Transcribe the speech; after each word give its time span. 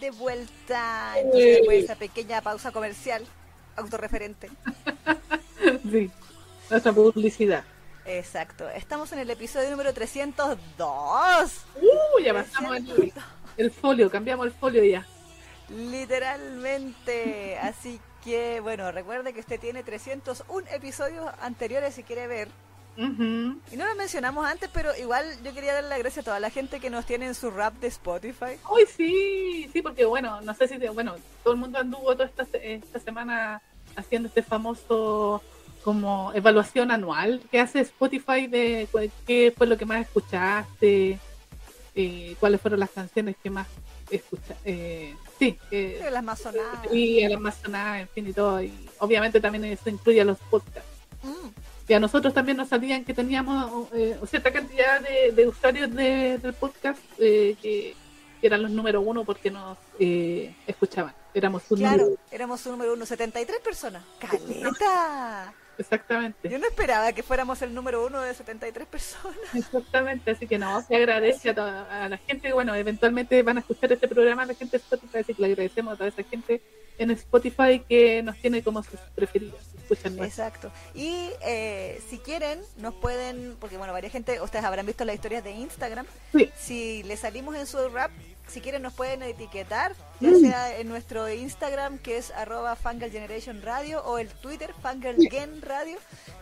de 0.00 0.10
vuelta. 0.10 1.14
Entonces, 1.18 1.56
después 1.56 1.78
de 1.78 1.84
esa 1.84 1.96
pequeña 1.96 2.40
pausa 2.40 2.72
comercial, 2.72 3.24
autorreferente. 3.76 4.50
sí, 5.90 6.10
nuestra 6.70 6.92
publicidad. 6.92 7.64
Exacto. 8.04 8.68
Estamos 8.70 9.12
en 9.12 9.18
el 9.18 9.30
episodio 9.30 9.70
número 9.70 9.92
302. 9.92 11.52
Uh, 11.76 12.20
ya 12.24 12.32
pasamos 12.32 12.76
el, 12.76 13.12
el 13.56 13.70
folio, 13.70 14.10
cambiamos 14.10 14.46
el 14.46 14.52
folio 14.52 14.82
ya. 14.82 15.06
Literalmente. 15.68 17.58
Así 17.58 18.00
que, 18.24 18.60
bueno, 18.60 18.90
recuerde 18.92 19.32
que 19.32 19.40
usted 19.40 19.60
tiene 19.60 19.82
301 19.82 20.66
episodios 20.72 21.26
anteriores 21.40 21.94
si 21.94 22.02
quiere 22.02 22.26
ver. 22.26 22.48
Y 22.98 23.76
no 23.76 23.86
lo 23.86 23.94
mencionamos 23.94 24.44
antes, 24.44 24.68
pero 24.72 24.96
igual 24.96 25.24
yo 25.44 25.54
quería 25.54 25.72
darle 25.72 25.88
la 25.88 25.98
gracia 25.98 26.22
a 26.22 26.24
toda 26.24 26.40
la 26.40 26.50
gente 26.50 26.80
que 26.80 26.90
nos 26.90 27.06
tiene 27.06 27.26
en 27.26 27.34
su 27.36 27.50
rap 27.50 27.74
de 27.74 27.86
Spotify. 27.86 28.58
Uy, 28.68 28.86
sí, 28.86 29.70
sí, 29.72 29.82
porque 29.82 30.04
bueno, 30.04 30.40
no 30.40 30.52
sé 30.54 30.66
si, 30.66 30.76
bueno, 30.88 31.14
todo 31.44 31.54
el 31.54 31.60
mundo 31.60 31.78
anduvo 31.78 32.14
toda 32.14 32.26
esta, 32.26 32.42
esta 32.58 32.98
semana 32.98 33.62
haciendo 33.94 34.26
este 34.28 34.42
famoso 34.42 35.42
como 35.84 36.32
evaluación 36.34 36.90
anual 36.90 37.40
que 37.52 37.60
hace 37.60 37.80
Spotify 37.80 38.48
de 38.48 38.88
qué 39.26 39.54
fue 39.56 39.68
lo 39.68 39.78
que 39.78 39.86
más 39.86 40.02
escuchaste, 40.02 41.20
eh, 41.94 42.36
cuáles 42.40 42.60
fueron 42.60 42.80
las 42.80 42.90
canciones 42.90 43.36
que 43.40 43.50
más 43.50 43.68
escuchaste. 44.10 44.56
Eh, 44.64 45.14
sí, 45.38 45.56
eh, 45.70 46.08
las 46.10 46.24
más 46.24 46.40
sonadas. 46.40 46.92
Y 46.92 47.26
las 47.28 47.40
más 47.40 47.58
sonadas, 47.58 48.00
en 48.00 48.08
fin, 48.08 48.28
y 48.28 48.32
todo. 48.32 48.60
Y 48.60 48.90
obviamente 48.98 49.40
también 49.40 49.64
eso 49.66 49.88
incluye 49.88 50.20
a 50.20 50.24
los 50.24 50.38
podcasts. 50.50 50.90
Mm 51.22 51.67
y 51.88 51.94
a 51.94 52.00
nosotros 52.00 52.34
también 52.34 52.58
nos 52.58 52.68
salían 52.68 53.02
que 53.02 53.14
teníamos 53.14 53.88
eh, 53.94 54.18
cierta 54.28 54.52
cantidad 54.52 55.00
de, 55.00 55.48
usuarios 55.48 55.92
del 55.94 56.52
podcast 56.52 57.00
eh, 57.18 57.56
que, 57.60 57.96
eran 58.40 58.62
los 58.62 58.70
número 58.70 59.00
uno 59.00 59.24
porque 59.24 59.50
nos 59.50 59.76
eh, 59.98 60.54
escuchaban. 60.66 61.12
Éramos 61.34 61.62
un 61.70 61.78
claro, 61.78 62.04
número 62.04 62.20
éramos 62.30 62.64
un 62.66 62.72
número 62.72 62.92
uno, 62.92 63.04
73 63.04 63.60
personas. 63.60 64.04
¡Caleta! 64.20 65.52
Exactamente. 65.76 66.48
Yo 66.48 66.58
no 66.58 66.66
esperaba 66.66 67.12
que 67.12 67.22
fuéramos 67.22 67.62
el 67.62 67.74
número 67.74 68.06
uno 68.06 68.20
de 68.20 68.34
73 68.34 68.86
personas. 68.86 69.38
Exactamente, 69.54 70.30
así 70.30 70.46
que 70.46 70.58
no, 70.58 70.82
se 70.82 70.94
agradece 70.94 71.50
a, 71.50 72.04
a 72.04 72.08
la 72.08 72.18
gente, 72.18 72.52
bueno, 72.52 72.74
eventualmente 72.74 73.42
van 73.42 73.56
a 73.56 73.60
escuchar 73.60 73.92
este 73.92 74.06
programa, 74.06 74.44
la 74.44 74.54
gente 74.54 74.76
de 74.76 74.82
Spotify, 74.82 75.18
así 75.18 75.34
que 75.34 75.42
le 75.42 75.48
agradecemos 75.48 75.94
a 75.94 75.96
toda 75.96 76.08
esa 76.08 76.22
gente 76.22 76.60
en 76.98 77.10
Spotify 77.12 77.80
que 77.88 78.22
nos 78.22 78.36
tiene 78.36 78.62
como 78.62 78.82
sus 78.82 79.00
preferidos. 79.14 79.60
Exacto. 79.90 80.70
Y 80.94 81.30
eh, 81.42 82.00
si 82.08 82.18
quieren, 82.18 82.60
nos 82.76 82.94
pueden, 82.94 83.56
porque 83.58 83.78
bueno, 83.78 83.92
varias 83.92 84.12
gente, 84.12 84.40
ustedes 84.40 84.64
habrán 84.64 84.86
visto 84.86 85.04
las 85.04 85.14
historias 85.14 85.44
de 85.44 85.52
Instagram. 85.52 86.06
Si 86.56 87.02
les 87.04 87.20
salimos 87.20 87.56
en 87.56 87.66
su 87.66 87.88
rap, 87.88 88.10
si 88.48 88.60
quieren 88.60 88.82
nos 88.82 88.94
pueden 88.94 89.22
etiquetar, 89.22 89.94
ya 90.20 90.30
mm. 90.30 90.40
sea 90.40 90.78
en 90.78 90.88
nuestro 90.88 91.30
Instagram 91.30 91.98
que 91.98 92.16
es 92.16 92.30
arroba 92.30 92.76
Generation 92.76 93.62
Radio 93.62 94.02
o 94.04 94.18
el 94.18 94.28
Twitter 94.28 94.74
Fangirlgen 94.82 95.62
Radio. 95.62 95.98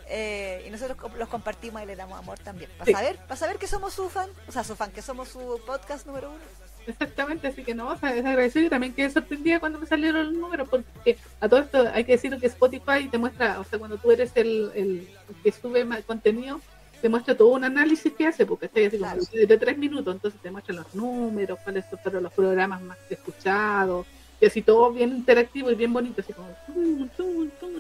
Eh, 0.09 0.65
y 0.67 0.71
nosotros 0.71 0.99
los 1.17 1.29
compartimos 1.29 1.83
y 1.83 1.87
le 1.87 1.97
damos 1.97 2.19
amor 2.19 2.39
también. 2.39 2.71
Para 2.79 2.93
saber, 2.93 3.17
para 3.19 3.37
saber 3.37 3.59
que 3.59 3.67
somos 3.67 3.93
su 3.93 4.09
fan, 4.09 4.31
o 4.49 4.53
sea, 4.53 4.63
su 4.63 4.77
fan, 4.77 4.93
que 4.93 5.03
somos 5.03 5.29
su 5.29 5.61
podcast 5.67 6.07
número 6.07 6.31
uno. 6.31 6.66
Exactamente, 6.87 7.49
así 7.49 7.65
que 7.65 7.75
no, 7.75 7.89
o 7.89 7.97
sea, 7.97 8.17
es 8.17 8.25
agradecido 8.25 8.67
y 8.67 8.71
también 8.71 8.95
quedé 8.95 9.11
sorprendida 9.11 9.59
cuando 9.59 9.81
me 9.81 9.87
salieron 9.87 10.27
los 10.27 10.35
números, 10.35 10.69
porque 10.69 11.19
a 11.41 11.49
todo 11.49 11.61
esto 11.61 11.85
hay 11.93 12.05
que 12.05 12.13
decir 12.13 12.37
que 12.39 12.47
Spotify 12.47 13.09
te 13.11 13.19
muestra, 13.19 13.59
o 13.59 13.65
sea, 13.65 13.79
cuando 13.79 13.97
tú 13.97 14.13
eres 14.13 14.31
el, 14.37 14.71
el 14.75 15.09
que 15.43 15.51
sube 15.51 15.85
más 15.85 16.05
contenido, 16.05 16.61
te 17.01 17.09
muestra 17.09 17.37
todo 17.37 17.49
un 17.49 17.65
análisis 17.65 18.13
que 18.13 18.27
hace, 18.27 18.47
porque 18.47 18.67
está 18.67 18.81
así 18.81 18.99
como 18.99 19.47
de 19.47 19.59
tres 19.59 19.77
minutos, 19.79 20.15
entonces 20.15 20.41
te 20.41 20.51
muestra 20.51 20.75
los 20.75 20.95
números, 20.95 21.59
cuáles 21.65 21.85
son 22.03 22.23
los 22.23 22.33
programas 22.33 22.81
más 22.83 22.99
escuchados, 23.11 24.07
y 24.41 24.47
así 24.47 24.63
todo 24.63 24.93
bien 24.93 25.11
interactivo 25.11 25.71
y 25.71 25.75
bien 25.75 25.93
bonito, 25.93 26.21
así 26.21 26.33
como 26.33 26.49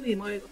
y 0.04 0.16
mueve 0.16 0.42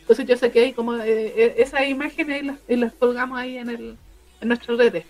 Entonces 0.00 0.26
yo 0.26 0.36
sé 0.36 0.50
que 0.50 0.60
hay 0.60 0.72
como 0.72 0.94
eh, 0.96 1.26
eh, 1.36 1.54
esas 1.58 1.86
imágenes 1.86 2.42
y 2.42 2.46
las, 2.46 2.58
y 2.68 2.76
las 2.76 2.92
colgamos 2.94 3.38
ahí 3.38 3.58
en 3.58 3.70
el 3.70 3.96
en 4.40 4.48
nuestras 4.48 4.78
redes, 4.78 5.04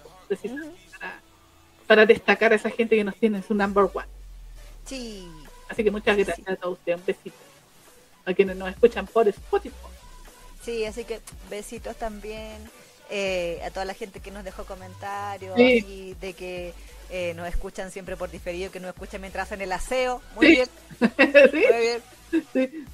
para 1.88 2.06
destacar 2.06 2.52
a 2.52 2.56
esa 2.56 2.70
gente 2.70 2.94
que 2.94 3.02
nos 3.02 3.16
tiene 3.16 3.38
en 3.38 3.42
su 3.42 3.54
number 3.54 3.86
one. 3.92 4.06
Sí. 4.84 5.26
Así 5.68 5.82
que 5.82 5.90
muchas 5.90 6.16
gracias 6.16 6.46
a 6.46 6.54
todos 6.54 6.78
ustedes. 6.78 7.00
Un 7.00 7.06
besito. 7.06 7.36
A 8.26 8.34
quienes 8.34 8.56
nos 8.56 8.68
escuchan 8.68 9.06
por 9.06 9.26
Spotify. 9.26 9.74
Sí, 10.62 10.84
así 10.84 11.04
que 11.04 11.20
besitos 11.48 11.96
también 11.96 12.58
eh, 13.10 13.60
a 13.64 13.70
toda 13.70 13.86
la 13.86 13.94
gente 13.94 14.20
que 14.20 14.30
nos 14.30 14.44
dejó 14.44 14.64
comentarios 14.64 15.58
y 15.58 16.14
de 16.20 16.34
que 16.34 16.74
eh, 17.08 17.32
nos 17.34 17.48
escuchan 17.48 17.90
siempre 17.90 18.16
por 18.16 18.30
diferido, 18.30 18.70
que 18.70 18.80
nos 18.80 18.90
escuchan 18.90 19.22
mientras 19.22 19.46
hacen 19.46 19.62
el 19.62 19.72
aseo. 19.72 20.20
Muy 20.36 20.48
bien. 20.48 20.68
Muy 21.00 21.60
bien. 21.62 22.02
Sí. 22.52 22.84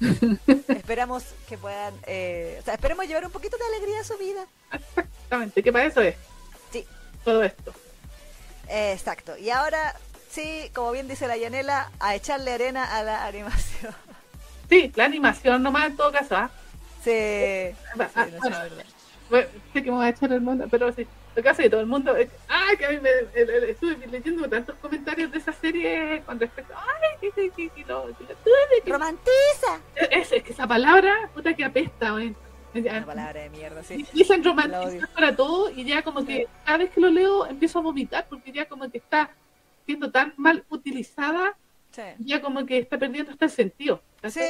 Esperamos 0.69 1.25
que 1.49 1.57
puedan, 1.57 1.93
eh, 2.07 2.57
o 2.61 2.63
sea, 2.63 2.75
esperemos 2.75 3.05
llevar 3.05 3.25
un 3.25 3.31
poquito 3.31 3.57
de 3.57 3.65
alegría 3.75 3.99
a 3.99 4.03
su 4.05 4.17
vida. 4.17 4.47
Exactamente, 4.71 5.61
que 5.61 5.73
para 5.73 5.85
eso 5.85 6.01
es. 6.01 6.15
Sí. 6.71 6.85
Todo 7.25 7.43
esto. 7.43 7.73
Exacto. 8.69 9.37
Y 9.37 9.49
ahora, 9.49 9.95
sí, 10.29 10.69
como 10.73 10.91
bien 10.91 11.07
dice 11.07 11.27
la 11.27 11.37
Yanela, 11.37 11.91
a 11.99 12.15
echarle 12.15 12.53
arena 12.53 12.95
a 12.95 13.03
la 13.03 13.25
animación. 13.25 13.93
Sí, 14.67 14.91
la 14.95 15.05
animación 15.05 15.61
nomás 15.61 15.85
en 15.85 15.95
todo 15.95 16.11
caso, 16.11 16.35
¿ah? 16.35 16.49
Sí. 17.03 17.11
Ah, 17.99 18.09
ah, 18.15 18.27
bueno, 19.29 19.47
sé 19.73 19.83
que 19.83 19.91
me 19.91 19.97
voy 19.97 20.05
a 20.07 20.09
echar 20.09 20.31
el 20.33 20.41
mundo, 20.41 20.65
pero 20.71 20.91
sí, 20.91 21.05
lo 21.35 21.43
que 21.43 21.49
hace 21.49 21.69
todo 21.69 21.81
el 21.81 21.87
mundo. 21.87 22.15
ah, 22.49 22.69
que 22.77 22.85
a 22.85 22.89
mí 22.89 22.97
me, 22.99 23.09
estuve 23.69 24.07
leyendo 24.07 24.47
tantos 24.47 24.75
comentarios 24.77 25.31
de 25.31 25.37
esa 25.37 25.51
serie 25.53 26.23
con 26.25 26.39
respecto. 26.39 26.73
¡Ay, 26.75 27.19
que, 27.21 27.31
que, 27.31 27.49
que, 27.51 27.69
que 27.69 27.85
lo, 27.85 28.07
¡Romantiza! 28.85 29.81
Es, 29.95 30.31
es, 30.31 30.43
que 30.43 30.51
esa 30.51 30.67
palabra, 30.67 31.29
puta 31.33 31.53
que 31.53 31.65
apesta, 31.65 32.11
güey. 32.11 32.35
Una 32.75 33.05
palabra 33.05 33.41
de 33.41 33.49
mierda, 33.49 33.83
sí. 33.83 34.05
Dicen 34.13 34.43
romántico 34.43 35.07
para 35.13 35.35
todo 35.35 35.71
y 35.71 35.85
ya 35.85 36.03
como 36.03 36.25
que 36.25 36.47
cada 36.65 36.79
vez 36.79 36.91
que 36.91 36.99
lo 36.99 37.09
leo 37.09 37.45
empiezo 37.45 37.79
a 37.79 37.81
vomitar 37.81 38.27
porque 38.29 38.51
ya 38.51 38.67
como 38.67 38.89
que 38.89 38.97
está 38.97 39.31
siendo 39.85 40.11
tan 40.11 40.33
mal 40.35 40.65
utilizada, 40.69 41.55
ya 42.19 42.41
como 42.41 42.65
que 42.65 42.79
está 42.79 42.97
perdiendo 42.97 43.31
hasta 43.31 43.45
el 43.45 43.51
sentido. 43.51 44.01
Sí, 44.27 44.41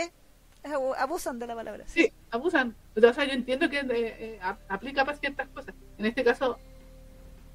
abusan 0.97 1.37
de 1.37 1.45
la 1.45 1.55
palabra. 1.55 1.83
Sí, 1.87 2.11
abusan. 2.31 2.75
O 2.95 3.13
sea, 3.13 3.25
yo 3.25 3.33
entiendo 3.33 3.69
que 3.69 3.79
eh, 3.79 3.85
eh, 3.91 4.39
aplica 4.69 5.05
para 5.05 5.17
ciertas 5.17 5.47
cosas. 5.49 5.75
En 5.99 6.07
este 6.07 6.23
caso, 6.23 6.57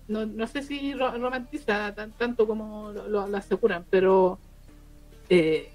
no, 0.07 0.25
no 0.25 0.47
sé 0.47 0.63
si 0.63 0.95
romantiza 0.95 1.93
tan, 1.95 2.13
tanto 2.13 2.47
como 2.47 2.93
lo, 2.93 3.23
aseguran, 3.37 3.85
pero 3.91 4.39
eh, 5.29 5.69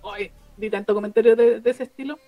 hoy 0.00 0.30
vi 0.56 0.70
tanto 0.70 0.94
comentario 0.94 1.36
de 1.36 1.60
ese 1.64 1.82
estilo 1.82 2.18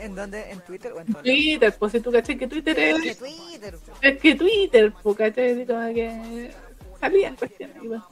¿En 0.00 0.14
dónde? 0.14 0.50
¿En 0.50 0.60
Twitter 0.60 0.92
o 0.92 1.00
en 1.00 1.12
Twitter, 1.12 1.74
pues 1.78 1.92
si 1.92 2.00
tú 2.00 2.10
caché 2.10 2.36
que 2.38 2.46
Twitter 2.46 2.78
es. 2.78 2.96
Es 2.96 3.02
que 3.02 3.14
Twitter. 3.14 3.78
Es 4.00 4.20
que 4.20 4.34
Twitter, 4.34 4.92
pues 5.02 5.16
caché, 5.16 5.66
como 5.66 5.94
que 5.94 6.50
salían 6.98 7.36
cuestiones. 7.36 8.02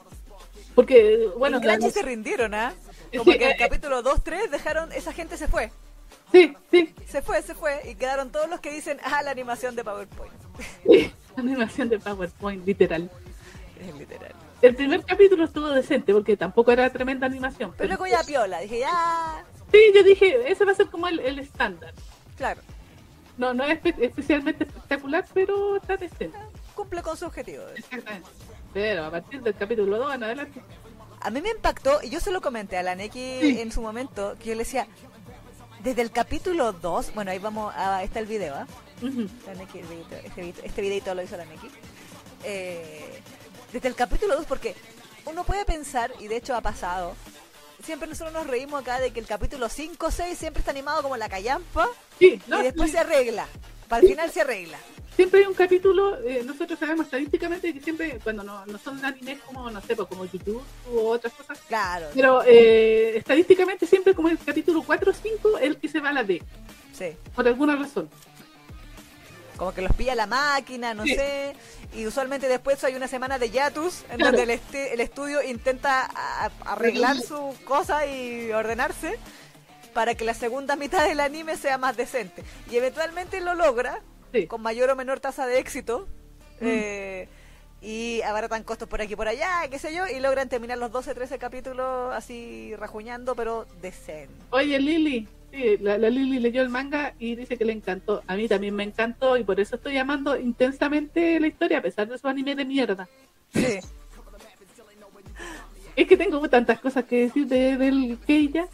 Porque, 0.74 1.28
bueno. 1.36 1.60
Claro, 1.60 1.90
se 1.90 2.02
rindieron, 2.02 2.54
¿ah? 2.54 2.74
Como 3.16 3.32
que 3.32 3.44
en 3.44 3.50
el 3.50 3.56
capítulo 3.56 4.02
2-3 4.02 4.50
dejaron. 4.50 4.92
Esa 4.92 5.12
gente 5.12 5.36
se 5.36 5.48
fue. 5.48 5.70
Sí, 6.30 6.54
sí. 6.70 6.94
Se 7.06 7.22
fue, 7.22 7.40
se 7.42 7.54
fue. 7.54 7.80
Y 7.90 7.94
quedaron 7.94 8.30
todos 8.30 8.48
los 8.48 8.60
que 8.60 8.70
dicen, 8.70 8.98
ah, 9.02 9.22
la 9.22 9.30
animación 9.30 9.74
de 9.74 9.84
PowerPoint. 9.84 10.32
Sí, 10.84 11.12
la 11.36 11.42
animación 11.42 11.88
de 11.88 11.98
PowerPoint, 11.98 12.66
literal. 12.66 13.10
Es 13.80 13.94
literal. 13.94 14.34
El 14.60 14.74
primer 14.74 15.04
capítulo 15.04 15.44
estuvo 15.44 15.68
decente 15.70 16.12
porque 16.12 16.36
tampoco 16.36 16.72
era 16.72 16.90
tremenda 16.90 17.26
animación. 17.26 17.70
Pero, 17.70 17.88
pero 17.88 17.88
luego 17.88 18.06
ya 18.06 18.26
piola, 18.26 18.60
dije, 18.60 18.80
ya. 18.80 19.44
Sí, 19.72 19.78
yo 19.94 20.02
dije, 20.02 20.50
ese 20.50 20.64
va 20.64 20.72
a 20.72 20.74
ser 20.74 20.86
como 20.86 21.08
el, 21.08 21.38
estándar. 21.38 21.92
Claro. 22.36 22.60
No, 23.36 23.54
no 23.54 23.64
es 23.64 23.78
especialmente 23.84 24.64
espectacular, 24.64 25.24
pero 25.32 25.76
está 25.76 25.96
decente. 25.96 26.38
Cumple 26.74 27.02
con 27.02 27.16
su 27.16 27.26
objetivo. 27.26 27.64
Exactamente. 27.76 28.28
Pero 28.72 29.04
a 29.04 29.10
partir 29.10 29.42
del 29.42 29.54
capítulo 29.54 29.98
2 29.98 30.14
en 30.14 30.24
adelante. 30.24 30.62
A 31.20 31.30
mí 31.30 31.40
me 31.40 31.50
impactó, 31.50 32.00
y 32.02 32.10
yo 32.10 32.20
se 32.20 32.30
lo 32.30 32.40
comenté 32.40 32.76
a 32.76 32.82
la 32.82 32.94
Neki 32.94 33.60
en 33.60 33.72
su 33.72 33.80
momento, 33.80 34.36
que 34.38 34.50
yo 34.50 34.54
le 34.54 34.60
decía, 34.60 34.86
desde 35.82 36.02
el 36.02 36.10
capítulo 36.10 36.72
2, 36.72 37.14
bueno, 37.14 37.30
ahí 37.30 37.38
vamos, 37.38 37.72
a, 37.76 38.02
está 38.02 38.20
el 38.20 38.26
video, 38.26 38.54
¿ah? 38.54 38.66
este, 39.02 40.54
este 40.64 40.82
videito 40.82 41.14
lo 41.14 41.22
hizo 41.22 41.36
la 41.36 41.44
Neki. 41.44 41.68
Eh, 42.44 43.20
desde 43.72 43.88
el 43.88 43.94
capítulo 43.94 44.36
2, 44.36 44.46
porque 44.46 44.74
uno 45.26 45.44
puede 45.44 45.64
pensar, 45.64 46.12
y 46.20 46.28
de 46.28 46.36
hecho 46.36 46.54
ha 46.54 46.60
pasado, 46.60 47.14
siempre 47.82 48.08
nosotros 48.08 48.32
nos 48.32 48.46
reímos 48.46 48.80
acá 48.80 49.00
de 49.00 49.10
que 49.10 49.20
el 49.20 49.26
capítulo 49.26 49.68
5 49.68 50.10
6 50.10 50.38
siempre 50.38 50.60
está 50.60 50.70
animado 50.70 51.02
como 51.02 51.16
la 51.16 51.28
callampa 51.28 51.88
y 52.18 52.38
después 52.62 52.90
se 52.90 52.98
arregla. 52.98 53.46
Para 53.88 54.02
el 54.02 54.08
final 54.08 54.30
se 54.30 54.42
arregla. 54.42 54.78
Siempre 55.16 55.40
hay 55.40 55.46
un 55.46 55.54
capítulo, 55.54 56.16
eh, 56.20 56.42
nosotros 56.44 56.78
sabemos 56.78 57.06
estadísticamente 57.06 57.72
que 57.74 57.80
siempre, 57.80 58.20
cuando 58.22 58.44
no, 58.44 58.64
no 58.66 58.78
son 58.78 59.04
animes 59.04 59.40
como, 59.40 59.68
no 59.68 59.80
sé, 59.80 59.96
pues, 59.96 60.06
como 60.06 60.24
YouTube 60.26 60.62
u 60.92 60.98
otras 61.00 61.32
cosas. 61.32 61.58
Claro. 61.66 62.06
Pero 62.14 62.42
eh, 62.46 63.16
estadísticamente 63.16 63.84
siempre 63.86 64.14
como 64.14 64.28
el 64.28 64.38
capítulo 64.38 64.82
4 64.82 65.10
o 65.10 65.14
5 65.14 65.58
el 65.58 65.76
que 65.78 65.88
se 65.88 65.98
va 65.98 66.10
a 66.10 66.12
la 66.12 66.22
D. 66.22 66.40
Sí. 66.92 67.06
Por 67.34 67.48
alguna 67.48 67.74
razón. 67.74 68.08
Como 69.58 69.74
que 69.74 69.82
los 69.82 69.92
pilla 69.94 70.14
la 70.14 70.26
máquina, 70.26 70.94
no 70.94 71.02
Sí. 71.04 71.14
sé, 71.14 71.54
y 71.94 72.06
usualmente 72.06 72.48
después 72.48 72.82
hay 72.84 72.94
una 72.94 73.08
semana 73.08 73.38
de 73.38 73.50
hiatus 73.50 74.04
en 74.08 74.16
Claro. 74.16 74.24
donde 74.38 74.42
el, 74.44 74.50
este- 74.50 74.94
el 74.94 75.00
estudio 75.00 75.42
intenta 75.42 76.08
arreglar 76.64 77.18
su 77.20 77.54
cosa 77.64 78.06
y 78.06 78.50
ordenarse 78.52 79.18
para 79.92 80.14
que 80.14 80.24
la 80.24 80.32
segunda 80.34 80.76
mitad 80.76 81.06
del 81.06 81.20
anime 81.20 81.56
sea 81.56 81.76
más 81.76 81.96
decente. 81.96 82.44
Y 82.70 82.76
eventualmente 82.76 83.40
lo 83.40 83.54
logra, 83.54 84.00
Sí. 84.32 84.46
con 84.46 84.62
mayor 84.62 84.88
o 84.90 84.96
menor 84.96 85.20
tasa 85.20 85.46
de 85.46 85.58
éxito, 85.58 86.06
Mm. 86.60 86.66
eh, 86.66 87.28
y 87.80 88.20
abaratan 88.22 88.62
costos 88.64 88.88
por 88.88 89.00
aquí 89.00 89.12
y 89.12 89.16
por 89.16 89.28
allá, 89.28 89.62
qué 89.70 89.78
sé 89.78 89.94
yo, 89.94 90.06
y 90.06 90.18
logran 90.20 90.48
terminar 90.48 90.78
los 90.78 90.90
12, 90.92 91.14
13 91.14 91.38
capítulos 91.38 92.12
así 92.14 92.74
rajuñando, 92.76 93.34
pero 93.34 93.66
decente. 93.80 94.34
Oye, 94.50 94.78
Lili, 94.78 95.26
sí, 95.52 95.76
la, 95.78 95.98
la 95.98 96.10
Lili 96.10 96.38
leyó 96.38 96.62
el 96.62 96.68
manga 96.68 97.14
y 97.18 97.34
dice 97.34 97.56
que 97.56 97.64
le 97.64 97.72
encantó. 97.72 98.22
A 98.26 98.36
mí 98.36 98.48
también 98.48 98.74
me 98.74 98.84
encantó 98.84 99.36
y 99.36 99.44
por 99.44 99.60
eso 99.60 99.76
estoy 99.76 99.96
amando 99.98 100.36
intensamente 100.38 101.38
la 101.40 101.46
historia, 101.46 101.78
a 101.78 101.82
pesar 101.82 102.08
de 102.08 102.18
su 102.18 102.28
anime 102.28 102.54
de 102.54 102.64
mierda. 102.64 103.08
Sí. 103.52 103.78
Es 105.96 106.06
que 106.06 106.16
tengo 106.16 106.48
tantas 106.48 106.78
cosas 106.80 107.04
que 107.04 107.22
decir 107.26 107.46
de, 107.46 107.76
del 107.76 108.18
Keija. 108.26 108.68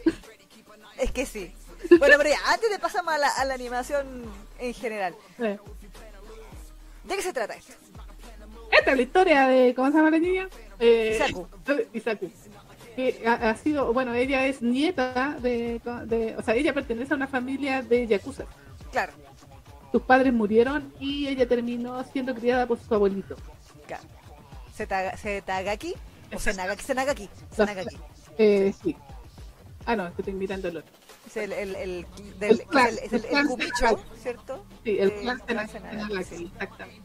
Es 0.99 1.11
que 1.11 1.25
sí. 1.25 1.53
Bueno, 1.99 2.17
pero 2.19 2.31
ya, 2.31 2.39
antes 2.53 2.71
de 2.71 2.79
pasar 2.79 3.03
a 3.07 3.19
la, 3.19 3.29
a 3.29 3.45
la 3.45 3.55
animación 3.55 4.25
en 4.59 4.75
general, 4.75 5.15
¿de 5.39 5.59
qué 7.09 7.23
se 7.23 7.33
trata 7.33 7.55
esto? 7.55 7.75
Esta 8.73 8.91
es 8.91 8.97
la 8.97 9.03
historia 9.03 9.47
de, 9.49 9.75
¿cómo 9.75 9.91
se 9.91 9.97
llama 9.97 10.11
la 10.11 10.19
niña? 10.19 10.49
Eh, 10.79 11.13
Isaku. 11.15 11.47
Isaku. 11.93 12.31
Que 12.97 13.23
ha, 13.27 13.51
ha 13.51 13.57
sido, 13.57 13.93
bueno, 13.93 14.15
ella 14.15 14.47
es 14.47 14.63
nieta 14.63 15.37
de, 15.41 15.81
de, 16.07 16.37
o 16.37 16.43
sea, 16.43 16.55
ella 16.55 16.73
pertenece 16.73 17.13
a 17.13 17.17
una 17.17 17.27
familia 17.27 17.83
de 17.83 18.07
yakuza. 18.07 18.45
Claro, 18.93 19.13
Sus 19.91 20.03
padres 20.03 20.33
murieron 20.33 20.93
y 21.01 21.27
ella 21.27 21.49
terminó 21.49 22.03
siendo 22.05 22.35
criada 22.35 22.67
por 22.67 22.79
su 22.79 22.95
abuelito. 22.95 23.37
claro. 23.87 24.05
Zetagaki 25.17 25.95
o 26.35 26.39
Senagaki, 26.39 26.83
Senagaki, 26.83 27.29
Senagaki. 27.55 27.97
Eh, 28.39 28.73
sí. 28.83 28.97
Ah, 29.87 29.95
no, 29.95 30.07
es 30.09 30.15
que 30.15 30.23
estoy 30.23 30.35
mirando 30.35 30.69
el 30.69 30.79
otro. 30.79 30.93
Es 31.27 31.37
el, 31.37 31.53
el, 31.53 31.77
el, 31.77 32.07
del, 32.41 32.61
El 32.61 32.67
clan, 32.67 32.89
es 33.03 33.13
el, 33.13 33.25
el, 33.25 33.37
el 33.37 33.47
cubicho. 33.47 34.05
¿cierto? 34.21 34.65
Sí, 34.83 34.99
el 34.99 35.11
Eh, 35.11 35.21
clan 35.47 35.69
Senagaki, 35.69 36.25
sí, 36.25 36.37
sí. 36.39 36.51
exactamente. 36.55 37.04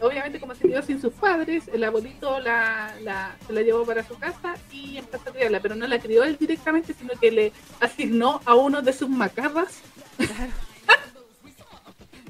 Obviamente, 0.00 0.38
como 0.38 0.54
se 0.54 0.68
quedó 0.68 0.82
sin 0.82 1.00
sus 1.00 1.12
padres, 1.14 1.64
el 1.72 1.82
abuelito 1.82 2.38
la, 2.40 2.94
la, 3.02 3.36
se 3.46 3.52
la 3.52 3.62
llevó 3.62 3.84
para 3.84 4.06
su 4.06 4.18
casa 4.18 4.54
y 4.70 4.98
empezó 4.98 5.30
a 5.30 5.32
criarla, 5.32 5.60
pero 5.60 5.74
no 5.74 5.86
la 5.86 5.98
crió 5.98 6.22
él 6.22 6.36
directamente, 6.38 6.92
sino 6.92 7.14
que 7.18 7.30
le 7.30 7.52
asignó 7.80 8.40
a 8.44 8.54
uno 8.54 8.82
de 8.82 8.92
sus 8.92 9.08
macarras 9.08 9.80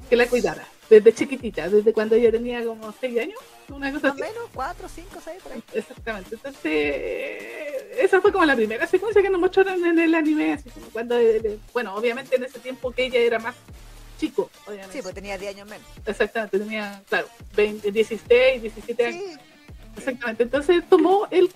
que 0.09 0.17
la 0.17 0.27
cuidara 0.27 0.67
desde 0.89 1.13
chiquitita, 1.13 1.69
desde 1.69 1.93
cuando 1.93 2.15
ella 2.15 2.31
tenía 2.31 2.65
como 2.65 2.95
6 3.01 3.19
años, 3.19 3.39
una 3.69 3.93
cosa 3.93 4.09
así. 4.09 4.21
menos, 4.21 4.45
4, 4.55 4.89
5, 4.89 5.09
6, 5.25 5.43
por 5.43 5.53
ahí. 5.53 5.63
Exactamente. 5.75 6.35
Entonces, 6.37 6.67
esa 7.99 8.21
fue 8.21 8.33
como 8.33 8.45
la 8.45 8.55
primera 8.55 8.87
secuencia 8.87 9.23
que 9.23 9.31
nos 9.31 9.41
mostraron 9.41 9.85
en 9.85 9.99
el 9.99 10.15
anime, 10.15 10.53
así 10.53 10.71
como 10.71 10.87
cuando, 10.91 11.19
eh, 11.19 11.59
bueno, 11.73 11.95
obviamente 11.95 12.37
en 12.37 12.45
ese 12.45 12.61
tiempo 12.61 12.93
que 12.93 13.07
ella 13.07 13.19
era 13.19 13.39
más 13.39 13.55
chico, 14.17 14.51
obviamente. 14.67 14.93
Sí, 14.97 15.03
pues 15.03 15.15
tenía 15.15 15.37
10 15.39 15.55
años 15.57 15.69
menos. 15.69 15.87
Exactamente, 16.05 16.59
tenía, 16.59 17.03
claro, 17.09 17.29
20, 17.55 17.91
16, 17.93 18.63
17 18.63 19.07
años. 19.07 19.23
Sí, 19.25 19.39
Exactamente. 19.99 20.43
Entonces 20.43 20.83
tomó 20.89 21.27
el, 21.31 21.51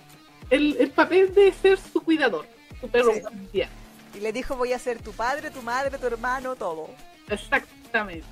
el, 0.49 0.75
el 0.79 0.91
papel 0.91 1.33
de 1.33 1.51
ser 1.53 1.77
su 1.77 2.01
cuidador, 2.01 2.45
su 2.79 2.87
perro 2.89 3.13
Sí. 3.13 3.19
guardián. 3.21 3.69
y 4.15 4.19
le 4.19 4.33
dijo 4.33 4.55
voy 4.55 4.73
a 4.73 4.79
ser 4.79 4.99
tu 5.01 5.11
padre, 5.13 5.51
tu 5.51 5.61
madre, 5.61 5.97
tu 5.97 6.07
hermano, 6.07 6.55
todo. 6.55 6.89
Exactamente. 7.29 8.25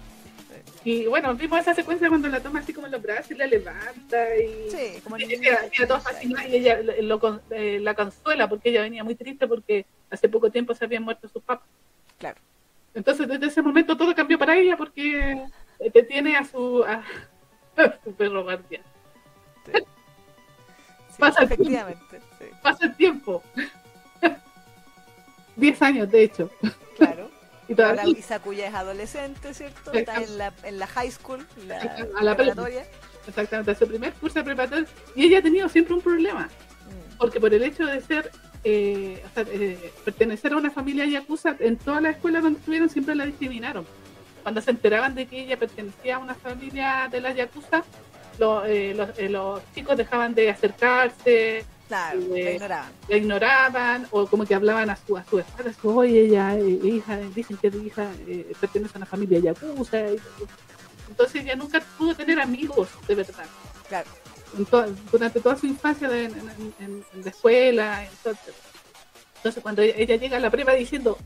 Y 0.84 1.06
bueno, 1.06 1.34
vimos 1.36 1.60
esa 1.60 1.74
secuencia 1.76 2.10
cuando 2.10 2.28
la 2.28 2.42
toma 2.42 2.60
así 2.60 2.74
como 2.74 2.88
en 2.88 2.94
los 2.94 3.02
brazos 3.02 3.32
y 3.32 3.36
la 3.36 3.46
levanta 3.48 4.36
y 4.38 4.70
Sí, 4.72 5.02
como 5.04 5.18
y 5.18 5.24
ella 5.24 5.70
queda 5.70 5.88
toda 5.88 6.00
fascinada 6.00 6.48
y 6.48 6.56
ella 6.56 6.80
lo- 7.02 7.42
eh, 7.52 7.80
la 7.82 7.94
consuela 7.94 8.48
porque 8.50 8.70
ella 8.70 8.82
venía 8.82 9.04
muy 9.04 9.16
triste 9.16 9.48
porque 9.48 9.86
hace 10.10 10.28
poco 10.30 10.50
tiempo 10.50 10.74
se 10.74 10.86
habían 10.86 11.04
muerto 11.04 11.28
sus 11.30 11.44
papás. 11.44 11.68
Claro. 12.18 12.40
Entonces 12.94 13.28
desde 13.28 13.48
ese 13.48 13.62
momento 13.62 13.96
todo 13.96 14.14
cambió 14.16 14.38
para 14.40 14.56
ella 14.58 14.76
porque 14.78 15.44
eh, 15.80 15.92
te 15.92 16.04
tiene 16.04 16.36
a 16.38 16.44
su, 16.44 16.84
a, 16.84 17.04
a 17.78 18.00
su 18.04 18.14
perro 18.14 18.44
guardián. 18.44 18.84
Sí, 21.12 21.22
Pasa 21.22 21.42
el 21.44 21.48
tiempo. 21.50 21.64
efectivamente. 21.64 22.22
Sí, 22.40 22.46
Pasa 22.64 22.86
el 22.86 22.96
tiempo. 22.96 23.44
Diez 25.56 25.82
años, 25.82 26.10
de 26.10 26.24
hecho. 26.24 26.50
claro. 26.98 27.30
Y 27.68 27.74
Ahora 27.74 27.92
todavía 28.02 28.18
Isaku 28.20 28.54
ya 28.54 28.68
es 28.68 28.74
adolescente, 28.74 29.54
¿cierto? 29.54 29.92
Está 29.92 30.16
en 30.24 30.38
la, 30.38 30.54
en 30.64 30.80
la 30.80 30.88
high 30.88 31.12
school, 31.12 31.46
la, 31.68 31.80
A 32.18 32.24
la 32.24 32.36
preparatoria. 32.36 32.84
exactamente, 33.28 33.76
su 33.76 33.88
primer 33.88 34.14
curso 34.14 34.40
de 34.40 34.46
preparatoria. 34.46 34.88
Y 35.16 35.26
ella 35.26 35.40
ha 35.40 35.42
tenido 35.42 35.68
siempre 35.70 35.94
un 35.94 36.02
problema. 36.02 36.46
Mm, 36.46 37.18
porque 37.18 37.40
por 37.40 37.54
el 37.54 37.62
hecho 37.64 37.86
de 37.86 38.02
ser 38.02 38.32
eh, 38.64 39.24
o 39.26 39.34
sea, 39.34 39.46
eh, 39.52 39.92
pertenecer 40.06 40.54
a 40.54 40.58
una 40.58 40.72
familia 40.72 41.06
yakuza 41.06 41.56
en 41.60 41.78
todas 41.78 42.02
las 42.02 42.16
escuelas 42.16 42.44
donde 42.44 42.60
estuvieron 42.60 42.90
siempre 42.90 43.16
la 43.16 43.26
discriminaron. 43.26 43.86
Cuando 44.44 44.62
se 44.62 44.72
enteraban 44.72 45.16
de 45.16 45.26
que 45.28 45.42
ella 45.42 45.58
pertenecía 45.58 46.16
a 46.16 46.20
una 46.20 46.36
familia 46.36 47.08
de 47.12 47.22
las 47.22 47.36
yakuza 47.36 47.84
lo- 48.40 48.66
eh, 48.66 48.94
los, 48.96 49.10
eh, 49.20 49.30
los 49.30 49.62
chicos 49.76 49.98
dejaban 49.98 50.34
de 50.34 50.50
acercarse 50.50 51.66
Claro, 51.90 52.20
Eh, 52.36 52.44
la 52.44 52.52
ignoraban. 52.52 52.92
la 53.08 53.18
ignoraban 53.18 54.08
o 54.12 54.28
como 54.28 54.46
que 54.46 54.54
hablaban 54.54 54.90
a 54.92 54.96
su 54.96 55.18
a 55.18 55.24
su 55.26 55.40
espalda 55.40 55.74
oye 55.84 56.26
ella 56.26 56.56
eh, 56.56 56.80
hija 56.84 57.18
dicen 57.36 57.58
que 57.58 57.72
tu 57.72 57.82
hija 57.82 58.08
pertenece 58.62 58.92
a 58.96 58.98
una 59.00 59.06
familia 59.08 59.40
yakuza 59.40 60.00
y 60.12 60.18
entonces 61.10 61.42
ella 61.44 61.56
nunca 61.56 61.82
pudo 61.98 62.14
tener 62.14 62.40
amigos 62.40 62.90
de 63.08 63.16
verdad. 63.16 63.46
Claro, 63.88 64.08
en 64.58 64.66
to- 64.66 64.86
durante 65.12 65.40
toda 65.40 65.56
su 65.58 65.66
infancia 65.68 66.08
de- 66.10 66.26
en, 66.26 66.34
en- 66.34 66.74
en- 66.80 67.06
en 67.14 67.24
la 67.24 67.30
escuela. 67.30 68.04
Entonces, 68.06 68.54
entonces 69.38 69.64
cuando 69.64 69.82
ella, 69.82 69.94
ella 69.98 70.16
llega 70.16 70.38
a 70.38 70.40
la 70.40 70.50
prueba 70.50 70.74
diciendo, 70.74 71.18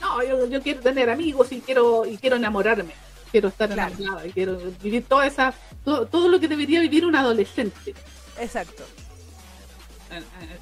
no, 0.00 0.22
yo, 0.22 0.46
yo 0.46 0.62
quiero 0.62 0.80
tener 0.80 1.10
amigos 1.10 1.50
y 1.52 1.60
quiero 1.60 2.04
y 2.06 2.16
quiero 2.18 2.36
enamorarme, 2.36 2.92
quiero 3.30 3.48
estar 3.48 3.68
Claro. 3.72 3.94
enamorada, 3.98 4.26
y 4.26 4.32
quiero 4.32 4.56
vivir 4.82 5.04
toda 5.06 5.26
esa, 5.26 5.52
todo, 5.84 6.06
todo 6.06 6.28
lo 6.28 6.38
que 6.40 6.48
debería 6.48 6.80
vivir 6.80 7.04
un 7.06 7.14
adolescente. 7.16 7.94
exacto. 8.38 8.84
Eh, 10.10 10.18
eh, 10.18 10.58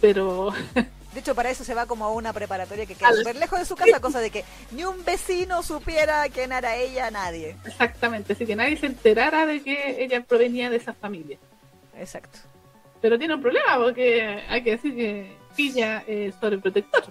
Pero 0.00 0.52
De 1.14 1.20
hecho, 1.20 1.34
para 1.34 1.48
eso 1.50 1.62
se 1.64 1.74
va 1.74 1.86
como 1.86 2.04
a 2.04 2.10
una 2.12 2.32
preparatoria 2.32 2.86
que 2.86 2.94
queda 2.96 3.12
súper 3.12 3.36
lejos 3.36 3.58
de 3.58 3.64
su 3.64 3.76
casa, 3.76 4.00
cosa 4.00 4.20
de 4.20 4.30
que 4.30 4.44
ni 4.72 4.84
un 4.84 5.04
vecino 5.04 5.62
supiera 5.62 6.28
quién 6.28 6.52
era 6.52 6.74
ella, 6.76 7.10
nadie. 7.10 7.56
exactamente, 7.64 8.32
así 8.32 8.44
que 8.44 8.56
nadie 8.56 8.76
se 8.76 8.86
enterara 8.86 9.46
de 9.46 9.62
que 9.62 10.02
ella 10.02 10.22
provenía 10.22 10.68
de 10.70 10.76
esa 10.76 10.92
familia. 10.92 11.38
Exacto. 11.96 12.40
Pero 13.00 13.18
tiene 13.18 13.34
un 13.34 13.42
problema 13.42 13.76
porque 13.76 14.42
hay 14.48 14.62
que 14.64 14.72
decir 14.72 14.94
que 14.96 15.36
Pilla 15.56 16.02
es 16.06 16.34
sobreprotector. 16.40 17.04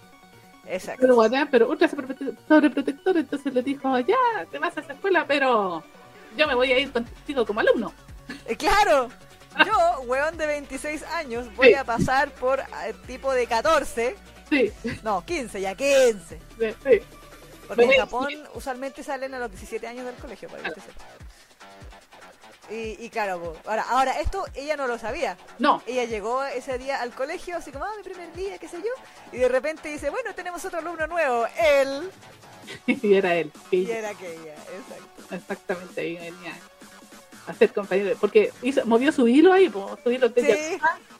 Exacto. 0.68 1.02
pero 1.02 1.16
guardián, 1.16 1.48
pero 1.52 1.70
ultra 1.70 1.90
sobreprote- 1.90 2.36
sobreprotector, 2.48 3.18
entonces 3.18 3.54
le 3.54 3.62
dijo, 3.62 4.00
ya, 4.00 4.16
te 4.52 4.60
vas 4.60 4.76
a 4.78 4.82
esa 4.82 4.94
escuela, 4.94 5.26
pero 5.28 5.84
yo 6.38 6.48
me 6.48 6.56
voy 6.56 6.72
a 6.72 6.80
ir 6.80 6.92
contigo 6.92 7.46
como 7.46 7.60
alumno. 7.60 7.94
Eh, 8.46 8.56
claro, 8.56 9.10
yo, 9.66 10.02
weón 10.06 10.38
de 10.38 10.48
26 10.48 11.04
años, 11.04 11.54
voy 11.56 11.70
Sí. 11.70 11.74
a 11.76 11.84
pasar 11.84 12.32
por 12.32 12.60
eh, 12.60 12.94
tipo 13.08 13.32
de 13.34 13.48
14, 13.48 14.16
Sí, 14.50 14.72
no, 15.04 15.26
15, 15.26 15.62
ya 15.62 15.76
15. 15.76 16.40
sí, 16.60 16.76
sí. 16.84 17.00
Porque 17.68 17.84
en 17.86 17.92
Japón 17.94 18.28
usualmente 18.54 19.04
salen 19.04 19.34
a 19.34 19.40
los 19.40 19.50
17 19.50 19.88
años 19.88 20.06
del 20.06 20.16
colegio, 20.16 20.50
para 20.50 20.64
que 20.64 20.82
sepa. 20.82 21.04
Y, 22.70 22.98
y 23.06 23.10
claro, 23.10 23.42
po, 23.42 23.58
ahora, 23.70 23.84
ahora 23.90 24.20
esto 24.22 24.46
ella 24.54 24.78
no 24.78 24.88
lo 24.88 24.98
sabía. 24.98 25.38
No, 25.60 25.82
Ella 25.86 26.06
llegó 26.06 26.44
ese 26.44 26.78
día 26.78 27.02
al 27.02 27.14
colegio, 27.14 27.58
así 27.58 27.72
como, 27.72 27.86
ah, 27.86 27.92
mi 27.98 28.04
primer 28.04 28.32
día, 28.34 28.58
qué 28.58 28.68
sé 28.68 28.78
yo. 28.78 28.92
Y 29.32 29.38
de 29.38 29.50
repente 29.50 29.90
dice, 29.90 30.10
bueno, 30.10 30.34
tenemos 30.34 30.64
otro 30.66 30.80
alumno 30.80 31.06
nuevo, 31.08 31.46
él. 31.58 32.10
y 32.88 33.14
era 33.16 33.36
él. 33.36 33.52
Y 33.72 33.90
era 33.92 34.10
aquella, 34.10 34.54
exacto. 34.54 35.36
exactamente, 35.36 36.02
ahí 36.02 36.16
venía 36.16 36.58
a 37.48 37.54
ser 37.54 37.72
compañero. 37.74 38.16
Porque 38.20 38.52
hizo, 38.62 38.86
movió 38.86 39.12
su 39.12 39.28
hilo 39.28 39.52
ahí, 39.54 39.70
po, 39.70 39.98
su 40.04 40.12
hilo 40.12 40.30
de 40.30 40.42
Sí. 40.42 40.78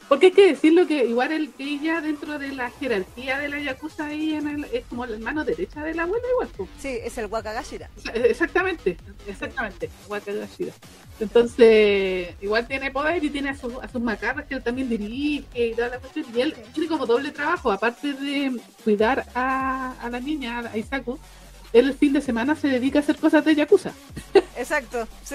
Porque 0.08 0.26
hay 0.26 0.32
que 0.32 0.46
decirlo 0.48 0.86
que 0.86 1.06
igual 1.06 1.32
el 1.32 1.50
que 1.52 1.64
ella 1.64 2.02
dentro 2.02 2.38
de 2.38 2.48
la 2.52 2.70
jerarquía 2.70 3.38
de 3.38 3.48
la 3.48 3.58
Yakuza 3.58 4.04
ahí 4.06 4.34
en 4.34 4.48
el- 4.48 4.64
es 4.66 4.84
como 4.84 5.06
la 5.06 5.18
mano 5.18 5.44
derecha 5.44 5.82
de 5.82 5.94
la 5.94 6.02
abuela 6.02 6.26
igual. 6.30 6.48
po. 6.48 6.68
Sí, 6.78 6.88
es 7.02 7.16
el 7.16 7.26
Wakagashira. 7.26 7.88
Exactamente, 8.12 8.98
exactamente, 9.26 9.88
Wakagashira. 10.08 10.72
Entonces, 11.20 12.34
igual 12.40 12.66
tiene 12.66 12.90
poder 12.90 13.24
y 13.24 13.30
tiene 13.30 13.50
a, 13.50 13.56
sus- 13.56 13.82
a 13.82 13.88
sus 13.88 14.00
macarras 14.02 14.44
que 14.46 14.54
él 14.54 14.62
también 14.62 14.88
dirige 14.88 15.44
y 15.54 15.72
toda 15.74 15.88
la 15.88 15.98
cuestión. 15.98 16.26
Y 16.34 16.40
él 16.40 16.54
tiene 16.72 16.88
como 16.88 17.06
doble 17.06 17.30
trabajo, 17.32 17.72
aparte 17.72 18.12
de 18.12 18.60
cuidar 18.84 19.24
a, 19.34 19.94
a 20.02 20.10
la 20.10 20.20
niña, 20.20 20.60
a 20.72 20.76
Isaku, 20.76 21.18
él 21.72 21.86
el 21.88 21.94
fin 21.94 22.12
de 22.12 22.20
semana 22.20 22.54
se 22.54 22.68
dedica 22.68 22.98
a 22.98 23.02
hacer 23.02 23.16
cosas 23.16 23.44
de 23.44 23.54
Yakuza. 23.54 23.92
Exacto, 24.56 25.08
sí. 25.24 25.34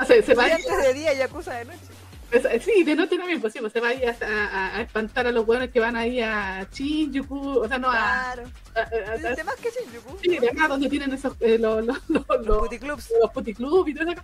O 0.00 0.04
sea, 0.04 0.22
se 0.22 0.34
va 0.34 0.48
Estudiantes 0.48 0.86
de 0.86 0.94
día 0.94 1.14
y 1.14 1.18
Yakuza 1.18 1.54
de 1.54 1.64
noche. 1.66 1.78
Sí, 2.60 2.84
de 2.84 2.94
noche 2.94 3.16
también, 3.16 3.40
pues 3.40 3.54
sí, 3.54 3.58
pues 3.58 3.72
se 3.72 3.80
va 3.80 3.88
a, 3.88 4.76
a, 4.76 4.82
espantar 4.82 5.26
a 5.26 5.32
los 5.32 5.46
buenos 5.46 5.70
que 5.70 5.80
van 5.80 5.96
ahí 5.96 6.20
a 6.20 6.68
Shinjuku, 6.70 7.60
o 7.60 7.68
sea, 7.68 7.78
no 7.78 7.88
claro. 7.88 8.44
a... 8.74 8.80
a, 8.80 9.44
más 9.44 9.56
que 9.56 9.70
Shinjuku. 9.70 10.18
Sí, 10.22 10.38
de 10.38 10.50
acá 10.50 10.68
donde 10.68 10.90
tienen 10.90 11.10
esos, 11.14 11.34
eh, 11.40 11.56
los, 11.58 11.86
los, 11.86 11.98
los, 12.08 12.26
los, 12.44 12.58
puticlubs. 12.58 13.12
Los 13.18 13.30
puticlubs 13.30 13.88
y 13.88 13.94
todo 13.94 14.10
eso. 14.10 14.22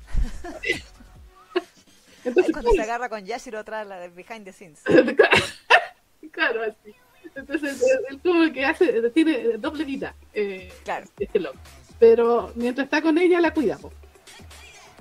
Entonces, 2.25 2.53
cuando 2.53 2.73
se 2.73 2.83
agarra 2.83 3.09
con 3.09 3.25
Yashiro 3.25 3.59
atrás 3.59 3.87
la 3.87 4.01
de 4.01 4.09
behind 4.09 4.45
the 4.45 4.53
scenes. 4.53 4.83
claro, 6.31 6.63
así. 6.63 6.95
Entonces, 7.35 7.83
él 8.11 8.21
como 8.23 8.53
que 8.53 8.65
hace, 8.65 9.11
tiene 9.11 9.57
doble 9.59 9.85
vida. 9.85 10.15
Eh, 10.33 10.73
claro. 10.85 11.07
Este 11.19 11.41
loco. 11.41 11.59
Pero 11.99 12.53
mientras 12.55 12.87
está 12.87 13.03
con 13.03 13.19
ella, 13.19 13.41
la 13.41 13.53
cuida. 13.53 13.79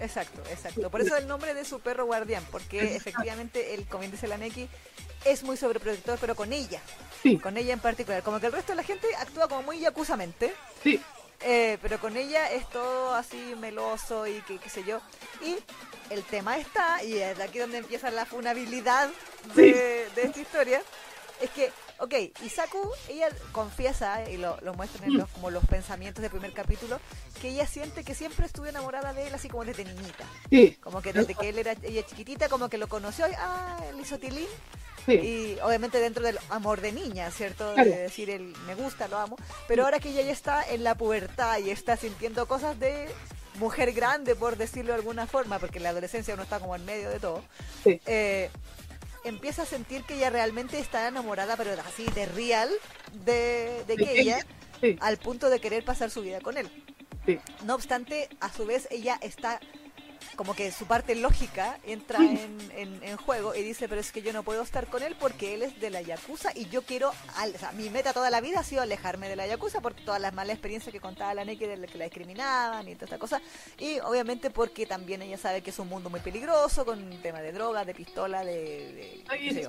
Exacto, 0.04 0.42
exacto. 0.52 0.90
Por 0.90 1.02
eso 1.02 1.16
el 1.16 1.28
nombre 1.28 1.54
de 1.54 1.64
su 1.64 1.80
perro 1.80 2.06
guardián, 2.06 2.46
porque 2.52 2.96
efectivamente 2.96 3.74
el, 3.74 3.86
como 3.86 4.04
dice 4.04 4.28
la 4.28 4.38
Neki, 4.38 4.68
es 5.24 5.44
muy 5.44 5.56
sobreprotector, 5.56 6.18
pero 6.20 6.36
con 6.36 6.52
ella. 6.52 6.82
Sí. 7.22 7.38
Con 7.38 7.56
ella 7.56 7.74
en 7.74 7.80
particular. 7.80 8.22
Como 8.22 8.42
que 8.42 8.48
el 8.48 8.52
resto 8.52 8.74
de 8.74 8.76
la 8.76 8.84
gente 8.84 9.08
actúa 9.16 9.48
como 9.48 9.64
muy 9.64 9.80
yacusamente. 9.80 10.54
Sí. 10.84 11.00
Eh, 11.40 11.78
pero 11.82 12.00
con 12.00 12.18
ella 12.18 12.52
es 12.52 12.70
todo 12.70 13.16
así 13.16 13.56
meloso 13.60 14.28
y 14.28 14.42
qué 14.42 14.70
sé 14.70 14.84
yo. 14.84 15.00
Y 15.42 15.56
el 16.10 16.24
tema 16.24 16.58
está, 16.58 17.02
y 17.02 17.18
es 17.18 17.38
de 17.38 17.44
aquí 17.44 17.60
donde 17.60 17.78
empieza 17.78 18.12
la 18.12 18.26
funabilidad 18.26 19.10
de, 19.56 20.10
de 20.16 20.22
esta 20.22 20.40
historia, 20.42 20.82
es 21.42 21.50
que 21.52 21.72
ok, 22.00 22.14
Isaku, 22.46 22.80
ella 23.10 23.30
confiesa, 23.52 24.30
y 24.30 24.38
lo, 24.38 24.58
muestra 24.76 25.06
en 25.06 25.18
los, 25.18 25.30
como 25.30 25.50
los 25.50 25.66
pensamientos 25.66 26.22
del 26.22 26.32
primer 26.32 26.54
capítulo, 26.54 27.00
que 27.42 27.50
ella 27.50 27.68
siente 27.68 28.04
que 28.04 28.16
siempre 28.16 28.46
estuvo 28.46 28.66
enamorada 28.66 29.14
de 29.14 29.28
él 29.28 29.34
así 29.34 29.50
como 29.50 29.66
desde 29.66 29.86
niñita. 29.86 30.26
Sí. 30.50 30.78
Como 30.82 31.02
que 31.02 31.14
desde 31.14 31.36
que 31.36 31.50
él 31.50 31.60
era 31.60 31.76
ella 31.84 32.06
chiquitita, 32.06 32.50
como 32.50 32.70
que 32.70 32.78
lo 32.78 32.88
conoció, 32.88 33.28
y, 33.28 33.34
ah, 33.38 33.78
él 33.90 34.00
hizo 34.00 34.20
tilín. 34.20 34.48
Sí. 35.06 35.14
Y 35.14 35.58
obviamente 35.62 36.00
dentro 36.00 36.24
del 36.24 36.40
amor 36.50 36.80
de 36.80 36.94
niña, 36.94 37.30
¿cierto? 37.30 37.74
De 37.74 37.84
decir, 37.84 38.30
el 38.30 38.56
me 38.66 38.74
gusta, 38.76 39.10
lo 39.10 39.18
amo. 39.18 39.36
Pero 39.68 39.84
ahora 39.84 40.00
que 40.00 40.10
ella 40.10 40.22
ya 40.22 40.32
está 40.32 40.64
en 40.64 40.86
la 40.86 40.96
pubertad 40.96 41.60
y 41.60 41.72
está 41.72 41.98
sintiendo 41.98 42.48
cosas 42.48 42.80
de 42.80 43.10
mujer 43.56 43.92
grande, 43.92 44.36
por 44.36 44.58
decirlo 44.58 44.94
de 44.94 45.00
alguna 45.00 45.28
forma, 45.28 45.60
porque 45.60 45.78
en 45.78 45.84
la 45.84 45.90
adolescencia 45.90 46.34
uno 46.34 46.44
está 46.44 46.60
como 46.60 46.76
en 46.76 46.86
medio 46.86 47.10
de 47.10 47.20
todo. 47.20 47.44
Sí. 47.84 48.00
Eh, 48.06 48.50
empieza 49.24 49.64
a 49.64 49.66
sentir 49.66 50.04
que 50.04 50.16
ella 50.16 50.30
realmente 50.30 50.80
está 50.80 51.08
enamorada, 51.08 51.56
pero 51.58 51.72
así 51.86 52.06
de 52.14 52.26
real, 52.26 52.70
de, 53.26 53.84
de 53.88 53.96
que 53.96 54.22
ella, 54.22 54.46
al 55.00 55.18
punto 55.18 55.50
de 55.50 55.60
querer 55.60 55.84
pasar 55.86 56.10
su 56.10 56.22
vida 56.22 56.42
con 56.42 56.58
él. 56.58 56.70
No 57.66 57.76
obstante, 57.76 58.30
a 58.40 58.52
su 58.52 58.66
vez 58.66 58.88
ella 58.92 59.18
está 59.22 59.60
como 60.36 60.56
que 60.56 60.72
su 60.72 60.86
parte 60.86 61.16
lógica 61.16 61.78
entra 61.86 62.20
en, 62.20 62.58
en, 62.76 63.18
juego 63.18 63.56
y 63.56 63.62
dice, 63.62 63.88
pero 63.88 64.02
es 64.02 64.12
que 64.12 64.22
yo 64.22 64.34
no 64.34 64.44
puedo 64.44 64.62
estar 64.62 64.88
con 64.88 65.04
él 65.04 65.16
porque 65.20 65.54
él 65.54 65.62
es 65.62 65.80
de 65.80 65.90
la 65.90 66.02
Yakuza 66.02 66.52
y 66.56 66.68
yo 66.70 66.82
quiero, 66.82 67.10
o 67.10 67.58
sea, 67.58 67.72
mi 67.74 67.90
meta 67.90 68.14
toda 68.14 68.30
la 68.30 68.42
vida 68.42 68.60
ha 68.60 68.64
sido 68.64 68.82
alejarme 68.82 69.30
de 69.30 69.36
la 69.36 69.48
Yakuza 69.48 69.82
por 69.82 69.94
todas 69.94 70.20
las 70.20 70.34
malas 70.34 70.56
experiencias 70.56 70.92
que 70.92 71.00
contaba 71.00 71.34
la 71.34 71.46
Neki 71.46 71.66
de 71.66 71.88
que 71.88 71.98
la 71.98 72.06
discriminaban 72.06 72.88
y 72.88 72.96
toda 72.96 73.06
esta 73.06 73.18
cosa. 73.20 73.42
Y 73.80 74.00
obviamente 74.00 74.50
porque 74.50 74.86
también 74.86 75.22
ella 75.22 75.38
sabe 75.38 75.62
que 75.62 75.70
es 75.70 75.80
un 75.80 75.90
mundo 75.90 76.10
muy 76.10 76.20
peligroso 76.20 76.86
con 76.86 77.22
tema 77.22 77.42
de 77.42 77.52
drogas, 77.52 77.86
de 77.86 77.94
pistola, 77.94 78.44
de, 78.44 79.24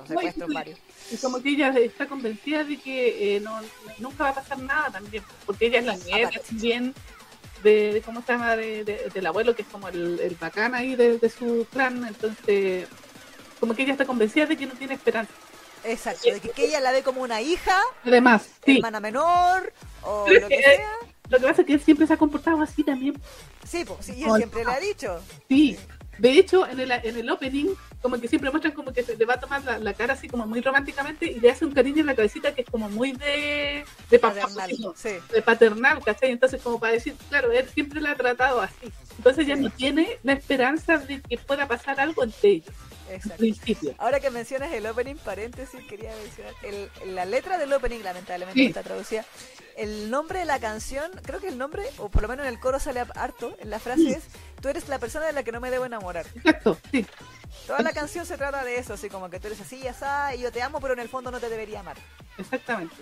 secuestros 0.07 0.53
varios. 0.53 0.79
Y 1.11 1.17
como 1.17 1.41
que 1.41 1.49
ella 1.49 1.69
está 1.77 2.07
convencida 2.07 2.63
de 2.63 2.77
que 2.77 3.35
eh, 3.35 3.39
no, 3.39 3.59
nunca 3.99 4.25
va 4.25 4.29
a 4.31 4.35
pasar 4.35 4.59
nada 4.59 4.91
también, 4.91 5.23
porque 5.45 5.67
ella 5.67 5.79
es 5.79 5.85
la 5.85 5.95
nieta 5.97 6.39
también 6.47 6.93
de, 7.65 8.01
¿cómo 8.05 8.21
se 8.21 8.31
llama? 8.31 8.55
De, 8.55 9.09
del 9.13 9.25
abuelo, 9.25 9.55
que 9.55 9.63
es 9.63 9.67
como 9.67 9.89
el, 9.89 10.19
el 10.19 10.35
bacán 10.35 10.75
ahí 10.75 10.95
de, 10.95 11.19
su 11.29 11.67
clan, 11.71 12.05
entonces 12.05 12.87
como 13.59 13.73
que 13.73 13.83
ella 13.83 13.93
está 13.93 14.05
convencida 14.05 14.45
de 14.45 14.55
que 14.55 14.67
no 14.67 14.73
tiene 14.73 14.93
esperanza. 14.93 15.33
Exacto, 15.83 16.31
de 16.31 16.39
que, 16.39 16.65
ella 16.65 16.79
la 16.79 16.91
ve 16.91 17.03
como 17.03 17.21
una 17.21 17.41
hija, 17.41 17.79
además, 18.03 18.47
sí. 18.63 18.77
hermana 18.77 18.99
menor, 18.99 19.73
o 20.03 20.27
lo 20.29 20.47
que 20.47 20.61
sea. 20.61 20.91
Lo 21.29 21.39
que 21.39 21.47
pasa 21.47 21.61
es 21.61 21.67
que 21.67 21.73
él 21.73 21.81
siempre 21.81 22.05
se 22.05 22.13
ha 22.13 22.17
comportado 22.17 22.61
así 22.61 22.83
también. 22.83 23.19
Sí, 23.67 23.83
pues, 23.83 24.05
sí, 24.05 24.23
él 24.23 24.31
siempre 24.37 24.63
le 24.63 24.71
ha 24.71 24.79
dicho. 24.79 25.19
Sí, 25.49 25.77
de 26.19 26.31
hecho, 26.31 26.67
en 26.67 26.79
el, 26.79 26.91
en 26.91 27.17
el 27.17 27.29
opening, 27.29 27.73
como 28.05 28.21
que 28.21 28.27
siempre 28.27 28.51
muestran 28.51 28.71
como 28.71 28.93
que 28.93 29.01
se 29.01 29.17
le 29.17 29.25
va 29.25 29.33
a 29.33 29.39
tomar 29.39 29.63
la, 29.81 29.93
cara 29.95 30.13
así 30.13 30.27
como 30.27 30.45
muy 30.45 30.61
románticamente 30.61 31.25
y 31.25 31.39
le 31.39 31.49
hace 31.49 31.65
un 31.65 31.71
cariño 31.71 32.01
en 32.01 32.05
la 32.05 32.13
cabecita 32.13 32.53
que 32.53 32.61
es 32.61 32.69
como 32.69 32.87
muy 32.87 33.13
de, 33.13 33.83
de 34.11 34.19
paternal, 34.19 34.69
de 35.33 35.41
paternal, 35.41 36.03
¿cachai? 36.03 36.29
Entonces, 36.29 36.61
como 36.61 36.79
para 36.79 36.93
decir, 36.93 37.15
claro, 37.29 37.51
él 37.51 37.67
siempre 37.73 37.99
la 37.99 38.11
ha 38.11 38.15
tratado 38.15 38.61
así. 38.61 38.93
Entonces 39.17 39.47
ya 39.47 39.55
no 39.55 39.71
tiene 39.71 40.19
la 40.21 40.33
esperanza 40.33 40.99
de 40.99 41.19
que 41.19 41.39
pueda 41.39 41.67
pasar 41.67 41.99
algo 41.99 42.23
entre 42.23 42.49
ellos. 42.49 42.75
Principio. 43.37 43.95
Ahora 43.97 44.19
que 44.19 44.29
mencionas 44.29 44.71
el 44.73 44.85
opening, 44.85 45.15
paréntesis, 45.15 45.83
quería 45.87 46.11
mencionar 46.15 46.53
el, 46.63 47.15
la 47.15 47.25
letra 47.25 47.57
del 47.57 47.71
opening, 47.73 47.99
lamentablemente 48.01 48.65
está 48.65 48.83
traducida. 48.83 49.25
El 49.75 50.09
nombre 50.09 50.39
de 50.39 50.45
la 50.45 50.59
canción, 50.59 51.11
creo 51.23 51.39
que 51.39 51.47
el 51.47 51.57
nombre, 51.57 51.83
o 51.97 52.09
por 52.09 52.21
lo 52.21 52.27
menos 52.27 52.45
en 52.45 52.53
el 52.53 52.59
coro 52.59 52.79
sale 52.79 53.05
harto, 53.15 53.55
en 53.59 53.69
la 53.69 53.79
frase 53.79 54.11
es 54.11 54.23
tú 54.61 54.69
eres 54.69 54.87
la 54.87 54.99
persona 54.99 55.25
de 55.25 55.33
la 55.33 55.43
que 55.43 55.51
no 55.51 55.59
me 55.59 55.69
debo 55.69 55.85
enamorar. 55.85 56.25
Exacto, 56.35 56.77
sí. 56.91 57.05
Toda 57.67 57.81
la 57.81 57.91
canción 57.93 58.25
se 58.25 58.37
trata 58.37 58.63
de 58.63 58.77
eso, 58.77 58.93
así 58.93 59.09
como 59.09 59.29
que 59.29 59.39
tú 59.39 59.47
eres 59.47 59.59
así 59.61 59.77
y 59.77 59.87
así, 59.87 60.05
y 60.37 60.41
yo 60.41 60.51
te 60.51 60.61
amo, 60.61 60.79
pero 60.79 60.93
en 60.93 60.99
el 60.99 61.09
fondo 61.09 61.31
no 61.31 61.39
te 61.39 61.49
debería 61.49 61.81
amar. 61.81 61.97
Exactamente. 62.37 62.95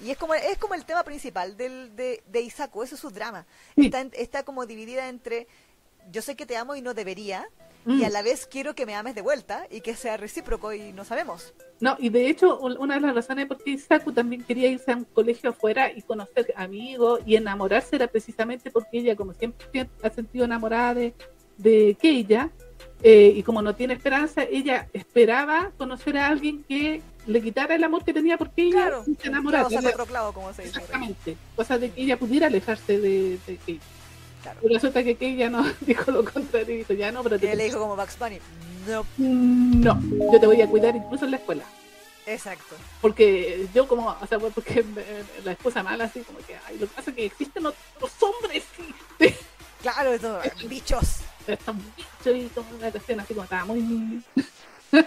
y 0.00 0.10
es 0.10 0.18
como, 0.18 0.34
es 0.34 0.58
como 0.58 0.74
el 0.74 0.84
tema 0.84 1.02
principal 1.04 1.56
del, 1.56 1.94
de, 1.96 2.22
de 2.26 2.40
Isaku, 2.40 2.82
eso 2.82 2.94
es 2.94 3.00
su 3.00 3.10
drama. 3.10 3.46
Está, 3.76 4.00
está 4.12 4.42
como 4.44 4.66
dividida 4.66 5.08
entre 5.08 5.48
yo 6.10 6.22
sé 6.22 6.36
que 6.36 6.46
te 6.46 6.56
amo 6.56 6.76
y 6.76 6.82
no 6.82 6.94
debería, 6.94 7.48
y 7.86 8.04
a 8.04 8.08
mm. 8.08 8.12
la 8.12 8.22
vez 8.22 8.46
quiero 8.46 8.74
que 8.74 8.86
me 8.86 8.94
ames 8.94 9.14
de 9.14 9.22
vuelta 9.22 9.66
y 9.70 9.80
que 9.80 9.94
sea 9.94 10.16
recíproco 10.16 10.72
y 10.72 10.92
no 10.92 11.04
sabemos. 11.04 11.52
No, 11.80 11.96
y 11.98 12.08
de 12.08 12.28
hecho, 12.28 12.58
una 12.58 12.94
de 12.94 13.00
las 13.00 13.14
razones 13.14 13.46
por 13.46 13.62
qué 13.62 13.72
Isaku 13.72 14.12
también 14.12 14.42
quería 14.42 14.68
irse 14.68 14.92
a 14.92 14.96
un 14.96 15.04
colegio 15.04 15.50
afuera 15.50 15.90
y 15.94 16.02
conocer 16.02 16.52
amigos 16.56 17.20
y 17.26 17.36
enamorarse 17.36 17.96
era 17.96 18.06
precisamente 18.06 18.70
porque 18.70 18.98
ella, 18.98 19.16
como 19.16 19.34
siempre 19.34 19.88
ha 20.02 20.10
sentido 20.10 20.44
enamorada 20.44 20.94
de, 20.94 21.14
de 21.58 21.96
Keija, 22.00 22.50
eh, 23.02 23.34
y 23.36 23.42
como 23.42 23.60
no 23.60 23.74
tiene 23.74 23.94
esperanza, 23.94 24.44
ella 24.44 24.88
esperaba 24.94 25.72
conocer 25.76 26.16
a 26.16 26.28
alguien 26.28 26.64
que 26.64 27.02
le 27.26 27.42
quitara 27.42 27.74
el 27.74 27.84
amor 27.84 28.04
que 28.04 28.14
tenía 28.14 28.38
porque 28.38 28.62
ella 28.62 29.02
se 29.04 29.28
enamoraba. 29.28 29.68
como 30.32 30.52
se 30.54 30.62
dice. 30.62 30.78
Exactamente. 30.78 31.36
Cosa 31.54 31.76
de 31.78 31.90
que 31.90 32.02
ella 32.02 32.18
pudiera 32.18 32.46
alejarse 32.46 32.98
de, 32.98 33.38
de 33.46 33.56
Keija. 33.58 33.84
Y 34.62 34.68
resulta 34.68 35.02
que 35.02 35.16
Keija 35.16 35.48
no 35.50 35.64
dijo 35.80 36.10
lo 36.10 36.24
contrario, 36.24 36.76
dijo, 36.76 36.92
ya 36.92 37.12
no, 37.12 37.22
pero 37.22 37.38
te... 37.38 37.54
le 37.54 37.64
dijo 37.64 37.78
como 37.78 37.96
Bugs 37.96 38.18
Bunny, 38.18 38.38
no. 38.86 39.06
No, 39.18 40.00
yo 40.32 40.40
te 40.40 40.46
voy 40.46 40.60
a 40.60 40.68
cuidar 40.68 40.94
incluso 40.94 41.24
en 41.24 41.30
la 41.32 41.36
escuela. 41.38 41.64
Exacto. 42.26 42.76
Porque 43.00 43.66
yo 43.74 43.86
como, 43.86 44.08
o 44.08 44.26
sea, 44.26 44.38
porque 44.38 44.84
la 45.44 45.52
esposa 45.52 45.82
mala 45.82 46.04
así 46.04 46.20
como 46.20 46.38
que, 46.40 46.56
ay, 46.66 46.78
lo 46.78 46.86
que 46.86 46.94
pasa 46.94 47.10
es 47.10 47.16
que 47.16 47.26
existen 47.26 47.66
otros 47.66 48.12
hombres. 48.20 48.64
Claro, 49.84 50.14
estos 50.14 50.42
bichos. 50.66 51.16
Estos 51.46 51.76
bichos 51.76 52.34
y 52.34 52.48
como 52.54 52.70
una 52.70 52.90
cuestión 52.90 53.20
así 53.20 53.34
como 53.34 53.44
estaba 53.44 53.66
muy... 53.66 54.22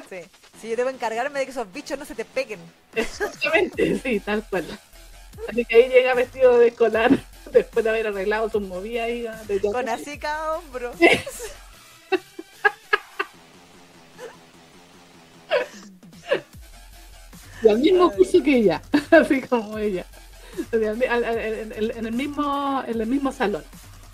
Sí. 0.07 0.19
sí, 0.61 0.69
yo 0.69 0.75
debo 0.75 0.91
encargarme 0.91 1.39
de 1.39 1.45
que 1.45 1.51
esos 1.51 1.73
bichos 1.73 1.97
no 1.97 2.05
se 2.05 2.13
te 2.13 2.23
peguen. 2.25 2.59
Exactamente, 2.93 3.97
sí, 3.97 4.19
tal 4.19 4.45
cual. 4.47 4.65
Así 5.47 5.65
que 5.65 5.75
ahí 5.75 5.89
llega 5.89 6.13
vestido 6.13 6.57
de 6.57 6.67
escolar 6.67 7.11
después 7.51 7.83
de 7.83 7.89
haber 7.89 8.07
arreglado 8.07 8.49
sus 8.49 8.61
movidas. 8.61 9.41
Con 9.61 9.89
así 9.89 10.17
cada 10.17 10.57
hombro. 10.57 10.91
y 17.63 17.69
al 17.69 17.79
mismo 17.79 18.11
curso 18.11 18.43
que 18.43 18.57
ella, 18.57 18.81
así 19.11 19.41
como 19.41 19.77
ella. 19.77 20.05
En 20.71 20.83
el 20.83 20.97
mismo, 22.13 22.83
en 22.87 23.01
el 23.01 23.07
mismo 23.07 23.31
salón, 23.31 23.63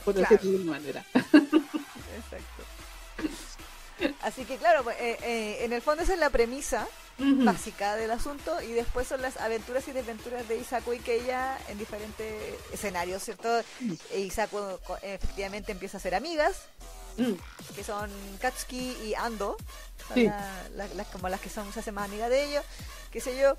por 0.03 0.13
decirlo 0.13 0.51
de 0.51 0.57
alguna 0.57 0.71
manera. 0.73 1.05
Así 4.21 4.45
que 4.45 4.57
claro, 4.57 4.83
pues, 4.83 4.97
eh, 4.99 5.17
eh, 5.21 5.57
en 5.61 5.73
el 5.73 5.81
fondo 5.81 6.03
esa 6.03 6.13
es 6.13 6.19
la 6.19 6.29
premisa 6.29 6.87
básica 7.17 7.95
del 7.95 8.09
asunto 8.11 8.59
y 8.61 8.71
después 8.71 9.07
son 9.07 9.21
las 9.21 9.37
aventuras 9.37 9.87
y 9.87 9.91
desventuras 9.91 10.47
de 10.47 10.57
Isaku 10.57 10.93
y 10.93 10.99
Keia 10.99 11.57
en 11.69 11.77
diferentes 11.77 12.55
escenarios, 12.71 13.23
¿cierto? 13.23 13.61
E 14.11 14.19
Isaku 14.19 14.57
efectivamente 15.03 15.71
empieza 15.71 15.97
a 15.97 16.01
ser 16.01 16.15
amigas, 16.15 16.63
que 17.75 17.83
son 17.83 18.09
Katsuki 18.41 18.97
y 19.05 19.13
Ando, 19.13 19.57
las, 20.75 21.07
como 21.11 21.29
las 21.29 21.39
que 21.39 21.49
son, 21.49 21.71
se 21.71 21.81
hace 21.81 21.91
más 21.91 22.05
amiga 22.05 22.29
de 22.29 22.45
ellos, 22.45 22.65
qué 23.11 23.21
sé 23.21 23.37
yo. 23.37 23.57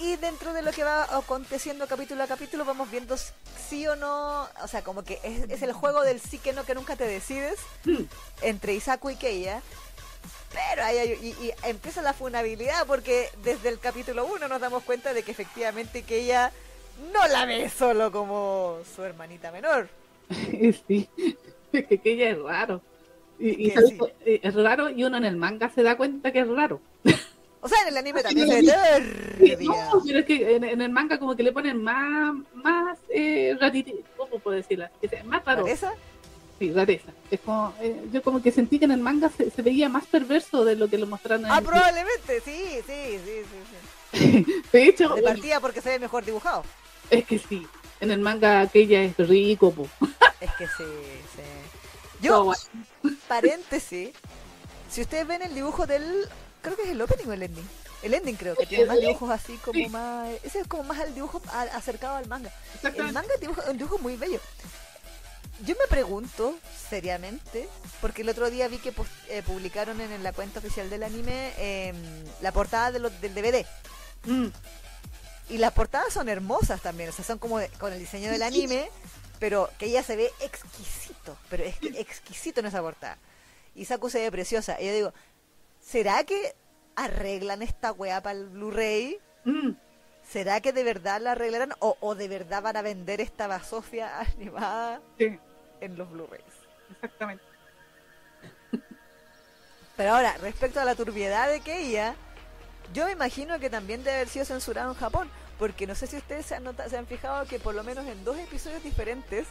Y 0.00 0.16
dentro 0.16 0.52
de 0.52 0.62
lo 0.62 0.70
que 0.70 0.84
va 0.84 1.04
aconteciendo 1.16 1.86
capítulo 1.88 2.22
a 2.22 2.26
capítulo 2.26 2.64
vamos 2.64 2.90
viendo 2.90 3.16
sí 3.16 3.86
o 3.88 3.96
no, 3.96 4.46
o 4.62 4.68
sea, 4.68 4.82
como 4.82 5.02
que 5.02 5.18
es, 5.22 5.62
el 5.62 5.72
juego 5.72 6.02
del 6.02 6.20
sí 6.20 6.38
que 6.38 6.52
no 6.52 6.64
que 6.64 6.74
nunca 6.74 6.94
te 6.94 7.04
decides 7.04 7.58
entre 8.42 8.74
Isaku 8.74 9.10
y 9.10 9.16
Keia 9.16 9.60
pero 10.52 10.82
ahí 10.84 11.34
y, 11.40 11.52
empieza 11.68 12.00
la 12.02 12.14
funabilidad 12.14 12.86
porque 12.86 13.28
desde 13.42 13.68
el 13.68 13.78
capítulo 13.78 14.26
1 14.26 14.48
nos 14.48 14.60
damos 14.60 14.82
cuenta 14.82 15.12
de 15.12 15.22
que 15.22 15.30
efectivamente 15.30 16.02
que 16.02 16.20
ella 16.20 16.52
no 17.12 17.26
la 17.28 17.44
ve 17.44 17.68
solo 17.68 18.10
como 18.10 18.78
su 18.94 19.02
hermanita 19.02 19.50
menor. 19.52 19.88
Sí, 20.86 21.06
que 21.70 22.00
ella 22.02 22.30
es 22.30 22.38
raro. 22.38 22.80
Y, 23.38 23.68
eh, 23.70 24.40
es 24.42 24.54
raro 24.54 24.88
y 24.88 25.04
uno 25.04 25.18
en 25.18 25.26
el 25.26 25.36
manga 25.36 25.68
se 25.68 25.82
da 25.82 25.98
cuenta 25.98 26.32
que 26.32 26.40
es 26.40 26.48
raro. 26.48 26.80
O 27.60 27.68
sea, 27.68 27.82
en 27.82 27.88
el 27.88 27.96
anime 27.96 28.22
también 28.22 28.48
se 28.48 28.62
ve 28.62 29.58
No, 29.60 30.02
pero 30.06 30.18
es 30.20 30.24
que 30.24 30.56
en, 30.56 30.80
el 30.80 30.90
manga 30.90 31.18
como 31.18 31.34
que 31.34 31.42
le 31.42 31.52
ponen 31.52 31.82
más, 31.82 32.34
más 32.54 32.98
eh, 33.08 33.56
¿cómo 34.16 34.38
puedo 34.38 34.56
decirla? 34.56 34.90
Más 35.24 35.44
raro. 35.44 35.62
¿Rareza? 35.62 35.92
Sí, 36.58 36.72
rareza. 36.72 37.12
Es 37.30 37.40
como, 37.40 37.72
eh, 37.80 38.00
yo 38.12 38.22
como 38.22 38.42
que 38.42 38.50
sentí 38.50 38.78
que 38.78 38.84
en 38.84 38.92
el 38.92 39.00
manga 39.00 39.30
se, 39.30 39.62
veía 39.62 39.88
más 39.88 40.06
perverso 40.06 40.64
de 40.64 40.76
lo 40.76 40.88
que 40.88 40.98
lo 40.98 41.06
mostraron 41.06 41.46
en 41.46 41.52
Ah, 41.52 41.60
probablemente, 41.60 42.40
sí, 42.44 42.80
sí, 42.86 43.18
sí, 43.24 43.42
sí. 44.12 44.62
de 44.72 44.82
hecho... 44.84 45.08
De 45.10 45.22
partida 45.22 45.60
porque 45.60 45.80
se 45.80 45.90
ve 45.90 45.98
mejor 45.98 46.24
dibujado. 46.24 46.64
Es 47.10 47.24
que 47.24 47.38
sí. 47.38 47.66
En 48.00 48.10
el 48.10 48.20
manga 48.20 48.60
aquella 48.60 49.02
es 49.02 49.16
rico, 49.18 49.72
po. 49.72 49.88
Es 50.40 50.52
que 50.52 50.66
sí, 50.66 50.84
sí. 51.34 51.42
Yo, 52.20 52.52
paréntesis, 53.26 54.10
si 54.88 55.00
ustedes 55.00 55.26
ven 55.26 55.42
el 55.42 55.54
dibujo 55.54 55.86
del, 55.86 56.28
creo 56.62 56.76
que 56.76 56.82
es 56.82 56.88
el 56.90 57.00
opening 57.00 57.26
o 57.28 57.32
el 57.32 57.42
ending. 57.42 57.68
El 58.02 58.14
ending 58.14 58.36
creo 58.36 58.54
que 58.54 58.66
tiene 58.66 58.86
más 58.86 59.00
dibujos 59.00 59.30
así 59.30 59.56
como 59.56 59.88
más, 59.88 60.28
ese 60.44 60.60
es 60.60 60.66
como 60.68 60.84
más 60.84 61.00
el 61.00 61.14
dibujo 61.14 61.42
acercado 61.72 62.16
al 62.16 62.28
manga. 62.28 62.52
El 62.82 63.12
manga 63.12 63.28
es 63.40 63.68
un 63.68 63.78
dibujo 63.78 63.98
muy 63.98 64.16
bello. 64.16 64.40
Yo 65.64 65.74
me 65.74 65.88
pregunto, 65.88 66.56
seriamente, 66.88 67.68
porque 68.00 68.22
el 68.22 68.28
otro 68.28 68.48
día 68.48 68.68
vi 68.68 68.78
que 68.78 68.94
eh, 69.28 69.42
publicaron 69.44 70.00
en, 70.00 70.22
la 70.22 70.32
cuenta 70.32 70.60
oficial 70.60 70.88
del 70.88 71.02
anime 71.02 71.52
em, 71.58 71.96
la 72.40 72.52
portada 72.52 72.92
de 72.92 73.00
del 73.00 73.34
DVD. 73.34 73.66
Mm. 74.24 74.46
Y 75.50 75.58
las 75.58 75.72
portadas 75.72 76.12
son 76.12 76.28
hermosas 76.28 76.80
también, 76.80 77.08
o 77.08 77.12
sea, 77.12 77.24
son 77.24 77.38
como 77.38 77.58
con 77.78 77.92
el 77.92 77.98
diseño 77.98 78.30
del 78.30 78.42
anime, 78.42 78.88
pero 79.40 79.70
que 79.78 79.86
ella 79.86 80.02
se 80.04 80.14
ve 80.14 80.30
exquisito, 80.40 81.36
pero 81.48 81.64
es 81.64 81.76
que 81.78 81.88
exquisito 82.00 82.60
en 82.60 82.66
esa 82.66 82.80
portada. 82.80 83.18
Y 83.74 83.84
Saku 83.84 84.10
se 84.10 84.20
ve 84.20 84.30
preciosa. 84.30 84.80
Y 84.80 84.86
yo 84.86 84.92
digo, 84.92 85.14
¿será 85.88 86.24
que 86.24 86.54
arreglan 86.96 87.62
esta 87.62 87.92
weá 87.92 88.22
para 88.22 88.38
el 88.38 88.48
Blu-ray? 88.48 89.18
Mm. 89.44 89.70
¿Será 90.28 90.60
que 90.60 90.72
de 90.72 90.84
verdad 90.84 91.20
la 91.20 91.32
arreglarán 91.32 91.72
o, 91.78 91.96
o, 92.00 92.14
de 92.14 92.28
verdad 92.28 92.62
van 92.62 92.76
a 92.76 92.82
vender 92.82 93.20
esta 93.20 93.46
basofia 93.46 94.20
animada 94.36 95.00
en 95.18 95.96
los 95.96 96.10
Blu-rays? 96.10 96.44
Exactamente. 96.90 97.44
Pero 99.96 100.14
ahora, 100.14 100.36
respecto 100.38 100.78
a 100.78 100.84
la 100.84 100.94
turbiedad 100.94 101.48
de 101.48 101.60
ella, 101.66 102.14
yo 102.92 103.06
me 103.06 103.12
imagino 103.12 103.58
que 103.58 103.70
también 103.70 104.04
debe 104.04 104.16
haber 104.16 104.28
sido 104.28 104.44
censurado 104.44 104.92
en 104.92 104.98
Japón, 104.98 105.28
porque 105.58 105.86
no 105.86 105.94
sé 105.94 106.06
si 106.06 106.16
ustedes 106.16 106.46
se 106.46 106.54
han, 106.54 106.64
se 106.88 106.96
han 106.96 107.06
fijado 107.06 107.46
que 107.46 107.58
por 107.58 107.74
lo 107.74 107.82
menos 107.82 108.06
en 108.06 108.22
dos 108.24 108.36
episodios 108.38 108.82
diferentes 108.82 109.48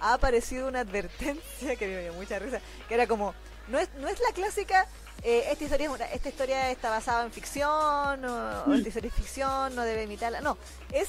ha 0.00 0.14
aparecido 0.14 0.66
una 0.66 0.80
advertencia 0.80 1.76
que 1.78 1.86
me 1.86 2.02
dio 2.02 2.14
mucha 2.14 2.38
risa, 2.38 2.60
que 2.88 2.94
era 2.94 3.06
como, 3.06 3.34
no 3.68 3.78
es, 3.78 3.88
no 3.94 4.08
es 4.08 4.18
la 4.20 4.34
clásica, 4.34 4.88
eh, 5.24 5.48
esta, 5.50 5.64
historia 5.64 5.90
esta 6.12 6.28
historia 6.28 6.70
está 6.70 6.90
basada 6.90 7.24
en 7.24 7.32
ficción, 7.32 8.24
o, 8.24 8.74
esta 8.74 8.88
historia 8.88 9.08
es 9.08 9.14
ficción, 9.14 9.74
no 9.74 9.82
debe 9.82 10.02
imitarla, 10.02 10.42
no, 10.42 10.58
es, 10.92 11.08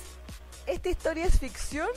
esta 0.66 0.90
historia 0.90 1.26
es 1.26 1.38
ficción, 1.38 1.90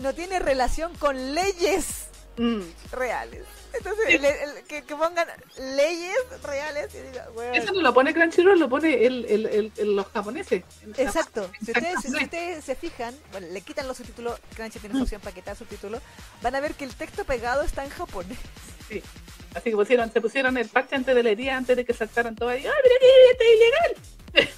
no 0.00 0.12
tiene 0.12 0.38
relación 0.38 0.94
con 0.96 1.34
leyes 1.34 2.08
mm. 2.36 2.60
reales. 2.92 3.46
Entonces, 3.72 4.20
que, 4.66 4.82
pongan 4.82 5.26
leyes 5.58 6.18
reales. 6.42 6.94
Y 6.94 6.98
diga, 6.98 7.28
Eso 7.54 7.72
no 7.72 7.82
lo 7.82 7.94
pone 7.94 8.12
Crunchyroll, 8.12 8.58
lo 8.58 8.68
pone 8.68 9.06
el, 9.06 9.24
el, 9.26 9.72
el, 9.76 9.96
los 9.96 10.06
japoneses. 10.08 10.64
Exacto. 10.96 11.50
Si 11.64 11.70
ustedes, 11.70 12.00
si 12.02 12.24
ustedes 12.24 12.64
se 12.64 12.74
fijan, 12.74 13.14
bueno, 13.30 13.46
le 13.46 13.60
quitan 13.62 13.86
los 13.86 13.96
subtítulos, 13.96 14.38
Crunchyroll 14.54 14.80
tiene 14.90 15.02
opción 15.02 15.20
para 15.20 15.34
quitar 15.34 15.56
subtítulos, 15.56 16.02
van 16.42 16.56
a 16.56 16.60
ver 16.60 16.74
que 16.74 16.84
el 16.84 16.94
texto 16.94 17.24
pegado 17.24 17.62
está 17.62 17.84
en 17.84 17.90
japonés. 17.90 18.38
Sí. 18.88 19.02
Así 19.54 19.70
que 19.70 19.76
pusieron, 19.76 20.12
se 20.12 20.20
pusieron 20.20 20.56
el 20.56 20.68
parche 20.68 20.96
antes 20.96 21.14
de 21.14 21.22
la 21.22 21.30
herida, 21.30 21.56
antes 21.56 21.76
de 21.76 21.84
que 21.84 21.92
saltaran 21.92 22.36
todo 22.36 22.48
ahí. 22.48 22.64
¡Ay, 22.64 22.72
mira 22.84 22.94
que 23.00 23.30
esto 23.30 23.44
es 23.44 23.56
ilegal! 23.56 24.54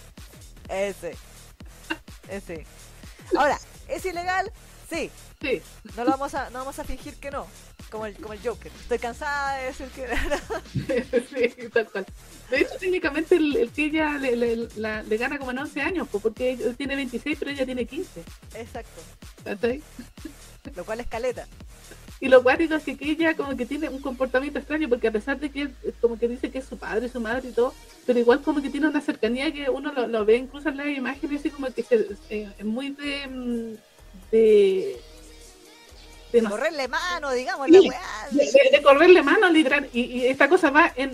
Ese. 0.68 1.16
Ese. 2.28 2.66
Ahora, 3.36 3.58
¿es 3.88 4.04
ilegal? 4.04 4.52
Sí. 4.88 5.10
Sí. 5.40 5.62
No, 5.96 6.04
lo 6.04 6.10
vamos 6.10 6.34
a, 6.34 6.50
no 6.50 6.60
vamos 6.60 6.78
a 6.78 6.84
fingir 6.84 7.14
que 7.16 7.30
no 7.30 7.46
como 7.92 8.06
el, 8.06 8.16
como 8.16 8.32
el 8.32 8.40
Joker. 8.42 8.72
Estoy 8.80 8.98
cansada 8.98 9.58
de 9.58 9.66
decir 9.66 9.88
que 9.88 10.08
sí, 11.54 11.68
tal 11.68 11.88
cual. 11.90 12.06
De 12.50 12.62
hecho, 12.62 12.74
técnicamente 12.80 13.36
el, 13.36 13.54
el 13.54 13.70
que 13.70 13.84
ella 13.84 14.16
le, 14.18 14.34
le, 14.34 14.56
le, 14.56 15.16
gana 15.18 15.38
como 15.38 15.50
en 15.50 15.58
11 15.58 15.80
años, 15.82 16.08
porque 16.10 16.52
él 16.52 16.74
tiene 16.76 16.96
26, 16.96 17.38
pero 17.38 17.50
ella 17.50 17.66
tiene 17.66 17.84
15. 17.84 18.24
Exacto. 18.54 19.02
ahí? 19.68 19.82
Lo 20.74 20.84
cual 20.84 21.00
es 21.00 21.06
caleta. 21.06 21.46
Y 22.22 22.28
lo 22.28 22.40
cual 22.40 22.60
es 22.60 22.84
que 22.84 22.96
ella 23.00 23.34
como 23.34 23.56
que 23.56 23.66
tiene 23.66 23.88
un 23.88 24.00
comportamiento 24.00 24.60
extraño, 24.60 24.88
porque 24.88 25.08
a 25.08 25.10
pesar 25.10 25.40
de 25.40 25.50
que 25.50 25.70
como 26.00 26.16
que 26.16 26.28
dice 26.28 26.52
que 26.52 26.58
es 26.58 26.64
su 26.64 26.78
padre, 26.78 27.08
su 27.08 27.20
madre 27.20 27.48
y 27.48 27.52
todo, 27.52 27.74
pero 28.06 28.16
igual 28.16 28.40
como 28.42 28.62
que 28.62 28.70
tiene 28.70 28.86
una 28.86 29.00
cercanía 29.00 29.52
que 29.52 29.68
uno 29.68 29.92
lo, 29.92 30.24
ve 30.24 30.36
incluso 30.36 30.68
en 30.68 30.76
las 30.76 30.86
imágenes, 30.86 31.40
así 31.40 31.50
como 31.50 31.66
que 31.74 31.84
es 32.30 32.64
muy 32.64 32.90
de, 32.90 33.26
mm, 33.26 33.74
de 34.30 35.00
de 36.32 36.42
correrle 36.44 36.86
mano, 36.86 37.32
digamos, 37.32 37.68
la 37.68 37.80
weá. 37.80 38.28
De, 38.30 38.82
correrle 38.82 39.22
mano, 39.24 39.50
literal. 39.50 39.90
Y, 39.92 40.26
esta 40.26 40.48
cosa 40.48 40.70
va 40.70 40.92
en, 40.94 41.12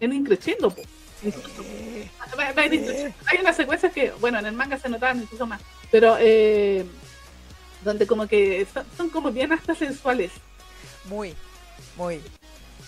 en 0.00 0.12
increciendo, 0.12 0.74
Hay 2.56 3.38
unas 3.40 3.54
secuencias 3.56 3.92
que, 3.92 4.10
bueno, 4.20 4.40
en 4.40 4.46
el 4.46 4.52
manga 4.52 4.76
se 4.80 4.88
notaban 4.88 5.22
incluso 5.22 5.46
más, 5.46 5.60
pero 5.92 6.16
eh, 6.18 6.84
donde 7.84 8.06
como 8.06 8.26
que 8.26 8.66
son, 8.96 9.10
como 9.10 9.30
bien 9.30 9.52
hasta 9.52 9.74
sensuales. 9.74 10.32
Muy, 11.06 11.34
muy, 11.96 12.20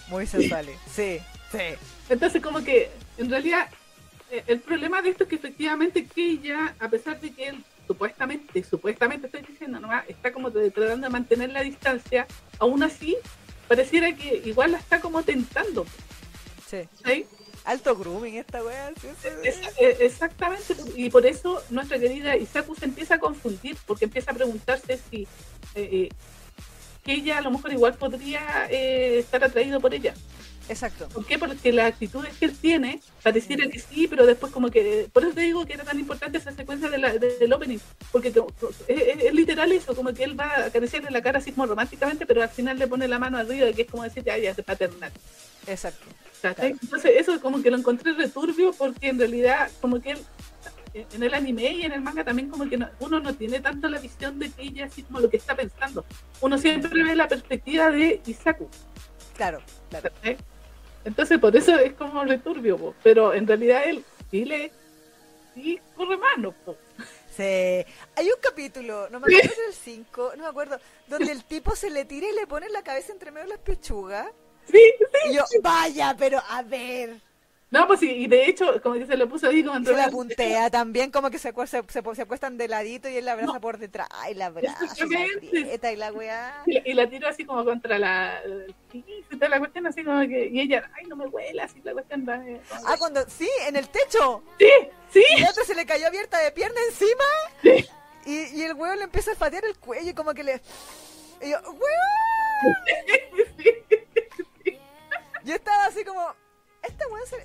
muy 0.08 0.26
sensuales, 0.26 0.76
sí, 0.94 1.18
sí. 1.50 1.76
Entonces 2.08 2.42
como 2.42 2.62
que, 2.62 2.90
en 3.18 3.30
realidad, 3.30 3.68
eh, 4.30 4.44
el 4.46 4.60
problema 4.60 5.02
de 5.02 5.10
esto 5.10 5.24
es 5.24 5.30
que 5.30 5.36
efectivamente 5.36 6.06
que 6.06 6.30
ella, 6.30 6.74
a 6.78 6.88
pesar 6.88 7.20
de 7.20 7.32
que 7.32 7.48
él 7.48 7.64
supuestamente, 7.86 8.64
supuestamente 8.64 9.26
estoy 9.26 9.42
diciendo 9.42 9.80
nomás, 9.80 10.08
está 10.08 10.32
como 10.32 10.50
tratando 10.50 11.06
de 11.06 11.12
mantener 11.12 11.50
la 11.50 11.62
distancia, 11.62 12.26
aún 12.58 12.82
así 12.82 13.16
pareciera 13.68 14.14
que 14.14 14.42
igual 14.44 14.72
la 14.72 14.78
está 14.78 15.00
como 15.00 15.22
tentando. 15.22 15.86
Sí. 16.68 16.88
Alto 17.64 17.96
grooming 17.96 18.36
esta 18.36 18.62
weá. 18.62 18.92
E, 19.44 19.96
exactamente, 20.00 20.74
y 20.96 21.10
por 21.10 21.24
eso 21.26 21.62
nuestra 21.70 21.98
querida 21.98 22.36
Isaku 22.36 22.74
se 22.74 22.86
empieza 22.86 23.14
a 23.14 23.18
confundir, 23.18 23.76
porque 23.86 24.06
empieza 24.06 24.32
a 24.32 24.34
preguntarse 24.34 24.98
si 25.10 25.22
eh, 25.22 25.28
eh, 25.74 26.08
que 27.04 27.14
ella 27.14 27.38
a 27.38 27.40
lo 27.40 27.50
mejor 27.50 27.72
igual 27.72 27.94
podría 27.94 28.66
eh, 28.70 29.18
estar 29.18 29.42
atraído 29.44 29.80
por 29.80 29.94
ella. 29.94 30.14
Exacto. 30.68 31.08
¿Por 31.08 31.26
qué? 31.26 31.38
Porque 31.38 31.72
las 31.72 31.86
actitudes 31.86 32.36
que 32.38 32.44
él 32.46 32.56
tiene 32.56 33.00
pareciera 33.22 33.68
que 33.68 33.80
sí, 33.80 34.06
pero 34.06 34.26
después 34.26 34.52
como 34.52 34.70
que... 34.70 35.08
Por 35.12 35.24
eso 35.24 35.34
te 35.34 35.40
digo 35.40 35.66
que 35.66 35.74
era 35.74 35.84
tan 35.84 35.98
importante 35.98 36.38
esa 36.38 36.52
secuencia 36.52 36.88
de 36.88 36.98
la, 36.98 37.12
del 37.12 37.52
opening, 37.52 37.78
porque 38.12 38.32
es, 38.88 39.34
literal 39.34 39.72
eso, 39.72 39.94
como 39.94 40.14
que 40.14 40.24
él 40.24 40.38
va 40.38 40.46
a 40.46 40.64
acariciarle 40.66 41.10
la 41.10 41.20
cara 41.20 41.38
así 41.38 41.52
como 41.52 41.66
románticamente, 41.66 42.26
pero 42.26 42.42
al 42.42 42.48
final 42.48 42.78
le 42.78 42.86
pone 42.86 43.08
la 43.08 43.18
mano 43.18 43.38
arriba, 43.38 43.72
que 43.72 43.82
es 43.82 43.90
como 43.90 44.04
decir, 44.04 44.28
ay, 44.30 44.42
ya 44.42 44.50
es 44.50 44.62
paternal. 44.64 45.10
Exacto. 45.66 46.06
Entonces 46.42 47.12
eso 47.16 47.40
como 47.40 47.62
que 47.62 47.70
lo 47.70 47.76
encontré 47.76 48.12
returbio 48.12 48.72
porque 48.72 49.08
en 49.08 49.18
realidad 49.18 49.70
como 49.80 50.00
que 50.00 50.16
en 50.94 51.22
el 51.22 51.34
anime 51.34 51.70
y 51.70 51.82
en 51.82 51.92
el 51.92 52.00
manga 52.00 52.24
también 52.24 52.50
como 52.50 52.68
que 52.68 52.78
uno 53.00 53.20
no 53.20 53.34
tiene 53.34 53.60
tanto 53.60 53.88
la 53.88 53.98
visión 53.98 54.38
de 54.38 54.50
que 54.50 54.62
ella 54.62 54.86
así 54.86 55.02
como 55.02 55.20
lo 55.20 55.30
que 55.30 55.38
está 55.38 55.54
pensando. 55.54 56.04
Uno 56.40 56.58
siempre 56.58 57.02
ve 57.02 57.16
la 57.16 57.28
perspectiva 57.28 57.90
de 57.90 58.20
Isaku. 58.26 58.68
Claro, 59.36 59.62
claro. 59.88 60.10
Entonces 61.04 61.38
por 61.38 61.56
eso 61.56 61.78
es 61.78 61.94
como 61.94 62.24
returbio, 62.24 62.94
pero 63.02 63.34
en 63.34 63.46
realidad 63.46 63.82
él 63.86 64.04
sí 64.30 64.44
le 64.44 64.70
sí 65.54 65.80
corre 65.96 66.16
mano. 66.16 66.54
Sí, 67.34 67.42
hay 67.42 68.26
un 68.26 68.40
capítulo, 68.42 69.08
no 69.08 69.18
me 69.18 69.26
acuerdo 69.26 69.52
es 69.52 69.68
el 69.68 69.74
5, 69.74 70.32
no 70.36 70.42
me 70.42 70.48
acuerdo, 70.48 70.78
donde 71.08 71.32
el 71.32 71.44
tipo 71.44 71.74
se 71.74 71.88
le 71.88 72.04
tira 72.04 72.28
y 72.28 72.34
le 72.34 72.46
pone 72.46 72.68
la 72.68 72.82
cabeza 72.82 73.12
entre 73.12 73.30
medio 73.30 73.46
de 73.46 73.54
las 73.54 73.60
pechugas. 73.60 74.26
Sí, 74.70 74.80
sí. 74.98 75.30
Y 75.30 75.34
yo, 75.34 75.44
vaya, 75.62 76.14
pero 76.18 76.42
a 76.48 76.62
ver. 76.62 77.20
No, 77.72 77.86
pues 77.86 78.00
sí, 78.00 78.10
y 78.10 78.26
de 78.26 78.44
hecho, 78.44 78.82
como 78.82 78.96
que 78.96 79.06
se 79.06 79.16
lo 79.16 79.26
puso 79.26 79.48
ahí 79.48 79.64
como 79.64 79.82
Se 79.82 79.96
la 79.96 80.10
puntea 80.10 80.68
también, 80.68 81.10
como 81.10 81.30
que 81.30 81.38
se, 81.38 81.54
se, 81.66 81.82
se, 81.88 82.22
acuestan 82.22 82.58
de 82.58 82.68
ladito 82.68 83.08
y 83.08 83.16
él 83.16 83.24
la 83.24 83.32
abraza 83.32 83.60
por 83.60 83.78
detrás. 83.78 84.08
Ay, 84.10 84.34
la 84.34 84.46
abraza, 84.46 84.84
y 85.50 85.78
la, 85.80 85.92
y 85.92 85.96
la 85.96 86.12
weá. 86.12 86.62
Y, 86.66 86.92
la 86.92 87.08
tiro 87.08 87.26
así 87.28 87.46
como 87.46 87.64
contra 87.64 87.98
la... 87.98 88.42
Y 88.92 89.02
la 89.38 89.58
cuestión 89.58 89.86
así 89.86 90.04
como 90.04 90.20
que... 90.20 90.48
Y 90.48 90.60
ella, 90.60 90.90
ay, 90.92 91.06
no 91.06 91.16
me 91.16 91.26
huela, 91.28 91.64
así 91.64 91.80
la 91.82 91.94
cuestión 91.94 92.26
va... 92.28 92.46
Eh, 92.46 92.60
ah, 92.84 92.96
cuando... 92.98 93.24
Sí, 93.26 93.48
en 93.66 93.76
el 93.76 93.88
techo. 93.88 94.42
Sí, 94.58 94.68
sí. 95.10 95.24
Y 95.38 95.42
otro 95.44 95.64
se 95.64 95.74
le 95.74 95.86
cayó 95.86 96.08
abierta 96.08 96.40
de 96.40 96.52
pierna 96.52 96.78
encima. 96.90 97.24
Sí. 97.62 97.86
Y, 98.26 98.60
y 98.60 98.62
el 98.64 98.74
weón 98.74 98.98
le 98.98 99.04
empieza 99.04 99.32
a 99.32 99.36
patear 99.36 99.64
el 99.64 99.78
cuello 99.78 100.10
y 100.10 100.14
como 100.14 100.34
que 100.34 100.44
le... 100.44 100.60
Y 101.40 101.52
yo, 101.52 101.58
weón. 101.62 101.80
Yo 105.44 105.54
estaba 105.54 105.86
así 105.86 106.04
como... 106.04 106.34
Este 106.82 107.06
weón 107.06 107.26
se 107.26 107.36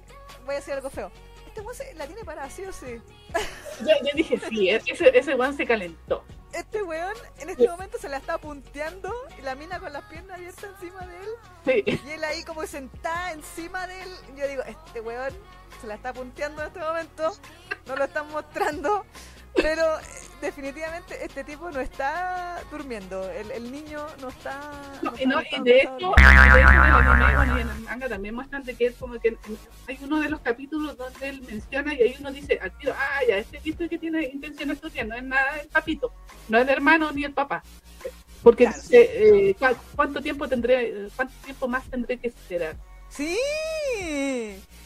voy 0.45 0.55
a 0.55 0.57
decir 0.57 0.73
algo 0.73 0.89
feo. 0.89 1.11
Este 1.45 1.61
weón 1.61 1.75
la 1.95 2.07
tiene 2.07 2.23
para 2.23 2.49
sí 2.49 2.63
o 2.63 2.73
sí. 2.73 3.01
Yo, 3.81 3.93
dije, 4.15 4.39
sí, 4.49 4.69
ese, 4.69 5.15
ese 5.17 5.35
weón 5.35 5.55
se 5.55 5.65
calentó. 5.65 6.23
Este 6.53 6.81
weón 6.81 7.15
en 7.39 7.49
este 7.49 7.67
momento 7.67 7.99
se 7.99 8.09
la 8.09 8.17
está 8.17 8.37
punteando 8.37 9.13
y 9.37 9.41
la 9.41 9.53
mina 9.53 9.79
con 9.79 9.93
las 9.93 10.03
piernas 10.05 10.37
abiertas 10.37 10.63
encima 10.63 11.05
de 11.05 11.17
él. 11.17 11.29
Sí. 11.65 12.01
Y 12.07 12.11
él 12.11 12.23
ahí 12.23 12.43
como 12.43 12.65
sentada 12.65 13.33
encima 13.33 13.85
de 13.85 14.01
él. 14.01 14.09
Yo 14.35 14.47
digo, 14.47 14.63
este 14.63 15.01
weón 15.01 15.33
se 15.81 15.87
la 15.87 15.95
está 15.95 16.13
punteando 16.13 16.61
en 16.61 16.67
este 16.69 16.79
momento. 16.79 17.37
No 17.85 17.95
lo 17.95 18.05
están 18.05 18.27
mostrando. 18.29 19.05
Pero 19.61 19.99
eh, 19.99 20.03
definitivamente 20.41 21.23
este 21.25 21.43
tipo 21.43 21.69
no 21.71 21.79
está 21.79 22.61
durmiendo. 22.71 23.29
El, 23.31 23.51
el 23.51 23.71
niño 23.71 24.05
no 24.21 24.29
está. 24.29 24.59
No, 25.01 25.11
no 25.11 25.17
y, 25.19 25.25
no, 25.25 25.39
está- 25.39 25.55
y 25.55 25.59
no 25.59 25.63
de 25.65 25.79
hecho, 25.81 26.13
de 26.15 27.61
en 27.61 27.69
el 27.69 27.79
manga 27.81 28.09
también 28.09 28.35
muestran 28.35 28.63
de 28.63 28.75
que 28.75 28.87
es 28.87 28.95
como 28.95 29.19
que 29.19 29.37
hay 29.87 29.97
uno 30.01 30.19
de 30.19 30.29
los 30.29 30.39
capítulos 30.41 30.95
donde 30.97 31.29
él 31.29 31.41
menciona 31.49 31.93
y 31.93 32.01
ahí 32.01 32.15
uno 32.19 32.31
dice 32.31 32.59
al 32.61 32.71
tiro, 32.77 32.93
ah, 32.97 33.19
ya, 33.27 33.37
este 33.37 33.57
tipo 33.59 33.87
que 33.89 33.97
tiene 33.97 34.23
intenciones 34.33 34.79
turbias 34.79 35.07
no 35.07 35.15
es 35.15 35.23
nada 35.23 35.57
el 35.59 35.67
papito, 35.67 36.11
no 36.49 36.57
es 36.57 36.63
el 36.63 36.69
hermano 36.69 37.11
ni 37.11 37.23
el 37.23 37.33
papá. 37.33 37.63
Porque 38.43 38.65
Claro. 38.65 38.79
eh, 38.91 39.55
¿cu- 39.57 39.75
¿cuánto 39.95 40.21
tiempo 40.21 40.47
tendré, 40.47 41.07
cuánto 41.15 41.33
tiempo 41.43 41.67
más 41.67 41.83
tendré 41.89 42.17
que 42.17 42.27
esperar? 42.27 42.75
Sí. 43.09 43.35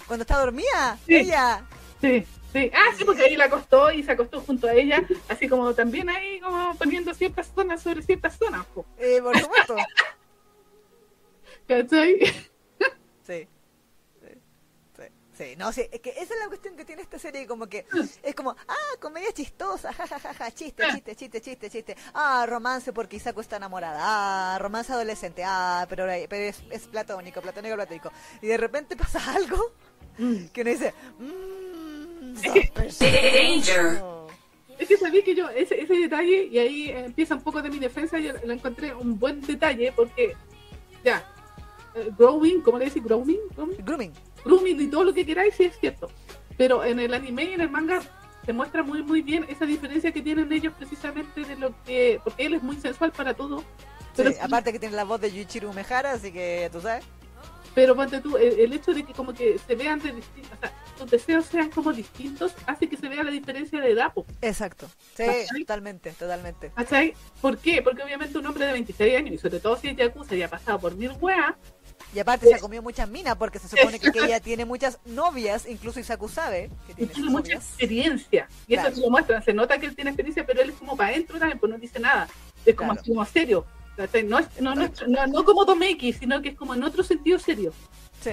Cuando 0.08 0.24
está 0.24 0.38
dormida, 0.40 0.98
Sí. 1.06 1.16
ella. 1.16 1.62
Sí, 2.00 2.26
sí. 2.54 2.72
Ah, 2.74 2.94
sí, 2.98 3.04
porque 3.04 3.24
ahí 3.24 3.36
la 3.36 3.46
acostó 3.46 3.92
y 3.92 4.04
se 4.04 4.12
acostó 4.12 4.42
junto 4.42 4.68
a 4.68 4.74
ella, 4.74 5.04
así 5.30 5.48
como 5.48 5.74
también 5.74 6.10
ahí 6.10 6.40
como 6.40 6.76
poniendo 6.76 7.14
ciertas 7.14 7.52
zonas 7.54 7.82
sobre 7.82 8.02
ciertas 8.02 8.38
zonas, 8.38 8.66
po, 8.68 8.86
Eh, 8.98 9.20
por 9.22 9.38
supuesto. 9.40 9.76
¿cachai? 11.68 12.20
Sí. 13.26 13.48
Sí. 14.22 15.04
Sí. 15.38 15.56
No, 15.58 15.72
sí, 15.72 15.88
es 15.92 16.02
que 16.02 16.10
esa 16.12 16.34
es 16.36 16.40
la 16.40 16.48
cuestión 16.50 16.76
que 16.76 16.86
tiene 16.86 17.02
esta 17.02 17.18
serie, 17.18 17.48
como 17.48 17.68
que 17.68 17.86
es 18.22 18.36
como, 18.36 18.52
ah, 18.52 18.76
comedia 19.00 19.32
chistosa, 19.32 19.92
jajajaja, 19.94 20.52
chiste, 20.52 20.84
chiste, 20.92 21.16
chiste, 21.16 21.42
chiste, 21.42 21.70
chiste, 21.70 21.96
ah, 22.14 22.46
romance 22.48 22.94
porque 22.94 23.16
Isako 23.16 23.42
está 23.42 23.56
enamorada, 23.56 24.00
ah, 24.02 24.60
romance 24.60 24.92
adolescente, 24.92 25.44
ah, 25.46 25.88
pero, 25.90 26.06
pero 26.30 26.44
es, 26.44 26.62
es 26.70 26.84
platónico, 26.88 27.42
platónico, 27.42 27.76
platónico, 27.76 28.12
y 28.42 28.48
de 28.48 28.58
repente 28.58 28.96
pasa 28.96 29.20
algo 29.34 29.72
que 30.54 30.62
uno 30.62 30.70
dice, 30.70 30.94
mmm, 31.18 31.81
Danger. 33.00 34.04
Es 34.80 34.88
que 34.88 34.98
sabía 34.98 35.24
que 35.24 35.36
yo, 35.36 35.48
ese, 35.50 35.80
ese 35.80 35.94
detalle, 35.94 36.46
y 36.52 36.58
ahí 36.58 36.90
empieza 36.90 37.36
un 37.36 37.42
poco 37.42 37.62
de 37.62 37.70
mi 37.70 37.78
defensa, 37.78 38.18
yo 38.18 38.34
lo 38.44 38.54
encontré 38.54 38.94
un 38.96 39.20
buen 39.20 39.40
detalle, 39.42 39.92
porque 39.96 40.36
ya, 41.04 41.24
eh, 41.94 42.10
growing, 42.18 42.62
¿cómo 42.62 42.80
le 42.80 42.86
decís? 42.86 43.04
Growing, 43.04 43.40
growing, 43.56 43.78
grooming, 43.86 44.14
grooming 44.44 44.82
y 44.82 44.88
todo 44.88 45.04
lo 45.04 45.14
que 45.14 45.26
queráis, 45.26 45.54
sí 45.56 45.66
es 45.66 45.80
cierto. 45.80 46.10
Pero 46.58 46.84
en 46.84 47.00
el 47.00 47.14
anime 47.14 47.44
y 47.46 47.54
en 47.54 47.62
el 47.62 47.70
manga 47.70 48.02
se 48.46 48.54
muestra 48.54 48.82
muy 48.82 49.04
muy 49.04 49.22
bien 49.22 49.46
esa 49.50 49.66
diferencia 49.66 50.12
que 50.12 50.22
tienen 50.22 50.52
ellos 50.52 50.74
precisamente 50.76 51.44
de 51.44 51.56
lo 51.58 51.74
que, 51.84 52.20
porque 52.24 52.46
él 52.46 52.56
es 52.56 52.64
muy 52.64 52.78
sensual 52.78 53.12
para 53.12 53.36
todo. 53.36 53.60
Sí, 53.60 54.24
Pero, 54.24 54.32
aparte 54.42 54.74
que 54.74 54.80
tiene 54.80 54.96
la 54.96 55.04
voz 55.04 55.22
de 55.22 55.32
Yuichiro 55.32 55.72
Mejara, 55.74 56.14
así 56.14 56.32
que 56.32 56.70
tú 56.72 56.82
sabes, 56.82 57.06
pero 57.74 57.96
ponte 57.96 58.20
tú, 58.22 58.38
el, 58.38 58.60
el 58.60 58.74
hecho 58.74 58.94
de 58.94 59.04
que 59.04 59.14
como 59.14 59.34
que 59.34 59.58
se 59.66 59.76
vean 59.76 60.00
de 60.00 60.12
distintos, 60.12 60.52
o 60.58 60.60
sea, 60.62 60.74
sus 60.98 61.10
deseos 61.12 61.46
sean 61.46 61.70
como 61.70 61.94
distintos, 61.94 62.54
hace 62.66 62.88
que 62.90 62.98
se 62.98 63.08
vea 63.08 63.24
la 63.24 63.32
diferencia 63.32 63.80
de 63.80 63.92
edad. 63.92 64.14
po. 64.14 64.26
exacto, 64.42 64.88
sí, 65.16 65.24
¿Cachai? 65.26 65.62
totalmente, 65.62 66.12
totalmente, 66.12 66.72
¿Cachai? 66.76 67.14
¿Por 67.42 67.58
qué? 67.58 67.82
Porque 67.82 68.04
obviamente 68.04 68.38
un 68.38 68.46
hombre 68.46 68.66
de 68.66 68.74
26 68.74 69.18
años, 69.18 69.34
y 69.36 69.38
sobre 69.38 69.60
todo 69.60 69.78
si 69.78 69.88
es 69.90 69.96
Yakuza 69.98 70.36
y 70.36 70.44
ha 70.44 70.50
pasado 70.50 70.80
por 70.80 70.96
mil 70.96 71.12
weas, 71.22 71.56
y 72.14 72.20
aparte 72.20 72.46
se 72.46 72.56
ha 72.56 72.60
comido 72.60 72.84
muchas 72.84 73.08
minas 73.08 73.38
porque 73.38 73.58
se 73.58 73.70
supone 73.70 73.98
que, 73.98 74.12
que 74.12 74.20
ella 74.20 74.42
tiene 74.42 74.66
muchas 74.66 75.00
novias, 75.06 75.66
incluso 75.66 75.98
Isaku 76.00 76.28
sabe 76.28 76.70
que 76.86 76.92
y 76.92 76.96
tiene 76.96 77.14
tiene 77.14 77.30
mucha 77.30 77.54
novias. 77.54 77.70
experiencia. 77.70 78.50
Y 78.68 78.74
Claro. 78.74 78.90
eso 78.90 78.96
se 78.98 79.02
lo 79.04 79.10
muestran. 79.12 79.44
Se 79.46 79.54
nota 79.54 79.78
que 79.80 79.86
él 79.86 79.96
tiene 79.96 80.10
experiencia, 80.10 80.46
pero 80.46 80.62
él 80.62 80.72
es 80.72 80.76
como 80.76 80.98
para 80.98 81.12
adentro 81.12 81.40
también, 81.40 81.58
pues 81.58 81.72
no 81.72 81.78
dice 81.78 82.00
nada. 82.02 82.28
Es 82.66 82.76
como, 82.76 82.92
Claro. 82.92 83.08
como 83.08 83.26
serio. 83.26 83.66
No, 83.98 84.40
es, 84.40 84.62
no, 84.62 84.74
no, 84.76 85.28
no, 85.28 85.46
como 85.46 85.66
Tomeki, 85.66 86.14
sino 86.14 86.42
que 86.42 86.50
es 86.50 86.56
como 86.56 86.74
en 86.74 86.84
otro 86.84 87.04
sentido 87.04 87.38
serio. 87.38 87.74
Sí. 88.20 88.32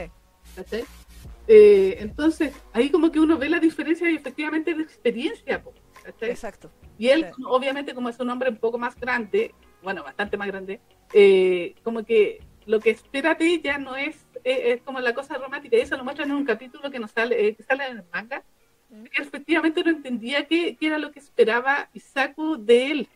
Eh, 1.47 1.97
entonces, 2.01 2.55
ahí 2.73 2.91
como 2.91 3.11
que 3.11 3.21
uno 3.21 3.39
ve 3.39 3.49
la 3.49 3.59
diferencia 3.59 4.11
y 4.11 4.17
efectivamente 4.17 4.75
de 4.75 4.83
experiencia. 4.83 5.63
¿cachai? 6.05 6.31
exacto. 6.31 6.71
Y 6.99 7.09
él, 7.09 7.27
Sí. 7.37 7.43
obviamente, 7.47 7.95
como 7.95 8.09
es 8.09 8.19
un 8.21 8.31
hombre 8.31 8.51
un 8.51 8.57
poco 8.57 8.79
más 8.79 8.99
grande, 8.99 9.55
bueno, 9.83 10.03
bastante 10.03 10.37
más 10.37 10.49
grande, 10.49 10.81
eh, 11.13 11.75
como 11.83 12.05
que 12.05 12.41
lo 12.67 12.81
que 12.81 12.91
espera 12.91 13.35
de 13.35 13.47
ella 13.47 13.79
no 13.79 13.97
es, 13.97 14.27
eh, 14.45 14.73
es 14.73 14.83
como 14.83 15.01
la 15.01 15.15
cosa 15.15 15.39
romántica. 15.39 15.77
Y 15.77 15.81
eso 15.81 15.97
lo 15.97 16.05
muestran 16.05 16.31
en 16.31 16.37
un 16.37 16.45
capítulo 16.45 16.91
que 16.91 16.99
nos 16.99 17.13
sale, 17.13 17.49
eh, 17.49 17.55
que 17.55 17.63
sale 17.63 17.87
en 17.87 17.99
el 17.99 18.05
manga. 18.13 18.45
Mm. 18.91 19.05
Que 19.05 19.23
efectivamente 19.23 19.83
no 19.83 19.91
entendía 19.91 20.47
qué, 20.47 20.77
qué 20.77 20.87
era 20.87 20.99
lo 20.99 21.13
que 21.13 21.19
esperaba 21.19 21.89
Isaku 21.95 22.57
de 22.57 22.91
él. 22.91 23.09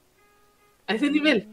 A 0.86 0.94
ese 0.94 1.10
nivel. 1.10 1.46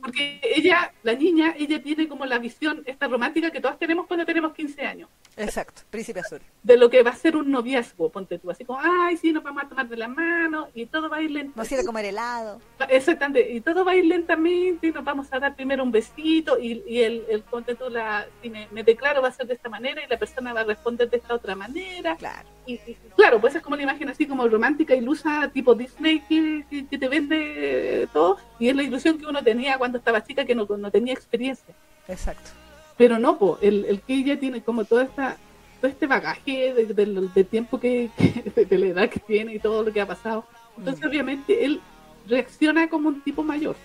Porque 0.00 0.40
ella, 0.42 0.92
la 1.02 1.14
niña, 1.14 1.54
ella 1.58 1.82
tiene 1.82 2.08
como 2.08 2.26
la 2.26 2.38
visión 2.38 2.82
esta 2.86 3.08
romántica 3.08 3.50
que 3.50 3.60
todas 3.60 3.78
tenemos 3.78 4.06
cuando 4.06 4.24
tenemos 4.26 4.52
15 4.52 4.86
años. 4.86 5.08
Exacto, 5.36 5.82
Príncipe 5.90 6.20
Azul. 6.20 6.40
De 6.62 6.78
lo 6.78 6.88
que 6.88 7.02
va 7.02 7.10
a 7.10 7.14
ser 7.16 7.36
un 7.36 7.50
noviazgo, 7.50 8.10
ponte 8.10 8.38
tú. 8.38 8.50
Así 8.50 8.64
como, 8.64 8.80
ay, 8.82 9.18
sí, 9.18 9.32
nos 9.32 9.42
vamos 9.42 9.64
a 9.64 9.68
tomar 9.68 9.86
de 9.86 9.96
la 9.96 10.08
mano 10.08 10.68
y 10.74 10.86
todo 10.86 11.10
va 11.10 11.18
a 11.18 11.22
ir 11.22 11.30
lento. 11.30 11.52
Nos 11.54 11.70
ir 11.70 11.78
a 11.78 11.84
comer 11.84 12.06
helado. 12.06 12.60
Exactamente, 12.88 13.52
y 13.52 13.60
todo 13.60 13.84
va 13.84 13.92
a 13.92 13.96
ir 13.96 14.06
lentamente, 14.06 14.86
y 14.86 14.92
nos 14.92 15.04
vamos 15.04 15.30
a 15.30 15.38
dar 15.38 15.54
primero 15.54 15.82
un 15.82 15.92
besito, 15.92 16.58
y, 16.58 16.82
y 16.86 17.00
el, 17.00 17.26
el 17.28 17.42
ponte 17.42 17.74
tú 17.74 17.90
la, 17.90 18.26
si 18.40 18.48
me, 18.48 18.66
me 18.70 18.82
declaro 18.82 19.20
va 19.20 19.28
a 19.28 19.32
ser 19.32 19.46
de 19.46 19.54
esta 19.54 19.68
manera, 19.68 20.02
y 20.02 20.08
la 20.08 20.18
persona 20.18 20.54
va 20.54 20.60
a 20.60 20.64
responder 20.64 21.10
de 21.10 21.18
esta 21.18 21.34
otra 21.34 21.54
manera. 21.54 22.16
Claro. 22.16 22.48
Y, 22.64 22.74
y 22.74 22.96
claro, 23.14 23.40
pues 23.40 23.54
es 23.54 23.62
como 23.62 23.74
una 23.74 23.82
imagen 23.82 24.08
así 24.08 24.26
como 24.26 24.48
romántica, 24.48 24.94
ilusa, 24.94 25.50
tipo 25.52 25.74
Disney, 25.74 26.20
que, 26.20 26.64
que, 26.70 26.86
que 26.86 26.98
te 26.98 27.08
vende 27.08 28.08
todo, 28.12 28.38
y 28.58 28.70
es 28.70 28.74
la 28.74 28.82
ilusión 28.82 29.18
que 29.18 29.26
uno 29.26 29.42
tenía 29.42 29.76
cuando 29.76 29.98
estaba 29.98 30.24
chica, 30.24 30.46
que 30.46 30.54
no, 30.54 30.66
no 30.66 30.90
tenía 30.90 31.12
experiencia. 31.12 31.74
Exacto. 32.08 32.50
Pero 32.96 33.18
no, 33.18 33.38
po, 33.38 33.58
el, 33.60 33.84
el 33.84 34.00
que 34.00 34.14
ella 34.14 34.38
tiene 34.40 34.62
como 34.62 34.84
toda 34.84 35.04
esta 35.04 35.36
todo 35.80 35.90
este 35.90 36.06
bagaje 36.06 36.72
de, 36.72 36.86
de- 36.86 37.28
de 37.34 37.44
tiempo 37.44 37.78
que, 37.78 38.10
que- 38.54 38.64
de, 38.64 38.78
la 38.78 38.86
edad 38.86 39.10
que 39.10 39.20
tiene 39.20 39.54
y 39.54 39.58
todo 39.58 39.82
lo 39.82 39.92
que 39.92 40.00
ha 40.00 40.06
pasado. 40.06 40.46
Entonces, 40.78 41.04
Mm. 41.04 41.08
obviamente, 41.08 41.64
él 41.64 41.80
reacciona 42.26 42.88
como 42.88 43.08
un 43.08 43.20
tipo 43.22 43.42
mayor. 43.42 43.76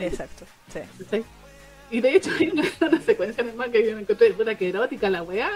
Exacto. 0.00 0.44
Sí. 0.72 0.80
¿cachai? 1.04 1.24
Y 1.90 2.00
de 2.00 2.14
hecho, 2.14 2.30
hay 2.38 2.50
una, 2.50 2.62
una 2.80 3.00
secuencia 3.00 3.42
en 3.42 3.48
el 3.50 3.56
manga 3.56 3.72
que 3.72 3.88
yo 3.88 3.96
me 3.96 4.02
encontré, 4.02 4.30
puta 4.32 4.54
que 4.54 4.68
erótica 4.68 5.08
la 5.10 5.22
weá. 5.22 5.50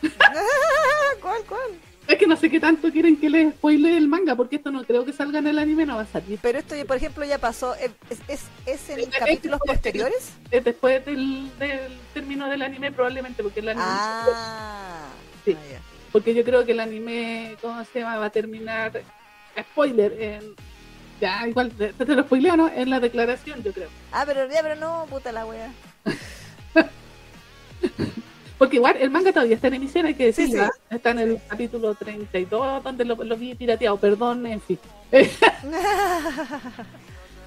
¿Cuál, 1.20 1.42
cuál? 1.48 1.70
Es 2.08 2.18
que 2.18 2.26
no 2.26 2.36
sé 2.36 2.48
qué 2.50 2.60
tanto 2.60 2.90
quieren 2.92 3.16
que 3.16 3.28
les 3.28 3.52
spoile 3.54 3.96
el 3.96 4.06
manga, 4.06 4.36
porque 4.36 4.56
esto 4.56 4.70
no 4.70 4.84
creo 4.84 5.04
que 5.04 5.12
salga 5.12 5.40
en 5.40 5.48
el 5.48 5.58
anime, 5.58 5.84
no 5.86 5.96
va 5.96 6.02
a 6.02 6.06
salir. 6.06 6.38
Pero 6.40 6.58
esto, 6.60 6.74
por 6.86 6.96
ejemplo, 6.96 7.24
ya 7.24 7.38
pasó. 7.38 7.74
¿Es, 7.74 7.90
es, 8.28 8.42
es 8.64 8.90
en 8.90 9.00
Es- 9.00 9.08
es- 9.08 9.18
capítulos 9.18 9.60
es- 9.64 9.72
posteriores? 9.72 10.30
Es 10.50 10.64
después 10.64 11.04
del, 11.04 11.50
del 11.58 11.92
término 12.14 12.48
del 12.48 12.62
anime, 12.62 12.92
probablemente, 12.92 13.42
porque 13.42 13.58
el 13.60 13.70
anime. 13.70 13.84
Ah. 13.88 15.08
Sí. 15.44 15.56
Ah, 15.58 15.62
ya. 15.72 15.80
Porque 16.12 16.32
yo 16.34 16.44
creo 16.44 16.64
que 16.64 16.72
el 16.72 16.80
anime, 16.80 17.56
¿cómo 17.60 17.84
se 17.84 18.00
llama? 18.00 18.16
Va 18.18 18.26
a 18.26 18.30
terminar. 18.30 19.02
Spoiler, 19.58 20.12
en. 20.22 20.54
Ya, 21.20 21.48
igual, 21.48 21.70
te, 21.72 21.92
te 21.92 22.04
lo 22.14 22.22
spoileo, 22.22 22.56
¿no? 22.56 22.68
En 22.68 22.88
la 22.90 23.00
declaración, 23.00 23.62
yo 23.62 23.72
creo. 23.72 23.88
Ah, 24.12 24.24
pero 24.26 24.48
ya, 24.50 24.62
pero 24.62 24.76
no, 24.76 25.06
puta 25.10 25.32
la 25.32 25.44
wea. 25.46 25.72
Porque 28.58 28.76
igual 28.76 28.96
el 28.98 29.10
manga 29.10 29.32
todavía 29.32 29.56
está 29.56 29.68
en 29.68 29.74
emisión, 29.74 30.06
hay 30.06 30.14
que 30.14 30.26
decirlo. 30.26 30.64
sí. 30.64 30.70
¿ah? 30.70 30.94
Está 30.94 31.10
en 31.10 31.18
el 31.18 31.40
capítulo 31.48 31.94
32, 31.94 32.82
donde 32.82 33.04
lo, 33.04 33.16
lo 33.16 33.36
vi 33.36 33.54
pirateado, 33.54 33.98
perdón, 33.98 34.46
en 34.46 34.60
fin. 34.60 34.78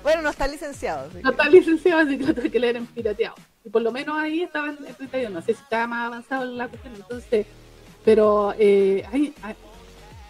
bueno, 0.04 0.22
no 0.22 0.30
está 0.30 0.48
licenciado. 0.48 1.10
No 1.24 1.32
está 1.32 1.50
licenciado, 1.50 2.02
así 2.02 2.18
que 2.18 2.26
lo 2.26 2.36
tuve 2.36 2.52
que 2.52 2.60
leer 2.60 2.76
en 2.78 2.86
pirateado. 2.86 3.36
Y 3.66 3.70
por 3.70 3.82
lo 3.82 3.92
menos 3.92 4.18
ahí 4.20 4.44
estaba 4.44 4.70
en 4.70 4.78
el 4.86 4.96
31, 4.96 5.32
no 5.32 5.42
sé 5.42 5.54
si 5.54 5.64
estaba 5.64 5.88
más 5.88 6.08
avanzado 6.08 6.44
en 6.44 6.58
la 6.58 6.68
cuestión. 6.68 6.94
Entonces, 6.96 7.48
pero 8.06 8.54
eh, 8.60 9.04
hay, 9.12 9.34
hay, 9.42 9.56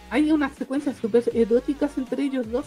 hay 0.09 0.31
unas 0.31 0.55
secuencias 0.55 0.95
súper 0.97 1.23
eróticas 1.33 1.97
entre 1.97 2.23
ellos 2.23 2.49
dos. 2.49 2.65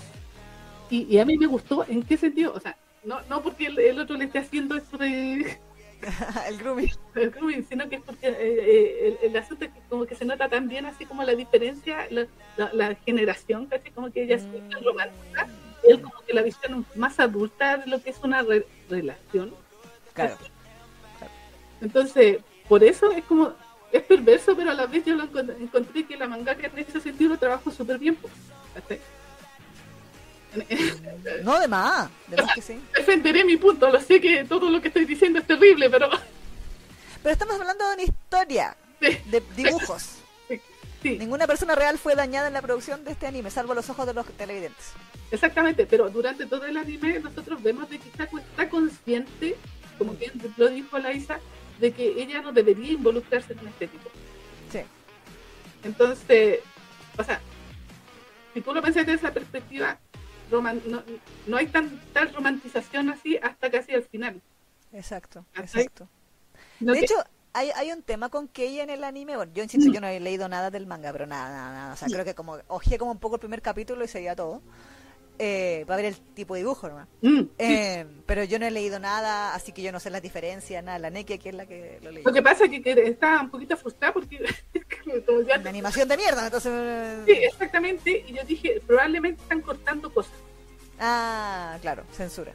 Y, 0.91 1.05
y 1.05 1.19
a 1.19 1.25
mí 1.25 1.39
me 1.39 1.47
gustó, 1.47 1.87
¿en 1.89 2.03
qué 2.03 2.19
sentido? 2.19 2.53
O 2.55 2.61
sea, 2.61 2.77
no, 3.05 3.21
no 3.31 3.43
porque 3.43 3.67
el, 3.67 3.79
el 3.79 3.99
otro 3.99 4.17
le 4.17 4.27
esté 4.27 4.41
haciendo 4.41 4.77
esto 4.77 4.99
de 4.99 5.59
el 6.49 6.59
grooming. 6.59 6.91
el 7.15 7.31
grooming, 7.31 7.67
sino 7.69 7.89
que 7.89 7.97
es 7.97 8.03
porque 8.03 8.29
eh, 8.29 8.37
eh, 8.41 9.19
el, 9.23 9.31
el 9.31 9.37
asunto 9.37 9.65
es 9.65 9.71
que 9.73 9.81
como 9.89 10.05
que 10.07 10.15
se 10.15 10.25
nota 10.25 10.49
tan 10.49 10.69
bien 10.69 10.87
así 10.87 11.07
como 11.07 11.23
la 11.23 11.35
diferencia, 11.35 12.07
la, 12.11 12.27
la, 12.57 12.71
la 12.73 12.95
generación, 12.97 13.67
casi 13.67 13.91
como 13.91 14.11
que 14.13 14.25
ella 14.25 14.37
es 14.37 14.45
tan 14.71 14.83
romántica, 14.85 15.49
y 15.87 15.91
él 15.93 16.01
como 16.03 16.15
que 16.27 16.33
la 16.35 16.43
visión 16.43 16.85
más 16.95 17.19
adulta 17.21 17.79
de 17.79 17.87
lo 17.87 18.03
que 18.03 18.11
es 18.11 18.19
una 18.23 18.43
re- 18.43 18.67
relación. 18.91 19.55
Claro. 20.15 20.37
Entonces, 21.81 22.39
por 22.69 22.85
eso 22.85 23.11
es 23.11 23.25
como, 23.25 23.53
es 23.91 24.03
perverso, 24.03 24.57
pero 24.57 24.71
a 24.71 24.75
la 24.75 24.87
vez 24.87 25.05
yo 25.05 25.15
lo 25.15 25.25
encont- 25.25 25.57
encontré 25.61 26.05
que 26.07 26.17
la 26.17 26.27
mangaka 26.29 26.67
en 26.69 26.79
ese 26.79 27.01
sentido 27.01 27.31
lo 27.31 27.39
trabajó 27.39 27.71
súper 27.71 27.99
bien. 27.99 28.17
¿cachai? 28.75 29.01
No, 31.43 31.59
de 31.61 31.69
más. 31.69 32.11
De 32.29 32.37
más 32.43 32.55
que 32.55 32.63
sí. 32.63 32.81
Defenderé 32.95 33.45
mi 33.45 33.57
punto, 33.57 33.91
lo 33.91 34.01
sé 34.01 34.21
que 34.21 34.45
todo 34.45 34.69
lo 34.71 34.81
que 34.81 34.89
estoy 34.89 35.05
diciendo 35.05 35.39
es 35.39 35.47
terrible, 35.47 35.89
pero 35.91 36.09
Pero 37.23 37.33
estamos 37.33 37.59
hablando 37.61 37.89
de 37.89 37.95
una 37.95 38.03
historia 38.03 38.77
Sí. 39.01 39.19
de 39.27 39.43
dibujos. 39.57 40.17
sí, 41.03 41.19
Ninguna 41.19 41.47
persona 41.47 41.75
real 41.75 41.99
fue 41.99 42.15
dañada 42.15 42.47
en 42.49 42.53
la 42.55 42.63
producción 42.63 43.05
de 43.05 43.13
este 43.13 43.27
anime, 43.27 43.51
salvo 43.51 43.75
los 43.75 43.89
ojos 43.91 44.07
de 44.07 44.15
los 44.15 44.27
televidentes. 44.27 44.93
exactamente, 45.31 45.87
pero 45.87 46.09
durante 46.11 46.47
todo 46.47 46.65
el 46.67 46.77
anime 46.77 47.19
nosotros 47.21 47.63
vemos 47.63 47.89
de 47.91 47.99
que 47.99 48.11
Chaco 48.17 48.39
está 48.39 48.69
consciente, 48.69 49.57
como 49.99 50.13
bien 50.15 50.33
lo 50.57 50.69
dijo 50.69 50.99
Laisa, 50.99 51.41
de 51.81 51.93
que 51.93 52.23
ella 52.23 52.43
no 52.43 52.53
debería 52.53 52.93
involucrarse 52.93 53.55
en 53.55 53.67
este 53.69 53.89
tipo. 53.89 54.09
Sí. 54.71 54.81
Entonces, 55.85 56.61
o 57.19 57.25
sea, 57.25 57.41
si 58.55 58.61
tú 58.61 58.73
lo 58.75 58.81
piensas 58.83 59.05
desde 59.07 59.19
esa 59.19 59.33
perspectiva, 59.35 59.99
no, 60.61 61.03
no 61.47 61.57
hay 61.57 61.67
tan, 61.69 62.01
tal 62.13 62.33
romantización 62.35 63.09
así 63.11 63.39
hasta 63.43 63.71
casi 63.71 63.93
al 63.93 64.03
final. 64.03 64.43
Exacto, 64.93 65.47
exacto. 65.57 66.09
De 66.81 66.93
que- 66.93 67.05
hecho, 67.05 67.15
hay, 67.55 67.71
hay 67.75 67.93
un 67.93 68.03
tema 68.03 68.29
con 68.29 68.49
Kei 68.49 68.81
en 68.81 68.91
el 68.91 69.05
anime. 69.05 69.37
Bueno, 69.37 69.53
yo 69.55 69.63
insisto, 69.63 69.91
yo 69.93 70.01
no 70.01 70.07
he 70.07 70.21
leído 70.21 70.49
nada 70.49 70.71
del 70.71 70.87
manga, 70.87 71.13
pero 71.13 71.27
nada, 71.27 71.51
nada, 71.51 71.73
nada. 71.73 71.93
O 71.95 71.97
sea, 71.97 72.09
creo 72.09 72.25
que 72.25 72.35
como 72.35 72.59
ojeé 72.69 72.99
como 72.99 73.13
un 73.13 73.19
poco 73.19 73.37
el 73.37 73.41
primer 73.41 73.63
capítulo 73.63 74.05
y 74.05 74.09
seguía 74.09 74.35
todo. 74.37 74.63
Eh, 75.39 75.85
para 75.87 75.97
ver 75.97 76.05
el 76.07 76.17
tipo 76.35 76.55
de 76.55 76.61
dibujo 76.61 76.89
nomás. 76.89 77.09
Mm, 77.23 77.41
sí. 77.41 77.49
Eh, 77.59 78.07
pero 78.27 78.45
yo 78.45 78.59
no 78.59 78.67
he 78.67 78.71
leído 78.71 78.99
nada, 79.01 79.55
así 79.55 79.73
que 79.73 79.83
yo 79.83 79.91
no 79.91 79.99
sé 79.99 80.11
las 80.11 80.23
diferencias, 80.23 80.85
nada. 80.85 80.99
La 80.99 81.11
Neki 81.11 81.33
aquí 81.33 81.49
es 81.49 81.55
la 81.55 81.67
que 81.67 81.99
lo 82.03 82.11
leí. 82.13 82.23
Lo 82.23 82.33
que 82.33 82.43
pasa 82.43 82.65
es 82.67 82.71
que, 82.71 82.83
que 82.83 82.93
está 83.09 83.41
un 83.41 83.51
poquito 83.51 83.77
frustrada 83.77 84.13
porque 84.13 84.39
ya- 84.39 84.83
Una 85.59 85.69
animación 85.71 86.09
de 86.09 86.17
mierda, 86.17 86.45
entonces... 86.45 86.73
Sí, 87.27 87.33
exactamente, 87.33 88.25
y 88.29 88.35
yo 88.35 88.45
dije, 88.45 88.81
probablemente 88.87 89.43
están 89.43 89.61
cortando 89.63 90.13
cosas, 90.13 90.33
Ah, 91.01 91.77
claro, 91.81 92.05
censura. 92.13 92.53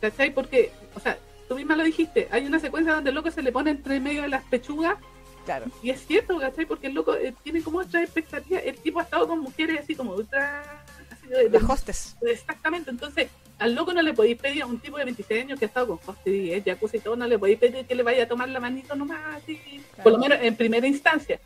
¿cachai? 0.00 0.32
Porque, 0.32 0.70
o 0.94 1.00
sea, 1.00 1.18
tú 1.48 1.56
misma 1.56 1.74
lo 1.76 1.82
dijiste, 1.82 2.28
hay 2.30 2.46
una 2.46 2.60
secuencia 2.60 2.92
donde 2.94 3.10
el 3.10 3.16
loco 3.16 3.30
se 3.32 3.42
le 3.42 3.50
pone 3.50 3.70
entre 3.72 3.98
medio 4.00 4.22
de 4.22 4.28
las 4.28 4.44
pechugas, 4.44 4.96
Claro. 5.44 5.66
y 5.82 5.90
es 5.90 6.06
cierto, 6.06 6.38
¿cachai? 6.38 6.66
Porque 6.66 6.86
el 6.86 6.94
loco 6.94 7.14
eh, 7.16 7.34
tiene 7.42 7.62
como 7.62 7.78
otras 7.78 8.04
expectativas, 8.04 8.62
el 8.64 8.76
tipo 8.78 9.00
ha 9.00 9.02
estado 9.02 9.26
con 9.26 9.40
mujeres 9.40 9.80
así 9.80 9.94
como 9.96 10.12
ultra... 10.14 10.84
De, 11.28 11.48
de- 11.48 11.58
hostes. 11.58 12.16
exactamente, 12.22 12.90
entonces 12.90 13.28
al 13.58 13.74
loco 13.74 13.92
no 13.92 14.02
le 14.02 14.14
podéis 14.14 14.38
pedir 14.38 14.62
a 14.62 14.66
un 14.66 14.78
tipo 14.78 14.98
de 14.98 15.04
26 15.04 15.42
años 15.44 15.58
que 15.58 15.64
ha 15.64 15.68
estado 15.68 15.98
con 15.98 16.14
hostes 16.14 16.32
y 16.34 16.52
es 16.52 16.64
jacuzzi 16.64 16.98
y 16.98 17.00
todo, 17.00 17.16
no 17.16 17.26
le 17.26 17.38
podéis 17.38 17.58
pedir 17.58 17.84
que 17.86 17.94
le 17.94 18.02
vaya 18.02 18.24
a 18.24 18.28
tomar 18.28 18.48
la 18.48 18.60
manito 18.60 18.94
nomás, 18.94 19.42
Claro. 19.44 20.02
por 20.02 20.12
lo 20.12 20.18
menos 20.18 20.38
en 20.42 20.54
primera 20.56 20.86
instancia. 20.86 21.40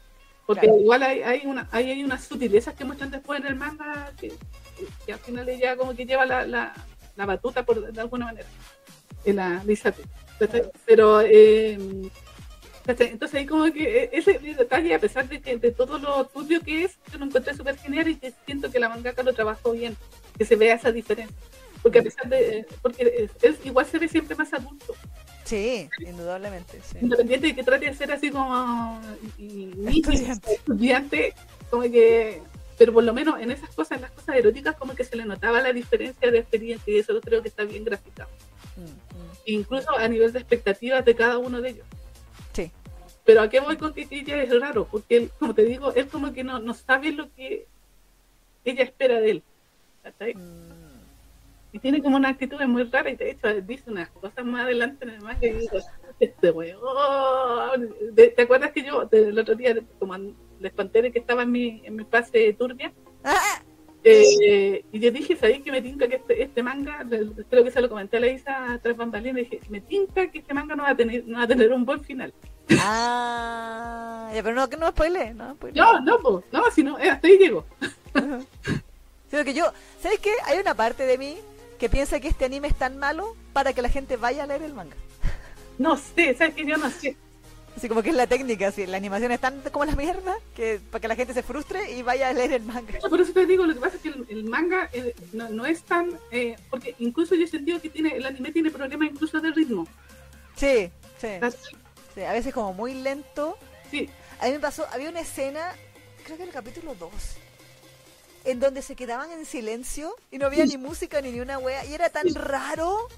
Porque 0.47 0.66
Claro. 0.66 0.81
igual 0.81 1.03
hay, 1.05 1.23
hay, 1.23 1.42
una, 1.47 1.68
hay, 1.71 1.90
hay 1.90 2.03
unas 2.05 2.25
sutilezas 2.25 2.75
que 2.75 2.85
muestran 2.85 3.11
después 3.11 3.40
en 3.40 3.47
el 3.47 3.55
manga 3.55 4.12
que, 4.21 4.33
que 5.07 5.12
al 5.12 5.21
final 5.21 5.49
ella 5.49 5.77
como 5.77 5.95
que 5.95 6.05
lleva 6.05 6.27
la, 6.27 6.45
la, 6.47 6.75
la 7.16 7.27
batuta 7.27 7.64
por, 7.64 7.92
de 7.92 8.01
alguna 8.01 8.27
manera. 8.27 8.49
En 9.25 9.37
la. 9.37 9.62
¿cachai? 10.38 10.64
Pero 10.85 11.21
eh. 11.23 11.79
Entonces 12.87 13.35
ahí 13.38 13.47
como 13.47 13.73
que 13.73 14.05
eh, 14.05 14.11
ese 14.12 14.38
detalle, 14.38 14.95
a 14.95 14.99
pesar 14.99 15.29
de 15.29 15.40
que 15.40 15.57
de 15.57 15.71
todo 15.71 15.99
lo 15.99 16.25
turbio 16.27 16.61
que 16.61 16.85
es, 16.85 16.99
yo 17.12 17.18
lo 17.18 17.27
encontré 17.27 17.55
súper 17.55 17.77
genial 17.79 18.09
y 18.09 18.16
que 18.16 18.33
siento 18.45 18.71
que 18.71 18.81
la 18.81 18.88
mangaka 18.88 19.23
lo 19.23 19.33
trabajó 19.33 19.73
bien, 19.73 19.97
que 20.37 20.45
se 20.45 20.57
vea 20.57 20.75
esa 20.75 20.90
diferencia. 20.92 21.37
Porque 21.83 21.99
a 21.99 22.03
pesar 22.03 22.29
de, 22.29 22.59
eh, 22.59 22.66
porque 22.81 23.29
es, 23.42 23.45
es- 23.59 23.66
igual 23.66 23.87
se 23.87 23.99
ve 23.99 24.09
siempre 24.09 24.37
más 24.37 24.53
adulto, 24.53 24.95
Sí, 25.45 25.88
indudablemente, 25.99 26.81
sí. 26.88 26.99
independiente 27.03 27.49
de 27.49 27.55
que 27.57 27.64
trate 27.64 27.87
de 27.87 27.95
ser 27.95 28.12
así 28.12 28.31
como 28.31 29.01
y- 29.37 29.71
Estudiante. 29.88 30.55
estudiante, 30.55 31.35
como 31.71 31.83
que, 31.83 32.40
pero 32.79 32.92
por 32.92 33.03
lo 33.05 33.12
menos 33.12 33.40
en 33.40 33.51
esas 33.51 33.71
cosas, 33.75 33.97
en 33.97 34.03
las 34.03 34.12
cosas 34.12 34.37
eróticas, 34.37 34.77
como 34.77 34.95
que 34.95 35.03
se 35.05 35.16
le 35.16 35.25
notaba 35.25 35.61
la 35.61 35.73
diferencia 35.73 36.31
de 36.31 36.38
experiencia 36.38 36.92
y 36.95 36.99
eso 37.01 37.21
creo 37.21 37.42
que 37.42 37.49
está 37.49 37.64
bien 37.64 37.85
graficado. 37.85 38.31
Mm, 38.77 38.83
mm. 38.83 39.33
Incluso 39.47 39.90
a 39.97 40.07
nivel 40.09 40.33
de 40.33 40.38
expectativas 40.38 41.05
de 41.05 41.14
cada 41.16 41.38
uno 41.38 41.61
de 41.61 41.71
ellos. 41.71 41.87
Pero 43.24 43.42
a 43.42 43.48
qué 43.48 43.61
voy 43.61 43.76
con 43.76 43.92
ella 43.96 44.42
es 44.42 44.61
raro, 44.61 44.87
porque 44.90 45.16
él, 45.16 45.30
como 45.38 45.54
te 45.54 45.64
digo, 45.64 45.92
él 45.94 46.08
como 46.08 46.32
que 46.32 46.42
no, 46.42 46.58
no 46.58 46.74
sabe 46.74 47.12
lo 47.12 47.32
que 47.35 47.66
ella 48.64 48.82
espera 48.82 49.20
de 49.20 49.30
él. 49.30 49.42
¿cachai? 50.02 50.35
Mm. 50.35 50.82
Y 51.72 51.78
tiene 51.78 52.02
como 52.02 52.16
una 52.16 52.28
actitud 52.28 52.61
muy 52.62 52.85
rara 52.85 53.11
y 53.11 53.16
de 53.16 53.30
hecho 53.30 53.48
dice 53.62 53.90
unas 53.90 54.11
cosas 54.11 54.44
más 54.44 54.64
adelante 54.64 55.04
en 55.04 55.11
el 55.11 55.20
manga 55.22 55.46
y 55.46 55.52
digo, 55.52 55.78
este 56.20 56.50
weón. 56.50 57.94
¿Te 58.14 58.42
acuerdas 58.42 58.72
que 58.72 58.82
yo 58.82 59.08
el 59.11 59.38
otro 59.38 59.54
día, 59.54 59.74
como 59.98 60.14
les 60.61 60.72
conté 60.72 61.11
que 61.11 61.18
estaba 61.18 61.44
en 61.44 61.52
mi, 61.52 61.82
en 61.85 61.96
mi 61.96 62.04
fase 62.04 62.52
turbia? 62.52 62.92
Eh, 64.05 64.85
y 64.91 64.99
yo 64.99 65.11
dije, 65.12 65.37
¿sabéis 65.37 65.62
que 65.62 65.71
me 65.71 65.81
tinca 65.81 66.09
que 66.09 66.17
este, 66.17 66.43
este 66.43 66.62
manga, 66.62 67.07
creo 67.49 67.62
que 67.62 67.71
se 67.71 67.81
lo 67.81 67.88
comenté 67.88 68.17
a 68.17 68.21
la 68.21 68.29
Isa 68.29 68.81
tras 68.83 68.97
bambalinas, 68.97 69.37
dije, 69.37 69.61
me 69.69 69.81
tinca 69.81 70.27
que 70.29 70.41
este 70.41 70.55
manga 70.55 70.75
no 70.75 70.83
va 70.83 70.91
a 70.91 70.97
tener, 70.97 71.25
no 71.27 71.38
va 71.38 71.45
a 71.45 71.49
tener 71.49 71.73
un 71.73 71.85
buen 71.85 72.03
final. 72.03 72.35
ah, 72.81 74.31
ya, 74.35 74.43
pero 74.43 74.57
no, 74.57 74.69
que 74.69 74.77
no 74.77 74.88
spoile, 74.88 75.35
no. 75.35 75.57
No, 75.75 76.01
no, 76.01 76.19
po, 76.19 76.43
no, 76.51 76.71
si 76.73 76.83
no, 76.83 76.99
eh, 76.99 77.11
hasta 77.11 77.29
ahí 77.29 77.38
llego. 77.38 77.65
Sino 79.31 79.45
que 79.45 79.55
yo, 79.55 79.73
¿sabes 80.01 80.19
qué? 80.19 80.33
Hay 80.47 80.59
una 80.59 80.75
parte 80.75 81.07
de 81.07 81.17
mí 81.17 81.37
que 81.79 81.88
piensa 81.88 82.21
que 82.21 82.29
este 82.29 82.45
anime 82.45 82.69
es 82.69 82.75
tan 82.75 82.99
malo 82.99 83.37
para 83.53 83.73
que 83.73 83.83
la 83.83 83.88
gente 83.88 84.17
vaya 84.17 84.45
a 84.45 84.47
leer 84.47 84.62
el 84.62 84.75
manga. 84.75 84.97
No 85.79 85.97
sé, 85.97 86.35
¿sabes 86.35 86.55
que 86.55 86.67
Yo 86.67 86.77
no 86.77 86.91
sé. 86.91 87.17
Así 87.76 87.88
como 87.88 88.02
que 88.02 88.11
es 88.11 88.14
la 88.14 88.26
técnica, 88.26 88.68
así, 88.68 88.87
la 88.87 88.98
animación 88.98 89.32
es 89.32 89.40
tan 89.40 89.61
como 89.72 89.85
la 89.85 89.96
mierda 89.96 90.37
que 90.54 90.78
para 90.90 91.00
que 91.00 91.08
la 91.08 91.16
gente 91.16 91.32
se 91.35 91.42
frustre 91.42 91.90
y 91.92 92.02
vaya 92.02 92.28
a 92.28 92.32
leer 92.32 92.52
el 92.52 92.62
manga. 92.62 92.98
Por 93.00 93.20
eso 93.20 93.32
te 93.32 93.46
digo, 93.46 93.64
lo 93.66 93.74
que 93.74 93.80
pasa 93.80 93.96
es 93.96 94.02
que 94.02 94.08
el, 94.11 94.26
el 94.28 94.44
manga 94.44 94.90
eh, 94.92 95.14
no, 95.32 95.48
no 95.48 95.64
es 95.66 95.82
tan... 95.82 96.11
eh, 96.30 96.56
porque 96.70 96.94
incluso 96.98 97.35
yo 97.35 97.44
he 97.44 97.48
sentido 97.48 97.80
que 97.80 97.88
tiene 97.88 98.11
el 98.16 98.26
anime 98.26 98.52
tiene 98.52 98.70
problemas 98.70 99.08
incluso 99.11 99.40
de 99.40 99.50
ritmo. 99.52 99.88
Sí, 100.54 100.90
sí, 101.18 101.28
sí, 102.14 102.20
a 102.22 102.32
veces 102.32 102.52
como 102.52 102.74
muy 102.74 102.94
lento. 102.94 103.56
Sí, 103.90 104.08
A 104.40 104.46
mí 104.46 104.52
me 104.52 104.61
pasó, 104.61 104.87
había 104.92 105.08
una 105.08 105.20
escena, 105.20 105.74
creo 106.24 106.37
que 106.37 106.42
en 106.42 106.48
el 106.50 106.54
capítulo 106.54 106.94
2, 106.94 107.11
en 108.44 108.61
donde 108.61 108.82
se 108.82 108.96
quedaban 108.96 109.30
en 109.32 109.46
silencio 109.46 110.14
y 110.30 110.38
no 110.38 110.46
había 110.46 110.66
ni 110.66 110.76
música 110.76 111.20
ni 111.22 111.30
ni 111.32 111.40
una 111.40 111.58
wea 111.58 111.85
y 111.87 111.94
era 111.94 112.11
tan 112.11 112.35
raro, 112.35 113.08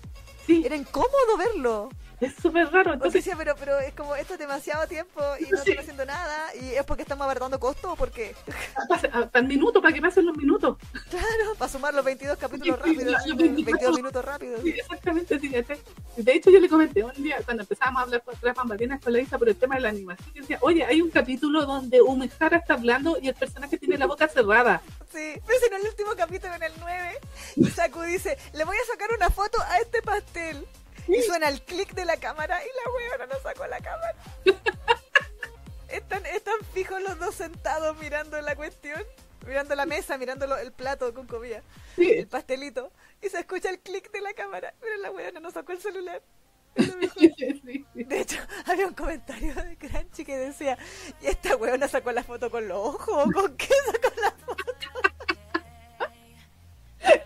sí, 0.47 0.63
era 0.65 0.77
incómodo 0.77 1.37
verlo. 1.37 1.91
Es 2.21 2.35
súper 2.41 2.71
raro. 2.73 2.93
O 2.93 2.95
Entonces, 2.95 3.25
sea, 3.25 3.37
pero, 3.37 3.55
pero 3.59 3.79
es 3.81 3.93
como 3.95 4.15
esto 4.15 4.35
es 4.35 4.39
demasiado 4.39 4.87
tiempo 4.87 5.21
y 5.41 5.45
no 5.51 5.59
Sí. 5.63 5.71
están 5.71 5.79
haciendo 5.83 6.05
nada 6.07 6.55
y 6.55 6.75
es 6.75 6.85
porque 6.85 7.03
estamos 7.03 7.25
abartando 7.25 7.59
costo 7.61 7.93
o 7.93 7.97
porque, 7.97 8.35
pasa- 8.89 9.09
a- 9.13 9.27
para 9.27 9.43
el 9.43 9.47
minuto, 9.49 9.81
para 9.83 9.93
que 9.95 10.01
pasen 10.01 10.27
los 10.27 10.37
minutos. 10.37 10.77
claro, 11.11 11.55
para 11.59 11.71
sumar 11.71 11.95
los 11.95 12.05
22 12.05 12.39
capítulos 12.39 12.79
rápidos, 12.79 13.05
los 13.27 13.37
22 13.37 13.67
22 13.67 13.97
minutos 13.97 14.25
rápidos. 14.25 14.61
Sí, 14.63 14.71
exactamente, 14.71 15.39
sí. 15.39 15.49
De 16.17 16.33
hecho, 16.33 16.51
yo 16.51 16.61
le 16.61 16.69
comenté 16.69 17.03
un 17.05 17.13
día, 17.15 17.39
cuando 17.45 17.63
empezábamos 17.63 18.01
a 18.01 18.03
hablar 18.05 18.23
con 18.23 18.35
las 18.43 18.55
bambalinas 18.57 19.01
con 19.03 19.13
la 19.13 19.21
Isa 19.21 19.39
por 19.39 19.49
el 19.49 19.57
tema 19.57 19.75
de 19.77 19.81
la 19.83 19.89
animación, 19.89 20.33
yo 20.35 20.41
decía, 20.43 20.59
oye, 20.61 20.85
hay 20.85 21.03
un 21.03 21.11
capítulo 21.11 21.65
donde 21.67 22.01
Umehara 22.01 22.59
está 22.59 22.75
hablando 22.75 23.19
y 23.21 23.29
el 23.29 23.35
personaje 23.35 23.77
tiene 23.79 23.99
la 23.99 24.07
boca 24.07 24.29
cerrada. 24.29 24.81
Sí, 25.13 25.35
pero 25.47 25.59
si 25.59 25.67
en 25.67 25.75
el 25.75 25.83
último 25.89 26.11
capítulo, 26.17 26.55
en 26.55 26.63
el 26.63 26.73
9, 26.79 27.19
Saku 27.75 28.03
dice, 28.03 28.37
le 28.53 28.65
voy 28.65 28.77
a 28.77 28.93
sacar 28.93 29.11
una 29.17 29.31
foto 29.31 29.59
a 29.69 29.79
este 29.79 30.03
pastel. 30.03 30.65
Y 31.09 31.23
suena 31.23 31.49
el 31.49 31.61
clic 31.63 31.93
de 31.95 32.05
la 32.05 32.17
cámara 32.17 32.61
y 32.65 32.67
la 32.67 32.93
weona 32.93 33.27
no 33.35 33.41
sacó 33.43 33.67
la 33.67 33.79
cámara. 33.81 34.15
están, 35.89 36.25
están 36.27 36.55
fijos 36.73 37.01
los 37.03 37.19
dos 37.19 37.35
sentados 37.35 37.97
mirando 37.99 38.41
la 38.41 38.57
cuestión, 38.57 39.03
mirando 39.47 39.75
la 39.75 39.87
mesa, 39.87 40.17
mirando 40.19 40.47
lo- 40.47 40.57
el 40.57 40.73
plato 40.73 41.13
con 41.15 41.27
comida, 41.27 41.63
Sí, 41.97 42.11
el 42.11 42.27
pastelito. 42.27 42.91
Y 43.23 43.29
se 43.29 43.39
escucha 43.41 43.71
el 43.71 43.79
clic 43.81 44.11
de 44.13 44.21
la 44.21 44.33
cámara, 44.35 44.75
pero 44.81 44.97
la 44.99 45.11
weona 45.11 45.41
no 45.41 45.51
sacó 45.51 45.73
el 45.73 45.81
celular. 45.81 46.23
De 47.95 48.21
hecho, 48.21 48.37
había 48.67 48.87
un 48.89 48.95
comentario 48.95 49.55
de 49.55 49.77
Crunchy 49.77 50.25
que 50.25 50.37
decía, 50.37 50.77
¿y 51.23 51.27
esta 51.27 51.55
weona 51.57 51.87
sacó 51.87 52.11
la 52.13 52.25
foto 52.25 52.51
con 52.51 52.67
los 52.67 52.79
ojos? 52.79 53.33
¿Con 53.33 53.57
qué 53.57 53.69
sacó 53.87 54.21
la 54.21 54.31
foto? 54.33 54.65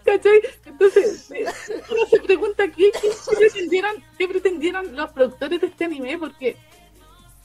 ¿Cachai? 0.05 0.41
Entonces, 0.67 1.31
eh, 1.31 1.45
uno 1.91 2.07
se 2.07 2.21
pregunta 2.21 2.65
¿qué, 2.69 2.91
qué 2.93 3.37
pretendieron, 3.37 4.03
los 4.83 5.11
productores 5.13 5.61
de 5.61 5.67
este 5.69 5.85
anime, 5.85 6.19
porque 6.19 6.57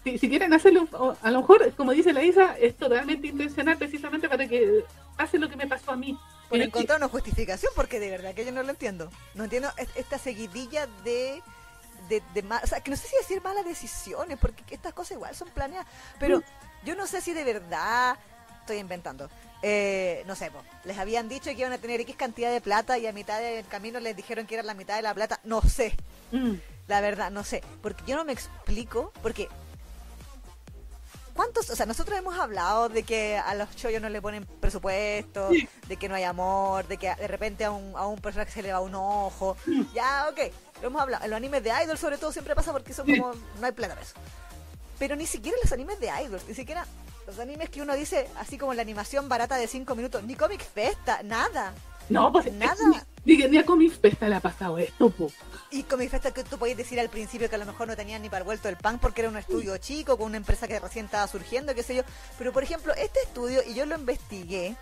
si, 0.03 0.17
si 0.17 0.29
quieren 0.29 0.53
hacerlo, 0.53 0.87
a 1.21 1.31
lo 1.31 1.41
mejor, 1.41 1.73
como 1.75 1.91
dice 1.91 2.11
la 2.13 2.23
Isa, 2.23 2.57
es 2.57 2.75
totalmente 2.77 3.27
intencional 3.27 3.77
precisamente 3.77 4.27
para 4.29 4.47
que 4.47 4.83
pase 5.17 5.37
lo 5.39 5.49
que 5.49 5.55
me 5.55 5.67
pasó 5.67 5.91
a 5.91 5.95
mí. 5.95 6.17
Encontrar 6.51 6.97
una 6.99 7.07
justificación, 7.07 7.71
porque 7.75 7.99
de 7.99 8.11
verdad 8.11 8.35
que 8.35 8.45
yo 8.45 8.51
no 8.51 8.61
lo 8.63 8.69
entiendo. 8.69 9.09
No 9.33 9.45
entiendo 9.45 9.69
es- 9.77 9.89
esta 9.95 10.17
seguidilla 10.17 10.87
de... 11.03 11.41
De, 12.09 12.21
de 12.33 12.43
o 12.63 12.67
sea, 12.67 12.81
que 12.81 12.91
no 12.91 12.97
sé 12.97 13.07
si 13.07 13.15
decir 13.15 13.41
malas 13.41 13.63
decisiones, 13.65 14.37
porque 14.37 14.61
estas 14.71 14.93
cosas 14.93 15.13
igual 15.13 15.33
son 15.35 15.47
planeadas, 15.49 15.87
pero 16.19 16.43
yo 16.83 16.95
no 16.95 17.07
sé 17.07 17.21
si 17.21 17.31
de 17.33 17.45
verdad 17.45 18.17
estoy 18.59 18.77
inventando. 18.77 19.29
Eh, 19.61 20.21
no 20.27 20.35
sé, 20.35 20.51
po, 20.51 20.61
les 20.83 20.97
habían 20.97 21.29
dicho 21.29 21.45
que 21.45 21.53
iban 21.59 21.71
a 21.71 21.77
tener 21.77 22.01
X 22.01 22.17
cantidad 22.17 22.51
de 22.51 22.59
plata 22.59 22.97
y 22.97 23.07
a 23.07 23.13
mitad 23.13 23.39
del 23.39 23.65
camino 23.67 24.01
les 24.01 24.17
dijeron 24.17 24.45
que 24.45 24.55
era 24.55 24.63
la 24.63 24.73
mitad 24.73 24.97
de 24.97 25.01
la 25.01 25.13
plata. 25.13 25.39
No 25.45 25.61
sé, 25.61 25.95
Mm, 26.33 26.55
la 26.87 27.01
verdad, 27.01 27.31
no 27.31 27.43
sé. 27.43 27.63
Porque 27.81 28.03
yo 28.07 28.15
no 28.15 28.25
me 28.25 28.33
explico, 28.33 29.11
porque... 29.21 29.49
¿Cuántos? 31.33 31.67
O 31.71 31.75
sea, 31.75 31.87
nosotros 31.87 32.17
hemos 32.19 32.37
hablado 32.37 32.89
de 32.89 33.01
que 33.01 33.37
a 33.37 33.55
los 33.55 33.75
chollos 33.75 34.01
no 34.03 34.09
le 34.09 34.21
ponen 34.21 34.45
presupuesto, 34.45 35.49
Sí. 35.49 35.67
de 35.87 35.97
que 35.97 36.07
no 36.07 36.13
hay 36.13 36.23
amor, 36.23 36.87
de 36.87 36.97
que 36.97 37.13
de 37.15 37.27
repente 37.27 37.65
a 37.65 37.71
un, 37.71 37.95
a 37.95 38.05
un 38.05 38.19
personaje 38.19 38.51
se 38.51 38.61
le 38.61 38.71
va 38.71 38.79
un 38.81 38.93
ojo. 38.93 39.57
Ya, 39.95 40.27
ok, 40.29 40.39
lo 40.81 40.87
hemos 40.89 41.01
hablado. 41.01 41.23
En 41.25 41.31
los 41.31 41.37
animes 41.37 41.63
de 41.63 41.71
idol 41.83 41.97
sobre 41.97 42.19
todo 42.19 42.31
siempre 42.31 42.53
pasa 42.53 42.71
porque 42.71 42.93
son 42.93 43.07
Sí. 43.07 43.17
como... 43.17 43.33
No 43.59 43.65
hay 43.65 43.71
plata 43.71 43.95
para 43.95 44.05
eso. 44.05 44.13
Pero 44.99 45.15
ni 45.15 45.25
siquiera 45.25 45.57
los 45.63 45.71
animes 45.71 45.99
de 45.99 46.11
idols, 46.23 46.47
ni 46.47 46.53
siquiera 46.53 46.85
los 47.25 47.39
animes 47.39 47.71
que 47.71 47.81
uno 47.81 47.95
dice, 47.95 48.29
así 48.37 48.59
como 48.59 48.75
la 48.75 48.83
animación 48.83 49.27
barata 49.27 49.55
de 49.57 49.67
5 49.67 49.95
minutos, 49.95 50.21
ni 50.23 50.35
Comic 50.35 50.61
Festa, 50.63 51.23
nada. 51.23 51.73
No, 52.09 52.31
pues 52.31 52.51
Nada. 52.53 52.75
Diga, 53.25 53.47
ni 53.47 53.57
a 53.57 53.65
Comic 53.65 53.99
Festa 53.99 54.27
le 54.29 54.35
ha 54.35 54.39
pasado 54.39 54.77
esto, 54.77 55.09
po. 55.09 55.31
Y 55.73 55.81
con 55.81 55.97
mi 55.97 56.07
festa 56.07 56.31
que 56.31 56.43
tú 56.43 56.59
podías 56.59 56.77
decir 56.77 56.99
al 56.99 57.09
principio 57.09 57.49
que 57.49 57.55
a 57.55 57.57
lo 57.57 57.65
mejor 57.65 57.87
no 57.87 57.95
tenían 57.95 58.21
ni 58.21 58.29
para 58.29 58.41
el 58.41 58.43
vuelto 58.43 58.67
del 58.67 58.77
pan 58.77 58.99
porque 58.99 59.21
era 59.21 59.29
un 59.31 59.37
estudio 59.37 59.75
chico, 59.77 60.17
con 60.17 60.27
una 60.27 60.37
empresa 60.37 60.67
que 60.67 60.79
recién 60.79 61.05
estaba 61.05 61.27
surgiendo, 61.27 61.73
qué 61.73 61.81
sé 61.81 61.95
yo. 61.95 62.03
Pero 62.37 62.53
por 62.53 62.61
ejemplo, 62.61 62.93
este 62.93 63.19
estudio, 63.21 63.63
y 63.65 63.73
yo 63.73 63.87
lo 63.87 63.95
investigué, 63.95 64.77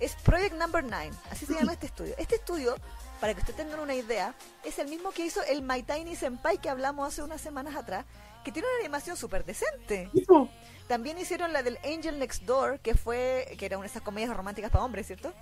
es 0.00 0.14
Project 0.14 0.54
Number 0.54 0.82
9, 0.84 1.10
así 1.30 1.44
se 1.44 1.52
llama 1.52 1.72
este 1.74 1.84
estudio. 1.84 2.14
Este 2.16 2.36
estudio, 2.36 2.76
para 3.20 3.34
que 3.34 3.40
ustedes 3.40 3.58
tengan 3.58 3.78
una 3.80 3.94
idea, 3.94 4.34
es 4.64 4.78
el 4.78 4.88
mismo 4.88 5.10
que 5.10 5.26
hizo 5.26 5.42
el 5.42 5.60
My 5.60 5.82
Tiny 5.82 6.16
Senpai 6.16 6.56
que 6.56 6.70
hablamos 6.70 7.08
hace 7.08 7.22
unas 7.22 7.42
semanas 7.42 7.76
atrás, 7.76 8.06
que 8.42 8.52
tiene 8.52 8.68
una 8.68 8.78
animación 8.80 9.18
súper 9.18 9.44
decente. 9.44 10.08
También 10.88 11.18
hicieron 11.18 11.52
la 11.52 11.62
del 11.62 11.78
Angel 11.84 12.18
Next 12.18 12.44
Door, 12.44 12.80
que 12.80 12.94
fue, 12.94 13.54
que 13.58 13.66
era 13.66 13.76
una 13.76 13.84
de 13.84 13.90
esas 13.90 14.02
comedias 14.02 14.34
románticas 14.34 14.70
para 14.70 14.84
hombres, 14.84 15.06
¿cierto? 15.06 15.32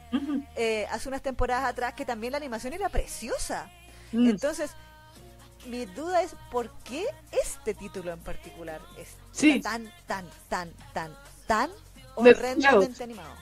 Eh, 0.57 0.87
hace 0.91 1.09
unas 1.09 1.23
temporadas 1.23 1.65
atrás 1.65 1.95
que 1.95 2.05
también 2.05 2.33
la 2.33 2.39
animación 2.39 2.73
era 2.73 2.89
preciosa. 2.89 3.71
Mm. 4.13 4.29
Entonces, 4.31 4.71
mi 5.67 5.85
duda 5.87 6.23
es 6.23 6.35
por 6.51 6.71
qué 6.85 7.05
este 7.31 7.75
título 7.75 8.13
en 8.13 8.21
particular 8.21 8.81
es 8.99 9.09
Sí. 9.33 9.61
tan, 9.61 9.93
tan, 10.07 10.27
tan, 10.49 10.73
tan, 10.93 11.15
tan 11.47 11.71
horrendamente 12.15 13.03
animado. 13.05 13.35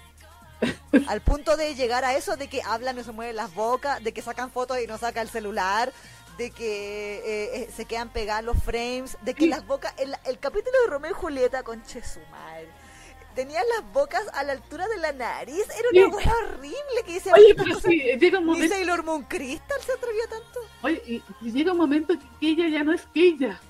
Al 1.09 1.21
punto 1.21 1.57
de 1.57 1.75
llegar 1.77 2.05
a 2.05 2.15
eso 2.17 2.37
de 2.37 2.49
que 2.49 2.63
hablan 2.63 2.99
y 2.99 3.05
se 3.05 3.13
mueven 3.13 3.37
las 3.37 3.55
bocas, 3.55 4.03
de 4.03 4.13
que 4.13 4.23
sacan 4.23 4.51
fotos 4.51 4.79
y 4.83 4.87
no 4.89 4.99
saca 4.99 5.21
el 5.23 5.29
celular, 5.29 5.93
de 6.37 6.51
que 6.51 7.19
eh, 7.19 7.63
eh, 7.63 7.71
se 7.75 7.85
quedan 7.85 8.09
pegados 8.11 8.45
los 8.45 8.63
frames, 8.63 9.17
de 9.23 9.35
que 9.35 9.45
Sí. 9.45 9.49
las 9.49 9.67
bocas, 9.67 9.93
el, 9.99 10.15
el 10.25 10.39
capítulo 10.39 10.77
de 10.85 10.91
Romeo 10.91 11.11
y 11.13 11.15
Julieta 11.15 11.63
con 11.63 11.85
Chesumar, 11.85 12.63
tenían 13.39 13.63
las 13.77 13.93
bocas 13.93 14.25
a 14.35 14.43
la 14.43 14.53
altura 14.55 14.89
de 14.89 14.97
la 14.97 15.13
nariz, 15.13 15.63
era 15.79 15.89
Sí. 15.93 15.99
una 16.01 16.09
hueá 16.17 16.35
horrible 16.45 16.99
que 17.07 17.13
dice, 17.13 17.31
Oye, 17.33 17.51
"Estas 17.51 17.65
pero 17.67 17.79
sí, 17.81 18.03
llega 18.19 18.41
un 18.41 18.47
momento, 18.47 18.75
Sailor 18.75 19.05
Moon 19.05 19.23
Crystal 19.23 19.81
se 19.81 19.93
atrevió 19.93 20.23
tanto. 20.29 20.61
oye, 20.83 21.01
y, 21.07 21.23
y 21.41 21.53
llega 21.53 21.71
un 21.71 21.79
momento 21.79 22.15
que 22.41 22.49
ella 22.49 22.67
ya 22.69 22.83
no 22.83 22.93
es 22.93 23.03
que 23.15 23.29
ella. 23.29 23.61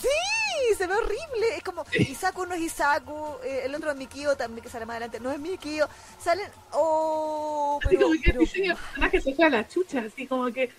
Sí, 0.00 0.74
se 0.78 0.86
ve 0.86 0.94
horrible. 0.94 1.56
Es 1.58 1.62
como 1.62 1.84
Isaku 1.92 2.46
no 2.46 2.54
es 2.54 2.62
Isaku, 2.62 3.36
eh, 3.44 3.62
el 3.64 3.74
otro 3.74 3.90
es 3.90 3.96
Mikio 3.98 4.34
también 4.36 4.62
que 4.62 4.70
sale 4.70 4.86
más 4.86 4.94
adelante, 4.94 5.20
no 5.20 5.30
es 5.30 5.38
Mikio. 5.38 5.86
Salen, 6.22 6.48
oh, 6.72 7.78
Así 7.84 7.96
pero, 7.96 8.08
como 8.08 8.12
que 8.22 8.30
el 8.30 8.36
pero- 8.38 8.40
del 8.40 8.76
personaje 8.76 9.20
se 9.20 9.34
fue 9.34 9.44
a 9.44 9.50
la 9.50 9.68
chucha, 9.68 10.00
así 10.06 10.26
como 10.26 10.50
que. 10.52 10.70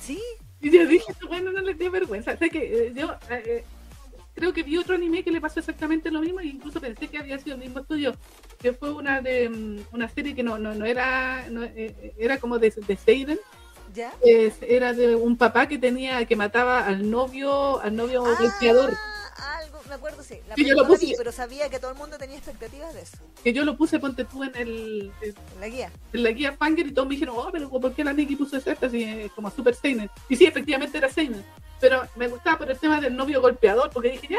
sí, 0.00 0.20
Y 0.60 0.70
yo 0.70 0.86
dije, 0.86 1.12
bueno, 1.28 1.52
no 1.52 1.60
les 1.60 1.78
dé 1.78 1.88
vergüenza. 1.90 2.36
Sé 2.36 2.48
que 2.50 2.86
eh, 2.86 2.92
yo 2.94 3.12
eh, 3.30 3.42
eh, 3.46 3.64
creo 4.34 4.52
que 4.52 4.62
vi 4.62 4.76
otro 4.76 4.94
anime 4.94 5.22
que 5.22 5.30
le 5.30 5.40
pasó 5.40 5.60
exactamente 5.60 6.10
lo 6.10 6.20
mismo 6.20 6.40
e 6.40 6.46
incluso 6.46 6.80
pensé 6.80 7.08
que 7.08 7.18
había 7.18 7.38
sido 7.38 7.54
el 7.56 7.60
mismo 7.62 7.80
estudio, 7.80 8.14
que 8.60 8.72
fue 8.72 8.92
una 8.92 9.20
de 9.20 9.48
mm, 9.48 9.78
una 9.92 10.08
serie 10.08 10.34
que 10.34 10.42
no 10.42 10.58
no, 10.58 10.74
no 10.74 10.84
era 10.84 11.46
no, 11.50 11.62
eh, 11.62 12.14
era 12.18 12.38
como 12.38 12.58
de, 12.58 12.70
de 12.86 12.96
Seiden, 12.96 13.38
ya. 13.94 14.12
es- 14.22 14.58
era 14.62 14.92
de 14.92 15.14
un 15.14 15.36
papá 15.36 15.68
que 15.68 15.78
tenía 15.78 16.24
que 16.26 16.36
mataba 16.36 16.86
al 16.86 17.08
novio 17.10 17.80
al 17.80 17.94
novio 17.94 18.22
golpeador, 18.24 18.92
Ah, 18.92 19.58
algo, 19.60 19.73
me 19.94 19.98
acuerdo, 19.98 20.22
sí. 20.22 20.38
La 20.48 20.54
Sí, 20.56 20.64
yo 20.66 20.74
lo 20.74 20.86
puse. 20.86 21.14
pero 21.16 21.30
sabía 21.32 21.68
que 21.70 21.78
todo 21.78 21.92
el 21.92 21.96
mundo 21.96 22.18
tenía 22.18 22.36
expectativas 22.36 22.92
de 22.94 23.02
eso, 23.02 23.16
que 23.42 23.52
yo 23.52 23.64
lo 23.64 23.76
puse 23.76 23.98
ponte 23.98 24.24
tú 24.24 24.42
en 24.42 24.54
el 24.56 25.12
en 25.22 25.28
en 25.54 25.60
la 25.60 25.68
guía. 25.68 25.92
en 26.12 26.22
la 26.22 26.30
guía 26.30 26.52
Fanger 26.52 26.86
y 26.86 26.92
todos 26.92 27.08
me 27.08 27.14
dijeron, 27.14 27.36
oh, 27.38 27.48
pero 27.52 27.68
¿por 27.70 27.92
qué 27.94 28.02
la 28.04 28.12
Nikki 28.12 28.36
puso 28.36 28.56
esta 28.56 28.86
así 28.86 29.30
como 29.34 29.50
Super 29.50 29.74
Seinen? 29.74 30.10
Y 30.28 30.36
sí, 30.36 30.46
efectivamente 30.46 30.98
era 30.98 31.08
Seinen. 31.08 31.44
Pero 31.80 32.02
me 32.16 32.28
gustaba 32.28 32.58
por 32.58 32.70
el 32.70 32.78
tema 32.78 33.00
del 33.00 33.14
novio 33.14 33.40
golpeador, 33.42 33.90
porque 33.90 34.10
dije, 34.12 34.28
ya, 34.30 34.38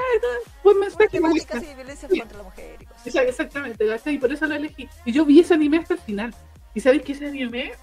buen 0.64 0.80
mensaje. 0.80 1.20
me 1.20 1.30
gusta". 1.30 1.58
y 1.60 1.76
violencia 1.76 2.10
Sí. 2.10 2.20
contra 2.20 2.38
la 2.40 2.44
mujer 2.44 2.78
y 2.82 2.86
cosas. 2.86 3.16
Exactamente, 3.16 3.86
y 4.08 4.18
por 4.18 4.32
eso 4.32 4.46
lo 4.48 4.56
elegí. 4.56 4.90
Y 5.06 5.12
yo 5.12 5.26
vi 5.26 5.42
ese 5.42 5.54
anime 5.54 5.78
hasta 5.78 5.94
el 5.94 6.00
final. 6.00 6.34
Y 6.74 6.80
sabéis 6.80 7.04
que 7.04 7.12
ese 7.12 7.28
anime, 7.28 7.74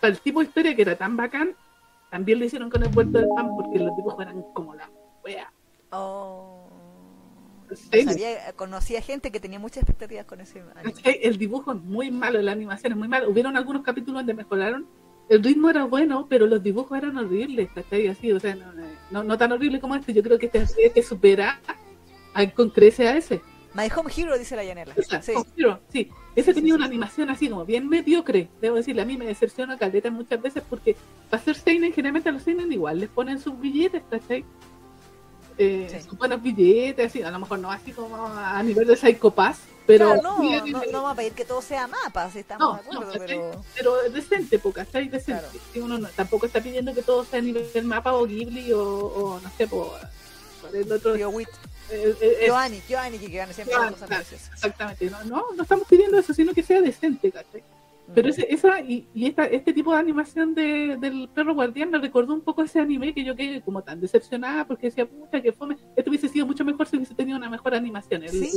para 0.00 0.12
el 0.12 0.20
tipo 0.20 0.40
de 0.40 0.46
historia 0.46 0.74
que 0.76 0.82
era 0.82 0.96
tan 0.96 1.16
bacán, 1.16 1.54
también 2.10 2.38
lo 2.38 2.44
hicieron 2.44 2.68
con 2.70 2.82
el 2.82 2.88
vuelto 2.90 3.18
del 3.18 3.28
pan 3.34 3.48
porque 3.56 3.78
los 3.78 3.96
dibujos 3.96 4.20
eran 4.22 4.42
como 4.54 4.74
la 4.74 4.88
wea. 5.24 5.50
Oh. 5.90 6.57
Sí. 7.74 8.02
Sabía, 8.04 8.52
conocía 8.56 9.00
gente 9.02 9.30
que 9.30 9.40
tenía 9.40 9.58
muchas 9.58 9.82
expectativas 9.82 10.24
con 10.26 10.40
ese 10.40 10.62
anime. 10.74 10.94
El 11.04 11.38
dibujo 11.38 11.72
es 11.72 11.82
muy 11.82 12.10
malo, 12.10 12.40
la 12.42 12.52
animación 12.52 12.92
es 12.92 12.98
muy 12.98 13.08
mala. 13.08 13.28
Hubieron 13.28 13.56
algunos 13.56 13.82
capítulos 13.82 14.20
donde 14.20 14.34
mejoraron. 14.34 14.86
El 15.28 15.42
ritmo 15.44 15.68
era 15.68 15.84
bueno, 15.84 16.26
pero 16.28 16.46
los 16.46 16.62
dibujos 16.62 16.96
eran 16.96 17.16
horribles, 17.18 17.68
¿cachai? 17.74 18.08
Así, 18.08 18.32
o 18.32 18.40
sea, 18.40 18.54
no, 18.54 18.72
no, 19.10 19.22
no 19.24 19.36
tan 19.38 19.52
horrible 19.52 19.78
como 19.80 19.94
este. 19.94 20.14
Yo 20.14 20.22
creo 20.22 20.38
que 20.38 20.46
este 20.46 20.64
hay 20.84 20.90
que 20.90 21.02
superar 21.02 21.58
a- 22.34 22.50
con 22.50 22.70
crece 22.70 23.06
a 23.08 23.16
ese. 23.16 23.42
My 23.74 23.88
Home 23.94 24.10
Hero, 24.16 24.38
dice 24.38 24.56
la 24.56 24.64
Yanela. 24.64 24.94
Sí. 25.20 25.32
Hero, 25.56 25.80
sí. 25.92 26.08
Ese 26.34 26.52
Sí, 26.52 26.54
tenía 26.60 26.72
sí, 26.72 26.76
una 26.76 26.86
animación 26.86 27.28
así 27.28 27.48
como 27.50 27.66
bien 27.66 27.86
mediocre. 27.88 28.48
Debo 28.62 28.76
decirle, 28.76 29.02
a 29.02 29.04
mí 29.04 29.16
me 29.18 29.26
decepciona 29.26 29.76
caleta 29.76 30.10
muchas 30.10 30.40
veces 30.40 30.62
porque 30.68 30.96
para 31.28 31.42
hacer 31.42 31.56
Seinen, 31.56 31.92
generalmente 31.92 32.30
a 32.30 32.32
los 32.32 32.42
Seinen 32.42 32.72
igual 32.72 32.98
les 33.00 33.10
ponen 33.10 33.38
sus 33.38 33.60
billetes, 33.60 34.02
¿cachai? 34.10 34.44
Eh, 35.58 35.88
Sí. 36.02 36.08
Buenos 36.16 36.40
billetes, 36.42 37.06
así, 37.10 37.22
a 37.22 37.30
lo 37.30 37.38
mejor 37.40 37.58
no 37.58 37.70
así 37.72 37.92
como 37.92 38.16
a 38.26 38.62
nivel 38.62 38.86
de 38.86 38.96
Psycho 38.96 39.30
Pass, 39.32 39.58
pero 39.86 40.06
Claro, 40.12 40.22
no, 40.22 40.38
sí 40.40 40.54
a 40.54 40.58
no, 40.60 40.64
nivel- 40.66 40.92
no 40.92 40.98
vamos 41.02 41.12
a 41.12 41.14
pedir 41.16 41.32
que 41.32 41.44
todo 41.44 41.60
sea 41.62 41.86
mapa, 41.88 42.30
si 42.30 42.38
estamos 42.40 42.68
No, 42.68 42.74
de 42.74 42.80
acuerdo, 43.06 43.24
pero... 43.26 43.64
pero 43.74 43.96
decente, 44.10 44.58
poca, 44.58 44.84
¿cachai? 44.84 45.08
Decente. 45.08 45.42
Claro. 45.42 45.58
Sí, 45.72 45.80
uno 45.80 45.98
no- 45.98 46.08
tampoco 46.10 46.46
está 46.46 46.60
pidiendo 46.60 46.94
que 46.94 47.02
todo 47.02 47.24
sea 47.24 47.40
a 47.40 47.42
nivel 47.42 47.70
del 47.72 47.84
mapa 47.86 48.12
o 48.14 48.24
Ghibli 48.26 48.72
o, 48.72 48.82
o 48.84 49.40
no 49.40 49.50
sé, 49.56 49.66
por, 49.66 49.98
por 50.62 50.76
el 50.76 50.92
otro. 50.92 51.14
Wit. 51.30 51.48
eh, 51.90 52.14
eh, 52.20 52.36
eh, 52.40 52.44
Giovanni, 52.46 52.82
Giovanni, 52.88 53.18
que 53.18 53.28
gana 53.28 53.52
siempre 53.52 53.74
cosas 53.76 54.06
claro, 54.08 54.24
exactamente. 54.54 55.10
No, 55.10 55.24
no, 55.24 55.44
no 55.56 55.62
estamos 55.62 55.88
pidiendo 55.88 56.18
eso, 56.18 56.32
sino 56.34 56.52
que 56.54 56.62
sea 56.62 56.80
decente, 56.80 57.32
¿cachai? 57.32 57.62
Pero 58.14 58.28
Mm. 58.28 58.30
ese, 58.30 58.46
esa 58.54 58.80
y, 58.80 59.06
y 59.14 59.26
esta, 59.26 59.44
este 59.44 59.72
tipo 59.72 59.92
de 59.92 59.98
animación 59.98 60.54
de, 60.54 60.96
del 60.98 61.28
perro 61.28 61.54
guardián 61.54 61.90
me 61.90 61.98
recordó 61.98 62.32
un 62.34 62.40
poco 62.40 62.62
ese 62.62 62.80
anime 62.80 63.12
que 63.12 63.24
yo 63.24 63.36
quedé 63.36 63.60
como 63.60 63.82
tan 63.82 64.00
decepcionada 64.00 64.66
porque 64.66 64.86
decía, 64.88 65.06
pucha, 65.06 65.42
que 65.42 65.52
fome. 65.52 65.76
Esto 65.94 66.10
hubiese 66.10 66.28
sido 66.28 66.46
mucho 66.46 66.64
mejor 66.64 66.86
si 66.88 66.96
hubiese 66.96 67.14
tenido 67.14 67.36
una 67.36 67.50
mejor 67.50 67.74
animación. 67.74 68.22
El, 68.22 68.30
Sí. 68.30 68.50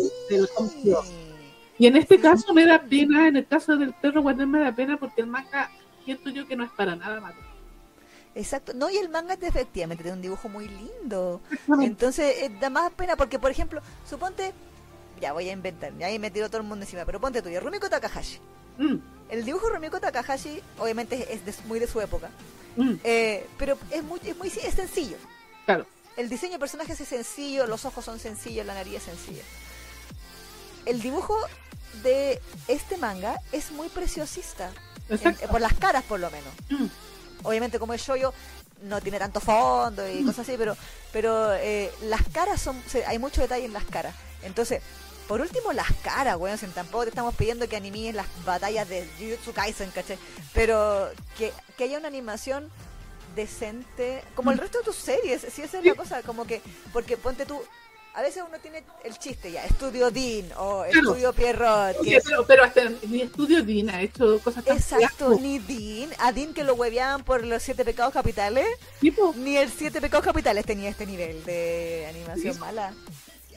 Y 1.77 1.87
en 1.87 1.95
este 1.97 2.19
caso 2.19 2.53
me 2.53 2.65
da 2.65 2.81
pena, 2.81 3.27
en 3.27 3.37
el 3.37 3.47
caso 3.47 3.75
del 3.75 3.93
perro 3.93 4.21
guardián 4.21 4.51
me 4.51 4.59
da 4.59 4.73
pena 4.73 4.97
porque 4.97 5.21
el 5.21 5.27
manga 5.27 5.69
siento 6.05 6.29
yo 6.29 6.47
que 6.47 6.55
no 6.55 6.63
es 6.63 6.71
para 6.71 6.95
nada 6.95 7.19
malo. 7.19 7.37
Exacto. 8.35 8.73
No, 8.73 8.89
y 8.89 8.97
el 8.97 9.09
manga 9.09 9.33
efectivamente 9.33 10.03
tiene 10.03 10.15
un 10.15 10.21
dibujo 10.21 10.47
muy 10.47 10.67
lindo. 10.69 11.41
Entonces, 11.81 12.43
eh, 12.43 12.51
da 12.61 12.69
más 12.69 12.91
pena 12.93 13.15
porque, 13.15 13.39
por 13.39 13.51
ejemplo, 13.51 13.81
suponte, 14.05 14.53
ya 15.19 15.33
voy 15.33 15.49
a 15.49 15.53
inventar, 15.53 15.91
ya 15.97 16.07
ahí 16.07 16.19
me 16.19 16.31
tiró 16.31 16.47
todo 16.47 16.61
el 16.61 16.67
mundo 16.67 16.85
encima, 16.85 17.03
pero 17.05 17.19
ponte 17.19 17.41
tuyo, 17.41 17.59
Rumiko 17.59 17.89
Takahashi. 17.89 18.39
Mm, 18.81 18.97
El 19.29 19.45
dibujo 19.45 19.67
de 19.67 19.75
Rumiko 19.75 19.99
Takahashi, 19.99 20.61
obviamente, 20.79 21.33
es 21.33 21.45
de- 21.45 21.53
muy 21.67 21.79
de 21.79 21.87
su 21.87 22.01
época, 22.01 22.29
mm, 22.75 22.93
eh, 23.03 23.47
pero 23.57 23.77
es 23.91 24.03
muy, 24.03 24.19
es 24.25 24.35
muy 24.37 24.47
es 24.49 24.73
sencillo. 24.73 25.17
claro. 25.65 25.85
El 26.17 26.27
diseño 26.27 26.53
de 26.53 26.59
personajes 26.59 26.99
es 26.99 27.07
sencillo, 27.07 27.65
los 27.67 27.85
ojos 27.85 28.03
son 28.03 28.19
sencillos, 28.19 28.65
la 28.65 28.73
nariz 28.73 28.95
es 28.95 29.03
sencilla. 29.03 29.43
El 30.85 31.01
dibujo 31.01 31.37
de 32.03 32.41
este 32.67 32.97
manga 32.97 33.39
es 33.51 33.71
muy 33.71 33.87
preciosista, 33.89 34.71
en- 35.09 35.27
eh, 35.27 35.37
por 35.49 35.61
las 35.61 35.73
caras 35.73 36.03
por 36.03 36.19
lo 36.19 36.29
menos. 36.31 36.53
Mm, 36.69 36.85
obviamente 37.43 37.79
como 37.79 37.93
el 37.93 37.99
shoyo 37.99 38.33
no 38.83 38.99
tiene 38.99 39.19
tanto 39.19 39.39
fondo 39.39 40.07
y 40.09 40.23
cosas 40.23 40.39
así, 40.47 40.55
pero 40.57 40.75
pero 41.13 41.53
eh, 41.53 41.91
las 42.03 42.21
caras 42.33 42.61
son, 42.61 42.81
hay 43.05 43.19
mucho 43.19 43.41
detalle 43.41 43.65
en 43.65 43.73
las 43.73 43.83
caras. 43.85 44.15
Entonces, 44.43 44.81
por 45.27 45.41
último 45.41 45.73
las 45.73 45.91
caras, 46.03 46.37
weón, 46.37 46.57
si 46.57 46.65
tampoco 46.67 47.03
te 47.03 47.09
estamos 47.09 47.35
pidiendo 47.35 47.67
que 47.67 47.75
animes 47.75 48.13
las 48.13 48.27
batallas 48.45 48.87
de 48.89 49.07
Jujutsu 49.19 49.53
Kaisen, 49.53 49.89
¿cachai? 49.91 50.17
Pero 50.53 51.09
que, 51.37 51.51
que 51.77 51.85
haya 51.85 51.97
una 51.97 52.07
animación 52.07 52.69
decente, 53.35 54.23
como 54.35 54.51
el 54.51 54.57
resto 54.57 54.79
de 54.79 54.83
tus 54.85 54.95
series, 54.95 55.41
si 55.53 55.61
esa 55.61 55.79
es 55.79 55.85
la 55.85 55.95
cosa, 55.95 56.21
como 56.23 56.45
que, 56.45 56.61
porque 56.91 57.15
ponte 57.17 57.45
tú, 57.45 57.61
a 58.13 58.21
veces 58.21 58.43
uno 58.45 58.59
tiene 58.59 58.83
el 59.05 59.17
chiste 59.17 59.51
ya, 59.53 59.63
Estudio 59.63 60.11
Dean 60.11 60.51
o 60.57 60.83
Estudio 60.83 61.31
Pierrot, 61.31 62.01
que 62.03 62.19
pero, 62.21 62.45
pero 62.45 62.63
hasta 62.65 62.81
mi 63.07 63.21
estudio 63.21 63.63
Dean 63.63 63.89
ha 63.89 64.01
hecho 64.01 64.37
cosas 64.39 64.65
tan 64.65 64.75
Exacto, 64.75 65.37
ni 65.39 65.59
Dean, 65.59 66.09
a 66.19 66.33
Dean 66.33 66.53
que 66.53 66.65
lo 66.65 66.73
hueveaban 66.73 67.23
por 67.23 67.45
los 67.45 67.63
siete 67.63 67.85
pecados 67.85 68.13
capitales, 68.13 68.67
tipo, 68.99 69.33
ni 69.37 69.55
el 69.55 69.71
siete 69.71 70.01
pecados 70.01 70.25
capitales 70.25 70.65
tenía 70.65 70.89
este 70.89 71.05
nivel 71.05 71.43
de 71.45 72.05
animación 72.09 72.53
Sí. 72.53 72.59
mala. 72.59 72.93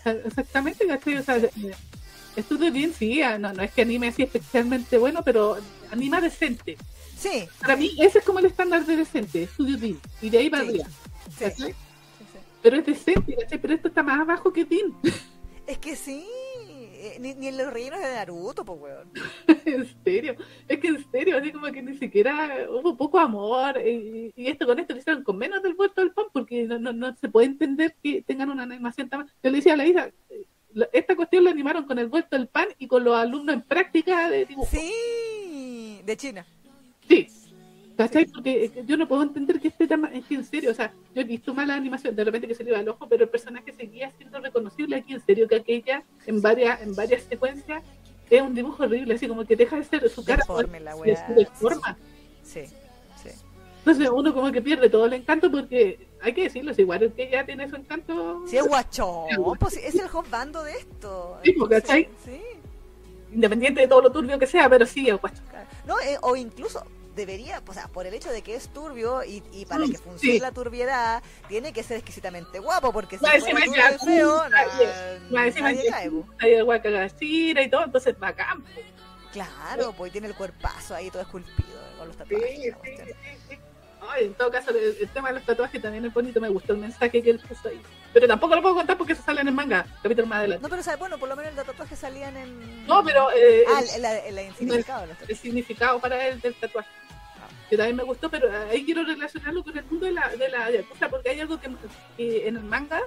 exactamente, 0.24 0.86
¿cachai? 0.86 1.16
O 1.18 1.22
sea, 1.22 1.36
eh, 1.36 1.50
estudio 2.36 2.70
Dean 2.70 2.92
sí, 2.92 3.22
ah, 3.22 3.38
no, 3.38 3.52
no 3.52 3.62
es 3.62 3.72
que 3.72 3.82
anime 3.82 4.08
así 4.08 4.22
especialmente 4.22 4.98
bueno, 4.98 5.22
pero 5.24 5.56
anima 5.90 6.20
decente. 6.20 6.76
Sí, 7.18 7.48
Para 7.60 7.76
mí 7.76 7.94
ese 8.00 8.18
es 8.18 8.24
como 8.24 8.38
el 8.40 8.46
estándar 8.46 8.84
de 8.84 8.96
decente, 8.96 9.44
estudio 9.44 9.76
Dean, 9.78 9.98
y 10.20 10.30
de 10.30 10.38
ahí 10.38 10.48
Sí. 10.50 10.54
arriba. 10.54 10.86
Pero 12.62 12.76
es 12.78 12.86
decente, 12.86 13.36
¿cachai? 13.36 13.58
Pero 13.60 13.74
esto 13.74 13.88
está 13.88 14.02
más 14.02 14.20
abajo 14.20 14.52
que 14.52 14.64
Dean. 14.64 14.94
Es 15.66 15.78
que 15.78 15.96
sí, 15.96 16.26
eh, 17.04 17.18
ni, 17.20 17.34
ni 17.34 17.48
en 17.48 17.58
los 17.58 17.70
rellenos 17.70 18.00
de 18.00 18.14
Naruto, 18.14 18.64
pues 18.64 18.80
weón. 18.80 19.10
en 19.66 19.86
serio, 20.02 20.36
es 20.66 20.78
que 20.78 20.88
en 20.88 21.10
serio, 21.10 21.36
así 21.36 21.52
como 21.52 21.70
que 21.70 21.82
ni 21.82 21.98
siquiera 21.98 22.66
hubo 22.70 22.96
poco 22.96 23.18
amor 23.18 23.78
y, 23.84 24.32
y 24.34 24.46
esto 24.46 24.64
con 24.66 24.78
esto 24.78 24.94
lo 24.94 25.00
hicieron 25.00 25.22
con 25.22 25.36
menos 25.36 25.62
del 25.62 25.74
vuelto 25.74 26.00
del 26.00 26.12
pan 26.12 26.26
porque 26.32 26.64
no, 26.64 26.78
no, 26.78 26.92
no 26.94 27.14
se 27.16 27.28
puede 27.28 27.46
entender 27.46 27.94
que 28.02 28.22
tengan 28.22 28.48
una 28.48 28.62
animación 28.62 29.08
tan... 29.08 29.26
Yo 29.42 29.50
le 29.50 29.58
decía 29.58 29.74
a 29.74 29.76
la 29.76 29.86
hija, 29.86 30.10
eh, 30.30 30.46
esta 30.92 31.14
cuestión 31.14 31.44
la 31.44 31.50
animaron 31.50 31.84
con 31.84 31.98
el 31.98 32.08
vuelto 32.08 32.36
del 32.36 32.48
pan 32.48 32.68
y 32.78 32.86
con 32.86 33.04
los 33.04 33.14
alumnos 33.16 33.54
en 33.54 33.62
práctica 33.62 34.30
de 34.30 34.46
dibujo. 34.46 34.68
Sí, 34.70 36.00
de 36.04 36.16
China. 36.16 36.46
Sí. 37.06 37.28
¿Cachai? 37.96 38.26
Porque 38.26 38.64
eh, 38.64 38.84
yo 38.86 38.96
no 38.96 39.06
puedo 39.06 39.22
entender 39.22 39.60
que 39.60 39.68
este 39.68 39.86
tema, 39.86 40.10
es 40.12 40.24
que 40.24 40.34
en 40.34 40.44
serio, 40.44 40.70
o 40.72 40.74
sea, 40.74 40.92
yo 41.14 41.20
he 41.20 41.24
visto 41.24 41.54
mala 41.54 41.74
animación, 41.74 42.16
de 42.16 42.24
repente 42.24 42.48
que 42.48 42.54
se 42.54 42.64
le 42.64 42.70
iba 42.70 42.78
al 42.80 42.88
ojo, 42.88 43.06
pero 43.08 43.24
el 43.24 43.30
personaje 43.30 43.72
seguía 43.72 44.10
siendo 44.18 44.40
reconocible 44.40 44.96
aquí, 44.96 45.14
en 45.14 45.24
serio, 45.24 45.46
que 45.46 45.56
aquella, 45.56 46.02
en 46.26 46.42
varias, 46.42 46.82
en 46.82 46.94
varias 46.94 47.22
secuencias, 47.22 47.82
es 48.30 48.42
un 48.42 48.54
dibujo 48.54 48.82
horrible, 48.82 49.14
así 49.14 49.28
como 49.28 49.44
que 49.44 49.54
deja 49.54 49.76
de 49.76 49.84
ser 49.84 50.08
su 50.08 50.24
cara 50.24 50.38
Deforme 50.38 50.80
la 50.80 50.96
weá. 50.96 51.26
su 51.26 51.34
deforma. 51.34 51.96
Sí, 52.42 52.66
sí. 53.22 53.28
Entonces 53.78 54.08
uno 54.12 54.34
como 54.34 54.50
que 54.50 54.62
pierde 54.62 54.88
todo 54.88 55.06
el 55.06 55.12
encanto 55.12 55.50
porque, 55.50 56.08
hay 56.20 56.32
que 56.32 56.44
decirlo, 56.44 56.72
es 56.72 56.78
igual 56.78 57.12
que 57.14 57.28
ella 57.28 57.44
tiene 57.44 57.68
su 57.68 57.76
encanto, 57.76 58.42
Sí, 58.48 58.56
es 58.56 58.66
guachón. 58.66 59.26
Pues, 59.60 59.76
es 59.76 59.94
el 59.94 60.08
hot 60.08 60.28
bando 60.30 60.64
de 60.64 60.72
esto. 60.72 61.38
Sí, 61.44 61.52
pues, 61.52 61.70
¿cachai? 61.70 62.08
Sí. 62.24 62.40
independiente 63.32 63.82
de 63.82 63.88
todo 63.88 64.00
lo 64.02 64.10
turbio 64.10 64.38
que 64.38 64.46
sea, 64.46 64.68
pero 64.68 64.84
sí, 64.84 65.08
es 65.08 65.18
claro. 65.18 65.68
No, 65.86 66.00
eh, 66.00 66.16
o 66.22 66.34
incluso 66.34 66.82
debería, 67.14 67.62
o 67.66 67.72
sea, 67.72 67.88
por 67.88 68.06
el 68.06 68.14
hecho 68.14 68.30
de 68.30 68.42
que 68.42 68.54
es 68.54 68.68
turbio 68.68 69.22
y, 69.24 69.42
y 69.52 69.66
para 69.66 69.86
que 69.86 69.98
funcione 69.98 70.34
sí. 70.34 70.40
la 70.40 70.52
turbiedad, 70.52 71.22
tiene 71.48 71.72
que 71.72 71.82
ser 71.82 71.96
exquisitamente 71.96 72.58
guapo, 72.58 72.92
porque 72.92 73.18
si 73.18 73.24
fuera 73.24 73.38
turbio 73.40 73.98
feo, 74.04 74.48
nadie 75.30 75.52
que 75.52 75.88
cae, 75.90 76.10
po. 76.10 76.26
hay 76.40 76.54
el 76.54 76.64
guacagachira 76.64 77.62
y 77.62 77.70
todo, 77.70 77.84
entonces 77.84 78.18
bacán. 78.18 78.62
po. 78.62 78.80
Claro, 79.32 79.92
pues 79.96 80.12
tiene 80.12 80.28
el 80.28 80.34
cuerpazo 80.34 80.94
ahí 80.94 81.10
todo 81.10 81.22
esculpido 81.22 81.80
con 81.98 82.08
los 82.08 82.16
tatuajes. 82.16 82.50
sí, 82.56 82.70
la 82.70 82.76
sí, 82.84 83.38
sí. 83.48 83.58
Ay, 84.06 84.26
en 84.26 84.34
todo 84.34 84.50
caso, 84.50 84.70
el, 84.70 84.76
el 85.00 85.08
tema 85.08 85.28
de 85.28 85.36
los 85.36 85.44
tatuajes 85.46 85.80
también 85.80 86.04
es 86.04 86.12
bonito, 86.12 86.38
me 86.38 86.50
gustó 86.50 86.74
el 86.74 86.78
mensaje 86.78 87.22
que 87.22 87.30
él 87.30 87.40
puso 87.40 87.68
ahí. 87.68 87.80
Pero 88.12 88.28
tampoco 88.28 88.54
lo 88.54 88.60
puedo 88.62 88.74
contar 88.74 88.98
porque 88.98 89.14
eso 89.14 89.22
sale 89.24 89.40
en 89.40 89.48
el 89.48 89.54
manga, 89.54 89.86
capítulo 90.02 90.26
más 90.26 90.38
adelante. 90.40 90.62
No, 90.62 90.68
pero 90.68 90.82
¿sabes? 90.82 91.00
bueno, 91.00 91.18
por 91.18 91.28
lo 91.28 91.34
menos 91.34 91.56
el 91.58 91.64
tatuaje 91.64 91.96
salían 91.96 92.36
en... 92.36 92.86
No, 92.86 93.02
pero 93.02 93.30
eh, 93.34 93.64
Ah, 93.66 93.80
el, 93.96 94.04
el, 94.04 94.38
el, 94.38 94.54
significado 94.54 95.00
los 95.06 95.10
el 95.10 95.16
tatuajes. 95.16 95.40
significado 95.40 95.98
para 96.00 96.26
él 96.28 96.38
del 96.40 96.54
tatuaje. 96.54 96.88
Que 97.70 97.76
también 97.76 97.96
me 97.96 98.02
gustó, 98.02 98.30
pero 98.30 98.48
ahí 98.70 98.84
quiero 98.84 99.04
relacionarlo 99.04 99.64
con 99.64 99.76
el 99.76 99.84
mundo 99.86 100.06
de 100.06 100.12
la, 100.12 100.28
de 100.28 100.48
la 100.50 100.70
yakuza, 100.70 101.08
porque 101.08 101.30
hay 101.30 101.40
algo 101.40 101.58
que, 101.58 101.68
que 102.16 102.46
en 102.48 102.56
el 102.56 102.64
manga 102.64 103.00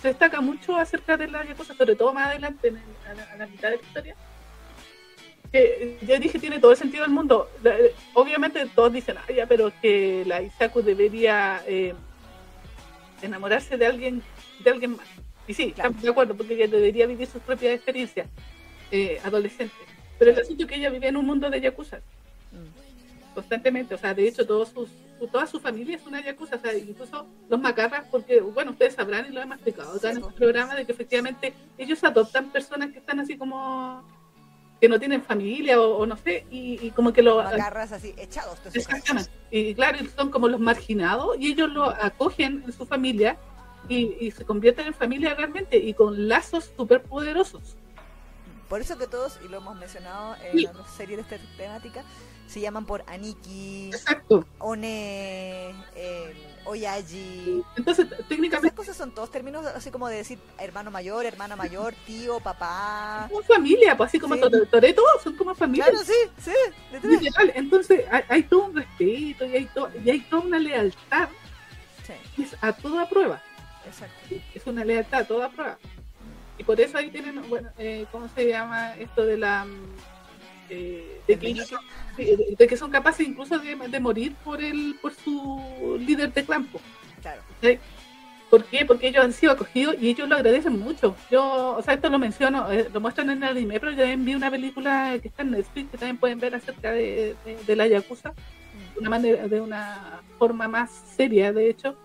se 0.00 0.08
destaca 0.08 0.40
mucho 0.40 0.76
acerca 0.76 1.16
de 1.16 1.28
la 1.28 1.44
yakuza, 1.44 1.74
sobre 1.74 1.96
todo 1.96 2.12
más 2.12 2.28
adelante, 2.28 2.68
en 2.68 2.76
el- 2.76 3.10
a, 3.10 3.14
la, 3.14 3.22
a 3.32 3.36
la 3.36 3.46
mitad 3.46 3.70
de 3.70 3.76
la 3.76 3.82
historia. 3.82 4.16
Que 5.50 5.98
ya 6.02 6.18
dije, 6.18 6.38
tiene 6.38 6.58
todo 6.58 6.70
el 6.72 6.76
sentido 6.76 7.04
del 7.04 7.12
mundo. 7.12 7.48
La- 7.62 7.76
obviamente 8.14 8.64
todos 8.74 8.92
dicen, 8.92 9.16
ah, 9.18 9.32
ya, 9.32 9.46
pero 9.46 9.72
que 9.80 10.24
la 10.26 10.42
Isaku 10.42 10.82
debería 10.82 11.62
eh, 11.66 11.94
enamorarse 13.22 13.76
de 13.76 13.86
alguien, 13.86 14.22
de 14.64 14.70
alguien 14.70 14.96
más. 14.96 15.06
Y 15.46 15.54
sí, 15.54 15.72
Claro. 15.72 15.94
de 16.00 16.08
acuerdo, 16.08 16.34
porque 16.36 16.54
ella 16.54 16.68
debería 16.68 17.06
vivir 17.06 17.26
sus 17.26 17.42
propias 17.42 17.74
experiencias 17.74 18.28
eh, 18.90 19.20
adolescentes. 19.24 19.76
Pero 20.18 20.30
el 20.30 20.38
asunto 20.40 20.62
es 20.64 20.68
que 20.68 20.76
ella 20.76 20.90
vive 20.90 21.08
en 21.08 21.16
un 21.16 21.26
mundo 21.26 21.48
de 21.50 21.60
yakuza. 21.60 22.00
Constantemente, 23.34 23.94
o 23.94 23.98
sea, 23.98 24.14
de 24.14 24.26
hecho 24.28 24.46
todos 24.46 24.68
sus, 24.70 24.88
su- 25.18 25.26
toda 25.28 25.46
su 25.46 25.58
familia 25.60 25.96
es 25.96 26.06
una 26.06 26.20
yakuza, 26.22 26.56
o 26.56 26.60
sea, 26.60 26.76
incluso 26.76 27.26
los 27.48 27.60
macarras, 27.60 28.06
porque, 28.10 28.40
bueno, 28.40 28.72
ustedes 28.72 28.94
sabrán 28.94 29.26
y 29.26 29.30
lo 29.30 29.40
hemos 29.40 29.56
explicado 29.56 29.94
en 29.94 30.00
Sí, 30.00 30.06
este 30.08 30.20
po. 30.20 30.30
programa, 30.32 30.74
de 30.74 30.84
que 30.86 30.92
efectivamente 30.92 31.54
ellos 31.78 32.02
adoptan 32.04 32.50
personas 32.50 32.90
que 32.92 32.98
están 32.98 33.20
así 33.20 33.36
como, 33.36 34.02
que 34.80 34.88
no 34.88 34.98
tienen 34.98 35.22
familia 35.22 35.80
o, 35.80 35.98
o 35.98 36.06
no 36.06 36.16
sé, 36.16 36.44
y, 36.50 36.78
y 36.86 36.90
como 36.90 37.12
que 37.12 37.22
lo... 37.22 37.42
Macarras 37.42 37.92
así, 37.92 38.14
echados. 38.18 38.58
Exactamente. 38.74 39.30
Y 39.50 39.74
claro, 39.74 39.98
son 40.16 40.30
como 40.30 40.48
los 40.48 40.58
marginados 40.60 41.36
y 41.38 41.52
ellos 41.52 41.70
lo 41.70 41.84
acogen 41.84 42.62
en 42.66 42.72
su 42.72 42.84
familia 42.86 43.36
y, 43.88 44.16
y 44.20 44.30
se 44.30 44.44
convierten 44.44 44.86
en 44.88 44.94
familia 44.94 45.34
realmente 45.34 45.76
y 45.76 45.94
con 45.94 46.26
lazos 46.28 46.72
súper 46.76 47.02
poderosos. 47.02 47.76
Por 48.68 48.80
eso 48.80 48.96
que 48.96 49.06
todos, 49.06 49.38
y 49.44 49.48
lo 49.48 49.58
hemos 49.58 49.76
mencionado 49.76 50.34
en 50.50 50.58
Sí. 50.58 50.64
la 50.64 50.84
serie 50.88 51.16
de 51.16 51.22
esta 51.22 51.36
temática, 51.58 52.02
se 52.52 52.60
llaman 52.60 52.84
por 52.84 53.02
Aniki, 53.06 53.88
Exacto. 53.92 54.44
One, 54.58 55.70
eh, 55.96 56.48
Oyaji. 56.66 57.62
Entonces, 57.76 58.06
Esas 58.12 58.28
técnicamente 58.28 58.76
cosas 58.76 58.96
son 58.96 59.10
todos 59.12 59.30
términos 59.30 59.64
así 59.66 59.90
como 59.90 60.06
de 60.08 60.16
decir 60.16 60.38
hermano 60.58 60.90
mayor, 60.90 61.24
hermana 61.24 61.56
mayor, 61.56 61.94
tío, 62.06 62.38
papá. 62.40 63.26
como 63.30 63.42
familia, 63.42 63.96
pues 63.96 64.08
así 64.08 64.20
como 64.20 64.34
Sí. 64.34 64.40
Tore- 64.42 64.68
Toreto, 64.70 65.02
son 65.24 65.36
como 65.36 65.54
familia. 65.54 65.86
Claro, 65.86 66.04
sí, 66.04 66.12
sí, 66.38 66.52
literal. 67.02 67.52
Entonces 67.54 68.04
hay, 68.10 68.22
hay 68.28 68.42
todo 68.44 68.66
un 68.66 68.76
respeto 68.76 69.44
y 69.46 69.56
hay, 69.56 69.64
to- 69.66 69.90
y 70.04 70.10
hay 70.10 70.20
toda 70.20 70.42
una 70.42 70.58
lealtad 70.58 71.28
Sí, 72.06 72.12
que 72.36 72.42
es 72.42 72.56
a 72.60 72.72
toda 72.72 73.08
prueba. 73.08 73.42
exacto. 73.86 74.14
Es 74.54 74.66
una 74.66 74.84
lealtad 74.84 75.20
a 75.20 75.24
toda 75.24 75.48
prueba. 75.48 75.78
Y 76.58 76.64
por 76.64 76.78
eso 76.80 76.98
ahí 76.98 77.10
tienen, 77.10 77.48
bueno, 77.48 77.70
eh, 77.78 78.06
¿cómo 78.12 78.28
se 78.28 78.46
llama 78.46 78.94
esto 78.96 79.24
de 79.24 79.38
la... 79.38 79.66
mm, 80.72 80.76
eh, 80.78 81.20
de, 81.26 81.38
que 81.38 81.54
de- 82.16 82.56
de 82.58 82.66
que 82.66 82.76
son 82.76 82.90
capaces 82.90 83.26
incluso 83.26 83.58
de, 83.58 83.76
de 83.76 84.00
morir 84.00 84.34
por 84.44 84.62
el 84.62 84.96
por 85.00 85.14
su 85.14 85.98
líder 86.00 86.32
de 86.32 86.44
clan. 86.44 86.64
po. 86.66 86.80
Claro. 87.20 87.42
¿sí? 87.62 87.78
¿Por 88.50 88.64
qué? 88.64 88.84
Porque 88.84 89.08
ellos 89.08 89.24
han 89.24 89.32
sido 89.32 89.52
acogidos 89.52 89.96
y 89.98 90.10
ellos 90.10 90.28
lo 90.28 90.34
agradecen 90.36 90.78
mucho. 90.78 91.16
Yo, 91.30 91.76
o 91.78 91.82
sea, 91.82 91.94
esto 91.94 92.10
lo 92.10 92.18
menciono, 92.18 92.70
eh, 92.70 92.86
lo 92.92 93.00
muestran 93.00 93.30
en 93.30 93.42
el 93.42 93.48
anime, 93.48 93.80
pero 93.80 93.92
yo 93.92 93.98
también 93.98 94.26
vi 94.26 94.34
una 94.34 94.50
película 94.50 95.18
que 95.22 95.28
está 95.28 95.42
en 95.42 95.52
Netflix 95.52 95.90
que 95.90 95.96
también 95.96 96.18
pueden 96.18 96.38
ver 96.38 96.54
acerca 96.54 96.92
de, 96.92 97.34
la 97.68 97.86
Yakuza 97.86 98.34
de 98.94 99.00
una 99.00 99.08
manera, 99.08 99.48
de 99.48 99.58
una 99.58 100.20
forma 100.38 100.68
más 100.68 100.90
seria, 101.16 101.50
de 101.50 101.70
hecho. 101.70 101.96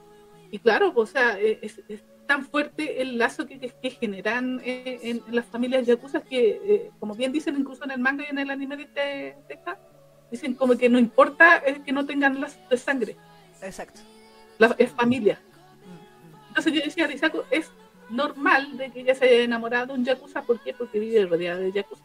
Y 0.49 0.59
claro, 0.59 0.93
o 0.95 1.05
sea, 1.05 1.37
eh, 1.37 1.59
es, 1.61 1.81
es 1.89 2.01
tan 2.27 2.45
fuerte 2.45 3.01
el 3.01 3.17
lazo 3.17 3.47
que, 3.47 3.57
que, 3.59 3.89
generan 3.89 4.61
eh, 4.63 4.99
en, 5.01 5.23
en 5.27 5.35
las 5.35 5.45
familias 5.45 5.87
Yakuza 5.87 6.21
que, 6.21 6.49
eh, 6.63 6.91
como 6.99 7.15
bien 7.15 7.31
dicen 7.31 7.55
incluso 7.57 7.83
en 7.85 7.91
el 7.91 7.99
manga 7.99 8.23
y 8.25 8.29
en 8.29 8.39
el 8.39 8.49
anime 8.51 8.75
de, 8.77 8.83
este- 8.83 9.01
de 9.47 9.53
esta, 9.53 9.79
dicen 10.29 10.53
como 10.53 10.77
que 10.77 10.89
no 10.89 10.99
importa 10.99 11.57
eh, 11.65 11.81
que 11.83 11.91
no 11.91 12.05
tengan 12.05 12.39
lazos 12.41 12.59
de 12.69 12.77
sangre, 12.77 13.15
Exacto. 13.61 14.01
la- 14.59 14.75
es 14.77 14.91
familia. 14.91 15.41
Mm, 15.85 15.89
mm. 16.35 16.47
Entonces 16.49 16.73
yo 16.73 16.81
decía, 16.81 17.07
Risako, 17.07 17.45
es 17.49 17.71
normal 18.09 18.77
de 18.77 18.91
que 18.91 18.99
ella 19.01 19.15
se 19.15 19.25
haya 19.25 19.41
enamorado 19.43 19.87
de 19.87 19.93
un 19.93 20.05
Yakuza, 20.05 20.41
¿por 20.43 20.59
qué? 20.61 20.73
Porque 20.73 20.99
vive 20.99 21.25
rodeada 21.25 21.59
de 21.59 21.71
Yakuza. 21.71 22.03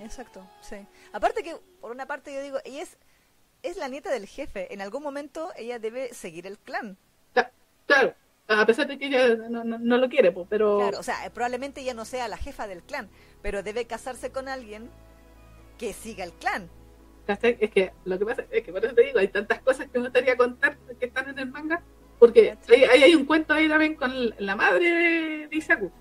Exacto, 0.00 0.46
sí. 0.62 0.76
Aparte 1.12 1.42
que, 1.42 1.56
por 1.80 1.90
una 1.92 2.06
parte 2.06 2.32
yo 2.34 2.40
digo, 2.42 2.58
ella 2.64 2.82
es, 2.82 2.96
es 3.62 3.76
la 3.76 3.88
nieta 3.88 4.10
del 4.10 4.26
jefe. 4.26 4.72
En 4.72 4.80
algún 4.80 5.02
momento 5.02 5.50
ella 5.56 5.78
debe 5.78 6.12
seguir 6.14 6.46
el 6.46 6.58
clan. 6.58 6.96
Cla- 7.34 7.50
Claro, 7.86 8.14
a 8.58 8.66
pesar 8.66 8.86
de 8.88 8.98
que 8.98 9.06
ella 9.06 9.36
no, 9.48 9.64
no- 9.64 9.78
no 9.78 9.96
lo 9.98 10.08
quiere, 10.08 10.32
pues, 10.32 10.46
pero... 10.50 10.78
Claro, 10.78 10.98
o 10.98 11.02
sea, 11.02 11.16
probablemente 11.32 11.80
ella 11.80 11.94
no 11.94 12.04
sea 12.04 12.26
la 12.28 12.36
jefa 12.36 12.66
del 12.66 12.82
clan, 12.82 13.08
pero 13.42 13.62
debe 13.62 13.86
casarse 13.86 14.30
con 14.32 14.48
alguien 14.48 14.90
que 15.78 15.92
siga 15.92 16.24
el 16.24 16.32
clan. 16.32 16.68
Es 17.26 17.70
que 17.70 17.92
lo 18.04 18.18
que 18.18 18.24
pasa 18.26 18.44
es 18.50 18.62
que 18.64 18.72
por 18.72 18.84
eso 18.84 18.92
te 18.94 19.04
digo, 19.04 19.20
hay 19.20 19.28
tantas 19.28 19.60
cosas 19.60 19.86
que 19.88 19.98
me 19.98 20.06
gustaría 20.06 20.36
contar 20.36 20.76
que 20.98 21.06
están 21.06 21.28
en 21.28 21.38
el 21.38 21.48
manga, 21.48 21.80
porque 22.18 22.58
ahí, 22.68 23.02
hay 23.04 23.14
un 23.14 23.24
cuento 23.24 23.54
ahí 23.54 23.68
también 23.68 23.94
con 23.94 24.10
la 24.38 24.56
madre 24.56 25.46
de, 25.48 25.56
Isaku. 25.56 25.92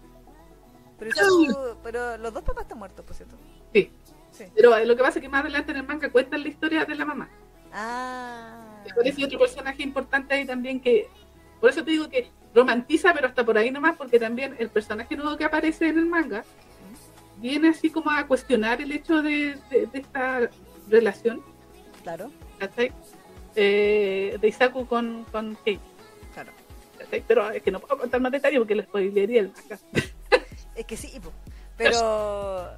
Pero, 0.97 1.11
Isaku- 1.11 1.77
pero 1.83 2.17
los 2.17 2.33
dos 2.33 2.41
papás 2.43 2.63
están 2.63 2.79
muertos, 2.79 3.05
por 3.05 3.15
cierto. 3.15 3.35
Sí, 3.73 3.91
Sí. 4.31 4.45
pero 4.55 4.75
eh, 4.75 4.85
lo 4.87 4.95
que 4.95 5.03
pasa 5.03 5.19
es 5.19 5.23
que 5.23 5.29
más 5.29 5.41
adelante 5.41 5.71
en 5.71 5.77
el 5.77 5.83
manga 5.87 6.09
cuentan 6.11 6.41
la 6.41 6.49
historia 6.49 6.85
de 6.85 6.95
la 6.95 7.05
mamá. 7.05 7.29
Ah. 7.71 8.81
Y 8.87 8.93
por 8.93 9.05
eso 9.05 9.17
hay 9.19 9.23
otro 9.25 9.37
personaje 9.39 9.83
importante 9.83 10.33
ahí 10.33 10.45
también 10.45 10.79
que, 10.81 11.07
por 11.59 11.69
eso 11.69 11.83
te 11.83 11.91
digo 11.91 12.09
que 12.09 12.29
romantiza, 12.53 13.13
pero 13.13 13.27
hasta 13.27 13.45
por 13.45 13.57
ahí 13.57 13.71
nomás, 13.71 13.95
porque 13.97 14.19
también 14.19 14.55
el 14.59 14.69
personaje 14.69 15.15
nuevo 15.15 15.37
que 15.37 15.45
aparece 15.45 15.87
en 15.87 15.99
el 15.99 16.05
manga 16.05 16.43
viene 17.37 17.69
así 17.69 17.89
como 17.89 18.11
a 18.11 18.25
cuestionar 18.27 18.81
el 18.81 18.91
hecho 18.91 19.21
de, 19.21 19.57
de- 19.69 19.87
de 19.87 19.99
esta 19.99 20.49
relación, 20.89 21.41
Claro, 22.03 22.31
¿cachai? 22.57 22.91
Eh, 23.55 24.37
de 24.39 24.47
Isaku 24.47 24.85
con, 24.87 25.25
con 25.31 25.57
Kei. 25.63 25.79
claro. 26.33 26.51
¿cachai? 26.97 27.23
Pero 27.27 27.49
es 27.51 27.61
que 27.61 27.71
no 27.71 27.79
puedo 27.79 27.97
contar 27.99 28.19
más 28.21 28.31
detalles 28.31 28.59
porque 28.59 28.75
les 28.75 28.85
spoilearía 28.85 29.41
el 29.41 29.51
manga. 29.51 29.77
Es 30.75 30.85
que 30.85 30.95
sí, 30.97 31.19
pero... 31.77 32.69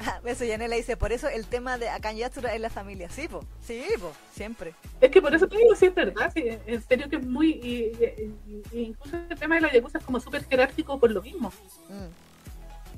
Ah, 0.00 0.20
Eso 0.24 0.44
Yanela 0.44 0.76
dice, 0.76 0.96
por 0.96 1.12
eso 1.12 1.28
el 1.28 1.46
tema 1.46 1.76
de 1.78 1.88
Akan 1.88 2.16
Yatsura 2.16 2.54
es 2.54 2.60
la 2.60 2.70
familia. 2.70 3.08
Sí, 3.10 3.28
po. 3.28 3.44
Sí, 3.66 3.84
po. 4.00 4.12
Siempre. 4.34 4.74
Es 5.00 5.10
que 5.10 5.20
por 5.22 5.34
eso 5.34 5.46
te 5.46 5.56
digo, 5.58 5.74
sí 5.74 5.86
es 5.86 5.94
verdad, 5.94 6.32
sí, 6.34 6.44
en 6.66 6.82
serio 6.82 7.08
que 7.08 7.16
es 7.16 7.26
muy, 7.26 7.50
y, 7.52 7.92
y- 8.02 8.62
y 8.72 8.80
incluso 8.84 9.16
el 9.28 9.38
tema 9.38 9.56
de 9.56 9.60
la 9.62 9.72
Yakuza 9.72 9.98
es 9.98 10.04
como 10.04 10.18
súper 10.20 10.44
jerárquico 10.46 10.98
por 10.98 11.10
lo 11.10 11.20
mismo. 11.22 11.52
Mm. 11.88 12.06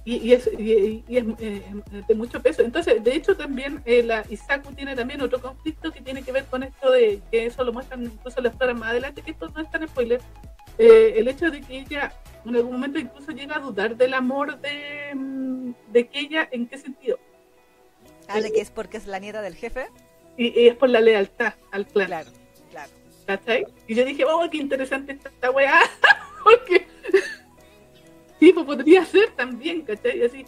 Y, 0.05 0.17
y 0.17 0.33
es, 0.33 0.51
y, 0.59 1.05
y 1.07 1.17
es 1.17 1.25
eh, 1.39 1.63
de 2.09 2.15
mucho 2.17 2.43
peso. 2.43 2.63
Entonces, 2.63 3.03
de 3.05 3.15
hecho, 3.15 3.37
también 3.37 3.81
eh, 3.85 4.03
la 4.03 4.25
Isaku 4.29 4.73
tiene 4.73 4.97
también 4.97 5.21
otro 5.23 5.41
conflicto 5.41 5.93
que 5.93 6.01
tiene 6.01 6.23
que 6.25 6.33
ver 6.33 6.45
con 6.47 6.65
esto 6.65 6.91
de 6.91 7.21
que 7.31 7.47
eso 7.47 7.63
lo 7.63 7.73
muestran 7.73 8.03
incluso 8.03 8.41
las 8.41 8.57
flores 8.57 8.75
más 8.77 8.91
adelante, 8.91 9.23
que 9.23 9.31
esto 9.31 9.49
no 9.55 9.61
es 9.63 9.71
tan 9.71 9.87
spoiler. 9.87 10.21
Eh, 10.79 11.15
el 11.17 11.29
hecho 11.29 11.51
de 11.51 11.61
que 11.61 11.79
ella 11.79 12.13
en 12.45 12.57
algún 12.57 12.73
momento 12.73 12.99
incluso 12.99 13.33
llega 13.33 13.57
a 13.57 13.61
dudar 13.61 13.97
del 13.97 14.15
amor 14.15 14.59
de, 14.61 15.15
mm, 15.15 15.73
de 15.89 16.09
que 16.09 16.21
ella, 16.21 16.49
¿en 16.51 16.67
qué 16.67 16.79
sentido? 16.79 17.19
Ah, 18.29 18.41
de 18.41 18.53
que 18.53 18.61
es 18.61 18.71
porque 18.71 18.97
es 18.97 19.07
la 19.07 19.19
nieta 19.19 19.43
del 19.43 19.55
jefe. 19.55 19.87
Y, 20.37 20.59
y 20.61 20.69
es 20.69 20.77
por 20.77 20.89
la 20.89 21.01
lealtad 21.01 21.55
al 21.71 21.87
clan. 21.87 22.07
Claro, 22.07 22.31
claro. 22.71 22.91
¿cachai? 23.27 23.67
Y 23.87 23.95
yo 23.95 24.05
dije, 24.05 24.25
oh, 24.25 24.49
qué 24.51 24.59
interesante 24.59 25.13
esta, 25.13 25.29
esta 25.29 25.51
weá, 25.51 25.81
porque 26.45 26.87
sí, 28.41 28.53
pues 28.53 28.67
podría 28.67 29.05
ser 29.05 29.31
también, 29.37 29.83
¿cachai? 29.83 30.25
Así, 30.25 30.47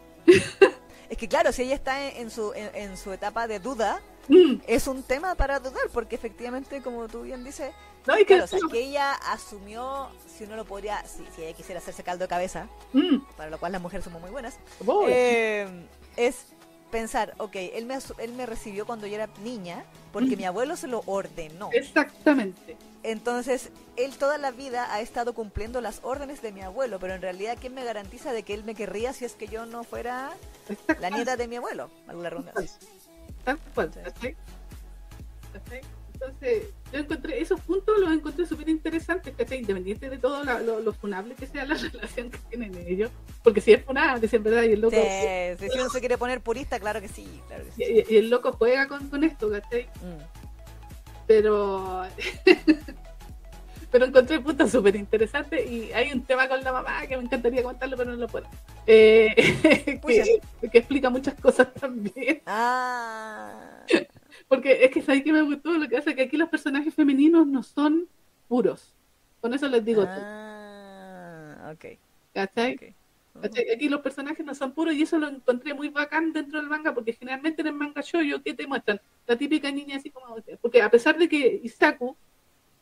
Es 1.09 1.19
que 1.19 1.29
claro, 1.29 1.53
si 1.53 1.63
ella 1.63 1.75
está 1.75 2.09
en, 2.09 2.23
en 2.23 2.31
su, 2.31 2.53
en, 2.55 2.71
en 2.75 2.97
su 2.97 3.13
etapa 3.13 3.47
de 3.47 3.61
duda, 3.61 4.01
Mm. 4.29 4.61
es 4.67 4.87
un 4.87 5.03
tema 5.03 5.35
para 5.35 5.61
dudar, 5.61 5.89
porque 5.93 6.15
efectivamente, 6.17 6.81
como 6.83 7.09
tú 7.09 7.23
bien 7.23 7.45
dices, 7.45 7.73
No, 8.07 8.15
que, 8.17 8.25
claro, 8.27 8.45
o 8.45 8.47
sea, 8.47 8.59
que 8.71 8.81
ella 8.81 9.13
asumió, 9.13 10.09
si 10.37 10.45
uno 10.45 10.57
lo 10.57 10.65
podría, 10.65 11.05
si, 11.07 11.25
si 11.35 11.43
ella 11.43 11.57
quisiera 11.57 11.81
hacerse 11.81 12.03
caldo 12.03 12.25
de 12.25 12.29
cabeza, 12.29 12.69
Mm, 12.93 13.19
para 13.37 13.51
lo 13.51 13.59
cual 13.59 13.73
las 13.73 13.83
mujeres 13.83 14.05
somos 14.05 14.21
muy 14.21 14.31
buenas, 14.31 14.59
eh, 15.09 15.69
es 16.17 16.47
pensar, 16.91 17.35
ok, 17.39 17.57
él 17.57 17.87
me, 17.87 17.99
él 18.19 18.33
me 18.35 18.47
recibió 18.47 18.87
cuando 18.87 19.07
yo 19.07 19.17
era 19.17 19.29
niña, 19.43 19.85
porque 20.13 20.37
Mm. 20.37 20.39
mi 20.39 20.45
abuelo 20.45 20.77
se 20.77 20.87
lo 20.87 21.03
ordenó. 21.07 21.71
Exactamente. 21.73 22.77
Entonces, 23.03 23.71
él 23.97 24.17
toda 24.17 24.39
la 24.39 24.51
vida 24.51 24.93
ha 24.95 25.01
estado 25.01 25.35
cumpliendo 25.35 25.81
las 25.83 26.01
órdenes 26.05 26.41
de 26.41 26.53
mi 26.53 26.63
abuelo, 26.63 26.99
pero 27.01 27.15
en 27.15 27.21
realidad, 27.21 27.59
¿quién 27.61 27.75
me 27.75 27.85
garantiza 27.85 28.33
de 28.33 28.45
que 28.45 28.55
él 28.55 28.65
me 28.65 28.75
querría 28.75 29.13
si 29.13 29.25
es 29.27 29.33
que 29.35 29.49
yo 29.49 29.67
no 29.67 29.85
fuera 29.85 30.31
la 31.01 31.11
nieta 31.11 31.37
de 31.37 31.47
mi 31.49 31.57
abuelo? 31.57 31.91
Alguna 32.07 32.31
redundancia. 32.31 32.71
Cual, 33.75 33.91
Sí. 33.93 34.01
¿cachai? 34.05 34.37
¿Cachai? 35.53 35.81
Entonces, 36.15 36.63
yo 36.93 36.99
encontré 37.01 37.41
esos 37.43 37.61
puntos, 37.61 37.99
los 37.99 38.11
encontré 38.13 38.47
súper 38.47 38.69
interesantes, 38.69 39.35
¿cachai? 39.37 39.59
Independiente 39.59 40.09
de 40.09 40.17
todo 40.19 40.43
la- 40.45 40.61
lo, 40.61 40.81
lo 40.81 40.93
funable 40.93 41.35
que 41.35 41.47
sea 41.47 41.67
la 41.67 41.75
relación 41.93 42.31
que 42.31 42.39
tienen 42.49 42.75
ellos. 42.87 43.11
Porque 43.43 43.61
si 43.61 43.73
es 43.73 43.85
funable, 43.85 44.27
si 44.29 44.37
en 44.37 44.43
verdad, 44.43 44.63
y 44.63 44.73
el 44.73 44.81
loco, 44.81 44.97
Sí, 44.97 45.69
si 45.71 45.79
uno 45.79 45.91
se 45.91 46.01
quiere 46.01 46.17
poner 46.17 46.41
purista, 46.41 46.79
claro 46.81 47.01
que 47.01 47.09
sí, 47.09 47.43
claro 47.49 47.65
que 47.65 47.73
sí. 47.73 48.05
y, 48.09 48.15
y 48.15 48.17
el 48.19 48.31
loco 48.31 48.53
juega 48.53 48.89
con, 48.89 49.09
con 49.09 49.23
esto, 49.25 49.51
¿cachai? 49.51 49.85
Mm. 50.03 50.23
Pero. 51.27 52.05
pero 53.95 54.07
encontré 54.07 54.41
puntos 54.41 54.73
súper 54.73 54.97
interesantes 54.97 55.71
y 55.71 55.93
hay 55.93 56.11
un 56.11 56.23
tema 56.23 56.49
con 56.49 56.61
la 56.65 56.73
mamá 56.73 57.07
que 57.07 57.17
me 57.17 57.23
encantaría 57.23 57.63
contarlo, 57.63 57.97
pero 57.97 58.11
no 58.11 58.17
lo 58.17 58.27
puedo. 58.27 58.45
Eh, 58.89 59.33
que, 60.05 60.41
que 60.69 60.79
explica 60.79 61.11
muchas 61.11 61.35
cosas 61.35 61.73
también. 61.75 62.43
Ah, 62.45 63.85
Porque 64.49 64.85
es 64.85 64.91
que 64.91 65.01
sabes 65.01 65.23
que 65.23 65.33
me 65.33 65.43
gustó 65.43 65.75
lo 65.75 65.89
que 65.89 65.97
hace 65.97 66.17
que 66.17 66.23
aquí 66.23 66.37
los 66.37 66.49
personajes 66.49 66.93
femeninos 66.93 67.47
no 67.47 67.63
son 67.63 68.09
puros. 68.49 68.93
Con 69.41 69.55
eso 69.55 69.69
les 69.69 69.85
digo 69.85 70.03
todo, 70.03 70.25
ah, 70.25 71.73
ok, 71.73 71.97
¿cachai? 72.35 72.75
ok. 72.75 73.43
¿Cachai? 73.43 73.71
Aquí 73.77 73.89
los 73.89 74.01
personajes 74.01 74.45
no 74.45 74.57
son 74.57 74.73
puros 74.73 74.95
y 74.95 75.03
eso 75.03 75.19
lo 75.19 75.29
encontré 75.29 75.73
muy 75.73 75.91
bacán 75.91 76.33
dentro 76.33 76.59
del 76.59 76.69
manga 76.69 76.93
porque 76.93 77.13
generalmente 77.13 77.63
en 77.63 77.69
el 77.69 77.75
manga 77.75 78.01
shoujo 78.01 78.43
¿qué 78.43 78.55
te 78.55 78.67
muestran? 78.67 79.01
La 79.29 79.37
típica 79.37 79.71
niña 79.71 79.99
así 79.99 80.11
como... 80.11 80.35
Porque 80.61 80.83
a 80.83 80.91
pesar 80.91 81.17
de 81.17 81.29
que 81.29 81.61
Isaku 81.63 82.17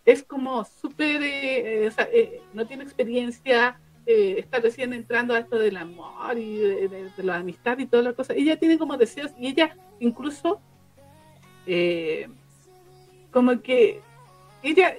es 0.05 0.23
como 0.23 0.65
súper... 0.65 1.23
eh, 1.23 1.87
eh, 2.13 2.41
no 2.55 2.67
tiene 2.67 2.83
experiencia, 2.85 3.79
eh, 4.07 4.37
está 4.39 4.59
recién 4.59 4.93
entrando 4.93 5.35
a 5.35 5.39
esto 5.39 5.59
del 5.59 5.77
amor 5.77 6.37
y 6.37 6.57
de, 6.57 6.89
de- 6.89 7.11
de 7.11 7.23
la 7.23 7.37
amistad 7.37 7.79
y 7.79 7.87
todas 7.87 8.05
las 8.05 8.15
cosas. 8.15 8.37
Ella 8.37 8.59
tiene 8.59 8.79
como 8.79 8.97
deseos 8.97 9.31
y 9.39 9.47
ella 9.49 9.77
incluso 10.01 10.61
eh, 11.67 12.29
como 13.31 13.61
que 13.63 14.01
ella... 14.63 14.95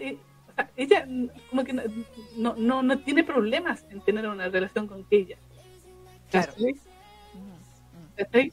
o 0.49 0.55
sea, 0.55 0.69
ella 0.77 1.05
mm, 1.07 1.27
como 1.49 1.63
que 1.63 1.73
no, 1.73 1.83
no, 2.37 2.55
no, 2.57 2.83
no 2.83 2.99
tiene 2.99 3.23
problemas 3.23 3.85
en 3.89 3.99
tener 4.01 4.27
una 4.27 4.47
relación 4.47 4.87
con 4.87 5.05
ella. 5.09 5.37
Claro. 6.31 6.53
¿Cachai? 6.53 6.73
Mm, 6.73 6.77
mm. 6.77 8.15
¿Cachai? 8.15 8.51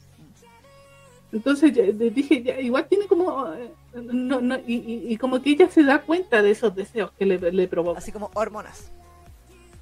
Entonces 1.31 1.73
dije, 2.13 2.43
ya, 2.43 2.59
igual 2.59 2.87
tiene 2.89 3.07
como, 3.07 3.45
no, 3.93 4.41
no, 4.41 4.55
y, 4.65 4.75
y- 4.75 5.13
y 5.13 5.17
como 5.17 5.41
que 5.41 5.51
ella 5.51 5.69
se 5.69 5.83
da 5.83 6.01
cuenta 6.01 6.41
de 6.41 6.51
esos 6.51 6.73
deseos 6.75 7.11
que 7.17 7.25
le, 7.25 7.37
le 7.51 7.67
provoca, 7.67 7.99
Así 7.99 8.11
como 8.11 8.31
hormonas. 8.33 8.91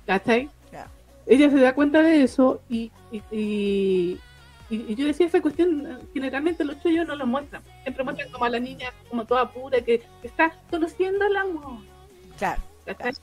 ¿cachai? 0.05 0.49
Ya. 0.71 0.87
Ella 1.27 1.49
se 1.49 1.59
da 1.59 1.73
cuenta 1.75 2.01
de 2.01 2.23
eso 2.23 2.61
y, 2.69 2.91
y, 3.11 3.21
y, 4.71 4.95
yo 4.95 5.05
decía, 5.05 5.27
esa 5.27 5.41
cuestión 5.41 5.85
eh, 5.85 5.97
generalmente 6.13 6.63
los 6.63 6.81
chollos 6.81 7.05
no 7.07 7.15
lo 7.15 7.25
muestran, 7.27 7.61
siempre 7.83 8.03
muestran 8.03 8.31
como 8.31 8.45
a 8.45 8.49
la 8.49 8.59
niña 8.59 8.89
como 9.09 9.25
toda 9.25 9.51
pura 9.51 9.81
que, 9.81 10.01
está 10.23 10.55
conociendo 10.69 11.25
el 11.25 11.35
amor, 11.37 11.79
Claro. 12.37 12.61
¿cachai? 12.85 13.13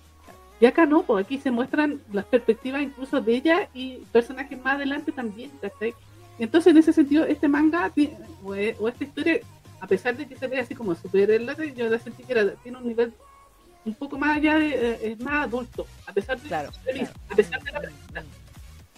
Y 0.60 0.66
acá 0.66 0.86
no, 0.86 1.02
pues 1.02 1.24
aquí 1.26 1.38
se 1.38 1.50
muestran 1.50 2.00
las 2.12 2.24
perspectivas 2.24 2.80
incluso 2.82 3.20
de 3.20 3.34
ella 3.34 3.68
y 3.74 3.96
personajes 4.12 4.58
más 4.62 4.76
adelante 4.76 5.12
también, 5.12 5.50
¿cachai? 5.60 5.94
Entonces 6.38 6.70
en 6.70 6.78
ese 6.78 6.92
sentido 6.92 7.24
este 7.26 7.48
manga 7.48 7.92
o 8.42 8.54
esta 8.88 9.04
historia, 9.04 9.40
a 9.80 9.86
pesar 9.86 10.16
de 10.16 10.26
que 10.26 10.36
se 10.36 10.46
ve 10.46 10.58
así 10.60 10.74
como 10.74 10.94
super 10.94 11.28
relate, 11.28 11.72
yo 11.74 11.88
la 11.88 11.98
sentí 11.98 12.22
que 12.24 12.32
era, 12.32 12.50
tiene 12.56 12.78
un 12.78 12.86
nivel 12.86 13.12
un 13.84 13.94
poco 13.94 14.18
más 14.18 14.36
allá 14.38 14.56
de, 14.58 14.68
eh, 14.92 14.98
es 15.12 15.20
más 15.20 15.44
adulto, 15.46 15.86
a 16.06 16.12
pesar 16.12 16.40
de, 16.40 16.48
Claro. 16.48 16.70
la 16.72 16.82
premisa, 16.82 17.12
claro. 17.12 17.24
a 17.30 17.36
pesar 17.36 17.62
de 17.62 17.72
la 17.72 17.80
premisa. 17.80 18.24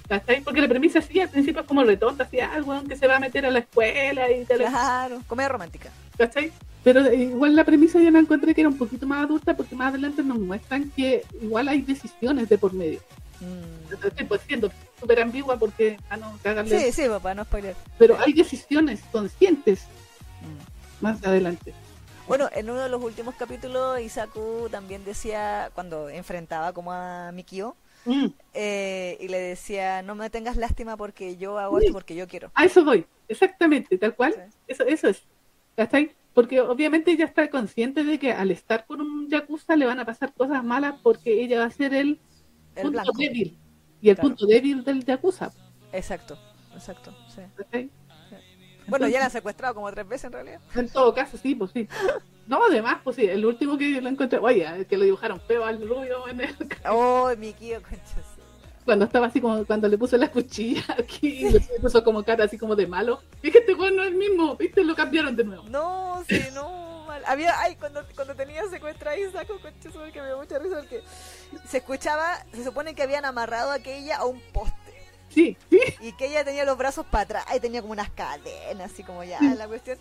¿cachai? 0.09 0.41
Porque 0.41 0.61
la 0.62 0.68
premisa 0.68 1.03
sí 1.03 1.20
al 1.20 1.29
principio 1.29 1.61
es 1.61 1.66
como 1.66 1.85
retonta, 1.85 2.24
así 2.24 2.41
algo 2.41 2.83
que 2.85 2.97
se 2.97 3.07
va 3.07 3.16
a 3.16 3.20
meter 3.20 3.45
a 3.45 3.51
la 3.51 3.59
escuela 3.59 4.31
y 4.31 4.45
tal, 4.47 4.59
Claro, 4.59 5.22
comedia 5.26 5.49
romántica. 5.51 5.91
¿cachai? 6.16 6.51
Pero 6.83 7.05
eh, 7.05 7.16
igual 7.16 7.55
la 7.55 7.64
premisa 7.64 8.01
yo 8.01 8.11
la 8.11 8.20
encontré 8.20 8.55
que 8.55 8.62
era 8.62 8.70
un 8.70 8.79
poquito 8.79 9.07
más 9.07 9.24
adulta 9.24 9.55
porque 9.55 9.74
más 9.74 9.89
adelante 9.91 10.22
nos 10.22 10.39
muestran 10.39 10.91
que 10.97 11.24
igual 11.43 11.68
hay 11.68 11.83
decisiones 11.83 12.49
de 12.49 12.57
por 12.57 12.72
medio. 12.72 13.01
Mm. 13.41 14.24
Pues 14.26 14.41
siendo 14.47 14.70
súper 14.99 15.20
ambigua 15.20 15.59
porque 15.59 15.99
a 16.09 16.16
no 16.16 16.39
cagarle. 16.43 16.81
Sí, 16.81 17.03
sí, 17.03 17.09
papá, 17.09 17.35
no 17.35 17.45
spoiler. 17.45 17.76
Pero 17.99 18.18
hay 18.18 18.33
decisiones 18.33 19.01
conscientes 19.12 19.85
Mm. 20.41 20.68
Más 21.01 21.22
adelante. 21.24 21.74
Bueno, 22.26 22.49
en 22.53 22.68
uno 22.68 22.80
de 22.80 22.88
los 22.90 23.03
últimos 23.03 23.34
capítulos, 23.36 24.01
Isaku 24.01 24.68
también 24.70 25.05
decía, 25.05 25.70
cuando 25.74 26.09
enfrentaba 26.11 26.72
como 26.72 26.92
a 26.92 27.32
Mikio, 27.32 27.76
Mm, 28.05 28.26
eh, 28.55 29.18
y 29.20 29.28
le 29.28 29.38
decía, 29.38 30.03
no 30.03 30.14
me 30.14 30.30
tengas 30.30 30.57
lástima 30.57 30.96
porque 30.96 31.36
yo 31.36 31.59
hago 31.59 31.78
esto 31.78 31.92
porque 31.92 32.14
yo 32.14 32.26
quiero. 32.28 32.51
A 32.55 32.64
eso 32.64 32.84
voy, 32.84 33.05
exactamente, 33.28 33.99
tal 33.99 34.14
cual. 34.14 34.34
Sí. 34.34 34.40
Eso, 34.68 34.84
eso 34.84 35.09
es. 35.09 35.22
¿Cachai? 35.76 36.12
Porque 36.32 36.61
obviamente 36.61 37.11
ella 37.11 37.24
está 37.24 37.51
consciente 37.51 38.05
de 38.05 38.18
que 38.18 38.32
al 38.32 38.51
estar 38.53 38.86
con 38.86 39.01
un 39.01 39.28
Yakuza 39.28 39.74
le 39.76 39.84
van 39.84 39.99
a 39.99 40.07
pasar 40.07 40.32
cosas 40.32 40.62
malas 40.64 40.94
porque 41.03 41.42
ella 41.42 41.59
va 41.59 41.64
a 41.66 41.70
ser 41.70 41.92
el, 41.92 42.20
El 42.76 42.82
punto 42.82 42.90
blanco. 42.92 43.12
débil. 43.18 43.59
Y 44.01 44.11
el 44.11 44.14
Claro. 44.14 44.28
punto 44.28 44.46
débil 44.46 44.84
del 44.84 45.05
Yakuza. 45.05 45.51
Exacto, 45.92 46.38
exacto, 46.74 47.12
sí. 47.34 47.42
¿cachai? 47.57 47.90
Bueno, 48.89 49.09
ya 49.09 49.18
la 49.20 49.26
han 49.26 49.30
secuestrado 49.30 49.74
como 49.74 49.91
tres 49.93 50.09
veces 50.09 50.24
en 50.24 50.32
realidad. 50.32 50.61
En 50.74 50.89
todo 50.89 51.14
caso, 51.14 51.36
sí, 51.36 51.55
pues 51.55 51.70
sí. 51.72 51.89
No, 52.47 52.64
además, 52.64 52.99
pues 53.05 53.16
sí, 53.16 53.26
el 53.26 53.45
último 53.45 53.76
que 53.76 54.01
lo 54.01 54.09
encontré, 54.09 54.39
oye, 54.39 54.86
que 54.89 54.97
lo 54.97 55.05
dibujaron 55.05 55.41
feo 55.41 55.64
al 55.64 55.86
rubio 55.86 56.26
en 56.28 56.41
el 56.41 56.57
Oh, 56.89 57.30
Mikio, 57.36 57.82
concha 57.82 57.99
su- 58.16 58.39
cuando 58.86 59.05
estaba 59.05 59.26
así 59.26 59.39
como 59.39 59.66
cuando 59.66 59.86
le 59.86 59.99
puso 59.99 60.16
la 60.16 60.30
cuchilla 60.30 60.82
aquí 60.99 61.47
y 61.47 61.51
le 61.51 61.61
puso 61.61 62.03
como 62.03 62.24
cara 62.24 62.45
así 62.45 62.57
como 62.57 62.74
de 62.74 62.86
malo. 62.86 63.20
Dije, 63.43 63.59
este 63.59 63.74
weón 63.74 63.97
no 63.97 64.03
es 64.03 64.09
el 64.09 64.14
mismo, 64.14 64.57
viste, 64.57 64.82
lo 64.82 64.95
cambiaron 64.97 65.36
de 65.36 65.45
nuevo. 65.45 65.64
No, 65.68 66.24
sí, 66.26 66.43
no, 66.55 67.05
mal. 67.07 67.22
Había, 67.26 67.61
ay, 67.61 67.76
cuando, 67.76 68.03
cuando 68.14 68.34
tenía 68.34 68.62
secuestra 68.70 69.11
a 69.11 69.18
Isaku, 69.18 69.61
concha 69.61 69.93
su 69.93 69.99
madre, 69.99 70.12
que 70.12 70.20
me 70.22 70.28
dio 70.28 70.39
mucha 70.39 70.59
risa 70.59 70.76
porque 70.76 71.03
se 71.68 71.76
escuchaba, 71.76 72.43
se 72.55 72.64
supone 72.64 72.95
que 72.95 73.03
habían 73.03 73.26
amarrado 73.26 73.72
a 73.72 73.74
aquella 73.74 74.16
a 74.16 74.24
un 74.24 74.41
poste. 74.55 74.88
Sí, 75.31 75.57
sí, 75.70 75.79
Y 76.01 76.12
que 76.12 76.26
ella 76.26 76.45
tenía 76.45 76.64
los 76.64 76.76
brazos 76.79 77.05
para 77.07 77.24
atrás 77.24 77.45
y 77.55 77.61
tenía 77.61 77.81
como 77.83 77.93
unas 77.93 78.11
cadenas, 78.11 78.93
así 78.93 79.03
como 79.05 79.22
ya 79.24 79.41
la 79.41 79.68
cuestión. 79.68 79.99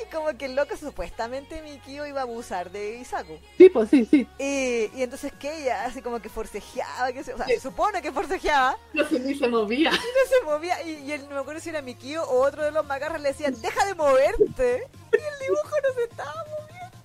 Y 0.00 0.08
como 0.14 0.28
que 0.38 0.44
el 0.44 0.54
loco 0.54 0.76
supuestamente 0.76 1.60
Mikio 1.62 2.06
iba 2.06 2.20
a 2.20 2.22
abusar 2.22 2.70
de 2.70 2.98
Isaku. 2.98 3.36
sí, 3.56 3.68
pues 3.68 3.90
sí, 3.90 4.06
sí. 4.08 4.28
Y, 4.38 4.96
y 4.96 5.02
entonces 5.02 5.32
que 5.32 5.62
ella 5.62 5.84
así 5.86 6.00
como 6.02 6.20
que 6.22 6.28
forcejeaba, 6.28 7.12
que 7.12 7.24
se, 7.24 7.34
o 7.34 7.36
sea, 7.36 7.46
Sí. 7.46 7.54
se 7.54 7.60
supone 7.60 8.00
que 8.00 8.12
forcejeaba, 8.12 8.78
No 8.92 9.08
se 9.08 9.18
ni 9.18 9.34
se 9.34 9.48
movía. 9.48 9.90
no 9.90 9.96
se 9.98 10.44
movía. 10.44 10.80
Y, 10.84 10.90
y 11.04 11.12
él, 11.12 11.22
no 11.28 11.34
me 11.34 11.40
acuerdo 11.40 11.60
si 11.60 11.70
era 11.70 11.82
Mikio 11.82 12.22
o 12.22 12.46
otro 12.46 12.62
de 12.62 12.70
los 12.70 12.86
macarras 12.86 13.20
le 13.20 13.30
decían, 13.30 13.60
deja 13.60 13.84
de 13.86 13.94
moverte. 13.96 14.86
Y 15.12 15.16
el 15.16 15.38
dibujo 15.40 15.76
no 15.88 15.94
se 15.94 16.04
estaba 16.04 16.44
moviendo. 16.44 16.96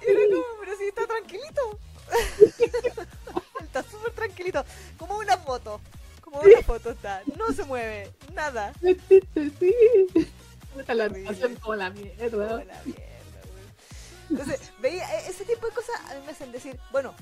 Y 0.00 0.10
era 0.10 0.20
como, 0.30 0.60
pero 0.60 0.76
si 0.78 0.84
está 0.84 1.06
tranquilito. 1.06 1.78
está 3.62 3.82
súper 3.82 4.12
tranquilito. 4.12 4.64
Como 4.98 5.18
una 5.18 5.36
foto. 5.36 5.80
Como 6.34 6.48
una 6.48 6.62
foto 6.62 6.90
está. 6.90 7.22
No 7.36 7.52
se 7.52 7.64
mueve. 7.64 8.10
Nada. 8.34 8.72
Sí, 8.80 8.96
sí, 9.08 9.20
sí. 9.58 9.74
Puta 10.74 10.94
la 10.94 11.04
Horrible. 11.04 11.28
animación 11.28 11.54
como 11.56 11.74
la 11.76 11.90
Como 11.92 12.00
mierda. 12.04 12.36
la 12.36 12.56
mierda, 12.84 12.84
güey. 12.84 13.64
Entonces, 14.30 14.60
veía 14.80 15.04
e- 15.20 15.28
ese 15.28 15.44
tipo 15.44 15.66
de 15.66 15.72
cosas 15.72 15.94
a 16.10 16.14
mí 16.14 16.20
me 16.26 16.32
hacen 16.32 16.50
decir, 16.50 16.78
bueno, 16.90 17.14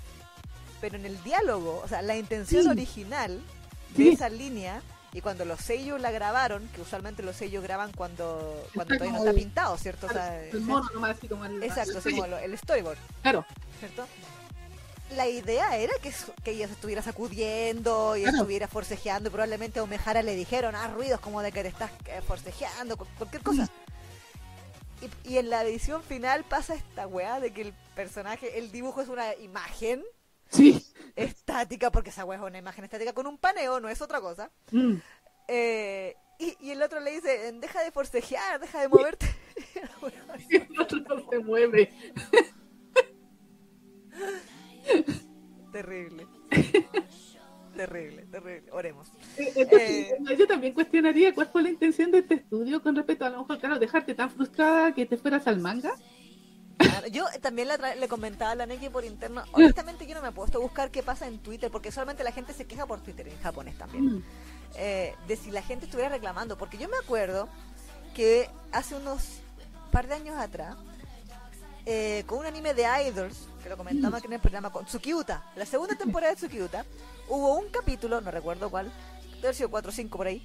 pero 0.80 0.96
en 0.96 1.04
el 1.06 1.22
diálogo, 1.22 1.82
o 1.84 1.88
sea, 1.88 2.00
la 2.02 2.16
intención 2.16 2.62
Sí. 2.64 2.68
original 2.70 3.40
de 3.90 4.04
Sí. 4.04 4.08
esa 4.10 4.28
línea 4.30 4.80
y 5.12 5.20
cuando 5.20 5.44
los 5.44 5.60
sellos 5.60 6.00
la 6.00 6.10
grabaron, 6.10 6.66
que 6.68 6.80
usualmente 6.80 7.22
los 7.22 7.36
sellos 7.36 7.62
graban 7.62 7.92
cuando, 7.92 8.66
cuando 8.74 8.94
Está 8.94 9.04
todavía 9.04 9.18
no 9.18 9.24
está 9.26 9.38
pintado, 9.38 9.76
¿cierto? 9.76 10.06
O 10.06 10.10
sea, 10.10 10.42
El 10.46 10.62
mono 10.62 10.88
nomás 10.94 11.18
así 11.18 11.28
como 11.28 11.44
el. 11.44 11.62
exacto, 11.62 11.98
así 11.98 12.10
sí, 12.10 12.16
como 12.18 12.34
el 12.36 12.56
storyboard, 12.56 12.98
Claro, 13.20 13.44
¿cierto? 13.78 14.06
La 15.16 15.28
idea 15.28 15.76
era 15.76 15.92
que, 16.02 16.12
que 16.42 16.52
ella 16.52 16.66
se 16.66 16.74
estuviera 16.74 17.02
sacudiendo 17.02 18.16
y 18.16 18.22
Claro. 18.22 18.36
estuviera 18.38 18.68
forcejeando 18.68 19.28
y 19.28 19.32
probablemente 19.32 19.78
a 19.78 19.82
Omejara 19.82 20.22
le 20.22 20.34
dijeron, 20.34 20.74
ah, 20.74 20.88
ruidos 20.88 21.20
como 21.20 21.42
de 21.42 21.52
que 21.52 21.62
te 21.62 21.68
estás 21.68 21.90
eh, 22.06 22.20
forcejeando, 22.26 22.96
cu- 22.96 23.06
cualquier 23.18 23.42
cosa. 23.42 23.68
Y, 25.24 25.32
y 25.34 25.38
en 25.38 25.50
la 25.50 25.64
edición 25.64 26.02
final 26.02 26.44
pasa 26.44 26.74
esta 26.74 27.06
weá 27.06 27.40
de 27.40 27.52
que 27.52 27.62
el 27.62 27.74
personaje, 27.94 28.58
el 28.58 28.70
dibujo 28.70 29.00
es 29.02 29.08
una 29.08 29.34
imagen 29.36 30.02
sí. 30.50 30.86
estática, 31.16 31.90
porque 31.90 32.10
esa 32.10 32.24
weá 32.24 32.38
es 32.38 32.44
una 32.44 32.58
imagen 32.58 32.84
estática 32.84 33.12
con 33.12 33.26
un 33.26 33.36
paneo, 33.38 33.80
no 33.80 33.88
es 33.88 34.00
otra 34.00 34.20
cosa. 34.20 34.50
Mm. 34.70 34.94
Eh, 35.48 36.14
y, 36.38 36.56
y 36.60 36.70
el 36.70 36.82
otro 36.82 37.00
le 37.00 37.10
dice, 37.12 37.52
deja 37.52 37.82
de 37.82 37.90
forcejear, 37.90 38.60
deja 38.60 38.80
de 38.80 38.88
moverte. 38.88 39.26
El 40.50 40.80
otro 40.80 40.98
no 41.00 41.28
se 41.30 41.38
mueve. 41.40 41.92
Terrible. 45.72 46.26
terrible, 47.76 48.22
terrible. 48.30 48.70
Oremos. 48.72 49.08
Eh, 49.38 49.52
Entonces, 49.56 49.90
Eh. 50.12 50.36
yo 50.38 50.46
también 50.46 50.74
cuestionaría 50.74 51.34
cuál 51.34 51.48
fue 51.48 51.62
la 51.62 51.70
intención 51.70 52.10
de 52.10 52.18
este 52.18 52.34
estudio 52.34 52.82
con 52.82 52.94
respecto 52.94 53.24
a 53.24 53.30
lo 53.30 53.38
mejor, 53.40 53.58
claro, 53.58 53.78
dejarte 53.78 54.14
tan 54.14 54.30
frustrada 54.30 54.92
que 54.94 55.06
te 55.06 55.16
fueras 55.16 55.46
al 55.46 55.58
manga. 55.60 55.94
Claro, 56.78 57.06
Yo 57.08 57.24
también 57.40 57.68
la 57.68 57.94
le 57.94 58.08
comentaba 58.08 58.50
a 58.52 58.54
la 58.54 58.66
Neki 58.66 58.88
por 58.88 59.04
interno. 59.04 59.42
Honestamente, 59.52 60.06
yo 60.06 60.14
no 60.14 60.22
me 60.22 60.28
he 60.28 60.32
puesto 60.32 60.58
a 60.58 60.60
buscar 60.60 60.90
qué 60.90 61.02
pasa 61.02 61.26
en 61.28 61.38
Twitter, 61.38 61.70
porque 61.70 61.92
solamente 61.92 62.24
la 62.24 62.32
gente 62.32 62.52
se 62.52 62.66
queja 62.66 62.86
por 62.86 63.00
Twitter 63.00 63.28
en 63.28 63.38
japonés 63.40 63.76
también. 63.78 64.16
Mm, 64.16 64.22
eh, 64.76 65.14
de 65.28 65.36
si 65.36 65.50
la 65.50 65.62
gente 65.62 65.84
estuviera 65.84 66.10
reclamando. 66.10 66.58
Porque 66.58 66.78
yo 66.78 66.88
me 66.88 66.96
acuerdo 66.96 67.48
que 68.14 68.48
hace 68.72 68.96
unos 68.96 69.40
par 69.92 70.08
de 70.08 70.14
años 70.14 70.36
atrás, 70.36 70.76
eh, 71.86 72.24
con 72.26 72.38
un 72.38 72.46
anime 72.46 72.74
de 72.74 72.84
Idols, 73.06 73.48
que 73.62 73.68
lo 73.68 73.76
comentaba 73.76 74.18
aquí 74.18 74.26
en 74.26 74.34
el 74.34 74.40
programa, 74.40 74.70
con 74.70 74.84
Tsukiuta, 74.86 75.52
la 75.56 75.66
segunda 75.66 75.96
temporada 75.96 76.32
de 76.32 76.36
Tsukiuta, 76.36 76.84
hubo 77.28 77.54
un 77.56 77.68
capítulo, 77.70 78.20
no 78.20 78.30
recuerdo 78.30 78.70
cuál, 78.70 78.92
sido 79.52 79.70
4 79.70 79.90
o 79.90 79.92
5 79.92 80.16
por 80.16 80.26
ahí, 80.26 80.42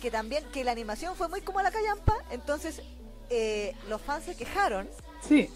que 0.00 0.10
también, 0.10 0.44
que 0.52 0.64
la 0.64 0.72
animación 0.72 1.14
fue 1.16 1.28
muy 1.28 1.40
como 1.42 1.60
la 1.62 1.70
callampa, 1.70 2.14
entonces 2.30 2.82
eh, 3.30 3.74
los 3.88 4.00
fans 4.00 4.24
se 4.24 4.36
quejaron 4.36 4.88
Sí. 5.26 5.50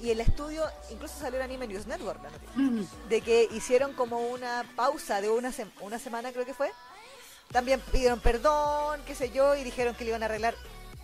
y 0.00 0.10
el 0.10 0.20
estudio, 0.20 0.64
incluso 0.90 1.18
salió 1.18 1.38
en 1.38 1.44
Anime 1.44 1.66
News 1.66 1.86
Network, 1.86 2.22
la 2.22 2.30
noticia 2.30 2.52
Mm, 2.56 3.08
de 3.08 3.20
que 3.20 3.48
hicieron 3.52 3.92
como 3.94 4.18
una 4.28 4.64
pausa 4.76 5.20
de 5.20 5.28
una, 5.30 5.50
sem- 5.50 5.70
una 5.80 5.98
semana 5.98 6.32
creo 6.32 6.44
que 6.46 6.54
fue. 6.54 6.70
También 7.52 7.80
pidieron 7.92 8.20
perdón, 8.20 9.00
qué 9.06 9.14
sé 9.14 9.30
yo, 9.30 9.56
y 9.56 9.64
dijeron 9.64 9.94
que 9.94 10.04
lo 10.04 10.10
iban 10.10 10.22
a 10.22 10.26
arreglar 10.26 10.54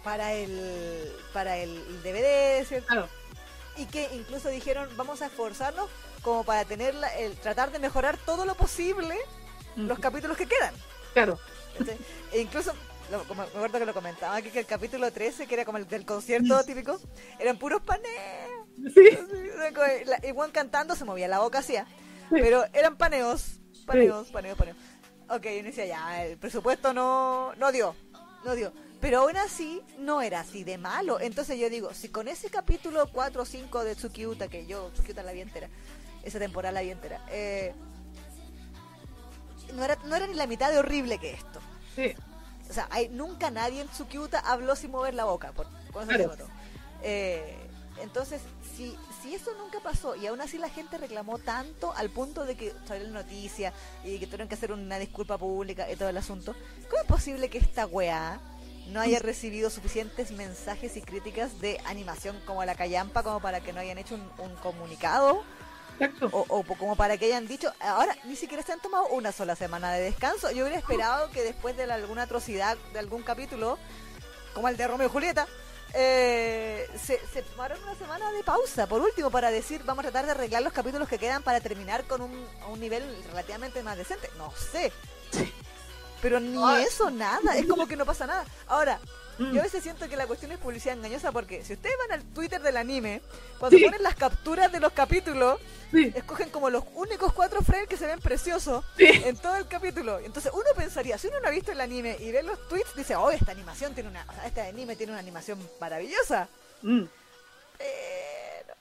para 0.05 0.35
el 0.35 1.11
para 1.33 1.57
el 1.57 2.03
DVD, 2.03 2.65
¿cierto? 2.67 2.87
Claro. 2.87 3.09
Y 3.77 3.87
que 3.87 4.09
incluso 4.15 4.49
dijeron, 4.49 4.89
vamos 4.97 5.21
a 5.23 5.27
esforzarnos 5.27 5.89
como 6.23 6.45
para 6.45 6.65
tener 6.65 6.95
la- 6.95 7.15
el 7.19 7.35
tratar 7.37 7.71
de 7.73 7.79
mejorar 7.79 8.17
todo 8.19 8.45
lo 8.45 8.55
posible 8.55 9.17
Mm, 9.77 9.89
los 9.89 9.99
capítulos 9.99 10.37
que 10.37 10.47
quedan. 10.47 10.73
Claro. 11.15 11.39
E 12.33 12.41
incluso, 12.41 12.73
lo- 13.11 13.25
como- 13.25 13.43
me 13.43 13.49
acuerdo 13.49 13.81
que 13.81 13.87
lo 13.87 13.93
comentaba 13.95 14.37
aquí, 14.37 14.51
que 14.51 14.61
el 14.61 14.67
capítulo 14.67 15.11
13, 15.13 15.49
que 15.49 15.55
era 15.55 15.65
como 15.65 15.79
el 15.79 15.89
del 15.89 16.07
concierto 16.07 16.63
típico, 16.65 17.01
eran 17.41 17.59
puros 17.59 17.83
paneos. 17.83 18.69
Sí. 18.95 19.09
Igual 20.23 20.53
cantando 20.53 20.95
se 20.95 21.05
movía 21.05 21.27
la 21.29 21.41
boca 21.41 21.59
hacía. 21.59 21.85
Sí. 22.31 22.37
Pero 22.41 22.65
eran 22.73 22.97
paneos. 22.97 23.59
Paneos, 23.87 24.29
paneos, 24.31 24.57
paneos. 24.57 24.77
Ok, 25.29 25.43
yo 25.45 25.63
decía 25.63 25.87
ya, 25.87 26.25
el 26.25 26.39
presupuesto 26.39 26.93
no, 26.95 27.53
no 27.57 27.73
dio. 27.73 27.95
No 28.45 28.55
dio. 28.55 28.73
Pero 29.05 29.21
aún 29.21 29.37
así, 29.37 29.83
no 29.99 30.23
era 30.23 30.41
así 30.41 30.65
de 30.65 30.79
malo. 30.79 31.21
Entonces 31.21 31.59
yo 31.59 31.69
digo, 31.69 31.93
si 31.93 32.09
con 32.09 32.27
ese 32.27 32.49
capítulo 32.49 33.07
4 33.13 33.43
o 33.43 33.45
5 33.45 33.85
de 33.85 33.97
Tsukiuta, 33.97 34.49
que 34.49 34.65
yo 34.65 34.89
Tsukiuta 34.95 35.23
la 35.23 35.33
vi 35.33 35.43
entera, 35.43 35.69
esa 36.23 36.39
temporada 36.39 36.73
la 36.73 36.81
vi 36.81 36.91
entera, 36.91 37.21
eh, 37.31 37.75
no, 39.75 39.85
era, 39.85 39.99
no 40.07 40.17
era 40.17 40.27
ni 40.27 40.33
la 40.33 40.47
mitad 40.47 40.73
de 40.73 40.79
horrible 40.79 41.19
que 41.19 41.33
esto. 41.33 41.61
Sí. 41.95 42.15
O 42.71 42.73
sea, 42.73 42.89
hay, 42.91 43.11
nunca 43.11 43.51
nadie 43.51 43.83
en 43.83 43.89
Tsukiuta 43.89 44.39
habló 44.39 44.75
sin 44.75 44.91
mover 44.91 45.13
la 45.13 45.25
boca. 45.25 45.53
Por, 45.53 45.67
Claro. 45.93 46.47
Eh, 47.03 47.59
entonces, 48.01 48.41
si, 48.75 48.97
si 49.23 49.35
eso 49.35 49.51
nunca 49.59 49.81
pasó 49.81 50.17
y 50.17 50.27
aún 50.27 50.41
así 50.41 50.57
la 50.57 50.71
gente 50.71 50.97
reclamó 50.97 51.39
tanto 51.39 51.93
al 51.93 52.09
punto 52.09 52.47
de 52.47 52.57
que 52.57 52.73
salió 52.89 53.05
la 53.05 53.23
noticia 53.23 53.75
y 54.03 54.19
que 54.19 54.25
tuvieron 54.25 54.49
que 54.49 54.55
hacer 54.55 54.73
una 54.73 54.99
disculpa 54.99 55.37
pública 55.37 55.93
y 55.93 55.97
todo 55.97 56.09
el 56.09 56.17
asunto, 56.17 56.55
¿cómo 56.89 57.03
es 57.03 57.07
posible 57.07 57.51
que 57.51 57.59
esta 57.59 57.85
weá 57.87 58.41
no 58.89 59.01
haya 59.01 59.19
recibido 59.19 59.71
suficientes 59.71 60.31
mensajes 60.31 60.97
y 60.97 61.03
críticas 61.03 61.61
de 61.61 61.81
animación 61.87 62.41
como 62.47 62.65
la 62.65 62.75
Callampa 62.75 63.23
como 63.23 63.41
para 63.41 63.61
que 63.61 63.73
no 63.73 63.81
hayan 63.81 63.99
hecho 63.99 64.15
un, 64.15 64.31
un 64.39 64.55
comunicado 64.57 65.43
o, 66.33 66.45
o 66.49 66.65
como 66.65 66.97
para 66.97 67.17
que 67.17 67.27
hayan 67.27 67.47
dicho, 67.47 67.73
ahora 67.81 68.17
ni 68.25 68.35
siquiera 68.37 68.63
se 68.63 68.73
han 68.73 68.81
tomado 68.81 69.07
una 69.09 69.31
sola 69.33 69.55
semana 69.57 69.93
de 69.93 70.03
descanso. 70.03 70.51
Yo 70.51 70.65
hubiera 70.65 70.79
esperado 70.79 71.31
que 71.31 71.43
después 71.43 71.77
de 71.77 71.87
la- 71.87 71.95
alguna 71.95 72.23
atrocidad 72.23 72.77
de 72.93 72.99
algún 72.99 73.23
capítulo, 73.23 73.79
como 74.55 74.69
el 74.69 74.77
de 74.77 74.87
Romeo 74.89 75.07
y 75.07 75.11
Julieta, 75.11 75.47
eh, 75.97 76.89
se, 77.01 77.21
se 77.33 77.43
tomaron 77.43 77.81
una 77.85 77.95
semana 77.95 78.33
de 78.33 78.43
pausa, 78.43 78.89
por 78.89 79.01
último, 79.01 79.31
para 79.31 79.53
decir, 79.53 79.83
vamos 79.85 80.05
a 80.05 80.11
tratar 80.11 80.27
de 80.27 80.33
arreglar 80.33 80.63
los 80.65 80.73
capítulos 80.73 81.09
que 81.09 81.19
quedan 81.19 81.45
para 81.45 81.61
terminar 81.61 82.03
con 82.05 82.21
un, 82.23 82.47
un 82.69 82.81
nivel 82.81 83.05
relativamente 83.29 83.81
más 83.85 83.97
decente. 83.97 84.29
No 84.37 84.51
sé. 84.73 84.93
Pero 86.25 86.41
ni 86.41 86.57
Ay. 86.65 86.85
eso, 86.85 87.11
nada. 87.11 87.55
Es 87.55 87.67
como 87.67 87.87
que 87.87 87.97
no 87.97 88.07
pasa 88.07 88.27
nada. 88.27 88.45
Ahora, 88.67 88.99
Mm, 89.37 89.53
yo 89.53 89.61
a 89.61 89.65
veces 89.65 89.83
siento 89.83 90.09
que 90.09 90.17
la 90.17 90.29
cuestión 90.29 90.53
es 90.53 90.59
publicidad 90.59 90.97
engañosa 90.97 91.33
porque 91.33 91.65
si 91.65 91.73
ustedes 91.73 91.97
van 91.99 92.21
al 92.21 92.25
Twitter 92.33 92.63
del 92.63 92.77
anime, 92.77 93.21
cuando 93.59 93.77
Sí. 93.77 93.85
ponen 93.85 94.01
las 94.01 94.15
capturas 94.15 94.71
de 94.71 94.79
los 94.79 94.93
capítulos, 94.93 95.59
sí. 95.91 96.13
escogen 96.15 96.51
como 96.51 96.71
los 96.71 96.85
únicos 96.95 97.33
cuatro 97.33 97.61
frames 97.63 97.89
que 97.89 97.97
se 97.97 98.07
ven 98.07 98.21
preciosos 98.21 98.85
Sí. 98.97 99.07
en 99.09 99.37
todo 99.37 99.57
el 99.57 99.67
capítulo. 99.67 100.21
Entonces 100.21 100.53
uno 100.55 100.65
pensaría, 100.77 101.19
si 101.19 101.27
uno 101.27 101.41
no 101.41 101.49
ha 101.49 101.51
visto 101.51 101.73
el 101.73 101.81
anime 101.81 102.17
y 102.21 102.31
ve 102.31 102.45
los 102.45 102.69
tweets, 102.69 102.95
dice, 102.95 103.17
oh, 103.17 103.29
esta 103.33 103.51
animación 103.51 103.93
tiene 103.93 104.09
una, 104.09 104.25
o 104.29 104.33
sea, 104.35 104.47
este 104.47 104.61
anime 104.61 104.95
tiene 104.95 105.11
una 105.11 105.21
animación 105.21 105.59
maravillosa. 105.81 106.49
Mm. 106.83 107.03
Pero, 107.77 108.75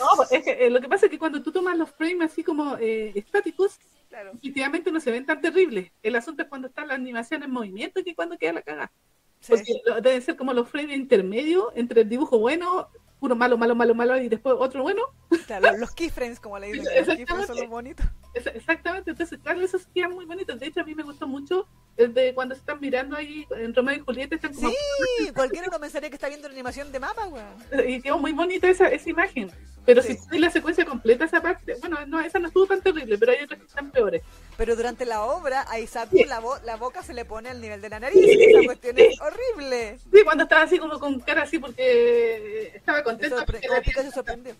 No, 0.00 0.22
es 0.28 0.42
que, 0.42 0.66
eh, 0.66 0.70
lo 0.70 0.80
que 0.80 0.88
pasa 0.88 1.06
es 1.06 1.10
que 1.12 1.20
cuando 1.20 1.40
tú 1.40 1.52
tomas 1.52 1.76
los 1.78 1.88
frames 1.92 2.32
así 2.32 2.42
como 2.42 2.76
eh, 2.80 3.12
estáticos, 3.14 3.78
claro, 4.14 4.32
definitivamente 4.34 4.92
no 4.92 5.00
se 5.00 5.10
ven 5.10 5.26
tan 5.26 5.40
terribles. 5.40 5.90
El 6.02 6.14
asunto 6.16 6.42
es 6.42 6.48
cuando 6.48 6.68
está 6.68 6.84
la 6.86 6.94
animación 6.94 7.42
en 7.42 7.50
movimiento 7.50 8.02
que 8.04 8.14
cuando 8.14 8.38
queda 8.38 8.52
la 8.52 8.62
caga. 8.62 8.92
sí, 9.40 9.52
Porque 9.52 9.72
lo- 9.84 10.00
deben 10.00 10.22
ser 10.22 10.36
como 10.36 10.52
los 10.52 10.68
frames 10.68 10.96
intermedios 10.96 11.72
entre 11.74 12.02
el 12.02 12.08
dibujo 12.08 12.38
bueno, 12.38 12.88
puro 13.18 13.34
malo, 13.34 13.58
malo, 13.58 13.74
malo, 13.74 13.94
malo 13.94 14.16
y 14.20 14.28
después 14.28 14.54
otro 14.58 14.82
bueno. 14.82 15.02
claro, 15.46 15.76
los, 15.78 15.90
keyframes, 15.92 16.38
como 16.38 16.58
le 16.58 16.72
dicen, 16.72 17.06
los 17.06 17.16
keyframes 17.16 17.46
son 17.46 17.56
los 17.56 17.68
bonitos. 17.68 18.06
Exactamente, 18.34 19.10
entonces 19.10 19.38
claro, 19.42 19.60
esos 19.60 19.86
quedan 19.88 20.12
muy 20.12 20.26
bonitos. 20.26 20.58
De 20.60 20.66
hecho, 20.66 20.80
a 20.80 20.84
mí 20.84 20.94
me 20.94 21.02
gustó 21.02 21.26
mucho 21.26 21.66
el 21.96 22.12
de 22.14 22.34
cuando 22.34 22.54
se 22.54 22.60
están 22.60 22.80
mirando 22.80 23.16
ahí 23.16 23.46
en 23.56 23.74
Romeo 23.74 23.94
y 23.96 24.00
Julieta, 24.00 24.34
están 24.34 24.52
como... 24.54 24.70
Sí, 24.70 25.30
cualquiera 25.34 25.68
no 25.70 25.78
pensaría 25.78 26.08
que 26.08 26.16
está 26.16 26.28
viendo 26.28 26.48
la 26.48 26.54
animación 26.54 26.90
de 26.90 26.98
mapa, 27.00 27.26
weón. 27.28 27.88
Y 27.88 28.00
quedó 28.02 28.18
muy 28.18 28.32
bonita 28.32 28.68
esa, 28.68 28.88
esa 28.88 29.08
imagen. 29.10 29.50
Pero 29.86 30.02
Sí. 30.02 30.16
si 30.30 30.38
la 30.38 30.50
secuencia 30.50 30.84
completa, 30.86 31.26
esa 31.26 31.42
parte, 31.42 31.74
bueno, 31.80 31.98
no, 32.06 32.18
esa 32.20 32.38
no 32.38 32.48
estuvo 32.48 32.66
tan 32.66 32.80
terrible, 32.80 33.18
pero 33.18 33.32
hay 33.32 33.44
otras 33.44 33.60
que 33.60 33.66
están 33.66 33.90
peores. 33.90 34.22
Pero 34.56 34.74
durante 34.76 35.04
la 35.04 35.22
obra, 35.22 35.66
a 35.68 35.78
Isaku 35.78 36.16
Sí. 36.16 36.24
la, 36.24 36.40
bo- 36.40 36.58
la 36.64 36.76
boca 36.76 37.02
se 37.02 37.12
le 37.12 37.24
pone 37.26 37.50
al 37.50 37.60
nivel 37.60 37.80
de 37.82 37.90
la 37.90 38.00
nariz. 38.00 38.16
Esa 38.26 38.64
cuestión 38.64 38.98
es 38.98 39.20
horrible. 39.20 39.98
Sí, 40.10 40.22
cuando 40.24 40.44
estaba 40.44 40.62
así 40.62 40.78
como 40.78 40.98
con 40.98 41.20
cara 41.20 41.42
así 41.42 41.58
porque 41.58 42.72
estaba 42.74 43.02
contenta. 43.02 43.36
se 43.40 44.10
sorprendió. 44.10 44.54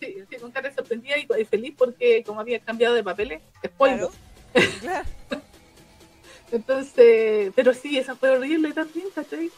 sí, 0.00 0.16
sí, 0.30 0.36
con 0.38 0.50
cara 0.50 0.72
sorprendida 0.74 1.18
y, 1.18 1.26
y 1.38 1.44
feliz 1.44 1.74
porque 1.76 2.24
como 2.24 2.40
había 2.40 2.58
cambiado 2.60 2.94
de 2.94 3.04
papeles, 3.04 3.42
spoiler. 3.64 3.98
Claro. 3.98 4.12
Claro. 4.80 5.06
Entonces, 6.52 7.52
pero 7.54 7.72
sí, 7.74 7.98
esa 7.98 8.14
fue 8.16 8.30
horrible 8.30 8.72
también, 8.72 9.08
¿cachai? 9.14 9.50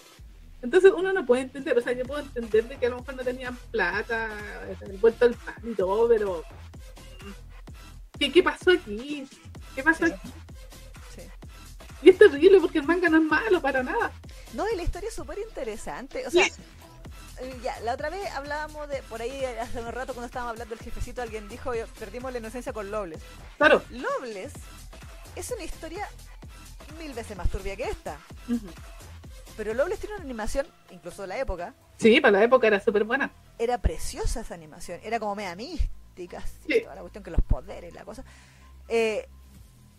Entonces 0.62 0.92
uno 0.96 1.12
no 1.12 1.26
puede 1.26 1.42
entender, 1.42 1.76
o 1.76 1.80
sea, 1.80 1.92
yo 1.92 2.04
puedo 2.04 2.20
entender 2.22 2.68
de 2.68 2.76
que 2.76 2.86
a 2.86 2.90
lo 2.90 2.98
mejor 2.98 3.16
no 3.16 3.24
tenían 3.24 3.56
plata, 3.70 4.28
el 4.82 4.98
vuelto 4.98 5.24
al 5.24 5.34
pan 5.34 5.56
y 5.64 5.74
todo, 5.74 6.08
pero 6.08 6.44
¿qué, 8.18 8.30
qué 8.30 8.42
pasó 8.42 8.70
aquí? 8.70 9.26
¿Qué 9.74 9.82
pasó 9.82 10.06
Sí. 10.06 10.12
aquí? 10.12 10.28
Sí. 11.16 11.22
Y 12.02 12.10
es 12.10 12.18
terrible 12.18 12.60
porque 12.60 12.78
el 12.78 12.84
manga 12.84 13.08
no 13.08 13.16
es 13.16 13.24
malo 13.24 13.60
para 13.60 13.82
nada. 13.82 14.12
No, 14.52 14.70
y 14.70 14.76
la 14.76 14.82
historia 14.82 15.08
es 15.08 15.14
súper 15.14 15.38
interesante. 15.38 16.26
O 16.26 16.30
sea, 16.30 16.44
Sí. 16.44 16.52
eh, 17.40 17.58
ya, 17.64 17.80
la 17.80 17.94
otra 17.94 18.10
vez 18.10 18.30
hablábamos 18.32 18.88
de, 18.88 19.02
por 19.04 19.20
ahí 19.22 19.44
hace 19.44 19.80
un 19.80 19.86
rato 19.90 20.12
cuando 20.14 20.26
estábamos 20.26 20.52
hablando 20.52 20.74
del 20.76 20.84
jefecito, 20.84 21.22
alguien 21.22 21.48
dijo, 21.48 21.74
"Yo- 21.74 21.86
perdimos 21.98 22.30
la 22.32 22.38
inocencia 22.38 22.72
con 22.72 22.90
Lobles. 22.90 23.20
Claro. 23.56 23.82
Lobles 23.90 24.52
es 25.34 25.50
una 25.50 25.64
historia 25.64 26.06
mil 26.98 27.12
veces 27.14 27.36
más 27.36 27.48
turbia 27.48 27.76
que 27.76 27.84
esta. 27.84 28.18
Pero 29.56 29.74
Lobles 29.74 29.98
tiene 29.98 30.14
una 30.16 30.24
animación, 30.24 30.66
incluso 30.90 31.22
de 31.22 31.28
la 31.28 31.38
época, 31.38 31.74
Sí, 31.98 32.20
para 32.20 32.38
la 32.38 32.44
época 32.44 32.66
era 32.66 32.80
súper 32.80 33.04
buena. 33.04 33.30
era 33.58 33.78
preciosa 33.78 34.40
esa 34.40 34.54
animación, 34.54 34.98
era 35.04 35.20
como 35.20 35.34
media 35.36 35.54
mística, 35.54 36.42
Sí. 36.66 36.80
toda 36.82 36.94
la 36.96 37.00
cuestión 37.02 37.22
que 37.22 37.30
los 37.30 37.42
poderes, 37.42 37.92
la 37.94 38.04
cosa. 38.04 38.24
Eh, 38.88 39.28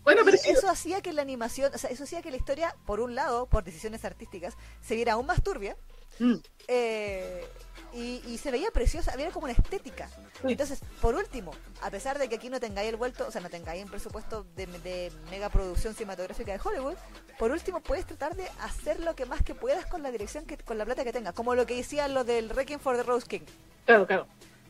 Bueno, 0.04 0.22
pero 0.24 0.36
sí, 0.36 0.50
eso 0.50 0.68
hacía 0.68 1.00
que 1.00 1.12
la 1.12 1.22
animación, 1.22 1.72
o 1.74 1.78
sea, 1.78 1.90
eso 1.90 2.04
hacía 2.04 2.22
que 2.22 2.30
la 2.30 2.36
historia, 2.36 2.76
por 2.86 3.00
un 3.00 3.14
lado, 3.14 3.46
por 3.46 3.64
decisiones 3.64 4.04
artísticas, 4.04 4.54
se 4.82 4.94
viera 4.94 5.14
aún 5.14 5.26
más 5.26 5.42
turbia, 5.42 5.76
Mm, 6.18 6.34
eh, 6.68 7.46
y, 7.92 8.22
y 8.26 8.38
se 8.38 8.50
veía 8.50 8.70
preciosa, 8.70 9.12
había 9.12 9.30
como 9.30 9.44
una 9.44 9.52
estética. 9.52 10.08
Sí. 10.08 10.48
Entonces, 10.48 10.80
por 11.00 11.14
último, 11.14 11.52
a 11.82 11.90
pesar 11.90 12.18
de 12.18 12.28
que 12.28 12.36
aquí 12.36 12.50
no 12.50 12.60
tengáis 12.60 12.88
el 12.88 12.96
vuelto, 12.96 13.26
o 13.26 13.30
sea, 13.30 13.40
no 13.40 13.50
tengáis 13.50 13.84
un 13.84 13.90
presupuesto 13.90 14.44
de, 14.56 14.66
de 14.66 15.12
mega 15.30 15.48
producción 15.48 15.94
cinematográfica 15.94 16.52
de 16.52 16.60
Hollywood, 16.62 16.96
por 17.38 17.50
último 17.50 17.80
puedes 17.80 18.06
tratar 18.06 18.34
de 18.36 18.48
hacer 18.60 19.00
lo 19.00 19.14
que 19.14 19.26
más 19.26 19.42
que 19.42 19.54
puedas 19.54 19.86
con 19.86 20.02
la 20.02 20.10
dirección, 20.10 20.44
que 20.44 20.56
con 20.56 20.78
la 20.78 20.84
plata 20.84 21.04
que 21.04 21.12
tengas, 21.12 21.34
como 21.34 21.54
lo 21.54 21.66
que 21.66 21.76
decían 21.76 22.14
los 22.14 22.26
del 22.26 22.52
Wrecking 22.52 22.80
for 22.80 22.96
the 22.96 23.02
Rose 23.02 23.26
King. 23.26 23.42
claro, 23.86 24.06
claro. 24.06 24.26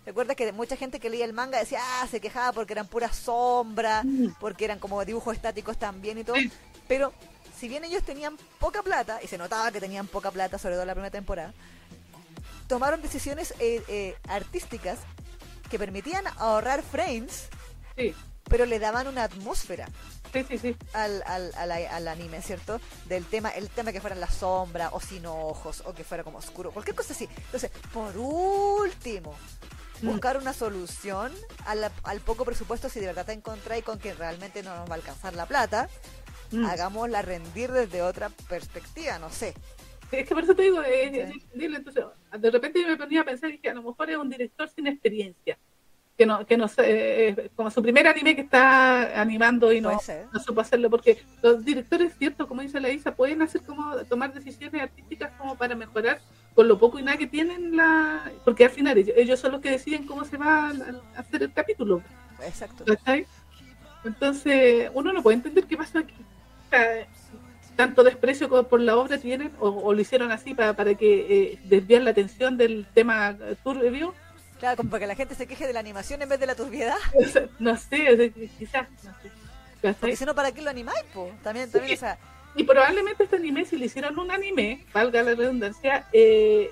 Recuerda 0.06 0.34
que 0.34 0.52
mucha 0.52 0.76
gente 0.76 1.00
que 1.00 1.08
leía 1.10 1.24
el 1.24 1.32
manga 1.32 1.58
decía, 1.58 1.80
ah, 1.82 2.06
se 2.10 2.20
quejaba 2.20 2.52
porque 2.52 2.74
eran 2.74 2.86
puras 2.86 3.16
sombras, 3.16 4.04
porque 4.38 4.64
eran 4.66 4.78
como 4.78 5.04
dibujos 5.04 5.34
estáticos 5.36 5.78
también 5.78 6.18
y 6.18 6.24
todo. 6.24 6.36
Pero 6.86 7.12
si 7.58 7.68
bien 7.68 7.84
ellos 7.84 8.02
tenían 8.02 8.36
poca 8.58 8.82
plata, 8.82 9.20
y 9.22 9.26
se 9.26 9.38
notaba 9.38 9.70
que 9.72 9.80
tenían 9.80 10.06
poca 10.06 10.30
plata, 10.30 10.58
sobre 10.58 10.74
todo 10.74 10.84
la 10.84 10.94
primera 10.94 11.10
temporada, 11.10 11.54
tomaron 12.68 13.00
decisiones 13.00 13.54
eh, 13.60 13.82
eh, 13.88 14.16
artísticas 14.28 14.98
que 15.70 15.78
permitían 15.78 16.24
ahorrar 16.38 16.82
frames, 16.82 17.48
Sí, 17.96 18.14
pero 18.50 18.66
le 18.66 18.78
daban 18.80 19.06
una 19.06 19.24
atmósfera 19.24 19.88
sí, 20.32 20.44
sí, 20.48 20.58
sí. 20.58 20.76
al, 20.92 21.22
al, 21.26 21.52
al, 21.54 21.70
al 21.70 22.08
anime, 22.08 22.42
¿cierto? 22.42 22.80
Del 23.06 23.24
tema, 23.24 23.50
el 23.50 23.70
tema 23.70 23.92
que 23.92 24.00
fuera 24.00 24.14
en 24.14 24.20
la 24.20 24.30
sombra, 24.30 24.90
o 24.92 25.00
sin 25.00 25.24
ojos, 25.26 25.82
o 25.86 25.94
que 25.94 26.04
fuera 26.04 26.24
como 26.24 26.38
oscuro, 26.38 26.72
cualquier 26.72 26.96
cosa 26.96 27.12
así. 27.14 27.28
Entonces, 27.46 27.70
por 27.92 28.16
último. 28.16 29.34
Buscar 30.04 30.36
una 30.36 30.52
solución 30.52 31.32
al, 31.66 31.90
al 32.02 32.20
poco 32.20 32.44
presupuesto, 32.44 32.88
si 32.88 33.00
de 33.00 33.06
verdad 33.06 33.26
te 33.26 33.32
encontráis 33.32 33.84
con 33.84 33.98
que 33.98 34.14
realmente 34.14 34.62
no 34.62 34.74
nos 34.76 34.88
va 34.88 34.94
a 34.94 34.96
alcanzar 34.96 35.34
la 35.34 35.46
plata, 35.46 35.88
Mm. 36.52 36.66
hagámosla 36.66 37.22
rendir 37.22 37.72
desde 37.72 38.02
otra 38.02 38.28
perspectiva, 38.48 39.18
no 39.18 39.30
sé. 39.30 39.54
Sí, 40.10 40.16
Es 40.18 40.28
que 40.28 40.34
por 40.34 40.44
eso 40.44 40.54
te 40.54 40.62
digo, 40.62 40.82
es, 40.82 41.10
Sí. 41.10 41.18
es 41.18 41.30
entendible. 41.30 41.78
Entonces, 41.78 42.04
de 42.38 42.50
repente 42.50 42.80
yo 42.82 42.86
me 42.88 42.96
ponía 42.96 43.22
a 43.22 43.24
pensar 43.24 43.48
y 43.48 43.54
dije, 43.54 43.70
a 43.70 43.74
lo 43.74 43.82
mejor 43.82 44.10
es 44.10 44.16
un 44.18 44.28
director 44.28 44.68
sin 44.68 44.86
experiencia. 44.86 45.58
Que 46.16 46.26
no, 46.26 46.46
que 46.46 46.56
no 46.56 46.68
sé, 46.68 47.28
eh, 47.28 47.50
como 47.56 47.70
su 47.72 47.82
primer 47.82 48.06
anime 48.06 48.36
que 48.36 48.42
está 48.42 49.20
animando 49.20 49.72
y 49.72 49.80
no, 49.80 49.98
no 50.32 50.38
supo 50.40 50.60
hacerlo, 50.60 50.88
porque 50.90 51.20
los 51.42 51.64
directores, 51.64 52.12
cierto, 52.16 52.46
como 52.46 52.60
dice 52.62 52.78
la 52.78 52.90
Isa, 52.90 53.16
pueden 53.16 53.42
hacer 53.42 53.62
como 53.62 53.96
tomar 54.04 54.32
decisiones 54.32 54.80
artísticas 54.80 55.32
como 55.38 55.56
para 55.56 55.74
mejorar 55.74 56.20
con 56.54 56.68
lo 56.68 56.78
poco 56.78 56.98
y 56.98 57.02
nada 57.02 57.18
que 57.18 57.26
tienen 57.26 57.76
la 57.76 58.30
porque 58.44 58.64
al 58.64 58.70
final 58.70 58.96
ellos, 58.96 59.16
ellos 59.16 59.40
son 59.40 59.52
los 59.52 59.60
que 59.60 59.70
deciden 59.70 60.06
cómo 60.06 60.24
se 60.24 60.36
va 60.36 60.68
a, 60.68 61.20
hacer 61.20 61.42
el 61.42 61.52
capítulo. 61.52 62.02
Exacto. 62.44 62.84
¿cachai? 62.84 63.26
Entonces, 64.04 64.90
uno 64.94 65.12
no 65.12 65.22
puede 65.22 65.36
entender 65.36 65.64
qué 65.64 65.76
pasó 65.76 65.98
aquí. 65.98 66.14
Tanto 67.76 68.04
desprecio 68.04 68.48
como 68.48 68.64
por 68.64 68.80
la 68.80 68.96
obra 68.96 69.18
tienen, 69.18 69.50
o, 69.58 69.68
o 69.68 69.92
lo 69.92 70.00
hicieron 70.00 70.30
así 70.30 70.54
para, 70.54 70.74
para 70.74 70.94
que 70.94 71.26
eh, 71.28 71.58
desviar 71.64 72.02
la 72.02 72.10
atención 72.10 72.56
del 72.56 72.86
tema 72.94 73.36
turbio. 73.64 74.14
Claro, 74.60 74.76
como 74.76 74.90
para 74.90 75.00
que 75.00 75.06
la 75.08 75.16
gente 75.16 75.34
se 75.34 75.46
queje 75.46 75.66
de 75.66 75.72
la 75.72 75.80
animación 75.80 76.22
en 76.22 76.28
vez 76.28 76.38
de 76.38 76.46
la 76.46 76.54
turbiedad. 76.54 76.96
No 77.58 77.76
sé, 77.76 78.32
quizás, 78.58 78.88
no 79.02 79.10
sé. 79.22 79.30
¿cachai? 79.82 80.00
Porque 80.00 80.16
si 80.16 80.24
no, 80.24 80.34
¿para 80.34 80.52
qué 80.52 80.62
lo 80.62 80.70
animáis, 80.70 81.04
po? 81.12 81.30
También, 81.42 81.70
también, 81.70 81.94
o 81.94 82.00
sea, 82.00 82.18
Y 82.56 82.64
probablemente 82.64 83.24
este 83.24 83.36
anime, 83.36 83.64
si 83.64 83.76
le 83.76 83.86
hicieron 83.86 84.18
un 84.18 84.30
anime, 84.30 84.84
valga 84.92 85.22
la 85.22 85.34
redundancia, 85.34 86.06
eh, 86.12 86.70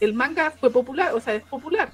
el 0.00 0.14
manga 0.14 0.50
fue 0.50 0.70
popular, 0.70 1.12
o 1.14 1.20
sea, 1.20 1.34
es 1.34 1.42
popular. 1.44 1.90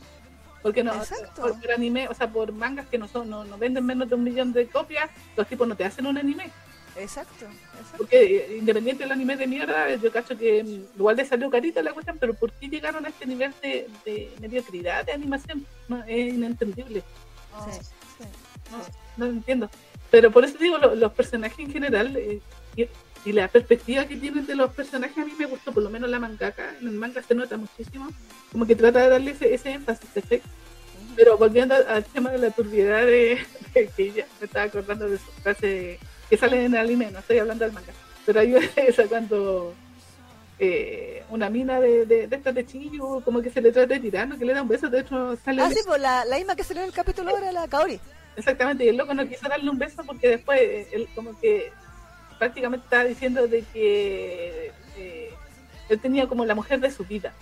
Porque 0.63 0.83
no, 0.85 0.95
Exacto. 0.95 1.43
por, 1.43 1.61
por 1.61 1.71
anime, 1.73 2.09
o 2.09 2.15
sea, 2.15 2.29
por 2.31 2.53
mangas 2.53 2.87
que 2.87 2.99
no 2.99 3.09
son, 3.09 3.29
no, 3.31 3.45
no 3.45 3.59
venden 3.59 3.85
menos 3.85 4.09
de 4.09 4.15
un 4.15 4.25
millón 4.25 4.53
de 4.53 4.67
copias, 4.67 5.11
los 5.37 5.47
tipos 5.47 5.67
no 5.67 5.77
te 5.77 5.85
hacen 5.85 6.07
un 6.07 6.19
anime. 6.19 6.51
exacto, 6.97 7.45
exacto. 7.45 7.97
Porque 7.99 8.37
eh, 8.37 8.57
independiente 8.59 9.03
del 9.05 9.13
anime 9.13 9.37
de 9.37 9.47
mierda, 9.47 9.95
yo 9.97 10.11
cacho 10.13 10.37
que 10.37 10.63
mm, 10.65 10.97
igual 10.99 11.17
le 11.17 11.25
salió 11.25 11.51
carita 11.51 11.83
la 11.83 11.93
cuestión, 11.93 12.17
pero 12.19 12.35
¿por 12.35 12.53
qué 12.53 12.69
llegaron 12.69 13.05
a 13.07 13.09
este 13.09 13.27
nivel 13.27 13.53
de, 13.63 13.89
de 14.05 14.33
mediocridad 14.41 15.05
de 15.05 15.13
animación? 15.13 15.65
No, 15.89 16.03
es 16.05 16.33
inentendible. 16.35 17.03
No, 17.53 17.65
Sí, 17.73 17.81
sí. 17.81 18.25
no, 18.71 18.79
no 19.19 19.25
lo 19.27 19.33
entiendo. 19.39 19.71
Pero 20.11 20.31
por 20.31 20.45
eso 20.45 20.57
digo, 20.59 20.79
lo- 20.79 20.95
los 20.95 21.13
personajes 21.13 21.59
en 21.59 21.71
general 21.73 22.17
eh, 22.17 22.41
y, 23.27 23.33
la 23.33 23.49
perspectiva 23.49 24.07
que 24.07 24.17
tienen 24.17 24.47
de 24.47 24.55
los 24.55 24.73
personajes 24.73 25.19
a 25.19 25.25
mí 25.27 25.33
me 25.39 25.47
gustó, 25.47 25.73
por 25.73 25.83
lo 25.83 25.91
menos 25.91 26.09
la 26.09 26.19
mangaka. 26.19 26.75
En 26.81 26.89
el 26.89 26.95
manga 26.95 27.23
se 27.23 27.35
nota 27.35 27.57
muchísimo, 27.57 28.09
como 28.53 28.67
que 28.67 28.77
trata 28.77 29.01
de 29.01 29.09
darle 29.09 29.33
ese, 29.33 29.53
ese 29.53 29.73
énfasis, 29.73 30.09
¿cachai? 30.15 30.43
Pero 31.17 31.37
volviendo 31.37 31.75
al, 31.75 32.05
tema 32.05 32.31
de 32.31 32.39
la 32.39 32.51
turbiedad 32.51 33.05
de, 33.05 33.39
de 33.75 33.89
que 33.89 34.03
ella 34.03 34.27
me 34.41 34.47
estaba 34.47 34.67
acordando 34.67 35.09
de 35.09 35.19
su 35.19 35.31
frase 35.43 35.99
que 36.29 36.37
sale 36.37 36.65
en 36.65 36.75
el 36.75 36.81
anime, 36.81 37.11
no 37.11 37.19
estoy 37.19 37.39
hablando 37.39 37.65
del 37.65 37.75
manga, 37.75 37.93
pero 38.25 38.41
hay 38.41 38.55
esa 38.77 39.07
cuando 39.07 39.75
eh, 40.59 41.23
una 41.31 41.51
mina 41.51 41.81
de, 41.81 42.07
de, 42.07 42.27
de 42.27 42.37
estas 42.37 42.55
de 42.55 42.67
Chiyu, 42.67 43.23
como 43.25 43.43
que 43.43 43.51
se 43.51 43.61
le 43.61 43.73
trata 43.73 43.95
de 43.95 44.01
tirano, 44.01 44.39
que 44.39 44.45
le 44.45 44.55
da 44.55 44.63
un 44.63 44.69
beso, 44.69 44.89
de 44.89 45.01
hecho 45.01 45.37
sale 45.45 45.63
Ah, 45.63 45.71
sí, 45.71 45.81
pues 45.87 46.01
la, 46.01 46.25
la 46.25 46.37
misma 46.37 46.57
que 46.57 46.65
salió 46.65 46.83
en 46.83 46.89
el 46.89 46.95
capítulo 46.95 47.37
era 47.37 47.53
la 47.53 47.69
Kaori. 47.69 48.01
exactamente, 48.37 48.85
y 48.85 48.89
el 48.89 48.97
loco 48.97 49.15
no 49.15 49.29
quiso 49.29 49.49
darle 49.49 49.69
un 49.71 49.79
beso 49.79 50.03
porque 50.05 50.29
después 50.29 50.61
eh, 50.61 50.89
él 50.93 51.09
como 51.15 51.39
que 51.41 51.73
prácticamente 52.39 52.85
estaba 52.85 53.05
diciendo 53.05 53.47
de 53.49 53.63
que 53.73 54.73
eh, 54.97 55.31
él 55.89 56.01
tenía 56.01 56.27
como 56.27 56.45
la 56.45 56.55
mujer 56.55 56.81
de 56.81 56.91
su 56.91 57.05
vida, 57.05 57.33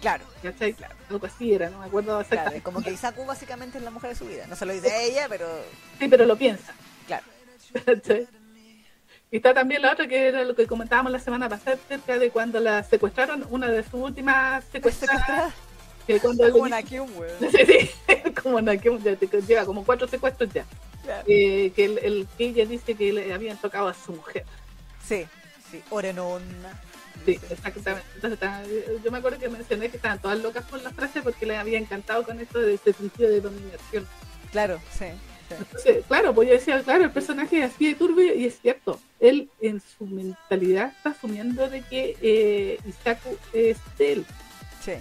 Claro, 0.00 0.24
¿cachai? 0.42 0.72
Claro, 0.74 0.96
algo 1.10 1.24
así 1.26 1.54
era, 1.54 1.70
no 1.70 1.78
me 1.78 1.86
acuerdo 1.86 2.08
claro. 2.08 2.22
exactamente. 2.22 2.62
Como 2.64 2.82
que 2.82 2.90
Isaku 2.90 3.24
básicamente 3.24 3.78
es 3.78 3.84
la 3.84 3.90
mujer 3.92 4.10
de 4.10 4.16
su 4.16 4.26
vida. 4.26 4.48
No 4.48 4.56
se 4.56 4.66
lo 4.66 4.72
dice 4.72 4.90
a 4.90 5.00
ella, 5.00 5.26
pero 5.28 5.46
Sí, 6.00 6.08
pero 6.08 6.24
lo 6.26 6.36
piensa. 6.36 6.72
claro. 7.06 7.24
¿cachai? 7.86 8.26
Y 9.30 9.36
está 9.36 9.54
también 9.54 9.80
la 9.80 9.92
otra 9.92 10.08
que 10.08 10.26
era 10.26 10.42
lo 10.44 10.56
que 10.56 10.66
comentábamos 10.66 11.12
la 11.12 11.20
semana 11.20 11.48
pasada 11.48 11.78
acerca 11.82 12.18
de 12.18 12.30
cuando 12.30 12.58
la 12.58 12.82
secuestraron, 12.82 13.46
una 13.50 13.68
de 13.68 13.82
sus 13.84 13.94
últimas 13.94 14.64
secuestradas, 14.72 15.54
que 16.06 16.18
cuando 16.20 16.50
Como 16.52 16.64
Kyun, 16.82 17.10
weón. 17.16 17.36
Sí, 17.50 17.66
sí, 17.66 18.32
como 18.42 18.58
que 18.58 18.98
ya 19.02 19.16
te- 19.16 19.42
lleva 19.42 19.64
como 19.64 19.84
cuatro 19.84 20.06
secuestros 20.08 20.52
ya. 20.52 20.64
Claro. 21.04 21.24
Eh, 21.26 21.72
que 21.74 21.84
el, 21.84 21.98
el 21.98 22.28
que 22.38 22.44
ella 22.46 22.64
dice 22.66 22.94
que 22.94 23.12
le 23.12 23.32
habían 23.32 23.56
tocado 23.56 23.88
a 23.88 23.94
su 23.94 24.12
mujer. 24.12 24.44
Sí, 25.06 25.26
sí. 25.70 25.82
Orenon. 25.90 26.42
Sí, 27.24 27.38
exactamente. 27.50 28.06
Entonces, 28.16 28.32
está- 28.32 28.62
yo 29.04 29.10
me 29.10 29.18
acuerdo 29.18 29.38
que 29.38 29.48
mencioné 29.48 29.88
que 29.88 29.96
estaban 29.96 30.20
todas 30.20 30.38
locas 30.40 30.64
por 30.64 30.80
la 30.82 30.90
frase 30.90 31.22
porque 31.22 31.46
les 31.46 31.58
había 31.58 31.78
encantado 31.78 32.24
con 32.24 32.40
esto 32.40 32.58
de 32.60 32.74
ese 32.74 32.92
sentido 32.92 33.28
de 33.30 33.40
dominación. 33.40 34.06
Claro, 34.50 34.80
sí. 34.96 35.06
sí. 35.48 35.54
Entonces, 35.58 36.04
claro, 36.08 36.34
pues 36.34 36.48
yo 36.48 36.54
decía, 36.54 36.82
claro, 36.82 37.04
el 37.04 37.10
personaje 37.10 37.62
es 37.64 37.72
así 37.72 37.88
de 37.88 37.94
turbio 37.94 38.34
y 38.34 38.46
es 38.46 38.60
cierto. 38.60 39.00
Él 39.20 39.50
en 39.60 39.80
su 39.80 40.06
mentalidad 40.06 40.92
está 40.96 41.10
asumiendo 41.10 41.68
de 41.68 41.82
que 41.82 42.16
eh, 42.22 42.78
Isaku 42.86 43.36
es 43.52 43.76
él. 43.98 44.24
Sí. 44.84 44.92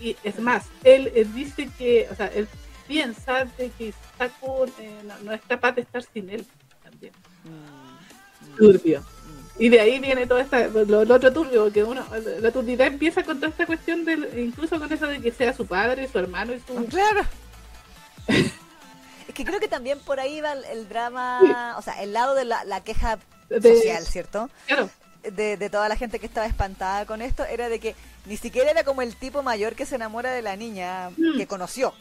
Y 0.00 0.16
es 0.24 0.38
más, 0.38 0.64
él, 0.84 1.10
él 1.14 1.32
dice 1.34 1.68
que, 1.78 2.08
o 2.10 2.14
sea, 2.14 2.26
él 2.28 2.48
piensa 2.86 3.44
de 3.58 3.70
que 3.70 3.86
Isaku 3.88 4.64
eh, 4.78 5.00
no, 5.04 5.18
no 5.24 5.32
es 5.32 5.40
capaz 5.48 5.72
de 5.72 5.82
estar 5.82 6.02
sin 6.02 6.30
él 6.30 6.46
también. 6.82 7.12
Mm, 7.44 8.56
Turbio. 8.56 9.00
mm. 9.00 9.62
Y 9.62 9.68
de 9.70 9.80
ahí 9.80 9.98
viene 9.98 10.26
todo 10.26 10.38
esta, 10.38 10.68
lo, 10.68 11.04
lo 11.04 11.14
otro 11.14 11.32
turbio, 11.32 11.72
que 11.72 11.82
uno, 11.82 12.04
la 12.40 12.50
turbidez 12.50 12.88
empieza 12.88 13.22
con 13.24 13.36
toda 13.38 13.48
esta 13.48 13.64
cuestión 13.66 14.04
del, 14.04 14.38
incluso 14.38 14.78
con 14.78 14.92
eso 14.92 15.06
de 15.06 15.20
que 15.20 15.32
sea 15.32 15.52
su 15.54 15.66
padre, 15.66 16.08
su 16.08 16.18
hermano 16.18 16.52
y 16.52 16.60
su... 16.60 16.84
Claro. 16.86 17.22
Es 18.28 19.34
que 19.34 19.44
creo 19.44 19.58
que 19.60 19.68
también 19.68 19.98
por 20.00 20.20
ahí 20.20 20.40
va 20.40 20.52
el, 20.52 20.64
el 20.66 20.88
drama, 20.88 21.74
o 21.78 21.82
sea, 21.82 22.02
el 22.02 22.12
lado 22.12 22.34
de 22.34 22.44
la, 22.44 22.64
la 22.64 22.82
queja 22.84 23.18
de- 23.48 23.60
social, 23.76 24.04
¿cierto? 24.06 24.50
Claro, 24.66 24.90
De, 25.32 25.56
de 25.56 25.70
toda 25.70 25.88
la 25.88 25.96
gente 25.96 26.18
que 26.18 26.26
estaba 26.26 26.46
espantada 26.46 27.04
con 27.06 27.20
esto, 27.22 27.44
era 27.44 27.68
de 27.68 27.80
que 27.80 27.94
ni 28.26 28.36
siquiera 28.36 28.70
era 28.70 28.84
como 28.84 29.02
el 29.02 29.16
tipo 29.16 29.42
mayor 29.42 29.74
que 29.74 29.86
se 29.86 29.96
enamora 29.96 30.30
de 30.32 30.42
la 30.42 30.56
niña 30.56 31.10
Mm. 31.16 31.36
que 31.38 31.46
conoció, 31.46 31.92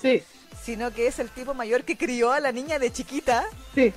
sí, 0.00 0.22
sino 0.64 0.92
que 0.92 1.06
es 1.06 1.18
el 1.18 1.28
tipo 1.30 1.54
mayor 1.54 1.84
que 1.84 1.96
crió 1.96 2.32
a 2.32 2.40
la 2.40 2.52
niña 2.52 2.78
de 2.78 2.92
chiquita 2.92 3.44
sí. 3.74 3.92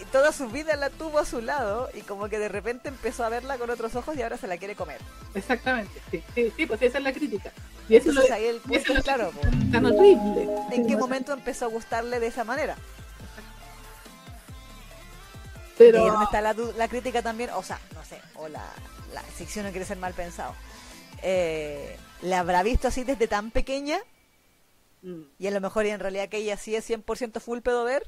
y 0.00 0.04
toda 0.12 0.32
su 0.32 0.48
vida 0.48 0.74
la 0.76 0.90
tuvo 0.90 1.18
a 1.18 1.24
su 1.24 1.40
lado 1.40 1.88
y 1.94 2.00
como 2.02 2.28
que 2.28 2.38
de 2.38 2.48
repente 2.48 2.88
empezó 2.88 3.24
a 3.24 3.28
verla 3.28 3.58
con 3.58 3.70
otros 3.70 3.94
ojos 3.96 4.16
y 4.16 4.22
ahora 4.22 4.36
se 4.36 4.46
la 4.46 4.56
quiere 4.58 4.74
comer. 4.74 4.98
Exactamente, 5.34 6.00
sí, 6.10 6.22
sí, 6.34 6.52
sí, 6.56 6.66
pues 6.66 6.80
esa 6.82 6.98
es 6.98 7.04
la 7.04 7.12
crítica. 7.12 7.52
Y 7.88 7.96
eso 7.96 8.10
es 8.10 8.14
lo, 8.14 8.22
Entonces 8.22 8.30
ahí 8.32 8.44
el 8.46 8.60
punto 8.60 8.92
es 8.92 8.98
es 8.98 9.04
claro, 9.04 9.32
tan 9.72 9.86
horrible. 9.86 10.48
¿en 10.72 10.86
qué 10.86 10.96
momento 10.96 11.32
empezó 11.32 11.64
a 11.64 11.68
gustarle 11.68 12.20
de 12.20 12.28
esa 12.28 12.44
manera? 12.44 12.76
Y 15.88 15.92
Pero, 15.92 15.98
ahí 15.98 16.06
es 16.06 16.12
donde 16.12 16.24
está 16.26 16.40
la, 16.40 16.54
la 16.76 16.88
crítica 16.88 17.22
también, 17.22 17.50
o 17.54 17.62
sea, 17.62 17.80
no 17.94 18.04
sé, 18.04 18.20
o 18.34 18.48
la, 18.48 18.64
la 19.14 19.22
ficción 19.22 19.64
no 19.64 19.70
quiere 19.70 19.86
ser 19.86 19.96
mal 19.98 20.12
pensado. 20.14 20.54
Eh, 21.22 21.96
¿La 22.22 22.40
habrá 22.40 22.62
visto 22.62 22.88
así 22.88 23.04
desde 23.04 23.28
tan 23.28 23.50
pequeña? 23.50 23.98
Mm, 25.02 25.22
Y 25.38 25.46
a 25.46 25.50
lo 25.50 25.60
mejor 25.60 25.86
y 25.86 25.90
en 25.90 26.00
realidad 26.00 26.28
que 26.28 26.38
ella 26.38 26.56
sí 26.56 26.76
es 26.76 26.88
100% 26.88 27.40
full 27.40 27.60
pedo 27.60 27.84
ver. 27.84 28.06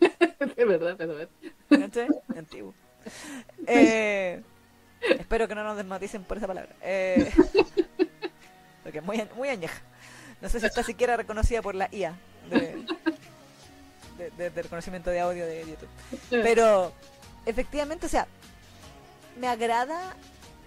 es 0.00 0.66
verdad, 0.66 0.94
pero 0.96 1.14
ver. 1.14 1.28
¿cachai? 1.68 2.08
Antiguo. 2.36 2.74
Eh, 3.66 4.42
espero 5.18 5.48
que 5.48 5.54
no 5.54 5.64
nos 5.64 5.76
desmaticen 5.76 6.24
por 6.24 6.38
esa 6.38 6.46
palabra. 6.46 6.74
Eh, 6.82 7.30
porque 8.82 8.98
es 8.98 9.04
muy, 9.04 9.22
muy 9.36 9.48
añeja. 9.48 9.80
No 10.40 10.48
sé 10.48 10.60
si 10.60 10.66
está 10.66 10.82
siquiera 10.82 11.16
reconocida 11.16 11.62
por 11.62 11.74
la 11.74 11.88
IA 11.92 12.14
de, 12.50 12.84
de- 14.22 14.30
de- 14.30 14.50
de 14.50 14.62
reconocimiento 14.62 15.10
de 15.10 15.20
audio 15.20 15.46
de 15.46 15.60
YouTube. 15.66 15.88
Pero 16.30 16.92
efectivamente, 17.46 18.06
o 18.06 18.08
sea, 18.08 18.26
me 19.38 19.48
agrada. 19.48 20.14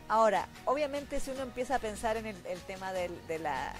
Ahora, 0.07 0.47
obviamente 0.65 1.19
si 1.19 1.31
uno 1.31 1.41
empieza 1.41 1.75
a 1.75 1.79
pensar 1.79 2.15
en 2.15 2.27
el, 2.27 2.35
el 2.45 2.59
tema 2.61 2.93
del, 2.93 3.11
de, 3.27 3.39
las, 3.39 3.73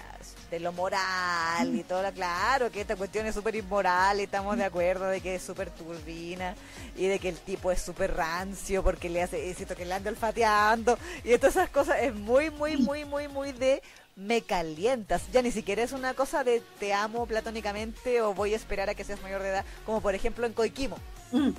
de 0.50 0.58
lo 0.58 0.72
moral 0.72 1.72
y 1.72 1.84
todo, 1.84 2.02
lo- 2.02 2.12
claro 2.12 2.68
que 2.72 2.80
esta 2.80 2.96
cuestión 2.96 3.26
es 3.26 3.34
súper 3.36 3.54
inmoral 3.54 4.18
y 4.18 4.24
estamos 4.24 4.56
de 4.56 4.64
acuerdo 4.64 5.06
de 5.06 5.20
que 5.20 5.36
es 5.36 5.42
súper 5.44 5.70
turbina 5.70 6.56
y 6.96 7.06
de 7.06 7.20
que 7.20 7.28
el 7.28 7.36
tipo 7.38 7.70
es 7.70 7.80
súper 7.80 8.16
rancio 8.16 8.82
porque 8.82 9.08
le 9.08 9.22
hace, 9.22 9.54
siento 9.54 9.76
que 9.76 9.84
le 9.84 9.94
anda 9.94 10.10
olfateando 10.10 10.98
y 11.22 11.32
todas 11.38 11.54
esas 11.54 11.70
cosas 11.70 11.98
es 12.00 12.12
muy, 12.12 12.50
muy, 12.50 12.76
muy, 12.76 13.04
muy, 13.04 13.28
muy 13.28 13.52
de 13.52 13.80
me 14.16 14.40
calientas. 14.40 15.30
Ya 15.30 15.42
ni 15.42 15.52
siquiera 15.52 15.82
es 15.82 15.92
una 15.92 16.14
cosa 16.14 16.42
de 16.42 16.62
te 16.80 16.92
amo 16.94 17.26
platónicamente 17.26 18.22
o 18.22 18.34
voy 18.34 18.54
a 18.54 18.56
esperar 18.56 18.88
a 18.88 18.94
que 18.94 19.04
seas 19.04 19.22
mayor 19.22 19.42
de 19.42 19.50
edad, 19.50 19.64
como 19.84 20.00
por 20.00 20.14
ejemplo 20.14 20.46
en 20.46 20.54
Koikimo. 20.54 20.96
Mm, 21.32 21.50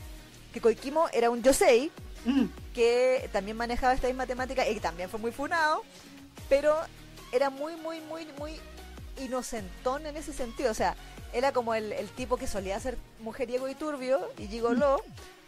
Que 0.51 0.59
Koikimo 0.61 1.07
era 1.13 1.29
un 1.29 1.43
yosei 1.43 1.91
mm, 2.25 2.45
que 2.73 3.29
también 3.31 3.55
manejaba 3.57 3.93
esta 3.93 4.07
misma 4.07 4.25
temática 4.25 4.67
y 4.67 4.79
también 4.79 5.09
fue 5.09 5.19
muy 5.19 5.31
funado, 5.31 5.83
pero 6.49 6.75
era 7.31 7.49
muy, 7.49 7.75
muy, 7.75 8.01
muy, 8.01 8.25
muy 8.39 8.59
inocentón 9.19 10.05
en 10.07 10.17
ese 10.17 10.33
sentido. 10.33 10.71
O 10.71 10.75
sea, 10.75 10.95
era 11.33 11.51
como 11.51 11.75
el, 11.75 11.91
el 11.93 12.09
tipo 12.09 12.37
que 12.37 12.47
solía 12.47 12.79
ser 12.79 12.97
mujeriego 13.19 13.69
y 13.69 13.75
turbio 13.75 14.31
y 14.39 14.47
gigoló, 14.47 14.99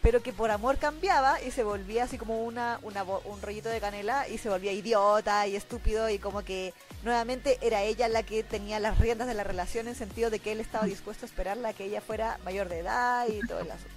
pero 0.02 0.22
que 0.22 0.32
por 0.32 0.50
amor 0.50 0.78
cambiaba 0.78 1.40
y 1.42 1.50
se 1.50 1.62
volvía 1.62 2.04
así 2.04 2.16
como 2.16 2.42
una, 2.44 2.78
una 2.82 3.02
un 3.02 3.42
rollito 3.42 3.68
de 3.68 3.80
canela 3.80 4.28
y 4.28 4.38
se 4.38 4.48
volvía 4.48 4.72
idiota 4.72 5.46
y 5.46 5.56
estúpido 5.56 6.08
y 6.08 6.18
como 6.18 6.42
que 6.42 6.72
nuevamente 7.02 7.58
era 7.60 7.82
ella 7.82 8.08
la 8.08 8.22
que 8.22 8.42
tenía 8.42 8.80
las 8.80 8.98
riendas 8.98 9.28
de 9.28 9.34
la 9.34 9.44
relación 9.44 9.88
en 9.88 9.94
sentido 9.94 10.30
de 10.30 10.38
que 10.38 10.52
él 10.52 10.60
estaba 10.60 10.86
dispuesto 10.86 11.24
a 11.24 11.28
esperarla 11.28 11.70
a 11.70 11.72
que 11.72 11.84
ella 11.84 12.00
fuera 12.00 12.38
mayor 12.44 12.68
de 12.68 12.78
edad 12.78 13.26
y 13.28 13.46
todo 13.46 13.60
el 13.60 13.70
asunto. 13.70 13.94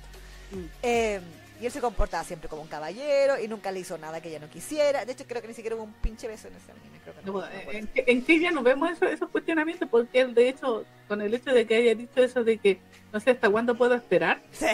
Mm. 0.51 0.65
Eh, 0.83 1.21
y 1.61 1.65
él 1.65 1.71
se 1.71 1.79
comportaba 1.81 2.23
siempre 2.23 2.49
como 2.49 2.61
un 2.61 2.67
caballero 2.67 3.39
y 3.39 3.47
nunca 3.47 3.71
le 3.71 3.79
hizo 3.79 3.97
nada 3.97 4.19
que 4.21 4.29
ella 4.29 4.39
no 4.39 4.49
quisiera. 4.49 5.05
De 5.05 5.13
hecho, 5.13 5.25
creo 5.27 5.41
que 5.41 5.47
ni 5.47 5.53
siquiera 5.53 5.75
hubo 5.75 5.83
un 5.83 5.93
pinche 5.93 6.27
beso 6.27 6.47
en 6.47 6.55
ese 6.55 6.71
anime. 6.71 6.99
Creo 7.03 7.15
que 7.15 7.21
no, 7.25 7.33
No, 7.33 7.71
en, 7.71 7.89
en 7.95 8.41
ya 8.41 8.51
no 8.51 8.63
vemos 8.63 8.91
eso- 8.91 9.05
esos 9.05 9.29
cuestionamientos 9.29 9.87
porque 9.89 10.21
él, 10.21 10.33
de 10.33 10.49
hecho, 10.49 10.85
con 11.07 11.21
el 11.21 11.33
hecho 11.33 11.51
de 11.51 11.65
que 11.67 11.75
haya 11.75 11.95
dicho 11.95 12.21
eso 12.23 12.43
de 12.43 12.57
que 12.57 12.79
no 13.11 13.19
sé 13.19 13.31
hasta 13.31 13.49
cuándo 13.49 13.75
puedo 13.75 13.93
esperar, 13.95 14.41
Sí. 14.51 14.65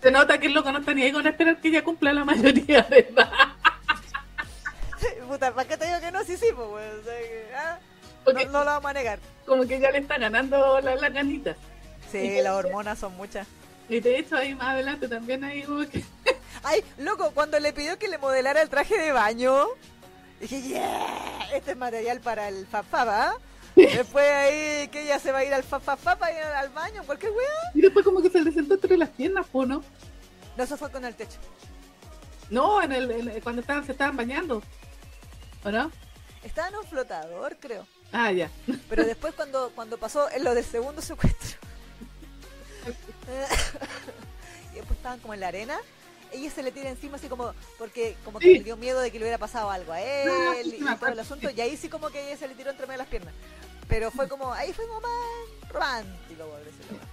se 0.00 0.10
nota 0.10 0.38
que 0.38 0.46
el 0.46 0.54
loco 0.54 0.70
no 0.72 0.78
está 0.78 0.94
ni 0.94 1.02
ahí 1.02 1.12
con 1.12 1.26
esperar 1.26 1.60
que 1.60 1.68
ella 1.68 1.82
cumpla 1.84 2.12
la 2.12 2.24
mayoría 2.24 2.82
de 2.82 2.98
edad. 3.00 3.30
Puta, 5.28 5.52
¿para 5.54 5.66
qué 5.68 5.76
te 5.76 5.86
digo 5.86 6.00
que 6.00 6.10
no? 6.12 6.22
Sí, 6.24 6.36
sí, 6.36 6.46
pues, 6.54 6.94
o 7.00 7.02
sea 7.04 7.18
que, 7.18 7.46
ah, 7.56 7.78
no, 8.26 8.32
no 8.32 8.58
lo 8.60 8.64
vamos 8.66 8.90
a 8.90 8.94
negar. 8.94 9.18
como 9.46 9.66
que 9.66 9.80
ya 9.80 9.90
le 9.90 9.98
está 9.98 10.18
ganando 10.18 10.80
la- 10.80 10.94
las 10.96 11.12
ganitas. 11.12 11.56
Sí, 12.10 12.40
las 12.42 12.52
hormonas 12.54 12.98
son 12.98 13.16
muchas. 13.16 13.46
Y 13.92 14.00
de 14.00 14.18
hecho 14.18 14.36
ahí 14.36 14.54
más 14.54 14.68
adelante 14.68 15.06
también 15.06 15.44
hay 15.44 15.64
como 15.64 15.86
que 15.86 16.02
Ay, 16.62 16.82
loco, 16.96 17.30
cuando 17.34 17.60
le 17.60 17.74
pidió 17.74 17.98
que 17.98 18.08
le 18.08 18.16
modelara 18.16 18.62
el 18.62 18.70
traje 18.70 18.96
de 18.96 19.12
baño, 19.12 19.66
dije, 20.40 20.62
yeah, 20.62 21.48
este 21.52 21.72
es 21.72 21.76
material 21.76 22.20
para 22.20 22.48
el 22.48 22.66
fafaba. 22.66 23.34
Después 23.76 24.24
ahí 24.30 24.88
que 24.88 25.02
ella 25.02 25.18
se 25.18 25.30
va 25.30 25.38
a 25.38 25.44
ir 25.44 25.52
al 25.52 25.62
fafafá 25.62 26.16
para 26.16 26.32
ir 26.32 26.42
al 26.42 26.70
baño, 26.70 27.02
cualquier 27.04 27.32
wea. 27.32 27.72
y 27.74 27.80
después 27.80 28.04
como 28.04 28.22
que 28.22 28.30
se 28.30 28.40
le 28.42 28.52
sentó 28.52 28.74
entre 28.74 28.96
las 28.96 29.08
piernas, 29.10 29.46
¿o 29.52 29.66
no? 29.66 29.82
No, 30.56 30.64
eso 30.64 30.76
fue 30.76 30.90
con 30.90 31.04
el 31.04 31.14
techo. 31.14 31.38
No, 32.48 32.82
en 32.82 32.92
el, 32.92 33.10
en 33.10 33.40
cuando 33.40 33.60
estaban, 33.60 33.84
se 33.84 33.92
estaban 33.92 34.16
bañando. 34.16 34.62
¿O 35.64 35.70
no? 35.70 35.90
Estaba 36.42 36.68
en 36.68 36.76
un 36.76 36.84
flotador, 36.84 37.56
creo. 37.58 37.86
Ah, 38.12 38.30
ya. 38.30 38.50
Pero 38.88 39.04
después 39.04 39.34
cuando, 39.34 39.70
cuando 39.74 39.96
pasó 39.98 40.30
en 40.30 40.44
lo 40.44 40.54
del 40.54 40.64
segundo 40.64 41.00
secuestro. 41.02 41.71
y 44.72 44.76
después 44.76 44.96
estaban 44.96 45.18
como 45.20 45.34
en 45.34 45.40
la 45.40 45.48
arena. 45.48 45.78
Ella 46.32 46.50
se 46.50 46.62
le 46.62 46.72
tira 46.72 46.88
encima 46.88 47.16
así 47.16 47.28
como, 47.28 47.52
porque 47.78 48.16
como 48.24 48.38
que 48.38 48.46
Sí. 48.46 48.54
le 48.58 48.64
dio 48.64 48.76
miedo 48.78 49.00
de 49.00 49.10
que 49.10 49.18
le 49.18 49.24
hubiera 49.24 49.38
pasado 49.38 49.70
algo 49.70 49.92
a 49.92 50.00
él 50.00 50.30
sí, 50.64 50.78
y 50.80 50.94
todo 50.96 51.10
el 51.10 51.20
asunto. 51.20 51.50
Y 51.50 51.60
ahí 51.60 51.76
sí 51.76 51.88
como 51.90 52.08
que 52.10 52.26
ella 52.28 52.38
se 52.38 52.48
le 52.48 52.54
tiró 52.54 52.70
entre 52.70 52.86
medio 52.86 52.98
de 52.98 53.04
las 53.04 53.08
piernas. 53.08 53.34
Pero 53.86 54.10
fue 54.10 54.28
como, 54.28 54.50
ahí 54.54 54.72
fue 54.72 54.86
como 54.86 55.00
más 55.02 55.70
romántico, 55.70 56.44
por 56.46 56.64
decirlo 56.64 56.98
más. 56.98 57.06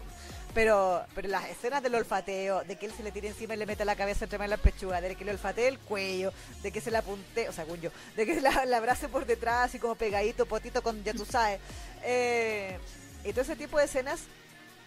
Pero, 0.54 1.04
pero 1.14 1.28
las 1.28 1.48
escenas 1.50 1.84
del 1.84 1.96
olfateo, 1.96 2.64
de 2.64 2.78
que 2.78 2.86
él 2.88 2.94
se 2.96 3.04
le 3.04 3.12
tire 3.12 3.28
encima 3.28 3.54
y 3.54 3.58
le 3.58 3.66
mete 3.66 3.84
la 3.86 3.96
cabeza 3.96 4.24
entre 4.26 4.40
medio 4.40 4.50
de 4.52 4.58
las 4.58 4.64
pechugas, 4.64 5.02
de 5.02 5.16
que 5.16 5.26
le 5.26 5.32
olfatee 5.32 5.68
el 5.68 5.78
cuello, 5.80 6.34
de 6.64 6.72
que 6.72 6.82
se 6.82 6.90
la 6.90 7.00
apunte, 7.00 7.48
o 7.50 7.54
sea, 7.54 7.66
según 7.66 7.82
yo, 7.82 7.92
de 8.16 8.26
que 8.26 8.40
la, 8.42 8.66
la 8.66 8.78
abrace 8.78 9.10
por 9.10 9.26
detrás, 9.26 9.66
así 9.70 9.80
como 9.80 9.96
pegadito, 9.96 10.46
potito 10.48 10.82
con, 10.82 11.04
ya 11.04 11.14
tú 11.14 11.26
sabes. 11.26 11.60
Eh, 12.04 12.80
y 13.26 13.32
todo 13.32 13.42
ese 13.42 13.56
tipo 13.58 13.78
de 13.78 13.86
escenas, 13.86 14.22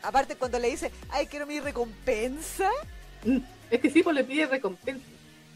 aparte 0.03 0.37
cuando 0.37 0.59
le 0.59 0.69
dice, 0.71 0.91
ay, 1.11 1.27
quiero 1.27 1.47
mi 1.47 1.61
recompensa, 1.61 2.69
Mm, 3.25 3.39
Es 3.71 3.81
que 3.81 3.89
sí, 3.89 4.03
pues 4.03 4.17
le 4.17 4.25
pide 4.25 4.47
recompensa. 4.47 5.07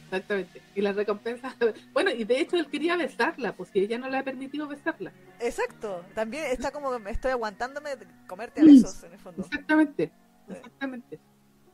Exactamente. 0.04 0.62
Y 0.76 0.82
la 0.82 0.92
recompensa. 0.92 1.52
Bueno, 1.92 2.12
y 2.12 2.22
de 2.22 2.38
hecho 2.40 2.56
él 2.56 2.68
quería 2.68 2.96
besarla, 2.96 3.52
pues 3.56 3.70
si 3.72 3.80
ella 3.80 3.98
no 3.98 4.08
le 4.08 4.18
ha 4.18 4.22
permitido 4.22 4.68
besarla. 4.68 5.10
exacto, 5.40 6.04
también 6.14 6.44
está 6.46 6.70
como 6.70 6.94
estoy 7.08 7.32
aguantándome 7.32 7.96
de 7.96 8.06
comerte 8.28 8.60
a 8.60 8.64
besos 8.64 9.02
en 9.02 9.12
el 9.14 9.18
fondo. 9.18 9.42
Exactamente. 9.44 10.12
Exactamente. 10.48 11.18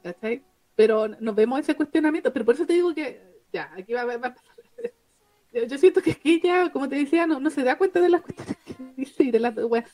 ¿Cachai? 0.02 0.42
Pero 0.74 1.08
nos 1.08 1.34
vemos 1.34 1.60
ese 1.60 1.74
cuestionamiento. 1.76 2.32
Pero 2.32 2.46
por 2.46 2.54
eso 2.54 2.64
te 2.66 2.72
digo 2.72 2.94
que. 2.94 3.20
Ya, 3.52 3.70
aquí 3.76 3.92
va, 3.92 4.00
a- 4.00 4.04
va 4.06 4.14
a 4.14 4.20
pasar. 4.20 4.42
Yo, 5.68 5.76
siento 5.76 6.00
que 6.00 6.12
aquí 6.12 6.40
ella, 6.42 6.72
como 6.72 6.88
te 6.88 6.94
decía, 6.96 7.26
no, 7.26 7.38
no 7.38 7.50
se 7.50 7.62
da 7.62 7.76
cuenta 7.76 8.00
de 8.00 8.08
las 8.08 8.22
cuestiones 8.22 8.56
que 8.64 8.74
dice 8.96 9.24
y 9.24 9.30
de 9.30 9.38
las 9.40 9.54
weas. 9.58 9.90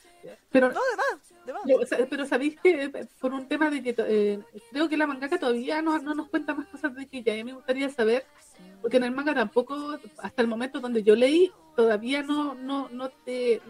Pero 0.49 0.69
No, 0.71 0.79
de 0.79 0.95
pero 2.09 2.25
sabéis 2.25 2.59
que 2.61 2.83
eh, 2.83 2.91
por 3.19 3.33
un 3.33 3.47
tema 3.47 3.69
de 3.69 3.81
que 3.81 3.95
eh, 3.97 4.39
creo 4.71 4.89
que 4.89 4.97
la 4.97 5.07
mangaka 5.07 5.37
todavía 5.37 5.81
no, 5.81 5.99
no 5.99 6.13
nos 6.15 6.29
cuenta 6.29 6.53
más 6.53 6.67
cosas 6.67 6.95
de 6.95 7.07
ella 7.11 7.35
y 7.35 7.39
a 7.39 7.43
mí 7.43 7.51
me 7.51 7.57
gustaría 7.57 7.89
saber, 7.89 8.25
porque 8.81 8.97
en 8.97 9.03
el 9.03 9.11
manga 9.11 9.33
tampoco, 9.33 9.97
hasta 10.17 10.41
el 10.41 10.47
momento 10.47 10.79
donde 10.79 11.03
yo 11.03 11.15
leí, 11.15 11.51
todavía 11.75 12.23
no, 12.23 12.55
no, 12.55 12.89
no 12.89 13.09
te, 13.09 13.61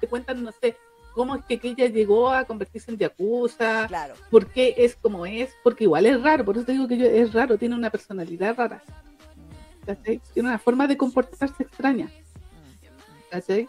te 0.00 0.06
cuentan, 0.06 0.42
no 0.42 0.52
sé, 0.52 0.76
cómo 1.14 1.36
es 1.36 1.44
que 1.44 1.60
ella 1.62 1.86
llegó 1.86 2.30
a 2.30 2.44
convertirse 2.44 2.90
en 2.90 2.98
Yakuza, 2.98 3.86
Claro. 3.88 4.14
por 4.30 4.46
qué 4.46 4.74
es 4.78 4.96
como 4.96 5.26
es, 5.26 5.54
porque 5.62 5.84
igual 5.84 6.06
es 6.06 6.22
raro, 6.22 6.44
por 6.44 6.56
eso 6.56 6.64
te 6.66 6.72
digo 6.72 6.88
que 6.88 6.96
yo, 6.96 7.06
es 7.06 7.32
raro, 7.32 7.58
tiene 7.58 7.74
una 7.74 7.90
personalidad 7.90 8.56
rara, 8.56 8.82
¿cachai? 9.86 10.20
Tiene 10.32 10.48
una 10.48 10.58
forma 10.58 10.86
de 10.86 10.96
comportarse 10.96 11.62
extraña. 11.62 12.10
¿cachai? 13.30 13.68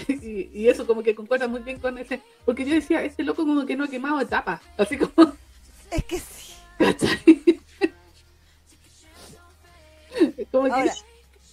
Y, 0.22 0.50
y 0.52 0.68
eso 0.68 0.86
como 0.86 1.02
que 1.02 1.14
concuerda 1.14 1.48
muy 1.48 1.60
bien 1.60 1.78
con 1.78 1.96
ese, 1.98 2.20
porque 2.44 2.64
yo 2.64 2.74
decía, 2.74 3.02
ese 3.02 3.22
loco 3.22 3.44
como 3.44 3.66
que 3.66 3.76
no 3.76 3.84
ha 3.84 3.88
quemado 3.88 4.20
etapas, 4.20 4.60
así 4.78 4.96
como, 4.98 5.34
Es 5.90 6.04
que 6.04 6.18
sí. 6.18 6.54
¿cachai? 6.78 7.60
como 10.50 10.64
que, 10.66 10.72
Ahora, 10.72 10.94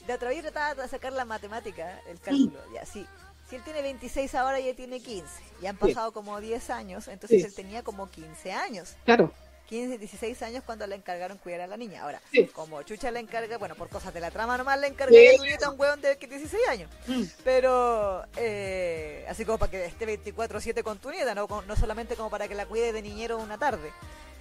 de 0.08 0.14
otra 0.14 0.30
vez 0.30 0.42
trataba 0.42 0.74
de 0.82 0.88
sacar 0.88 1.14
la 1.14 1.26
matemática, 1.26 2.00
el 2.08 2.20
cálculo. 2.20 2.60
Ya, 2.74 2.86
sí. 2.86 3.06
Si 3.50 3.56
él 3.56 3.64
tiene 3.64 3.82
26 3.82 4.36
ahora 4.36 4.60
y 4.60 4.68
él 4.68 4.76
tiene 4.76 5.00
15, 5.00 5.26
y 5.62 5.68
han 5.68 5.76
Sí. 5.76 5.80
pasado 5.80 6.12
como 6.12 6.40
10 6.42 6.70
años, 6.70 7.08
entonces 7.08 7.42
Sí. 7.42 7.48
él 7.48 7.54
tenía 7.54 7.82
como 7.84 8.10
15 8.10 8.52
años. 8.52 8.96
claro, 9.06 9.32
15, 9.68 9.98
16 9.98 10.42
años 10.44 10.64
cuando 10.66 10.88
le 10.88 10.96
encargaron 10.96 11.38
cuidar 11.38 11.62
a 11.62 11.68
la 11.68 11.78
niña. 11.78 12.04
Ahora, 12.04 12.22
Sí. 12.32 12.46
como 12.48 12.82
Chucha 12.84 13.12
le 13.12 13.20
encarga, 13.20 13.58
bueno, 13.58 13.76
por 13.76 13.90
cosas 13.90 14.14
de 14.14 14.20
la 14.22 14.32
trama 14.32 14.58
nomás 14.58 14.80
le 14.80 14.88
encargaría 14.88 15.32
Sí. 15.32 15.36
a 15.36 15.38
tu 15.40 15.44
nieta 15.46 15.68
a 15.68 15.72
un 15.72 15.80
hueón 15.80 16.02
de 16.02 16.16
16 16.16 16.68
años. 16.70 16.90
Mm, 17.08 17.24
Pero, 17.44 18.24
eh, 18.38 19.26
así 19.30 19.44
como 19.46 19.58
para 19.58 19.72
que 19.72 19.86
esté 19.86 20.06
24-7 20.06 20.84
con 20.84 21.00
tu 21.00 21.12
nieta, 21.12 21.36
no, 21.36 21.48
no 21.68 21.76
solamente 21.76 22.16
como 22.16 22.30
para 22.30 22.48
que 22.48 22.56
la 22.56 22.66
cuide 22.66 22.94
de 22.94 23.02
niñero 23.02 23.38
una 23.38 23.58
tarde. 23.58 23.92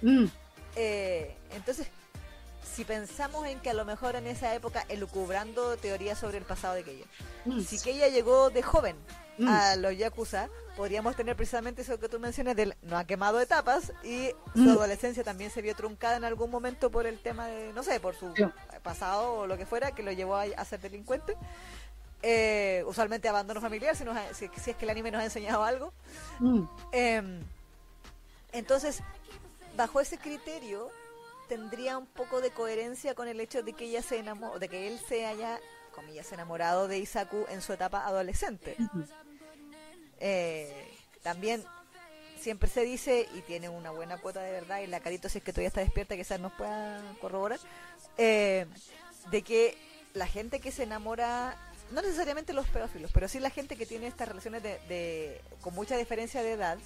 mm, 0.01 0.25
Eh, 0.79 1.35
entonces, 1.55 1.87
si 2.75 2.83
pensamos 2.85 3.45
en 3.47 3.59
que 3.59 3.69
a 3.69 3.73
lo 3.73 3.85
mejor 3.85 4.15
en 4.15 4.27
esa 4.27 4.53
época, 4.53 4.85
elucubrando 4.89 5.77
teorías 5.77 6.19
sobre 6.19 6.37
el 6.37 6.43
pasado 6.45 6.75
de 6.75 6.83
Keia, 6.83 7.05
mm, 7.45 7.61
si 7.61 7.79
Keia 7.79 8.07
llegó 8.09 8.49
de 8.49 8.61
joven 8.61 8.95
mm. 9.37 9.47
a 9.47 9.75
los 9.77 9.97
Yakuza, 9.97 10.49
podríamos 10.75 11.15
tener 11.15 11.35
precisamente 11.35 11.81
eso 11.81 11.99
que 11.99 12.07
tú 12.09 12.19
mencionas 12.19 12.55
del 12.55 12.75
no 12.83 12.97
ha 12.97 13.05
quemado 13.05 13.39
etapas 13.41 13.91
y 14.03 14.29
su 14.53 14.61
Mm. 14.61 14.69
adolescencia 14.69 15.23
también 15.23 15.49
se 15.49 15.61
vio 15.61 15.75
truncada 15.75 16.17
en 16.17 16.23
algún 16.23 16.51
momento 16.51 16.91
por 16.91 17.07
el 17.07 17.19
tema 17.19 17.47
de, 17.47 17.73
no 17.73 17.81
sé, 17.83 17.99
por 17.99 18.15
su 18.15 18.31
Sí. 18.35 18.43
pasado 18.83 19.33
o 19.33 19.47
lo 19.47 19.57
que 19.57 19.65
fuera, 19.65 19.91
que 19.91 20.03
lo 20.03 20.11
llevó 20.11 20.35
a, 20.35 20.43
a 20.43 20.65
ser 20.65 20.79
delincuente. 20.79 21.35
Eh, 22.23 22.83
usualmente 22.87 23.29
abandono 23.29 23.61
familiar, 23.61 23.95
si, 23.95 24.03
nos 24.03 24.17
ha- 24.17 24.33
si, 24.33 24.49
si 24.63 24.71
es 24.71 24.75
que 24.77 24.85
el 24.85 24.89
anime 24.91 25.11
nos 25.11 25.21
ha 25.21 25.25
enseñado 25.25 25.63
algo. 25.63 25.93
Mm, 26.39 26.63
Em, 26.91 27.41
entonces, 28.51 29.01
bajo 29.75 29.99
ese 29.99 30.17
criterio, 30.17 30.89
tendría 31.47 31.97
un 31.97 32.05
poco 32.07 32.41
de 32.41 32.51
coherencia 32.51 33.15
con 33.15 33.27
el 33.27 33.39
hecho 33.39 33.63
de 33.63 33.73
que 33.73 33.85
ella 33.85 34.01
se 34.01 34.17
enamoró, 34.19 34.59
de 34.59 34.69
que 34.69 34.87
él 34.87 34.99
se 35.07 35.25
haya, 35.25 35.59
comillas, 35.93 36.31
enamorado 36.31 36.87
de 36.87 36.99
Isaku 36.99 37.45
en 37.49 37.61
su 37.61 37.73
etapa 37.73 38.05
adolescente. 38.05 38.75
Eh, 40.19 40.91
también 41.23 41.63
siempre 42.39 42.69
se 42.69 42.81
dice, 42.81 43.27
y 43.35 43.41
tiene 43.41 43.69
una 43.69 43.91
buena 43.91 44.17
cuota 44.17 44.41
de 44.41 44.51
verdad, 44.51 44.79
y 44.79 44.87
la 44.87 44.99
carito 44.99 45.29
si 45.29 45.39
es 45.39 45.43
que 45.43 45.51
todavía 45.51 45.67
está 45.69 45.81
despierta, 45.81 46.15
quizás 46.15 46.39
nos 46.39 46.53
pueda 46.53 47.01
corroborar, 47.19 47.59
eh, 48.17 48.65
de 49.31 49.41
que 49.41 49.77
la 50.13 50.27
gente 50.27 50.59
que 50.59 50.71
se 50.71 50.83
enamora, 50.83 51.57
no 51.91 52.01
necesariamente 52.01 52.53
los 52.53 52.67
pedófilos, 52.67 53.11
pero 53.13 53.27
sí 53.27 53.39
la 53.39 53.49
gente 53.49 53.75
que 53.75 53.85
tiene 53.85 54.07
estas 54.07 54.27
relaciones 54.27 54.63
de, 54.63 54.79
de- 54.87 55.41
con 55.61 55.73
mucha 55.75 55.97
diferencia 55.97 56.41
de 56.41 56.53
edad, 56.53 56.77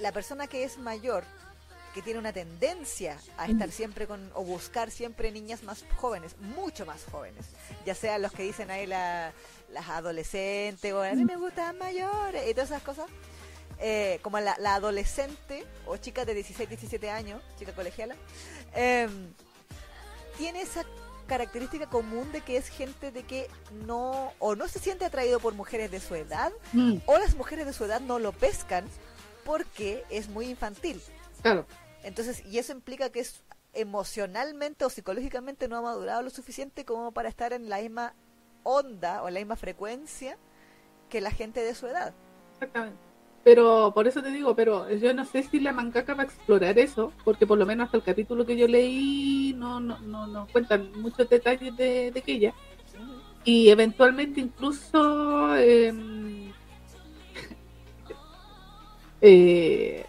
la 0.00 0.12
persona 0.12 0.46
que 0.46 0.64
es 0.64 0.78
mayor, 0.78 1.24
que 1.94 2.02
tiene 2.02 2.18
una 2.18 2.32
tendencia 2.32 3.16
a 3.38 3.46
estar 3.46 3.70
siempre 3.70 4.06
con, 4.08 4.30
o 4.34 4.42
buscar 4.44 4.90
siempre 4.90 5.30
niñas 5.30 5.62
más 5.62 5.84
jóvenes, 5.96 6.36
mucho 6.40 6.84
más 6.84 7.04
jóvenes, 7.10 7.46
ya 7.86 7.94
sean 7.94 8.20
los 8.20 8.32
que 8.32 8.42
dicen 8.42 8.70
ahí 8.70 8.86
la- 8.86 9.32
las 9.72 9.88
adolescentes, 9.88 10.92
o 10.92 11.02
a 11.02 11.12
mí 11.12 11.24
me 11.24 11.36
gustan 11.36 11.78
mayores, 11.78 12.48
y 12.48 12.52
todas 12.54 12.70
esas 12.70 12.82
cosas, 12.82 13.06
eh, 13.78 14.18
como 14.22 14.38
la, 14.40 14.56
la 14.58 14.74
adolescente 14.74 15.64
o 15.86 15.96
chica 15.96 16.24
de 16.24 16.34
16, 16.34 16.68
17 16.68 17.10
años, 17.10 17.40
chica 17.58 17.72
colegiala, 17.72 18.16
em, 18.74 19.32
tiene 20.36 20.62
esa 20.62 20.84
característica 21.26 21.86
común 21.88 22.30
de 22.32 22.40
que 22.42 22.56
es 22.56 22.68
gente 22.68 23.10
de 23.10 23.22
que 23.22 23.48
no 23.86 24.32
o 24.40 24.54
no 24.56 24.68
se 24.68 24.78
siente 24.78 25.04
atraído 25.06 25.40
por 25.40 25.54
mujeres 25.54 25.90
de 25.90 25.98
su 26.00 26.14
edad 26.14 26.52
mm, 26.72 26.98
o 27.06 27.18
las 27.18 27.34
mujeres 27.34 27.64
de 27.66 27.72
su 27.72 27.84
edad 27.84 28.00
no 28.00 28.18
lo 28.18 28.32
pescan 28.32 28.84
porque 29.44 30.04
es 30.10 30.28
muy 30.28 30.46
infantil. 30.50 31.00
claro, 31.42 31.66
Entonces, 32.04 32.44
y 32.46 32.58
eso 32.58 32.72
implica 32.72 33.10
que 33.10 33.20
es 33.20 33.42
emocionalmente 33.72 34.84
o 34.84 34.90
psicológicamente 34.90 35.68
no 35.68 35.76
ha 35.76 35.82
madurado 35.82 36.22
lo 36.22 36.30
suficiente 36.30 36.84
como 36.84 37.12
para 37.12 37.28
estar 37.28 37.52
en 37.52 37.68
la 37.68 37.80
misma 37.80 38.14
onda 38.62 39.22
o 39.22 39.28
en 39.28 39.34
la 39.34 39.40
misma 39.40 39.56
frecuencia 39.56 40.38
que 41.08 41.20
la 41.20 41.30
gente 41.30 41.60
de 41.60 41.74
su 41.74 41.86
edad. 41.86 42.14
Exactamente. 42.54 42.98
Pero 43.42 43.92
por 43.94 44.08
eso 44.08 44.22
te 44.22 44.30
digo, 44.30 44.54
pero 44.56 44.90
yo 44.90 45.12
no 45.12 45.24
sé 45.24 45.42
si 45.42 45.60
la 45.60 45.72
mangaka 45.72 46.14
va 46.14 46.22
a 46.22 46.26
explorar 46.26 46.78
eso, 46.78 47.12
porque 47.24 47.46
por 47.46 47.58
lo 47.58 47.66
menos 47.66 47.86
hasta 47.86 47.98
el 47.98 48.02
capítulo 48.02 48.46
que 48.46 48.56
yo 48.56 48.66
leí 48.66 49.54
no, 49.56 49.80
no, 49.80 49.98
no, 49.98 50.26
no 50.26 50.46
cuentan 50.50 50.90
muchos 51.00 51.28
detalles 51.28 51.76
de, 51.76 52.10
de 52.10 52.20
aquella. 52.20 52.54
Y 53.44 53.68
eventualmente 53.68 54.40
incluso 54.40 55.54
em, 55.56 56.50
eh, 59.20 60.06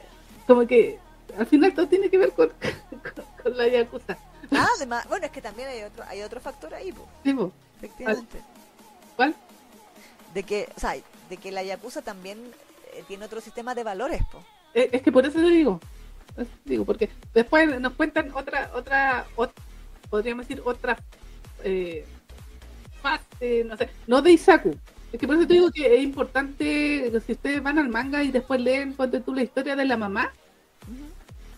como 0.47 0.65
que 0.65 0.99
al 1.37 1.45
final 1.47 1.73
todo 1.73 1.87
tiene 1.87 2.09
que 2.09 2.17
ver 2.17 2.31
con, 2.31 2.49
con, 2.49 3.25
con 3.43 3.57
la 3.57 3.67
Yakuza. 3.67 4.17
Ah, 4.51 4.67
además, 4.77 5.07
bueno, 5.07 5.25
es 5.25 5.31
que 5.31 5.41
también 5.41 5.67
hay 5.69 5.83
otro, 5.83 6.03
hay 6.07 6.21
otro 6.21 6.39
factor 6.39 6.73
ahí, 6.73 6.91
po, 6.91 7.07
Sí, 7.23 7.33
po. 7.33 7.51
efectivamente. 7.77 8.39
¿Cuál? 9.15 9.35
De 10.33 10.43
que, 10.43 10.67
o 10.75 10.79
sea, 10.79 10.95
de 11.29 11.37
que 11.37 11.51
la 11.51 11.63
Yakuza 11.63 12.01
también 12.01 12.37
eh, 12.93 13.03
tiene 13.07 13.25
otro 13.25 13.41
sistema 13.41 13.73
de 13.73 13.83
valores, 13.83 14.21
po. 14.31 14.43
Eh, 14.73 14.89
Es 14.91 15.01
que 15.01 15.11
por 15.11 15.25
eso 15.25 15.39
te 15.39 15.49
digo. 15.49 15.79
Eso 16.37 16.49
digo, 16.65 16.83
porque 16.85 17.09
después 17.33 17.79
nos 17.79 17.93
cuentan 17.93 18.31
otra, 18.35 18.69
otra, 18.75 19.25
ot- 19.37 19.53
podríamos 20.09 20.47
decir 20.47 20.61
otra 20.65 20.97
eh, 21.63 22.05
fase, 23.01 23.63
no 23.63 23.77
sé, 23.77 23.89
no 24.07 24.21
de 24.21 24.31
Isaku. 24.33 24.75
Es 25.13 25.19
que 25.19 25.27
por 25.27 25.37
eso 25.37 25.47
te 25.47 25.53
digo 25.53 25.71
que 25.71 25.95
es 25.95 26.03
importante, 26.03 27.09
si 27.25 27.31
ustedes 27.31 27.63
van 27.63 27.79
al 27.79 27.87
manga 27.87 28.21
y 28.21 28.31
después 28.31 28.59
leen, 28.59 28.93
ponte 28.93 29.21
tú 29.21 29.33
la 29.33 29.43
historia 29.43 29.75
de 29.77 29.85
la 29.85 29.95
mamá, 29.95 30.33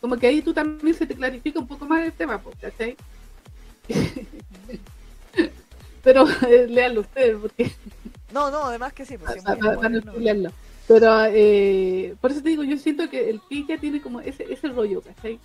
como 0.01 0.17
que 0.17 0.27
ahí 0.27 0.41
tú 0.41 0.53
también 0.53 0.95
se 0.95 1.05
te 1.05 1.15
clarifica 1.15 1.59
un 1.59 1.67
poco 1.67 1.85
más 1.85 2.05
el 2.05 2.13
tema, 2.13 2.41
¿cachai? 2.61 2.95
Pero 6.03 6.25
eh, 6.47 6.67
léanlo 6.69 7.01
ustedes, 7.01 7.37
porque 7.41 7.71
No, 8.31 8.49
no, 8.51 8.65
además 8.65 8.93
que 8.93 9.05
sí, 9.05 9.17
pues 9.17 9.33
sí, 9.33 9.39
para, 9.41 9.55
no 9.55 9.73
bueno. 9.75 10.01
spoilearlo. 10.01 10.51
Pero 10.87 11.25
eh, 11.25 12.15
por 12.21 12.31
eso 12.31 12.41
te 12.41 12.49
digo, 12.49 12.63
yo 12.63 12.77
siento 12.77 13.09
que 13.09 13.29
el 13.29 13.41
Pilla 13.41 13.77
tiene 13.77 14.01
como 14.01 14.21
ese, 14.21 14.45
ese 14.51 14.69
rollo, 14.69 15.01
¿cachai? 15.01 15.37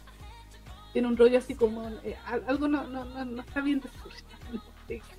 Tiene 0.93 1.09
un 1.09 1.17
rollo 1.17 1.39
así 1.39 1.55
como 1.55 1.89
eh, 2.05 2.17
al- 2.27 2.45
algo 2.47 2.69
no, 2.69 2.85
no, 2.87 3.05
no, 3.05 3.25
no 3.25 3.43
está 3.43 3.61
bien 3.61 3.81
desarrollado. 3.81 4.32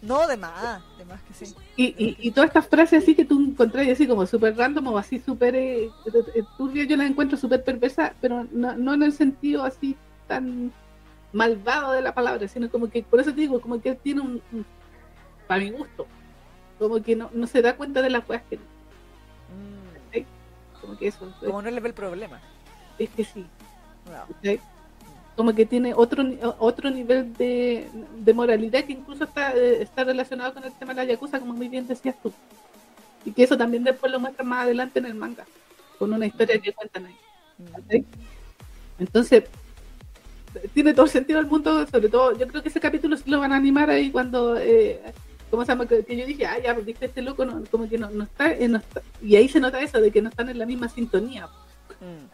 No, 0.01 0.27
de 0.27 0.37
más, 0.37 0.81
de 0.97 1.05
más 1.05 1.21
que 1.23 1.33
sí. 1.33 1.55
Y, 1.75 1.85
y, 1.97 2.17
y 2.19 2.31
todas 2.31 2.49
estas 2.49 2.67
frases 2.67 3.03
así 3.03 3.15
que 3.15 3.25
tú 3.25 3.39
encontrás 3.41 3.87
así 3.87 4.05
como 4.07 4.25
súper 4.25 4.55
random 4.57 4.87
o 4.87 4.97
así 4.97 5.19
súper 5.19 5.55
eh, 5.55 5.89
eh, 6.05 6.43
turbia, 6.57 6.83
yo 6.83 6.95
las 6.97 7.09
encuentro 7.09 7.37
súper 7.37 7.63
perversas, 7.63 8.11
pero 8.21 8.45
no, 8.51 8.75
no 8.75 8.93
en 8.93 9.03
el 9.03 9.13
sentido 9.13 9.63
así 9.63 9.95
tan 10.27 10.71
malvado 11.31 11.93
de 11.93 12.01
la 12.01 12.13
palabra, 12.13 12.47
sino 12.47 12.69
como 12.69 12.89
que, 12.89 13.01
por 13.03 13.19
eso 13.19 13.33
te 13.33 13.41
digo, 13.41 13.59
como 13.61 13.81
que 13.81 13.89
él 13.89 13.97
tiene 13.97 14.21
un, 14.21 14.41
un- 14.51 14.65
para 15.47 15.61
mi 15.63 15.71
gusto, 15.71 16.05
como 16.77 17.01
que 17.01 17.15
no, 17.15 17.29
no 17.33 17.47
se 17.47 17.61
da 17.61 17.75
cuenta 17.75 18.01
de 18.01 18.09
las 18.09 18.23
cosas 18.25 18.43
que 18.49 18.57
Mm, 18.57 20.21
como 20.81 20.97
que 20.97 21.07
eso, 21.07 21.31
como 21.43 21.61
no 21.61 21.69
le 21.71 21.79
ve 21.79 21.87
el 21.89 21.93
problema. 21.93 22.39
es 22.99 23.09
que 23.09 23.23
sí, 23.23 23.45
No. 24.05 24.33
¿cachai? 24.35 24.59
Como 25.35 25.53
que 25.55 25.65
tiene 25.65 25.93
otro 25.93 26.23
otro 26.59 26.89
nivel 26.89 27.33
de, 27.35 27.87
de 28.17 28.33
moralidad 28.33 28.83
que 28.85 28.93
incluso 28.93 29.23
está, 29.23 29.51
eh, 29.55 29.81
está 29.81 30.03
relacionado 30.03 30.53
con 30.53 30.63
el 30.63 30.71
tema 30.73 30.93
de 30.93 30.97
la 31.05 31.13
yakuza, 31.13 31.39
como 31.39 31.53
muy 31.53 31.67
bien 31.69 31.87
decías 31.87 32.15
tú. 32.21 32.31
Y 33.25 33.31
que 33.31 33.43
eso 33.43 33.57
también 33.57 33.83
después 33.83 34.11
lo 34.11 34.19
muestran 34.19 34.47
más 34.47 34.63
adelante 34.65 34.99
en 34.99 35.05
el 35.05 35.15
manga, 35.15 35.45
con 35.97 36.11
una 36.13 36.25
historia 36.25 36.59
que 36.59 36.73
cuentan 36.73 37.05
ahí. 37.07 37.15
Entonces, 38.99 39.43
tiene 40.73 40.93
todo 40.93 41.05
el 41.05 41.11
sentido 41.11 41.39
del 41.39 41.49
mundo, 41.49 41.85
sobre 41.87 42.09
todo, 42.09 42.37
yo 42.37 42.47
creo 42.47 42.61
que 42.61 42.69
ese 42.69 42.79
capítulo 42.79 43.17
sí 43.17 43.23
lo 43.29 43.39
van 43.39 43.51
a 43.53 43.55
animar 43.55 43.89
ahí 43.89 44.11
cuando, 44.11 44.57
eh, 44.59 44.99
¿cómo 45.49 45.63
se 45.65 45.69
llama? 45.71 45.87
Que, 45.87 46.03
que 46.05 46.15
yo 46.15 46.25
dije, 46.25 46.45
ah, 46.45 46.59
ya, 46.63 46.73
pues 46.73 46.85
dije, 46.85 47.05
este 47.05 47.21
loco 47.21 47.43
no- 47.45 47.63
como 47.71 47.89
que 47.89 47.97
no, 47.97 48.09
no 48.11 48.23
está, 48.25 48.51
eh, 48.53 48.67
no 48.67 48.77
está- 48.77 49.01
y 49.21 49.35
ahí 49.35 49.49
se 49.49 49.59
nota 49.59 49.81
eso, 49.81 49.99
de 49.99 50.11
que 50.11 50.21
no 50.21 50.29
están 50.29 50.49
en 50.49 50.59
la 50.59 50.65
misma 50.65 50.89
sintonía. 50.89 51.47
Mm. 51.99 52.25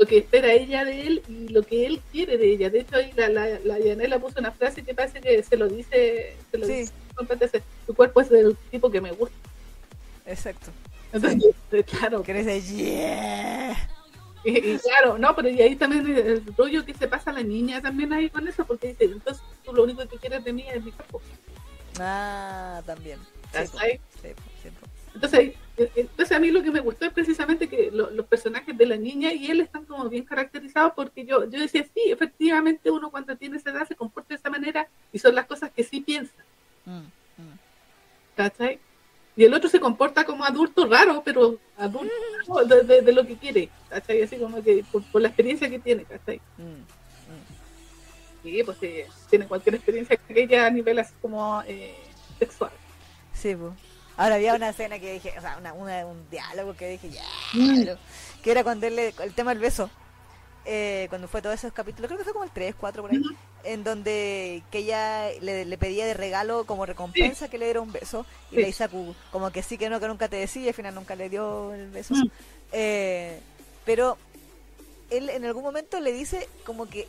Lo 0.00 0.06
que 0.06 0.16
espera 0.16 0.50
ella 0.52 0.82
de 0.86 1.06
él 1.06 1.22
y 1.28 1.48
lo 1.48 1.62
que 1.62 1.84
él 1.84 2.00
quiere 2.10 2.38
de 2.38 2.50
ella. 2.52 2.70
De 2.70 2.80
hecho, 2.80 2.96
ahí 2.96 3.12
la, 3.14 3.28
la, 3.28 3.46
la 3.62 3.78
Yanela 3.78 4.18
puso 4.18 4.40
una 4.40 4.50
frase 4.50 4.82
que 4.82 4.94
parece 4.94 5.20
que 5.20 5.42
se 5.42 5.58
lo 5.58 5.68
dice, 5.68 6.36
se 6.50 6.56
lo 6.58 6.66
Sí. 6.66 6.72
dice 6.72 7.62
tu 7.86 7.94
cuerpo 7.94 8.22
es 8.22 8.30
del 8.30 8.56
tipo 8.70 8.90
que 8.90 9.02
me 9.02 9.12
gusta. 9.12 9.36
Exacto. 10.24 10.70
Entonces, 11.12 11.54
eh, 11.72 11.84
claro, 11.84 12.22
Que 12.22 12.30
eres 12.32 12.46
de 12.46 12.62
yeah. 12.62 13.90
y, 14.42 14.56
y 14.56 14.78
claro, 14.78 15.18
no, 15.18 15.36
pero 15.36 15.50
y 15.50 15.60
ahí 15.60 15.76
también 15.76 16.06
el, 16.06 16.16
el 16.18 16.56
rollo 16.56 16.82
que 16.86 16.94
se 16.94 17.06
pasa 17.06 17.30
a 17.30 17.34
la 17.34 17.42
niña 17.42 17.82
también 17.82 18.10
ahí 18.14 18.30
con 18.30 18.48
eso, 18.48 18.64
porque 18.64 18.88
dice, 18.88 19.04
entonces 19.04 19.42
tú 19.64 19.74
lo 19.74 19.82
único 19.82 20.06
que 20.08 20.16
quieres 20.16 20.42
de 20.44 20.52
mí 20.54 20.64
es 20.72 20.82
mi 20.82 20.92
cuerpo. 20.92 21.20
Ah, 21.98 22.80
también. 22.86 23.18
Sí, 23.52 23.58
Entonces, 25.20 25.38
ahí- 25.38 25.54
eh, 25.76 25.90
entonces 25.96 26.34
a 26.34 26.40
mí 26.40 26.50
lo 26.50 26.62
que 26.62 26.70
me 26.70 26.80
gustó 26.80 27.04
es 27.04 27.12
precisamente 27.12 27.68
que 27.68 27.90
lo- 27.92 28.08
los 28.10 28.24
personajes 28.24 28.74
de 28.76 28.86
la 28.86 28.96
niña 28.96 29.34
y 29.34 29.50
él 29.50 29.60
están 29.60 29.84
como 29.84 30.08
bien 30.08 30.24
caracterizados 30.24 30.94
porque 30.96 31.26
yo, 31.26 31.44
yo 31.44 31.60
decía, 31.60 31.84
sí, 31.84 32.00
efectivamente 32.10 32.90
uno 32.90 33.10
cuando 33.10 33.36
tiene 33.36 33.58
esa 33.58 33.68
edad 33.68 33.86
se 33.86 33.94
comporta 33.94 34.28
de 34.30 34.36
esa 34.36 34.48
manera 34.48 34.88
y 35.12 35.18
son 35.18 35.34
las 35.34 35.44
cosas 35.44 35.70
que 35.72 35.84
sí 35.84 36.00
piensa, 36.00 36.32
Mm, 36.86 37.00
mm. 37.00 37.58
¿cachai? 38.34 38.78
Y 39.36 39.44
el 39.44 39.52
otro 39.52 39.68
se 39.68 39.78
comporta 39.78 40.24
como 40.24 40.42
adulto 40.42 40.86
raro, 40.86 41.20
pero 41.22 41.58
adulto 41.76 42.14
de, 42.66 42.82
de- 42.84 43.02
de 43.02 43.12
lo 43.12 43.26
que 43.26 43.36
quiere, 43.36 43.68
¿cachai? 43.90 44.22
Así 44.22 44.38
como 44.38 44.62
que 44.62 44.82
por, 44.90 45.02
por 45.12 45.20
la 45.20 45.28
experiencia 45.28 45.68
que 45.68 45.78
tiene, 45.80 46.04
¿cachai? 46.04 46.40
Mm, 46.56 46.82
Sí, 48.42 48.62
pues 48.64 48.78
eh, 48.80 49.06
tiene 49.28 49.46
cualquier 49.46 49.74
experiencia 49.74 50.16
que 50.16 50.42
ella 50.42 50.64
a 50.64 50.70
nivel 50.70 50.98
así 50.98 51.12
como 51.20 51.62
eh, 51.66 51.94
sexual. 52.38 52.70
Sí, 53.34 53.54
po. 53.54 53.74
Ahora 54.20 54.34
había 54.34 54.54
una 54.54 54.68
escena 54.68 54.98
que 54.98 55.14
dije, 55.14 55.32
o 55.38 55.40
sea, 55.40 55.56
una, 55.58 55.72
una- 55.72 56.04
un 56.06 56.28
diálogo 56.28 56.74
que 56.74 56.88
dije, 56.90 57.08
ya, 57.08 57.22
Mm. 57.54 57.84
que 58.42 58.50
era 58.50 58.62
cuando 58.62 58.86
él 58.86 58.96
le, 58.96 59.14
el 59.22 59.32
tema 59.34 59.52
del 59.52 59.60
beso, 59.62 59.88
eh, 60.66 61.06
cuando 61.08 61.26
fue 61.26 61.40
todos 61.40 61.54
esos 61.54 61.72
capítulos, 61.72 62.06
creo 62.08 62.18
que 62.18 62.24
fue 62.24 62.34
como 62.34 62.44
el 62.44 62.50
3, 62.50 62.74
4 62.78 63.02
por 63.02 63.10
ahí, 63.12 63.22
en 63.64 63.82
donde 63.82 64.62
que 64.70 64.78
ella 64.80 65.30
le, 65.40 65.64
le 65.64 65.78
pedía 65.78 66.04
de 66.04 66.12
regalo 66.12 66.64
como 66.66 66.84
recompensa 66.84 67.48
que 67.48 67.56
le 67.56 67.64
diera 67.64 67.80
un 67.80 67.92
beso, 67.92 68.26
y 68.50 68.56
Sí. 68.56 68.60
la 68.60 68.68
Isaku 68.68 69.14
como 69.32 69.50
que 69.52 69.62
sí, 69.62 69.78
que 69.78 69.88
no, 69.88 69.98
que 70.00 70.06
nunca 70.08 70.28
te 70.28 70.36
decía, 70.36 70.62
y 70.64 70.68
al 70.68 70.74
final 70.74 70.94
nunca 70.94 71.14
le 71.16 71.30
dio 71.30 71.72
el 71.72 71.88
beso. 71.88 72.14
Mm. 72.14 72.30
Eh, 72.72 73.40
pero 73.86 74.18
él 75.08 75.30
en 75.30 75.46
algún 75.46 75.62
momento 75.64 75.98
le 75.98 76.12
dice 76.12 76.46
como 76.66 76.86
que 76.90 77.08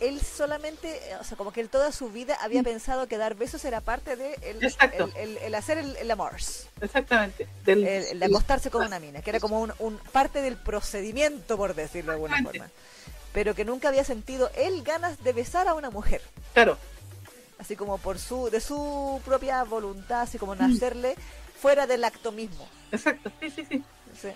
él 0.00 0.20
solamente, 0.20 1.10
eh, 1.10 1.16
o 1.20 1.24
sea, 1.24 1.36
como 1.36 1.52
que 1.52 1.60
él 1.60 1.68
toda 1.68 1.90
su 1.92 2.08
vida 2.10 2.36
había 2.40 2.62
pensado 2.62 3.06
que 3.08 3.16
dar 3.18 3.34
besos 3.34 3.64
era 3.64 3.80
parte 3.80 4.16
de 4.16 4.34
el, 4.42 4.58
Mm. 4.58 4.64
Exacto. 4.64 5.10
el, 5.16 5.30
el- 5.30 5.38
el 5.38 5.54
hacer 5.54 5.78
el, 5.78 6.10
amor, 6.10 6.36
Exactamente. 6.80 7.46
Del, 7.64 7.86
el, 7.86 8.22
acostarse 8.22 8.70
con 8.70 8.86
una 8.86 8.98
mina, 9.00 9.22
que 9.22 9.30
era 9.30 9.40
como 9.40 9.60
un, 9.60 9.72
un 9.78 9.98
parte 10.12 10.40
del 10.42 10.56
procedimiento, 10.56 11.56
por 11.56 11.74
decirlo 11.74 12.12
de 12.12 12.16
alguna 12.16 12.42
forma. 12.42 12.68
Pero 13.32 13.54
que 13.54 13.64
nunca 13.64 13.88
había 13.88 14.04
sentido 14.04 14.50
él 14.56 14.82
ganas 14.82 15.22
de 15.22 15.32
besar 15.32 15.68
a 15.68 15.74
una 15.74 15.90
mujer, 15.90 16.22
Claro, 16.54 16.78
así 17.58 17.74
como 17.76 17.98
por 17.98 18.18
su 18.18 18.50
de 18.50 18.60
su 18.60 19.20
propia 19.24 19.64
voluntad, 19.64 20.22
así 20.22 20.36
Mm. 20.36 20.40
como 20.40 20.54
nacerle 20.54 21.14
fuera 21.60 21.86
del 21.86 22.04
acto 22.04 22.32
mismo. 22.32 22.68
exacto. 22.92 23.30
Sí, 23.40 23.50
sí, 23.50 23.66
sí. 23.68 23.82
Sí. 24.20 24.28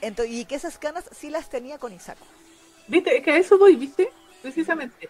Ento- 0.00 0.26
y 0.26 0.44
que 0.46 0.54
esas 0.54 0.78
ganas 0.80 1.04
sí 1.18 1.28
las 1.28 1.48
tenía 1.50 1.78
con 1.78 1.92
Isako. 1.92 2.24
¿Viste? 2.88 3.18
Es 3.18 3.22
que 3.24 3.32
a 3.32 3.36
eso 3.36 3.58
voy, 3.58 3.76
¿viste? 3.76 4.10
Precisamente. 4.42 5.08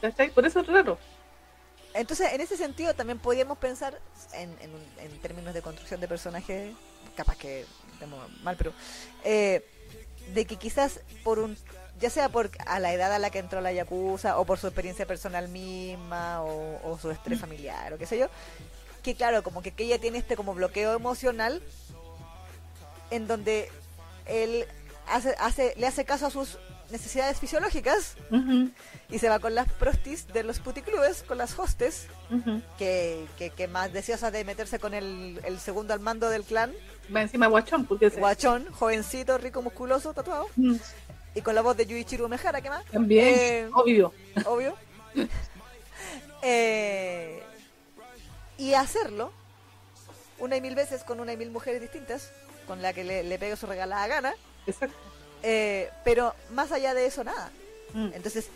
¿Cachai? 0.00 0.30
Por 0.30 0.46
eso 0.46 0.60
es 0.60 0.66
raro. 0.66 0.98
Entonces, 1.92 2.32
en 2.32 2.40
ese 2.40 2.56
sentido, 2.56 2.94
también 2.94 3.18
podríamos 3.18 3.58
pensar 3.58 3.98
en, 4.32 4.50
en, 4.60 4.70
en 4.98 5.20
términos 5.20 5.54
de 5.54 5.62
construcción 5.62 6.00
de 6.00 6.08
personaje, 6.08 6.72
capaz 7.16 7.36
que 7.36 7.66
estemos 7.92 8.30
mal, 8.42 8.56
pero 8.56 8.72
eh, 9.24 9.64
de 10.32 10.44
que 10.44 10.56
quizás 10.56 11.00
por 11.24 11.40
un, 11.40 11.56
ya 11.98 12.08
sea 12.08 12.28
por 12.28 12.50
a 12.66 12.78
la 12.78 12.92
edad 12.92 13.12
a 13.12 13.18
la 13.18 13.30
que 13.30 13.40
entró 13.40 13.60
la 13.60 13.72
Yakuza, 13.72 14.38
o 14.38 14.44
por 14.44 14.58
su 14.58 14.68
experiencia 14.68 15.04
personal 15.04 15.48
misma, 15.48 16.42
o, 16.42 16.80
o 16.88 16.98
su 16.98 17.10
estrés 17.10 17.40
familiar, 17.40 17.92
o 17.92 17.98
qué 17.98 18.06
sé 18.06 18.18
yo, 18.18 18.28
que 19.02 19.16
claro, 19.16 19.42
como 19.42 19.60
que, 19.60 19.72
que 19.72 19.84
ella 19.84 19.98
tiene 19.98 20.18
este 20.18 20.36
como 20.36 20.54
bloqueo 20.54 20.94
emocional, 20.94 21.60
en 23.10 23.26
donde 23.26 23.68
él 24.26 24.64
hace, 25.08 25.34
hace, 25.40 25.74
le 25.76 25.88
hace 25.88 26.04
caso 26.04 26.26
a 26.26 26.30
sus 26.30 26.58
necesidades 26.90 27.38
fisiológicas 27.38 28.16
y 29.10 29.18
se 29.18 29.28
va 29.28 29.38
con 29.38 29.54
las 29.54 29.70
prostis 29.72 30.26
de 30.28 30.42
los 30.42 30.58
puticlubes, 30.60 31.22
con 31.22 31.38
las 31.38 31.58
hostes, 31.58 32.06
que, 32.78 33.26
que, 33.38 33.50
que 33.50 33.68
más 33.68 33.92
deseosa 33.92 34.30
de 34.30 34.44
meterse 34.44 34.78
con 34.78 34.94
el, 34.94 35.40
el 35.44 35.58
segundo 35.60 35.92
al 35.94 36.00
mando 36.00 36.28
del 36.28 36.44
clan, 36.44 36.72
Va 37.14 37.22
encima 37.22 37.48
guachón, 37.48 37.86
porque 37.86 38.08
guachón, 38.08 38.70
jovencito, 38.72 39.36
rico, 39.38 39.62
musculoso, 39.62 40.14
tatuado, 40.14 40.46
y 41.34 41.40
con 41.42 41.54
la 41.54 41.62
voz 41.62 41.76
de 41.76 41.86
Yuichiro 41.86 42.28
Mejara, 42.28 42.60
¿qué 42.60 42.70
más? 42.70 42.84
También, 42.86 43.24
Eh, 43.28 43.70
obvio. 43.72 44.12
obvio. 44.46 44.76
Eh, 46.42 47.42
y 48.56 48.72
hacerlo 48.74 49.30
una 50.38 50.56
y 50.56 50.60
mil 50.62 50.74
veces 50.74 51.04
con 51.04 51.20
una 51.20 51.34
y 51.34 51.36
mil 51.36 51.50
mujeres 51.50 51.82
distintas, 51.82 52.30
con 52.66 52.80
la 52.80 52.92
que 52.94 53.04
le, 53.04 53.22
le 53.24 53.38
pegue 53.38 53.56
su 53.56 53.66
regalada 53.66 54.06
gana, 54.06 54.34
Exacto. 54.66 54.96
Eh, 55.42 55.90
pero 56.04 56.34
más 56.50 56.72
allá 56.72 56.94
de 56.94 57.06
eso, 57.06 57.24
nada. 57.24 57.50
Mm, 57.94 58.10
Entonces, 58.14 58.48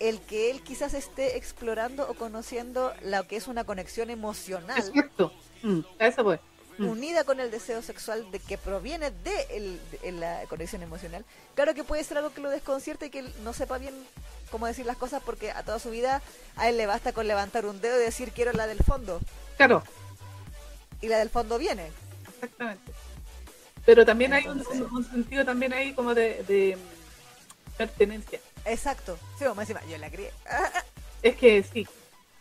el 0.00 0.20
que 0.20 0.50
él 0.50 0.62
quizás 0.62 0.94
esté 0.94 1.36
explorando 1.36 2.08
o 2.08 2.14
conociendo 2.14 2.92
lo 3.02 3.26
que 3.26 3.36
es 3.36 3.48
una 3.48 3.64
conexión 3.64 4.10
emocional 4.10 4.78
Exacto. 4.78 5.32
Mm, 5.62 5.80
a 5.98 6.06
eso 6.06 6.22
voy. 6.24 6.38
Mm. 6.78 6.86
unida 6.90 7.24
con 7.24 7.40
el 7.40 7.50
deseo 7.50 7.82
sexual 7.82 8.30
de 8.30 8.38
que 8.38 8.56
proviene 8.56 9.10
de, 9.10 9.46
el- 9.50 9.80
de 10.00 10.12
la 10.12 10.42
conexión 10.48 10.80
emocional. 10.84 11.24
Claro 11.56 11.74
que 11.74 11.82
puede 11.82 12.04
ser 12.04 12.18
algo 12.18 12.32
que 12.32 12.40
lo 12.40 12.50
desconcierte 12.50 13.06
y 13.06 13.10
que 13.10 13.18
él 13.18 13.34
no 13.42 13.52
sepa 13.52 13.78
bien 13.78 13.94
cómo 14.52 14.66
decir 14.68 14.86
las 14.86 14.96
cosas 14.96 15.20
porque 15.26 15.50
a 15.50 15.64
toda 15.64 15.80
su 15.80 15.90
vida 15.90 16.22
a 16.56 16.68
él 16.68 16.76
le 16.76 16.86
basta 16.86 17.12
con 17.12 17.26
levantar 17.26 17.66
un 17.66 17.80
dedo 17.80 17.96
y 18.00 18.04
decir 18.04 18.30
quiero 18.30 18.52
la 18.52 18.68
del 18.68 18.78
fondo 18.78 19.20
Claro, 19.56 19.82
y 21.00 21.08
la 21.08 21.18
del 21.18 21.30
fondo 21.30 21.58
viene. 21.58 21.90
exactamente. 22.34 22.92
Pero 23.88 24.04
también 24.04 24.34
hay 24.34 24.46
un, 24.46 24.62
sentido 25.10 25.46
también 25.46 25.72
ahí 25.72 25.94
como 25.94 26.14
de, 26.14 26.44
de, 26.46 26.76
pertenencia. 27.78 28.38
Exacto. 28.66 29.18
Sí, 29.38 29.46
como 29.46 29.62
encima, 29.62 29.80
yo 29.90 29.96
la 29.96 30.10
crié. 30.10 30.30
Es 31.22 31.36
que 31.36 31.62
sí. 31.62 31.88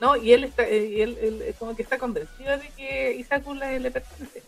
¿No? 0.02 0.18
Y 0.18 0.34
él 0.34 0.43
está, 0.43 0.64
eh, 0.68 0.86
y 0.86 1.02
él, 1.02 1.18
él 1.22 1.56
como 1.58 1.74
que 1.74 1.84
está 1.84 1.98
convencido 1.98 2.58
de 2.58 2.68
que 2.76 3.14
Isaku 3.14 3.54
le, 3.54 3.80
le 3.80 3.91
pertenece. 3.91 4.43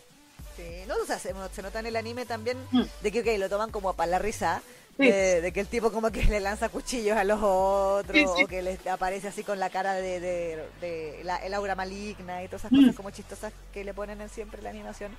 Sí, 0.54 0.84
no, 0.86 0.94
o 1.02 1.06
sea, 1.06 1.18
se, 1.18 1.34
se 1.54 1.62
nota 1.62 1.78
en 1.80 1.86
el 1.86 1.96
anime 1.96 2.26
también 2.26 2.58
Mm. 2.70 2.82
de 3.00 3.12
que 3.12 3.20
ok, 3.20 3.38
lo 3.38 3.48
toman 3.48 3.70
como 3.70 3.94
para 3.94 4.10
la 4.10 4.18
risa, 4.18 4.60
Sí. 5.00 5.10
de, 5.10 5.40
de 5.40 5.52
que 5.52 5.60
el 5.60 5.66
tipo 5.66 5.90
como 5.92 6.10
que 6.10 6.22
le 6.24 6.40
lanza 6.40 6.68
cuchillos 6.68 7.16
a 7.16 7.24
los 7.24 7.40
otros, 7.42 8.16
Sí, 8.16 8.24
sí. 8.36 8.44
o 8.44 8.46
que 8.46 8.62
le 8.62 8.78
aparece 8.90 9.28
así 9.28 9.42
con 9.44 9.58
la 9.58 9.70
cara 9.70 9.94
de, 9.94 10.20
de, 10.20 10.64
de 10.80 11.20
la, 11.24 11.36
el 11.36 11.54
aura 11.54 11.74
maligna 11.74 12.42
y 12.42 12.46
todas 12.48 12.62
esas 12.62 12.72
Mm. 12.72 12.80
cosas 12.80 12.96
como 12.96 13.10
chistosas 13.10 13.52
que 13.72 13.84
le 13.84 13.94
ponen 13.94 14.20
en 14.20 14.28
siempre 14.28 14.62
la 14.62 14.70
animación. 14.70 15.12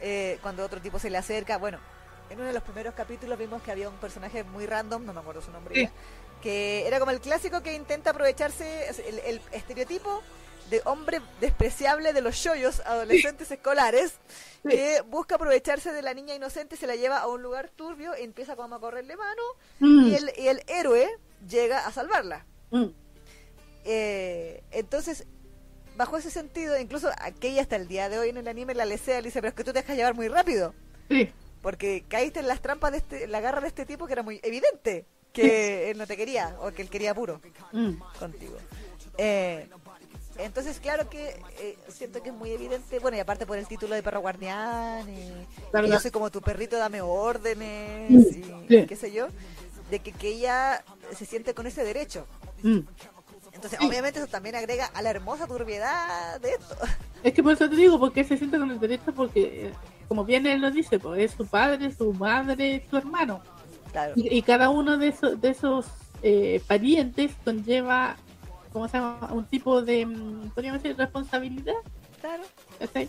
Eh, 0.00 0.38
cuando 0.42 0.64
otro 0.64 0.80
tipo 0.80 0.98
se 0.98 1.10
le 1.10 1.18
acerca, 1.18 1.58
bueno, 1.58 1.78
en 2.30 2.38
uno 2.38 2.46
de 2.46 2.52
los 2.52 2.62
primeros 2.62 2.94
capítulos 2.94 3.38
vimos 3.38 3.62
que 3.62 3.70
había 3.72 3.88
un 3.88 3.96
personaje 3.96 4.44
muy 4.44 4.66
random, 4.66 5.04
no 5.04 5.12
me 5.12 5.20
acuerdo 5.20 5.40
su 5.42 5.50
nombre 5.50 5.74
ya, 5.82 5.90
que 6.42 6.86
era 6.86 6.98
como 7.00 7.10
el 7.10 7.20
clásico 7.20 7.62
que 7.62 7.74
intenta 7.74 8.10
aprovecharse, 8.10 8.88
el, 9.08 9.18
el 9.20 9.40
estereotipo 9.52 10.22
de 10.70 10.82
hombre 10.84 11.20
despreciable 11.40 12.12
de 12.12 12.20
los 12.20 12.34
shoyos 12.34 12.80
adolescentes 12.86 13.50
escolares 13.50 14.14
Sí. 14.64 14.70
que 14.70 15.00
busca 15.02 15.36
aprovecharse 15.36 15.92
de 15.92 16.02
la 16.02 16.14
niña 16.14 16.34
inocente, 16.34 16.76
se 16.76 16.88
la 16.88 16.96
lleva 16.96 17.18
a 17.18 17.28
un 17.28 17.42
lugar 17.42 17.70
turbio, 17.70 18.14
empieza 18.16 18.56
como 18.56 18.74
a 18.74 18.80
correrle 18.80 19.16
mano 19.16 19.42
Mm, 19.78 20.06
y, 20.08 20.14
el, 20.16 20.32
y 20.36 20.48
el 20.48 20.62
héroe 20.66 21.08
llega 21.48 21.86
a 21.86 21.92
salvarla. 21.92 22.44
mm, 22.70 22.86
Eh, 23.84 24.62
entonces, 24.72 25.24
bajo 25.96 26.16
ese 26.16 26.30
sentido, 26.30 26.78
incluso 26.78 27.08
aquella 27.18 27.62
hasta 27.62 27.76
el 27.76 27.88
día 27.88 28.08
de 28.08 28.18
hoy 28.18 28.28
en 28.30 28.36
el 28.36 28.48
anime 28.48 28.74
la 28.74 28.84
lesea, 28.84 29.20
le 29.20 29.28
dice, 29.28 29.40
pero 29.40 29.50
es 29.50 29.54
que 29.54 29.64
tú 29.64 29.72
te 29.72 29.80
dejas 29.80 29.96
llevar 29.96 30.14
muy 30.14 30.28
rápido, 30.28 30.74
sí, 31.08 31.32
porque 31.62 32.04
caíste 32.08 32.40
en 32.40 32.48
las 32.48 32.60
trampas 32.60 32.92
de 32.92 32.98
este, 32.98 33.24
en 33.24 33.32
la 33.32 33.40
garra 33.40 33.60
de 33.60 33.68
este 33.68 33.86
tipo 33.86 34.06
que 34.06 34.12
era 34.12 34.22
muy 34.22 34.40
evidente 34.42 35.06
que 35.32 35.90
él 35.90 35.98
no 35.98 36.06
te 36.06 36.16
quería, 36.16 36.56
o 36.60 36.72
que 36.72 36.82
él 36.82 36.90
quería 36.90 37.14
puro 37.14 37.40
mm, 37.72 37.92
contigo. 38.18 38.56
Eh, 39.16 39.68
entonces, 40.38 40.78
claro 40.80 41.08
que 41.10 41.40
eh, 41.60 41.76
siento 41.88 42.22
que 42.22 42.30
es 42.30 42.34
muy 42.34 42.50
evidente, 42.50 42.98
bueno, 43.00 43.16
y 43.16 43.20
aparte 43.20 43.46
por 43.46 43.58
el 43.58 43.66
título 43.66 43.94
de 43.94 44.02
perro 44.02 44.20
guardián, 44.20 45.08
y 45.08 45.32
que 45.72 45.88
yo 45.88 46.00
soy 46.00 46.10
como 46.10 46.30
tu 46.30 46.40
perrito, 46.40 46.76
dame 46.78 47.00
órdenes, 47.00 48.10
Mm, 48.10 48.18
y 48.18 48.68
sí. 48.68 48.86
qué 48.86 48.96
sé 48.96 49.12
yo, 49.12 49.28
de 49.90 49.98
que, 50.00 50.12
que 50.12 50.28
ella 50.28 50.84
se 51.16 51.24
siente 51.24 51.54
con 51.54 51.66
ese 51.66 51.84
derecho. 51.84 52.26
mm. 52.62 52.78
Entonces, 53.54 53.78
Sí. 53.80 53.86
obviamente 53.88 54.20
eso 54.20 54.28
también 54.28 54.54
agrega 54.54 54.86
a 54.86 55.02
la 55.02 55.10
hermosa 55.10 55.46
turbiedad 55.46 56.40
de 56.40 56.50
esto. 56.52 56.76
Es 57.24 57.32
que 57.34 57.42
por 57.42 57.52
eso 57.54 57.68
te 57.68 57.74
digo, 57.74 57.98
porque 57.98 58.22
se 58.22 58.36
siente 58.36 58.58
con 58.60 58.70
el 58.70 58.78
derecho, 58.78 59.12
porque, 59.12 59.72
como 60.06 60.24
bien 60.24 60.46
él 60.46 60.60
lo 60.60 60.70
dice, 60.70 61.00
pues 61.00 61.20
es 61.20 61.32
su 61.36 61.44
padre, 61.46 61.92
su 61.92 62.12
madre, 62.12 62.86
su 62.88 62.96
hermano. 62.96 63.40
Claro, 63.90 64.12
Y, 64.14 64.36
y 64.36 64.42
cada 64.42 64.70
uno 64.70 64.96
de 64.98 65.08
esos, 65.08 65.40
de 65.40 65.48
esos 65.50 65.86
eh, 66.22 66.62
parientes 66.68 67.32
conlleva, 67.44 68.16
¿cómo 68.72 68.88
se 68.88 68.98
llama? 68.98 69.30
Un 69.32 69.44
tipo 69.46 69.82
de, 69.82 70.06
mm, 70.06 70.50
podríamos 70.54 70.82
decir, 70.82 70.96
responsabilidad. 70.96 71.74
claro, 72.20 72.42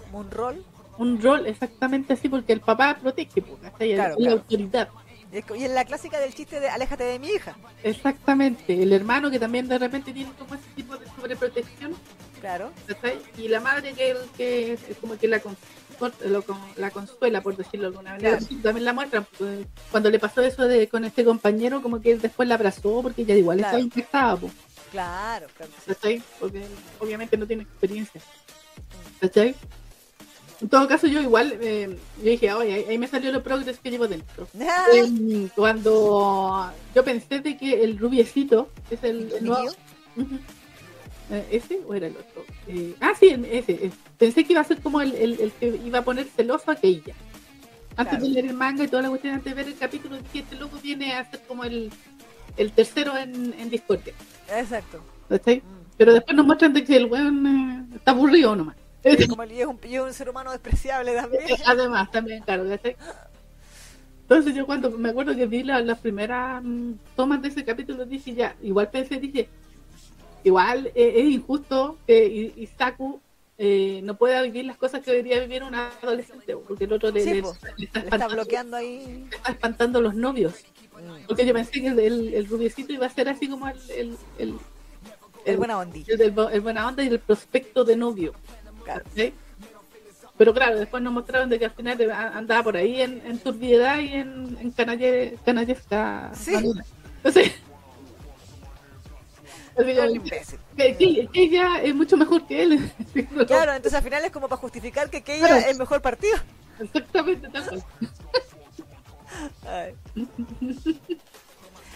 como 0.06 0.20
un 0.20 0.32
rol. 0.32 0.64
Un 0.98 1.22
rol 1.22 1.48
exactamente 1.48 2.14
así, 2.14 2.28
porque 2.28 2.52
el 2.54 2.60
papá 2.62 2.98
protege, 3.02 3.42
pues, 3.42 3.60
¿cachai? 3.62 3.94
Claro, 3.96 4.14
Es 4.16 4.20
la 4.20 4.26
claro. 4.28 4.42
autoridad. 4.42 4.90
Y 5.56 5.64
en 5.64 5.76
la 5.76 5.86
clásica 5.86 6.20
del 6.20 6.34
chiste 6.34 6.60
de 6.60 6.70
aléjate 6.70 7.04
de 7.04 7.20
mi 7.20 7.28
hija. 7.30 7.56
Exactamente. 7.84 8.82
El 8.82 8.92
hermano 8.94 9.30
que 9.30 9.38
también 9.40 9.68
de 9.68 9.78
repente 9.78 10.12
tiene 10.12 10.32
como 10.40 10.56
ese 10.56 10.68
tipo 10.76 10.98
de 10.98 11.06
sobreprotección. 11.16 11.94
Claro, 12.42 12.72
¿cachai? 12.88 13.20
Y 13.38 13.48
la 13.48 13.60
madre 13.60 13.94
que, 13.94 14.16
que 14.36 14.74
es 14.74 14.98
como 15.00 15.18
que 15.18 15.28
la, 15.28 15.40
lo 16.26 16.44
la 16.78 16.90
consuela, 16.92 17.42
por 17.42 17.56
decirlo 17.56 17.92
de 17.92 17.98
alguna 17.98 18.12
manera. 18.12 18.30
Claro. 18.38 18.46
Sí, 18.46 18.56
También 18.56 18.86
la 18.86 18.94
muestra. 18.94 19.22
pues, 19.38 19.68
cuando 19.92 20.10
le 20.10 20.18
pasó 20.20 20.42
eso 20.42 20.68
de 20.68 20.88
con 20.88 21.04
este 21.06 21.24
compañero, 21.24 21.82
como 21.84 22.02
que 22.02 22.12
él 22.14 22.22
después 22.22 22.48
la 22.50 22.56
abrazó 22.56 23.02
porque 23.04 23.22
ella 23.22 23.36
igual 23.36 23.60
estaba 23.60 23.80
infectada. 23.80 24.36
Pues, 24.38 24.52
claro, 24.92 25.48
claro. 25.56 25.72
¿cachai? 25.86 26.22
Porque 26.40 26.66
obviamente 27.00 27.38
no 27.38 27.46
tiene 27.48 27.64
experiencia. 27.64 28.22
¿Cachai? 29.20 29.56
En 30.62 30.68
todo 30.68 30.88
caso, 30.90 31.08
yo 31.08 31.22
igual, 31.22 31.58
eh, 31.62 31.98
yo 32.18 32.24
dije, 32.32 32.52
oye, 32.54 32.74
ahí, 32.74 32.86
ahí 32.90 32.98
me 32.98 33.08
salió 33.08 33.32
lo 33.32 33.42
progres 33.42 33.80
que 33.80 33.92
llevo 33.92 34.08
dentro. 34.08 34.48
Ah, 34.60 34.86
Eh, 34.94 35.48
cuando 35.56 36.72
yo 36.94 37.04
pensé 37.04 37.40
de 37.40 37.56
que 37.58 37.84
el 37.84 37.98
rubiecito 37.98 38.70
es 38.92 39.02
el, 39.04 39.32
el 39.32 39.46
nuevo-. 39.46 39.72
Eh, 41.32 41.48
¿Ese 41.52 41.80
o 41.88 41.94
era 41.94 42.08
el 42.08 42.18
otro? 42.18 42.44
Eh, 42.68 42.96
ah, 43.00 43.14
sí, 43.18 43.36
ese. 43.52 43.92
Pensé 44.18 44.44
que 44.44 44.54
iba 44.54 44.62
a 44.62 44.66
ser 44.66 44.82
como 44.82 45.00
el, 45.00 45.14
el- 45.14 45.40
el 45.40 45.52
que 45.54 45.68
iba 45.86 46.00
a 46.00 46.04
poner 46.04 46.26
celoso 46.26 46.72
a 46.72 46.74
aquella. 46.74 47.14
Antes 47.96 48.18
Claro. 48.18 48.24
de 48.26 48.30
leer 48.32 48.46
el 48.48 48.54
manga 48.54 48.84
y 48.84 48.88
toda 48.88 49.04
la 49.04 49.10
cuestión, 49.10 49.36
antes 49.36 49.54
de 49.56 49.64
ver 49.64 49.72
el 49.72 49.78
capítulo, 49.78 50.18
dije, 50.18 50.40
este 50.40 50.56
loco 50.56 50.78
viene 50.82 51.14
a 51.14 51.30
ser 51.30 51.42
como 51.48 51.64
el, 51.66 51.92
el 52.58 52.72
tercero 52.72 53.16
en, 53.18 53.54
en 53.60 53.70
Discordia. 53.70 54.14
Exacto. 54.56 55.02
¿cachai? 55.28 55.58
Mm. 55.58 55.80
Pero 55.98 56.14
después 56.14 56.36
nos 56.36 56.46
muestran 56.46 56.74
de 56.74 56.84
que 56.84 56.96
el 56.96 57.06
weón 57.06 57.46
eh, 57.92 57.96
está 57.96 58.12
aburrido 58.12 58.56
nomás. 58.56 58.76
Y 59.04 59.28
como 59.28 59.44
él 59.44 59.52
es 59.52 59.66
un, 59.66 59.80
es 59.84 60.00
un 60.02 60.14
ser 60.14 60.30
humano 60.30 60.52
despreciable 60.52 61.14
también. 61.16 61.44
Además, 61.66 62.12
también, 62.12 62.42
claro, 62.44 62.68
¿cachai? 62.68 62.96
Entonces 64.24 64.54
yo 64.54 64.66
cuando 64.66 64.92
me 64.92 65.10
acuerdo 65.10 65.36
que 65.36 65.46
vi 65.48 65.64
la- 65.64 65.82
las 65.82 66.00
primeras 66.00 66.62
mm, 66.64 66.92
tomas 67.16 67.42
de 67.42 67.48
ese 67.48 67.66
capítulo 67.66 68.06
dije 68.06 68.34
ya, 68.36 68.56
igual 68.62 68.90
pensé, 68.90 69.18
dije, 69.18 69.50
igual 70.44 70.88
eh, 70.94 71.14
es 71.16 71.26
injusto 71.26 71.98
que 72.06 72.54
Isaku 72.58 73.20
eh, 73.58 74.02
no 74.04 74.16
pueda 74.16 74.42
vivir 74.44 74.66
las 74.66 74.78
cosas 74.78 75.02
que 75.02 75.12
debería 75.12 75.40
vivir 75.40 75.64
un 75.64 75.74
adolescente, 75.76 76.56
porque 76.56 76.84
el 76.86 76.94
otro 76.94 77.10
le, 77.12 77.22
Sí, 77.22 77.34
le- 77.34 77.42
po. 77.42 77.56
le 77.78 77.86
está, 77.86 78.28
bloqueando 78.28 78.78
ahí. 78.78 79.26
le 79.30 79.36
está 79.36 79.52
espantando 79.52 80.00
los 80.02 80.14
novios. 80.16 80.54
Mm. 81.00 81.26
Porque 81.28 81.46
yo 81.46 81.54
pensé 81.54 81.72
que 81.72 81.88
el, 81.88 82.00
el, 82.00 82.34
el 82.34 82.48
rubiecito 82.48 82.94
iba 82.94 83.06
a 83.06 83.10
ser 83.10 83.30
así 83.30 83.48
como 83.48 83.68
el, 83.68 83.78
el, 83.92 84.18
el, 84.38 84.56
El 85.46 85.58
buena 85.58 85.78
ondi. 85.80 86.06
el 86.08 86.62
buena 86.62 86.88
onda 86.88 87.04
y 87.04 87.08
el 87.08 87.20
prospecto 87.20 87.84
de 87.84 87.96
novio. 87.96 88.34
Claro. 88.84 89.04
¿sí? 89.16 89.34
Pero 90.38 90.54
claro, 90.54 90.80
después 90.80 91.04
nos 91.04 91.12
mostraron 91.14 91.50
de 91.50 91.60
que 91.60 91.66
al 91.66 91.72
final 91.72 92.00
eh, 92.00 92.12
andaba 92.12 92.64
por 92.64 92.78
ahí 92.78 93.02
en, 93.02 93.22
en 93.26 93.40
turbiedad 93.40 94.00
y 94.00 94.14
en, 94.14 94.58
en 94.62 94.72
canalle, 94.72 95.38
canallesca. 95.46 96.32
Sí. 96.34 96.54
Entonces, 97.18 97.52
que, 100.76 100.96
que- 100.98 101.28
que 101.32 101.42
ella 101.42 101.82
es 101.82 101.96
mucho 101.96 102.18
mejor 102.18 102.46
que 102.48 102.64
él. 102.64 102.92
Claro, 103.48 103.74
entonces 103.74 103.94
al 103.94 104.04
final 104.04 104.24
es 104.26 104.32
como 104.32 104.48
para 104.48 104.60
justificar 104.62 105.10
que 105.10 105.22
Claro. 105.24 105.56
es 105.56 105.68
el 105.68 105.78
mejor 105.78 106.02
partido. 106.02 106.38
Exactamente, 106.80 107.50
tal 107.50 107.66
cual. 107.68 107.84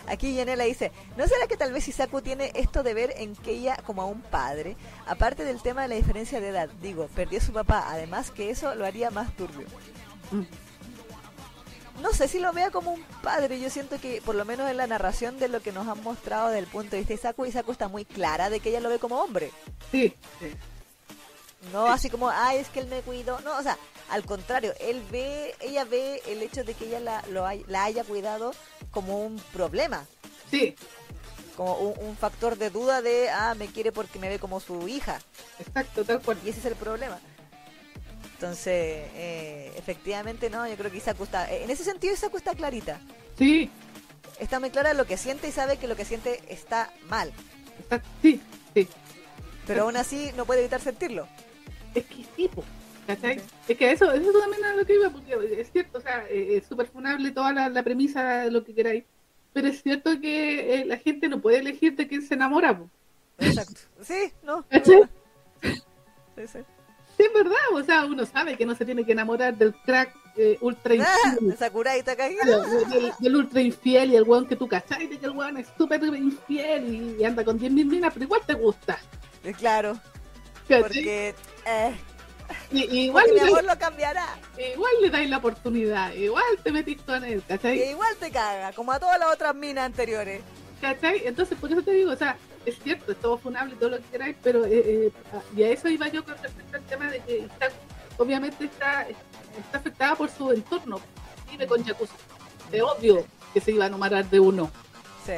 Aquí 0.07 0.35
Yanela 0.35 0.65
dice, 0.65 0.91
¿no 1.15 1.25
será 1.27 1.47
que 1.47 1.55
tal 1.55 1.71
vez 1.71 1.87
Isaku 1.87 2.21
tiene 2.21 2.51
esto 2.55 2.83
de 2.83 2.93
ver 2.93 3.13
en 3.17 3.35
Keia 3.35 3.77
como 3.85 4.01
a 4.01 4.05
un 4.05 4.21
padre? 4.21 4.75
Aparte 5.07 5.45
del 5.45 5.61
tema 5.61 5.83
de 5.83 5.87
la 5.87 5.95
diferencia 5.95 6.41
de 6.41 6.49
edad, 6.49 6.69
digo, 6.81 7.07
perdió 7.15 7.39
a 7.39 7.43
su 7.43 7.53
papá, 7.53 7.85
además 7.87 8.31
que 8.31 8.49
eso 8.49 8.75
lo 8.75 8.85
haría 8.85 9.11
más 9.11 9.33
turbio. 9.35 9.65
No 12.01 12.11
sé 12.11 12.27
si 12.27 12.39
lo 12.39 12.51
vea 12.51 12.69
como 12.69 12.91
un 12.91 13.03
padre, 13.21 13.61
yo 13.61 13.69
siento 13.69 13.97
que 13.99 14.21
por 14.21 14.35
lo 14.35 14.43
menos 14.43 14.69
en 14.69 14.75
la 14.75 14.87
narración 14.87 15.39
de 15.39 15.47
lo 15.47 15.61
que 15.61 15.71
nos 15.71 15.87
han 15.87 16.03
mostrado 16.03 16.49
del 16.49 16.67
punto 16.67 16.91
de 16.91 16.97
vista 16.97 17.13
de 17.13 17.19
Isaku, 17.19 17.45
Isaku 17.45 17.71
está 17.71 17.87
muy 17.87 18.03
clara 18.03 18.49
de 18.49 18.59
que 18.59 18.69
ella 18.69 18.81
lo 18.81 18.89
ve 18.89 18.99
como 18.99 19.21
hombre. 19.21 19.51
Sí, 19.89 20.13
sí. 20.39 20.53
No 21.71 21.87
así 21.87 22.09
como, 22.09 22.29
ay, 22.29 22.57
es 22.57 22.67
que 22.67 22.81
él 22.81 22.87
me 22.87 23.01
cuidó. 23.01 23.39
No, 23.39 23.57
o 23.57 23.63
sea, 23.63 23.77
al 24.13 24.25
contrario, 24.25 24.73
él 24.79 25.01
ve, 25.11 25.55
ella 25.59 25.85
ve 25.85 26.21
el 26.27 26.41
hecho 26.41 26.63
de 26.63 26.73
que 26.73 26.85
ella 26.85 26.99
la, 26.99 27.23
lo 27.29 27.45
hay- 27.45 27.63
la 27.67 27.83
haya 27.85 28.03
cuidado 28.03 28.53
como 28.91 29.19
un 29.25 29.37
problema, 29.51 30.05
sí, 30.51 30.75
como 31.57 31.75
un, 31.77 32.07
un 32.09 32.15
factor 32.17 32.57
de 32.57 32.69
duda 32.69 33.01
de, 33.01 33.29
ah, 33.29 33.55
me 33.55 33.67
quiere 33.67 33.91
porque 33.91 34.19
me 34.19 34.29
ve 34.29 34.39
como 34.39 34.59
su 34.59 34.87
hija. 34.87 35.19
exacto, 35.59 36.03
tal 36.05 36.21
cual. 36.21 36.37
Y 36.45 36.49
ese 36.49 36.59
es 36.59 36.65
el 36.65 36.75
problema. 36.75 37.19
Entonces, 38.35 39.07
eh, 39.15 39.71
efectivamente, 39.77 40.49
no, 40.49 40.67
yo 40.67 40.75
creo 40.75 40.91
que 40.91 40.97
Isaku 40.97 41.23
está, 41.23 41.49
en 41.51 41.69
ese 41.69 41.83
sentido 41.83 42.13
Isaku 42.13 42.37
está 42.37 42.53
clarita. 42.55 42.99
Sí, 43.37 43.69
Está 44.39 44.59
muy 44.59 44.71
clara 44.71 44.93
lo 44.95 45.05
que 45.05 45.15
siente 45.15 45.47
y 45.47 45.51
sabe 45.51 45.77
que 45.77 45.87
lo 45.87 45.95
que 45.95 46.05
siente 46.05 46.41
está 46.49 46.91
mal. 47.07 47.31
exacto, 47.79 48.09
sí, 48.21 48.41
sí. 48.73 48.87
Pero 49.65 49.83
aún 49.83 49.95
así 49.95 50.31
no 50.35 50.45
puede 50.45 50.61
evitar 50.61 50.81
sentirlo. 50.81 51.27
Es 51.95 52.03
que 52.05 52.25
sí, 52.35 52.47
po, 52.49 52.63
¿cachai? 53.07 53.41
Es 53.67 53.77
que 53.77 53.91
eso, 53.91 54.11
eso 54.11 54.39
también 54.39 54.63
es 54.65 54.75
lo 54.77 54.85
que 54.85 54.95
iba, 54.95 55.09
porque 55.09 55.61
es 55.61 55.71
cierto, 55.71 55.97
o 55.97 56.01
sea, 56.01 56.25
eh, 56.29 56.57
es 56.57 56.65
súper 56.67 56.87
funable 56.87 57.31
toda 57.31 57.53
la, 57.53 57.69
la 57.69 57.83
premisa 57.83 58.41
de 58.43 58.51
lo 58.51 58.63
que 58.63 58.73
queráis, 58.73 59.03
pero 59.53 59.67
es 59.67 59.81
cierto 59.81 60.19
que 60.19 60.75
eh, 60.81 60.85
la 60.85 60.97
gente 60.97 61.27
no 61.29 61.41
puede 61.41 61.59
elegir 61.59 61.95
de 61.95 62.07
quién 62.07 62.21
se 62.21 62.33
enamora. 62.33 62.77
po. 62.77 62.89
Exacto. 63.39 63.81
Sí, 64.01 64.31
no. 64.43 64.65
¿Cachai? 64.69 65.03
Sí, 65.61 66.47
sí. 66.47 66.59
Sí, 67.17 67.23
es 67.23 67.33
verdad, 67.33 67.55
o 67.73 67.83
sea, 67.83 68.05
uno 68.05 68.25
sabe 68.25 68.57
que 68.57 68.65
no 68.65 68.73
se 68.73 68.85
tiene 68.85 69.05
que 69.05 69.11
enamorar 69.11 69.55
del 69.55 69.73
crack 69.85 70.15
eh, 70.35 70.57
ultra 70.61 70.95
Ah, 70.95 71.33
infiel, 71.35 71.55
Sakurai 71.57 72.01
Takahiro. 72.01 72.41
claro, 72.41 72.63
del, 72.89 73.11
del 73.19 73.35
ultra 73.35 73.61
infiel 73.61 74.11
y 74.13 74.15
el 74.15 74.23
weón 74.23 74.47
que 74.47 74.55
tú 74.55 74.67
cachai 74.67 75.05
de 75.05 75.19
que 75.19 75.27
el 75.27 75.31
weón 75.33 75.57
es 75.57 75.67
súper 75.77 76.01
infiel 76.03 77.15
y, 77.19 77.23
anda 77.23 77.45
con 77.45 77.59
10.000 77.59 77.69
minas, 77.85 78.11
pero 78.13 78.25
igual 78.25 78.41
te 78.47 78.55
gusta. 78.55 78.97
Eh, 79.43 79.53
Claro, 79.53 79.93
¿cachai? 80.67 80.81
porque, 80.81 81.35
eh, 81.67 81.95
Y, 82.71 82.83
y 82.85 82.99
igual, 83.05 83.25
mi 83.33 83.39
amor 83.39 83.63
lo 83.63 83.77
cambiará. 83.77 84.25
igual 84.73 84.91
le 85.01 85.09
dais 85.09 85.29
la 85.29 85.37
oportunidad, 85.37 86.13
igual 86.13 86.43
te 86.63 86.71
metís 86.71 87.01
con 87.01 87.23
él, 87.23 87.43
¿cachai? 87.47 87.77
Que 87.77 87.91
igual 87.91 88.15
te 88.19 88.31
caga, 88.31 88.73
como 88.73 88.91
a 88.91 88.99
todas 88.99 89.19
las 89.19 89.33
otras 89.33 89.55
minas 89.55 89.85
anteriores. 89.85 90.41
¿Cachai? 90.81 91.21
Entonces, 91.25 91.57
por 91.57 91.71
eso 91.71 91.81
te 91.81 91.91
digo, 91.91 92.11
o 92.11 92.15
sea, 92.15 92.37
es 92.65 92.77
cierto, 92.83 93.11
es 93.11 93.19
todo 93.19 93.37
funable, 93.37 93.75
todo 93.75 93.89
lo 93.89 93.97
que 93.97 94.03
queráis, 94.03 94.35
pero 94.41 94.65
eh, 94.65 94.71
eh, 94.71 95.11
y 95.55 95.63
a 95.63 95.69
eso 95.69 95.87
iba 95.87 96.07
yo 96.07 96.23
con 96.23 96.37
respecto 96.37 96.77
al 96.77 96.83
tema 96.83 97.09
de 97.09 97.19
que 97.21 97.39
está, 97.39 97.69
obviamente 98.17 98.65
está, 98.65 99.07
está 99.07 99.77
afectada 99.77 100.15
por 100.15 100.29
su 100.29 100.51
entorno, 100.51 100.99
vive 101.49 101.67
con 101.67 101.83
Yakuza. 101.83 102.13
Es 102.71 102.81
obvio 102.81 103.25
que 103.53 103.61
se 103.61 103.71
iba 103.71 103.85
a 103.85 103.87
enamorar 103.87 104.29
de 104.29 104.39
uno. 104.39 104.71
Sí. 105.25 105.33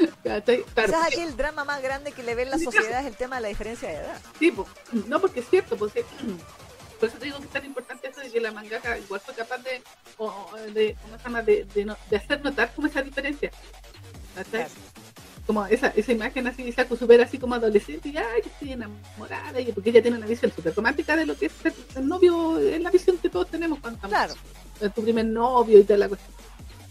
Quizás 0.24 1.06
aquí 1.06 1.20
el 1.20 1.36
drama 1.36 1.64
más 1.64 1.82
grande 1.82 2.12
que 2.12 2.22
le 2.22 2.34
ve 2.34 2.42
en 2.42 2.50
la 2.50 2.58
sociedad 2.58 3.00
es 3.00 3.06
el 3.06 3.16
tema 3.16 3.36
de 3.36 3.42
la 3.42 3.48
diferencia 3.48 3.88
de 3.88 3.96
edad. 3.96 4.20
sí, 4.38 4.52
no 5.06 5.20
porque 5.20 5.40
es 5.40 5.48
cierto, 5.48 5.76
porque 5.76 6.04
por 7.00 7.08
eso 7.08 7.18
te 7.18 7.24
digo 7.26 7.38
que 7.38 7.44
es 7.44 7.50
tan 7.50 7.64
importante 7.64 8.08
eso 8.08 8.20
de 8.20 8.30
que 8.30 8.40
la 8.40 8.52
mangaka 8.52 8.98
igual 8.98 9.20
fue 9.20 9.34
capaz 9.34 9.58
de, 9.58 9.82
o- 10.18 10.50
de, 10.74 10.96
¿cómo 11.02 11.16
se 11.18 11.24
llama? 11.24 11.42
de, 11.42 11.64
de, 11.74 11.84
no- 11.84 11.96
de 12.10 12.16
hacer 12.16 12.42
notar 12.44 12.72
como 12.74 12.86
esa 12.88 13.02
diferencia. 13.02 13.50
como 15.46 15.66
esa, 15.66 15.88
esa 15.88 16.12
imagen 16.12 16.46
así 16.46 16.62
de 16.62 16.72
Saku 16.72 16.96
super 16.96 17.20
así 17.20 17.38
como 17.38 17.54
adolescente 17.56 18.08
y 18.10 18.16
ay 18.16 18.42
estoy 18.44 18.72
enamorada 18.72 19.60
y 19.60 19.72
porque 19.72 19.90
ella 19.90 20.00
tiene 20.02 20.16
una 20.18 20.26
visión 20.26 20.52
súper 20.54 20.74
romántica 20.74 21.16
de 21.16 21.26
lo 21.26 21.36
que 21.36 21.46
es 21.46 21.52
ser 21.52 21.74
el 21.96 22.06
novio 22.06 22.58
es 22.58 22.80
la 22.80 22.90
visión 22.90 23.18
que 23.18 23.28
todos 23.30 23.50
tenemos 23.50 23.80
cuando 23.80 23.96
estamos 23.96 24.16
Claro. 24.16 24.34
es 24.80 24.94
tu 24.94 25.02
primer 25.02 25.24
novio 25.26 25.78
y 25.80 25.84
toda 25.84 25.98
la 25.98 26.08
cuestión 26.08 26.32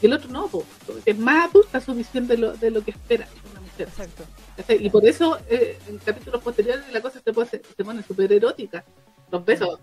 y 0.02 0.06
el 0.06 0.14
otro 0.14 0.30
no 0.30 0.48
po, 0.48 0.64
porque 0.86 1.02
es 1.12 1.18
más 1.18 1.50
adulta 1.50 1.80
su 1.82 1.94
visión 1.94 2.28
de 2.28 2.38
lo, 2.38 2.54
de 2.54 2.72
lo 2.72 2.84
que 2.84 2.92
espera 2.92 3.28
una 3.52 3.62
mujer 3.62 3.88
Exacto. 3.88 4.24
y 4.70 4.90
por 4.90 5.06
eso 5.06 5.40
eh, 5.50 5.78
en 5.88 5.98
capítulos 6.00 6.42
posteriores 6.42 6.84
la 6.92 7.02
cosa 7.02 7.20
se, 7.24 7.34
pone- 7.34 7.50
se 7.50 7.84
pone 7.84 8.04
súper 8.04 8.32
erótica 8.34 8.84
los 9.32 9.44
besos 9.46 9.80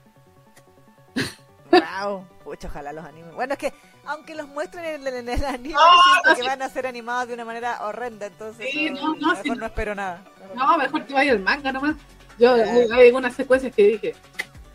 Wow. 1.70 2.24
Pucha, 2.44 2.68
ojalá 2.68 2.92
los 2.92 3.04
animes. 3.04 3.34
Bueno, 3.34 3.54
es 3.54 3.58
que 3.58 3.72
aunque 4.04 4.36
los 4.36 4.46
muestren 4.48 5.04
en, 5.04 5.14
en 5.14 5.28
el 5.28 5.44
anime, 5.44 5.74
no, 5.74 6.34
que 6.34 6.40
sí. 6.40 6.46
van 6.46 6.62
a 6.62 6.68
ser 6.68 6.86
animados 6.86 7.26
de 7.26 7.34
una 7.34 7.44
manera 7.44 7.84
horrenda, 7.84 8.26
entonces 8.26 8.68
Sí, 8.70 8.88
no, 8.90 9.14
no, 9.16 9.28
mejor 9.28 9.42
sí. 9.42 9.50
no 9.50 9.66
espero 9.66 9.94
nada. 9.94 10.22
no 10.54 10.78
mejor 10.78 11.04
que 11.04 11.12
vaya 11.12 11.32
el 11.32 11.40
manga 11.40 11.72
nomás 11.72 11.96
yo 12.38 12.52
Ah. 12.52 12.54
hay 12.54 12.88
hay 12.92 13.06
algunas 13.08 13.34
secuencias 13.34 13.74
que 13.74 13.82
dije 13.88 14.14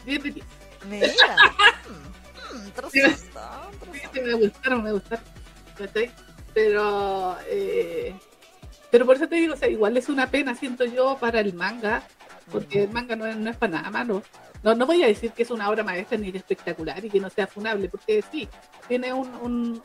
10 0.06 0.24
de 0.24 0.32
10 0.32 0.46
Mira. 0.90 1.08
Mm, 2.54 2.68
me 4.20 4.34
gustaron, 4.34 4.84
me 4.84 4.92
gustaron. 4.92 5.24
Pero, 6.54 7.38
eh, 7.48 8.14
pero 8.90 9.06
por 9.06 9.16
eso 9.16 9.28
te 9.28 9.36
digo, 9.36 9.54
o 9.54 9.58
sea, 9.58 9.70
igual 9.70 9.96
es 9.96 10.10
una 10.10 10.28
pena, 10.30 10.54
siento 10.56 10.84
yo, 10.84 11.18
para 11.20 11.40
el 11.40 11.54
manga, 11.54 12.04
porque 12.52 12.84
el 12.84 12.90
manga 12.92 13.16
no 13.16 13.26
es, 13.26 13.38
no 13.38 13.50
es 13.50 13.56
para 13.56 13.78
nada 13.78 13.90
malo. 13.90 14.22
No, 14.64 14.76
no 14.76 14.86
voy 14.86 15.02
a 15.04 15.08
decir 15.08 15.32
que 15.32 15.44
es 15.44 15.50
una 15.50 15.70
obra 15.70 15.84
maestra 15.84 16.18
ni 16.18 16.30
espectacular 16.30 17.04
y 17.04 17.10
que 17.10 17.20
no 17.20 17.30
sea 17.30 17.48
funable, 17.48 17.88
porque 17.90 18.24
sí, 18.32 18.48
tiene 18.88 19.12
un- 19.14 19.82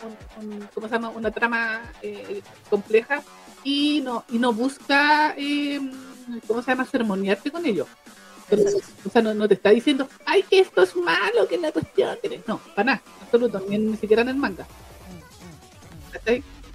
¿cómo 0.74 0.88
se 0.88 0.94
llama? 0.94 1.08
una 1.10 1.30
trama 1.30 1.80
eh, 2.02 2.42
compleja 2.68 3.22
y 3.64 4.00
no, 4.04 4.24
y 4.30 4.38
no 4.38 4.52
busca, 4.52 5.34
eh, 5.38 5.80
¿cómo 6.46 6.60
se 6.62 6.72
llama?, 6.72 6.84
sermonearte 6.84 7.50
con 7.50 7.64
ello. 7.64 7.86
O 9.04 9.10
sea, 9.10 9.22
no, 9.22 9.48
te 9.48 9.54
está 9.54 9.70
diciendo, 9.70 10.08
ay, 10.24 10.42
que 10.44 10.60
esto 10.60 10.82
es 10.82 10.94
malo, 10.96 11.48
que 11.48 11.58
la 11.58 11.72
cuestión. 11.72 12.16
que-". 12.22 12.42
No, 12.46 12.58
para 12.74 12.84
nada, 12.84 13.02
absoluto, 13.22 13.60
ni, 13.68 13.96
siquiera 13.96 14.22
en 14.22 14.28
el 14.28 14.36
manga. 14.36 14.66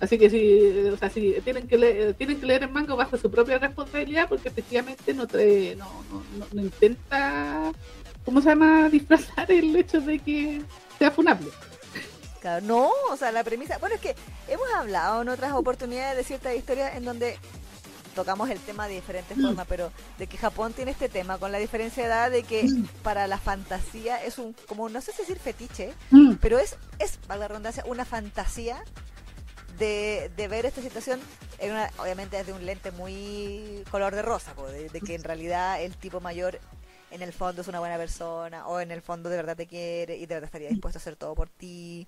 Así 0.02 0.18
que 0.18 0.30
si, 0.32 0.90
o 0.90 0.98
sea, 0.98 1.10
si 1.10 1.34
tienen 1.44 1.68
que 1.68 1.78
leer, 1.78 2.16
tienen 2.16 2.40
que 2.40 2.48
leer 2.48 2.64
el 2.64 2.72
manga 2.72 2.96
bajo 2.96 3.18
su 3.18 3.30
propia 3.30 3.60
responsabilidad, 3.60 4.28
porque 4.28 4.50
efectivamente 4.50 5.14
no, 5.14 5.28
te, 5.28 5.76
no, 5.76 5.88
no, 6.52 6.62
intenta, 6.62 7.72
¿cómo 8.26 8.42
se 8.42 8.50
llama? 8.50 8.90
Disfrazar 8.92 9.52
el 9.52 9.76
hecho 9.76 10.02
de 10.02 10.18
que 10.18 10.62
sea 10.98 11.12
funable. 11.12 11.50
no, 12.64 12.90
o 13.12 13.16
sea, 13.16 13.32
la 13.32 13.44
premisa. 13.44 13.78
Bueno, 13.78 13.96
es 13.96 14.02
que 14.02 14.16
hemos 14.48 14.68
hablado 14.76 15.22
en 15.22 15.30
otras 15.30 15.54
oportunidades 15.54 16.18
de 16.18 16.24
ciertas 16.24 16.56
historias 16.56 16.96
en 16.96 17.06
donde 17.06 17.38
tocamos 18.12 18.50
el 18.50 18.60
tema 18.60 18.88
de 18.88 18.96
diferentes 18.96 19.40
formas, 19.42 19.66
pero 19.68 19.92
de 20.18 20.28
que 20.28 20.38
Japón 20.38 20.74
tiene 20.74 20.92
este 20.92 21.10
tema 21.10 21.38
con 21.38 21.52
la 21.52 21.58
diferencia 21.58 22.04
de 22.04 22.10
edad 22.10 22.32
de 22.32 22.44
que 22.44 22.68
para 23.04 23.28
la 23.28 23.38
fantasía 23.38 24.24
es 24.24 24.38
un, 24.38 24.54
como 24.68 24.90
no 24.90 25.02
sé 25.02 25.12
si 25.12 25.20
decir 25.20 25.40
fetiche, 25.40 25.94
pero 26.42 26.60
es, 26.60 26.78
es, 27.00 27.18
para 27.28 27.40
la 27.40 27.48
redundancia, 27.48 27.84
una 27.88 28.06
fantasía 28.06 28.84
de, 29.78 30.32
de 30.36 30.48
ver 30.48 30.66
esta 30.66 30.82
situación, 30.82 31.20
en 31.60 31.72
una, 31.72 31.90
obviamente 31.98 32.38
desde 32.38 32.54
un 32.54 32.66
lente 32.66 32.92
muy 32.92 33.84
color 33.90 34.14
de 34.16 34.22
rosa, 34.22 34.54
de, 34.72 34.90
de 34.90 35.02
que 35.02 35.16
en 35.16 35.24
realidad 35.24 35.82
el 35.82 35.96
tipo 35.98 36.20
mayor 36.20 36.60
en 37.12 37.22
el 37.22 37.34
fondo 37.34 37.62
es 37.62 37.68
una 37.68 37.80
buena 37.80 37.98
persona, 37.98 38.68
o 38.68 38.80
en 38.80 38.92
el 38.92 39.02
fondo 39.02 39.30
de 39.30 39.36
verdad 39.36 39.58
te 39.58 39.68
quiere 39.68 40.16
y 40.16 40.26
de 40.26 40.36
verdad 40.36 40.46
estaría 40.46 40.70
dispuesto 40.70 40.98
a 40.98 41.02
hacer 41.02 41.16
todo 41.16 41.36
por 41.36 41.50
ti. 41.50 42.08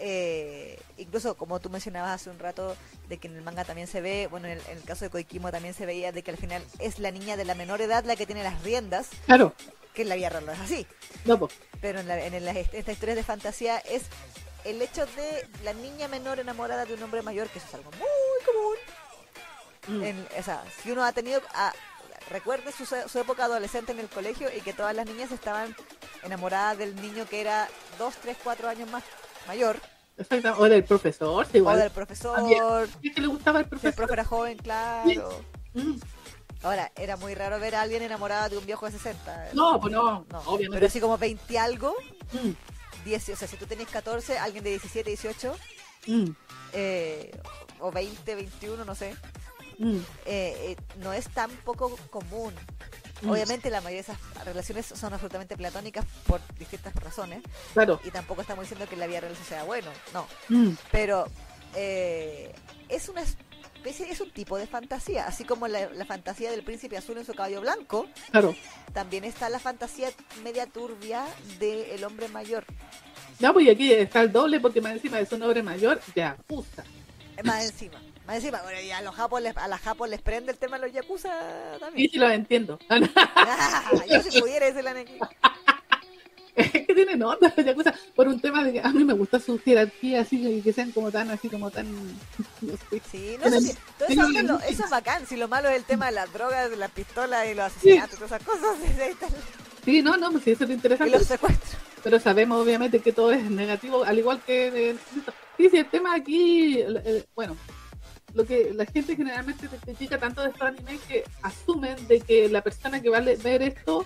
Eh, 0.00 0.78
incluso 0.96 1.36
como 1.36 1.58
tú 1.60 1.70
mencionabas 1.70 2.12
hace 2.20 2.30
un 2.30 2.38
rato 2.38 2.76
de 3.08 3.18
que 3.18 3.26
en 3.28 3.36
el 3.36 3.42
manga 3.42 3.64
también 3.64 3.88
se 3.88 4.00
ve, 4.00 4.28
bueno, 4.30 4.46
en 4.46 4.58
el, 4.58 4.66
en 4.68 4.78
el 4.78 4.84
caso 4.84 5.04
de 5.04 5.10
Koikimo 5.10 5.50
también 5.50 5.74
se 5.74 5.86
veía 5.86 6.12
de 6.12 6.22
que 6.22 6.30
al 6.30 6.36
final 6.36 6.64
es 6.78 6.98
la 7.00 7.10
niña 7.10 7.36
de 7.36 7.44
la 7.44 7.54
menor 7.54 7.80
edad 7.80 8.04
la 8.04 8.14
que 8.16 8.24
tiene 8.26 8.42
las 8.44 8.62
riendas, 8.62 9.08
claro, 9.26 9.54
que 9.94 10.02
en 10.02 10.08
la 10.08 10.14
vida 10.14 10.28
real 10.28 10.46
no 10.46 10.52
es 10.52 10.60
así. 10.60 10.86
No, 11.24 11.48
pero 11.80 12.00
en, 12.00 12.06
la, 12.08 12.24
en 12.24 12.44
la- 12.44 12.52
esta 12.52 12.92
historia 12.92 13.14
de 13.16 13.24
fantasía 13.24 13.78
es 13.78 14.02
el 14.64 14.80
hecho 14.82 15.04
de 15.06 15.48
la 15.64 15.72
niña 15.72 16.06
menor 16.08 16.38
enamorada 16.38 16.84
de 16.84 16.94
un 16.94 17.02
hombre 17.02 17.22
mayor, 17.22 17.48
que 17.48 17.58
eso 17.58 17.66
es 17.68 17.74
algo 17.74 17.90
muy 17.92 18.44
común. 18.46 19.98
Mm, 20.00 20.04
En, 20.04 20.28
o 20.38 20.42
sea, 20.42 20.62
si 20.82 20.90
uno 20.92 21.02
ha 21.04 21.12
tenido, 21.12 21.40
a, 21.54 21.72
recuerde 22.30 22.70
su, 22.72 22.84
su 22.86 23.18
época 23.18 23.44
adolescente 23.46 23.92
en 23.92 23.98
el 24.00 24.08
colegio 24.08 24.48
y 24.54 24.60
que 24.60 24.72
todas 24.74 24.94
las 24.94 25.06
niñas 25.06 25.32
estaban 25.32 25.74
enamoradas 26.22 26.78
del 26.78 26.94
niño 27.00 27.26
que 27.28 27.40
era 27.40 27.68
2, 27.98 28.14
3, 28.22 28.36
4 28.44 28.68
años 28.68 28.90
más 28.90 29.02
mayor. 29.48 29.80
O 30.58 30.64
del 30.68 30.84
profesor, 30.84 31.46
sí, 31.46 31.52
o 31.54 31.58
igual. 31.58 31.78
del 31.78 31.90
profesor, 31.90 32.88
¿Sí 33.02 33.12
que 33.12 33.20
le 33.20 33.28
gustaba 33.28 33.60
el 33.60 33.64
si 33.64 33.66
el 33.66 33.70
profesor? 33.70 33.94
profe 33.94 34.12
era 34.14 34.24
joven, 34.24 34.58
claro. 34.58 35.40
Mm, 35.74 35.94
Ahora, 36.64 36.90
era 36.96 37.16
muy 37.16 37.36
raro 37.36 37.60
ver 37.60 37.76
a 37.76 37.82
alguien 37.82 38.02
enamorada 38.02 38.48
de 38.48 38.58
un 38.58 38.66
viejo 38.66 38.86
de 38.86 38.92
60. 38.92 39.50
No, 39.52 39.80
pues 39.80 39.92
no, 39.92 40.26
No, 40.30 40.38
obviamente. 40.46 40.74
pero 40.76 40.86
así 40.88 41.00
como 41.00 41.16
20 41.18 41.52
y 41.52 41.56
algo, 41.56 41.94
Mm, 42.32 42.50
10, 43.04 43.28
o 43.30 43.36
sea, 43.36 43.46
si 43.48 43.56
tú 43.56 43.64
tenés 43.66 43.86
14, 43.88 44.38
alguien 44.38 44.64
de 44.64 44.70
17, 44.70 45.08
18, 45.08 45.54
mm, 46.08 46.24
eh, 46.72 47.30
o 47.78 47.92
20, 47.92 48.34
21, 48.34 48.84
no 48.84 48.94
sé, 48.96 49.14
mm, 49.78 49.96
eh, 49.96 50.02
eh, 50.26 50.76
no 50.96 51.12
es 51.12 51.28
tan 51.30 51.48
poco 51.64 51.96
común. 52.10 52.52
Obviamente 53.26 53.70
la 53.70 53.80
mayoría 53.80 54.02
de 54.04 54.12
esas 54.12 54.44
relaciones 54.44 54.86
son 54.86 55.12
absolutamente 55.12 55.56
platónicas 55.56 56.04
por 56.26 56.40
distintas 56.58 56.94
razones 56.96 57.42
Claro. 57.72 58.00
y 58.04 58.10
tampoco 58.10 58.42
estamos 58.42 58.62
diciendo 58.64 58.86
que 58.88 58.96
la 58.96 59.06
vida 59.06 59.20
real 59.20 59.36
sea 59.48 59.64
bueno, 59.64 59.88
no, 60.12 60.26
Mm, 60.48 60.70
pero 60.92 61.26
eh, 61.74 62.52
es 62.88 63.08
una 63.08 63.22
especie, 63.22 64.10
es 64.10 64.20
un 64.20 64.30
tipo 64.30 64.56
de 64.56 64.66
fantasía, 64.66 65.26
así 65.26 65.44
como 65.44 65.68
la, 65.68 65.88
la 65.90 66.04
fantasía 66.04 66.50
del 66.50 66.62
príncipe 66.62 66.96
azul 66.96 67.18
en 67.18 67.24
su 67.26 67.34
caballo 67.34 67.60
blanco, 67.60 68.06
claro. 68.30 68.54
también 68.92 69.24
está 69.24 69.48
la 69.48 69.58
fantasía 69.58 70.10
media 70.42 70.66
turbia 70.66 71.24
del 71.58 72.02
hombre 72.04 72.28
mayor. 72.28 72.64
Ya, 73.38 73.52
pues 73.52 73.66
y 73.66 73.70
aquí 73.70 73.92
está 73.92 74.20
el 74.22 74.32
doble 74.32 74.58
porque 74.60 74.80
más 74.80 74.92
encima 74.92 75.20
es 75.20 75.30
un 75.32 75.42
hombre 75.42 75.62
mayor, 75.62 76.00
ya. 76.16 76.36
Eh, 77.36 77.42
Más 77.44 77.64
encima, 77.66 78.00
más 78.28 78.36
encima, 78.36 78.60
bueno, 78.62 78.78
y 78.80 78.90
a 78.90 79.00
los 79.02 79.14
japos 79.14 79.40
les, 79.42 79.56
a 79.56 79.66
las 79.66 79.80
japos 79.80 80.08
les 80.08 80.20
prende 80.20 80.52
el 80.52 80.58
tema 80.58 80.78
de 80.78 80.86
los 80.86 80.94
yakuza 80.94 81.30
Sí, 81.74 81.80
también. 81.80 82.10
sí 82.12 82.18
lo 82.18 82.30
entiendo. 82.30 82.78
Ah, 82.90 83.90
yo 84.08 84.22
si 84.22 84.40
pudiera 84.40 84.66
decir 84.66 84.84
la. 84.84 84.94
Es 86.54 86.72
que 86.72 86.80
tienen 86.94 87.22
onda 87.22 87.52
los 87.56 87.64
yakuza 87.64 87.94
por 88.16 88.26
un 88.28 88.40
tema 88.40 88.64
de 88.64 88.72
que 88.74 88.80
a 88.80 88.88
mí 88.88 89.04
me 89.04 89.12
gusta 89.14 89.38
su 89.38 89.58
jerarquía 89.60 90.22
así 90.22 90.44
y 90.46 90.60
que 90.60 90.72
sean 90.72 90.90
como 90.90 91.10
tan 91.12 91.30
así 91.30 91.48
como 91.48 91.70
tan 91.70 91.86
no 92.60 92.72
sé. 92.90 93.00
Sí, 93.10 93.36
no 93.42 93.48
sé 93.48 93.60
si, 93.60 93.74
todo 93.96 94.08
eso, 94.08 94.42
lo- 94.42 94.60
eso 94.60 94.84
es 94.84 94.90
bacán, 94.90 95.24
si 95.26 95.36
lo 95.36 95.46
malo 95.48 95.68
es 95.68 95.76
el 95.76 95.84
tema 95.84 96.06
de 96.06 96.12
las 96.12 96.32
drogas, 96.32 96.68
de 96.68 96.76
las 96.76 96.90
pistolas 96.90 97.46
y 97.48 97.54
los 97.54 97.66
asesinatos, 97.66 98.18
todas 98.18 98.32
esas 98.32 98.42
cosas, 98.44 98.76
y 98.98 99.00
ahí 99.00 99.10
está- 99.12 99.26
Sí, 99.84 100.02
no, 100.02 100.16
no, 100.18 100.32
pues 100.32 100.44
sí, 100.44 100.50
eso 100.50 100.64
es 100.64 100.70
y 100.70 100.72
interesante. 100.74 101.16
los 101.16 101.26
secuestros. 101.26 101.76
Pero 102.02 102.20
sabemos 102.20 102.60
obviamente 102.62 102.98
que 103.00 103.12
todo 103.12 103.32
es 103.32 103.42
negativo, 103.50 104.04
al 104.04 104.18
igual 104.18 104.42
que 104.44 104.96
sí, 105.56 105.70
sí, 105.70 105.76
el 105.78 105.86
tema 105.88 106.14
aquí, 106.14 106.84
bueno, 107.34 107.56
lo 108.34 108.44
que 108.44 108.72
la 108.74 108.84
gente 108.86 109.16
generalmente 109.16 109.68
te 109.68 109.76
critica 109.78 110.18
tanto 110.18 110.42
de 110.42 110.48
estos 110.50 110.62
animes 110.62 111.00
que 111.08 111.24
asumen 111.42 111.96
de 112.08 112.20
que 112.20 112.48
la 112.48 112.62
persona 112.62 113.00
que 113.00 113.10
va 113.10 113.18
a 113.18 113.22
ver 113.22 113.62
esto 113.62 114.04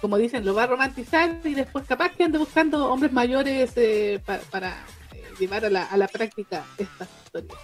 como 0.00 0.18
dicen, 0.18 0.44
lo 0.44 0.52
va 0.54 0.64
a 0.64 0.66
romantizar 0.66 1.40
y 1.44 1.54
después 1.54 1.86
capaz 1.86 2.10
que 2.10 2.24
ande 2.24 2.36
buscando 2.36 2.92
hombres 2.92 3.10
mayores 3.10 3.72
eh, 3.76 4.20
pa- 4.24 4.40
para, 4.50 4.84
eh, 5.14 5.24
llevar 5.40 5.64
a 5.64 5.70
la, 5.70 5.84
a 5.84 5.96
la 5.96 6.08
práctica 6.08 6.62
estas 6.76 7.08
historias. 7.24 7.58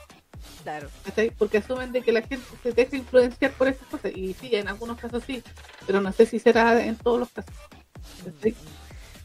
Claro. 0.63 0.89
Porque 1.37 1.59
asumen 1.59 1.93
de 1.93 2.01
que 2.01 2.13
la 2.13 2.23
gente 2.23 2.47
se 2.63 2.73
deja 2.73 2.97
influenciar 2.97 3.53
por 3.53 3.69
estas 3.69 3.89
cosas. 3.89 4.13
Y 4.15 4.33
sí, 4.33 4.55
en 4.57 4.69
algunos 4.69 4.99
casos 4.99 5.23
sí, 5.27 5.43
pero 5.87 6.01
no 6.01 6.13
sé 6.13 6.25
si 6.25 6.39
será 6.39 6.83
en 6.83 6.97
todos 6.97 7.21
los 7.21 7.29
casos. 7.29 7.55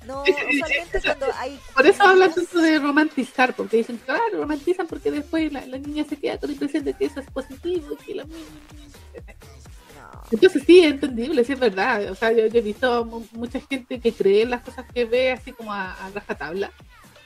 No, 0.08 0.22
usualmente 0.24 1.02
cuando 1.04 1.26
hay. 1.38 1.60
Por 1.74 1.86
eso 1.88 2.04
hablan 2.04 2.34
tanto 2.34 2.60
de 2.60 2.80
romantizar, 2.80 3.56
porque 3.56 3.78
dicen, 3.78 3.98
claro, 4.06 4.24
romantizan 4.38 4.88
porque 4.88 5.10
después 5.12 5.52
la, 5.52 5.66
la 5.66 5.78
niña 5.78 6.04
se 6.08 6.18
queda 6.18 6.38
con 6.38 6.50
la 6.50 6.54
impresión 6.54 6.84
de 6.84 6.94
que 6.94 7.06
eso 7.06 7.20
es 7.20 7.30
positivo 7.32 7.88
y 7.94 8.04
que 8.06 8.16
la 8.16 8.24
No. 8.26 10.22
Entonces 10.32 10.64
sí, 10.66 10.80
es 10.80 10.92
entendible, 10.94 11.44
sí 11.44 11.54
es 11.54 11.60
verdad. 11.60 12.12
O 12.12 12.16
sea, 12.16 12.32
yo, 12.32 12.46
yo 12.48 12.60
he 12.60 12.62
visto 12.62 13.06
mu- 13.06 13.26
mucha 13.34 13.60
gente 13.62 14.00
que 14.00 14.14
cree 14.14 14.44
en 14.44 14.50
las 14.52 14.62
cosas 14.62 14.86
que 14.94 15.06
ve 15.06 15.32
así 15.32 15.52
como 15.52 15.72
a, 15.74 15.94
a 15.94 16.10
rajatabla. 16.12 16.72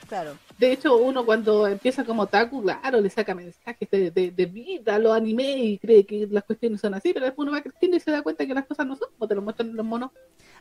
Claro. 0.08 0.36
De 0.58 0.72
hecho, 0.72 0.96
uno 0.96 1.24
cuando 1.24 1.68
empieza 1.68 2.04
como 2.04 2.26
Taku, 2.26 2.62
claro, 2.62 3.00
le 3.00 3.10
saca 3.10 3.32
mensajes 3.34 3.88
de, 3.90 4.10
de, 4.10 4.30
de 4.32 4.46
vida, 4.46 4.98
lo 4.98 5.12
anime 5.12 5.56
y 5.56 5.78
cree 5.78 6.04
que 6.04 6.26
las 6.28 6.42
cuestiones 6.44 6.80
son 6.80 6.94
así, 6.94 7.12
pero 7.12 7.26
después 7.26 7.44
uno 7.46 7.52
va 7.56 7.62
creciendo 7.62 7.96
y 7.96 8.00
se 8.00 8.10
da 8.10 8.20
cuenta 8.22 8.44
que 8.44 8.52
las 8.54 8.66
cosas 8.66 8.86
no 8.86 8.96
son 8.96 9.08
como 9.16 9.28
te 9.28 9.34
lo 9.36 9.42
muestran 9.42 9.74
los 9.76 9.86
monos. 9.86 10.10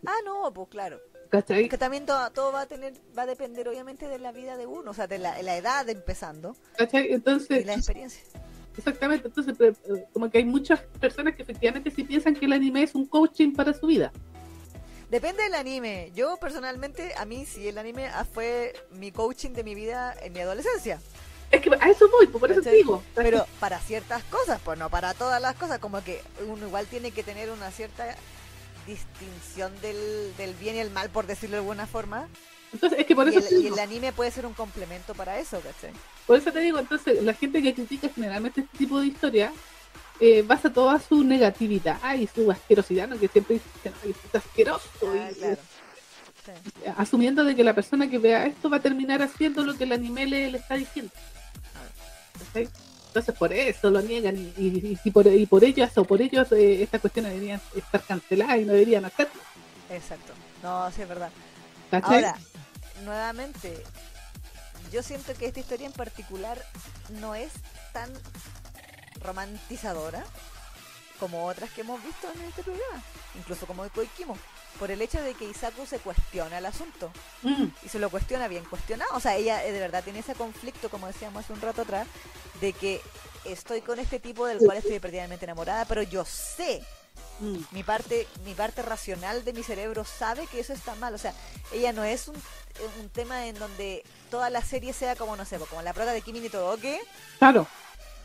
Ah, 0.06 0.14
no, 0.24 0.54
pues 0.54 0.68
claro. 0.70 1.00
¿Cachai? 1.30 1.70
Que 1.70 1.78
también 1.78 2.06
todo, 2.06 2.30
todo 2.32 2.52
va 2.52 2.62
a 2.62 2.66
tener, 2.66 2.94
va 3.18 3.24
a 3.24 3.26
depender 3.28 3.68
obviamente 3.68 4.08
de 4.08 4.18
la 4.20 4.32
vida 4.32 4.58
de 4.58 4.66
uno, 4.66 4.92
o 4.92 4.94
sea, 4.94 5.06
de 5.08 5.20
la, 5.20 5.42
la 5.44 5.58
edad 5.58 5.86
de 5.86 5.92
empezando 5.92 6.56
¿Cachai? 6.78 7.10
y 7.10 7.14
Entonces, 7.14 7.66
la 7.66 7.76
experiencia. 7.76 8.24
exactamente, 8.76 9.28
entonces 9.28 9.56
pre- 9.56 9.70
eh, 9.70 10.06
como 10.12 10.30
que 10.32 10.40
hay 10.40 10.46
muchas 10.46 10.80
personas 11.00 11.36
que 11.36 11.44
efectivamente 11.44 11.92
sí 11.92 12.04
piensan 12.04 12.34
que 12.36 12.46
el 12.46 12.54
anime 12.54 12.82
es 12.84 12.96
un 12.96 13.06
coaching 13.06 13.54
para 13.54 13.74
su 13.74 13.86
vida. 13.88 14.12
Depende 15.12 15.44
del 15.44 15.56
anime. 15.56 16.12
Yo 16.16 16.38
personalmente, 16.38 17.14
a 17.18 17.26
mí 17.26 17.46
sí, 17.46 17.68
el 17.68 17.78
anime 17.80 18.08
ah, 18.08 18.26
fue 18.26 18.74
mi 18.92 19.12
coaching 19.12 19.52
de 19.52 19.64
mi 19.64 19.74
vida 19.76 20.16
en 20.22 20.34
mi 20.34 20.40
adolescencia. 20.40 21.00
Es 21.52 21.62
que 21.62 21.72
a 21.80 21.90
eso 21.90 22.08
voy, 22.12 22.28
pues, 22.28 22.40
por 22.40 22.52
eso 22.52 22.62
digo. 22.70 23.02
Pero 23.16 23.46
para 23.60 23.80
ciertas 23.80 24.24
cosas, 24.26 24.62
pues 24.64 24.78
no 24.78 24.90
para 24.92 25.16
todas 25.16 25.42
las 25.42 25.56
cosas, 25.56 25.80
como 25.80 26.04
que 26.04 26.22
uno 26.48 26.68
igual 26.68 26.86
tiene 26.86 27.10
que 27.10 27.24
tener 27.24 27.50
una 27.50 27.72
cierta 27.72 28.16
distinción 28.86 29.72
del, 29.82 30.34
del 30.38 30.54
bien 30.56 30.76
y 30.76 30.80
el 30.80 30.92
mal, 30.92 31.10
por 31.10 31.28
decirlo 31.28 31.56
de 31.56 31.62
alguna 31.62 31.88
forma. 31.88 32.28
Entonces, 32.72 33.00
es 33.00 33.06
que 33.06 33.16
por 33.16 33.32
Y 33.32 33.36
el, 33.36 33.76
y 33.76 33.80
anime 33.80 34.12
puede 34.12 34.30
ser 34.32 34.46
un 34.46 34.54
complemento 34.54 35.16
para 35.16 35.40
eso, 35.40 35.60
¿cachai? 35.60 35.92
por 36.28 36.38
eso 36.38 36.52
te 36.52 36.60
digo, 36.60 36.78
entonces, 36.78 37.24
la 37.24 37.34
gente 37.34 37.62
que 37.64 37.74
critica 37.74 38.10
generalmente 38.14 38.62
este 38.62 38.78
tipo 38.78 39.00
de 39.00 39.08
historia 39.08 39.52
eh, 40.20 40.44
basa 40.44 40.72
toda 40.72 41.00
su 41.00 41.24
negatividad 41.24 41.98
y 42.14 42.28
su 42.28 42.52
asquerosidad, 42.52 43.08
¿no? 43.08 43.18
que 43.20 43.28
siempre 43.28 43.56
dicen, 43.56 43.94
ay, 44.04 44.12
esto 44.12 44.28
es 44.28 44.36
asqueroso. 44.36 44.88
Ah, 45.04 45.30
y- 45.32 45.36
claro. 45.36 45.58
Sí. 46.46 46.52
asumiendo 46.98 47.44
de 47.44 47.56
que 47.56 47.64
la 47.64 47.74
persona 47.74 48.10
que 48.10 48.18
vea 48.18 48.46
esto 48.46 48.70
va 48.70 48.78
a 48.78 48.82
terminar 48.82 49.22
haciendo 49.22 49.64
lo 49.64 49.76
que 49.78 49.84
el 49.84 49.92
anime 49.92 50.26
le, 50.26 50.52
le 50.52 50.58
está 50.58 50.76
diciendo. 50.76 51.12
¿Cachai? 52.48 52.70
Entonces 53.10 53.36
por 53.36 53.52
eso 53.52 53.90
lo 53.90 54.02
niegan 54.02 54.38
y, 54.38 54.54
y- 54.58 55.00
y 55.04 55.12
por, 55.12 55.26
y 55.28 55.46
por 55.48 55.64
ellas 55.64 55.98
o 55.98 56.06
por 56.06 56.22
ellos 56.22 56.52
eh, 56.52 56.84
estas 56.84 57.02
cuestiones 57.02 57.34
deberían 57.34 57.60
estar 57.76 58.02
canceladas 58.04 58.58
y 58.60 58.66
no 58.66 58.74
deberían 58.74 59.04
hacer. 59.06 59.28
Exacto. 59.90 60.34
No, 60.62 60.92
sí, 60.92 61.02
es 61.02 61.08
verdad. 61.10 61.32
¿cachai? 61.90 62.16
Ahora, 62.24 62.36
nuevamente, 63.04 63.84
yo 64.92 65.02
siento 65.02 65.34
que 65.34 65.48
esta 65.48 65.60
historia 65.60 65.88
en 65.88 65.94
particular 65.94 66.64
no 67.20 67.34
es 67.34 67.52
tan 67.94 68.12
romantizadora 69.22 70.24
como 71.20 71.46
otras 71.48 71.70
que 71.72 71.82
hemos 71.82 72.02
visto 72.04 72.28
en 72.34 72.42
este 72.44 72.64
programa, 72.64 73.02
incluso 73.36 73.66
como 73.66 73.84
de 73.84 73.90
Koikimo, 73.90 74.38
por 74.78 74.92
el 74.92 75.02
hecho 75.02 75.22
de 75.22 75.34
que 75.34 75.46
Isaku 75.46 75.86
se 75.86 76.00
cuestiona 76.00 76.58
el 76.58 76.66
asunto. 76.66 77.12
Mm, 77.44 77.66
y 77.84 77.90
se 77.90 78.00
lo 78.00 78.10
cuestiona 78.10 78.48
bien 78.48 78.64
cuestionado, 78.66 79.12
o 79.16 79.20
sea, 79.20 79.36
ella 79.36 79.64
eh, 79.66 79.72
de 79.72 79.80
verdad 79.80 80.04
tiene 80.04 80.20
ese 80.20 80.36
conflicto, 80.36 80.90
como 80.90 81.08
decíamos 81.08 81.44
hace 81.44 81.54
un 81.54 81.62
rato 81.62 81.82
atrás, 81.82 82.08
de 82.62 82.74
que 82.74 83.02
estoy 83.46 83.82
con 83.82 84.00
este 84.00 84.20
tipo 84.20 84.46
del 84.46 84.60
cual 84.60 84.78
estoy 84.78 85.00
perdidamente 85.00 85.46
enamorada, 85.46 85.86
pero 85.86 86.04
yo 86.04 86.26
sé 86.26 86.84
mm, 87.40 87.58
mi 87.72 87.84
parte 87.84 88.28
mi 88.46 88.54
parte 88.54 88.82
racional 88.82 89.44
de 89.46 89.54
mi 89.54 89.64
cerebro 89.64 90.04
sabe 90.04 90.46
que 90.48 90.60
eso 90.60 90.74
está 90.74 90.96
mal. 90.96 91.14
O 91.14 91.18
sea 91.18 91.34
ella 91.72 91.94
no 91.94 92.04
es 92.04 92.28
un, 92.28 92.36
un 93.02 93.10
tema 93.10 93.48
en 93.48 93.58
donde 93.58 94.04
toda 94.30 94.50
la 94.50 94.62
serie 94.62 94.94
sea 94.94 95.16
como 95.16 95.36
no 95.36 95.46
sé 95.46 95.58
como 95.58 95.82
la 95.82 95.94
prota 95.94 96.12
de 96.12 96.22
Kimi 96.22 96.42
ni 96.42 96.50
Todoke. 96.50 97.00
Claro, 97.38 97.68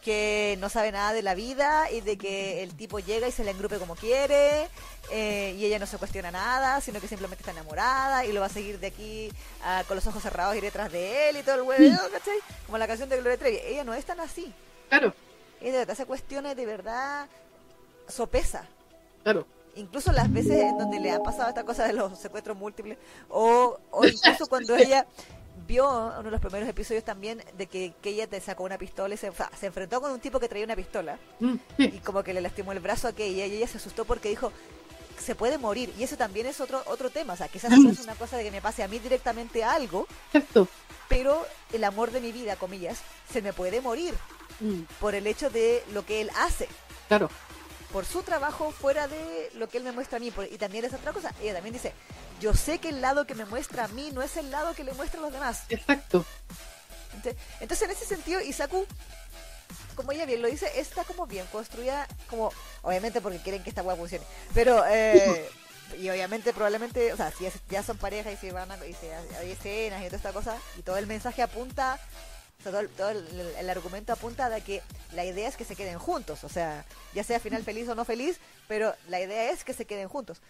que 0.04 0.56
no 0.60 0.68
sabe 0.68 0.92
nada 0.92 1.12
de 1.14 1.22
la 1.22 1.34
vida 1.34 1.90
y 1.90 2.02
de 2.02 2.18
que 2.18 2.62
el 2.62 2.74
tipo 2.76 2.98
llega 2.98 3.26
y 3.26 3.32
se 3.32 3.42
le 3.42 3.52
engrupe 3.52 3.78
como 3.78 3.96
quiere 3.96 4.68
eh, 5.10 5.56
y 5.56 5.64
ella 5.64 5.78
no 5.78 5.86
se 5.86 5.96
cuestiona 5.96 6.30
nada 6.30 6.80
sino 6.82 7.00
que 7.00 7.08
simplemente 7.08 7.42
está 7.42 7.52
enamorada 7.52 8.26
y 8.26 8.32
lo 8.32 8.40
va 8.40 8.46
a 8.46 8.50
seguir 8.50 8.78
de 8.78 8.88
aquí 8.88 9.32
ah, 9.64 9.82
con 9.88 9.96
los 9.96 10.06
ojos 10.06 10.22
cerrados 10.22 10.56
y 10.56 10.60
detrás 10.60 10.92
de 10.92 11.30
él 11.30 11.38
y 11.38 11.42
todo 11.42 11.54
el 11.54 11.62
huevo 11.62 11.96
¿cachai? 12.12 12.38
como 12.66 12.76
la 12.76 12.86
canción 12.86 13.08
de 13.08 13.16
Gloria 13.16 13.38
Trevi. 13.38 13.58
Ella 13.64 13.84
no 13.84 13.94
es 13.94 14.04
tan 14.04 14.20
así. 14.20 14.52
Claro, 14.90 15.14
ella 15.60 15.72
de 15.72 15.78
verdad 15.78 15.96
se 15.96 16.06
cuestiona 16.06 16.54
de 16.54 16.66
verdad 16.66 17.26
sopesa. 18.06 18.68
Claro. 19.22 19.46
incluso 19.76 20.12
las 20.12 20.30
veces 20.30 20.60
en 20.60 20.76
donde 20.76 21.00
le 21.00 21.10
ha 21.10 21.22
pasado 21.22 21.48
esta 21.48 21.64
cosa 21.64 21.86
de 21.86 21.94
los 21.94 22.18
secuestros 22.18 22.54
múltiples 22.58 22.98
o, 23.30 23.78
o 23.90 24.04
incluso 24.04 24.46
cuando 24.48 24.76
ella 24.76 25.06
vio 25.66 25.88
uno 25.88 26.22
de 26.22 26.30
los 26.30 26.40
primeros 26.40 26.68
episodios 26.68 27.04
también 27.04 27.42
de 27.56 27.66
que, 27.66 27.94
que 28.02 28.10
ella 28.10 28.26
te 28.26 28.40
sacó 28.40 28.64
una 28.64 28.78
pistola 28.78 29.14
y 29.14 29.16
se, 29.16 29.30
se 29.58 29.66
enfrentó 29.66 30.00
con 30.00 30.12
un 30.12 30.20
tipo 30.20 30.38
que 30.40 30.48
traía 30.48 30.64
una 30.64 30.76
pistola 30.76 31.18
Mm, 31.40 31.54
y 31.78 31.98
como 31.98 32.22
que 32.22 32.32
le 32.34 32.40
lastimó 32.40 32.72
el 32.72 32.80
brazo 32.80 33.06
a 33.06 33.10
aquella 33.10 33.46
y 33.46 33.52
ella 33.52 33.66
se 33.68 33.78
asustó 33.78 34.04
porque 34.04 34.28
dijo 34.28 34.52
se 35.18 35.34
puede 35.34 35.58
morir 35.58 35.92
y 35.98 36.02
eso 36.02 36.16
también 36.16 36.46
es 36.46 36.60
otro 36.60 36.82
otro 36.86 37.08
tema 37.10 37.34
o 37.34 37.36
sea 37.36 37.48
quizás 37.48 37.70
no 37.70 37.90
es 37.90 38.00
una 38.00 38.14
cosa 38.14 38.36
de 38.36 38.44
que 38.44 38.50
me 38.50 38.60
pase 38.60 38.82
a 38.82 38.88
mí 38.88 38.98
directamente 38.98 39.62
algo 39.64 40.06
exacto. 40.32 40.68
pero 41.08 41.46
el 41.72 41.84
amor 41.84 42.10
de 42.10 42.20
mi 42.20 42.32
vida 42.32 42.56
comillas 42.56 43.00
se 43.32 43.40
me 43.42 43.52
puede 43.52 43.80
morir 43.80 44.14
Mm, 44.60 44.82
por 45.00 45.16
el 45.16 45.26
hecho 45.26 45.50
de 45.50 45.82
lo 45.92 46.06
que 46.06 46.20
él 46.20 46.30
hace. 46.38 46.68
Claro, 47.08 47.28
por 47.94 48.04
su 48.06 48.24
trabajo 48.24 48.72
fuera 48.72 49.06
de 49.06 49.52
lo 49.54 49.68
que 49.68 49.78
él 49.78 49.84
me 49.84 49.92
muestra 49.92 50.16
a 50.16 50.20
mí. 50.20 50.32
por- 50.32 50.52
y 50.52 50.58
también 50.58 50.84
es 50.84 50.92
otra 50.92 51.12
cosa. 51.12 51.32
Ella 51.40 51.54
también 51.54 51.74
dice, 51.74 51.92
yo 52.40 52.52
sé 52.52 52.80
que 52.80 52.88
el 52.88 53.00
lado 53.00 53.24
que 53.24 53.36
me 53.36 53.44
muestra 53.44 53.84
a 53.84 53.88
mí 53.88 54.10
no 54.12 54.20
es 54.20 54.36
el 54.36 54.50
lado 54.50 54.74
que 54.74 54.82
le 54.82 54.92
muestra 54.94 55.20
a 55.20 55.22
los 55.22 55.32
demás. 55.32 55.62
exacto. 55.68 56.24
Entonces, 57.60 57.82
en 57.82 57.90
ese 57.92 58.04
sentido, 58.04 58.40
Isaku, 58.40 58.84
como 59.94 60.10
ella 60.10 60.26
bien 60.26 60.42
lo 60.42 60.48
dice, 60.48 60.68
está 60.80 61.04
como 61.04 61.28
bien 61.28 61.46
construida, 61.52 62.08
como, 62.28 62.52
obviamente 62.82 63.20
porque 63.20 63.38
quieren 63.38 63.62
que 63.62 63.70
esta 63.70 63.82
hueá 63.84 63.94
funcione. 63.94 64.24
Pero, 64.52 64.84
eh, 64.88 65.48
y 65.96 66.10
obviamente 66.10 66.52
probablemente, 66.52 67.12
o 67.12 67.16
sea, 67.16 67.30
si 67.30 67.46
ya 67.70 67.84
son 67.84 67.96
pareja 67.98 68.32
y 68.32 68.36
si 68.36 68.50
van 68.50 68.72
a, 68.72 68.86
y 68.86 68.92
si 68.94 69.06
hay 69.38 69.52
escenas 69.52 70.00
y 70.02 70.06
toda 70.06 70.16
esta 70.16 70.32
cosa, 70.32 70.58
y 70.76 70.82
todo 70.82 70.96
el 70.96 71.06
mensaje 71.06 71.42
apunta, 71.42 72.00
todo, 72.64 72.80
el, 72.80 72.88
todo 72.88 73.10
el- 73.10 73.54
el 73.58 73.70
argumento 73.70 74.12
apunta 74.12 74.48
de 74.50 74.60
que 74.62 74.82
la 75.12 75.24
idea 75.24 75.48
es 75.48 75.56
que 75.56 75.64
se 75.64 75.76
queden 75.76 75.98
juntos, 75.98 76.42
o 76.44 76.48
sea, 76.48 76.84
ya 77.14 77.22
sea 77.22 77.38
final 77.40 77.62
feliz 77.64 77.88
o 77.88 77.94
no 77.94 78.04
feliz, 78.04 78.38
pero 78.66 78.94
la 79.08 79.20
idea 79.20 79.50
es 79.52 79.62
que 79.64 79.72
se 79.74 79.84
queden 79.84 80.08
juntos. 80.08 80.42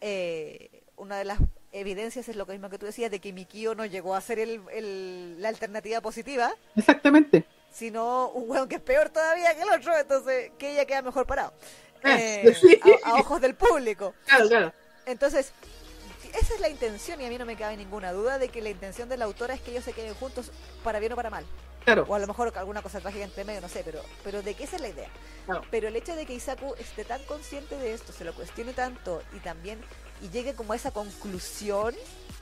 Eh, 0.00 0.82
una 0.96 1.16
de 1.18 1.24
las 1.24 1.38
evidencias 1.72 2.28
es 2.28 2.36
lo 2.36 2.44
mismo 2.46 2.68
que 2.68 2.78
tú 2.78 2.86
decías, 2.86 3.10
de 3.10 3.20
que 3.20 3.32
Mikio 3.32 3.74
no 3.74 3.86
llegó 3.86 4.14
a 4.14 4.20
ser 4.20 4.38
el, 4.38 5.40
la 5.40 5.48
alternativa 5.48 6.00
positiva, 6.00 6.52
Exactamente. 6.76 7.44
sino 7.72 8.28
un 8.30 8.50
weón 8.50 8.68
que 8.68 8.76
es 8.76 8.82
peor 8.82 9.08
todavía 9.10 9.54
que 9.54 9.62
el 9.62 9.70
otro, 9.70 9.96
entonces 9.98 10.50
que 10.58 10.72
ella 10.72 10.84
queda 10.84 11.02
mejor 11.02 11.26
parado. 11.26 11.52
Ah, 12.04 12.16
Eh, 12.20 12.52
a, 13.04 13.10
a 13.10 13.14
ojos 13.14 13.40
del 13.40 13.54
público. 13.54 14.14
Claro, 14.26 14.48
claro. 14.48 14.72
Entonces, 15.06 15.52
esa 16.32 16.54
es 16.54 16.60
la 16.60 16.68
intención 16.68 17.20
y 17.20 17.26
a 17.26 17.28
mí 17.28 17.38
no 17.38 17.46
me 17.46 17.56
cabe 17.56 17.76
ninguna 17.76 18.12
duda 18.12 18.38
de 18.38 18.48
que 18.48 18.60
la 18.62 18.70
intención 18.70 19.08
de 19.08 19.16
la 19.16 19.24
autora 19.26 19.54
es 19.54 19.60
que 19.60 19.70
ellos 19.72 19.84
se 19.84 19.92
queden 19.92 20.14
juntos 20.14 20.50
para 20.84 20.98
bien 20.98 21.12
o 21.12 21.16
para 21.16 21.30
mal. 21.30 21.44
Claro, 21.84 22.04
O 22.08 22.14
a 22.14 22.20
lo 22.20 22.28
mejor 22.28 22.52
alguna 22.56 22.80
cosa 22.80 23.00
trágica 23.00 23.24
entre 23.24 23.42
medio, 23.42 23.60
no 23.60 23.68
sé, 23.68 23.82
pero, 23.84 24.00
pero 24.22 24.40
de 24.40 24.54
que 24.54 24.62
esa 24.64 24.76
es 24.76 24.82
la 24.82 24.88
idea. 24.88 25.08
claro. 25.46 25.62
Pero 25.68 25.88
el 25.88 25.96
hecho 25.96 26.14
de 26.14 26.26
que 26.26 26.34
Isaku 26.34 26.74
esté 26.78 27.04
tan 27.04 27.20
consciente 27.24 27.76
de 27.76 27.92
esto, 27.92 28.12
se 28.12 28.24
lo 28.24 28.32
cuestione 28.34 28.72
tanto 28.72 29.20
y 29.34 29.40
también 29.40 29.80
y 30.22 30.28
llegue 30.30 30.54
como 30.54 30.74
a 30.74 30.76
esa 30.76 30.92
conclusión 30.92 31.92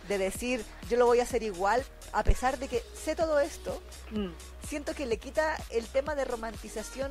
de 0.08 0.18
decir 0.18 0.62
yo 0.90 0.98
lo 0.98 1.06
voy 1.06 1.20
a 1.20 1.22
hacer 1.22 1.42
igual, 1.42 1.82
a 2.12 2.22
pesar 2.22 2.58
de 2.58 2.68
que 2.68 2.82
sé 2.94 3.16
todo 3.16 3.40
esto, 3.40 3.80
Mm, 4.10 4.28
siento 4.68 4.92
que 4.94 5.06
le 5.06 5.18
quita 5.18 5.56
el 5.70 5.86
tema 5.86 6.14
de 6.14 6.24
romantización 6.26 7.10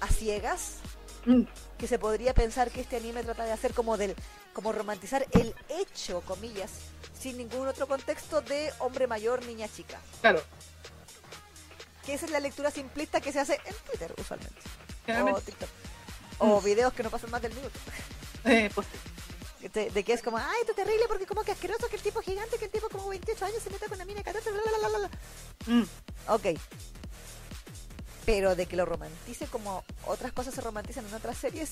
a 0.00 0.08
ciegas 0.08 0.78
mm, 1.24 1.44
que 1.78 1.86
se 1.86 1.98
podría 1.98 2.34
pensar 2.34 2.70
que 2.70 2.80
este 2.82 2.96
anime 2.96 3.22
trata 3.22 3.44
de 3.44 3.52
hacer 3.52 3.72
como 3.72 3.96
del 3.96 4.14
como 4.52 4.72
romantizar 4.72 5.26
el 5.32 5.54
hecho, 5.68 6.20
comillas, 6.22 6.70
sin 7.18 7.36
ningún 7.36 7.68
otro 7.68 7.86
contexto 7.86 8.40
de 8.40 8.72
hombre 8.78 9.06
mayor, 9.06 9.44
niña 9.46 9.68
chica. 9.68 10.00
claro. 10.20 10.42
Que 12.04 12.14
esa 12.14 12.24
es 12.24 12.32
la 12.32 12.40
lectura 12.40 12.70
simplista 12.70 13.20
que 13.20 13.30
se 13.30 13.40
hace 13.40 13.60
en 13.66 13.74
Twitter 13.86 14.12
usualmente. 14.18 14.60
O 15.34 15.40
TikTok. 15.40 15.68
O 16.38 16.60
videos 16.62 16.94
que 16.94 17.02
no 17.02 17.10
pasan 17.10 17.30
más 17.30 17.42
del 17.42 17.52
minuto. 17.54 17.78
eh, 18.46 18.70
pues, 18.74 18.86
De, 19.74 19.90
de 19.90 20.02
que 20.04 20.14
es 20.14 20.22
como, 20.22 20.38
ay, 20.38 20.56
esto 20.60 20.72
es 20.72 20.76
terrible 20.76 21.04
porque 21.08 21.26
como 21.26 21.44
que 21.44 21.52
asqueroso 21.52 21.88
que 21.88 21.96
el 21.96 22.02
tipo 22.02 22.22
gigante, 22.22 22.56
que 22.58 22.64
el 22.64 22.70
tipo 22.70 22.88
como 22.88 23.08
28 23.10 23.44
años 23.44 23.62
se 23.62 23.68
meta 23.68 23.86
con 23.86 23.98
la 23.98 24.06
mina 24.06 24.18
de 24.20 24.24
14, 24.24 24.50
bla, 24.50 24.62
bla, 24.62 24.78
bla, 24.78 24.88
bla, 24.88 25.08
bla. 25.66 25.74
mm, 25.74 25.86
Ok. 26.28 26.58
Pero 28.24 28.54
de 28.56 28.66
que 28.66 28.76
lo 28.76 28.86
romantice 28.86 29.46
como 29.46 29.84
otras 30.06 30.32
cosas 30.32 30.54
se 30.54 30.60
romantizan 30.62 31.06
en 31.06 31.14
otras 31.14 31.36
series, 31.36 31.70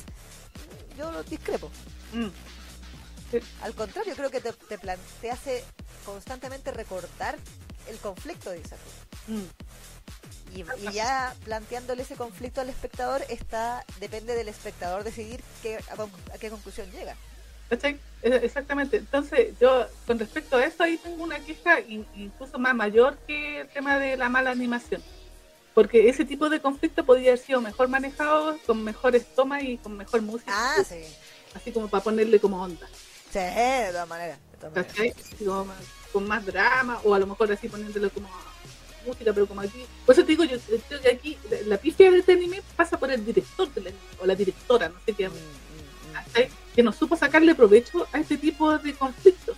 yo 0.97 1.11
lo 1.11 1.23
discrepo. 1.23 1.71
mm. 2.13 2.27
Al 3.63 3.75
contrario, 3.75 4.15
creo 4.17 4.31
que 4.31 4.41
te, 4.41 4.53
te, 4.53 4.79
plan- 4.79 4.99
te 5.21 5.31
hace 5.31 5.65
constantemente 6.05 6.71
recordar 6.73 7.37
el 7.89 7.97
conflicto 7.99 8.51
de 8.51 8.61
Isaku. 8.61 8.91
Mm. 9.29 10.55
Y, 10.55 10.61
y 10.89 10.93
ya 10.93 11.35
planteándole 11.45 12.03
ese 12.03 12.17
conflicto 12.17 12.61
al 12.63 12.71
espectador, 12.71 13.23
está 13.29 13.85
depende 14.01 14.35
del 14.35 14.49
espectador 14.49 15.05
decidir 15.05 15.43
qué, 15.63 15.77
a, 15.77 16.39
qué 16.39 16.49
conclusión 16.51 16.91
llega. 16.91 17.15
¿Cachai? 17.69 18.01
Exactamente. 18.23 18.97
Entonces, 18.97 19.55
yo 19.61 19.87
con 20.07 20.19
respecto 20.19 20.57
a 20.57 20.65
eso, 20.65 20.83
ahí 20.83 20.97
tengo 20.97 21.23
una 21.23 21.39
queja 21.41 21.81
in- 21.81 22.07
incluso 22.17 22.59
más 22.59 22.75
mayor 22.75 23.19
que 23.27 23.61
el 23.61 23.69
tema 23.69 23.99
de 23.99 24.17
la 24.17 24.31
mala 24.31 24.51
animación. 24.51 25.03
Porque 25.75 26.09
ese 26.09 26.25
tipo 26.25 26.49
de 26.49 26.61
conflicto 26.61 27.05
podría 27.05 27.33
haber 27.33 27.45
sido 27.45 27.61
mejor 27.61 27.89
manejado, 27.89 28.59
con 28.67 28.83
mejores 28.83 29.27
tomas 29.35 29.63
y 29.63 29.77
con 29.77 29.97
mejor 29.99 30.23
música. 30.23 30.51
Ah, 30.55 30.83
sí. 30.83 31.03
Así 31.55 31.71
como 31.73 31.89
para 31.89 32.03
ponerle 32.03 32.41
como 32.41 32.61
onda. 32.63 32.89
Sí, 33.33 33.39
de 33.39 33.89
todas 33.93 34.09
maneras. 34.09 34.39
De 34.53 34.59
todas 34.59 34.75
maneras. 34.97 35.17
Con 36.13 36.27
más 36.27 36.45
drama, 36.47 37.01
o 37.05 37.15
a 37.15 37.19
lo 37.19 37.27
mejor 37.27 37.53
así 37.53 37.69
poniéndole 37.69 38.09
como 38.11 38.29
música, 39.07 39.33
pero 39.33 39.47
como 39.47 39.61
aquí. 39.61 39.85
Por 40.07 40.15
eso 40.15 40.23
te 40.23 40.29
digo, 40.33 40.45
yo 40.45 40.57
creo 40.89 41.01
que 41.01 41.11
aquí 41.11 41.39
la, 41.51 41.57
la 41.67 41.77
pifia 41.79 42.11
de 42.11 42.19
este 42.19 42.33
anime 42.33 42.63
pasa 42.77 42.99
por 42.99 43.11
el 43.11 43.25
director 43.25 43.73
del 43.75 43.89
anime, 43.89 44.03
o 44.21 44.27
la 44.27 44.35
directora, 44.35 44.89
no 44.89 44.97
sé 45.05 45.13
qué. 45.13 45.29
Mm, 45.29 45.33
mm, 45.33 45.37
mm. 45.37 46.13
¿cachai? 46.15 46.49
que 46.75 46.83
no 46.83 46.93
supo 46.93 47.17
sacarle 47.17 47.55
provecho 47.57 48.07
a 48.13 48.21
este 48.21 48.39
tipo 48.39 48.79
de 48.79 48.95
conflictos 48.95 49.57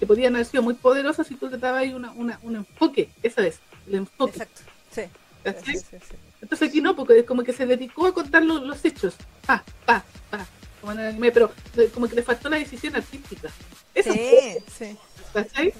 que 0.00 0.06
podían 0.06 0.34
haber 0.34 0.46
sido 0.46 0.62
muy 0.62 0.72
poderosos 0.74 1.26
si 1.26 1.34
tú 1.36 1.48
le 1.48 1.58
dabas 1.58 1.82
ahí 1.82 1.92
una, 1.94 2.12
una- 2.12 2.38
un 2.42 2.56
enfoque, 2.56 3.10
eso 3.22 3.42
es, 3.42 3.58
el 3.86 3.96
enfoque. 3.96 4.32
Exacto. 4.32 4.62
Sí. 4.90 5.02
¿cachai? 5.44 5.76
Sí, 5.76 5.84
sí, 5.90 5.96
sí. 6.08 6.16
Entonces 6.42 6.68
aquí 6.68 6.80
no, 6.80 6.96
porque 6.96 7.24
como 7.24 7.42
que 7.44 7.52
se 7.52 7.66
dedicó 7.66 8.06
a 8.06 8.14
contar 8.14 8.42
los, 8.42 8.62
los 8.62 8.82
hechos, 8.84 9.14
pa, 9.46 9.62
pa, 9.84 10.02
pa, 10.30 10.46
como 10.80 10.92
en 10.92 10.98
el 11.00 11.06
anime, 11.06 11.32
pero 11.32 11.52
como 11.94 12.08
que 12.08 12.14
le 12.16 12.22
faltó 12.22 12.48
la 12.48 12.58
decisión 12.58 12.94
artística. 12.96 13.50
Eso, 13.94 14.12
Sí, 14.12 14.56
sí. 14.76 14.96
¿cachai? 15.32 15.72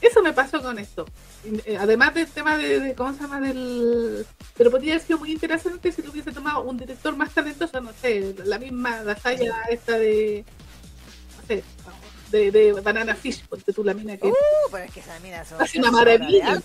Eso 0.00 0.22
me 0.22 0.32
pasó 0.32 0.62
con 0.62 0.78
esto. 0.78 1.04
Y, 1.44 1.70
eh, 1.72 1.76
Además 1.78 2.14
del 2.14 2.26
tema 2.26 2.56
de, 2.56 2.80
de- 2.80 2.94
¿cómo 2.94 3.12
se 3.12 3.20
llama? 3.20 3.40
Del... 3.40 4.24
Pero 4.56 4.70
podría 4.70 4.94
haber 4.94 5.06
sido 5.06 5.18
muy 5.18 5.32
interesante 5.32 5.92
si 5.92 6.00
lo 6.02 6.10
hubiese 6.10 6.32
tomado 6.32 6.62
un 6.62 6.76
director 6.78 7.14
más 7.16 7.34
talentoso, 7.34 7.80
no 7.80 7.92
sé, 8.00 8.34
la 8.44 8.58
misma 8.58 9.02
Dasaya 9.04 9.54
esta 9.70 9.98
de... 9.98 10.44
No 11.36 11.46
sé, 11.46 11.64
de, 12.30 12.50
de 12.52 12.72
Banana 12.80 13.14
Fish, 13.14 13.44
porque 13.48 13.72
tú 13.72 13.82
la 13.84 13.92
mina 13.92 14.16
que... 14.16 14.28
Uh, 14.28 14.34
pero 14.70 14.84
es 14.84 14.92
que 14.92 15.00
esas 15.00 15.20
minas 15.20 15.48
son. 15.48 15.60
Hace 15.60 15.78
una 15.80 15.90
maravilla. 15.90 16.62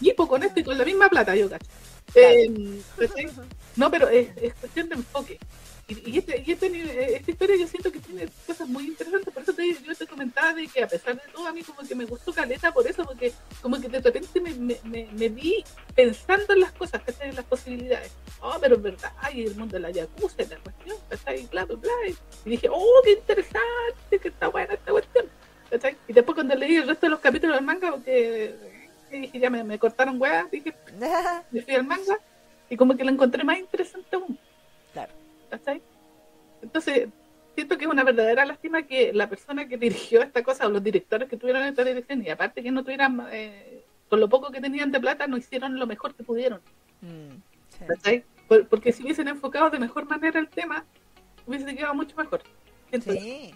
equipo 0.00 0.26
con 0.28 0.42
esto 0.42 0.60
y 0.60 0.64
con 0.64 0.76
la 0.76 0.84
misma 0.84 1.08
plata, 1.08 1.34
yo 1.36 1.48
cacho. 1.48 1.66
Eh, 2.16 2.80
no, 3.76 3.90
pero 3.90 4.08
es, 4.08 4.28
es 4.36 4.54
cuestión 4.54 4.88
de 4.88 4.96
enfoque. 4.96 5.38
Y, 5.86 6.10
y 6.10 6.18
este, 6.18 6.42
y 6.46 6.52
este, 6.52 6.66
eh, 6.66 7.16
esta 7.16 7.30
historia 7.30 7.56
yo 7.56 7.66
siento 7.66 7.92
que 7.92 8.00
tiene 8.00 8.26
cosas 8.46 8.66
muy 8.68 8.86
interesantes, 8.86 9.34
por 9.34 9.42
eso 9.42 9.52
te, 9.52 9.74
yo 9.82 9.94
te 9.94 10.06
comentaba 10.06 10.54
de 10.54 10.66
que 10.66 10.82
a 10.82 10.88
pesar 10.88 11.14
de 11.14 11.22
todo 11.30 11.46
a 11.46 11.52
mí 11.52 11.62
como 11.62 11.86
que 11.86 11.94
me 11.94 12.06
gustó 12.06 12.32
Caleta 12.32 12.72
por 12.72 12.86
eso, 12.86 13.04
porque 13.04 13.32
como 13.60 13.78
que 13.78 13.88
de 13.88 14.00
repente 14.00 14.40
me, 14.40 14.54
me, 14.54 14.78
me, 14.84 15.08
me 15.12 15.28
vi 15.28 15.62
pensando 15.94 16.54
en 16.54 16.60
las 16.60 16.72
cosas, 16.72 17.02
¿cachai? 17.02 17.28
En 17.28 17.36
las 17.36 17.44
posibilidades. 17.44 18.12
Oh, 18.40 18.56
pero 18.60 18.76
es 18.76 18.82
verdad, 18.82 19.12
hay 19.20 19.42
el 19.42 19.56
mundo 19.56 19.74
de 19.74 19.80
la 19.80 19.90
Yakuza, 19.90 20.42
y 20.42 20.46
la 20.46 20.58
cuestión, 20.58 20.96
¿cachai? 21.10 21.42
Y 21.42 21.46
bla, 21.48 21.66
bla, 21.66 21.76
bla. 21.76 21.92
Y 22.46 22.50
dije, 22.50 22.68
oh, 22.70 23.00
qué 23.04 23.12
interesante, 23.12 24.18
que 24.22 24.28
está 24.28 24.48
buena 24.48 24.72
esta 24.72 24.90
cuestión. 24.90 25.26
¿cachai? 25.70 25.96
Y 26.08 26.12
después 26.12 26.34
cuando 26.34 26.54
leí 26.54 26.76
el 26.76 26.86
resto 26.86 27.06
de 27.06 27.10
los 27.10 27.20
capítulos 27.20 27.56
del 27.56 27.64
manga, 27.64 27.90
porque 27.90 28.54
eh, 29.10 29.20
dije, 29.20 29.38
ya 29.38 29.50
me, 29.50 29.62
me 29.64 29.78
cortaron 29.78 30.20
huevas, 30.20 30.50
dije, 30.50 30.74
me 31.50 31.62
fui 31.62 31.74
al 31.74 31.84
manga 31.84 32.18
y 32.70 32.76
como 32.76 32.96
que 32.96 33.04
lo 33.04 33.10
encontré 33.10 33.44
más 33.44 33.58
interesante 33.58 34.16
aún. 34.16 34.38
¿Cachai? 35.58 35.82
Entonces, 36.62 37.08
siento 37.54 37.76
que 37.78 37.84
es 37.84 37.90
una 37.90 38.04
verdadera 38.04 38.44
lástima 38.44 38.82
que 38.82 39.12
la 39.12 39.28
persona 39.28 39.68
que 39.68 39.76
dirigió 39.78 40.22
esta 40.22 40.42
cosa 40.42 40.66
o 40.66 40.70
los 40.70 40.82
directores 40.82 41.28
que 41.28 41.36
tuvieron 41.36 41.62
esta 41.62 41.84
dirección 41.84 42.22
y 42.24 42.30
aparte 42.30 42.62
que 42.62 42.70
no 42.70 42.82
tuvieran, 42.82 43.26
eh, 43.30 43.84
con 44.08 44.20
lo 44.20 44.28
poco 44.28 44.50
que 44.50 44.60
tenían 44.60 44.90
de 44.90 45.00
plata, 45.00 45.26
no 45.26 45.36
hicieron 45.36 45.78
lo 45.78 45.86
mejor 45.86 46.14
que 46.14 46.24
pudieron. 46.24 46.60
Mm, 47.02 47.36
sí. 47.68 47.84
¿cachai? 47.86 48.24
Por- 48.48 48.66
porque 48.68 48.92
si 48.92 49.02
hubiesen 49.02 49.28
enfocado 49.28 49.70
de 49.70 49.78
mejor 49.78 50.06
manera 50.06 50.38
el 50.40 50.48
tema, 50.48 50.84
hubiese 51.46 51.74
quedado 51.74 51.94
mucho 51.94 52.16
mejor. 52.16 52.42
Sí. 53.02 53.54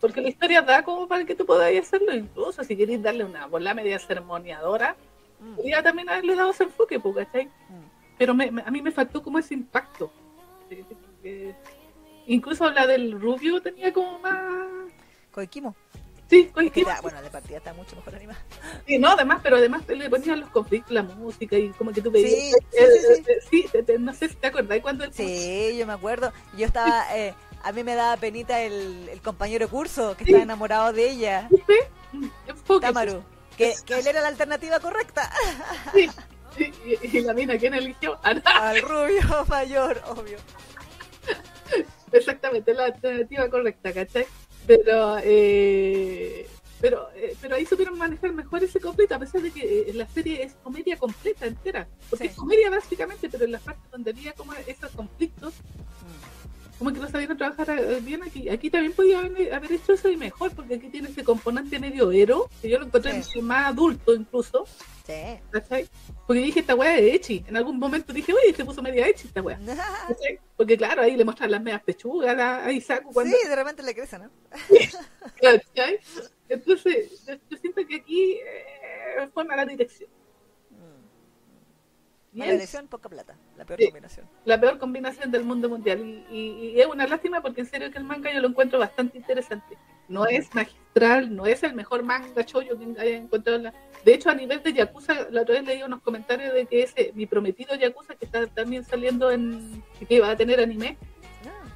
Porque 0.00 0.20
la 0.20 0.28
historia 0.28 0.62
da 0.62 0.82
como 0.82 1.08
para 1.08 1.24
que 1.24 1.34
tú 1.34 1.44
podáis 1.44 1.80
hacerlo, 1.80 2.14
incluso 2.14 2.62
si 2.64 2.76
queréis 2.76 3.02
darle 3.02 3.24
una 3.24 3.46
bola 3.46 3.74
media 3.74 3.98
sermoneadora, 3.98 4.96
Mm, 5.40 5.54
podría 5.54 5.82
también 5.84 6.08
haberle 6.08 6.34
dado 6.34 6.50
ese 6.50 6.64
enfoque, 6.64 6.98
pues, 6.98 7.14
¿cachai? 7.26 7.46
mm. 7.46 7.88
pero 8.18 8.34
me- 8.34 8.50
me- 8.50 8.62
a 8.62 8.70
mí 8.72 8.82
me 8.82 8.90
faltó 8.90 9.22
como 9.22 9.38
ese 9.38 9.54
impacto. 9.54 10.10
Incluso 12.26 12.70
la 12.70 12.86
del 12.86 13.20
Rubio 13.20 13.60
tenía 13.60 13.92
como 13.92 14.18
más... 14.18 14.38
Koikimo. 15.32 15.74
Sí, 16.28 16.50
ya, 16.84 17.00
bueno, 17.00 17.22
de 17.22 17.30
partida 17.30 17.56
está 17.56 17.72
mucho 17.72 17.96
mejor 17.96 18.14
animada. 18.14 18.38
Sí, 18.86 18.98
no, 18.98 19.08
además, 19.12 19.40
pero 19.42 19.56
además 19.56 19.82
le 19.88 20.10
ponían 20.10 20.40
los 20.40 20.50
conflictos, 20.50 20.92
la 20.92 21.02
música 21.02 21.56
y 21.56 21.70
como 21.70 21.90
que 21.90 22.02
tú 22.02 22.10
veías... 22.10 22.30
Sí, 22.30 22.52
eh, 22.72 22.86
sí, 22.92 23.24
sí, 23.50 23.66
eh, 23.72 23.84
sí, 23.86 23.92
no 23.98 24.12
sé 24.12 24.28
si 24.28 24.34
te 24.34 24.48
acordás 24.48 24.78
cuando 24.82 25.04
el 25.04 25.12
Sí, 25.14 25.74
yo 25.78 25.86
me 25.86 25.94
acuerdo. 25.94 26.30
Yo 26.54 26.66
estaba, 26.66 27.16
eh, 27.16 27.32
a 27.62 27.72
mí 27.72 27.82
me 27.82 27.94
daba 27.94 28.18
penita 28.18 28.60
el, 28.60 29.08
el 29.08 29.22
compañero 29.22 29.68
curso 29.70 30.16
que 30.18 30.24
Sí. 30.24 30.30
estaba 30.30 30.42
enamorado 30.42 30.92
de 30.92 31.10
ella, 31.10 31.48
enfoque, 32.46 32.86
Tamaru, 32.86 33.22
que, 33.56 33.74
que 33.86 33.98
él 33.98 34.06
era 34.06 34.20
la 34.20 34.28
alternativa 34.28 34.80
correcta 34.80 35.32
sí, 35.94 36.08
sí, 36.56 36.72
y, 37.02 37.18
y 37.18 37.20
la 37.22 37.32
mina, 37.32 37.56
¿quién 37.58 37.72
eligió? 37.74 38.18
Al 38.22 38.82
rubio 38.82 39.22
mayor, 39.48 40.02
obvio. 40.06 40.36
Exactamente, 42.12 42.74
la 42.74 42.86
alternativa 42.86 43.48
correcta, 43.48 43.92
¿cachai? 43.92 44.26
Pero, 44.66 45.16
eh, 45.22 46.46
pero, 46.80 47.08
eh, 47.16 47.34
pero 47.40 47.56
ahí 47.56 47.66
supieron 47.66 47.98
manejar 47.98 48.32
mejor 48.32 48.62
ese 48.62 48.80
conflicto, 48.80 49.14
a 49.14 49.18
pesar 49.18 49.40
de 49.42 49.50
que 49.50 49.62
eh, 49.88 49.92
la 49.94 50.06
serie 50.08 50.42
es 50.42 50.54
comedia 50.62 50.96
completa, 50.98 51.46
entera. 51.46 51.88
Porque 52.10 52.24
Sí. 52.26 52.30
es 52.30 52.36
comedia 52.36 52.70
básicamente, 52.70 53.28
pero 53.28 53.44
en 53.44 53.52
las 53.52 53.62
partes 53.62 53.90
donde 53.90 54.10
había 54.10 54.32
como 54.32 54.52
esos 54.66 54.90
conflictos, 54.92 55.54
Mm, 55.54 56.78
como 56.78 56.92
que 56.92 57.00
no 57.00 57.08
sabían 57.08 57.36
trabajar 57.36 57.68
eh, 57.70 57.98
bien 58.00 58.22
aquí. 58.22 58.48
Aquí 58.48 58.70
también 58.70 58.92
podía 58.92 59.18
haber, 59.18 59.52
haber 59.52 59.72
hecho 59.72 59.94
eso 59.94 60.08
y 60.10 60.16
mejor, 60.16 60.52
porque 60.52 60.74
aquí 60.76 60.88
tiene 60.88 61.08
ese 61.08 61.24
componente 61.24 61.78
medio 61.80 62.12
héroe, 62.12 62.44
que 62.62 62.68
yo 62.70 62.78
lo 62.78 62.86
encontré 62.86 63.20
Sí. 63.22 63.40
más 63.42 63.66
adulto 63.72 64.14
incluso, 64.14 64.64
Porque 66.26 66.42
dije, 66.42 66.60
esta 66.60 66.74
weá 66.74 66.98
es 66.98 67.14
Echi. 67.14 67.44
En 67.48 67.56
algún 67.56 67.78
momento 67.78 68.12
dije, 68.12 68.32
oye, 68.32 68.54
se 68.54 68.64
puso 68.64 68.82
media 68.82 69.06
Echi 69.06 69.28
esta 69.28 69.42
weá. 69.42 69.58
Porque 70.56 70.76
claro, 70.76 71.02
ahí 71.02 71.16
le 71.16 71.24
muestran 71.24 71.50
las 71.50 71.62
medias 71.62 71.82
pechugas 71.82 72.38
a, 72.38 72.70
Isaku 72.70 73.12
cuando 73.12 73.34
Sí, 73.36 73.48
de 73.48 73.56
repente 73.56 73.82
le 73.82 73.94
crece, 73.94 74.18
¿no? 74.18 74.30
Entonces, 76.48 77.24
yo, 77.26 77.34
yo 77.50 77.56
siento 77.58 77.86
que 77.86 77.96
aquí 77.96 78.32
eh, 78.32 79.28
fue 79.32 79.44
mala 79.44 79.64
dirección. 79.64 80.10
Y 82.38 82.40
Mala 82.40 82.52
es 82.52 82.58
elección, 82.58 82.86
poca 82.86 83.08
plata. 83.08 83.36
La 83.56 83.64
peor 83.64 83.80
Sí. 83.80 83.86
combinación. 83.86 84.26
la 84.44 84.60
peor 84.60 84.78
combinación 84.78 85.30
del 85.32 85.42
mundo 85.42 85.68
mundial. 85.68 85.98
Y, 86.30 86.36
y- 86.36 86.70
y 86.76 86.80
es 86.80 86.86
una 86.86 87.04
lástima 87.08 87.40
porque 87.42 87.62
en 87.62 87.66
serio 87.66 87.90
que 87.90 87.98
el 87.98 88.04
manga 88.04 88.32
yo 88.32 88.40
lo 88.40 88.46
encuentro 88.46 88.78
bastante 88.78 89.18
interesante. 89.18 89.76
No 90.08 90.24
es 90.24 90.54
magistral, 90.54 91.34
no 91.34 91.46
es 91.46 91.64
el 91.64 91.74
mejor 91.74 92.04
manga 92.04 92.46
chollo 92.46 92.78
que 92.78 93.00
haya 93.00 93.16
encontrado. 93.16 93.56
en 93.58 93.64
la- 93.64 93.74
De 94.04 94.14
hecho, 94.14 94.30
a 94.30 94.34
nivel 94.34 94.62
de 94.62 94.72
Yakuza, 94.72 95.28
la 95.30 95.42
otra 95.42 95.54
vez 95.56 95.64
leí 95.64 95.82
unos 95.82 96.00
comentarios 96.00 96.54
de 96.54 96.64
que 96.66 96.82
ese, 96.84 97.10
mi 97.16 97.26
prometido 97.26 97.74
Yakuza, 97.74 98.14
que 98.14 98.24
está 98.24 98.46
también 98.46 98.84
saliendo 98.84 99.32
en. 99.32 99.82
que 100.08 100.20
va 100.20 100.30
a 100.30 100.36
tener 100.36 100.60
anime, 100.60 100.96
Ah, 101.44 101.66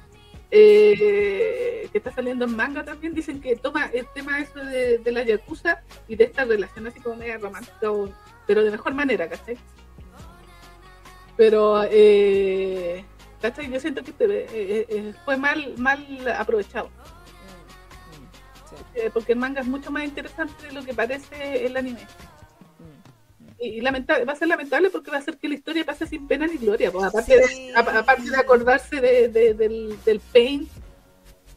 eh, 0.49 1.89
que 1.91 1.97
está 1.97 2.11
saliendo 2.11 2.45
en 2.45 2.55
manga 2.55 2.85
también, 2.85 3.13
dicen 3.13 3.41
que 3.41 3.55
toma 3.57 3.87
el 3.93 4.07
tema 4.15 4.39
eso 4.39 4.59
de, 4.63 4.97
de 4.99 5.11
la 5.11 5.23
Yakuza 5.23 5.81
y 6.07 6.15
de 6.15 6.23
esta 6.23 6.45
relación 6.45 6.87
así 6.87 6.99
como 7.01 7.17
media 7.17 7.37
romántica, 7.37 7.91
o- 7.91 8.09
pero 8.47 8.63
de 8.63 8.71
mejor 8.71 8.93
manera, 8.93 9.27
¿cachai? 9.29 9.57
Pero, 11.43 11.83
eh. 11.91 13.03
Yo 13.69 13.77
siento 13.81 14.01
que 14.01 14.11
este, 14.11 14.25
eh, 14.25 14.85
eh, 14.87 15.13
fue 15.25 15.35
mal, 15.35 15.73
mal 15.77 15.99
aprovechado, 16.37 16.87
mm, 16.87 18.21
mm, 18.21 18.69
sí, 18.69 18.75
eh, 18.95 19.09
porque 19.13 19.33
el 19.33 19.39
manga 19.39 19.59
es 19.59 19.67
mucho 19.67 19.91
más 19.91 20.05
interesante 20.05 20.67
de 20.67 20.71
lo 20.71 20.81
que 20.85 20.93
parece 20.93 21.65
el 21.65 21.75
anime. 21.75 21.99
mm. 21.99 23.61
Y, 23.61 23.65
y 23.67 23.81
lamentable, 23.81 24.23
va 24.23 24.31
a 24.31 24.35
ser 24.37 24.47
lamentable 24.47 24.89
porque 24.89 25.11
va 25.11 25.17
a 25.17 25.19
hacer 25.19 25.37
que 25.37 25.49
la 25.49 25.55
historia 25.55 25.83
pase 25.83 26.07
sin 26.07 26.25
pena 26.25 26.47
ni 26.47 26.55
gloria, 26.55 26.89
pues, 26.89 27.03
aparte, 27.03 27.43
Sí. 27.49 27.67
de, 27.71 27.75
a- 27.75 27.99
aparte 27.99 28.29
de 28.29 28.37
acordarse 28.37 29.01
de, 29.01 29.27
de- 29.27 29.53
del, 29.53 30.01
del 30.05 30.21
pain, 30.21 30.69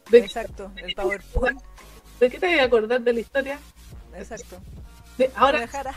de, 0.09 0.17
Exacto, 0.17 0.69
el 0.75 0.93
PowerPoint. 0.93 1.61
¿De 2.19 2.29
qué 2.29 2.37
te 2.37 2.47
voy 2.47 2.59
a 2.59 2.63
acordar 2.65 2.99
de 2.99 3.13
la 3.13 3.19
historia? 3.21 3.59
Exacto. 4.17 4.57
De- 5.17 5.31
ahora, 5.35 5.59
Guadalajara. 5.59 5.95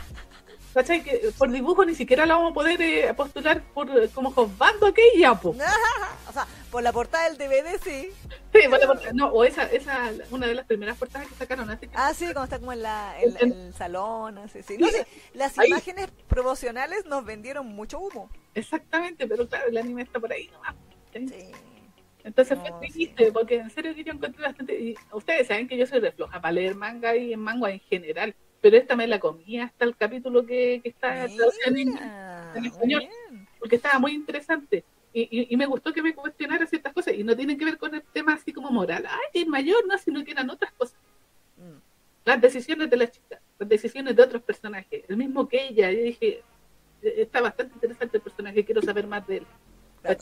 ¿Cachai? 0.73 1.03
Que 1.03 1.31
por 1.37 1.49
dibujo 1.51 1.83
ni 1.85 1.95
siquiera 1.95 2.25
la 2.25 2.35
vamos 2.35 2.51
a 2.51 2.53
poder 2.53 2.81
eh, 2.81 3.13
postular 3.13 3.61
por 3.73 3.89
eh, 3.89 4.09
como 4.13 4.31
Josbando 4.31 4.87
aquella, 4.87 5.35
po. 5.35 5.55
O 6.29 6.33
sea, 6.33 6.47
por 6.71 6.81
la 6.81 6.93
portada 6.93 7.29
del 7.29 7.37
DVD 7.37 7.77
sí. 7.83 8.09
Sí, 8.53 8.67
vale, 8.69 8.87
porque- 8.87 9.11
no, 9.13 9.27
o 9.27 9.43
esa, 9.43 9.63
esa, 9.63 10.11
una 10.29 10.47
de 10.47 10.55
las 10.55 10.65
primeras 10.65 10.97
portadas 10.97 11.27
que 11.27 11.35
sacaron 11.35 11.69
hace 11.69 11.87
que 11.87 11.93
Ah, 11.97 12.13
sí, 12.13 12.31
como 12.33 12.45
está 12.45 12.57
como 12.59 12.71
en, 12.71 12.83
la, 12.83 13.15
en, 13.19 13.35
el 13.51 13.73
salón, 13.73 14.37
así, 14.37 14.63
sí. 14.63 14.77
No 14.77 14.87
sé, 14.87 15.05
las 15.33 15.59
Ahí. 15.59 15.67
imágenes 15.67 16.09
promocionales 16.29 17.05
nos 17.05 17.25
vendieron 17.25 17.67
mucho 17.67 17.99
humo. 17.99 18.29
Exactamente, 18.53 19.27
pero 19.27 19.45
claro, 19.47 19.67
el 19.67 19.77
anime 19.77 20.03
está 20.03 20.19
por 20.21 20.31
ahí 20.31 20.47
nomás. 20.53 20.75
¿sí? 21.13 21.27
Sí. 21.27 21.51
Entonces 22.23 22.57
No, 22.57 22.63
fue 22.77 22.87
sí. 22.87 22.93
triste, 22.93 23.31
porque 23.33 23.55
en 23.57 23.69
serio 23.69 23.93
que 23.93 24.03
yo 24.05 24.13
encontré 24.13 24.43
bastante. 24.45 24.79
Y 24.79 24.95
ustedes 25.11 25.47
saben 25.47 25.67
que 25.67 25.75
yo 25.75 25.85
soy 25.85 25.99
de 25.99 26.11
floja 26.13 26.39
para 26.39 26.51
leer 26.53 26.75
manga 26.75 27.13
y 27.15 27.33
en 27.33 27.39
manga 27.41 27.69
en 27.71 27.79
general. 27.81 28.35
Pero 28.61 28.77
esta 28.77 28.95
me 28.95 29.07
la 29.07 29.19
comí 29.19 29.59
hasta 29.59 29.85
el 29.85 29.95
capítulo 29.95 30.45
que, 30.45 30.79
que 30.83 30.89
está 30.89 31.25
traducido 31.25 31.49
en, 31.65 31.73
Mira, 31.73 32.53
en 32.55 32.65
español, 32.65 33.03
porque 33.59 33.75
estaba 33.75 33.99
muy 33.99 34.13
interesante. 34.13 34.85
Y, 35.13 35.23
y, 35.23 35.47
y 35.53 35.57
me 35.57 35.65
gustó 35.65 35.91
que 35.91 36.01
me 36.01 36.13
cuestionara 36.13 36.65
ciertas 36.67 36.93
cosas, 36.93 37.15
y 37.15 37.23
no 37.23 37.35
tienen 37.35 37.57
que 37.57 37.65
ver 37.65 37.77
con 37.77 37.93
el 37.93 38.03
tema 38.13 38.33
así 38.33 38.53
como 38.53 38.71
moral, 38.71 39.05
ay, 39.09 39.41
es 39.41 39.47
mayor, 39.47 39.85
no, 39.87 39.97
sino 39.97 40.23
que 40.23 40.31
eran 40.31 40.49
otras 40.49 40.71
cosas. 40.73 40.97
Mm. 41.57 41.79
Las 42.23 42.39
decisiones 42.39 42.89
de 42.89 42.97
la 42.97 43.11
chica, 43.11 43.41
las 43.59 43.67
decisiones 43.67 44.15
de 44.15 44.23
otros 44.23 44.41
personajes, 44.43 45.03
el 45.09 45.17
mismo 45.17 45.49
que 45.49 45.67
ella, 45.67 45.91
yo 45.91 46.03
dije, 46.03 46.43
"Eh, 47.01 47.13
está 47.17 47.41
bastante 47.41 47.73
interesante 47.73 48.17
el 48.17 48.23
personaje, 48.23 48.63
quiero 48.63 48.81
saber 48.81 49.07
más 49.07 49.27
de 49.27 49.37
él. 49.37 49.47
Claro. 50.01 50.19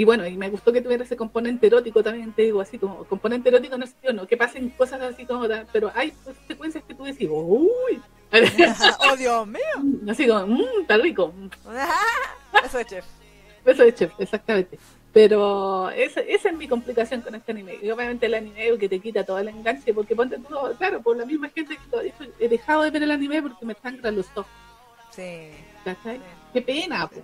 Y 0.00 0.04
bueno, 0.06 0.26
y 0.26 0.34
me 0.34 0.48
gustó 0.48 0.72
que 0.72 0.80
tuviera 0.80 1.04
ese 1.04 1.14
componente 1.14 1.66
erótico 1.66 2.02
también, 2.02 2.32
te 2.32 2.40
digo, 2.40 2.62
así 2.62 2.78
como 2.78 3.04
componente 3.04 3.50
erótico 3.50 3.74
en 3.74 3.82
el 3.82 3.88
sentido, 3.88 4.14
no, 4.14 4.26
que 4.26 4.34
pasen 4.34 4.70
cosas 4.70 4.98
así 5.02 5.26
como, 5.26 5.46
tal, 5.46 5.66
pero 5.74 5.92
hay 5.94 6.14
secuencias 6.48 6.82
que 6.84 6.94
tú 6.94 7.04
decís, 7.04 7.28
uy, 7.30 8.00
oh, 9.10 9.16
Dios 9.18 9.46
mío. 9.46 9.60
así 10.10 10.26
como, 10.26 10.46
mmm, 10.46 10.80
está 10.80 10.96
rico, 10.96 11.34
Eso 12.64 12.78
es 12.78 12.86
chef. 12.86 13.04
eso 13.66 13.82
es 13.82 13.94
chef, 13.94 14.12
exactamente. 14.18 14.78
Pero 15.12 15.90
esa, 15.90 16.20
esa 16.22 16.48
es 16.48 16.56
mi 16.56 16.66
complicación 16.66 17.20
con 17.20 17.34
este 17.34 17.52
anime. 17.52 17.76
Y 17.82 17.90
obviamente 17.90 18.24
el 18.24 18.32
anime 18.32 18.78
que 18.78 18.88
te 18.88 19.00
quita 19.00 19.22
todo 19.22 19.38
el 19.38 19.48
enganche, 19.48 19.92
porque 19.92 20.16
ponte 20.16 20.38
todo, 20.38 20.74
claro, 20.78 21.02
por 21.02 21.14
la 21.18 21.26
misma 21.26 21.50
gente 21.50 21.76
que 21.76 21.82
lo 21.92 21.98
ha 21.98 22.02
dicho, 22.02 22.24
he 22.38 22.48
dejado 22.48 22.84
de 22.84 22.90
ver 22.90 23.02
el 23.02 23.10
anime 23.10 23.42
porque 23.42 23.66
me 23.66 23.74
sangran 23.74 24.16
los 24.16 24.28
ojos, 24.34 24.46
Sí, 25.10 25.50
¿cachai? 25.84 26.16
sí, 26.16 26.22
Qué 26.54 26.62
pena, 26.62 27.06
po, 27.06 27.20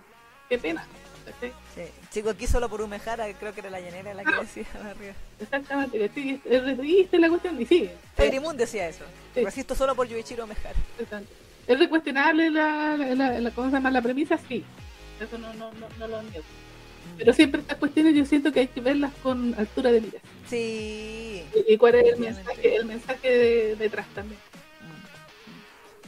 qué 0.50 0.58
pena, 0.58 0.86
¿cachai? 1.26 1.52
sí. 1.74 1.82
Chico, 2.10 2.30
aquí 2.30 2.46
solo 2.46 2.68
por 2.70 2.80
un 2.80 2.88
mejara, 2.90 3.26
creo 3.34 3.52
que 3.52 3.60
era 3.60 3.68
la 3.70 3.80
llanera 3.80 4.14
la 4.14 4.24
que 4.24 4.32
decía 4.40 4.64
arriba. 4.90 5.12
Exactamente, 5.40 6.08
¿cachai? 6.08 6.40
Es 6.44 6.62
re 6.64 6.74
triste 6.74 7.18
la 7.18 7.28
cuestión, 7.28 7.60
y 7.60 7.66
sí. 7.66 7.90
Fairy 8.16 8.40
Moon 8.40 8.56
decía 8.56 8.88
eso. 8.88 9.04
Sí. 9.34 9.44
Resisto 9.44 9.74
solo 9.74 9.94
por 9.94 10.06
Yuichiro 10.08 10.46
Mejara. 10.46 10.78
Exacto. 10.98 11.28
¿Es 11.66 11.78
recuestionable 11.78 12.50
la, 12.50 12.96
la, 12.96 13.14
la, 13.14 13.40
la- 13.40 13.50
¿cómo 13.50 13.68
se 13.68 13.74
llama? 13.74 13.90
la 13.90 14.00
premisa? 14.00 14.38
Sí, 14.48 14.64
eso 15.20 15.36
no, 15.36 15.52
no, 15.54 15.72
no, 15.74 15.88
no 15.98 16.06
lo 16.08 16.22
niego. 16.22 16.44
Pero 17.18 17.32
siempre 17.32 17.60
estas 17.60 17.78
cuestiones 17.78 18.14
yo 18.14 18.24
siento 18.24 18.52
que 18.52 18.60
hay 18.60 18.66
que 18.68 18.80
verlas 18.80 19.12
con 19.22 19.54
altura 19.58 19.90
de 19.92 20.00
miras. 20.00 20.22
Sí. 20.48 21.42
Y, 21.68 21.72
y 21.74 21.76
cuál 21.76 21.96
es 21.96 22.12
el 22.14 22.20
mensaje, 22.20 22.76
el 22.76 22.84
mensaje 22.86 23.28
de- 23.30 23.76
detrás 23.76 24.06
también. 24.14 24.38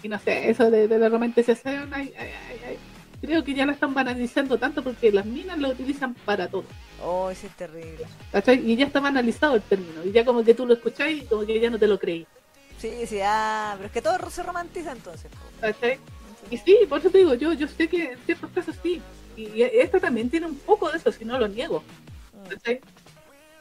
Y 0.03 0.09
no 0.09 0.19
sé, 0.21 0.49
eso 0.51 0.71
de, 0.71 0.87
de 0.87 0.99
la 0.99 1.09
romantización, 1.09 1.93
ay, 1.93 2.13
ay, 2.17 2.31
ay, 2.51 2.61
ay, 2.69 2.79
creo 3.21 3.45
que 3.45 3.55
ya 3.55 3.67
la 3.67 3.73
están 3.73 3.95
banalizando 3.95 4.59
tanto 4.59 4.83
porque 4.83 5.11
las 5.13 5.27
minas 5.27 5.59
lo 5.59 5.71
utilizan 5.71 6.15
para 6.15 6.49
todo. 6.49 6.65
Oh, 7.03 7.31
ese 7.31 7.47
es 7.49 7.57
terrible. 7.57 8.05
¿cachai? 8.33 8.71
Y 8.71 8.77
ya 8.77 8.87
está 8.87 9.01
banalizado 9.01 9.57
el 9.57 9.63
término. 9.63 10.05
Y 10.05 10.13
ya 10.13 10.25
como 10.25 10.45
que 10.45 10.55
tú 10.55 10.67
lo 10.67 10.75
escucháis 10.75 11.23
y 11.23 11.27
como 11.27 11.45
que 11.47 11.61
ya 11.61 11.71
no 11.71 11.79
te 11.79 11.87
lo 11.87 11.99
creí. 11.99 12.27
Sí, 12.79 13.07
sí, 13.07 13.19
ah, 13.23 13.75
pero 13.77 13.87
es 13.87 13.93
que 13.93 14.03
todo 14.03 14.31
se 14.31 14.43
romantiza 14.43 14.93
entonces. 14.93 15.31
¿cachai? 15.61 15.99
Y 16.51 16.57
sí, 16.59 16.79
por 16.89 17.01
eso 17.01 17.11
te 17.11 17.19
digo, 17.19 17.35
yo, 17.35 17.53
yo 17.53 17.67
sé 17.69 17.89
que 17.89 18.13
en 18.13 18.19
ciertos 18.25 18.51
casos 18.55 18.77
sí. 18.83 19.01
Y, 19.37 19.63
esta 19.63 20.01
también 20.01 20.31
tiene 20.31 20.47
un 20.47 20.57
poco 20.57 20.91
de 20.91 20.99
eso, 20.99 21.11
si 21.13 21.25
no 21.25 21.39
lo 21.39 21.49
niego. 21.49 21.83
Mm. 22.33 22.49
¿cachai? 22.51 22.81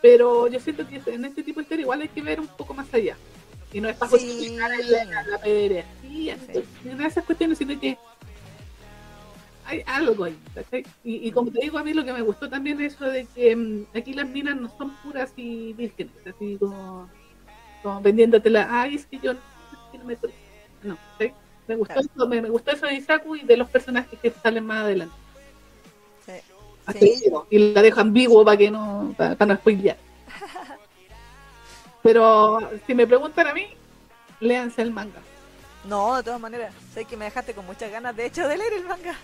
Pero 0.02 0.48
yo 0.48 0.60
siento 0.60 0.88
que 0.88 1.02
en 1.12 1.26
este 1.26 1.44
tipo 1.44 1.60
de 1.60 1.64
historia 1.64 1.82
igual 1.82 2.02
hay 2.02 2.10
que 2.10 2.22
ver 2.22 2.40
un 2.40 2.48
poco 2.48 2.74
más 2.74 2.94
allá. 2.94 3.18
Y 3.74 3.82
no 3.82 3.90
es 3.90 3.98
para 3.98 4.12
Sí. 4.12 4.18
justificar 4.20 4.70
la, 4.70 5.04
la, 5.06 5.24
la 5.24 5.38
pederastia, 5.40 6.38
Sí. 6.54 6.64
esas 7.06 7.26
cuestiones, 7.26 7.58
sino 7.58 7.80
que 7.80 7.98
hay 9.68 9.84
algo 9.86 10.24
ahí. 10.24 10.38
¿cachai? 10.56 10.86
Y, 11.04 11.28
y 11.28 11.32
como 11.32 11.52
te 11.52 11.60
digo, 11.62 11.78
a 11.78 11.84
mí 11.84 11.94
lo 11.94 12.04
que 12.04 12.14
me 12.14 12.22
gustó 12.22 12.50
también 12.50 12.82
es 12.82 12.94
eso 12.96 13.06
de 13.06 13.26
que 13.36 13.56
mm, 13.56 13.86
aquí 13.96 14.14
las 14.14 14.28
minas 14.28 14.56
no 14.56 14.70
son 14.78 14.96
puras 15.04 15.32
y 15.36 15.74
vírgenes, 15.74 16.14
así 16.26 16.58
como, 16.60 17.10
como 17.84 18.02
vendiéndotela. 18.02 18.68
Ay, 18.70 18.96
es 18.96 19.06
que 19.06 19.20
yo 19.20 19.34
no, 19.34 19.40
me 20.06 20.16
to-". 20.16 20.30
No, 20.84 20.98
¿sí? 21.20 21.32
Me 21.68 21.76
gustó, 21.76 21.94
Claro. 21.96 22.10
eso, 22.16 22.28
me, 22.28 22.42
me 22.42 22.50
gustó 22.50 22.72
eso 22.72 22.86
de 22.86 22.94
Isaku 22.96 23.36
y 23.36 23.44
de 23.44 23.58
los 23.58 23.70
personajes 23.70 24.18
que 24.20 24.32
salen 24.32 24.66
más 24.66 24.84
adelante. 24.86 25.16
Sí. 26.26 26.34
Sí. 27.00 27.24
Y 27.50 27.58
la 27.74 27.82
dejo 27.82 28.00
ambiguo 28.00 28.46
para 28.46 28.56
que 28.58 28.72
no, 28.72 29.14
para, 29.18 29.36
para 29.36 29.54
no 29.54 29.60
spoilear. 29.60 29.98
Pero 32.02 32.60
si 32.86 32.96
me 32.96 33.06
preguntan 33.06 33.48
a 33.48 33.54
mí, 33.54 33.68
léanse 34.40 34.82
el 34.82 34.92
manga. 34.92 35.20
No, 35.84 36.16
de 36.18 36.24
todas 36.24 36.40
maneras, 36.40 36.74
sé 36.94 37.06
que 37.06 37.18
me 37.18 37.26
dejaste 37.26 37.54
con 37.54 37.66
muchas 37.66 37.92
ganas, 37.92 38.16
de 38.16 38.26
hecho, 38.26 38.48
de 38.48 38.58
leer 38.58 38.74
el 38.74 38.86
manga. 38.86 39.16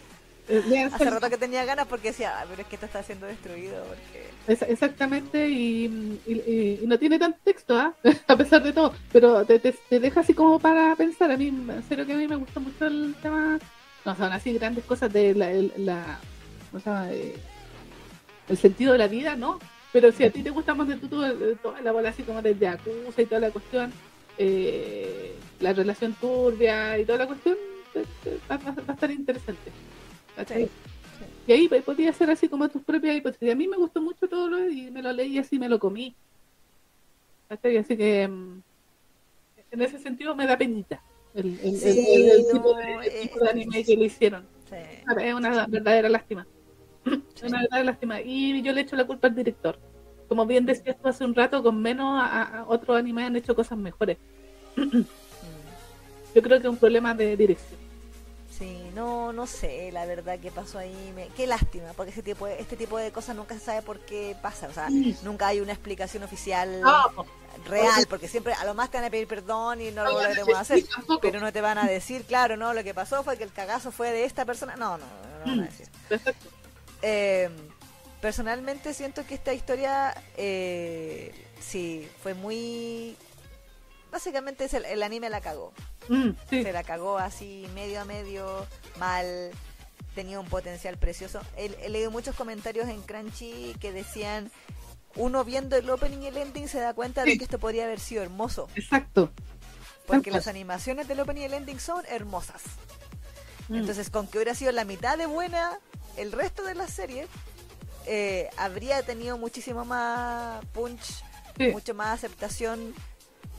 Eh, 0.50 0.90
Hace 0.92 1.10
rato 1.10 1.30
que 1.30 1.38
tenía 1.38 1.64
ganas 1.64 1.88
porque 1.88 2.10
decía, 2.10 2.38
"Ay, 2.40 2.48
pero 2.50 2.62
es 2.64 2.68
que 2.68 2.76
esto 2.76 2.86
está 2.86 3.02
siendo 3.02 3.26
destruido. 3.28 3.84
Porque... 3.86 4.66
Exactamente, 4.72 5.48
y, 5.50 5.86
y- 6.26 6.34
y- 6.34 6.80
y 6.84 6.88
no 6.88 7.00
tiene 7.00 7.18
tanto 7.18 7.40
texto, 7.44 7.78
¿ah? 7.78 7.94
a 8.28 8.36
pesar 8.38 8.62
de 8.62 8.74
todo, 8.74 8.94
pero 9.12 9.46
te, 9.46 9.60
te- 9.60 9.72
te 9.90 10.00
deja 10.02 10.20
así 10.20 10.34
como 10.34 10.60
para 10.60 10.96
pensar. 10.98 11.32
A 11.32 11.38
mí, 11.38 11.48
en 11.48 11.84
serio 11.88 12.06
que 12.06 12.14
a 12.14 12.18
mí 12.18 12.28
me 12.28 12.36
gustó 12.36 12.60
mucho 12.60 12.86
el 12.88 13.16
tema, 13.22 13.58
no 14.04 14.16
son 14.18 14.34
así 14.34 14.54
grandes 14.54 14.84
cosas 14.84 15.12
de 15.14 15.34
la, 15.34 15.50
el, 15.52 15.72
la-. 15.78 16.20
Eh, 17.10 17.36
el 18.50 18.58
sentido 18.58 18.92
de 18.94 18.98
la 18.98 19.08
vida, 19.08 19.36
¿no? 19.36 19.60
Pero 19.94 20.12
si 20.12 20.24
a 20.26 20.32
ti 20.32 20.42
te 20.44 20.50
gusta 20.50 20.74
más 20.74 20.88
de 20.88 20.96
tú, 20.98 21.08
toda 21.08 21.82
la 21.82 21.92
bola 21.92 22.10
así 22.10 22.24
como 22.24 22.42
de 22.42 22.58
Yakuza 22.58 23.22
y 23.22 23.26
toda 23.28 23.40
la 23.42 23.52
cuestión, 23.52 23.94
eh, 24.38 25.36
la 25.60 25.72
relación 25.72 26.14
turbia 26.14 26.98
y 26.98 27.06
toda 27.06 27.20
la 27.20 27.28
cuestión, 27.28 27.56
va 28.52 28.60
a 28.88 28.94
estar 28.94 29.12
interesante. 29.12 29.72
Y 31.46 31.52
ahí 31.52 31.68
pues, 31.68 31.84
podía 31.84 32.14
ser 32.14 32.30
así 32.30 32.48
como 32.48 32.70
tus 32.70 32.82
propias 32.84 33.16
hipótesis. 33.18 33.52
A 33.52 33.56
mí 33.56 33.68
me 33.68 33.78
gustó 33.78 34.02
mucho 34.02 34.28
todo 34.28 34.48
lo 34.50 34.70
y 34.70 34.90
me 34.92 35.02
lo 35.02 35.12
leí 35.12 35.38
así 35.38 35.60
me 35.60 35.68
lo 35.70 35.80
comí. 35.80 36.16
Así 37.50 37.98
que 37.98 38.28
mm, 38.28 38.62
en 39.72 39.82
ese 39.82 40.00
sentido 40.00 40.36
me 40.36 40.48
da 40.48 40.58
penita 40.58 41.02
el, 41.36 41.60
el- 41.64 41.78
Sí, 41.78 41.90
el- 41.90 42.22
el- 42.24 42.30
el 42.32 42.42
no, 42.48 42.54
tipo, 42.54 42.74
de, 42.76 42.94
eh, 43.08 43.20
tipo 43.24 43.40
de 43.44 43.50
anime 43.50 43.84
que 43.84 43.96
le 43.98 44.06
hicieron. 44.06 44.46
Sí. 44.70 44.76
Es 45.22 45.34
una 45.34 45.68
verdadera 45.68 46.10
lástima. 46.10 46.48
Una 47.06 47.60
verdadera 47.62 47.84
lástima. 47.84 48.22
Y 48.22 48.62
yo 48.62 48.72
le 48.72 48.82
echo 48.82 48.96
la 48.96 49.06
culpa 49.06 49.28
al 49.28 49.36
director. 49.36 49.78
Como 50.30 50.46
bien 50.46 50.66
decías 50.66 50.98
tú 51.00 51.08
hace 51.10 51.26
un 51.26 51.36
rato, 51.36 51.62
con 51.62 51.80
menos 51.82 52.18
a, 52.20 52.26
a- 52.26 52.60
a 52.60 52.66
otros 52.68 52.98
animes 52.98 53.26
han 53.26 53.36
hecho 53.36 53.54
cosas 53.56 53.78
mejores. 53.78 54.18
Mm. 54.76 55.04
Yo 56.34 56.42
creo 56.42 56.60
que 56.60 56.66
es 56.68 56.72
un 56.74 56.78
problema 56.78 57.14
de 57.14 57.38
dirección. 57.38 57.80
No, 58.94 59.34
no 59.34 59.48
sé, 59.48 59.92
la 59.92 60.06
verdad 60.06 60.40
que 60.40 60.52
pasó 60.52 60.78
ahí. 60.80 61.12
Me... 61.16 61.28
Qué 61.30 61.48
lástima, 61.48 61.94
porque 61.94 62.12
ese 62.12 62.22
tipo 62.22 62.46
de, 62.46 62.60
este 62.60 62.76
tipo 62.78 62.98
de 62.98 63.12
cosas 63.12 63.36
nunca 63.36 63.56
se 63.56 63.62
sabe 63.66 63.82
por 63.82 64.00
qué 64.02 64.36
pasa. 64.42 64.68
O 64.68 64.74
sea, 64.74 64.88
Sí. 64.90 65.16
nunca 65.24 65.48
hay 65.48 65.62
una 65.62 65.72
explicación 65.74 66.22
oficial 66.24 66.80
No, 66.82 66.94
pues, 67.16 67.28
real, 67.66 68.06
porque 68.10 68.28
siempre 68.28 68.54
a 68.54 68.66
lo 68.66 68.74
más 68.74 68.92
te 68.92 68.98
van 68.98 69.06
a 69.06 69.10
pedir 69.10 69.28
perdón 69.28 69.82
y 69.82 69.92
no 69.92 70.04
lo 70.04 70.14
volveremos 70.14 70.54
a 70.56 70.60
hacer. 70.60 70.84
tampoco. 70.88 71.22
Pero 71.22 71.40
no 71.40 71.52
te 71.52 71.62
van 71.62 71.78
a 71.78 71.86
decir, 71.88 72.24
claro, 72.26 72.56
no, 72.58 72.74
lo 72.74 72.84
que 72.84 72.94
pasó 72.94 73.24
fue 73.24 73.38
que 73.38 73.44
el 73.44 73.52
cagazo 73.52 73.92
fue 73.92 74.12
de 74.12 74.26
esta 74.26 74.46
persona. 74.46 74.76
No, 74.76 74.98
no, 74.98 75.06
no, 75.06 75.40
no 75.40 75.46
van 75.46 75.60
a 75.60 75.62
Mm. 75.64 75.66
decir. 75.66 75.88
Perfecto. 76.10 76.48
Eh, 77.02 77.50
personalmente 78.22 78.94
siento 78.94 79.26
que 79.26 79.36
esta 79.36 79.54
historia, 79.54 80.14
eh, 80.38 81.34
sí, 81.60 82.08
fue 82.22 82.34
muy... 82.34 83.18
Básicamente 84.14 84.66
es 84.66 84.74
el, 84.76 84.86
el 84.86 85.02
anime 85.04 85.30
la 85.30 85.42
cagó. 85.42 85.74
Mm, 86.08 86.30
sí. 86.50 86.64
Se 86.64 86.72
la 86.72 86.84
cagó 86.84 87.18
así 87.18 87.68
medio 87.74 88.00
a 88.00 88.06
medio, 88.06 88.66
mal, 88.98 89.50
tenía 90.16 90.40
un 90.40 90.46
potencial 90.48 90.98
precioso. 90.98 91.42
He, 91.58 91.66
he 91.82 91.90
leído 91.90 92.12
muchos 92.12 92.36
comentarios 92.36 92.88
en 92.88 93.02
Crunchy 93.02 93.76
que 93.82 93.92
decían, 93.92 94.52
uno 95.16 95.44
viendo 95.44 95.76
el 95.76 95.90
opening 95.90 96.20
y 96.22 96.28
el 96.28 96.38
ending 96.38 96.68
se 96.68 96.80
da 96.80 96.94
cuenta 96.94 97.26
de 97.26 97.38
que 97.38 97.44
esto 97.44 97.58
podría 97.60 97.86
haber 97.86 98.00
sido 98.00 98.22
hermoso, 98.24 98.68
Exacto. 98.76 99.32
porque 100.08 100.30
las 100.32 100.48
animaciones 100.48 101.08
del 101.08 101.20
opening 101.20 101.42
y 101.42 101.46
el 101.46 101.54
ending 101.56 101.80
son 101.80 102.06
hermosas. 102.08 102.62
Mm. 103.70 103.76
Entonces, 103.76 104.10
con 104.12 104.28
que 104.28 104.38
hubiera 104.38 104.54
sido 104.54 104.72
la 104.72 104.86
mitad 104.86 105.18
de 105.18 105.26
buena, 105.26 105.80
el 106.18 106.32
resto 106.32 106.64
de 106.64 106.76
la 106.76 106.88
serie 106.88 107.28
eh, 108.06 108.50
habría 108.58 109.02
tenido 109.04 109.38
muchísimo 109.40 109.86
más 109.86 110.64
punch, 110.68 111.24
Sí. 111.58 111.68
mucho 111.68 111.94
más 111.94 112.16
aceptación, 112.16 112.96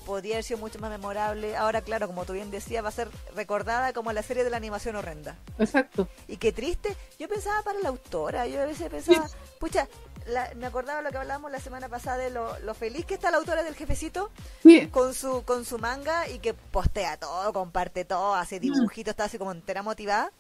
podría 0.05 0.35
haber 0.37 0.45
sido 0.45 0.59
mucho 0.61 0.79
más 0.79 0.91
memorable. 0.91 1.57
Ahora, 1.57 1.81
claro, 1.83 2.07
como 2.07 2.25
tú 2.25 2.33
bien 2.35 2.51
decías, 2.51 2.85
va 2.85 2.89
a 2.89 2.93
ser 2.93 3.09
recordada 3.35 3.93
como 3.93 4.13
la 4.13 4.23
serie 4.23 4.45
de 4.45 4.51
la 4.51 4.57
animación 4.59 4.97
horrenda. 4.97 5.37
Exacto. 5.59 6.09
Y 6.29 6.37
qué 6.37 6.53
triste, 6.53 6.97
yo 7.19 7.29
pensaba 7.29 7.63
para 7.63 7.81
la 7.81 7.89
autora, 7.89 8.47
yo 8.47 8.63
a 8.63 8.67
veces 8.67 8.89
pensaba, 8.91 9.27
pucha, 9.59 9.89
la- 10.27 10.51
me 10.57 10.67
acordaba 10.67 11.03
lo 11.03 11.11
que 11.11 11.19
hablábamos 11.19 11.51
la 11.51 11.61
semana 11.61 11.89
pasada 11.89 12.17
de 12.19 12.31
lo, 12.31 12.59
lo 12.61 12.75
feliz 12.75 13.05
que 13.05 13.15
está 13.15 13.31
la 13.31 13.37
autora 13.39 13.63
del 13.63 13.75
jefecito 13.75 14.31
Sí. 14.63 14.89
con 14.89 15.13
su 15.15 15.43
con 15.45 15.65
su 15.67 15.79
manga 15.79 16.29
y 16.29 16.39
que 16.39 16.55
postea 16.55 17.17
todo, 17.19 17.53
comparte 17.53 18.05
todo, 18.05 18.35
hace 18.35 18.59
dibujitos, 18.61 19.11
está 19.13 19.25
así 19.25 19.37
como 19.39 19.53
entera 19.53 19.83
motivada. 19.83 20.31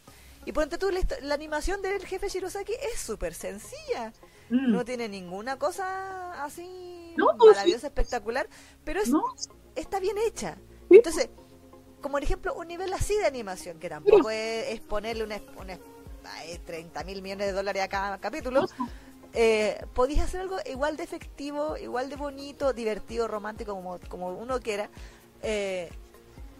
Y 0.46 0.52
ponte 0.52 0.76
tú, 0.78 0.90
la, 0.90 1.00
la 1.22 1.34
animación 1.34 1.80
del 1.82 2.04
jefe 2.06 2.28
Shirosaki 2.28 2.72
es 2.92 3.00
súper 3.00 3.32
sencilla. 3.34 4.12
Mm. 4.50 4.72
No 4.72 4.84
tiene 4.84 5.08
ninguna 5.08 5.58
cosa 5.58 6.44
así 6.44 7.03
No, 7.16 7.36
pues, 7.38 7.52
maravillosa, 7.52 7.86
espectaula, 7.88 8.46
pero 8.84 9.00
es, 9.00 9.08
No. 9.08 9.22
está 9.74 10.00
bien 10.00 10.16
hecha. 10.26 10.56
Entonces, 10.90 11.28
como 12.00 12.12
por 12.14 12.22
ejemplo, 12.22 12.54
un 12.54 12.68
nivel 12.68 12.92
así 12.92 13.16
de 13.16 13.26
animación, 13.26 13.78
que 13.78 13.88
tampoco 13.88 14.30
es, 14.30 14.68
es 14.68 14.80
ponerle 14.80 15.24
una, 15.24 15.40
una, 15.58 15.78
ay, 16.24 16.58
30 16.64 17.02
mil 17.04 17.22
millones 17.22 17.46
de 17.46 17.52
dólares 17.52 17.82
a 17.82 17.88
cada 17.88 18.18
capítulo, 18.18 18.66
eh, 19.32 19.84
podéis 19.94 20.20
hacer 20.20 20.42
algo 20.42 20.58
igual 20.66 20.96
de 20.96 21.02
efectivo, 21.04 21.76
igual 21.76 22.08
de 22.10 22.16
bonito, 22.16 22.72
divertido, 22.72 23.26
romántico, 23.26 23.74
como, 23.74 23.98
como 24.08 24.28
uno 24.28 24.60
quiera. 24.60 24.88
eh, 25.42 25.90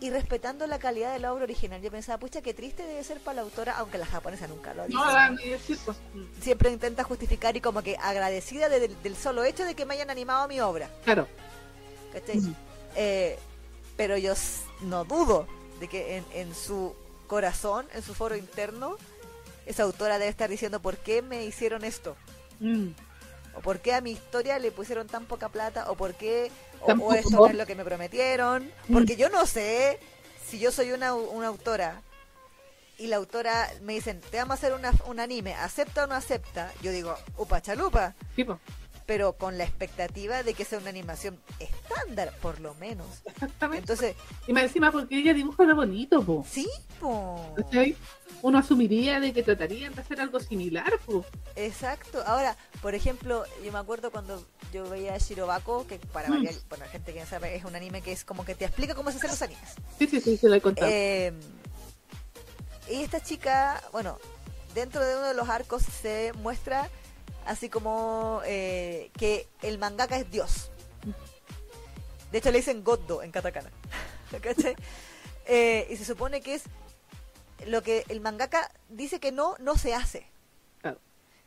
y 0.01 0.11
respetando 0.11 0.67
la 0.67 0.79
calidad 0.79 1.13
de 1.13 1.19
la 1.21 1.33
obra 1.33 1.45
original. 1.45 1.81
Yo 1.81 1.91
pensaba, 1.91 2.19
pucha, 2.19 2.43
qué 2.43 2.53
triste 2.53 2.85
debe 2.85 3.03
ser 3.05 3.21
para 3.21 3.37
la 3.37 3.43
autora, 3.43 3.77
aunque 3.79 3.97
la 3.99 4.07
japonesa 4.07 4.47
nunca 4.49 4.75
lo 4.75 4.85
dice. 4.87 4.95
No, 4.99 5.05
la- 5.11 5.31
ni 5.31 5.49
decir, 5.49 5.79
pues, 5.85 5.97
Siempre 6.41 6.71
intenta 6.71 7.05
justificar 7.05 7.57
y 7.57 7.61
como 7.61 7.83
que 7.83 7.97
agradecida 8.01 8.69
de- 8.69 8.81
del, 8.81 9.03
del 9.03 9.17
solo 9.17 9.45
hecho 9.45 9.65
de 9.65 9.75
que 9.75 9.85
me 9.87 9.95
hayan 9.95 10.11
animado 10.11 10.47
mi 10.49 10.61
obra. 10.61 10.91
Claro. 11.05 11.27
¿cachai? 12.13 12.41
Eh, 12.97 13.39
pero 13.97 14.17
yo 14.17 14.35
no 14.83 15.05
dudo 15.05 15.47
de 15.81 15.89
que 15.89 16.17
en, 16.19 16.25
en 16.35 16.55
su 16.55 16.95
corazón, 17.27 17.87
en 17.95 18.03
su 18.03 18.15
foro 18.15 18.37
interno, 18.37 18.97
esa 19.67 19.85
autora 19.85 20.19
debe 20.19 20.31
estar 20.31 20.49
diciendo 20.51 20.81
por 20.81 20.97
qué 20.99 21.23
me 21.23 21.45
hicieron 21.45 21.85
esto. 21.85 22.17
Mm. 22.61 22.89
O 23.57 23.61
por 23.61 23.81
qué 23.81 23.95
a 23.95 24.01
mi 24.01 24.13
historia 24.13 24.59
le 24.59 24.73
pusieron 24.73 25.07
tan 25.07 25.27
poca 25.27 25.49
plata, 25.49 25.91
o 25.91 25.97
por 25.97 26.15
qué, 26.15 26.51
o, 26.81 27.13
eso 27.15 27.31
no 27.31 27.47
es 27.47 27.55
lo 27.55 27.67
que 27.67 27.75
me 27.75 27.85
prometieron, 27.85 28.71
Mm. 28.89 28.93
porque 28.93 29.17
yo 29.17 29.29
no 29.31 29.47
sé 29.47 29.99
si 30.47 30.59
yo 30.59 30.71
soy 30.73 30.93
una, 30.93 31.15
una 31.15 31.49
autora 31.49 32.03
y 32.99 33.09
la 33.09 33.17
autora 33.17 33.69
me 33.83 33.95
dicen, 33.95 34.21
te 34.31 34.37
vamos 34.37 34.53
a 34.53 34.55
hacer 34.55 34.73
una, 34.73 34.93
un 35.07 35.19
anime, 35.19 35.55
¿acepta 35.55 36.05
o 36.05 36.07
no 36.07 36.15
acepta? 36.15 36.71
Yo 36.83 36.93
digo, 36.93 37.17
upa 37.37 37.61
chalupa, 37.61 38.15
pero 39.07 39.35
con 39.35 39.59
la 39.59 39.65
expectativa 39.65 40.43
de 40.43 40.55
que 40.55 40.65
sea 40.65 40.79
una 40.79 40.89
animación 40.91 41.39
estándar, 41.59 42.33
por 42.41 42.61
lo 42.61 42.75
menos. 42.77 43.07
exactamente. 43.27 43.81
Entonces, 43.93 44.17
Y 44.47 44.53
más 44.53 44.65
encima 44.65 44.91
porque 44.93 45.19
ella 45.19 45.35
dibuja 45.35 45.65
lo 45.65 45.77
bonito, 45.77 46.23
po. 46.23 46.45
sí, 46.51 46.69
po. 47.01 47.55
Uno 48.43 48.59
asumiría 48.59 49.21
de 49.21 49.33
que 49.33 49.43
tratarían 49.43 49.95
de 49.95 50.03
hacer 50.03 50.21
algo 50.21 50.39
similar, 50.39 50.99
po. 51.07 51.25
Exacto. 51.57 52.23
Ahora, 52.27 52.57
por 52.83 52.95
ejemplo, 52.95 53.45
yo 53.65 53.73
me 53.73 53.79
acuerdo 53.79 54.11
cuando 54.11 54.45
yo 54.73 54.87
veía 54.89 55.17
Shirobako, 55.17 55.87
que 55.87 55.99
para 55.99 56.29
Mm. 56.29 56.33
variar, 56.33 56.55
para 56.69 56.85
la 56.85 56.91
gente 56.91 57.15
que 57.15 57.21
no 57.21 57.27
sabe, 57.27 57.57
es 57.57 57.65
un 57.65 57.75
anime 57.75 58.03
que 58.03 58.13
es 58.13 58.25
como 58.25 58.45
que 58.45 58.55
te 58.55 58.67
explica 58.67 58.95
cómo 58.95 59.11
se 59.11 59.17
hacen 59.17 59.31
los 59.31 59.41
animes. 59.43 59.71
Sí, 59.99 60.07
sí, 60.07 60.21
sí, 60.21 60.37
se 60.37 60.49
lo 60.49 60.55
he 60.57 60.61
contado. 60.61 60.91
Eh, 60.93 61.33
y 62.91 62.97
esta 63.03 63.21
chica, 63.23 63.83
bueno, 63.93 64.19
dentro 64.75 65.03
de 65.05 65.17
uno 65.17 65.27
de 65.29 65.35
los 65.35 65.49
arcos 65.49 65.83
se 65.83 66.33
muestra 66.43 66.91
así 67.47 67.69
como 67.69 68.41
eh, 68.45 69.11
que 69.19 69.47
el 69.63 69.79
mangaka 69.79 70.17
es 70.17 70.31
Dios. 70.31 70.71
De 72.33 72.39
hecho 72.39 72.51
le 72.51 72.59
dicen 72.59 72.83
Goddo 72.85 73.23
en 73.23 73.31
katakana. 73.31 73.71
Eh, 75.47 75.87
y 75.91 75.97
se 75.99 76.07
supone 76.07 76.41
que 76.41 76.55
es 76.55 76.65
lo 77.67 77.83
que 77.83 78.07
el 78.09 78.23
mangaka 78.23 78.71
dice 78.89 79.21
que 79.21 79.31
no, 79.31 79.57
no 79.59 79.77
se 79.77 79.95
hace. 79.95 80.27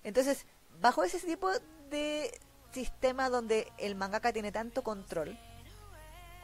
Entonces, 0.03 0.45
bajo 0.79 1.03
ese 1.03 1.19
tipo 1.19 1.49
de 1.89 2.31
sistema 2.71 3.29
donde 3.29 3.71
el 3.79 3.95
mangaka 3.95 4.31
tiene 4.31 4.51
tanto 4.51 4.83
control, 4.83 5.37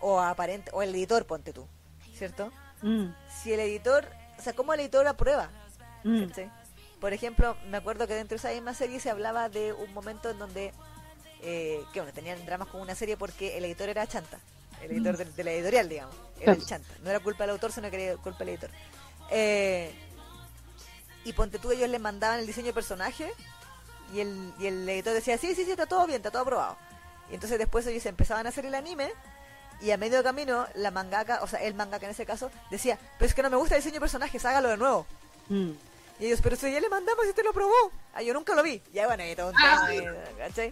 o 0.01 0.19
aparente, 0.19 0.71
o 0.73 0.81
el 0.81 0.93
editor, 0.95 1.25
ponte 1.25 1.53
tú, 1.53 1.67
¿cierto? 2.13 2.51
Mm, 2.81 3.13
si 3.29 3.53
el 3.53 3.61
editor, 3.61 4.05
o 4.37 4.41
sea, 4.41 4.53
¿cómo 4.53 4.73
el 4.73 4.81
editor 4.81 5.07
aprueba? 5.07 5.49
mm. 6.03 6.23
Por 7.03 7.11
ejemplo, 7.11 7.57
me 7.67 7.75
acuerdo 7.75 8.07
que 8.07 8.13
dentro 8.13 8.37
de 8.37 8.37
esa 8.37 8.53
misma 8.53 8.73
serie 8.73 8.97
se 8.97 9.09
hablaba 9.09 9.49
de 9.49 9.73
un 9.73 9.93
momento 9.93 10.29
en 10.29 10.39
donde, 10.39 10.71
eh, 11.41 11.83
que 11.91 11.99
bueno, 11.99 12.13
tenían 12.13 12.45
dramas 12.45 12.69
con 12.69 12.79
una 12.79 12.95
serie 12.95 13.17
porque 13.17 13.57
el 13.57 13.65
editor 13.65 13.89
era 13.89 14.07
chanta, 14.07 14.39
el 14.81 14.89
editor 14.91 15.17
de, 15.17 15.25
de 15.25 15.43
la 15.43 15.51
editorial, 15.51 15.89
digamos, 15.89 16.15
era 16.39 16.53
el 16.53 16.65
chanta, 16.65 16.87
no 17.03 17.09
era 17.09 17.19
culpa 17.19 17.43
del 17.43 17.49
autor, 17.49 17.73
sino 17.73 17.91
que 17.91 18.05
era 18.05 18.15
culpa 18.21 18.39
del 18.39 18.49
editor. 18.51 18.69
Eh, 19.31 19.93
y 21.25 21.33
ponte 21.33 21.59
tú, 21.59 21.73
ellos 21.73 21.89
le 21.89 21.99
mandaban 21.99 22.39
el 22.39 22.47
diseño 22.47 22.67
de 22.67 22.73
personaje 22.73 23.29
y 24.13 24.21
el, 24.21 24.53
y 24.57 24.67
el 24.67 24.87
editor 24.87 25.13
decía, 25.13 25.37
sí, 25.37 25.53
sí, 25.55 25.65
sí, 25.65 25.71
está 25.71 25.85
todo 25.85 26.07
bien, 26.07 26.19
está 26.19 26.31
todo 26.31 26.43
aprobado. 26.43 26.77
Y 27.29 27.33
entonces 27.33 27.59
después 27.59 27.85
ellos 27.85 28.05
empezaban 28.05 28.45
a 28.45 28.49
hacer 28.49 28.65
el 28.65 28.75
anime 28.75 29.11
y 29.81 29.91
a 29.91 29.97
medio 29.97 30.23
camino 30.23 30.67
la 30.75 30.89
mangaka, 30.89 31.43
o 31.43 31.47
sea, 31.47 31.59
el 31.63 31.73
mangaka 31.73 32.05
en 32.05 32.13
ese 32.13 32.25
caso, 32.25 32.49
decía, 32.71 32.97
pero 33.19 33.27
es 33.27 33.35
que 33.35 33.43
no 33.43 33.49
me 33.49 33.57
gusta 33.57 33.75
el 33.75 33.81
diseño 33.81 33.95
de 33.95 33.99
personajes, 33.99 34.45
hágalo 34.45 34.69
de 34.69 34.77
nuevo. 34.77 35.05
Mm. 35.49 35.71
Y 36.19 36.27
ellos, 36.27 36.39
pero 36.41 36.55
si 36.55 36.71
ya 36.71 36.79
le 36.79 36.89
mandamos 36.89 37.25
y 37.25 37.29
usted 37.29 37.43
lo 37.43 37.53
probó. 37.53 37.73
Ah, 38.13 38.21
yo 38.21 38.33
nunca 38.33 38.53
lo 38.55 38.63
vi. 38.63 38.81
Ya 38.93 39.07
bueno, 39.07 39.23
y 39.25 39.35
tema, 39.35 39.51
Ah. 39.57 39.87
¿cachai? 40.37 40.71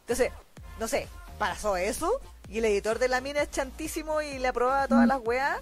Entonces, 0.00 0.32
no 0.78 0.88
sé, 0.88 1.06
pasó 1.38 1.76
eso 1.76 2.20
y 2.48 2.58
el 2.58 2.64
editor 2.64 2.98
de 2.98 3.08
la 3.08 3.20
mina 3.20 3.42
es 3.42 3.50
chantísimo 3.50 4.20
y 4.22 4.38
le 4.38 4.48
aprueba 4.48 4.88
todas 4.88 5.06
las 5.06 5.20
weas. 5.22 5.60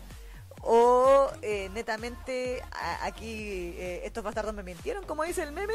O 0.62 1.30
eh, 1.42 1.68
netamente 1.72 2.62
a- 2.72 3.04
aquí 3.06 3.74
eh, 3.76 4.02
estos 4.04 4.24
bastardos 4.24 4.54
me 4.54 4.62
mintieron, 4.62 5.04
como 5.04 5.22
dice 5.24 5.42
el 5.42 5.52
meme. 5.52 5.74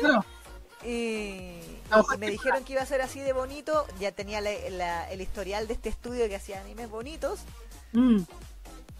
Y, 0.83 1.79
No, 1.89 2.03
y 2.13 2.17
me 2.17 2.29
dijeron 2.29 2.63
que 2.65 2.73
iba 2.73 2.81
a 2.81 2.85
ser 2.85 3.01
así 3.01 3.21
de 3.21 3.31
bonito. 3.31 3.85
Ya 3.99 4.11
tenía 4.11 4.41
la- 4.41 4.51
la- 4.69 5.09
el 5.11 5.21
historial 5.21 5.67
de 5.67 5.73
este 5.75 5.87
estudio 5.89 6.27
que 6.27 6.35
hacía 6.35 6.59
animes 6.59 6.89
bonitos. 6.89 7.39
Mm. 7.93 8.23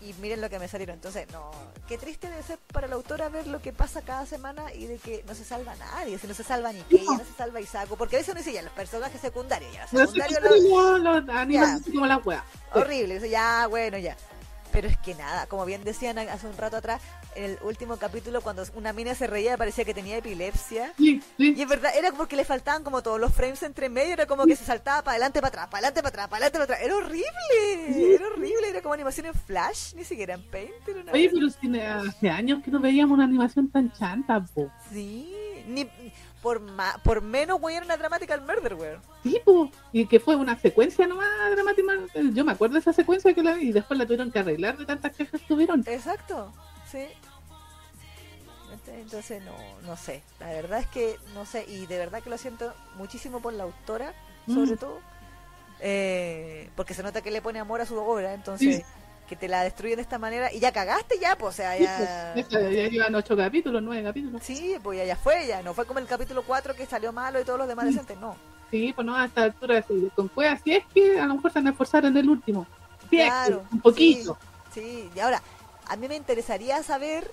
Y 0.03 0.13
miren 0.21 0.41
lo 0.41 0.49
que 0.49 0.59
me 0.59 0.67
salieron. 0.67 0.95
Entonces, 0.95 1.27
no, 1.31 1.49
qué 1.87 1.97
triste 1.97 2.29
debe 2.29 2.43
ser 2.43 2.57
para 2.71 2.87
la 2.87 2.95
autora 2.95 3.29
ver 3.29 3.47
lo 3.47 3.61
que 3.61 3.71
pasa 3.73 4.01
cada 4.01 4.25
semana 4.25 4.73
y 4.73 4.85
de 4.85 4.97
que 4.97 5.23
no 5.27 5.33
se 5.35 5.45
salva 5.45 5.75
nadie. 5.75 6.17
Si 6.19 6.27
no 6.27 6.33
se 6.33 6.43
salva 6.43 6.73
ni 6.73 6.81
Kei, 6.83 7.05
no 7.05 7.19
se 7.19 7.33
salva 7.37 7.61
Isako. 7.61 7.95
Porque 7.95 8.17
a 8.17 8.19
veces 8.19 8.33
uno 8.33 8.39
dice 8.39 8.53
ya, 8.53 8.61
los 8.61 8.73
personajes 8.73 9.21
secundarios, 9.21 9.71
ya, 9.73 9.81
No 9.83 9.87
sé 9.87 9.97
secundarios, 9.97 10.39
qué 10.39 10.69
lo- 10.69 10.97
lo- 10.97 11.21
lo 11.21 11.33
animan 11.33 11.69
así 11.81 11.91
como 11.91 12.05
las 12.05 12.25
weas. 12.25 12.43
horrible. 12.73 13.29
Ya, 13.29 13.67
bueno, 13.67 13.97
ya. 13.97 14.17
Pero 14.73 14.87
es 14.87 14.97
que 14.97 15.13
nada, 15.13 15.45
como 15.45 15.65
bien 15.65 15.83
decían 15.83 16.17
hace 16.17 16.47
un 16.47 16.57
rato 16.57 16.77
atrás, 16.77 16.99
en 17.35 17.43
el 17.43 17.57
último 17.61 17.97
capítulo, 17.97 18.41
cuando 18.41 18.63
una 18.75 18.91
mina 18.91 19.13
se 19.13 19.27
reía, 19.27 19.55
parecía 19.55 19.85
que 19.85 19.93
tenía 19.93 20.17
epilepsia. 20.17 20.93
Sí, 20.97 21.21
sí. 21.37 21.53
Y 21.55 21.61
es 21.61 21.67
verdad, 21.69 21.91
era 21.95 22.11
porque 22.11 22.35
le 22.35 22.43
faltaban 22.43 22.83
como 22.83 23.03
todos 23.03 23.19
los 23.19 23.31
frames 23.31 23.61
entre 23.61 23.87
medio, 23.87 24.13
era 24.13 24.25
como 24.25 24.45
que 24.45 24.55
se 24.55 24.65
saltaba 24.65 25.03
para 25.03 25.13
adelante, 25.13 25.39
para 25.41 25.49
atrás, 25.49 25.67
para 25.67 25.77
adelante, 25.77 26.01
para 26.01 26.09
atrás, 26.09 26.27
para 26.27 26.45
adelante, 26.45 26.57
para 26.59 26.63
atrás. 26.63 26.79
Era 26.81 26.95
horrible, 26.97 28.15
era 28.15 28.27
horrible, 28.27 28.69
era 28.69 28.81
como 28.81 28.95
animación 28.95 29.27
en 29.27 29.35
Flash, 29.35 29.93
ni 29.93 30.03
siquiera 30.03 30.33
en 30.33 30.43
Paint. 30.49 30.87
Era 30.87 31.01
una 31.01 31.11
Oye, 31.11 31.29
pero 31.31 31.47
hace 32.07 32.29
años 32.29 32.63
que 32.63 32.71
no 32.71 32.79
veíamos 32.79 33.13
una 33.13 33.25
animación 33.25 33.69
tan 33.69 33.93
chanta, 33.93 34.43
po. 34.55 34.71
Sí, 34.91 35.31
ni 35.67 35.87
por 36.43 36.59
ma- 36.59 36.99
por 37.03 37.21
menos 37.23 37.59
güey 37.59 37.77
era 37.77 37.85
una 37.85 37.97
dramática 37.97 38.35
al 38.35 38.41
murder, 38.41 38.75
güey. 38.75 38.91
Sí, 39.23 39.39
po. 39.43 39.71
Y 39.91 40.05
que 40.05 40.19
fue 40.19 40.35
una 40.35 40.59
secuencia 40.59 41.07
nomás 41.07 41.27
dramática. 41.51 41.93
Yo 42.33 42.43
me 42.45 42.51
acuerdo 42.51 42.73
de 42.73 42.81
esa 42.81 42.93
secuencia 42.93 43.33
que 43.33 43.41
la 43.41 43.53
vi 43.53 43.69
y 43.69 43.71
después 43.71 43.97
la 43.97 44.05
tuvieron 44.05 44.29
que 44.31 44.39
arreglar 44.39 44.77
de 44.77 44.85
tantas 44.85 45.15
quejas 45.15 45.41
que 45.41 45.47
tuvieron. 45.47 45.83
Exacto, 45.87 46.53
sí. 46.91 47.07
Entonces 48.87 49.41
no, 49.43 49.53
no 49.87 49.95
sé. 49.97 50.21
La 50.39 50.47
verdad 50.47 50.79
es 50.79 50.87
que 50.87 51.17
no 51.33 51.45
sé 51.45 51.65
y 51.67 51.85
de 51.85 51.97
verdad 51.97 52.21
que 52.21 52.29
lo 52.29 52.37
siento 52.37 52.73
muchísimo 52.97 53.39
por 53.41 53.53
la 53.53 53.63
autora, 53.63 54.13
sobre 54.47 54.71
Mm. 54.73 54.77
todo, 54.77 54.99
eh, 55.79 56.69
porque 56.75 56.93
se 56.93 57.03
nota 57.03 57.21
que 57.21 57.31
le 57.31 57.41
pone 57.41 57.59
amor 57.59 57.81
a 57.81 57.85
su 57.85 57.97
obra, 57.97 58.33
entonces 58.33 58.77
Sí. 58.77 58.83
Que 59.27 59.35
te 59.35 59.47
la 59.47 59.63
destruyen 59.63 59.95
de 59.97 60.01
esta 60.01 60.19
manera 60.19 60.51
y 60.51 60.59
ya 60.59 60.71
cagaste 60.71 61.17
ya, 61.19 61.37
pues, 61.37 61.55
o 61.55 61.57
sea, 61.57 61.77
Sí, 62.35 62.43
pues, 62.49 62.49
ya 62.49 62.87
llevan 62.87 63.15
ocho 63.15 63.35
capítulos, 63.37 63.81
nueve 63.81 64.03
capítulos. 64.03 64.41
Sí, 64.43 64.75
pues 64.83 64.99
ya, 64.99 65.05
ya 65.05 65.15
fue, 65.15 65.47
ya. 65.47 65.61
No 65.61 65.73
fue 65.73 65.85
como 65.85 65.99
el 65.99 66.05
capítulo 66.07 66.43
4 66.43 66.75
que 66.75 66.85
salió 66.85 67.11
malo 67.13 67.39
y 67.39 67.43
todos 67.43 67.59
los 67.59 67.67
demás 67.67 67.85
decentes, 67.85 68.17
no. 68.19 68.35
Sí, 68.69 68.91
pues 68.93 69.05
no, 69.05 69.15
a 69.15 69.25
esta 69.25 69.43
altura 69.43 69.83
sí, 69.87 70.09
con 70.15 70.27
cueva, 70.29 70.57
si 70.57 70.73
es 70.73 70.83
que 70.93 71.19
a 71.19 71.25
lo 71.27 71.35
mejor 71.35 71.51
se 71.53 71.59
van 71.59 71.67
a 71.67 71.71
esforzar 71.71 72.05
en 72.05 72.17
el 72.17 72.27
último. 72.29 72.65
Si 73.09 73.17
es 73.17 73.23
que, 73.23 73.29
Claro, 73.29 73.63
un 73.71 73.81
poquito. 73.81 74.37
Sí, 74.73 75.09
y 75.15 75.19
ahora, 75.19 75.41
a 75.87 75.95
mí 75.95 76.07
me 76.07 76.15
interesaría 76.15 76.81
saber 76.81 77.29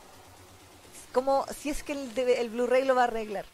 cómo, 1.12 1.46
si 1.56 1.70
es 1.70 1.82
que 1.82 1.92
el, 1.92 2.10
el 2.18 2.50
Blu-ray 2.50 2.84
lo 2.84 2.94
va 2.94 3.02
a 3.02 3.04
arreglar. 3.04 3.46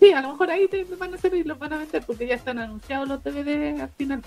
Sí. 0.00 0.12
a 0.12 0.20
lo 0.20 0.32
mejor 0.32 0.50
ahí 0.50 0.68
te 0.68 0.84
van 0.96 1.12
a 1.12 1.16
hacer 1.16 1.34
y 1.34 1.44
los 1.44 1.58
van 1.58 1.72
a 1.72 1.78
vender 1.78 2.04
porque 2.04 2.26
ya 2.26 2.34
están 2.34 2.58
anunciados 2.58 3.08
los 3.08 3.22
DVD 3.24 3.80
al 3.80 3.88
final. 3.90 4.22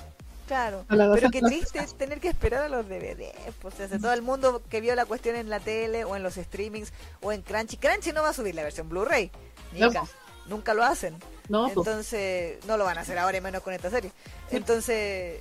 Claro, 0.50 0.84
pero 0.88 1.30
qué 1.30 1.42
triste 1.42 1.80
es 1.80 1.96
tener 1.96 2.20
que 2.20 2.28
esperar 2.28 2.64
a 2.64 2.70
los 2.70 2.88
DVD. 2.90 3.32
Pues, 3.62 3.76
o 3.80 3.88
sea, 3.88 4.00
todo 4.00 4.12
el 4.14 4.22
mundo 4.24 4.62
que 4.68 4.82
vio 4.82 4.96
la 4.96 5.06
cuestión 5.06 5.36
en 5.36 5.50
la 5.50 5.60
tele 5.60 6.04
o 6.06 6.16
en 6.16 6.24
los 6.24 6.34
streamings 6.36 6.92
o 7.22 7.32
en 7.32 7.42
Crunchy. 7.44 7.78
Crunchy 7.78 8.12
no 8.14 8.24
va 8.24 8.30
a 8.30 8.34
subir 8.34 8.56
la 8.56 8.64
versión 8.64 8.90
Blu-ray. 8.90 9.30
Nunca. 9.74 10.04
Nunca 10.48 10.74
lo 10.74 10.84
hacen. 10.84 11.16
No, 11.50 11.66
pues, 11.66 11.78
Entonces, 11.78 12.66
no 12.66 12.78
lo 12.78 12.84
van 12.84 12.98
a 12.98 13.02
hacer 13.02 13.18
ahora 13.20 13.38
y 13.38 13.42
menos 13.42 13.62
con 13.62 13.74
esta 13.74 13.90
serie. 13.92 14.12
Entonces, 14.50 15.40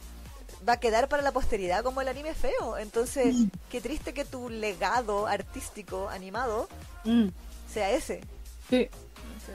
va 0.68 0.74
a 0.74 0.80
quedar 0.80 1.09
para 1.09 1.22
la 1.22 1.32
posteridad 1.32 1.82
como 1.82 2.01
el 2.02 2.09
anime 2.09 2.35
feo. 2.35 2.76
Entonces, 2.78 3.35
Mm. 3.35 3.47
qué 3.70 3.80
triste 3.80 4.12
que 4.12 4.24
tu 4.26 4.51
legado 4.51 5.26
artístico 5.26 6.09
animado 6.10 6.68
mm, 7.05 7.28
sea 7.72 7.90
ese. 7.93 8.20
sí, 8.68 8.89
No 8.93 9.40
sé. 9.40 9.52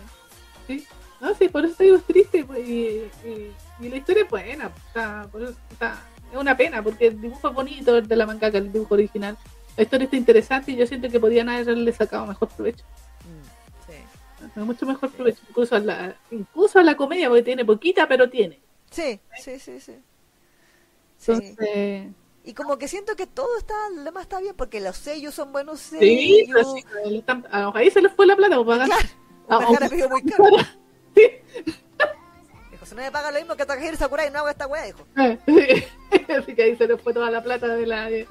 sí. 0.80 0.88
No, 1.22 1.34
sí, 1.36 1.48
por 1.48 1.64
eso 1.64 1.76
te 1.76 1.84
digo 1.86 1.98
es 1.98 2.04
triste. 2.06 2.44
pues, 2.44 2.68
y, 2.68 3.10
y- 3.24 3.54
y 3.84 3.90
la 3.90 3.98
historia 3.98 4.24
es 4.24 4.30
buena. 4.30 4.72
Está, 4.88 5.30
está- 5.72 6.02
es 6.32 6.38
una 6.38 6.58
pena 6.58 6.82
porque 6.82 7.08
el 7.08 7.22
dibujo 7.22 7.50
es 7.50 7.54
bonito 7.54 7.98
el 7.98 8.08
de 8.08 8.16
la 8.16 8.26
mangaka, 8.26 8.58
el 8.58 8.72
dibujo 8.72 8.96
original. 8.96 9.38
La 9.78 9.84
historia 9.84 10.06
está 10.06 10.16
interesante 10.18 10.72
y 10.72 10.76
yo 10.76 10.86
siento 10.88 11.10
que 11.10 11.20
podían 11.20 11.50
haberle 11.50 11.92
sacado 11.94 12.26
mejor 12.28 12.48
provecho. 12.50 12.84
Mm, 13.22 13.92
sí. 13.92 14.60
Mucho 14.62 14.86
mejor 14.86 15.12
provecho. 15.12 15.40
Incluso 15.50 15.76
a 15.76 15.80
la, 15.80 16.16
incluso 16.32 16.80
a 16.80 16.84
la 16.84 16.96
comedia, 16.98 17.28
porque 17.30 17.44
tiene 17.44 17.66
poquita, 17.66 18.08
pero 18.08 18.30
tiene. 18.30 18.60
Sí, 18.92 19.20
sí, 19.42 19.60
sí, 19.60 19.80
sí. 19.80 19.96
Sí. 21.18 21.56
Y 22.46 22.54
como 22.54 22.78
que 22.78 22.88
siento 22.90 23.16
que 23.16 23.26
todo 23.26 23.58
está, 23.58 23.74
lo 23.96 24.04
demás 24.04 24.24
está 24.24 24.40
bien, 24.42 24.54
porque 24.56 24.82
los 24.82 24.98
sellos 24.98 25.34
son 25.34 25.52
buenos 25.54 25.80
sí, 25.80 25.98
sellos. 26.46 26.74
sí, 26.76 27.24
a- 27.52 27.72
ahí 27.74 27.90
se 27.90 28.02
les 28.02 28.12
fue 28.14 28.26
la 28.28 28.36
plata. 28.36 28.56
pues, 28.58 28.68
pagan- 28.68 28.88
Claro, 28.88 29.08
Ah, 29.48 29.60
Takahara 29.60 29.66
aunque- 29.80 29.90
pidió 29.90 30.10
muy 30.10 30.24
caro. 30.24 30.44
Sí. 31.16 31.74
Dijo, 32.84 32.86
si 32.86 32.96
no 32.96 33.02
me 33.02 33.12
paga 33.12 33.32
lo 33.32 33.40
mismo 33.40 33.56
que 33.56 33.66
Takahiro 33.66 33.96
Sakurai, 33.96 34.30
no 34.30 34.40
hago 34.40 34.50
esta 34.50 34.68
weá, 34.68 34.84
dijo. 34.84 35.06
así 35.16 36.54
que 36.56 36.64
ahí 36.64 36.76
se 36.76 36.88
les 36.88 37.02
fue 37.02 37.14
toda 37.14 37.32
la 37.32 37.42
plata 37.42 37.68
de 37.70 37.86
la, 37.88 38.10
de, 38.10 38.28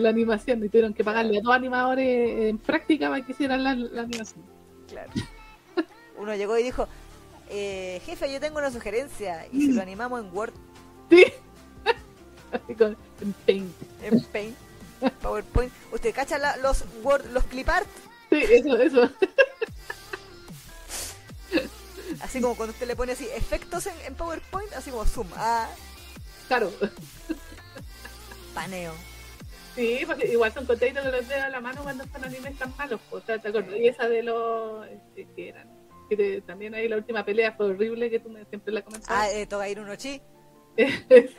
la 0.00 0.08
animación 0.08 0.64
y 0.64 0.68
tuvieron 0.68 0.92
que 0.92 1.04
pagarle 1.04 1.38
a 1.38 1.40
dos 1.40 1.54
animadores 1.54 2.48
en 2.48 2.58
práctica 2.58 3.08
para 3.08 3.24
que 3.24 3.32
hicieran 3.32 3.62
la, 3.62 3.74
la 3.74 4.02
animación. 4.02 4.44
Claro. 4.88 5.10
Uno 6.16 6.34
llegó 6.34 6.58
y 6.58 6.64
dijo, 6.64 6.88
eh, 7.48 8.00
jefe, 8.04 8.32
yo 8.32 8.40
tengo 8.40 8.58
una 8.58 8.70
sugerencia. 8.70 9.46
¿Y 9.52 9.60
si 9.66 9.72
lo 9.72 9.82
animamos 9.82 10.20
en 10.20 10.34
Word? 10.34 10.52
Sí. 11.10 11.24
Así 12.52 12.74
con, 12.74 12.96
en 13.20 13.32
Paint. 13.46 13.72
En 14.02 14.20
Paint. 14.24 14.56
PowerPoint. 15.22 15.72
¿Usted 15.92 16.14
cacha 16.14 16.38
la- 16.38 16.56
los 16.56 16.84
Word, 17.02 17.26
los 17.32 17.44
clip 17.44 17.68
art? 17.68 17.86
Sí, 18.30 18.42
eso, 18.50 18.76
eso. 18.78 19.10
Así 22.20 22.40
como 22.40 22.54
cuando 22.56 22.72
usted 22.72 22.86
le 22.86 22.96
pone 22.96 23.12
así 23.12 23.28
efectos 23.34 23.86
en, 23.86 23.94
en 24.06 24.14
PowerPoint, 24.14 24.72
así 24.74 24.90
como 24.90 25.04
zoom, 25.06 25.28
ah, 25.36 25.68
Claro. 26.48 26.70
paneo. 28.54 28.92
Sí, 29.74 30.00
porque 30.06 30.26
igual 30.28 30.52
son 30.52 30.66
contenidos 30.66 31.04
que 31.06 31.12
los 31.12 31.28
dedos 31.28 31.44
a 31.44 31.48
la 31.48 31.60
mano 31.60 31.82
cuando 31.82 32.04
son 32.12 32.24
animes 32.24 32.58
tan 32.58 32.74
malos. 32.76 33.00
O 33.10 33.20
sea, 33.20 33.38
¿te 33.40 33.48
acuerdas? 33.48 33.74
Y 33.76 33.88
esa 33.88 34.06
de 34.08 34.22
los 34.22 34.86
este, 34.86 35.26
que 35.34 35.48
eran. 35.48 35.68
Que 36.10 36.16
te- 36.16 36.40
también 36.42 36.74
ahí 36.74 36.88
la 36.88 36.96
última 36.96 37.24
pelea 37.24 37.52
fue 37.52 37.66
horrible 37.70 38.10
que 38.10 38.20
tú 38.20 38.28
me, 38.28 38.44
siempre 38.46 38.72
la 38.74 38.82
comentabas. 38.82 39.18
Ah, 39.22 39.30
eh, 39.30 39.46
Togairu 39.46 39.84
no 39.84 39.96
Chi. 39.96 40.20
Sí, 40.76 40.84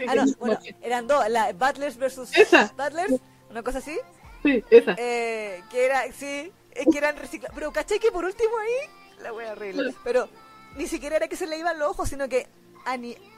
Ah, 0.08 0.16
no, 0.16 0.26
bueno, 0.40 0.60
eran 0.82 1.08
dos, 1.08 1.28
la 1.30 1.52
Butlers 1.54 1.98
versus 1.98 2.36
Esa. 2.36 2.74
Butlers, 2.78 3.20
una 3.50 3.62
cosa 3.64 3.80
así, 3.80 3.98
sí, 4.44 4.64
esa. 4.70 4.96
eh, 4.98 5.62
que 5.72 5.86
era, 5.86 6.12
sí, 6.12 6.52
eh, 6.72 6.86
que 6.92 6.98
eran 6.98 7.16
reciclados. 7.18 7.54
Pero 7.56 7.72
caché 7.72 8.00
que 8.00 8.12
por 8.12 8.26
último 8.26 8.52
ahí, 8.58 9.22
la 9.24 9.32
wea 9.34 9.52
horrible. 9.52 9.94
Pero 10.04 10.28
ni 10.76 10.88
siquiera 10.88 11.16
era 11.18 11.28
que 11.28 11.36
se 11.36 11.48
le 11.48 11.58
iban 11.58 11.78
los 11.80 11.90
ojos, 11.90 12.10
sino 12.10 12.28
que 12.30 12.48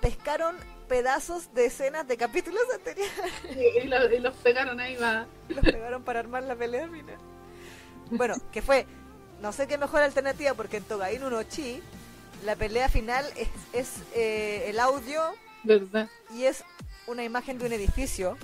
pescaron 0.01 0.55
pedazos 0.87 1.53
de 1.53 1.65
escenas 1.65 2.07
de 2.07 2.17
capítulos 2.17 2.61
anteriores 2.73 3.11
Y, 3.55 3.79
y 3.79 3.87
lo- 3.87 4.13
y 4.13 4.19
los 4.19 4.35
pegaron 4.37 4.79
ahí 4.79 4.95
va. 4.97 5.25
los 5.49 5.63
pegaron 5.63 6.03
para 6.03 6.19
armar 6.19 6.43
la 6.43 6.55
pelea 6.55 6.87
final. 6.87 7.17
Bueno, 8.11 8.35
que 8.51 8.61
fue, 8.61 8.85
no 9.41 9.51
sé 9.51 9.67
qué 9.67 9.77
mejor 9.77 10.01
alternativa, 10.01 10.53
porque 10.53 10.77
en 10.77 10.83
Togainu 10.83 11.29
no 11.29 11.41
Chi, 11.43 11.81
la 12.43 12.55
pelea 12.55 12.87
final 12.89 13.25
es, 13.35 13.47
es 13.73 13.89
eh, 14.13 14.65
el 14.67 14.79
audio 14.79 15.21
¿Verdad? 15.63 16.07
y 16.33 16.43
es 16.45 16.63
una 17.07 17.23
imagen 17.23 17.57
de 17.57 17.65
un 17.65 17.73
edificio 17.73 18.37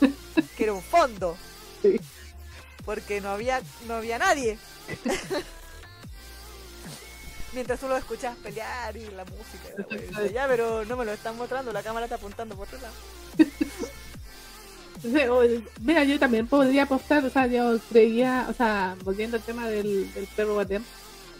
que 0.56 0.62
era 0.64 0.72
un 0.72 0.82
fondo 0.82 1.36
Sí. 1.82 2.00
porque 2.84 3.20
no 3.20 3.30
había 3.30 3.60
no 3.86 3.94
había 3.94 4.18
nadie 4.18 4.58
mientras 7.52 7.80
tú 7.80 7.88
lo 7.88 7.96
escuchas 7.96 8.36
pelear 8.42 8.96
y 8.96 9.06
la 9.10 9.24
música 9.24 9.68
y 9.74 9.80
la 9.80 9.86
wea, 9.86 10.04
y 10.04 10.08
dice, 10.08 10.32
ya 10.32 10.46
pero 10.48 10.84
no 10.84 10.96
me 10.96 11.04
lo 11.04 11.12
están 11.12 11.36
mostrando 11.36 11.72
la 11.72 11.82
cámara 11.82 12.06
está 12.06 12.16
apuntando 12.16 12.54
por 12.56 12.66
otro 12.68 12.78
lado 12.80 12.94
Sí, 15.00 15.16
o- 15.30 15.42
Mira, 15.80 16.02
yo 16.04 16.18
también 16.18 16.48
podría 16.48 16.82
apostar, 16.82 17.24
o 17.24 17.30
sea, 17.30 17.46
yo 17.46 17.78
creía, 17.88 18.46
o 18.50 18.52
sea, 18.52 18.96
volviendo 19.04 19.36
al 19.36 19.42
tema 19.44 19.68
del, 19.68 20.12
del 20.12 20.26
perro 20.34 20.54
Guatem, 20.54 20.82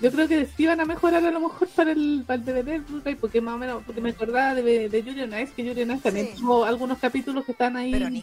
yo 0.00 0.12
creo 0.12 0.28
que 0.28 0.46
sí 0.56 0.66
van 0.66 0.80
a 0.80 0.84
mejorar 0.84 1.24
a 1.24 1.30
lo 1.30 1.40
mejor 1.40 1.66
para 1.68 1.90
el, 1.92 2.22
para 2.26 2.38
el 2.38 2.44
DVD, 2.44 2.74
el 2.76 2.80
Blu-ray, 2.82 3.14
porque 3.16 3.40
más 3.40 3.54
o 3.54 3.58
menos, 3.58 3.82
porque 3.84 4.00
me 4.00 4.10
acordaba 4.10 4.54
de, 4.54 4.88
de 4.88 5.02
Yuri 5.02 5.22
on 5.22 5.38
Ice, 5.40 5.52
que 5.54 5.64
Yuri 5.64 5.82
on 5.82 5.90
Ice 5.92 6.02
también 6.02 6.28
Sí. 6.28 6.40
tuvo 6.40 6.64
algunos 6.64 6.98
capítulos 6.98 7.44
que 7.44 7.52
están 7.52 7.76
ahí. 7.76 7.90
pero 7.92 8.08
ni, 8.10 8.22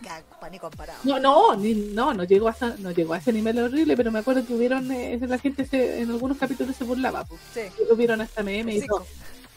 ni 0.51 0.59
comparado 0.59 0.99
No, 1.03 1.19
no, 1.19 1.55
ni- 1.55 1.73
no, 1.73 2.13
no 2.13 2.23
llegó, 2.23 2.47
a, 2.47 2.51
esa- 2.51 2.75
no 2.79 2.91
llegó 2.91 3.13
a 3.13 3.17
ese 3.17 3.33
nivel 3.33 3.59
horrible, 3.59 3.97
pero 3.97 4.11
me 4.11 4.19
acuerdo 4.19 4.45
que 4.45 4.53
hubieron, 4.53 4.89
eh, 4.91 5.19
la 5.27 5.37
gente 5.37 5.65
se, 5.65 6.01
en 6.01 6.11
algunos 6.11 6.37
capítulos 6.37 6.75
se 6.75 6.83
burlaba, 6.85 7.25
pues. 7.25 7.41
sí 7.53 7.61
hubieron 7.91 8.21
hasta 8.21 8.41
meme 8.43 8.75
y 8.75 8.85
todo. 8.85 9.05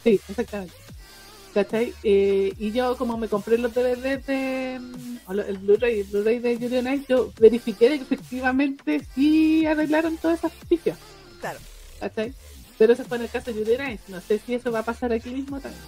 Sí, 0.02 0.20
exactamente. 0.28 0.74
¿Cachai? 1.54 1.94
Eh, 2.02 2.52
y 2.58 2.72
yo, 2.72 2.96
como 2.96 3.16
me 3.16 3.26
compré 3.28 3.56
los 3.58 3.72
DVDs 3.74 4.26
de. 4.26 4.78
mm, 4.80 5.30
el 5.48 5.58
Blu-ray 5.58 6.00
el 6.00 6.06
Blu-ray 6.06 6.38
de 6.40 6.52
Ice, 6.52 7.04
yo 7.08 7.32
verifiqué 7.40 7.88
de 7.88 7.96
que 7.98 8.02
efectivamente 8.04 9.02
sí 9.14 9.64
arreglaron 9.66 10.16
todas 10.18 10.38
esas 10.38 10.52
pifias. 10.68 10.98
claro 11.40 11.58
¿Cachai? 12.00 12.34
Pero 12.78 12.92
eso 12.92 13.04
fue 13.04 13.16
en 13.18 13.24
el 13.24 13.30
caso 13.30 13.52
de 13.52 13.60
Ice. 13.92 14.00
No 14.08 14.20
sé 14.20 14.38
si 14.38 14.54
eso 14.54 14.70
va 14.70 14.80
a 14.80 14.84
pasar 14.84 15.12
aquí 15.12 15.30
mismo 15.30 15.60
también. 15.60 15.82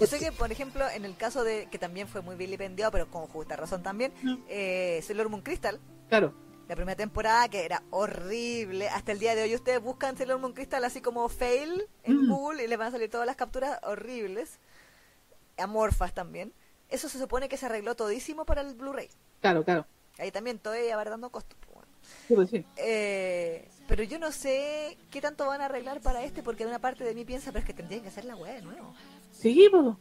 yo 0.00 0.06
sé 0.06 0.18
que 0.20 0.30
por 0.32 0.50
ejemplo 0.52 0.88
en 0.88 1.04
el 1.04 1.16
caso 1.16 1.42
de 1.44 1.66
que 1.70 1.78
también 1.78 2.06
fue 2.08 2.20
muy 2.22 2.36
vilipendiado 2.36 2.92
pero 2.92 3.10
con 3.10 3.26
justa 3.26 3.56
razón 3.56 3.82
también 3.82 4.12
Mm. 4.22 4.36
eh, 4.48 5.00
Sailor 5.04 5.28
Moon 5.28 5.42
Crystal 5.42 5.80
Claro. 6.08 6.32
la 6.68 6.76
primera 6.76 6.96
temporada 6.96 7.48
que 7.48 7.64
era 7.64 7.82
horrible 7.90 8.88
hasta 8.88 9.10
el 9.12 9.18
día 9.18 9.34
de 9.34 9.42
hoy 9.42 9.54
ustedes 9.56 9.82
buscan 9.82 10.16
Sailor 10.16 10.38
Moon 10.38 10.52
Crystal 10.52 10.84
así 10.84 11.00
como 11.00 11.28
fail 11.28 11.86
en 12.04 12.16
Mm. 12.26 12.28
Google 12.30 12.62
y 12.64 12.68
les 12.68 12.78
van 12.78 12.88
a 12.88 12.90
salir 12.92 13.10
todas 13.10 13.26
las 13.26 13.34
capturas 13.36 13.80
horribles 13.82 14.60
amorfas 15.56 16.14
también 16.14 16.52
eso 16.88 17.08
se 17.08 17.18
supone 17.18 17.48
que 17.48 17.56
se 17.56 17.66
arregló 17.66 17.94
todísimo 17.96 18.44
para 18.46 18.60
el 18.62 18.74
Blu-ray 18.74 19.08
Claro, 19.40 19.64
claro. 19.64 19.84
ahí 20.18 20.30
también 20.30 20.58
todavía 20.60 20.96
va 20.96 21.04
dando 21.04 21.30
bueno. 21.30 21.46
Sí, 22.26 22.34
pues 22.34 22.50
sí. 22.50 22.64
Eh, 22.76 23.68
pero 23.86 24.02
yo 24.02 24.18
no 24.18 24.30
sé 24.32 24.98
qué 25.10 25.20
tanto 25.20 25.46
van 25.46 25.60
a 25.60 25.66
arreglar 25.66 26.00
para 26.00 26.22
este 26.24 26.42
porque 26.42 26.66
una 26.66 26.78
parte 26.78 27.04
de 27.04 27.14
mí 27.14 27.24
piensa 27.24 27.50
pero 27.52 27.60
es 27.60 27.64
que 27.66 27.72
tendrían 27.74 28.02
que 28.02 28.08
hacer 28.08 28.24
la 28.24 28.36
weá 28.36 28.54
de 28.54 28.62
nuevo 28.62 28.94
Sí, 29.32 29.66
pues. 29.70 29.96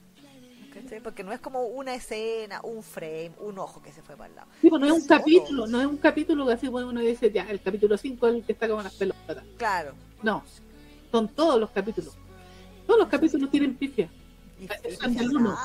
¿cachai? 0.74 1.02
porque 1.02 1.24
no 1.24 1.32
es 1.32 1.40
como 1.40 1.62
una 1.64 1.96
escena 1.96 2.60
un 2.64 2.84
frame 2.84 3.32
un 3.40 3.58
ojo 3.60 3.82
que 3.82 3.92
se 3.92 4.02
fue 4.02 4.16
para 4.18 4.30
el 4.30 4.36
lado 4.36 4.48
Sí, 4.62 4.70
pues, 4.70 4.80
no 4.82 4.88
es 4.88 4.94
un 4.94 5.08
Todo. 5.08 5.18
capítulo, 5.18 5.68
no 5.68 5.80
es 5.82 5.88
un 5.88 5.98
capítulo 5.98 6.46
que 6.46 6.54
así 6.54 6.68
bueno, 6.68 6.90
uno 6.90 7.02
dice, 7.02 7.32
ya, 7.32 7.44
el 7.50 7.62
capítulo 7.62 7.98
5 7.98 8.28
es 8.28 8.36
el 8.36 8.44
que 8.44 8.52
está 8.52 8.68
con 8.68 8.84
las 8.84 8.94
pelotas. 8.94 9.44
claro 9.58 9.94
No, 10.22 10.44
son 11.12 11.28
todos 11.30 11.60
los 11.60 11.70
capítulos. 11.72 12.16
Todos 12.86 13.00
los 13.02 13.10
capítulos 13.10 13.50
tienen 13.52 13.76
pifia. 13.76 14.10
y, 14.60 14.66
A 14.72 14.76
excepción 14.76 15.16
del 15.18 15.36
uno. 15.38 15.58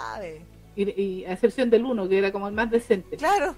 Y, 0.74 1.01
y 1.02 1.24
a 1.24 1.32
excepción 1.32 1.70
del 1.70 1.85
uno, 1.85 2.09
que 2.09 2.19
era 2.19 2.32
como 2.32 2.48
el 2.48 2.55
más 2.55 2.70
decente. 2.70 3.16
Claro. 3.16 3.55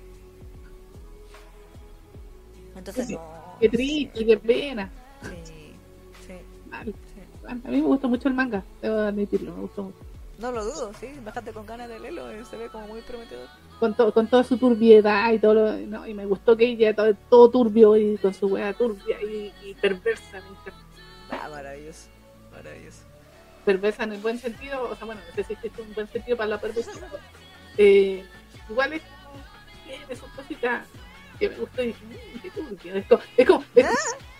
Entonces 2.76 3.06
Sí. 3.08 3.14
no. 3.14 3.56
Qué 3.60 3.68
triste, 3.68 4.26
qué 4.26 4.36
pena. 4.36 4.90
Sí, 5.22 5.28
sí, 6.26 6.34
Mal. 6.70 6.86
sí. 6.86 6.92
A 7.46 7.54
mí 7.54 7.80
me 7.80 7.86
gustó 7.86 8.08
mucho 8.08 8.28
el 8.28 8.34
manga, 8.34 8.62
debo 8.82 8.98
admitirlo, 9.00 9.54
me 9.54 9.60
gustó 9.62 9.82
mucho. 9.84 9.98
No 10.38 10.50
lo 10.50 10.64
dudo, 10.64 10.90
sí. 10.98 11.08
Bájate 11.24 11.52
con 11.52 11.64
ganas 11.66 11.88
de 11.88 12.00
leerlo, 12.00 12.28
eh, 12.30 12.44
se 12.44 12.56
ve 12.56 12.68
como 12.68 12.88
muy 12.88 13.00
prometedor. 13.02 13.46
Con, 13.78 13.94
to- 13.94 14.12
con 14.12 14.26
toda 14.26 14.42
su 14.42 14.56
turbiedad 14.58 15.32
y 15.32 15.38
todo 15.38 15.54
lo, 15.54 15.72
no, 15.72 16.06
y 16.06 16.14
me 16.14 16.26
gustó 16.26 16.56
que 16.56 16.64
ella 16.66 16.94
todo, 16.94 17.14
todo 17.30 17.50
turbio 17.50 17.96
y 17.96 18.16
con 18.18 18.34
su 18.34 18.46
wea 18.48 18.72
turbia 18.72 19.20
y, 19.22 19.52
y 19.64 19.74
perversa. 19.74 20.42
Ah, 21.30 21.48
maravilloso. 21.48 22.08
Maravilloso. 22.50 23.02
perversa 23.64 24.04
en 24.04 24.12
el 24.12 24.20
buen 24.20 24.38
sentido, 24.38 24.82
o 24.90 24.94
sea, 24.96 25.06
bueno, 25.06 25.20
no 25.28 25.34
sé 25.34 25.44
si 25.44 25.52
existe 25.54 25.80
un 25.82 25.92
buen 25.94 26.08
sentido 26.08 26.36
para 26.36 26.48
la 26.50 26.60
perversión. 26.60 26.96
Eh, 27.78 28.24
igual 28.68 28.92
es 28.94 29.02
como, 29.02 29.44
tiene 29.86 30.16
sus 30.16 30.28
cositas 30.30 30.86
que 31.38 31.48
me 31.50 31.56
gustó 31.56 31.82
y 31.82 31.86
dije, 31.88 32.04
"Mm, 32.04 32.38
qué 32.40 32.50
turbio". 32.50 32.94
Es 32.96 33.06
como, 33.06 33.22
es, 33.36 33.46
como, 33.46 33.64
es, 33.74 33.86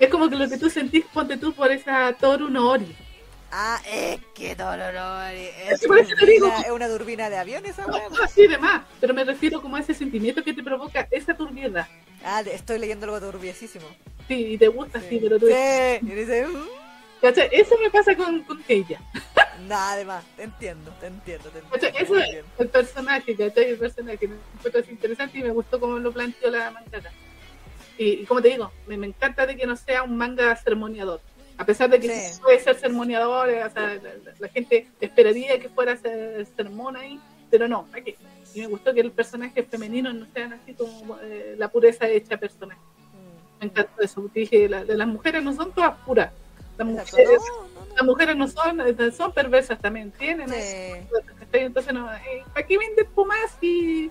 es 0.01 0.09
como 0.11 0.29
que 0.31 0.37
lo 0.37 0.49
que 0.49 0.59
tú 0.59 0.71
sentís, 0.71 1.05
ponte 1.13 1.37
tú 1.37 1.53
por 1.53 1.71
esa 1.73 2.13
Toru 2.15 2.49
no 2.49 2.71
Ori. 2.71 2.95
Ah, 3.57 3.81
es 3.89 4.19
que 4.35 4.57
lo 4.57 4.77
lo- 4.77 5.23
Es 5.27 5.83
eso 5.83 5.95
te 5.95 6.27
digo. 6.27 6.49
turbina- 6.49 6.61
es 6.63 6.71
una 6.73 6.89
turbina 6.89 7.31
de 7.31 7.37
avión 7.39 7.65
esa. 7.67 7.87
Así 8.23 8.47
de 8.49 8.59
más, 8.59 8.83
pero 9.01 9.15
me 9.15 9.23
refiero 9.25 9.63
como 9.63 9.77
a 9.77 9.81
ese 9.81 9.95
sentimiento 9.95 10.43
que 10.43 10.53
te 10.53 10.63
provoca 10.63 11.07
esa 11.11 11.37
turbiedad. 11.37 11.87
Ah, 12.25 12.41
estoy 12.41 12.79
leyendo 12.81 13.07
algo 13.07 13.21
turbiesísimo. 13.21 13.87
Sí, 14.27 14.55
y 14.55 14.59
te 14.59 14.67
gusta, 14.69 15.01
sí, 15.01 15.21
pero 15.23 15.39
tú... 15.39 15.47
Sí, 15.47 15.53
y 16.03 16.07
dice, 16.07 16.47
"Mm". 16.49 16.67
¿cachai? 17.21 17.49
Eso 17.53 17.77
me 17.81 17.91
pasa 17.91 18.17
con, 18.17 18.43
con 18.43 18.61
ella. 18.67 19.01
Nada 19.69 19.97
de 19.97 20.05
más, 20.05 20.25
te 20.37 20.43
entiendo, 20.45 20.91
te 21.01 21.07
entiendo, 21.07 21.49
te 21.51 21.59
entiendo. 21.59 21.99
Eso 21.99 22.17
es 22.17 22.45
el 22.59 22.69
personaje, 22.69 23.37
¿cachai? 23.37 23.65
El 23.71 23.79
personaje 23.79 24.29
me 24.29 24.37
encuentro 24.59 24.93
interesante 24.93 25.39
y 25.39 25.43
me 25.43 25.51
gustó 25.51 25.79
cómo 25.81 25.99
lo 25.99 26.13
planteó 26.13 26.51
la 26.51 26.71
mangaka. 26.71 27.11
Y, 27.99 28.11
y 28.23 28.25
como 28.27 28.43
te 28.43 28.49
digo, 28.49 28.73
me, 28.87 28.97
me 28.97 29.07
encanta 29.07 29.47
de 29.47 29.57
que 29.57 29.67
no 29.67 29.77
sea 29.77 30.03
un 30.03 30.17
manga 30.17 30.55
sermoneador. 30.57 31.21
A 31.57 31.65
pesar 31.65 31.89
de 31.89 32.01
que 32.01 32.09
Sí. 32.09 32.41
puede 32.43 32.59
ser 32.59 32.77
sermoneador, 32.77 33.49
eh, 33.49 33.63
o 33.65 33.71
sea, 33.71 33.99
la, 34.41 34.49
gente 34.49 34.89
esperaría 35.01 35.59
que 35.61 35.69
fuera 35.69 35.97
ser 35.97 36.45
sermón 36.57 36.97
ahí, 36.97 37.21
pero 37.51 37.69
no, 37.69 37.87
¿para 37.87 38.03
qué? 38.03 38.17
Y 38.55 38.61
me 38.61 38.67
gustó 38.67 38.93
que 38.93 39.01
el 39.01 39.13
personaje 39.13 39.63
femenino 39.63 40.13
no 40.13 40.27
sean 40.35 40.53
así 40.55 40.75
como 40.75 41.17
eh, 41.23 41.55
la 41.57 41.69
pureza 41.69 42.09
hecha 42.09 42.37
personaje. 42.37 42.81
Mm. 42.81 43.59
Me 43.61 43.67
encantó 43.67 44.03
eso, 44.03 44.23
porque 44.23 44.41
dije, 44.41 44.69
la- 44.69 44.83
las 44.85 45.07
mujeres 45.07 45.43
no 45.45 45.53
son 45.55 45.73
todas 45.73 45.97
puras. 46.05 46.33
Las 46.77 46.87
mujeres, 46.89 47.41
no. 47.73 47.74
Las 47.95 48.05
mujeres 48.05 48.37
no 48.37 48.49
son, 48.49 48.81
eh, 48.81 49.13
son 49.13 49.33
perversas 49.33 49.79
también, 49.81 50.13
tienen 50.13 50.49
Sí. 50.49 51.07
Entonces, 51.53 51.93
no, 51.93 52.13
eh, 52.13 52.45
¿para 52.53 52.67
qué 52.67 52.79
vender 52.79 53.07
más 53.27 53.59
y. 53.61 54.11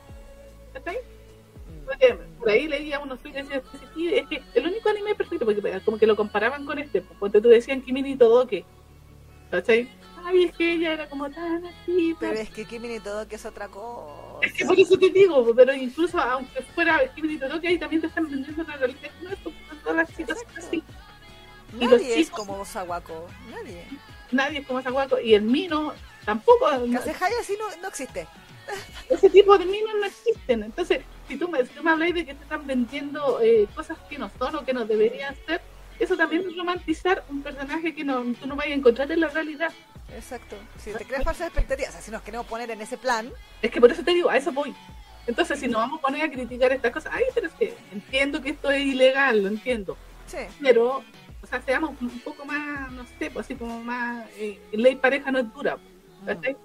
¿cachai? 0.74 0.98
Mm. 0.98 1.86
Porque 1.86 2.18
por 2.40 2.50
ahí 2.50 2.68
leía 2.68 3.00
unos 3.00 3.20
tweets 3.20 3.40
y 3.40 4.08
decía, 4.08 4.22
es 4.22 4.28
que 4.28 4.44
el 4.56 4.68
único 4.68 4.90
anime 4.90 5.16
perfecto, 5.16 5.46
porque 5.46 5.82
como 5.84 5.98
que 5.98 6.08
lo 6.08 6.16
comparaban 6.16 6.66
con 6.66 6.80
este, 6.80 7.02
pues, 7.02 7.20
ponte 7.20 7.42
tú 7.42 7.50
decían 7.50 7.82
Kimi 7.82 8.02
ni 8.02 8.16
Todoke, 8.16 8.66
¿cachai? 9.52 9.90
Ay, 10.26 10.46
es 10.46 10.56
que 10.56 10.74
ella 10.74 10.94
era 10.94 11.10
como 11.10 11.30
tan 11.30 11.66
así, 11.66 12.16
Pero 12.18 12.34
es 12.34 12.50
que 12.50 12.64
Kimi 12.64 12.88
ni 12.88 13.00
todo 13.02 13.28
que 13.28 13.36
es 13.36 13.46
otra 13.46 13.68
cosa. 13.68 14.40
Es 14.42 14.54
que 14.54 14.66
por 14.66 14.80
eso 14.80 14.98
te 14.98 15.10
digo, 15.10 15.44
pues, 15.44 15.56
pero 15.58 15.74
incluso 15.74 16.18
aunque 16.20 16.62
fuera 16.74 17.14
Kimi 17.14 17.28
ni 17.28 17.38
Todoke, 17.38 17.68
ahí 17.68 17.78
también 17.78 18.02
te 18.02 18.08
están 18.08 18.30
vendiendo 18.30 18.64
una 18.64 18.78
realidad 18.78 19.12
no 19.22 19.30
es 19.30 19.40
porque 19.40 19.60
todas 19.84 19.98
las 19.98 20.16
chicas 20.16 20.42
Exacto. 20.42 21.03
Así. 21.76 21.84
y 21.84 21.88
los 21.88 22.02
Nadie 22.02 22.20
es 22.20 22.28
chicos- 22.28 22.40
como 22.48 22.66
Sawako. 22.66 23.28
Nadie. 23.50 23.86
Nadie 24.32 24.60
es 24.60 24.68
como 24.68 24.80
esa 24.80 24.90
guaco, 24.90 25.20
y 25.20 25.34
el 25.36 25.44
Mino 25.44 25.94
tampoco. 26.26 26.72
no- 26.72 27.00
Kasehaya 27.00 27.36
sí 27.44 27.56
no, 27.60 27.82
no 27.82 27.88
existe. 27.88 28.28
ese 29.10 29.30
tipo 29.30 29.58
de 29.58 29.66
minas 29.66 29.94
no 30.00 30.06
existen. 30.06 30.64
Entonces, 30.64 31.02
si 31.28 31.38
tú 31.38 31.50
me, 31.50 31.60
si 31.66 31.74
tú 31.74 31.84
me 31.84 31.92
habláis 31.92 32.16
de 32.16 32.26
que 32.26 32.34
te 32.34 32.44
están 32.44 32.66
vendiendo 32.66 33.40
eh, 33.42 33.68
cosas 33.76 33.98
que 34.10 34.18
no 34.18 34.32
son 34.40 34.56
o 34.56 34.66
que 34.66 34.74
no 34.74 34.86
deberían 34.86 35.36
ser, 35.46 35.62
eso 36.00 36.16
también 36.18 36.44
es 36.50 36.56
romantizar 36.58 37.24
un 37.30 37.44
personaje 37.44 37.94
que 37.94 38.04
no, 38.04 38.24
tú 38.40 38.48
no 38.48 38.56
vayas 38.56 38.72
a 38.74 38.76
encontrar 38.76 39.12
en 39.12 39.20
la 39.20 39.28
realidad. 39.28 39.72
Exacto. 40.16 40.56
Si 40.80 40.92
te 40.94 41.06
creas 41.06 41.24
falsas 41.24 41.48
expectativas, 41.48 41.90
o 41.90 41.94
sea, 41.94 42.02
si 42.02 42.10
nos 42.12 42.22
queremos 42.22 42.48
poner 42.48 42.72
en 42.72 42.82
ese 42.82 42.98
plan, 42.98 43.32
Es 43.62 43.70
que 43.72 43.80
por 43.82 43.92
eso 43.92 44.04
te 44.04 44.12
digo, 44.14 44.30
a 44.30 44.38
eso 44.38 44.52
voy. 44.52 44.74
Entonces, 45.28 45.60
si 45.60 45.68
nos 45.68 45.82
vamos 45.82 46.00
a 46.00 46.02
poner 46.02 46.24
a 46.24 46.32
criticar 46.32 46.72
estas 46.72 46.92
cosas, 46.92 47.12
ay, 47.16 47.24
pero 47.34 47.48
es 47.48 47.54
que 47.54 47.76
entiendo 47.92 48.42
que 48.42 48.50
esto 48.52 48.72
es 48.72 48.82
ilegal, 48.86 49.44
lo 49.44 49.50
entiendo. 49.50 49.98
sí. 50.28 50.38
Pero, 50.62 51.04
o 51.44 51.46
sea, 51.46 51.62
seamos 51.62 51.92
un 52.02 52.20
poco 52.22 52.46
más, 52.46 52.92
no 52.94 53.06
sé, 53.20 53.30
pues 53.30 53.46
así 53.46 53.56
como 53.56 53.84
más, 53.84 54.26
eh, 54.38 54.60
ley 54.72 54.96
pareja 54.96 55.30
no 55.32 55.40
es 55.40 55.54
dura. 55.54 55.78
¿cachai? 56.26 56.54
Mm. 56.54 56.58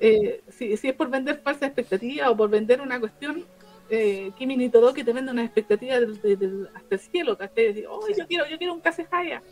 Eh, 0.00 0.42
si, 0.50 0.76
si 0.76 0.88
es 0.88 0.94
por 0.94 1.08
vender 1.10 1.40
falsas 1.42 1.64
expectativas 1.68 2.28
o 2.28 2.36
por 2.36 2.50
vender 2.50 2.80
una 2.82 3.00
cuestión, 3.00 3.44
eh, 3.90 4.30
Kimi 4.36 4.56
ni 4.58 4.68
todo 4.68 4.92
que 4.92 5.02
te 5.02 5.12
vende 5.14 5.32
una 5.32 5.42
expectativa 5.44 5.98
del- 5.98 6.20
del- 6.20 6.38
del- 6.38 6.68
hasta 6.74 6.94
el 6.94 7.00
cielo, 7.00 7.38
¿cachai? 7.38 7.68
Decir, 7.68 7.86
oh, 7.88 8.06
yo 8.16 8.26
quiero, 8.26 8.46
yo 8.46 8.58
quiero 8.58 8.74
un 8.74 8.80
Kasehaya. 8.80 9.42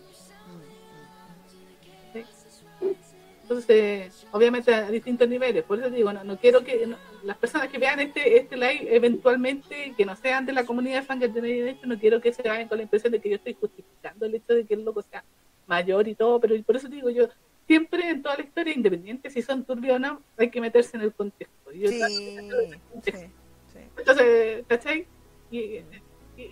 Entonces, 3.42 4.26
obviamente 4.32 4.74
a 4.74 4.90
distintos 4.90 5.28
niveles. 5.28 5.62
Por 5.64 5.78
eso 5.78 5.88
digo, 5.88 6.12
no, 6.12 6.24
no 6.24 6.36
quiero 6.36 6.64
que 6.64 6.84
no- 6.86 6.96
las 7.26 7.36
personas 7.36 7.68
que 7.68 7.78
vean 7.78 7.98
este 8.00 8.38
este 8.38 8.56
live 8.56 8.86
eventualmente, 8.94 9.94
que 9.96 10.06
no 10.06 10.14
sean 10.16 10.46
de 10.46 10.52
la 10.52 10.64
comunidad 10.64 11.00
de 11.00 11.06
fan 11.06 11.18
que 11.18 11.28
tenéis 11.28 11.64
esto, 11.66 11.86
no 11.86 11.98
quiero 11.98 12.20
que 12.20 12.32
se 12.32 12.42
vayan 12.42 12.68
con 12.68 12.78
la 12.78 12.84
impresión 12.84 13.12
de 13.12 13.20
que 13.20 13.28
yo 13.30 13.36
estoy 13.36 13.54
justificando 13.54 14.26
el 14.26 14.36
hecho 14.36 14.54
de 14.54 14.64
que 14.64 14.74
el 14.74 14.84
loco 14.84 15.02
sea 15.02 15.24
mayor 15.66 16.06
y 16.06 16.14
todo, 16.14 16.38
pero 16.40 16.54
por 16.62 16.76
eso 16.76 16.88
digo 16.88 17.10
yo, 17.10 17.28
siempre 17.66 18.08
en 18.08 18.22
toda 18.22 18.36
la 18.36 18.44
historia, 18.44 18.72
independiente 18.72 19.28
si 19.28 19.42
son 19.42 19.64
turbios 19.64 19.96
o 19.96 19.98
no, 19.98 20.22
hay 20.36 20.50
que 20.50 20.60
meterse 20.60 20.96
en 20.96 21.02
el 21.02 21.12
contexto. 21.12 21.72
Yo 21.72 21.88
Sí, 21.88 21.98
de 21.98 22.68
el 22.68 22.80
contexto. 22.92 23.26
sí. 23.72 23.78
Entonces, 23.98 24.64
¿cachai? 24.68 25.06
Y, 25.50 25.58
y 25.58 25.82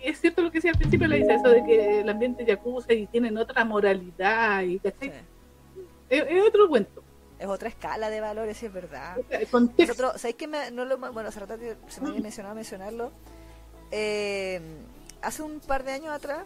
es 0.03 0.19
cierto 0.19 0.41
lo 0.41 0.51
que 0.51 0.57
decía 0.57 0.71
al 0.71 0.77
principio, 0.77 1.07
le 1.07 1.19
dice 1.19 1.35
eso 1.35 1.49
de 1.49 1.63
que 1.63 2.01
el 2.01 2.09
ambiente 2.09 2.43
yakuza 2.43 2.91
y 2.91 3.07
tienen 3.07 3.37
otra 3.37 3.63
moralidad, 3.63 4.63
y 4.63 4.79
¿cachai? 4.79 5.13
es 6.09 6.43
otro 6.43 6.67
cuento. 6.67 7.04
Es 7.45 7.51
otra 7.51 7.69
escala 7.69 8.09
de 8.09 8.19
valores, 8.21 8.57
sí 8.57 8.65
es 8.65 8.73
verdad. 8.73 9.17
Nosotros, 9.77 10.13
¿sabéis 10.21 10.35
que 10.35 10.47
me, 10.47 10.71
no 10.71 10.83
lo, 10.85 10.97
bueno, 10.97 11.29
hace 11.29 11.39
rato 11.39 11.57
que 11.57 11.77
se 11.87 12.01
me 12.01 12.09
había 12.09 12.21
mencionado 12.21 12.55
mencionarlo? 12.55 13.11
Eh, 13.91 14.59
hace 15.21 15.41
un 15.43 15.59
par 15.59 15.83
de 15.83 15.91
años 15.93 16.09
atrás 16.13 16.39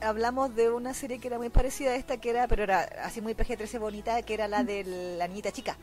hablamos 0.00 0.54
de 0.56 0.70
una 0.70 0.94
serie 0.94 1.18
que 1.18 1.28
era 1.28 1.38
muy 1.38 1.48
parecida 1.48 1.90
a 1.90 1.96
esta, 1.96 2.16
que 2.16 2.30
era, 2.30 2.48
pero 2.48 2.62
era 2.64 2.80
así 3.04 3.20
muy 3.20 3.34
PG-13 3.34 3.78
bonita, 3.78 4.20
que 4.22 4.34
era 4.34 4.48
la 4.48 4.64
de 4.64 4.84
la 5.18 5.28
niñita 5.28 5.52
chica, 5.52 5.76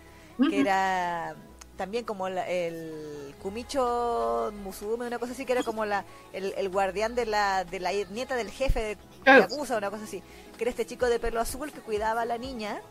que 0.50 0.60
era 0.60 1.36
también 1.78 2.04
como 2.04 2.28
la- 2.28 2.46
el 2.50 3.34
Kumicho 3.42 4.52
Musume, 4.64 5.08
una 5.08 5.20
cosa 5.20 5.32
así, 5.32 5.46
que 5.46 5.54
era 5.54 5.64
como 5.64 5.86
la, 5.86 6.04
el, 6.34 6.54
el 6.58 6.68
guardián 6.70 7.16
de 7.16 7.26
la, 7.26 7.64
de 7.64 7.80
la 7.80 7.92
nieta 7.94 8.36
del 8.36 8.50
jefe 8.52 8.80
de. 8.82 8.98
Yakuza, 9.40 9.78
una 9.78 9.90
cosa 9.90 10.04
así, 10.04 10.22
que 10.58 10.64
era 10.66 10.72
este 10.72 10.86
chico 10.86 11.06
de 11.06 11.20
pelo 11.20 11.40
azul 11.40 11.72
que 11.72 11.80
cuidaba 11.80 12.22
a 12.24 12.26
la 12.26 12.38
niña, 12.38 12.82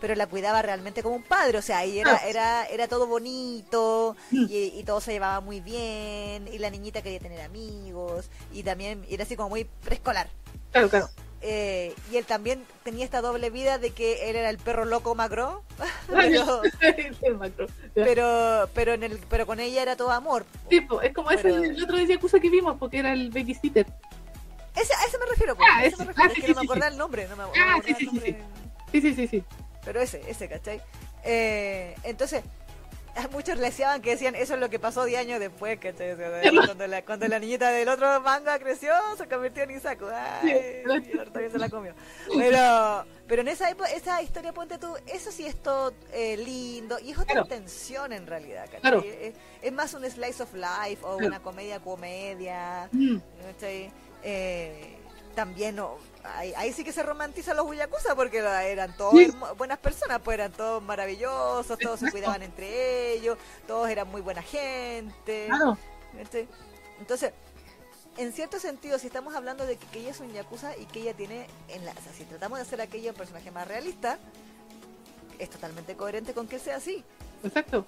pero 0.00 0.14
la 0.14 0.26
cuidaba 0.26 0.62
realmente 0.62 1.02
como 1.02 1.16
un 1.16 1.22
padre, 1.22 1.58
o 1.58 1.62
sea, 1.62 1.78
ahí 1.78 1.98
era, 1.98 2.14
Ah. 2.16 2.28
era, 2.28 2.64
era 2.66 2.88
todo 2.88 3.06
bonito 3.06 4.16
Mm. 4.30 4.46
y, 4.48 4.72
y 4.78 4.82
todo 4.84 5.00
se 5.00 5.12
llevaba 5.12 5.40
muy 5.40 5.60
bien, 5.60 6.48
y 6.52 6.58
la 6.58 6.70
niñita 6.70 7.02
quería 7.02 7.20
tener 7.20 7.40
amigos, 7.40 8.30
y 8.52 8.62
también 8.62 9.04
era 9.08 9.24
así 9.24 9.36
como 9.36 9.50
muy 9.50 9.64
preescolar. 9.64 10.28
Claro, 10.72 10.88
claro. 10.88 11.08
Eh, 11.40 11.94
y 12.10 12.16
él 12.16 12.24
también 12.26 12.64
tenía 12.82 13.04
esta 13.04 13.20
doble 13.20 13.50
vida 13.50 13.78
de 13.78 13.90
que 13.92 14.28
él 14.28 14.34
era 14.34 14.50
el 14.50 14.58
perro 14.58 14.84
loco 14.84 15.14
macro, 15.14 15.62
pero, 16.08 16.62
pero, 17.94 18.68
pero, 18.74 18.92
en 18.92 19.02
el, 19.04 19.18
pero 19.28 19.46
con 19.46 19.60
ella 19.60 19.82
era 19.82 19.96
todo 19.96 20.10
amor. 20.10 20.44
Sí, 20.68 20.80
po, 20.80 21.00
es 21.00 21.12
como 21.14 21.30
ese 21.30 21.48
el 21.48 21.82
otro 21.82 21.96
de 21.96 22.06
Yakuza 22.06 22.40
que 22.40 22.50
vimos, 22.50 22.76
porque 22.78 22.98
era 22.98 23.12
el 23.12 23.30
babysitter. 23.30 23.86
Ese, 24.74 24.94
a 24.94 25.04
ese 25.06 25.18
me 25.18 25.26
refiero, 25.26 25.56
pues, 25.56 25.68
Ah, 25.72 25.78
a 25.78 25.84
ese 25.84 25.94
ese. 25.94 26.04
me 26.04 26.04
refiero, 26.06 26.28
Ah, 26.28 26.32
es 26.32 26.34
sí, 26.34 26.40
que 26.40 26.46
sí, 26.48 26.52
no 26.54 26.60
me 26.60 26.64
acordaba 26.66 26.88
sí. 26.90 26.92
el 26.94 26.98
nombre, 26.98 27.28
no 27.28 27.36
me, 27.36 27.42
no 27.44 27.50
me 27.50 27.58
Ah, 27.60 27.80
sí, 27.84 27.94
el 27.98 28.06
nombre. 28.06 28.42
Sí, 28.92 29.00
sí, 29.00 29.14
sí, 29.14 29.26
sí. 29.28 29.44
Pero 29.88 30.02
ese, 30.02 30.20
ese, 30.28 30.50
¿cachai? 30.50 30.82
Eh, 31.24 31.94
entonces, 32.02 32.42
muchos 33.32 33.56
le 33.56 33.64
decían 33.64 34.02
que 34.02 34.10
decían 34.10 34.34
eso 34.34 34.52
es 34.52 34.60
lo 34.60 34.68
que 34.68 34.78
pasó 34.78 35.06
10 35.06 35.18
años 35.20 35.40
después, 35.40 35.78
¿cachai? 35.78 36.12
O 36.12 36.16
sea, 36.18 36.42
cuando, 36.66 36.86
la, 36.86 37.02
cuando 37.06 37.26
la 37.26 37.38
niñita 37.38 37.70
del 37.70 37.88
otro 37.88 38.20
manga 38.20 38.58
creció, 38.58 38.92
se 39.16 39.26
convirtió 39.26 39.62
en 39.62 39.70
Isaku. 39.70 40.04
Ay, 40.12 40.82
y 40.84 41.38
bien 41.38 41.50
se 41.50 41.58
la 41.58 41.70
comió. 41.70 41.94
Pero, 42.36 43.06
pero 43.26 43.40
en 43.40 43.48
esa 43.48 43.70
época, 43.70 43.90
esa 43.92 44.20
historia, 44.20 44.52
ponte 44.52 44.76
tú, 44.76 44.94
eso 45.06 45.32
sí 45.32 45.46
es 45.46 45.56
todo 45.62 45.94
eh, 46.12 46.36
lindo 46.36 46.98
y 46.98 47.12
es 47.12 47.16
otra 47.16 47.32
Claro. 47.32 47.46
intención 47.46 48.12
en 48.12 48.26
realidad, 48.26 48.64
¿cachai? 48.66 48.80
Claro. 48.82 49.02
Es, 49.02 49.32
es 49.62 49.72
más 49.72 49.94
un 49.94 50.04
slice 50.04 50.42
of 50.42 50.52
life 50.52 50.98
o 51.02 51.16
Claro. 51.16 51.28
una 51.28 51.40
comedia 51.40 51.80
comedia. 51.80 52.90
Mm, 52.92 53.16
¿cachai? 53.52 53.90
Eh, 54.22 54.96
también 55.34 55.76
no, 55.76 55.96
ahí, 56.36 56.52
ahí 56.56 56.72
sí 56.72 56.84
que 56.84 56.92
se 56.92 57.02
romantiza 57.02 57.54
los 57.54 57.74
Yakuza 57.74 58.14
porque 58.14 58.38
eran 58.38 58.96
todos 58.96 59.14
Sí. 59.14 59.32
buenas 59.56 59.78
personas, 59.78 60.20
pues 60.22 60.34
eran 60.34 60.52
todos 60.52 60.82
maravillosos, 60.82 61.78
todos 61.78 62.00
se 62.00 62.10
cuidaban 62.10 62.42
entre 62.42 63.12
ellos, 63.12 63.38
todos 63.66 63.88
eran 63.88 64.08
muy 64.08 64.20
buena 64.20 64.42
gente. 64.42 65.46
Claro. 65.48 65.78
Entonces, 67.00 67.32
en 68.16 68.32
cierto 68.32 68.58
sentido, 68.58 68.98
si 68.98 69.06
estamos 69.06 69.34
hablando 69.34 69.64
de 69.66 69.76
que, 69.76 69.86
que 69.86 70.00
ella 70.00 70.10
es 70.10 70.20
un 70.20 70.32
Yakuza 70.32 70.76
y 70.76 70.86
que 70.86 71.00
ella 71.00 71.14
tiene, 71.14 71.46
en 71.68 71.84
la, 71.84 71.92
o 71.92 72.02
sea, 72.02 72.12
si 72.12 72.24
tratamos 72.24 72.58
de 72.58 72.62
hacer 72.62 72.80
aquello 72.80 73.10
un 73.10 73.16
personaje 73.16 73.50
más 73.50 73.68
realista, 73.68 74.18
es 75.38 75.48
totalmente 75.50 75.94
coherente 75.94 76.34
con 76.34 76.48
que 76.48 76.58
sea 76.58 76.76
así. 76.76 77.04
Exacto. 77.44 77.86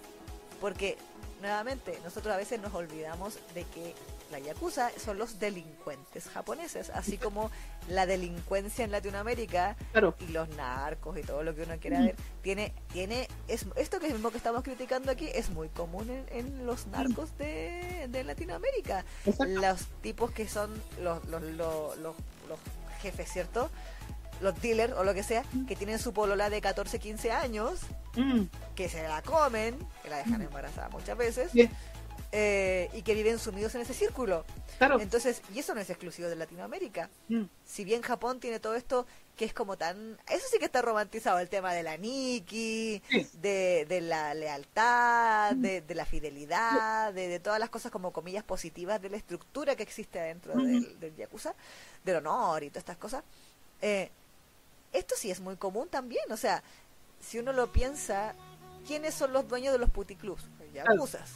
Porque, 0.60 0.96
nuevamente, 1.40 1.98
nosotros 2.04 2.32
a 2.32 2.36
veces 2.36 2.60
nos 2.60 2.72
olvidamos 2.74 3.38
de 3.54 3.64
que 3.64 3.94
la 4.30 4.38
Yakuza 4.38 4.90
son 5.02 5.18
los 5.18 5.38
delincuentes 5.38 6.28
japoneses, 6.28 6.90
así 6.90 7.18
como 7.18 7.50
la 7.88 8.06
delincuencia 8.06 8.84
en 8.84 8.92
Latinoamérica 8.92 9.76
Claro. 9.92 10.14
y 10.20 10.28
los 10.32 10.48
narcos 10.50 11.18
y 11.18 11.22
todo 11.22 11.42
lo 11.42 11.54
que 11.54 11.62
uno 11.62 11.76
quiera 11.80 11.98
Mm. 12.00 12.04
ver, 12.06 12.16
tiene, 12.42 12.72
tiene, 12.92 13.28
es, 13.48 13.66
esto 13.76 13.98
que 13.98 14.06
es 14.06 14.12
mismo 14.12 14.30
que 14.30 14.36
estamos 14.36 14.62
criticando 14.62 15.10
aquí 15.10 15.28
es 15.34 15.50
muy 15.50 15.68
común 15.68 16.08
en, 16.10 16.26
en 16.30 16.66
los 16.66 16.86
narcos 16.86 17.36
de, 17.38 18.06
de 18.08 18.24
Latinoamérica. 18.24 19.04
Exacto. 19.26 19.52
Los 19.60 19.86
tipos 20.02 20.30
que 20.30 20.48
son 20.48 20.70
los, 21.02 21.24
los, 21.26 21.42
los, 21.42 21.96
los, 21.98 22.16
los 22.48 22.58
jefes, 23.02 23.30
¿cierto? 23.32 23.70
Los 24.40 24.58
dealers 24.62 24.94
o 24.94 25.04
lo 25.04 25.12
que 25.12 25.22
sea, 25.22 25.44
que 25.68 25.76
tienen 25.76 25.98
su 25.98 26.12
polola 26.14 26.48
de 26.48 26.60
14, 26.60 26.98
15 26.98 27.32
años, 27.32 27.80
Mm, 28.16 28.46
que 28.74 28.88
se 28.88 29.06
la 29.06 29.22
comen, 29.22 29.78
que 30.02 30.08
la 30.10 30.16
dejan 30.16 30.42
embarazada 30.42 30.88
muchas 30.88 31.16
veces, 31.16 31.52
bien. 31.52 31.70
Eh, 32.32 32.88
y 32.94 33.02
que 33.02 33.14
viven 33.14 33.38
sumidos 33.38 33.74
en 33.74 33.80
ese 33.80 33.94
círculo. 33.94 34.44
Claro. 34.78 35.00
Entonces, 35.00 35.42
y 35.52 35.58
eso 35.58 35.74
no 35.74 35.80
es 35.80 35.90
exclusivo 35.90 36.28
de 36.28 36.36
Latinoamérica. 36.36 37.10
Mm, 37.28 37.44
Si 37.64 37.84
bien 37.84 38.02
Japón 38.02 38.40
tiene 38.40 38.60
todo 38.60 38.74
esto 38.74 39.06
que 39.36 39.44
es 39.46 39.54
como 39.54 39.76
tan... 39.78 40.18
Eso 40.28 40.46
sí 40.50 40.58
que 40.58 40.66
está 40.66 40.82
romantizado, 40.82 41.38
el 41.38 41.48
tema 41.48 41.72
de 41.72 41.82
la 41.82 41.96
Nikki, 41.96 43.02
Sí. 43.10 43.26
de, 43.34 43.86
de 43.88 44.00
la 44.02 44.34
lealtad, 44.34 45.54
de, 45.56 45.80
de 45.80 45.94
la 45.94 46.04
fidelidad, 46.04 47.12
de, 47.14 47.26
de 47.28 47.40
todas 47.40 47.58
las 47.58 47.70
cosas 47.70 47.90
como 47.90 48.12
comillas 48.12 48.44
positivas 48.44 49.00
de 49.00 49.10
la 49.10 49.16
estructura 49.16 49.76
que 49.76 49.82
existe 49.82 50.18
dentro 50.18 50.52
Ujú. 50.52 50.64
del, 50.66 51.00
del 51.00 51.16
Yakuza, 51.16 51.54
del 52.04 52.16
honor 52.16 52.62
y 52.62 52.68
todas 52.70 52.82
estas 52.82 52.98
cosas. 52.98 53.24
Eh, 53.82 54.10
esto 54.92 55.14
sí 55.16 55.30
es 55.30 55.40
muy 55.40 55.56
común 55.56 55.88
también, 55.88 56.30
o 56.30 56.36
sea, 56.36 56.62
si 57.20 57.38
uno 57.38 57.52
lo 57.52 57.72
piensa, 57.72 58.34
¿quiénes 58.86 59.14
son 59.14 59.32
los 59.32 59.48
dueños 59.48 59.72
de 59.72 59.78
los 59.78 59.90
puticlubs? 59.90 60.44
Yakuzas. 60.74 61.30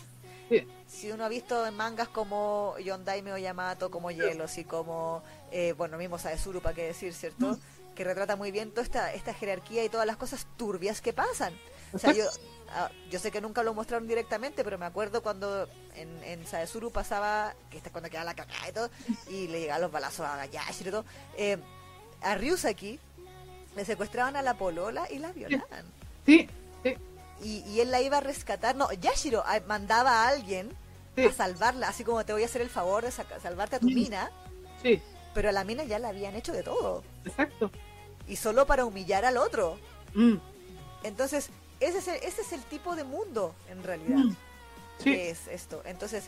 Sí. 0.48 0.66
Si 0.86 1.10
uno 1.10 1.24
ha 1.24 1.28
visto 1.28 1.66
en 1.66 1.74
mangas 1.74 2.08
como 2.08 2.76
Yondaime 2.78 3.32
o 3.32 3.38
Yamato, 3.38 3.90
como 3.90 4.10
Hielos 4.10 4.58
y 4.58 4.64
como, 4.64 5.22
eh, 5.50 5.74
bueno, 5.76 5.98
mismo 5.98 6.18
Saezuru, 6.18 6.60
para 6.60 6.74
qué 6.74 6.84
decir, 6.84 7.12
¿cierto? 7.14 7.58
Que 7.94 8.04
retrata 8.04 8.36
muy 8.36 8.50
bien 8.50 8.70
toda 8.70 8.82
esta, 8.82 9.12
esta 9.12 9.34
jerarquía 9.34 9.84
y 9.84 9.88
todas 9.88 10.06
las 10.06 10.16
cosas 10.16 10.46
turbias 10.56 11.00
que 11.00 11.12
pasan. 11.12 11.54
O 11.92 11.98
sea, 11.98 12.12
yo, 12.12 12.24
ah, 12.70 12.90
yo 13.10 13.18
sé 13.18 13.30
que 13.30 13.40
nunca 13.40 13.62
lo 13.62 13.72
mostraron 13.74 14.08
directamente, 14.08 14.64
pero 14.64 14.78
me 14.78 14.86
acuerdo 14.86 15.22
cuando 15.22 15.68
en, 15.94 16.22
en 16.24 16.46
Saezuru 16.46 16.90
pasaba, 16.90 17.54
que 17.70 17.76
esta 17.76 17.88
es 17.88 17.92
cuando 17.92 18.10
queda 18.10 18.24
la 18.24 18.34
caca 18.34 18.68
y 18.68 18.72
todo, 18.72 18.90
y 19.28 19.46
le 19.48 19.60
llegaban 19.60 19.82
los 19.82 19.92
balazos 19.92 20.26
a 20.26 20.44
Yashiro 20.46 20.88
y 20.88 20.92
todo, 20.92 21.04
eh, 21.36 21.58
a 22.22 22.34
Ryusaki 22.34 22.98
le 23.76 23.84
secuestraban 23.84 24.36
a 24.36 24.42
la 24.42 24.54
polola 24.54 25.06
y 25.10 25.18
la 25.18 25.32
violaban. 25.32 25.84
Sí, 26.26 26.48
sí, 26.82 26.94
Y, 27.44 27.58
y 27.68 27.80
él 27.80 27.90
la 27.92 28.00
iba 28.00 28.16
a 28.16 28.20
rescatar. 28.20 28.74
No, 28.74 28.90
Yashiro 28.92 29.42
ah, 29.46 29.60
mandaba 29.68 30.24
a 30.24 30.28
alguien 30.28 30.70
Sí. 31.14 31.26
a 31.26 31.32
salvarla, 31.32 31.86
así 31.88 32.02
como 32.02 32.24
te 32.24 32.32
voy 32.32 32.42
a 32.42 32.46
hacer 32.46 32.60
el 32.60 32.70
favor 32.70 33.04
de 33.04 33.12
salvarte 33.12 33.76
a 33.76 33.78
tu 33.78 33.86
mina, 33.86 34.32
sí. 34.82 35.00
pero 35.32 35.48
a 35.48 35.52
la 35.52 35.62
mina 35.62 35.84
ya 35.84 36.00
la 36.00 36.08
habían 36.08 36.34
hecho 36.34 36.52
de 36.52 36.64
todo. 36.64 37.04
Exacto. 37.24 37.70
Y 38.26 38.34
solo 38.34 38.66
para 38.66 38.84
humillar 38.84 39.24
al 39.24 39.36
otro. 39.36 39.78
Mm, 40.14 40.38
Entonces, 41.04 41.50
ese 41.78 41.98
es 41.98 42.08
el, 42.08 42.16
ese 42.16 42.40
es 42.42 42.52
el 42.52 42.62
tipo 42.64 42.96
de 42.96 43.04
mundo, 43.04 43.54
en 43.70 43.84
realidad, 43.84 44.16
mm, 44.24 44.36
Sí. 44.98 45.04
que 45.04 45.30
es 45.30 45.46
esto. 45.46 45.82
Entonces, 45.84 46.24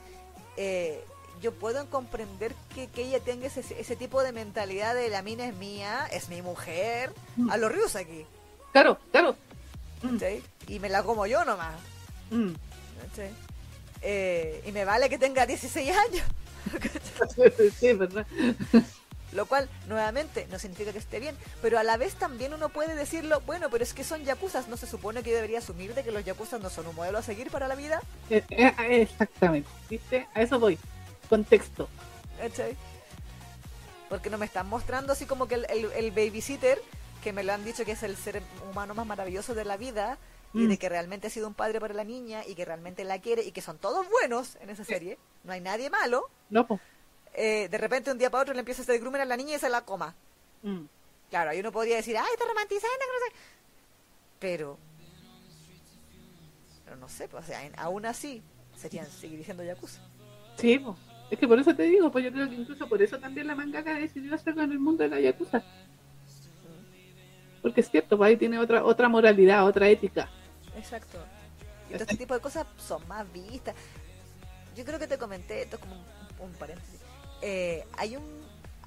eh, 0.56 1.02
yo 1.42 1.52
puedo 1.52 1.84
comprender 1.90 2.54
que, 2.72 2.86
que 2.88 3.02
ella 3.06 3.18
tenga 3.18 3.46
ese, 3.48 3.64
ese 3.80 3.96
tipo 3.96 4.22
de 4.22 4.30
mentalidad 4.30 4.94
de 4.94 5.08
la 5.08 5.22
mina 5.22 5.46
es 5.46 5.54
mía, 5.56 6.06
es 6.12 6.28
mi 6.28 6.42
mujer, 6.42 7.12
Mm. 7.36 7.50
a 7.50 7.56
los 7.56 7.72
Ryusaki, 7.72 8.24
Claro, 8.72 8.98
claro. 9.10 9.34
Mm, 10.02 10.18
¿sí? 10.18 10.42
Y 10.68 10.78
me 10.80 10.88
la 10.88 11.02
como 11.02 11.26
yo 11.26 11.44
nomás. 11.44 11.80
mm. 12.30 12.54
Eh, 14.02 14.62
y 14.66 14.72
me 14.72 14.84
vale 14.84 15.08
que 15.08 15.18
tenga 15.18 15.46
16 15.46 15.90
años. 15.96 16.24
sí, 17.78 17.92
¿verdad? 17.94 18.26
Lo 19.32 19.46
cual, 19.46 19.68
nuevamente, 19.86 20.46
no 20.50 20.58
significa 20.58 20.92
que 20.92 20.98
esté 20.98 21.20
bien, 21.20 21.36
pero 21.60 21.78
a 21.78 21.82
la 21.82 21.96
vez 21.96 22.16
también 22.16 22.54
uno 22.54 22.68
puede 22.70 22.94
decirlo, 22.94 23.40
bueno, 23.42 23.70
pero 23.70 23.82
es 23.84 23.92
que 23.92 24.04
son 24.04 24.24
yakuzas, 24.24 24.68
¿no 24.68 24.76
se 24.76 24.86
supone 24.86 25.22
que 25.22 25.30
yo 25.30 25.36
debería 25.36 25.58
asumir 25.58 25.94
de 25.94 26.04
que 26.04 26.12
los 26.12 26.24
yakuzas 26.24 26.60
no 26.60 26.70
son 26.70 26.86
un 26.86 26.94
modelo 26.94 27.18
a 27.18 27.22
seguir 27.22 27.50
para 27.50 27.68
la 27.68 27.74
vida? 27.74 28.04
Eh, 28.28 28.44
eh, 28.50 29.02
exactamente, 29.02 29.70
¿viste? 29.88 30.28
A 30.34 30.42
eso 30.42 30.58
voy. 30.60 30.78
Contexto. 31.28 31.90
Porque 34.08 34.30
no 34.30 34.38
me 34.38 34.46
están 34.46 34.68
mostrando 34.68 35.12
así 35.12 35.26
como 35.26 35.48
que 35.48 35.56
el, 35.56 35.66
el- 35.70 35.92
el 35.92 36.10
babysitter, 36.12 36.80
que 37.22 37.32
me 37.32 37.42
lo 37.44 37.52
han 37.52 37.64
dicho 37.64 37.84
que 37.84 37.92
es 37.92 38.02
el 38.02 38.16
ser 38.16 38.42
humano 38.70 38.94
más 38.94 39.06
maravilloso 39.06 39.54
de 39.54 39.64
la 39.64 39.76
vida, 39.76 40.18
y 40.54 40.58
Mm. 40.60 40.68
de 40.68 40.78
que 40.78 40.88
realmente 40.88 41.26
ha 41.26 41.30
sido 41.30 41.48
un 41.48 41.54
padre 41.54 41.80
para 41.80 41.92
la 41.92 42.04
niña, 42.04 42.42
y 42.46 42.54
que 42.54 42.64
realmente 42.64 43.04
la 43.04 43.20
quiere, 43.20 43.42
y 43.42 43.52
que 43.52 43.60
son 43.60 43.78
todos 43.78 44.08
buenos 44.08 44.56
en 44.60 44.70
esa 44.70 44.84
serie, 44.84 45.18
no 45.44 45.52
hay 45.52 45.60
nadie 45.60 45.90
malo, 45.90 46.30
No, 46.50 46.66
pues. 46.66 46.80
eh, 47.34 47.68
de 47.68 47.78
repente 47.78 48.10
un 48.10 48.18
día 48.18 48.30
para 48.30 48.42
otro 48.42 48.54
le 48.54 48.60
empieza 48.60 48.82
a 48.82 48.84
hacer 48.84 49.00
groomer 49.00 49.20
a 49.22 49.24
la 49.26 49.36
niña 49.36 49.56
y 49.56 49.58
se 49.58 49.68
la 49.68 49.82
coma. 49.84 50.14
Mm. 50.62 50.84
Claro, 51.30 51.50
ahí 51.50 51.60
uno 51.60 51.72
podría 51.72 51.96
decir, 51.96 52.16
ay, 52.16 52.28
está 52.32 52.44
romantizando, 52.46 52.88
no 52.98 53.26
sé. 53.26 53.36
Pero, 54.38 54.78
pero 56.84 56.96
no 56.96 57.08
sé, 57.08 57.28
pues, 57.28 57.44
o 57.44 57.46
sea, 57.46 57.60
aún 57.78 58.06
así, 58.06 58.42
serían 58.76 59.06
seguir 59.06 59.38
diciendo 59.38 59.64
Yakuza. 59.64 60.00
Sí, 60.56 60.78
po. 60.78 60.96
es 61.30 61.38
que 61.38 61.48
por 61.48 61.58
eso 61.58 61.74
te 61.74 61.82
digo, 61.82 62.10
pues 62.10 62.24
yo 62.24 62.32
creo 62.32 62.48
que 62.48 62.54
incluso 62.54 62.88
por 62.88 63.02
eso 63.02 63.18
también 63.18 63.46
la 63.48 63.54
mangaka 63.56 63.94
decidió 63.94 64.34
hacerlo 64.34 64.62
en 64.62 64.72
el 64.72 64.78
mundo 64.78 65.02
de 65.02 65.08
la 65.10 65.20
Yakuza. 65.20 65.62
Porque 67.66 67.80
es 67.80 67.90
cierto, 67.90 68.16
pues 68.16 68.28
ahí 68.28 68.36
tiene 68.36 68.60
otra 68.60 68.84
otra 68.84 69.08
moralidad, 69.08 69.66
otra 69.66 69.88
ética. 69.88 70.28
Exacto. 70.76 71.18
Y 71.90 71.94
todo 71.94 72.04
este 72.04 72.16
tipo 72.16 72.32
de 72.32 72.38
cosas 72.38 72.64
son 72.78 73.06
más 73.08 73.26
vistas. 73.32 73.74
Yo 74.76 74.84
creo 74.84 75.00
que 75.00 75.08
te 75.08 75.18
comenté, 75.18 75.62
esto 75.62 75.74
es 75.76 75.82
como 75.82 75.96
un, 75.96 76.04
un 76.46 76.52
paréntesis. 76.52 77.00
Eh, 77.42 77.84
hay 77.96 78.14
un 78.16 78.22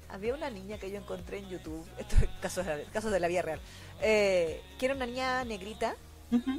había 0.08 0.32
una 0.34 0.48
niña 0.48 0.78
que 0.78 0.90
yo 0.90 0.96
encontré 0.96 1.38
en 1.40 1.50
YouTube, 1.50 1.86
esto 1.98 2.16
es 2.16 2.28
casos, 2.40 2.64
de- 2.64 2.84
casos 2.90 3.12
de 3.12 3.20
la 3.20 3.28
vida 3.28 3.42
real, 3.42 3.60
eh, 4.00 4.62
que 4.78 4.86
era 4.86 4.94
una 4.94 5.04
niña 5.04 5.44
negrita 5.44 5.94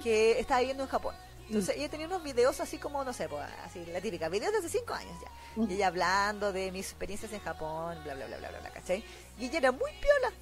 que 0.04 0.40
estaba 0.40 0.60
viviendo 0.60 0.84
en 0.84 0.90
Japón. 0.90 1.16
Entonces 1.48 1.76
ella 1.76 1.90
tenía 1.90 2.06
unos 2.06 2.22
videos 2.24 2.60
así 2.60 2.78
como, 2.78 3.04
no 3.04 3.14
sé, 3.14 3.28
pues, 3.28 3.44
así 3.66 3.84
la 3.88 4.00
típica, 4.00 4.30
videos 4.30 4.52
de 4.54 4.60
hace 4.60 4.70
cinco 4.70 4.94
años 4.94 5.14
ya. 5.22 5.64
Y 5.68 5.74
ella 5.74 5.88
hablando 5.88 6.54
de 6.54 6.72
mis 6.72 6.86
experiencias 6.86 7.34
en 7.34 7.40
Japón, 7.42 7.98
bla, 8.04 8.14
bla, 8.14 8.28
bla, 8.28 8.38
bla, 8.38 8.50
bla, 8.52 8.60
bla, 8.60 8.70
¿cachai? 8.70 9.04
Y 9.40 9.46
ella 9.48 9.58
era 9.58 9.72
muy 9.72 9.92
piola, 10.00 10.34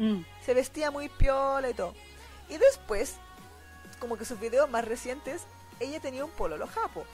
Mm. 0.00 0.24
se 0.44 0.54
vestía 0.54 0.90
muy 0.90 1.10
piola 1.10 1.68
y 1.68 1.74
todo. 1.74 1.94
Y 2.48 2.56
después, 2.56 3.16
como 3.98 4.16
que 4.16 4.24
sus 4.24 4.40
videos 4.40 4.68
más 4.70 4.86
recientes, 4.86 5.42
ella 5.78 6.00
tenía 6.00 6.24
un 6.24 6.30
pololo 6.30 6.66
japo. 6.66 7.04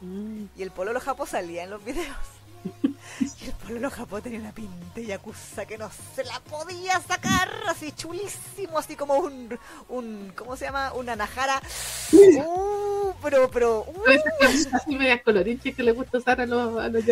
Mm. 0.00 0.44
Y 0.56 0.62
el 0.62 0.70
pololo 0.70 1.00
japo 1.00 1.26
salía 1.26 1.64
en 1.64 1.70
los 1.70 1.84
videos. 1.84 2.16
Y 3.20 3.46
el 3.46 3.52
pololo 3.54 3.90
japo 3.90 4.22
tenía 4.22 4.38
una 4.38 4.52
pinta 4.52 4.76
de 4.94 5.06
yakuza 5.06 5.66
que 5.66 5.76
no 5.76 5.90
se 6.14 6.24
la 6.24 6.40
podía 6.40 7.00
sacar, 7.00 7.50
así 7.66 7.92
chulísimo, 7.92 8.78
así 8.78 8.96
como 8.96 9.14
un, 9.14 9.58
un 9.88 10.32
¿cómo 10.36 10.56
se 10.56 10.66
llama? 10.66 10.92
Una 10.92 11.16
najara. 11.16 11.60
Uh, 12.12 13.12
pero, 13.22 13.50
pero, 13.50 13.80
uh, 13.80 14.02
Así 14.72 14.96
medias 14.96 15.22
colorinches 15.22 15.74
que 15.74 15.82
le 15.82 15.92
gusta 15.92 16.18
usar 16.18 16.40
a 16.40 16.46
los, 16.46 16.78
a 16.78 16.88
los 16.88 17.04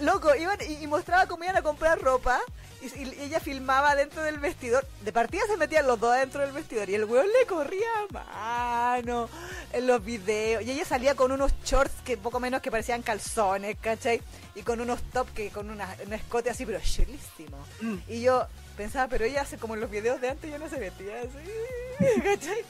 loco, 0.00 0.34
iban 0.34 0.58
y, 0.66 0.84
y 0.84 0.86
mostraba 0.86 1.26
cómo 1.26 1.44
iban 1.44 1.56
a 1.56 1.62
comprar 1.62 2.00
ropa 2.00 2.40
y, 2.82 3.02
y 3.02 3.20
ella 3.22 3.40
filmaba 3.40 3.94
dentro 3.94 4.22
del 4.22 4.38
vestidor. 4.38 4.86
De 5.02 5.12
partida 5.12 5.42
se 5.46 5.56
metían 5.56 5.86
los 5.86 5.98
dos 5.98 6.16
dentro 6.16 6.40
del 6.40 6.52
vestidor 6.52 6.88
y 6.90 6.94
el 6.94 7.04
weón 7.04 7.26
le 7.26 7.46
corría 7.46 7.88
a 8.14 8.96
mano 8.98 9.28
en 9.72 9.86
los 9.86 10.04
videos. 10.04 10.62
Y 10.64 10.70
ella 10.70 10.84
salía 10.84 11.14
con 11.14 11.32
unos 11.32 11.52
shorts 11.64 11.94
que 12.04 12.16
poco 12.16 12.40
menos 12.40 12.60
que 12.62 12.70
parecían 12.70 13.02
calzones, 13.02 13.76
¿cachai? 13.80 14.20
Y 14.54 14.62
con 14.62 14.80
unos 14.80 15.02
top 15.12 15.28
que 15.32 15.50
con 15.50 15.70
una, 15.70 15.88
un 16.06 16.12
escote 16.12 16.50
así, 16.50 16.66
pero 16.66 16.80
chulísimo. 16.80 17.58
Mm. 17.80 17.96
Y 18.08 18.22
yo 18.22 18.46
pensaba, 18.76 19.08
pero 19.08 19.24
ella 19.24 19.42
hace 19.42 19.58
como 19.58 19.74
en 19.74 19.80
los 19.80 19.90
videos 19.90 20.20
de 20.20 20.30
antes, 20.30 20.50
ya 20.50 20.58
no 20.58 20.68
se 20.68 20.78
vestía 20.78 21.20
así, 21.20 22.20
¿cachai? 22.22 22.64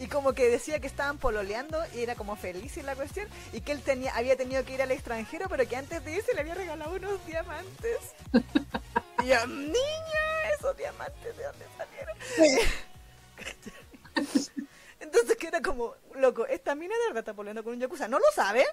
Y 0.00 0.08
como 0.08 0.32
que 0.32 0.48
decía 0.48 0.80
que 0.80 0.88
estaban 0.88 1.18
pololeando 1.18 1.78
y 1.94 2.00
era 2.00 2.16
como 2.16 2.34
feliz 2.34 2.76
en 2.78 2.86
la 2.86 2.96
cuestión 2.96 3.28
y 3.52 3.60
que 3.60 3.72
él 3.72 3.80
tenía 3.80 4.12
había 4.16 4.36
tenido 4.36 4.64
que 4.64 4.74
ir 4.74 4.82
al 4.82 4.90
extranjero, 4.90 5.48
pero 5.48 5.68
que 5.68 5.76
antes 5.76 6.04
de 6.04 6.16
irse 6.16 6.34
le 6.34 6.40
había 6.40 6.54
regalado 6.54 6.96
unos 6.96 7.24
diamantes. 7.26 7.98
Y 9.22 9.26
yo, 9.28 9.46
niña, 9.46 10.24
esos 10.58 10.76
diamantes, 10.76 11.36
¿de 11.36 11.44
dónde 11.44 11.66
salieron? 11.76 12.16
Entonces 15.00 15.36
que 15.36 15.48
era 15.48 15.60
como, 15.62 15.94
loco, 16.16 16.46
esta 16.46 16.74
mina 16.74 16.94
de 16.94 17.06
verdad 17.08 17.20
está 17.20 17.34
pololeando 17.34 17.62
con 17.62 17.74
un 17.74 17.80
yakuza. 17.80 18.08
No 18.08 18.18
lo 18.18 18.24
sabe, 18.34 18.64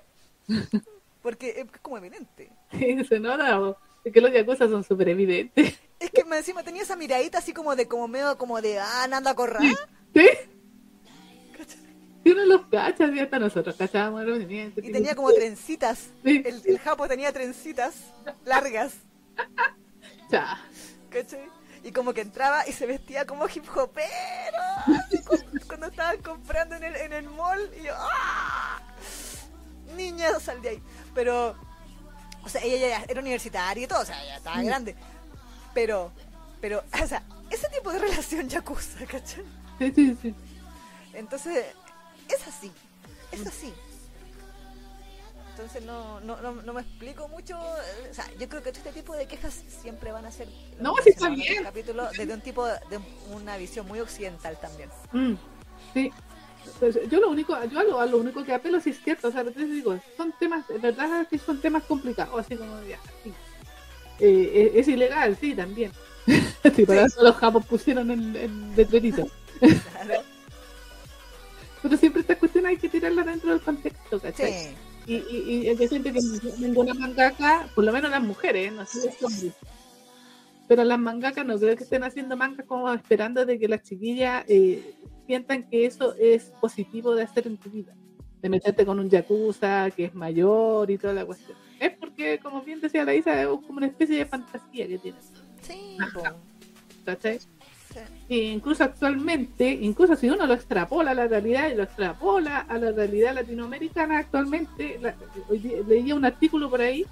porque 1.22 1.62
es 1.62 1.82
como 1.82 1.98
evidente. 1.98 2.52
Sí, 2.72 3.04
se 3.10 3.20
nota, 3.20 3.58
po. 3.58 3.78
es 4.04 4.14
que 4.14 4.22
los 4.22 4.32
Yakuza 4.32 4.68
son 4.68 4.84
súper 4.84 5.10
evidentes. 5.10 5.80
Es 6.00 6.10
que 6.10 6.22
encima 6.22 6.64
tenía 6.64 6.82
esa 6.82 6.96
miradita 6.96 7.38
así 7.38 7.54
como 7.54 7.76
de, 7.76 7.88
como 7.88 8.08
medio 8.08 8.38
como 8.38 8.62
de, 8.62 8.80
ah, 8.80 9.08
Nanda 9.08 9.36
Corra. 9.36 9.60
¿Sí? 10.14 10.28
Y 12.24 12.32
uno 12.32 12.46
los 12.46 12.68
cacha, 12.68 13.08
y 13.08 13.20
hasta 13.20 13.40
nosotros 13.40 13.76
cachábamos 13.76 14.24
los. 14.26 14.42
Y 14.42 14.92
tenía 14.92 15.16
como 15.16 15.32
trencitas. 15.32 16.10
Sí. 16.24 16.44
El, 16.46 16.62
el 16.66 16.80
japo 16.80 17.08
tenía 17.08 17.32
trencitas 17.32 17.96
largas. 18.46 18.94
Cha. 20.32 20.58
¿Cachai? 21.10 21.50
Y 21.84 21.92
como 21.92 22.14
que 22.14 22.22
entraba 22.22 22.68
y 22.68 22.72
se 22.72 22.86
vestía 22.86 23.26
como 23.26 23.48
hip 23.48 23.66
hopero. 23.76 24.58
Cuando 25.68 25.88
estaban 25.88 26.22
comprando 26.22 26.76
en 26.76 26.84
el, 26.84 26.96
en 26.96 27.14
el 27.14 27.30
mall. 27.30 27.72
Y 27.80 27.84
yo, 27.84 27.94
¡ah! 27.98 28.80
Niña, 29.96 30.40
sal 30.40 30.62
de 30.62 30.70
ahí. 30.70 30.84
Pero, 31.14 31.56
o 32.44 32.50
sea, 32.50 32.62
ella 32.64 32.88
ya 32.88 33.06
era 33.08 33.20
universitaria 33.20 33.84
y 33.84 33.88
todo, 33.88 34.02
o 34.02 34.06
sea, 34.06 34.24
ya 34.24 34.38
estaba 34.38 34.62
grande. 34.62 34.96
Pero, 35.74 36.12
pero, 36.62 36.84
o 37.04 37.08
sea, 37.08 37.24
ese 37.50 37.68
tipo 37.70 37.92
de 37.92 38.00
relación 38.00 38.48
yakuza, 38.48 39.06
¿cachai? 39.06 39.44
Sí, 39.80 39.92
sí, 39.94 40.18
sí. 40.22 40.36
Entonces, 41.14 41.66
es 42.30 42.48
así, 42.48 42.72
es 43.32 43.46
así. 43.46 43.74
Entonces 45.52 45.84
no, 45.84 46.20
no, 46.22 46.42
no, 46.42 46.54
no 46.54 46.74
me 46.74 46.82
explico 46.82 47.28
mucho. 47.28 47.56
eh, 47.58 48.10
O 48.10 48.14
sea, 48.14 48.26
yo 48.40 48.48
creo 48.50 48.64
que 48.64 48.72
todo 48.72 48.80
este 48.84 48.92
tipo 49.00 49.16
de 49.16 49.28
quejas 49.28 49.64
siempre 49.82 50.12
van 50.12 50.26
a 50.26 50.32
ser 50.32 50.48
lo 50.78 50.84
No, 50.84 50.96
sí 51.04 51.10
está 51.10 51.28
en 51.28 51.36
bien. 51.36 51.64
capítulo 51.64 52.08
desde 52.18 52.34
un 52.34 52.42
tipo 52.42 52.66
de 52.66 52.98
un- 52.98 53.34
una 53.42 53.58
visión 53.58 53.88
muy 53.88 54.00
occidental 54.00 54.58
también. 54.60 54.90
Mm, 55.12 55.34
sí. 55.94 56.12
Pues 56.80 56.98
yo 57.10 57.20
lo 57.20 57.30
único, 57.30 57.58
yo 57.66 57.80
a 57.80 57.84
lo, 57.84 58.00
a 58.00 58.06
lo 58.06 58.18
único 58.18 58.44
que 58.46 58.54
apelo 58.54 58.80
sí 58.80 58.92
es 58.92 59.02
cierto, 59.04 59.30
o 59.30 59.32
sea, 59.32 59.44
te 59.44 59.66
digo, 59.66 60.00
son 60.16 60.32
temas, 60.40 60.68
de 60.68 60.78
verdad 60.78 61.28
que 61.28 61.40
son 61.40 61.60
temas 61.60 61.84
complicados, 61.84 62.40
así 62.40 62.56
como 62.56 62.80
ya, 62.84 63.00
sí. 63.24 63.34
Eh, 64.20 64.70
es, 64.76 64.82
es 64.82 64.88
ilegal, 64.88 65.36
sí, 65.42 65.56
también. 65.56 65.92
sí, 66.76 66.86
para 66.86 67.06
eso 67.08 67.24
los 67.24 67.36
japos 67.36 67.66
pusieron 67.66 68.12
el, 68.12 68.36
el 68.36 68.76
letrerito. 68.76 69.28
Claro. 69.60 70.22
Pero 71.82 71.98
siempre 71.98 72.22
esta 72.22 72.38
cuestión 72.38 72.66
hay 72.68 72.78
que 72.78 72.90
tirarla 72.90 73.24
dentro 73.24 73.50
del 73.52 73.62
contexto, 73.62 74.20
¿cachai? 74.20 74.52
Sí, 74.54 74.76
Y, 75.12 75.16
y, 75.30 75.62
y 75.64 75.68
es 75.68 75.78
decir, 75.78 76.02
que 76.02 76.14
ninguna 76.60 76.94
mangaka, 76.94 77.68
por 77.76 77.84
lo 77.84 77.92
menos 77.92 78.12
las 78.12 78.24
mujeres, 78.24 78.72
no 78.72 78.86
sé 78.86 79.14
hombres, 79.22 79.54
pero 80.70 80.86
las 80.86 81.00
mangakas 81.00 81.46
no 81.46 81.60
creo 81.60 81.76
que 81.76 81.84
estén 81.84 82.06
haciendo 82.06 82.38
mangas 82.38 82.66
como 82.66 82.90
esperando 82.94 83.46
de 83.46 83.60
que 83.60 83.68
las 83.68 83.84
chiquillas 83.84 84.46
eh, 84.48 84.96
sientan 85.28 85.68
que 85.70 85.86
eso 85.86 86.16
es 86.16 86.54
positivo 86.62 87.14
de 87.14 87.24
hacer 87.24 87.46
en 87.48 87.58
tu 87.58 87.70
vida. 87.70 87.94
De 88.42 88.48
meterte 88.48 88.86
con 88.86 88.98
un 88.98 89.10
yakuza 89.10 89.92
que 89.92 90.06
es 90.06 90.16
mayor 90.16 90.90
y 90.90 90.98
toda 90.98 91.14
la 91.14 91.26
cuestión. 91.26 91.58
Es 91.78 91.92
porque, 91.98 92.40
como 92.40 92.62
bien 92.62 92.80
decía 92.80 93.04
la 93.04 93.14
Isa, 93.14 93.42
es 93.42 93.48
como 93.48 93.80
una 93.80 93.88
especie 93.88 94.18
de 94.18 94.26
fantasía 94.26 94.88
que 94.88 94.98
tiene. 94.98 95.18
sí. 95.62 95.98
¿cachai? 97.04 97.40
Sí. 97.94 98.00
E 98.30 98.38
incluso 98.52 98.84
actualmente, 98.84 99.70
incluso 99.70 100.16
si 100.16 100.30
uno 100.30 100.46
lo 100.46 100.54
extrapola 100.54 101.12
a 101.12 101.14
la 101.14 101.28
realidad 101.28 101.70
y 101.70 101.76
lo 101.76 101.84
extrapola 101.84 102.60
a 102.60 102.78
la 102.78 102.92
realidad 102.92 103.34
latinoamericana 103.36 104.20
actualmente, 104.20 104.98
la- 105.02 105.16
leía 105.88 106.16
un 106.16 106.24
artículo 106.26 106.70
por 106.70 106.82
ahí 106.82 107.06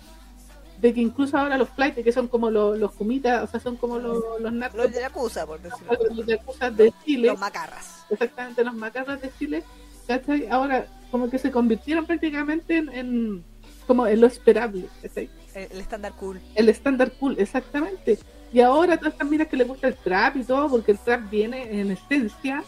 de 0.79 0.93
que 0.93 1.01
incluso 1.01 1.37
ahora 1.37 1.57
los 1.57 1.67
flights, 1.69 2.01
que 2.03 2.11
son 2.13 2.29
como 2.29 2.49
los, 2.49 2.77
los 2.79 2.93
kumitas, 2.93 3.43
o 3.43 3.47
sea, 3.51 3.59
son 3.59 3.75
como 3.75 3.99
los, 3.99 4.23
los 4.39 4.53
narcos, 4.53 4.85
Los 4.85 4.93
yakuza, 4.93 5.45
por 5.45 5.59
decirlo 5.61 5.91
los 6.15 6.25
yakuzas 6.25 6.75
de 6.77 6.93
Chile, 7.03 7.27
Los 7.27 7.39
macarras. 7.39 8.05
exactamente 8.09 8.63
los 8.63 8.73
macarras 8.73 9.19
de 9.21 9.29
Chile, 9.37 9.63
¿cachai? 10.07 10.47
Ahora 10.47 10.87
como 11.11 11.29
que 11.29 11.37
se 11.37 11.51
convirtieron 11.51 12.05
prácticamente 12.05 12.77
en, 12.77 12.89
en- 12.89 13.43
como 13.85 14.07
en 14.07 14.21
lo 14.21 14.27
esperable, 14.27 14.85
¿cachai? 15.01 15.29
El, 15.53 15.69
el 15.71 15.79
estándar 15.81 16.13
cool. 16.13 16.39
el 16.55 16.69
estándar 16.69 17.11
cool, 17.19 17.35
exactamente. 17.39 18.17
Y 18.51 18.61
ahora 18.61 18.97
todas 18.97 19.13
estas 19.13 19.29
minas 19.29 19.47
que 19.47 19.57
les 19.57 19.67
gusta 19.67 19.87
el 19.87 19.95
trap 19.95 20.37
y 20.37 20.43
todo, 20.43 20.69
porque 20.69 20.91
el 20.93 20.99
trap 20.99 21.29
viene 21.29 21.79
en 21.79 21.91
esencia 21.91 22.63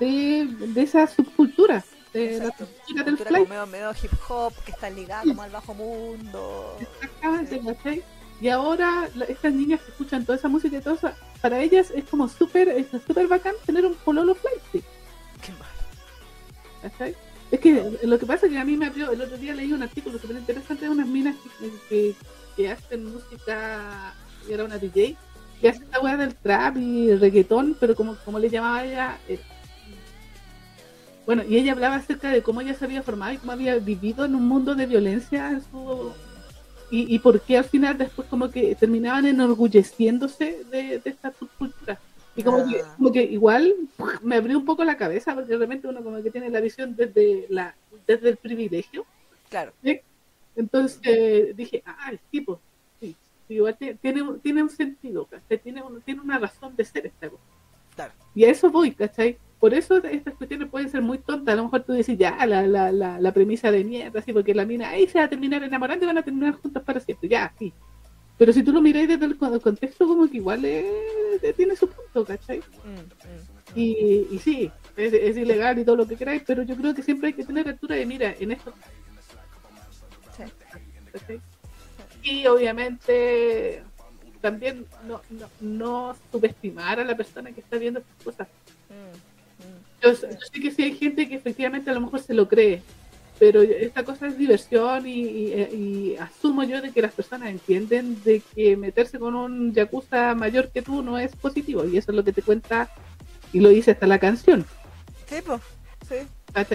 de, 0.00 0.46
de 0.48 0.82
esa 0.82 1.06
subcultura, 1.06 1.84
de 2.12 2.38
la 2.40 2.46
subcultura 2.56 3.04
del 3.04 3.18
fly. 3.18 3.46
medio, 3.46 3.66
medio 3.66 3.90
hip 4.02 4.10
hop 4.28 4.52
que 4.64 4.72
está 4.72 4.90
ligada 4.90 5.22
como 5.22 5.42
al 5.42 5.50
bajo 5.50 5.74
mundo. 5.74 6.76
Exactamente, 6.80 7.60
¿cachai? 7.60 8.02
Y 8.40 8.48
ahora 8.48 9.08
la- 9.14 9.24
estas 9.26 9.52
niñas 9.54 9.80
que 9.80 9.90
escuchan 9.92 10.24
toda 10.26 10.36
esa 10.38 10.48
música 10.48 10.76
y 10.76 10.80
todo 10.80 10.94
eso, 10.94 11.10
para 11.40 11.60
ellas 11.60 11.90
es 11.94 12.04
como 12.04 12.28
súper 12.28 12.68
es 12.68 12.86
súper 13.06 13.28
bacán 13.28 13.54
tener 13.64 13.86
un 13.86 13.94
pololo 13.94 14.34
flight, 14.34 14.84
Qué 15.40 15.52
mal. 15.52 15.68
¿cachai? 16.82 17.14
Es 17.52 17.60
que 17.60 17.98
lo 18.02 18.18
que 18.18 18.26
pasa 18.26 18.46
es 18.46 18.52
que 18.52 18.58
a 18.58 18.64
mí 18.64 18.76
me 18.76 18.86
abrió, 18.86 19.12
el 19.12 19.22
otro 19.22 19.36
día 19.38 19.54
leí 19.54 19.72
un 19.72 19.82
artículo 19.84 20.18
súper 20.18 20.36
interesante 20.36 20.84
de 20.86 20.90
unas 20.90 21.06
minas 21.06 21.36
que, 21.60 21.70
que, 21.88 22.14
que 22.56 22.70
hacen 22.72 23.04
música, 23.12 24.12
y 24.48 24.52
era 24.52 24.64
una 24.64 24.78
DJ, 24.78 25.16
que 25.60 25.68
hace 25.68 25.84
esta 25.84 26.00
weá 26.00 26.16
del 26.16 26.34
trap 26.34 26.76
y 26.76 27.10
el 27.10 27.20
reggaetón, 27.20 27.76
pero 27.80 27.94
como, 27.94 28.16
como 28.24 28.38
le 28.38 28.50
llamaba 28.50 28.84
ella, 28.84 29.18
eh, 29.28 29.40
bueno, 31.24 31.42
y 31.48 31.56
ella 31.56 31.72
hablaba 31.72 31.96
acerca 31.96 32.30
de 32.30 32.42
cómo 32.42 32.60
ella 32.60 32.74
se 32.74 32.84
había 32.84 33.02
formado 33.02 33.32
y 33.32 33.38
cómo 33.38 33.52
había 33.52 33.76
vivido 33.76 34.24
en 34.24 34.34
un 34.34 34.46
mundo 34.46 34.74
de 34.74 34.86
violencia 34.86 35.50
en 35.50 35.60
su 35.60 36.12
y, 36.88 37.12
y 37.12 37.18
por 37.18 37.40
qué 37.40 37.58
al 37.58 37.64
final 37.64 37.98
después 37.98 38.28
como 38.28 38.48
que 38.48 38.76
terminaban 38.76 39.26
enorgulleciéndose 39.26 40.62
de, 40.70 41.00
de 41.00 41.10
esta 41.10 41.32
subcultura. 41.36 41.98
Y 42.36 42.42
como, 42.44 42.68
que, 42.68 42.80
Ah. 42.80 42.94
como 42.96 43.10
que 43.10 43.24
igual 43.24 43.74
me 44.22 44.36
abrió 44.36 44.56
un 44.58 44.64
poco 44.64 44.84
la 44.84 44.96
cabeza 44.96 45.34
porque 45.34 45.56
realmente 45.56 45.88
uno 45.88 46.04
como 46.04 46.22
que 46.22 46.30
tiene 46.30 46.50
la 46.50 46.60
visión 46.60 46.94
desde 46.94 47.46
la 47.48 47.74
desde 48.06 48.28
el 48.28 48.36
privilegio. 48.36 49.04
Claro. 49.48 49.72
¿sí? 49.82 50.00
Entonces 50.54 51.56
dije, 51.56 51.82
ah, 51.86 52.10
el 52.12 52.20
tipo, 52.30 52.60
igual 53.54 53.76
tiene, 53.76 53.94
tiene, 53.94 54.22
un- 54.22 54.40
tiene 54.40 54.62
un 54.62 54.70
sentido, 54.70 55.26
¿cachai? 55.26 55.58
Tiene, 55.58 55.82
un- 55.82 56.00
tiene 56.02 56.20
una 56.20 56.38
razón 56.38 56.74
de 56.76 56.84
ser 56.84 57.06
esta 57.06 57.28
cosa. 57.28 57.42
Claro. 57.94 58.12
Y 58.34 58.44
a 58.44 58.50
eso 58.50 58.70
voy, 58.70 58.92
¿cachai? 58.92 59.38
Por 59.58 59.72
eso 59.72 59.96
estas 60.04 60.34
cuestiones 60.34 60.68
pueden 60.68 60.90
ser 60.90 61.00
muy 61.00 61.16
tontas. 61.18 61.54
A 61.54 61.56
lo 61.56 61.64
mejor 61.64 61.82
tú 61.82 61.92
dices, 61.94 62.18
ya, 62.18 62.44
la, 62.46 62.66
la, 62.66 62.92
la, 62.92 63.18
la 63.18 63.32
premisa 63.32 63.70
de 63.70 63.84
mierda, 63.84 64.20
así, 64.20 64.32
porque 64.32 64.54
la 64.54 64.66
mina 64.66 64.90
ahí 64.90 65.06
se 65.08 65.18
va 65.18 65.24
a 65.24 65.28
terminar 65.30 65.62
enamorando 65.62 66.04
y 66.04 66.08
van 66.08 66.18
a 66.18 66.22
terminar 66.22 66.54
juntos 66.54 66.82
para 66.82 67.00
siempre. 67.00 67.28
Ya, 67.28 67.54
sí. 67.58 67.72
Pero 68.38 68.52
si 68.52 68.62
tú 68.62 68.70
lo 68.70 68.82
miráis 68.82 69.08
desde 69.08 69.24
el, 69.24 69.38
con- 69.38 69.54
el 69.54 69.62
contexto, 69.62 70.06
como 70.06 70.28
que 70.28 70.36
igual 70.36 70.62
es- 70.66 71.56
tiene 71.56 71.74
su 71.74 71.88
punto, 71.88 72.24
¿cachai? 72.26 72.58
Mm, 72.58 72.98
mm. 73.00 73.78
Y, 73.78 74.26
y 74.30 74.38
sí, 74.40 74.70
es, 74.96 75.12
es 75.14 75.36
ilegal 75.38 75.78
y 75.78 75.84
todo 75.84 75.96
lo 75.96 76.06
que 76.06 76.16
queráis, 76.16 76.42
pero 76.46 76.62
yo 76.62 76.76
creo 76.76 76.94
que 76.94 77.02
siempre 77.02 77.28
hay 77.28 77.32
que 77.32 77.44
tener 77.44 77.66
altura 77.66 77.96
de 77.96 78.04
mira 78.04 78.34
en 78.38 78.52
esto. 78.52 78.74
Sí. 80.36 80.42
¿cachai? 81.12 81.40
Y 82.28 82.44
obviamente 82.48 83.82
también 84.40 84.84
no, 85.06 85.20
no, 85.30 85.48
no 85.60 86.16
subestimar 86.32 86.98
a 87.00 87.04
la 87.04 87.16
persona 87.16 87.52
que 87.52 87.60
está 87.60 87.78
viendo 87.78 88.00
estas 88.00 88.24
cosas. 88.24 88.48
Mm, 88.90 89.64
mm. 89.64 90.02
Yo, 90.02 90.14
sé- 90.16 90.28
yo 90.32 90.46
sé 90.52 90.60
que 90.60 90.70
sí 90.72 90.82
hay 90.82 90.94
gente 90.96 91.28
que 91.28 91.36
efectivamente 91.36 91.88
a 91.90 91.94
lo 91.94 92.00
mejor 92.00 92.20
se 92.20 92.34
lo 92.34 92.48
cree, 92.48 92.82
pero 93.38 93.62
esta 93.62 94.02
cosa 94.04 94.26
es 94.26 94.36
diversión 94.36 95.06
y, 95.06 95.20
y- 95.20 95.52
y 95.74 96.16
asumo 96.16 96.64
yo 96.64 96.80
de 96.82 96.90
que 96.90 97.00
las 97.02 97.12
personas 97.12 97.48
entienden 97.50 98.22
de 98.24 98.42
que 98.54 98.76
meterse 98.76 99.18
con 99.20 99.34
un 99.36 99.72
yakuza 99.72 100.34
mayor 100.34 100.70
que 100.70 100.82
tú 100.82 101.02
no 101.02 101.18
es 101.18 101.34
positivo 101.36 101.84
y 101.86 101.96
eso 101.96 102.10
es 102.10 102.16
lo 102.16 102.24
que 102.24 102.32
te 102.32 102.42
cuenta 102.42 102.90
y 103.52 103.60
lo 103.60 103.68
dice 103.68 103.92
hasta 103.92 104.06
la 104.08 104.18
canción. 104.18 104.64
Sí. 106.08 106.16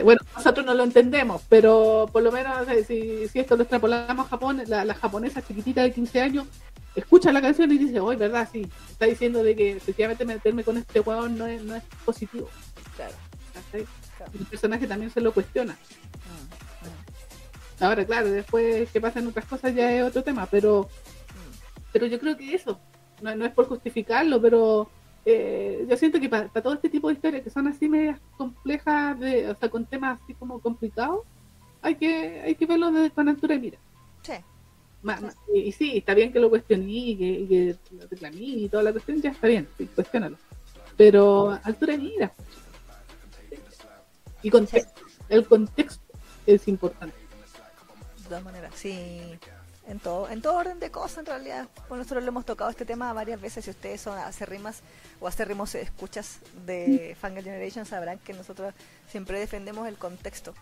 Bueno, 0.03 0.22
nosotros 0.36 0.66
no 0.66 0.74
lo 0.74 0.84
entendemos, 0.84 1.41
pero 1.49 2.08
por 2.12 2.22
lo 2.22 2.32
menos 2.32 2.68
eh, 2.70 2.84
si, 2.84 3.28
si 3.28 3.40
esto 3.40 3.56
lo 3.56 3.64
extrapolamos 3.64 4.26
a 4.26 4.30
Japón, 4.30 4.62
la, 4.68 4.86
la 4.86 4.94
japonesa 4.94 5.41
chiquitita 5.41 5.82
de 5.82 5.91
15 5.91 6.22
años 6.22 6.48
escucha 6.95 7.32
la 7.32 7.41
canción 7.41 7.72
y 7.72 7.78
dice, 7.78 7.99
hoy, 7.99 8.16
¿verdad? 8.16 8.48
Sí, 8.52 8.68
está 8.90 9.06
diciendo 9.06 9.44
de 9.44 9.56
que 9.56 9.72
efectivamente 9.78 10.26
meterme 10.26 10.64
con 10.64 10.78
este 10.78 10.99
huevón 10.99 11.38
no 11.38 11.48
es, 11.48 11.64
no 11.64 11.76
es 11.76 11.84
positivo. 12.06 12.49
Claro. 12.95 13.16
El 13.74 14.45
personaje 14.45 14.88
también 14.88 15.12
se 15.12 15.22
lo 15.22 15.34
cuestiona. 15.34 15.74
Mm, 15.74 16.86
mm. 16.86 17.84
Ahora, 17.84 18.06
claro, 18.06 18.30
después 18.30 18.90
que 18.91 19.02
pasan 19.02 19.28
otras 19.28 19.45
cosas 19.45 19.74
ya 19.74 19.91
es 19.91 20.03
otro 20.03 20.24
tema, 20.24 20.45
pero 20.45 20.90
pero 21.91 22.06
yo 22.06 22.20
creo 22.20 22.38
que 22.38 22.53
eso, 22.53 22.80
no, 23.22 23.36
no 23.36 23.45
es 23.45 23.52
por 23.52 23.68
justificarlo, 23.68 24.41
pero 24.41 24.90
eh, 25.26 25.85
yo 25.88 25.98
siento 25.98 26.19
que 26.19 26.30
para 26.30 26.49
todo 26.49 26.73
este 26.73 26.89
tipo 26.89 27.07
de 27.07 27.14
historias 27.15 27.43
que 27.43 27.49
son 27.49 27.68
así 27.68 27.88
medias 27.88 28.19
complejas, 28.38 29.19
de, 29.19 29.49
o 29.49 29.56
sea, 29.56 29.69
con 29.69 29.85
temas 29.85 30.19
así 30.22 30.34
como 30.34 30.60
complicados, 30.60 31.22
hay 31.81 31.95
que 31.95 32.41
hay 32.41 32.56
que 32.56 32.65
verlo 32.65 32.91
desde 32.91 33.11
con 33.11 33.30
altura 33.30 33.56
de 33.56 33.61
mira. 33.61 33.77
Sí. 34.23 34.34
Y, 35.53 35.60
y 35.60 35.72
sí, 35.72 35.98
está 35.98 36.14
bien 36.14 36.31
que 36.31 36.39
lo 36.39 36.49
cuestioné 36.49 36.91
y 36.91 37.18
que, 37.18 37.26
y 37.26 37.48
que 37.48 37.76
lo 37.95 38.07
reclamé 38.07 38.38
y 38.38 38.69
toda 38.69 38.84
la 38.84 38.91
cuestión, 38.91 39.22
ya 39.22 39.31
está 39.31 39.48
bien, 39.48 39.68
sí, 39.77 39.88
cuestiónalo. 39.88 40.38
Pero 40.98 41.57
altura 41.64 41.93
de 41.93 41.99
mira. 41.99 42.34
Y 44.43 44.49
contexto, 44.49 45.02
el 45.30 45.45
contexto 45.45 46.14
es 46.45 46.68
importante. 46.68 47.15
De 48.18 48.23
todas 48.23 48.43
maneras, 48.43 48.73
sí. 48.76 49.22
En 49.92 50.00
todo, 50.00 50.30
en 50.30 50.42
todo 50.42 50.56
orden 50.56 50.80
de 50.80 50.90
cosas, 50.90 51.18
en 51.18 51.26
realidad. 51.26 51.68
Bueno, 51.90 51.98
nosotros 52.04 52.24
le 52.24 52.30
hemos 52.30 52.46
tocado 52.46 52.70
este 52.70 52.86
tema 52.86 53.12
varias 53.12 53.42
veces. 53.42 53.66
Si 53.66 53.72
ustedes 53.72 54.00
son 54.00 54.18
acerrimas 54.18 54.80
o 55.20 55.28
acerrimos 55.28 55.76
escuchas 55.76 56.40
de 56.66 57.14
Fangirl 57.20 57.44
Generation, 57.44 57.86
sabrán 57.86 58.18
que 58.20 58.32
nosotros 58.32 58.74
siempre 59.10 59.38
defendemos 59.38 59.86
el 59.90 59.98
contexto. 59.98 60.54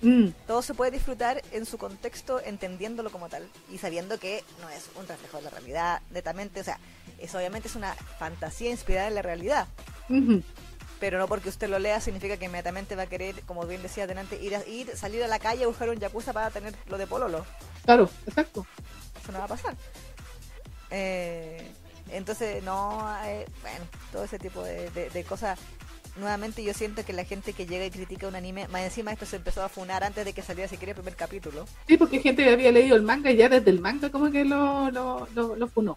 Mm, 0.00 0.28
Todo 0.46 0.62
se 0.62 0.72
puede 0.72 0.92
disfrutar 0.92 1.42
en 1.52 1.66
su 1.66 1.76
contexto, 1.76 2.40
entendiéndolo 2.40 3.12
como 3.12 3.28
tal 3.28 3.46
y 3.70 3.76
sabiendo 3.76 4.18
que 4.18 4.42
no 4.62 4.70
es 4.70 4.88
un 4.98 5.06
reflejo 5.06 5.36
de 5.36 5.42
la 5.42 5.50
realidad, 5.50 6.00
netamente. 6.10 6.60
O 6.60 6.64
sea, 6.64 6.78
es 7.18 7.34
obviamente 7.34 7.68
es 7.68 7.76
una 7.76 7.92
fantasía 8.18 8.70
inspirada 8.70 9.08
en 9.08 9.14
la 9.14 9.20
realidad. 9.22 9.66
ujú. 10.08 10.42
Pero 11.00 11.18
no 11.18 11.26
porque 11.26 11.48
usted 11.48 11.68
lo 11.70 11.78
lea 11.78 11.98
significa 12.00 12.36
que 12.36 12.44
inmediatamente 12.44 12.94
va 12.94 13.04
a 13.04 13.06
querer, 13.06 13.40
como 13.46 13.66
bien 13.66 13.82
decía 13.82 14.04
adelante, 14.04 14.38
ir, 14.40 14.54
a, 14.54 14.64
ir 14.66 14.94
salir 14.96 15.22
a 15.24 15.28
la 15.28 15.38
calle 15.38 15.64
a 15.64 15.66
buscar 15.66 15.88
un 15.88 15.96
yakuza 15.98 16.32
para 16.34 16.50
tener 16.50 16.74
lo 16.88 16.98
de 16.98 17.06
pololo. 17.06 17.46
Claro, 17.84 18.10
exacto. 18.26 18.66
Eso 19.22 19.32
no 19.32 19.38
va 19.38 19.46
a 19.46 19.48
pasar. 19.48 19.74
Eh, 20.90 21.70
entonces, 22.10 22.62
no, 22.62 23.06
eh, 23.24 23.46
bueno, 23.62 23.84
todo 24.12 24.24
ese 24.24 24.38
tipo 24.38 24.62
de, 24.62 24.90
de- 24.90 25.10
de 25.10 25.24
cosas. 25.24 25.58
Nuevamente 26.16 26.62
yo 26.64 26.74
siento 26.74 27.04
que 27.04 27.12
la 27.12 27.24
gente 27.24 27.52
que 27.52 27.66
llega 27.66 27.84
y 27.86 27.90
critica 27.90 28.26
un 28.26 28.34
anime, 28.34 28.66
más 28.68 28.82
encima 28.82 29.12
esto 29.12 29.26
se 29.26 29.36
empezó 29.36 29.62
a 29.62 29.68
funar 29.68 30.02
antes 30.02 30.24
de 30.24 30.32
que 30.32 30.42
saliera 30.42 30.68
siquiera 30.68 30.90
el 30.90 30.96
primer 30.96 31.14
capítulo. 31.14 31.66
Sí, 31.86 31.96
porque 31.96 32.18
gente 32.20 32.50
había 32.52 32.72
leído 32.72 32.96
el 32.96 33.02
manga 33.02 33.30
y 33.30 33.36
ya 33.36 33.48
desde 33.48 33.70
el 33.70 33.80
manga 33.80 34.10
como 34.10 34.30
que 34.30 34.44
lo, 34.44 34.90
lo, 34.90 35.28
lo, 35.34 35.54
lo 35.54 35.68
funó. 35.68 35.96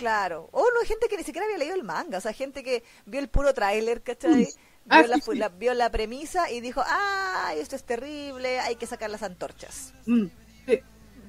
Claro. 0.00 0.48
O 0.52 0.60
no, 0.72 0.80
hay 0.80 0.86
gente 0.86 1.08
que 1.08 1.16
ni 1.16 1.24
siquiera 1.24 1.44
había 1.46 1.58
leído 1.58 1.74
el 1.74 1.84
manga, 1.84 2.18
o 2.18 2.20
sea, 2.20 2.32
gente 2.32 2.62
que 2.62 2.82
vio 3.06 3.20
el 3.20 3.28
puro 3.28 3.52
tráiler, 3.52 4.02
¿cachai? 4.02 4.54
Ah, 4.88 5.02
Vio, 5.02 5.06
la, 5.06 5.18
sí, 5.18 5.20
fu- 5.20 5.32
sí. 5.32 5.38
la- 5.40 5.50
vio 5.50 5.74
la 5.74 5.90
premisa 5.90 6.50
y 6.50 6.60
dijo, 6.60 6.82
ah, 6.86 7.52
esto 7.56 7.76
es 7.76 7.84
terrible, 7.84 8.60
hay 8.60 8.76
que 8.76 8.86
sacar 8.86 9.10
las 9.10 9.22
antorchas. 9.22 9.92
Mm, 10.06 10.26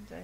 sí. 0.10 0.16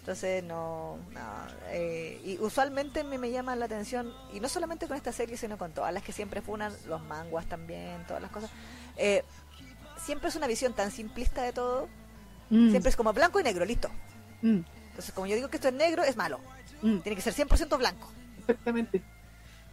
Entonces, 0.00 0.44
no, 0.44 0.98
no, 1.12 1.46
eh, 1.68 2.20
y 2.24 2.38
usualmente 2.38 3.00
a 3.00 3.04
mí 3.04 3.16
me 3.16 3.30
llama 3.30 3.56
la 3.56 3.64
atención, 3.64 4.12
y 4.34 4.40
no 4.40 4.48
solamente 4.50 4.86
con 4.86 4.96
esta 4.98 5.12
serie, 5.12 5.36
sino 5.38 5.56
con 5.56 5.72
todas 5.72 5.94
las 5.94 6.02
que 6.02 6.12
siempre 6.12 6.42
funan, 6.42 6.74
los 6.86 7.00
manguas 7.02 7.46
también, 7.48 8.04
todas 8.06 8.20
las 8.22 8.30
cosas. 8.30 8.50
eh, 8.96 9.24
siempre 9.96 10.28
es 10.28 10.36
una 10.36 10.46
visión 10.46 10.74
tan 10.74 10.90
simplista 10.90 11.42
de 11.42 11.52
todo, 11.52 11.88
Mm, 12.50 12.70
siempre 12.70 12.90
es 12.90 12.96
como 12.96 13.12
blanco 13.14 13.40
y 13.40 13.42
negro, 13.44 13.64
listo. 13.64 13.90
mm, 14.42 14.64
Entonces, 14.90 15.12
como 15.14 15.26
yo 15.26 15.36
digo 15.36 15.48
que 15.50 15.56
esto 15.56 15.68
es 15.68 15.74
negro, 15.74 16.04
es 16.04 16.16
malo, 16.16 16.40
mm, 16.84 16.98
tiene 17.00 17.16
que 17.16 17.22
ser 17.22 17.34
100% 17.34 17.76
blanco. 17.78 18.08
exactamente. 18.38 19.02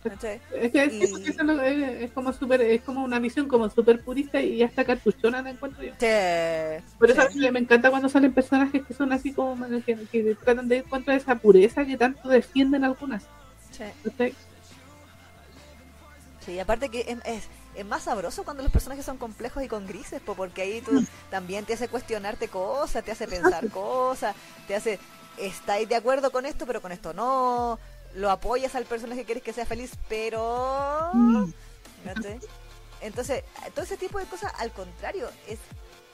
¿cachai? 0.04 0.42
Es 0.56 0.72
que 0.72 0.86
Y- 0.88 1.30
eso 1.30 1.44
lo- 1.44 1.62
es, 1.62 2.02
es 2.02 2.12
como 2.12 2.34
super, 2.34 2.60
es 2.62 2.82
como 2.82 3.04
una 3.04 3.20
visión 3.20 3.48
como 3.48 3.70
súper 3.70 4.04
purista 4.04 4.42
y 4.42 4.64
hasta 4.64 4.84
cartuchona 4.84 5.44
la 5.44 5.52
encuentro 5.52 5.84
yo. 5.84 5.92
Sí, 6.00 6.84
Por 6.98 7.12
eso 7.12 7.22
sí. 7.30 7.38
a 7.38 7.52
mí 7.52 7.52
me 7.52 7.60
encanta 7.60 7.92
cuando 7.92 8.10
salen 8.10 8.34
personajes 8.34 8.82
que 8.84 8.96
son 8.96 9.14
así 9.14 9.32
como 9.32 9.64
que, 9.86 9.96
que 10.12 10.36
tratan 10.44 10.68
de 10.68 10.78
ir 10.78 10.84
contra 10.86 11.14
esa 11.16 11.36
pureza 11.36 11.86
que 11.86 11.98
tanto 11.98 12.28
defienden 12.30 12.84
algunas. 12.84 13.22
Sí. 13.70 13.84
¿cachai? 14.04 14.34
Sí, 16.46 16.60
aparte 16.60 16.90
que 16.90 17.02
es, 17.02 17.18
es, 17.26 17.44
es 17.76 17.86
más 17.86 18.04
sabroso 18.04 18.44
cuando 18.44 18.64
los 18.64 18.72
personajes 18.72 19.06
son 19.06 19.18
complejos 19.18 19.64
y 19.64 19.68
con 19.68 19.86
grises, 19.86 20.20
po, 20.22 20.34
porque 20.34 20.64
ahí 20.64 20.82
tú 20.82 21.06
también 21.30 21.66
te 21.66 21.74
hace 21.74 21.88
cuestionarte 21.88 22.48
cosas, 22.48 23.04
te 23.04 23.12
hace 23.12 23.28
pensar 23.28 23.70
cosas, 23.70 24.36
te 24.68 24.74
hace, 24.76 24.98
estáis 25.42 25.88
de 25.90 25.96
acuerdo 25.96 26.32
con 26.32 26.46
esto, 26.46 26.66
pero 26.66 26.82
con 26.82 26.92
esto 26.92 27.14
no, 27.14 27.80
lo 28.16 28.30
apoyas 28.32 28.76
al 28.76 28.86
personaje 28.86 29.22
que 29.22 29.26
quieres 29.26 29.44
que 29.44 29.54
sea 29.54 29.66
feliz, 29.66 29.92
pero... 30.08 31.10
Mm. 31.14 31.52
Entonces, 33.02 33.44
todo 33.74 33.84
ese 33.84 33.98
tipo 33.98 34.20
de 34.20 34.26
cosas, 34.26 34.54
al 34.60 34.72
contrario, 34.72 35.30
es 35.48 35.60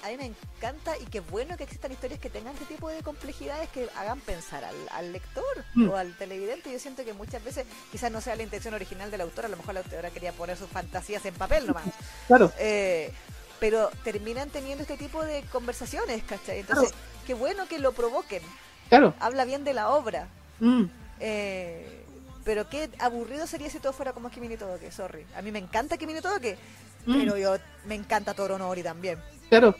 a 0.03 0.09
mí 0.09 0.17
me 0.17 0.25
encanta 0.25 0.95
y 0.99 1.05
qué 1.05 1.21
bueno 1.21 1.57
que 1.57 1.63
existan 1.63 1.91
historias 1.91 2.19
que 2.19 2.29
tengan 2.29 2.53
este 2.53 2.65
tipo 2.65 2.87
de 2.87 3.01
complejidades 3.01 3.67
que 3.69 3.89
hagan 3.95 4.19
pensar 4.21 4.63
al, 4.63 4.75
al 4.91 5.11
lector 5.11 5.43
Mm. 5.73 5.89
o 5.89 5.95
al 5.95 6.15
televidente. 6.17 6.71
Yo 6.71 6.79
siento 6.79 7.03
que 7.03 7.13
muchas 7.13 7.43
veces 7.43 7.65
quizás 7.91 8.11
no 8.11 8.21
sea 8.21 8.35
la 8.35 8.43
intención 8.43 8.73
original 8.75 9.09
del 9.09 9.21
autor, 9.21 9.45
a 9.45 9.49
lo 9.49 9.57
mejor 9.57 9.73
la 9.73 9.79
autora 9.81 10.11
quería 10.11 10.31
poner 10.33 10.55
sus 10.55 10.69
fantasías 10.69 11.25
en 11.25 11.33
papel 11.33 11.65
nomás. 11.67 11.85
Claro, 12.27 12.51
Eh, 12.59 13.11
pero 13.59 13.89
terminan 14.03 14.49
teniendo 14.51 14.83
este 14.83 14.97
tipo 14.97 15.23
de 15.25 15.41
conversaciones, 15.51 16.23
¿cachai? 16.23 16.59
Entonces, 16.59 16.93
qué 17.25 17.33
bueno 17.33 17.67
que 17.67 17.79
lo 17.79 17.91
provoquen. 17.91 18.43
Claro. 18.89 19.13
Habla 19.19 19.45
bien 19.45 19.63
de 19.63 19.73
la 19.73 19.89
obra. 19.89 20.27
Mm, 20.59 20.85
Eh, 21.19 22.03
pero 22.45 22.69
qué 22.69 22.89
aburrido 22.99 23.47
sería 23.47 23.69
si 23.69 23.79
todo 23.79 23.91
fuera 23.91 24.13
como 24.13 24.29
Kimi 24.29 24.55
Todoke, 24.55 24.91
sorry. 24.91 25.25
A 25.35 25.41
mí 25.41 25.51
me 25.51 25.59
encanta 25.59 25.97
Kimi 25.97 26.13
Todoke, 26.21 26.57
mm, 27.05 27.13
pero 27.19 27.37
yo 27.37 27.57
me 27.85 27.95
encanta 27.95 28.33
Toronori 28.33 28.83
también. 28.83 29.19
claro. 29.49 29.75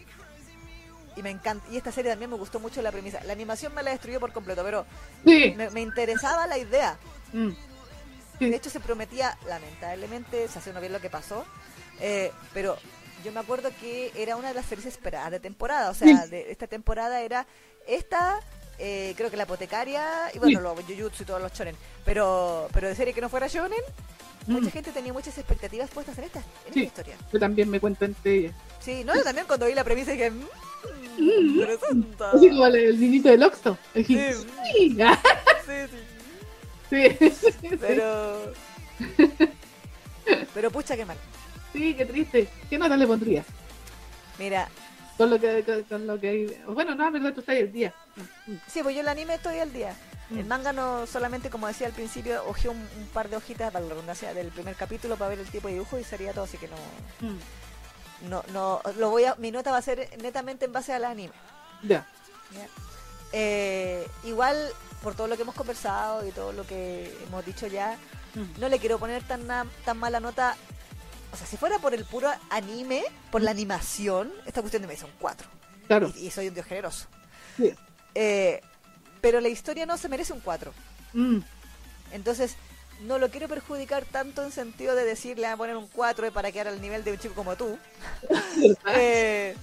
Y 1.16 1.24
me 1.24 1.32
encanta 1.32 1.66
y 1.72 1.78
esta 1.78 1.92
serie 1.92 2.12
también 2.12 2.30
me 2.30 2.38
gustó 2.38 2.60
mucho 2.60 2.80
la 2.84 2.92
premisa. 2.92 3.24
La 3.24 3.34
animación 3.34 3.74
me 3.74 3.82
la 3.82 3.90
destruyó 3.92 4.20
por 4.20 4.32
completo, 4.34 4.64
pero 4.64 4.86
Sí. 5.26 5.54
me, 5.58 5.70
me 5.72 5.82
interesaba 5.82 6.46
la 6.46 6.58
idea. 6.60 6.98
mm, 7.34 7.50
sí. 8.40 8.50
De 8.50 8.56
hecho 8.56 8.70
se 8.70 8.80
prometía, 8.80 9.36
lamentablemente, 9.48 10.48
se 10.48 10.60
hace 10.60 10.70
uno 10.70 10.80
bien 10.80 10.94
lo 10.94 11.02
que 11.02 11.10
pasó, 11.10 11.44
eh, 12.02 12.32
pero 12.54 12.78
yo 13.24 13.32
me 13.32 13.40
acuerdo 13.40 13.70
que 13.82 14.12
era 14.16 14.36
una 14.36 14.50
de 14.50 14.54
las 14.54 14.66
series 14.68 14.86
esperadas 14.86 15.32
de 15.32 15.40
temporada. 15.40 15.90
O 15.90 15.94
sea, 15.96 16.24
Sí. 16.26 16.30
de 16.30 16.52
esta 16.52 16.68
temporada 16.68 17.22
era 17.22 17.48
esta, 17.88 18.40
eh, 18.80 19.14
creo 19.18 19.30
que 19.32 19.38
la 19.38 19.44
apotecaria, 19.44 20.32
y 20.34 20.40
bueno, 20.40 20.60
los 20.62 20.80
Jujutsu 20.86 21.24
y 21.24 21.26
todos 21.26 21.42
los 21.42 21.52
shonen. 21.54 21.76
Pero, 22.06 22.68
pero 22.74 22.88
de 22.88 22.96
serie 22.96 23.14
que 23.14 23.22
no 23.22 23.30
fuera 23.30 23.48
shonen, 23.48 23.80
mucha 24.48 24.68
Mm. 24.68 24.72
gente 24.72 24.92
tenía 24.92 25.12
muchas 25.14 25.38
expectativas 25.38 25.90
puestas 25.90 26.18
en 26.20 26.24
esta, 26.26 26.40
en 26.40 26.74
Sí. 26.74 26.80
esta 26.84 27.02
historia. 27.02 27.16
Yo 27.34 27.40
también 27.40 27.70
me 27.70 27.80
cuento 27.80 28.06
entre 28.06 28.34
ellas. 28.36 28.56
Sí, 28.80 29.04
no, 29.04 29.16
yo 29.16 29.24
también 29.24 29.46
cuando 29.48 29.66
vi 29.66 29.74
la 29.74 29.84
premisa 29.84 30.12
dije, 30.12 30.32
mmm, 30.32 30.46
Mm. 31.18 31.50
interesante. 31.60 32.24
Así 32.24 32.50
como 32.50 32.66
el, 32.68 33.00
niñito 33.00 33.30
del 33.30 33.44
Oxxo. 33.44 33.78
Sí. 33.96 34.04
sí. 34.06 34.34
Sí, 34.76 34.98
sí. 36.90 36.90
sí. 37.62 37.70
Pero. 37.82 38.54
Pero 40.54 40.72
pucha, 40.72 40.96
qué 40.96 41.06
mal. 41.06 41.18
Sí, 41.74 41.94
qué 41.96 42.06
triste. 42.06 42.48
¿Qué 42.70 42.78
nota 42.78 42.96
le 42.98 43.08
pondrías? 43.08 43.46
Mira, 44.40 44.68
Con 45.18 45.30
lo 45.32 45.40
que, 45.40 45.64
con, 45.64 45.84
con 45.84 46.08
lo 46.08 46.20
que. 46.20 46.62
Bueno, 46.68 46.94
no, 46.96 47.08
es 47.08 47.14
verdad, 47.14 47.34
tú 47.34 47.40
estás 47.40 47.54
ahí 47.56 47.62
el 47.62 47.72
día. 47.72 47.94
Sí, 48.68 48.84
pues 48.84 48.94
yo 48.96 49.02
el 49.02 49.08
anime 49.08 49.36
estoy 49.36 49.60
al 49.60 49.74
día. 49.74 49.96
El 50.30 50.44
Mm. 50.44 50.48
manga 50.48 50.74
no 50.74 51.08
solamente, 51.08 51.50
como 51.50 51.68
decía 51.68 51.88
al 51.88 51.94
principio, 51.94 52.44
ojeé 52.48 52.70
un, 52.70 52.78
un 52.78 53.08
par 53.14 53.30
de 53.30 53.38
hojitas 53.38 53.72
para 53.72 53.84
la 53.86 53.92
redundancia 53.92 54.34
del 54.34 54.50
primer 54.50 54.76
capítulo 54.76 55.16
para 55.16 55.30
ver 55.30 55.40
el 55.40 55.48
tipo 55.50 55.70
de 55.70 55.76
dibujo 55.76 55.98
y 55.98 56.04
sería 56.04 56.34
todo, 56.34 56.44
así 56.44 56.58
que 56.58 56.68
no. 56.68 56.76
Mm, 57.22 58.30
No, 58.30 58.44
no, 58.52 58.82
lo 58.98 59.10
voy 59.10 59.24
a, 59.24 59.36
mi 59.36 59.52
nota 59.52 59.72
va 59.72 59.78
a 59.78 59.82
ser 59.82 60.10
netamente 60.22 60.66
en 60.66 60.74
base 60.74 60.92
al 60.94 61.06
anime. 61.06 61.34
Ya. 61.82 62.06
Eh, 63.32 64.08
igual, 64.24 64.58
por 65.04 65.16
todo 65.16 65.28
lo 65.28 65.36
que 65.36 65.44
hemos 65.44 65.56
conversado 65.56 66.26
y 66.28 66.32
todo 66.32 66.52
lo 66.52 66.66
que 66.66 67.16
hemos 67.28 67.46
dicho 67.46 67.68
ya, 67.68 67.98
Mm, 68.36 68.60
no 68.60 68.70
le 68.70 68.78
quiero 68.80 69.00
poner 69.00 69.24
tan, 69.24 69.48
na- 69.48 69.66
tan 69.86 69.98
mala 69.98 70.20
nota. 70.20 70.56
O 71.38 71.40
sea, 71.40 71.48
si 71.48 71.56
fuera 71.56 71.78
por 71.78 71.94
el 71.94 72.04
puro 72.04 72.32
anime, 72.50 73.04
por 73.32 73.44
la 73.44 73.52
animación, 73.52 74.34
esta 74.48 74.62
cuestión 74.62 74.82
de 74.82 74.88
me 74.88 74.98
son 74.98 75.12
cuatro. 75.20 75.48
Claro. 75.86 76.12
Y, 76.18 76.26
y 76.26 76.32
soy 76.32 76.48
un 76.48 76.56
dios 76.56 76.66
generoso. 76.66 77.06
Sí. 77.58 77.76
Eh, 78.16 78.60
pero 79.22 79.40
la 79.40 79.48
historia 79.50 79.86
no 79.86 79.98
se 79.98 80.10
merece 80.10 80.34
un 80.34 80.40
4. 80.40 80.74
Mm, 81.14 81.40
Entonces, 82.12 82.56
no 83.02 83.20
lo 83.20 83.30
quiero 83.30 83.48
perjudicar 83.48 84.04
tanto 84.06 84.44
en 84.44 84.52
sentido 84.52 84.96
de 84.96 85.04
decirle 85.06 85.46
a 85.46 85.56
poner 85.56 85.78
un 85.78 85.88
4 85.88 86.32
para 86.32 86.52
quedar 86.52 86.70
al 86.70 86.82
nivel 86.82 87.04
de 87.04 87.12
un 87.12 87.20
chico 87.20 87.36
como 87.36 87.56
tú. 87.56 87.78
Eh, 88.96 89.56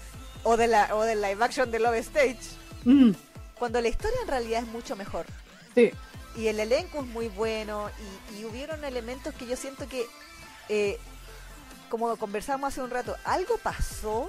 o, 0.44 0.56
de 0.56 0.68
la, 0.68 0.94
o 0.94 1.02
del 1.02 1.20
live 1.20 1.42
action 1.44 1.70
de 1.72 1.80
Love 1.80 1.96
Stage. 1.96 2.38
mm, 2.84 3.10
Cuando 3.58 3.80
la 3.80 3.88
historia 3.88 4.18
en 4.22 4.28
realidad 4.28 4.60
es 4.62 4.68
mucho 4.68 4.94
mejor. 4.94 5.26
sí. 5.74 5.90
Y 6.36 6.48
el 6.48 6.58
elenco 6.60 6.98
es 7.00 7.06
muy 7.06 7.28
bueno. 7.28 7.90
Y, 8.32 8.40
y 8.40 8.44
hubieron 8.44 8.84
elementos 8.84 9.32
que 9.34 9.46
yo 9.46 9.56
siento 9.56 9.88
que, 9.88 10.04
eh, 10.68 10.98
como 11.98 12.16
conversamos 12.16 12.68
hace 12.68 12.80
un 12.82 12.90
rato, 12.90 13.16
algo 13.24 13.56
pasó 13.58 14.28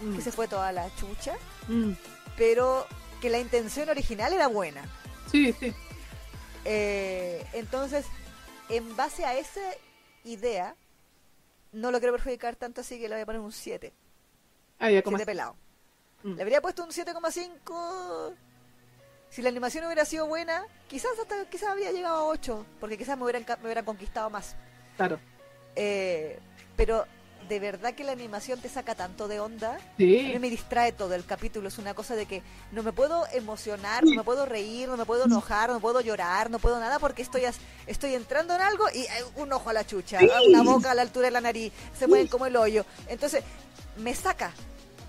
Mm, 0.00 0.14
que 0.14 0.22
se 0.22 0.30
fue 0.30 0.46
toda 0.46 0.70
la 0.70 0.94
chucha. 0.94 1.34
mm, 1.66 1.90
Pero 2.36 2.86
que 3.20 3.28
la 3.30 3.38
intención 3.40 3.88
original 3.88 4.32
era 4.32 4.46
buena. 4.46 4.82
Sí, 5.30 5.52
sí. 5.58 5.74
Eh, 6.64 7.44
entonces, 7.52 8.06
en 8.68 8.94
base 8.96 9.24
a 9.24 9.36
esa 9.36 9.60
idea, 10.24 10.76
no 11.72 11.90
lo 11.90 11.98
quiero 11.98 12.12
perjudicar 12.14 12.54
tanto, 12.54 12.80
así 12.82 13.00
que 13.00 13.08
le 13.08 13.16
voy 13.16 13.22
a 13.22 13.26
poner 13.26 13.40
un 13.40 13.50
7. 13.52 13.92
Ah, 14.78 14.88
ya, 14.90 15.02
como 15.02 15.16
7 15.16 15.26
pelado. 15.32 15.56
Mm. 16.22 16.34
Le 16.34 16.42
habría 16.42 16.60
puesto 16.60 16.84
un 16.84 16.90
7,5. 16.90 18.34
Si 19.30 19.42
la 19.42 19.48
animación 19.48 19.84
hubiera 19.84 20.04
sido 20.04 20.26
buena, 20.26 20.64
quizás 20.88 21.10
hasta 21.20 21.44
quizás 21.50 21.70
habría 21.70 21.90
llegado 21.90 22.16
a 22.18 22.24
8, 22.24 22.64
porque 22.80 22.96
quizás 22.96 23.16
me 23.18 23.24
hubieran, 23.24 23.44
me 23.58 23.64
hubieran 23.64 23.84
conquistado 23.84 24.30
más. 24.30 24.54
Claro. 24.96 25.18
Eh, 25.74 26.38
pero 26.78 27.04
de 27.48 27.60
verdad 27.60 27.94
que 27.94 28.04
la 28.04 28.12
animación 28.12 28.60
te 28.60 28.68
saca 28.68 28.94
tanto 28.94 29.26
de 29.26 29.40
onda. 29.40 29.74
A 29.76 29.78
Sí. 29.96 30.30
mí 30.32 30.38
me 30.38 30.50
distrae 30.50 30.92
todo 30.92 31.14
el 31.14 31.24
capítulo. 31.24 31.68
Es 31.68 31.78
una 31.78 31.94
cosa 31.94 32.14
de 32.14 32.26
que 32.26 32.42
no 32.72 32.82
me 32.82 32.92
puedo 32.92 33.26
emocionar, 33.32 34.04
no 34.04 34.14
me 34.14 34.22
puedo 34.22 34.44
reír, 34.46 34.88
no 34.88 34.96
me 34.98 35.04
puedo 35.06 35.24
enojar, 35.24 35.70
no 35.70 35.80
puedo 35.80 36.00
llorar, 36.02 36.50
no 36.50 36.58
puedo 36.58 36.78
nada 36.78 36.98
porque 36.98 37.22
estoy 37.22 37.46
as- 37.46 37.58
estoy 37.86 38.14
entrando 38.14 38.54
en 38.54 38.60
algo 38.60 38.84
y 38.94 39.06
hay 39.06 39.22
un 39.36 39.50
ojo 39.52 39.70
a 39.70 39.72
la 39.72 39.86
chucha, 39.86 40.18
Sí. 40.20 40.28
una 40.48 40.62
boca 40.62 40.90
a 40.90 40.94
la 40.94 41.02
altura 41.02 41.26
de 41.28 41.30
la 41.32 41.40
nariz, 41.40 41.72
se 41.98 42.06
mueven 42.06 42.28
como 42.28 42.44
el 42.46 42.54
hoyo. 42.56 42.84
Entonces, 43.08 43.42
me 43.96 44.14
saca, 44.14 44.52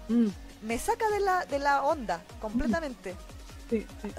Mm, 0.07 0.27
me 0.63 0.79
saca 0.79 1.07
de 1.09 1.19
la, 1.19 1.45
de 1.45 1.59
la 1.59 1.83
onda 1.83 2.21
completamente. 2.41 3.15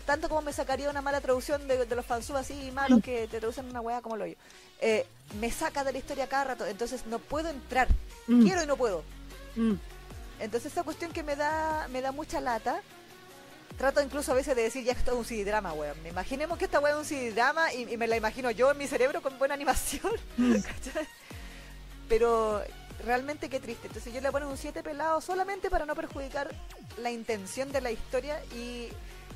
Tanto 0.07 0.29
como 0.29 0.43
me 0.43 0.53
sacaría 0.53 0.89
una 0.91 1.03
mala 1.03 1.21
traducción 1.21 1.67
de, 1.67 1.85
de 1.85 1.97
los 1.97 2.07
fansub 2.07 2.37
así 2.37 2.71
malos 2.73 3.03
que 3.03 3.27
te 3.27 3.39
traducen 3.41 3.69
una 3.69 3.81
weá 3.81 4.01
como 4.01 4.15
el 4.15 4.23
hoyo. 4.23 4.37
Eh, 4.81 5.07
me 5.39 5.51
saca 5.51 5.85
de 5.85 5.93
la 5.93 5.99
historia 5.99 6.29
cada 6.29 6.45
rato, 6.45 6.67
entonces 6.67 7.07
no 7.07 7.19
puedo 7.19 7.49
entrar. 7.51 7.89
Mm, 8.27 8.43
Quiero 8.43 8.63
y 8.63 8.67
no 8.67 8.77
puedo. 8.77 9.05
mm, 9.57 9.75
Entonces 10.41 10.73
esa 10.73 10.83
cuestión 10.83 11.13
que 11.13 11.23
me 11.23 11.37
da, 11.37 11.87
me 11.89 12.01
da 12.01 12.13
mucha 12.13 12.41
lata. 12.41 12.81
Trato 13.79 14.03
incluso 14.03 14.33
a 14.33 14.35
veces 14.35 14.57
de 14.57 14.63
decir 14.63 14.85
ya 14.85 14.93
esto 14.93 15.13
es 15.13 15.17
un 15.17 15.25
CD-drama, 15.25 15.73
weón. 15.73 15.97
Imaginemos 16.07 16.59
que 16.59 16.65
esta 16.67 16.81
weón 16.81 16.97
es 16.97 17.01
un 17.01 17.05
CD-drama 17.07 17.73
y, 17.73 17.93
y 17.93 17.97
me 17.97 18.07
la 18.09 18.17
imagino 18.17 18.51
yo 18.51 18.71
en 18.73 18.79
mi 18.79 18.87
cerebro 18.87 19.23
con 19.23 19.39
buena 19.39 19.55
animación. 19.55 20.13
mm. 20.37 20.55
Pero 22.09 22.63
realmente 23.05 23.49
qué 23.49 23.61
triste. 23.61 23.87
Entonces 23.87 24.13
yo 24.13 24.21
le 24.21 24.31
pongo 24.33 24.49
un 24.49 24.57
7 24.59 24.83
pelado 24.83 25.21
solamente 25.21 25.71
para 25.71 25.87
no 25.87 25.95
perjudicar 25.95 26.51
la 26.99 27.11
intención 27.11 27.71
de 27.73 27.81
la 27.81 27.91
historia 27.91 28.43
y 28.55 28.89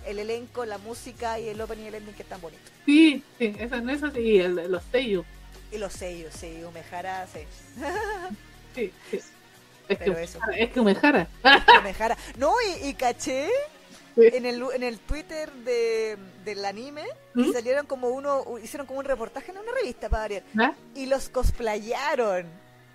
el 0.07 0.19
elenco, 0.19 0.65
la 0.65 0.79
música 0.79 1.39
y 1.39 1.49
el 1.49 1.61
opening 1.61 1.85
y 1.85 1.87
el 1.89 1.95
ending 1.97 2.15
que 2.15 2.23
es 2.23 2.29
tan 2.29 2.41
bonito. 2.41 2.63
Sí, 2.87 3.23
sí, 3.39 3.55
eso, 3.59 3.77
eso 3.77 4.11
sí, 4.11 4.39
el, 4.39 4.55
los 4.71 4.83
sellos. 4.91 5.25
Y 5.73 5.79
los 5.79 5.93
sellos, 5.93 6.35
sí, 6.35 6.63
Umejara, 6.65 7.27
sí. 7.27 7.41
Sí, 8.75 8.93
sí. 9.11 9.21
Es 9.87 9.99
Pero 9.99 10.15
que, 10.15 10.23
eso. 10.23 10.39
es 10.57 10.71
que 10.71 10.81
Umejara. 10.81 11.29
Umejara. 11.81 12.17
No, 12.39 12.55
y, 12.83 12.89
y 12.89 12.95
caché 12.95 13.49
Sí. 14.15 14.23
en 14.33 14.47
el, 14.47 14.63
en 14.75 14.83
el 14.85 15.01
Twitter 15.01 15.51
de, 15.53 16.17
del 16.45 16.65
anime 16.65 17.03
¿Mm? 17.35 17.53
salieron 17.53 17.85
como 17.85 18.11
uno, 18.11 18.45
hicieron 18.63 18.87
como 18.87 19.01
un 19.01 19.05
reportaje 19.05 19.51
en 19.51 19.59
una 19.59 19.73
revista 19.73 20.09
para 20.09 20.23
variar. 20.23 20.43
¿Ah? 20.57 20.73
Y 20.95 21.07
los 21.07 21.29
cosplayaron. 21.29 22.47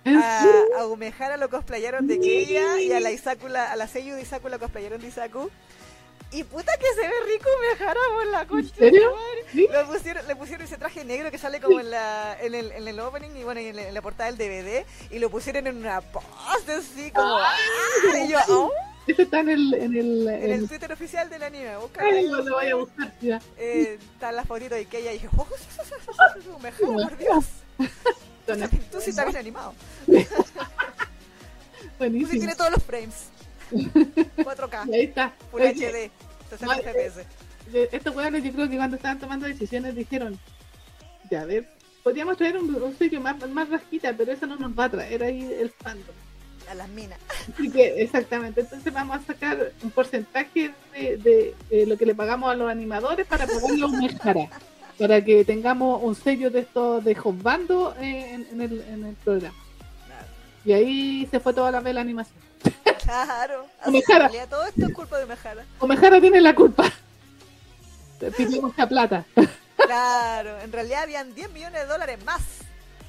¿En 0.04 0.16
A, 0.16 0.42
a 0.78 0.86
Umehara 0.86 1.36
lo 1.36 1.50
cosplayaron 1.50 2.06
de 2.06 2.18
Keia 2.18 2.80
y 2.80 2.90
a 2.90 3.00
la 3.00 3.12
Isakula, 3.12 3.70
a 3.70 3.76
la 3.76 3.86
Seiyu 3.86 4.14
de 4.14 4.22
Isaku 4.22 4.48
la 4.48 4.58
cosplayaron 4.58 5.00
de 5.00 5.08
Isaku. 5.08 5.50
Y 6.32 6.44
puta 6.44 6.72
que 6.78 6.86
se 6.94 7.00
ve 7.00 7.12
rico 7.26 7.48
Umehara 7.58 8.00
por 8.14 8.26
la 8.28 8.46
concha. 8.46 8.68
de 8.76 8.90
serio? 8.90 9.12
¿Sí? 9.50 9.66
Le 9.70 9.84
pusieron, 9.84 10.26
le 10.28 10.36
pusieron 10.36 10.64
ese 10.66 10.76
traje 10.78 11.04
negro 11.04 11.30
que 11.30 11.38
sale 11.38 11.60
como 11.60 11.80
en 11.80 11.90
la 11.90 12.36
en 12.40 12.54
el, 12.54 12.70
en 12.70 12.86
el 12.86 13.00
opening 13.00 13.30
y 13.36 13.42
bueno, 13.42 13.60
y 13.60 13.66
en, 13.66 13.76
la, 13.76 13.88
en 13.88 13.94
la 13.94 14.00
portada 14.02 14.30
del 14.30 14.38
DVD 14.38 14.84
y 15.10 15.18
lo 15.18 15.28
pusieron 15.28 15.66
en 15.66 15.76
una 15.78 16.00
pose 16.00 16.72
así 16.72 17.10
como 17.10 17.36
¡ah! 17.36 17.52
y 18.24 18.28
yo, 18.28 18.38
"Oh", 18.48 18.70
Ese 19.08 19.22
está 19.22 19.40
en 19.40 19.48
el. 19.48 19.74
En 19.74 19.96
el, 19.96 20.28
en 20.28 20.42
el 20.44 20.50
en- 20.52 20.68
Twitter 20.68 20.92
oficial 20.92 21.28
del 21.28 21.42
anime, 21.42 21.70
Ay, 21.98 22.18
ahí. 22.18 22.28
no 22.28 22.42
lo 22.42 22.54
voy 22.54 22.68
a 22.68 22.74
buscar. 22.76 23.12
Ya. 23.20 23.40
Eh, 23.58 23.98
están 24.14 24.36
las 24.36 24.46
fotitos 24.46 24.78
de 24.78 24.84
Keia 24.86 25.10
y 25.10 25.14
dije, 25.14 25.28
¡Oh, 25.36 25.46
Umehara, 26.56 26.78
por 27.08 27.16
Dios! 27.18 27.44
Tú 28.92 29.00
sí 29.00 29.10
estás 29.10 29.24
bien 29.26 29.36
animado. 29.38 29.74
Buenísimo. 31.98 32.30
tienes 32.38 32.56
todos 32.56 32.70
los 32.70 32.82
frames. 32.84 33.14
4K. 33.70 34.88
Y 34.88 34.94
ahí 34.94 35.02
está. 35.04 35.32
Full 35.50 35.60
Oye, 35.62 35.72
HD, 35.72 36.10
60 36.50 36.66
No, 36.66 36.82
FPS. 36.82 37.20
eh, 37.72 37.88
Estos 37.92 38.14
hueones, 38.16 38.44
yo 38.44 38.52
creo 38.52 38.68
que 38.68 38.76
cuando 38.76 38.96
estaban 38.96 39.18
tomando 39.18 39.46
decisiones 39.46 39.94
dijeron: 39.94 40.38
Ya, 41.30 41.44
ver, 41.44 41.68
podríamos 42.02 42.36
traer 42.36 42.56
un, 42.58 42.74
un 42.74 42.96
sello 42.98 43.20
más, 43.20 43.36
más 43.50 43.68
rasquita, 43.68 44.12
pero 44.16 44.32
eso 44.32 44.46
no 44.46 44.56
nos 44.56 44.72
va 44.78 44.84
a 44.84 44.90
traer 44.90 45.22
ahí 45.22 45.42
el 45.42 45.70
fandom. 45.70 46.14
A 46.70 46.74
las 46.74 46.88
minas. 46.88 47.18
Así 47.52 47.68
que, 47.70 48.00
exactamente, 48.00 48.60
entonces 48.60 48.92
vamos 48.92 49.16
a 49.16 49.22
sacar 49.24 49.72
un 49.82 49.90
porcentaje 49.90 50.72
de, 50.92 51.54
de, 51.68 51.86
lo 51.86 51.96
que 51.96 52.06
le 52.06 52.14
pagamos 52.14 52.48
a 52.50 52.54
los 52.54 52.70
animadores 52.70 53.26
para 53.26 53.44
pagarle 53.46 53.82
a 53.82 53.86
un 53.86 53.98
Mejara, 53.98 54.48
para 54.96 55.24
que 55.24 55.44
tengamos 55.44 56.00
un 56.00 56.14
sello 56.14 56.48
de 56.50 56.60
estos 56.60 57.02
de 57.02 57.16
Josbando 57.16 57.94
eh, 58.00 58.34
en, 58.34 58.46
en 58.52 58.60
el, 58.60 58.80
en 58.82 59.04
el 59.04 59.14
programa. 59.16 59.56
Y 60.64 60.72
ahí 60.72 61.26
se 61.30 61.40
fue 61.40 61.54
toda 61.54 61.72
la 61.72 61.80
vez 61.80 61.94
la 61.94 62.02
animación. 62.02 62.38
Claro. 63.02 63.66
Realidad 63.84 64.48
todo 64.48 64.66
esto 64.66 64.86
es 64.86 64.92
culpa 64.94 65.18
de 65.18 65.24
Umehara. 65.24 65.64
O 65.78 65.86
Mejara 65.86 66.20
tiene 66.20 66.40
la 66.40 66.54
culpa. 66.54 66.84
Pidió 68.36 68.60
mucha 68.62 68.86
plata. 68.86 69.24
Claro, 69.76 70.60
en 70.60 70.70
realidad 70.72 71.02
habían 71.04 71.34
10 71.34 71.50
millones 71.52 71.80
de 71.82 71.86
dólares 71.86 72.22
más 72.24 72.42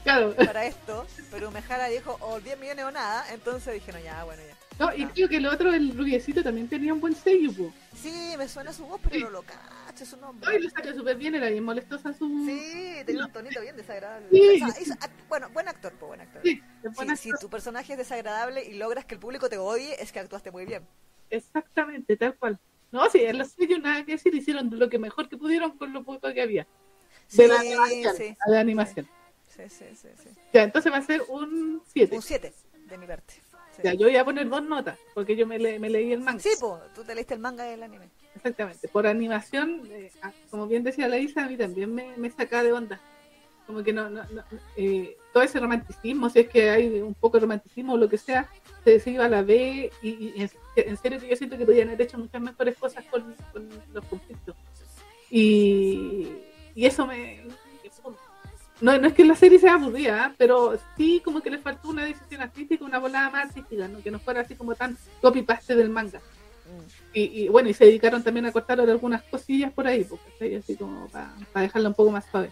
Claro. 0.03 0.33
para 0.35 0.65
esto, 0.65 1.05
pero 1.29 1.49
Umehara 1.49 1.87
dijo 1.87 2.17
o 2.21 2.39
10 2.39 2.57
millones 2.59 2.85
o 2.85 2.91
nada, 2.91 3.25
entonces 3.33 3.73
dije, 3.73 3.91
no, 3.91 3.99
ya, 3.99 4.23
bueno, 4.23 4.41
ya. 4.47 4.55
No, 4.79 4.95
y 4.95 5.05
creo 5.07 5.27
que 5.29 5.37
el 5.37 5.45
otro, 5.45 5.71
el 5.73 5.95
rubiecito, 5.95 6.41
también 6.41 6.67
tenía 6.67 6.93
un 6.93 7.01
buen 7.01 7.13
sello. 7.15 7.71
Sí, 8.01 8.33
me 8.37 8.47
suena 8.47 8.73
su 8.73 8.85
voz, 8.85 8.99
pero 9.03 9.25
no 9.25 9.29
lo 9.29 9.43
cacho 9.91 10.05
su 10.05 10.17
nombre. 10.17 10.49
Ay, 10.51 10.59
lo 10.61 10.69
sacó 10.69 10.93
súper 10.93 11.17
bien, 11.17 11.35
era 11.35 11.49
bien 11.49 11.63
molestosa 11.63 12.13
su. 12.13 12.27
Sí, 12.45 12.95
tenía 13.05 13.25
un 13.25 13.31
tonito 13.31 13.61
bien 13.61 13.75
desagradable. 13.75 14.27
Sí. 14.31 14.61
O 14.63 14.67
sea, 14.71 14.81
hizo 14.81 14.93
bueno, 15.29 15.49
buen 15.49 15.67
actor, 15.67 15.91
pues 15.93 16.07
buen 16.07 16.21
actor. 16.21 16.41
Sí, 16.43 16.61
de 16.81 17.15
Si, 17.15 17.29
tu 17.39 17.49
personaje 17.49 17.93
es 17.93 17.97
desagradable 17.97 18.63
y 18.63 18.73
logras 18.73 19.05
que 19.05 19.15
el 19.15 19.19
público 19.19 19.49
te 19.49 19.57
odie, 19.57 19.95
es 20.01 20.11
que 20.11 20.19
actuaste 20.19 20.51
muy 20.51 20.65
bien. 20.65 20.85
Exactamente, 21.29 22.15
tal 22.17 22.35
cual. 22.35 22.59
No, 22.91 23.09
sí, 23.09 23.19
en 23.23 23.37
los 23.37 23.49
sellos 23.51 23.79
nada 23.79 24.03
que 24.05 24.13
decir, 24.13 24.35
hicieron 24.35 24.69
lo 24.77 24.89
que 24.89 24.99
mejor 24.99 25.29
que 25.29 25.37
pudieron 25.37 25.77
con 25.77 25.93
lo 25.93 26.03
poco 26.03 26.33
que 26.33 26.41
había. 26.41 26.67
De 27.31 27.47
la 27.47 27.59
animación. 27.59 28.15
sí, 28.17 28.37
de 28.47 28.57
animación. 28.57 29.07
sí, 29.47 29.63
sí, 29.69 29.85
sí, 29.95 30.07
sí. 30.21 30.29
Ya, 30.53 30.63
entonces 30.63 30.91
va 30.91 30.97
a 30.97 31.01
ser 31.01 31.21
un 31.29 31.81
7. 31.93 32.15
Un 32.15 32.21
7 32.21 32.53
de 32.87 32.97
mi 32.97 33.07
parte. 33.07 33.35
Ya, 33.83 33.93
yo 33.93 34.07
voy 34.07 34.17
a 34.17 34.25
poner 34.25 34.47
dos 34.49 34.61
notas, 34.63 34.99
porque 35.13 35.35
yo 35.35 35.47
me, 35.47 35.57
le- 35.57 35.79
me 35.79 35.89
leí 35.89 36.11
el 36.11 36.19
manga. 36.19 36.39
Sí, 36.41 36.49
po, 36.59 36.79
tú 36.93 37.03
te 37.05 37.15
leíste 37.15 37.33
el 37.33 37.39
manga 37.39 37.63
del 37.63 37.81
anime. 37.81 38.09
Exactamente. 38.35 38.87
Por 38.87 39.07
animación, 39.07 39.81
eh, 39.91 40.11
ah, 40.21 40.31
como 40.49 40.67
bien 40.67 40.83
decía 40.83 41.07
la 41.07 41.17
Isa, 41.17 41.45
a 41.45 41.49
mí 41.49 41.57
también 41.57 41.93
me, 41.93 42.29
saca 42.31 42.63
de 42.63 42.71
onda. 42.71 42.99
Como 43.67 43.83
que 43.83 43.93
no, 43.93 44.09
no, 44.09 44.23
no, 44.23 44.43
eh, 44.75 45.15
todo 45.33 45.43
ese 45.43 45.59
romanticismo, 45.59 46.29
si 46.29 46.39
es 46.39 46.49
que 46.49 46.69
hay 46.69 47.01
un 47.01 47.13
poco 47.13 47.37
de 47.37 47.41
romanticismo 47.41 47.93
o 47.93 47.97
lo 47.97 48.09
que 48.09 48.17
sea, 48.17 48.49
se, 48.83 48.99
se 48.99 49.11
iba 49.11 49.25
a 49.25 49.29
la 49.29 49.43
B 49.43 49.91
y, 50.01 50.33
en, 50.75 50.97
serio 50.97 51.19
que 51.19 51.29
yo 51.29 51.35
siento 51.35 51.57
que 51.57 51.65
podían 51.65 51.89
haber 51.89 52.01
hecho 52.01 52.17
muchas 52.17 52.41
mejores 52.41 52.75
cosas 52.77 53.05
con, 53.05 53.35
los 53.93 54.05
conflictos. 54.05 54.55
Y, 55.29 56.27
y 56.75 56.85
eso 56.85 57.05
me... 57.05 57.43
No, 58.81 58.97
no 58.97 59.07
es 59.07 59.13
que 59.13 59.23
la 59.23 59.35
serie 59.35 59.59
sea 59.59 59.75
aburrida, 59.75 60.27
¿eh? 60.27 60.35
pero 60.39 60.73
sí 60.97 61.21
como 61.23 61.41
que 61.41 61.51
le 61.51 61.59
faltó 61.59 61.89
una 61.89 62.03
decisión 62.03 62.41
artística, 62.41 62.83
una 62.83 62.97
volada 62.97 63.29
más 63.29 63.49
artística, 63.49 63.87
¿no? 63.87 64.01
que 64.01 64.09
no 64.09 64.17
fuera 64.17 64.41
así 64.41 64.55
como 64.55 64.73
tan 64.73 64.97
copy-paste 65.21 65.75
del 65.75 65.89
manga. 65.89 66.19
Y, 67.13 67.43
y 67.43 67.47
bueno, 67.49 67.67
y 67.69 67.73
se 67.73 67.85
dedicaron 67.85 68.23
también 68.23 68.45
a 68.45 68.51
cortar 68.53 68.79
algunas 68.79 69.21
cosillas 69.23 69.71
por 69.73 69.85
ahí, 69.85 70.03
porque 70.05 70.25
¿cachai? 70.31 70.55
así 70.55 70.75
como 70.77 71.07
para 71.09 71.33
dejarla 71.55 71.89
un 71.89 71.95
poco 71.95 72.11
más 72.11 72.25
suave. 72.31 72.51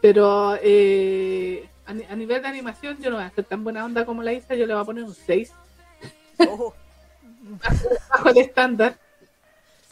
Pero 0.00 0.58
eh, 0.62 1.68
a, 1.86 1.94
ni- 1.94 2.04
a 2.04 2.16
nivel 2.16 2.42
de 2.42 2.48
animación, 2.48 2.98
yo 3.00 3.10
no 3.10 3.16
voy 3.16 3.24
a 3.24 3.28
hacer 3.28 3.44
tan 3.44 3.62
buena 3.62 3.84
onda 3.84 4.04
como 4.04 4.22
la 4.22 4.32
Isa, 4.32 4.54
yo 4.56 4.66
le 4.66 4.74
voy 4.74 4.82
a 4.82 4.86
poner 4.86 5.04
un 5.04 5.14
6 5.14 5.52
Ojo. 6.48 6.74
bajo 8.10 8.28
el 8.30 8.38
estándar, 8.38 8.98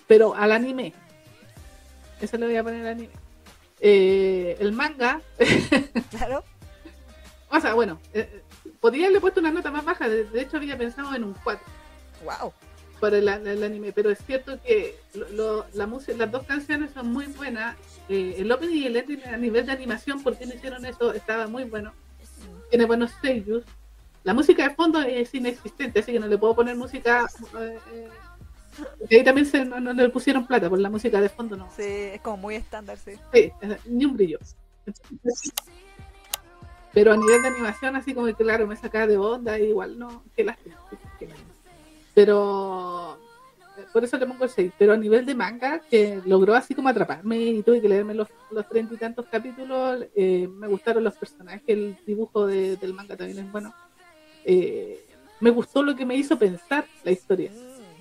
pero 0.09 0.35
al 0.35 0.53
anime. 0.53 0.93
Eso 2.21 2.37
le 2.39 2.47
voy 2.47 2.57
a 2.57 2.63
poner 2.65 2.81
al 2.83 2.93
anime. 2.95 3.11
Eh, 3.81 4.57
el 4.61 4.73
manga, 4.73 5.21
Claro. 6.11 6.45
o 7.51 7.61
sea, 7.61 7.75
bueno, 7.75 7.99
eh, 8.15 8.43
podría 8.81 9.05
haberle 9.07 9.21
puesto 9.21 9.41
una 9.41 9.51
nota 9.51 9.71
más 9.71 9.85
baja, 9.85 10.09
de, 10.09 10.25
de 10.25 10.41
hecho 10.43 10.57
había 10.57 10.77
pensado 10.79 11.15
en 11.15 11.25
un 11.25 11.35
4. 11.45 11.65
Wow. 12.25 12.53
Para 13.03 13.19
el, 13.19 13.27
el 13.29 13.65
anime, 13.65 13.93
pero 13.93 14.11
es 14.11 14.19
cierto 14.25 14.63
que 14.63 14.95
lo- 15.15 15.29
lo- 15.31 15.67
la 15.75 15.87
música, 15.89 16.17
las 16.17 16.31
dos 16.31 16.45
canciones 16.47 16.93
son 16.95 17.09
muy 17.13 17.27
buenas. 17.27 17.77
Eh, 18.09 18.37
el 18.39 18.51
opening 18.53 18.77
y 18.83 18.87
el 18.87 18.97
ending 18.97 19.25
a 19.25 19.37
nivel 19.37 19.67
de 19.67 19.73
animación, 19.73 20.23
¿por 20.23 20.37
qué 20.39 20.47
no 20.47 20.55
hicieron 20.55 20.87
eso? 20.87 21.13
Estaba 21.13 21.49
muy 21.49 21.65
bueno. 21.65 21.93
Tiene 22.71 22.85
buenos 22.87 23.11
sellos. 23.21 23.65
La 24.23 24.35
música 24.35 24.69
de 24.69 24.75
fondo 24.77 25.01
es 25.03 25.35
inexistente, 25.35 25.99
así 25.99 26.13
que 26.13 26.21
no 26.21 26.29
le 26.29 26.39
puedo 26.39 26.55
poner 26.55 26.77
música. 26.77 27.27
eh, 27.59 27.79
eh, 27.93 28.09
porque 29.01 29.17
ahí 29.17 29.25
también 29.25 29.47
se, 29.47 29.65
no, 29.65 29.81
no 29.81 29.93
le 29.93 30.09
pusieron 30.09 30.47
plata, 30.47 30.71
por 30.71 30.79
la 30.79 30.89
música 30.89 31.21
de 31.21 31.29
fondo 31.29 31.57
no. 31.57 31.69
Sí, 31.77 31.83
es 31.83 32.21
como 32.21 32.37
muy 32.37 32.55
estándar, 32.55 32.97
sí. 32.99 33.13
Sí, 33.35 33.51
eh, 33.63 33.79
ni 33.87 34.05
un 34.05 34.15
brillo. 34.17 34.39
Pero 36.95 37.13
a 37.13 37.17
nivel 37.17 37.43
de 37.43 37.49
animación, 37.49 37.97
así 37.97 38.15
como 38.15 38.27
que 38.27 38.35
claro, 38.35 38.67
me 38.67 38.77
sacaba 38.77 39.07
de 39.07 39.17
onda, 39.17 39.59
igual 39.59 39.99
no, 39.99 40.23
qué 40.37 40.45
lástima. 40.45 40.77
Pero 42.15 43.17
eh, 43.79 43.87
por 43.93 44.05
eso 44.05 44.19
le 44.19 44.27
pongo 44.27 44.45
el 44.45 44.51
6. 44.51 44.73
Pero 44.79 44.93
a 44.93 44.97
nivel 44.97 45.25
de 45.25 45.35
manga, 45.35 45.83
que 45.91 46.21
logró 46.27 46.55
así 46.55 46.75
como 46.75 46.89
atraparme 46.89 47.39
y 47.39 47.63
tuve 47.63 47.81
que 47.81 47.89
leerme 47.89 48.15
los 48.15 48.29
los 48.51 48.69
treinta 48.69 48.95
y 48.95 48.99
tantos 48.99 49.27
capítulos, 49.31 50.05
eh, 50.15 50.47
me 50.47 50.69
gustaron 50.69 51.03
los 51.05 51.17
personajes, 51.17 51.63
el 51.67 51.97
dibujo 52.07 52.47
de- 52.47 52.77
del 52.77 52.93
manga 52.93 53.17
también 53.17 53.39
es 53.39 53.51
bueno. 53.51 53.75
Eh, 54.45 55.01
me 55.41 55.51
gustó 55.51 55.83
lo 55.83 55.97
que 55.97 56.05
me 56.05 56.15
hizo 56.17 56.39
pensar 56.39 56.87
la 57.03 57.11
historia. 57.13 57.51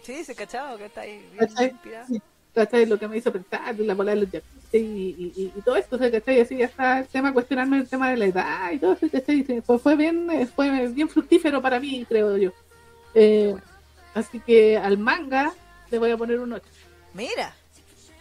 Sí, 0.04 0.24
se 0.24 0.36
cachado 0.36 0.78
que 0.78 0.86
está 0.86 1.02
ahí 1.02 1.22
bien. 1.32 2.90
Lo 2.90 3.00
que 3.00 3.08
me 3.08 3.18
hizo 3.18 3.32
pensar, 3.32 3.80
la 3.80 3.94
bola 3.96 4.14
de 4.14 4.22
los 4.22 4.30
y, 4.74 4.78
y, 4.78 5.34
y- 5.36 5.54
y 5.56 5.62
todo 5.62 5.76
esto, 5.78 5.98
¿cachai? 5.98 6.42
Así 6.42 6.58
ya 6.58 6.66
está 6.66 7.00
el 7.00 7.08
tema, 7.08 7.32
cuestionarme 7.34 7.78
el 7.78 7.88
tema 7.90 8.10
de 8.10 8.18
la 8.18 8.26
edad 8.26 8.72
y 8.74 8.80
todo 8.80 8.94
eso, 8.94 9.08
¿cachai? 9.10 9.44
Fue, 9.66 9.80
fue 9.80 9.96
bien, 9.96 10.30
eh, 10.32 10.46
fue 10.48 10.88
bien 10.90 11.08
fructífero 11.08 11.62
para 11.62 11.80
mí, 11.80 12.06
creo 12.08 12.36
yo. 12.38 12.52
Eh, 13.14 13.56
así 14.14 14.40
que 14.40 14.78
al 14.78 14.98
manga 14.98 15.54
le 15.90 16.00
voy 16.00 16.12
a 16.12 16.18
poner 16.18 16.40
un 16.40 16.54
8. 16.54 16.66
Mira. 17.14 17.56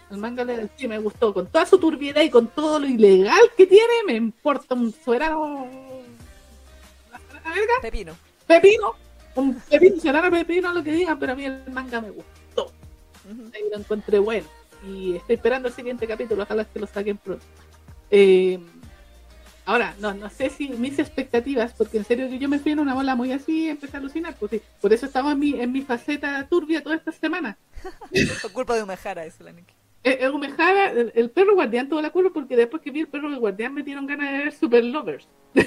Al 0.09 0.17
manga 0.17 0.43
le, 0.43 0.69
sí 0.75 0.87
me 0.87 0.97
gustó, 0.97 1.33
con 1.33 1.47
toda 1.47 1.65
su 1.65 1.77
turbiedad 1.77 2.21
y 2.21 2.29
con 2.29 2.47
todo 2.47 2.79
lo 2.79 2.85
ilegal 2.85 3.51
que 3.55 3.65
tiene, 3.65 3.93
me 4.05 4.13
importa 4.13 4.75
un 4.75 4.91
soberano... 4.91 5.67
¿La 7.11 7.49
verga? 7.49 7.73
Pepino. 7.81 8.13
Pepino, 8.45 8.95
un 9.35 9.55
pepino, 9.55 9.95
soberano 10.01 10.29
pepino, 10.29 10.73
lo 10.73 10.83
que 10.83 10.91
digan, 10.91 11.17
pero 11.17 11.31
a 11.31 11.35
mí 11.35 11.45
el 11.45 11.63
manga 11.71 12.01
me 12.01 12.11
gustó 12.11 12.31
ahí 13.53 13.63
lo 13.71 13.77
encontré 13.77 14.19
bueno. 14.19 14.47
Y 14.87 15.15
estoy 15.15 15.35
esperando 15.35 15.67
el 15.67 15.73
siguiente 15.73 16.07
capítulo, 16.07 16.43
ojalá 16.43 16.65
que 16.65 16.79
lo 16.79 16.87
saquen 16.87 17.17
pronto. 17.17 17.45
Eh, 18.09 18.59
ahora, 19.65 19.95
no, 19.99 20.13
no 20.13 20.29
sé 20.29 20.49
si 20.49 20.69
mis 20.69 20.99
expectativas, 20.99 21.73
porque 21.73 21.97
en 21.97 22.05
serio 22.05 22.27
yo 22.27 22.49
me 22.49 22.59
fui 22.59 22.71
en 22.71 22.79
una 22.79 22.93
bola 22.93 23.15
muy 23.15 23.31
así, 23.31 23.69
empecé 23.69 23.97
a 23.97 23.99
alucinar, 23.99 24.35
pues 24.35 24.51
sí, 24.51 24.61
por 24.81 24.93
eso 24.93 25.05
estaba 25.05 25.31
en 25.31 25.39
mi, 25.39 25.59
en 25.59 25.71
mi 25.71 25.81
faceta 25.81 26.47
turbia 26.47 26.83
toda 26.83 26.95
esta 26.95 27.11
semana. 27.11 27.57
Por 28.41 28.51
culpa 28.51 28.75
de 28.75 28.83
Umehara, 28.83 29.25
eso 29.25 29.43
la 29.43 29.51
Nikki. 29.51 29.73
Eh, 30.03 30.17
eh, 30.21 30.91
el, 30.95 31.11
el 31.13 31.29
perro 31.29 31.53
guardián 31.53 31.87
tuvo 31.87 32.01
la 32.01 32.09
culpa 32.09 32.31
porque 32.33 32.55
después 32.55 32.81
que 32.81 32.89
vi 32.89 33.01
el 33.01 33.07
perro 33.07 33.29
guardián 33.39 33.73
me 33.73 33.83
dieron 33.83 34.07
ganas 34.07 34.31
de 34.31 34.37
ver 34.39 34.53
Super 34.53 34.83
Lovers. 34.83 35.27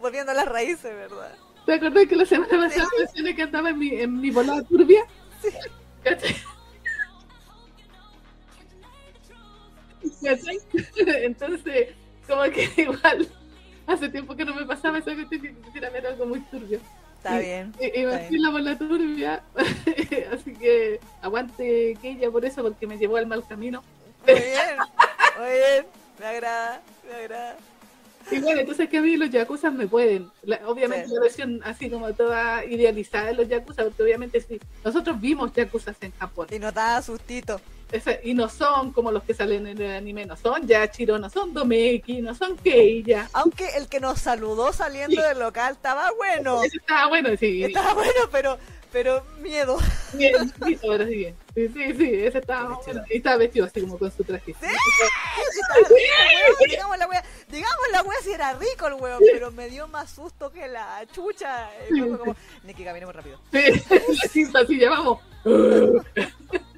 Volviendo 0.00 0.32
a 0.32 0.34
las 0.34 0.46
raíces, 0.46 0.94
¿verdad? 0.94 1.34
¿Te 1.66 1.74
acordás 1.74 2.06
que 2.06 2.16
la 2.16 2.26
semana 2.26 2.68
pasada 2.68 2.88
mencioné 2.98 3.34
que 3.34 3.42
andaba 3.42 3.70
en 3.70 3.78
mi, 3.78 3.90
en 3.90 4.20
mi 4.20 4.30
volada 4.30 4.62
turbia? 4.62 5.04
¿Cachai? 5.42 5.70
¿Cachai? 6.04 6.36
Entonces, 10.96 11.88
como 12.26 12.42
que 12.44 12.68
igual, 12.82 13.28
hace 13.86 14.08
tiempo 14.08 14.36
que 14.36 14.44
no 14.44 14.54
me 14.54 14.64
pasaba 14.64 14.98
esa 14.98 15.14
cuestión 15.14 15.42
que 15.42 15.54
quisiera 15.54 15.90
ver 15.90 16.06
algo 16.06 16.26
muy 16.26 16.40
turbio. 16.40 16.80
Está 17.18 17.38
bien. 17.38 17.74
Y, 17.78 17.86
y 17.86 18.04
fui 18.06 18.36
en 18.36 18.42
la 18.42 18.50
bola 18.50 18.78
turbia, 18.78 19.42
así 20.32 20.54
que 20.54 21.00
aguante 21.20 21.96
que 22.00 22.10
ella 22.12 22.30
por 22.30 22.44
eso, 22.46 22.62
porque 22.62 22.86
me 22.86 22.96
llevó 22.96 23.18
al 23.18 23.26
mal 23.26 23.46
camino. 23.46 23.82
Muy 24.26 24.34
bien. 24.36 24.76
Muy 25.38 25.48
bien. 25.50 25.86
Me 26.18 26.26
agrada. 26.26 26.80
Me 27.06 27.14
agrada. 27.14 27.56
Y 28.30 28.38
bueno, 28.38 28.60
entonces 28.60 28.88
que 28.88 28.98
a 28.98 29.02
mí 29.02 29.16
los 29.16 29.30
yakuza 29.30 29.70
me 29.70 29.86
pueden. 29.86 30.30
La- 30.44 30.60
obviamente 30.66 31.08
Sí. 31.08 31.14
la 31.14 31.20
versión 31.20 31.60
así 31.64 31.90
como 31.90 32.12
toda 32.14 32.64
idealizada 32.64 33.26
de 33.26 33.34
los 33.34 33.48
yakuza, 33.48 33.82
porque 33.84 34.02
obviamente 34.02 34.40
sí, 34.40 34.60
nosotros 34.84 35.20
vimos 35.20 35.52
yakuza 35.52 35.94
en 36.00 36.12
Japón. 36.12 36.46
Y 36.50 36.58
nos 36.58 36.72
da 36.72 37.02
sustito. 37.02 37.60
Ese- 37.92 38.20
y 38.22 38.34
no 38.34 38.48
son 38.48 38.92
como 38.92 39.10
los 39.10 39.22
que 39.24 39.34
salen 39.34 39.66
en 39.66 39.80
el 39.80 39.90
anime, 39.96 40.24
no 40.26 40.36
son 40.36 40.66
Yachiro, 40.66 41.18
no 41.18 41.28
son 41.28 41.52
Domeki, 41.52 42.22
no 42.22 42.34
son 42.34 42.56
Keiya. 42.56 43.28
Aunque 43.32 43.68
el 43.76 43.88
que 43.88 43.98
nos 44.00 44.20
saludó 44.20 44.72
saliendo 44.72 45.20
Sí. 45.20 45.28
del 45.28 45.38
local 45.40 45.72
estaba 45.72 46.10
bueno. 46.16 46.62
Ese 46.62 46.76
estaba 46.76 47.08
bueno, 47.08 47.30
sí. 47.38 47.64
Estaba 47.64 47.94
bueno, 47.94 48.12
pero, 48.30 48.58
pero 48.92 49.24
miedo. 49.40 49.78
Sí, 50.16 50.30
ahora 50.88 51.06
sí 51.06 51.14
bien. 51.16 51.36
Sí, 51.54 51.68
sí, 51.68 51.94
sí, 51.98 52.14
ese 52.14 52.38
estaba 52.38 52.76
bueno. 52.84 53.02
Y 53.10 53.16
estaba 53.16 53.36
vestido 53.38 53.66
así 53.66 53.80
como 53.80 53.98
con 53.98 54.12
su 54.12 54.22
traje. 54.22 54.54
Sí. 54.60 54.66
Digamos 56.68 56.96
la 56.98 57.08
wea, 57.08 57.24
digamos 57.48 57.86
la 57.92 58.02
wea 58.02 58.18
si 58.22 58.32
era 58.32 58.52
rico 58.54 58.86
el 58.86 58.94
weón, 58.94 59.20
pero 59.32 59.50
me 59.50 59.68
dio 59.68 59.88
más 59.88 60.10
susto 60.10 60.50
que 60.52 60.68
la 60.68 61.04
chucha. 61.12 61.70
Fue 61.88 62.18
como, 62.18 62.36
Niki, 62.64 62.84
caminemos 62.84 63.14
rápido. 63.16 63.40
Sí, 63.52 63.58
así, 64.24 64.46
así 64.54 64.78
llamamos. 64.78 65.18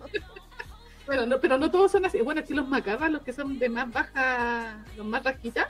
Bueno, 1.13 1.27
no, 1.27 1.41
pero 1.43 1.59
no 1.59 1.71
todos 1.71 1.93
son 1.93 2.07
así. 2.07 2.23
Bueno, 2.23 2.41
aquí 2.41 2.55
los 2.55 2.67
macarras, 2.67 3.13
los 3.13 3.21
que 3.21 3.35
son 3.35 3.59
de 3.59 3.69
más 3.69 3.93
baja, 3.93 4.83
los 4.97 5.05
más 5.05 5.23
rasquitas, 5.23 5.69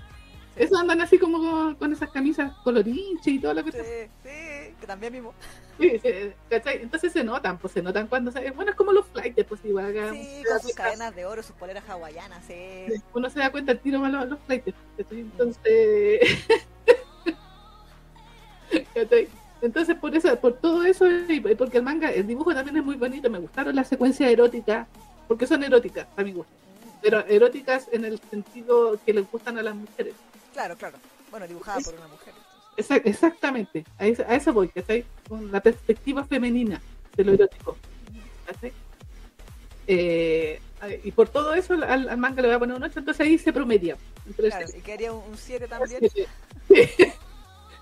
esos 0.55 0.78
andan 0.78 1.01
así 1.01 1.19
como 1.19 1.40
con, 1.40 1.74
con 1.74 1.93
esas 1.93 2.10
camisas 2.10 2.52
colorinche 2.62 3.32
y 3.32 3.39
todo 3.40 3.52
lo 3.52 3.64
que 3.64 3.73
Sí, 3.73 3.78
sí, 4.23 4.74
que 4.81 4.86
también 4.86 5.12
mismo. 5.12 5.35
Sí, 5.81 5.98
sí, 6.01 6.10
¿cachai? 6.48 6.82
Entonces 6.82 7.12
se 7.12 7.24
notan, 7.24 7.59
pues 7.59 7.73
se 7.73 7.82
notan 7.82 8.06
cuando 8.06 8.31
se... 8.31 8.52
Bueno, 8.52 8.70
es 8.70 8.77
como 8.77 8.93
los 8.93 9.05
flights, 9.06 9.44
pues 9.48 9.64
igual 9.64 9.86
acá. 9.86 10.12
Sí, 10.12 10.44
con 10.48 10.60
sus 10.60 10.74
cadenas 10.74 11.12
de 11.16 11.27
oro, 11.27 11.43
sus 11.43 11.56
poleras 11.56 11.82
hawaianas, 11.89 12.44
sí. 12.47 12.86
Uno 13.12 13.28
se 13.28 13.40
da 13.40 13.51
cuenta 13.51 13.73
el 13.73 13.81
tiro 13.81 13.98
más 13.98 14.12
los, 14.12 14.28
los 14.28 14.39
flights. 14.47 14.73
¿cachai? 14.97 15.20
Entonces... 15.23 16.20
¿cachai? 18.94 19.28
Entonces 19.60 19.97
por 19.97 20.14
eso, 20.14 20.39
por 20.39 20.55
todo 20.55 20.85
eso, 20.85 21.05
y 21.09 21.40
porque 21.40 21.78
el 21.78 21.82
manga, 21.82 22.12
el 22.12 22.28
dibujo 22.28 22.55
también 22.55 22.77
es 22.77 22.85
muy 22.85 22.94
bonito, 22.94 23.28
me 23.28 23.40
gustaron 23.40 23.74
las 23.74 23.89
secuencias 23.89 24.31
eróticas, 24.31 24.86
porque 25.33 25.47
son 25.47 25.63
eróticas 25.65 26.07
a 26.17 26.23
mi 26.23 26.33
gusto, 26.33 26.53
pero 27.01 27.21
eróticas 27.27 27.89
en 27.91 28.05
el 28.05 28.21
sentido 28.31 28.99
que 29.05 29.15
les 29.15 29.31
gustan 29.31 29.57
a 29.59 29.63
las 29.63 29.75
mujeres. 29.75 30.15
Claro, 30.53 30.77
claro. 30.77 30.99
Bueno, 31.31 31.49
dibujada 31.49 31.81
por 31.81 31.95
una 31.95 32.07
mujer. 32.09 32.35
Esa- 32.77 32.97
exactamente, 32.97 33.85
a 33.99 34.07
eso, 34.07 34.23
a 34.29 34.35
eso 34.35 34.53
voy, 34.53 34.69
¿cachai? 34.69 35.05
Con 35.29 35.51
la 35.51 35.61
perspectiva 35.61 36.23
femenina 36.25 36.83
de 37.17 37.25
lo 37.25 37.33
erótico. 37.33 37.77
¿cachai? 38.47 38.73
Eh, 39.87 40.61
y 41.05 41.13
por 41.13 41.29
todo 41.29 41.55
eso 41.55 41.75
al, 41.75 42.09
al 42.09 42.19
manga 42.19 42.43
le 42.43 42.49
voy 42.49 42.57
a 42.57 42.59
poner 42.59 42.77
un 42.77 42.83
8, 42.83 42.99
entonces 42.99 43.27
ahí 43.27 43.39
se 43.39 43.53
promedia. 43.53 43.97
Entre 44.27 44.49
Claro, 44.49 44.67
ese- 44.67 44.79
y 44.79 44.81
que 44.83 44.93
haría 44.93 45.13
un 45.13 45.37
7 45.37 45.67
también. 45.67 46.01
Sí. 46.69 46.87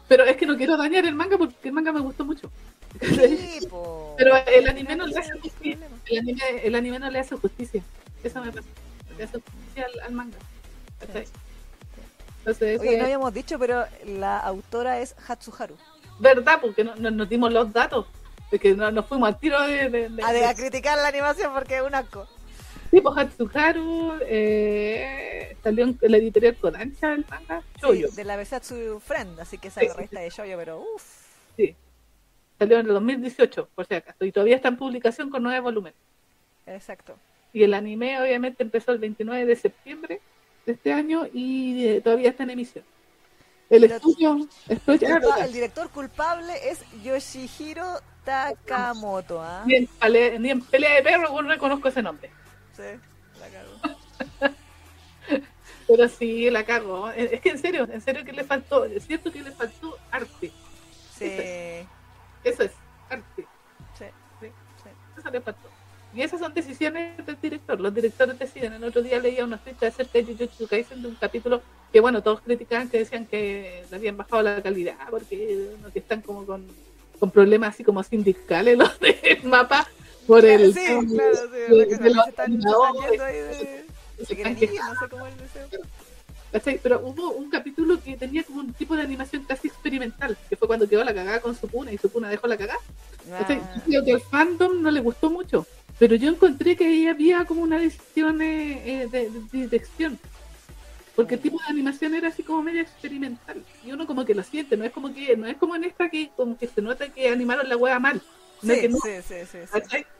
Pero 0.08 0.24
es 0.24 0.36
que 0.36 0.46
no 0.46 0.56
quiero 0.56 0.76
dañar 0.76 1.04
el 1.04 1.14
manga 1.14 1.36
porque 1.38 1.68
el 1.68 1.72
manga 1.74 1.92
me 1.92 2.00
gustó 2.00 2.24
mucho. 2.24 2.50
Sí, 3.00 3.66
po. 3.68 4.14
Pero 4.18 4.36
el 4.46 4.68
anime 4.68 4.96
no 4.96 5.06
le 5.06 5.18
hace 5.18 5.32
justicia. 5.38 5.78
El 6.06 6.18
anime, 6.18 6.42
el 6.64 6.74
anime 6.74 6.98
no 6.98 7.10
le 7.10 7.18
hace 7.20 7.36
justicia. 7.36 7.82
Eso 8.24 8.40
me 8.42 8.50
pasa. 8.52 8.66
Le 9.16 9.24
hace 9.24 9.40
justicia 9.40 9.86
al, 9.86 10.00
al 10.00 10.12
manga. 10.12 10.38
Oye, 12.46 12.96
no 12.98 13.04
habíamos 13.04 13.32
dicho, 13.34 13.58
pero 13.58 13.84
la 14.06 14.38
autora 14.38 15.00
es 15.00 15.14
Hatsuharu. 15.28 15.76
¿verdad? 16.18 16.58
Porque 16.60 16.84
no, 16.84 16.94
no- 16.96 17.10
nos 17.10 17.28
dimos 17.28 17.52
los 17.52 17.72
datos. 17.72 18.06
De 18.50 18.58
que 18.58 18.74
no, 18.74 18.90
nos 18.90 19.06
fuimos 19.06 19.28
al 19.28 19.38
tiro 19.38 19.60
de. 19.62 19.88
de, 19.88 20.08
de- 20.08 20.22
A, 20.24 20.32
de- 20.32 20.44
a 20.44 20.54
criticar 20.54 20.98
la 20.98 21.08
animación 21.08 21.52
porque 21.54 21.76
es 21.76 21.82
un 21.82 21.94
asco. 21.94 22.26
Sí, 22.90 23.00
pues 23.00 23.16
Hatsuharu 23.16 24.14
eh, 24.22 25.56
salió 25.62 25.84
en 25.84 25.98
la 26.02 26.16
editorial 26.16 26.56
Kodansha 26.56 27.12
el 27.14 27.24
manga. 27.30 27.62
Sí, 27.80 28.04
de 28.16 28.24
la 28.24 28.34
Besatsu 28.36 28.98
Friend, 29.00 29.38
así 29.38 29.58
que 29.58 29.68
esa 29.68 29.80
Sí, 29.80 29.86
revista 29.88 30.18
de 30.18 30.28
Shoujo, 30.30 30.56
pero 30.56 30.80
uff. 30.96 31.04
Sí. 31.56 31.76
Salió 32.60 32.78
en 32.78 32.86
el 32.88 32.92
2018, 32.92 33.70
por 33.74 33.86
si 33.86 33.94
acaso. 33.94 34.22
Y 34.22 34.32
todavía 34.32 34.56
está 34.56 34.68
en 34.68 34.76
publicación 34.76 35.30
con 35.30 35.42
nueve 35.42 35.60
volúmenes. 35.60 35.98
Exacto. 36.66 37.16
Y 37.54 37.62
el 37.62 37.72
anime 37.72 38.20
obviamente 38.20 38.62
empezó 38.62 38.92
el 38.92 38.98
29 38.98 39.46
de 39.46 39.56
septiembre 39.56 40.20
de 40.66 40.72
este 40.72 40.92
año 40.92 41.26
y 41.32 41.86
eh, 41.86 42.00
todavía 42.02 42.28
está 42.28 42.42
en 42.42 42.50
emisión. 42.50 42.84
El 43.70 43.80
Pero- 43.82 43.94
estudio, 43.96 44.48
estoy 44.68 44.98
el 45.42 45.52
director 45.54 45.88
culpable 45.90 46.52
es 46.70 46.84
Yoshihiro 47.02 47.86
Takamoto, 48.26 49.40
¿ah? 49.40 49.62
ni, 49.64 49.76
en 49.76 49.86
pale- 49.86 50.38
ni 50.38 50.50
en 50.50 50.60
pelea 50.60 50.96
de 50.96 51.02
perro 51.02 51.40
no 51.40 51.48
reconozco 51.48 51.88
ese 51.88 52.02
nombre. 52.02 52.30
Sí, 52.76 52.82
la 53.40 53.48
cago. 53.48 54.54
Pero 55.88 56.08
sí, 56.08 56.50
la 56.50 56.64
cago. 56.64 57.10
Es 57.10 57.32
es 57.32 57.40
que 57.40 57.48
en 57.50 57.58
serio, 57.58 57.88
en 57.90 58.00
serio 58.00 58.24
que 58.24 58.32
le 58.32 58.44
faltó, 58.44 58.84
es 58.84 59.06
cierto 59.06 59.32
que 59.32 59.40
le 59.42 59.50
faltó 59.50 59.96
arte. 60.10 60.52
Sí, 61.16 61.30
Eso 62.44 62.62
es, 62.62 62.72
arte. 63.08 63.24
sí, 63.98 64.04
Sí. 64.40 64.46
sí. 64.82 64.90
Eso 65.18 65.30
le 65.30 65.40
faltó. 65.40 65.68
Y 66.12 66.22
esas 66.22 66.40
son 66.40 66.52
decisiones 66.52 67.24
del 67.24 67.40
director. 67.40 67.78
Los 67.80 67.94
directores 67.94 68.36
deciden. 68.38 68.72
El 68.72 68.82
otro 68.84 69.00
día 69.00 69.20
leía 69.20 69.44
una 69.44 69.58
ficha 69.58 69.86
acerca 69.86 70.18
de 70.18 70.24
Jujutsu 70.24 70.66
Kaisen 70.66 71.02
de 71.02 71.08
un 71.08 71.14
capítulo 71.14 71.62
que, 71.92 72.00
bueno, 72.00 72.20
todos 72.22 72.40
criticaban 72.40 72.88
que 72.88 72.98
decían 72.98 73.26
que 73.26 73.84
le 73.88 73.96
habían 73.96 74.16
bajado 74.16 74.42
la 74.42 74.60
calidad 74.60 74.96
porque 75.08 75.68
que 75.92 75.98
están 76.00 76.20
como 76.22 76.44
con, 76.44 76.66
con 77.20 77.30
problemas 77.30 77.74
así 77.74 77.84
como 77.84 78.02
sindicales 78.02 78.76
los 78.78 78.98
del 78.98 79.38
mapa 79.44 79.86
por 80.26 80.44
el... 80.44 80.74
Sí, 80.74 80.80
claro, 80.84 81.04
sí, 81.06 81.74
de- 81.76 81.88
que 81.88 81.96
de 81.96 81.96
se 81.96 82.08
están, 82.08 82.24
se 82.24 82.30
están 82.30 82.46
animadores. 82.46 83.10
yendo 83.10 83.24
ahí 83.24 83.36
de... 83.36 83.84
Se 84.18 84.24
Se 84.26 84.34
quieren 84.34 84.52
están 84.54 84.74
ir, 84.74 84.80
no 84.82 85.00
sé 85.00 85.08
cómo 85.08 85.26
es 85.28 85.32
el 85.32 85.38
deseo. 85.40 85.68
¿Cachai? 86.52 86.80
Pero 86.82 87.00
hubo 87.04 87.30
un 87.32 87.48
capítulo 87.48 88.02
que 88.02 88.16
tenía 88.16 88.42
como 88.42 88.60
un 88.60 88.72
tipo 88.72 88.96
de 88.96 89.02
animación 89.02 89.44
casi 89.44 89.68
experimental, 89.68 90.36
que 90.48 90.56
fue 90.56 90.66
cuando 90.66 90.88
quedó 90.88 91.04
la 91.04 91.14
cagada 91.14 91.40
con 91.40 91.54
Sukuna 91.54 91.92
y 91.92 91.98
Sukuna 91.98 92.28
dejó 92.28 92.48
la 92.48 92.56
cagada. 92.56 92.80
Ah, 93.32 93.46
creo 93.86 94.04
que 94.04 94.12
al 94.12 94.20
fandom 94.20 94.82
no 94.82 94.90
le 94.90 95.00
gustó 95.00 95.30
mucho, 95.30 95.66
pero 95.98 96.16
yo 96.16 96.28
encontré 96.28 96.74
que 96.76 96.86
ahí 96.86 97.06
había 97.06 97.44
como 97.44 97.62
una 97.62 97.78
decisión 97.78 98.42
eh, 98.42 99.02
eh, 99.02 99.08
de, 99.10 99.30
de 99.30 99.40
dirección. 99.52 100.18
Porque 101.14 101.34
el 101.34 101.40
tipo 101.40 101.58
de 101.58 101.70
animación 101.70 102.14
era 102.14 102.28
así 102.28 102.42
como 102.42 102.62
medio 102.62 102.80
experimental. 102.80 103.62
Y 103.84 103.92
uno 103.92 104.06
como 104.06 104.24
que 104.24 104.34
lo 104.34 104.42
siente, 104.42 104.76
no 104.76 104.84
es 104.84 104.92
como 104.92 105.12
que, 105.12 105.36
no 105.36 105.46
es 105.46 105.56
como 105.56 105.76
en 105.76 105.84
esta 105.84 106.08
que 106.08 106.30
como 106.36 106.56
que 106.56 106.66
se 106.66 106.80
nota 106.80 107.12
que 107.12 107.28
animaron 107.28 107.68
la 107.68 107.76
hueá 107.76 107.98
mal. 108.00 108.22
No 108.62 108.74
sí, 108.74 108.80
que 108.80 108.88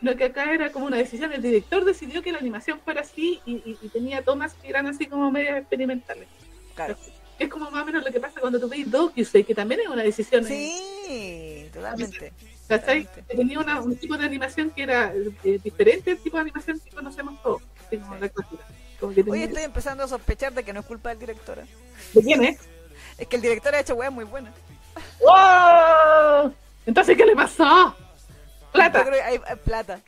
no, 0.01 0.17
que 0.17 0.25
acá 0.25 0.53
era 0.53 0.73
como 0.73 0.87
una 0.87 0.97
decisión, 0.97 1.33
el 1.33 1.43
director 1.43 1.85
decidió 1.85 2.23
que 2.23 2.33
la 2.33 2.39
animación 2.39 2.81
fuera 2.81 3.03
así 3.03 3.41
y, 3.45 3.53
y- 3.57 3.79
y 3.83 3.89
tenía 3.89 4.23
tomas 4.23 4.55
que 4.55 4.69
eran 4.69 4.87
así 4.87 5.07
como 5.07 5.31
medio 5.31 5.57
experimentales. 5.57 6.27
Claro. 6.75 6.97
Es 7.39 7.49
como 7.49 7.71
más 7.71 7.83
o 7.83 7.87
menos 7.87 8.05
lo 8.05 8.13
que 8.13 8.21
pasa 8.21 8.41
cuando 8.41 8.61
tú 8.61 8.69
ves 8.69 8.91
Dokusei, 8.91 9.45
que 9.45 9.55
también 9.55 9.81
es 9.81 9.89
una 9.89 10.03
decisión. 10.03 10.45
Sí, 10.45 11.69
totalmente. 11.73 12.33
¿cachai? 12.69 13.09
Tenía 13.27 13.59
una- 13.59 13.81
un 13.81 13.97
tipo 13.97 14.17
de 14.17 14.25
animación 14.27 14.71
que 14.71 14.83
era 14.85 15.13
eh, 15.45 15.59
diferente 15.65 16.13
al 16.13 16.19
tipo 16.19 16.37
de 16.37 16.43
animación 16.43 16.79
que 16.81 16.91
conocemos 16.91 17.43
todos, 17.43 17.63
como 17.91 18.15
la 18.17 18.29
cultura. 18.29 18.63
Como 19.01 19.15
que 19.15 19.25
Hoy 19.27 19.43
estoy 19.43 19.63
empezando 19.63 20.05
a 20.05 20.09
sospechar 20.09 20.53
de 20.53 20.63
que 20.63 20.73
no 20.73 20.81
es 20.81 20.87
culpa 20.87 21.09
del 21.09 21.19
director. 21.19 21.59
¿eh? 21.59 21.67
¿De 22.15 22.23
quién 22.23 22.45
es? 22.45 22.59
Es 23.19 23.27
que 23.27 23.37
el 23.37 23.43
director 23.43 23.75
ha 23.75 23.81
hecho 23.81 23.95
weas 23.95 24.13
muy 24.13 24.25
buenas. 24.25 24.55
¡Oh! 25.27 26.51
Entonces, 26.87 27.17
¿qué 27.17 27.25
le 27.27 27.35
pasó? 27.35 27.95
Plata. 28.73 29.03
creo 29.03 29.15
que 29.15 29.23
hay, 29.23 29.41
hay 29.47 29.57
plata. 29.57 30.01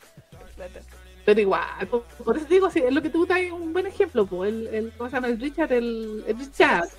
Plata. 0.55 0.79
Pero 1.25 1.39
igual, 1.39 1.87
por, 1.89 2.03
por 2.03 2.37
eso 2.37 2.45
digo, 2.47 2.69
sí, 2.69 2.79
es 2.79 2.93
lo 2.93 3.01
que 3.01 3.09
tú 3.09 3.25
das 3.25 3.39
un 3.51 3.71
buen 3.71 3.87
ejemplo, 3.87 4.27
el, 4.43 4.67
el, 4.67 4.93
¿cómo 4.97 5.09
se 5.09 5.15
llama? 5.15 5.27
El 5.27 5.39
Richard, 5.39 5.71
el, 5.71 6.23
el 6.27 6.37
Richard. 6.37 6.89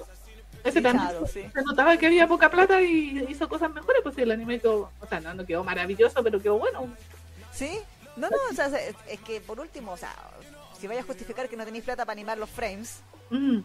Ese 0.65 0.81
también 0.81 1.09
Richard, 1.09 1.29
sí. 1.29 1.43
se 1.53 1.63
notaba 1.63 1.97
que 1.99 2.07
había 2.07 2.27
poca 2.27 2.51
plata 2.51 2.81
y 2.81 3.23
hizo 3.29 3.49
cosas 3.51 3.71
mejores, 3.71 4.01
pues 4.03 4.17
el 4.17 4.31
anime 4.31 4.61
quedó, 4.61 4.91
o 4.99 5.07
sea, 5.07 5.21
no, 5.21 5.35
no 5.35 5.45
quedó 5.45 5.63
maravilloso, 5.63 6.25
pero 6.25 6.41
quedó 6.41 6.59
bueno. 6.59 6.89
¿Sí? 7.53 7.79
No, 8.17 8.31
no, 8.31 8.37
o 8.51 8.55
sea, 8.55 8.67
es, 8.67 8.95
es 9.07 9.21
que 9.21 9.43
por 9.43 9.61
último, 9.61 9.93
o 9.93 9.97
sea, 9.99 10.15
si 10.81 10.87
vaya 10.87 11.03
a 11.03 11.05
justificar 11.05 11.49
que 11.51 11.57
no 11.59 11.67
tenéis 11.67 11.85
plata 11.85 12.07
para 12.07 12.15
animar 12.15 12.39
los 12.39 12.49
frames 12.49 13.03
Mm, 13.31 13.59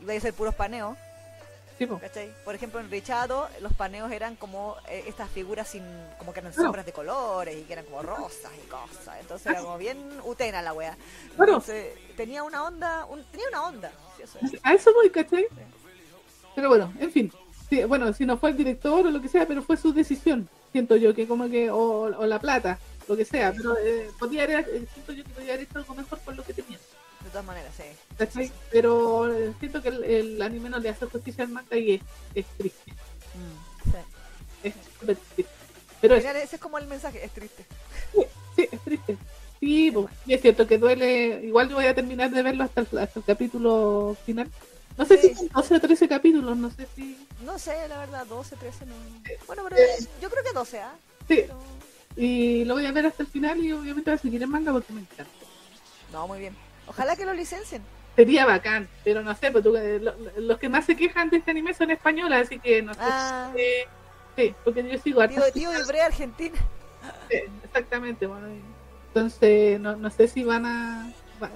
y 0.00 0.04
vais 0.04 0.16
a 0.16 0.28
hacer 0.28 0.34
puros 0.34 0.54
paneos, 0.54 0.96
sí. 1.78 1.86
¿cachai? 1.86 2.32
Por 2.44 2.54
ejemplo, 2.54 2.80
en 2.80 2.90
Richado 2.90 3.48
los 3.60 3.72
paneos 3.72 4.10
eran 4.12 4.36
como 4.36 4.76
eh, 4.88 5.04
estas 5.06 5.28
figuras 5.30 5.68
sin, 5.68 5.82
como 6.18 6.32
que 6.32 6.40
eran 6.40 6.52
Claro. 6.52 6.66
sombras 6.68 6.86
de 6.86 6.92
colores 6.92 7.56
y 7.56 7.62
que 7.62 7.72
eran 7.72 7.84
como 7.84 8.02
rosas 8.02 8.50
y 8.64 8.68
cosas. 8.68 9.16
Entonces 9.20 9.46
era 9.46 9.60
como 9.60 9.78
bien 9.78 9.98
utena 10.24 10.62
la 10.62 10.72
wea. 10.72 10.96
Entonces 11.38 11.94
tenía 12.16 12.42
una 12.42 12.64
onda, 12.64 13.04
un- 13.06 13.24
tenía 13.24 13.46
una 13.48 13.66
onda. 13.66 13.92
sí, 14.16 14.22
eso 14.22 14.38
es. 14.42 14.60
A 14.62 14.74
eso 14.74 14.92
voy, 14.94 15.10
¿cachai? 15.10 15.46
Pero 16.54 16.68
bueno, 16.68 16.92
en 17.00 17.10
fin. 17.10 17.32
Sí, 17.68 17.82
bueno, 17.84 18.12
si 18.12 18.26
no 18.26 18.36
fue 18.36 18.50
el 18.50 18.56
director 18.56 19.06
o 19.06 19.10
lo 19.10 19.20
que 19.22 19.28
sea, 19.28 19.46
pero 19.48 19.62
fue 19.62 19.76
su 19.78 19.92
decisión. 19.94 20.48
Siento 20.72 20.96
yo 20.96 21.14
que 21.14 21.26
como 21.26 21.48
que, 21.48 21.70
o, 21.70 21.78
o 22.02 22.26
la 22.26 22.38
plata, 22.38 22.78
lo 23.08 23.16
que 23.16 23.24
sea. 23.24 23.52
Pero 23.56 23.76
eh, 23.78 24.10
podía 24.18 24.42
haber, 24.44 24.60
eh, 24.70 24.86
siento 24.92 25.12
yo 25.12 25.24
que 25.24 25.30
podía 25.30 25.54
haber 25.54 25.64
hecho 25.66 25.78
algo 25.78 25.94
mejor 25.94 26.18
con 26.20 26.36
lo 26.36 26.42
que 26.44 26.52
tenía. 26.52 26.78
Todas 27.32 27.46
maneras, 27.46 27.72
sí. 27.76 27.82
¿cachai? 28.18 28.52
Pero 28.70 29.32
eh, 29.32 29.52
siento 29.58 29.82
que 29.82 29.88
el, 29.88 30.04
el 30.04 30.42
anime 30.42 30.68
no 30.70 30.78
le 30.78 30.90
hace 30.90 31.06
justicia 31.06 31.44
al 31.44 31.50
manga 31.50 31.76
y 31.76 31.94
es, 31.94 32.02
es 32.34 32.46
triste. 32.58 32.90
Mm, 33.34 33.90
sí. 33.90 33.98
Es 34.64 34.74
súper 35.00 35.16
triste. 35.34 35.52
Pero 36.00 36.14
es, 36.16 36.24
ese 36.24 36.56
es 36.56 36.60
como 36.60 36.78
el 36.78 36.86
mensaje, 36.86 37.24
es 37.24 37.30
triste. 37.32 37.64
sí, 38.56 38.68
es 38.70 38.80
triste. 38.82 39.16
Sí, 39.60 39.90
pues, 39.92 40.06
y 40.26 40.34
es 40.34 40.42
cierto 40.42 40.66
que 40.66 40.76
duele. 40.76 41.40
Igual 41.44 41.68
yo 41.70 41.76
voy 41.76 41.86
a 41.86 41.94
terminar 41.94 42.30
de 42.30 42.42
verlo 42.42 42.64
hasta 42.64 42.80
el, 42.82 42.98
hasta 42.98 43.20
el 43.20 43.24
capítulo 43.24 44.16
final. 44.26 44.50
No 44.98 45.06
sé 45.06 45.16
Sí. 45.18 45.28
si 45.30 45.34
son 45.36 45.48
12 45.48 45.74
o 45.76 45.80
13 45.80 46.08
capítulos, 46.08 46.56
no 46.56 46.70
sé 46.70 46.86
si. 46.94 47.16
No 47.44 47.58
sé, 47.58 47.88
la 47.88 47.98
verdad, 47.98 48.26
12, 48.26 48.56
13, 48.56 48.84
no. 48.86 48.94
Bueno, 49.46 49.62
pero 49.68 49.76
Eh. 49.80 50.06
yo 50.20 50.28
creo 50.28 50.44
que 50.44 50.52
12, 50.52 50.80
¿ah? 50.80 50.92
Sí, 51.28 51.36
Pero- 51.46 51.62
y 52.14 52.64
lo 52.66 52.74
voy 52.74 52.84
a 52.84 52.92
ver 52.92 53.06
hasta 53.06 53.22
el 53.22 53.28
final 53.28 53.58
y 53.64 53.72
obviamente 53.72 54.10
voy 54.10 54.18
a 54.18 54.20
seguir 54.20 54.42
en 54.42 54.50
manga 54.50 54.70
porque 54.72 54.92
me 54.92 55.00
encanta. 55.00 55.32
No, 56.12 56.26
muy 56.28 56.40
bien. 56.40 56.54
Ojalá 56.92 57.16
que 57.16 57.24
lo 57.24 57.32
licencien. 57.34 57.82
Sería 58.16 58.44
bacán, 58.44 58.88
pero 59.04 59.22
no 59.22 59.34
sé, 59.34 59.50
pues 59.50 59.64
tú, 59.64 59.74
eh, 59.76 59.98
lo- 59.98 60.14
lo- 60.18 60.40
los 60.40 60.58
que 60.58 60.68
más 60.68 60.84
se 60.84 60.94
quejan 60.96 61.30
de 61.30 61.38
este 61.38 61.50
anime 61.50 61.72
son 61.72 61.90
españolas, 61.90 62.42
así 62.42 62.58
que 62.58 62.82
no 62.82 62.92
sé. 62.92 63.00
Ah, 63.02 63.50
eh, 63.56 63.86
sí, 64.36 64.54
porque 64.64 64.86
yo 64.86 64.98
sigo 64.98 65.26
tío, 65.26 65.42
tío 65.52 65.70
Ibre 65.78 66.00
Argentina. 66.02 66.56
Sí, 67.30 67.38
exactamente, 67.64 68.26
bueno, 68.26 68.46
entonces 69.08 69.80
no, 69.80 69.96
no 69.96 70.08
sé 70.10 70.28
si 70.28 70.44
van 70.44 70.66
a 70.66 71.12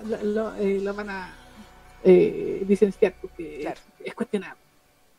lo, 0.09 0.23
lo- 0.25 0.55
eh, 0.57 0.81
lo 0.83 0.93
van 0.95 1.11
a 1.11 1.35
eh, 2.03 2.65
licenciar 2.67 3.15
porque 3.21 3.59
Claro. 3.61 3.81
es 4.05 4.15
cuestionable. 4.15 4.61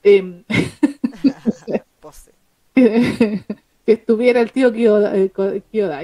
Em, 0.03 0.43
Pose. 2.01 2.31
que 2.75 3.43
estuviera 3.85 4.41
el 4.41 4.51
tío 4.51 4.73
Kyoda, 4.73 5.15
eh, 5.15 5.31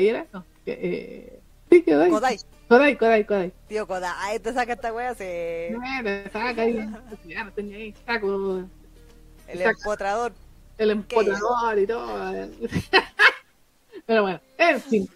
¿era? 0.08 0.26
No, 0.32 0.46
que, 0.64 0.72
eh, 0.82 1.40
sí. 1.70 1.84
Kodai. 1.84 2.38
Kodai, 2.74 2.98
Kodai, 2.98 3.24
Kodai. 3.26 3.54
Tío 3.68 3.86
Kodai, 3.86 4.40
te 4.40 4.52
saca 4.52 4.74
esta 4.74 4.92
wea, 4.92 5.14
se... 5.14 5.76
Bueno, 5.76 6.10
saca 6.32 6.62
ahí, 6.64 6.76
ya 7.26 7.44
no 7.46 7.52
tenía 7.52 7.78
ahí, 7.78 7.94
saco 8.06 8.64
el 9.48 9.62
empotrador. 9.62 10.34
el 10.80 10.90
empotrador 10.90 11.78
y 11.78 11.86
todo. 11.86 12.48
Pero 14.08 14.22
bueno, 14.24 14.42
en 14.58 14.82
fin. 14.82 15.10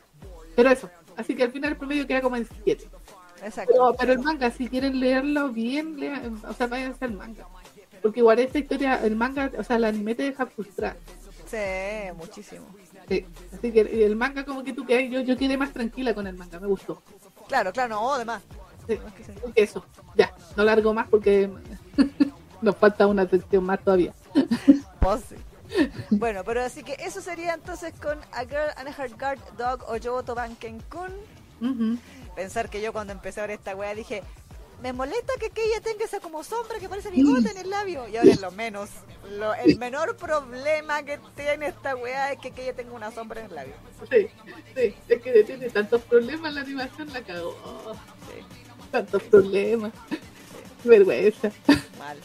Pero 0.55 0.69
eso, 0.69 0.89
así 1.15 1.35
que 1.35 1.43
al 1.43 1.51
final 1.51 1.71
el 1.71 1.77
promedio 1.77 2.05
queda 2.05 2.21
como 2.21 2.35
en 2.35 2.47
7. 2.63 2.87
Exacto. 3.43 3.73
Pero, 3.73 3.95
pero 3.99 4.13
el 4.13 4.19
manga, 4.19 4.51
si 4.51 4.67
quieren 4.67 4.99
leerlo 4.99 5.49
bien, 5.49 5.99
lean, 5.99 6.39
o 6.47 6.53
sea, 6.53 6.67
váyanse 6.67 7.05
al 7.05 7.13
manga. 7.13 7.47
Porque 8.01 8.19
igual 8.19 8.39
esta 8.39 8.59
historia, 8.59 9.03
el 9.03 9.15
manga, 9.15 9.51
o 9.57 9.63
sea, 9.63 9.77
el 9.77 9.85
anime 9.85 10.13
te 10.15 10.23
deja 10.23 10.45
frustrar. 10.45 10.95
Sí, 11.47 12.11
muchísimo. 12.15 12.67
Sí. 13.07 13.25
Así 13.53 13.71
que 13.71 13.81
el 13.81 14.15
manga 14.15 14.43
como 14.43 14.63
que 14.63 14.73
tú 14.73 14.85
quedas, 14.85 15.09
yo, 15.09 15.21
yo 15.21 15.37
quedé 15.37 15.57
más 15.57 15.71
tranquila 15.71 16.13
con 16.13 16.27
el 16.27 16.35
manga, 16.35 16.59
me 16.59 16.67
gustó. 16.67 17.01
Claro, 17.47 17.71
claro, 17.71 17.95
no, 17.95 18.13
además. 18.13 18.41
Sí. 18.87 18.99
Eso, 19.55 19.85
ya, 20.15 20.33
no 20.55 20.63
largo 20.63 20.93
más 20.93 21.07
porque 21.07 21.49
nos 22.61 22.75
falta 22.75 23.07
una 23.07 23.27
sección 23.27 23.63
más 23.63 23.79
todavía. 23.83 24.13
Pose. 24.99 25.37
Bueno, 26.11 26.43
pero 26.45 26.63
así 26.63 26.83
que 26.83 26.93
eso 26.99 27.21
sería 27.21 27.53
entonces 27.53 27.93
con 28.01 28.17
A 28.31 28.45
Girl 28.45 28.71
and 28.77 28.87
Her 28.87 29.11
Guard 29.17 29.39
Dog 29.57 29.83
o 29.87 29.97
Yoboto 29.97 30.33
Banken-kun. 30.33 31.11
Ujú. 31.61 31.97
Pensar 32.35 32.69
que 32.69 32.81
yo 32.81 32.93
cuando 32.93 33.13
empecé 33.13 33.41
a 33.41 33.47
ver 33.47 33.57
esta 33.57 33.75
wea 33.75 33.93
dije, 33.93 34.23
me 34.81 34.93
molesta 34.93 35.33
que, 35.39 35.47
ella 35.47 35.81
tenga 35.81 36.05
esa 36.05 36.19
como 36.19 36.43
sombra 36.43 36.79
que 36.79 36.87
parece 36.87 37.09
bigote 37.09 37.49
en 37.49 37.57
el 37.57 37.69
labio. 37.69 38.07
Y 38.07 38.17
ahora 38.17 38.31
es 38.31 38.41
lo 38.41 38.51
menos. 38.51 38.89
Lo, 39.31 39.53
el 39.55 39.77
menor 39.77 40.15
problema 40.15 41.03
que 41.03 41.19
tiene 41.35 41.67
esta 41.67 41.95
wea 41.95 42.31
es 42.31 42.39
que, 42.39 42.49
ella 42.61 42.73
tenga 42.73 42.93
una 42.93 43.11
sombra 43.11 43.41
en 43.41 43.47
el 43.47 43.55
labio. 43.55 43.73
Sí, 44.09 44.27
sí, 44.75 44.95
es 45.07 45.21
que 45.21 45.43
tiene 45.43 45.69
tantos 45.69 46.01
problemas 46.03 46.53
la 46.53 46.61
animación, 46.61 47.11
la 47.11 47.21
cagó. 47.21 47.55
Sí, 48.27 48.43
Tantos 48.91 49.23
problemas. 49.23 49.91
Vergüenza. 50.83 51.51
mal. 51.97 52.17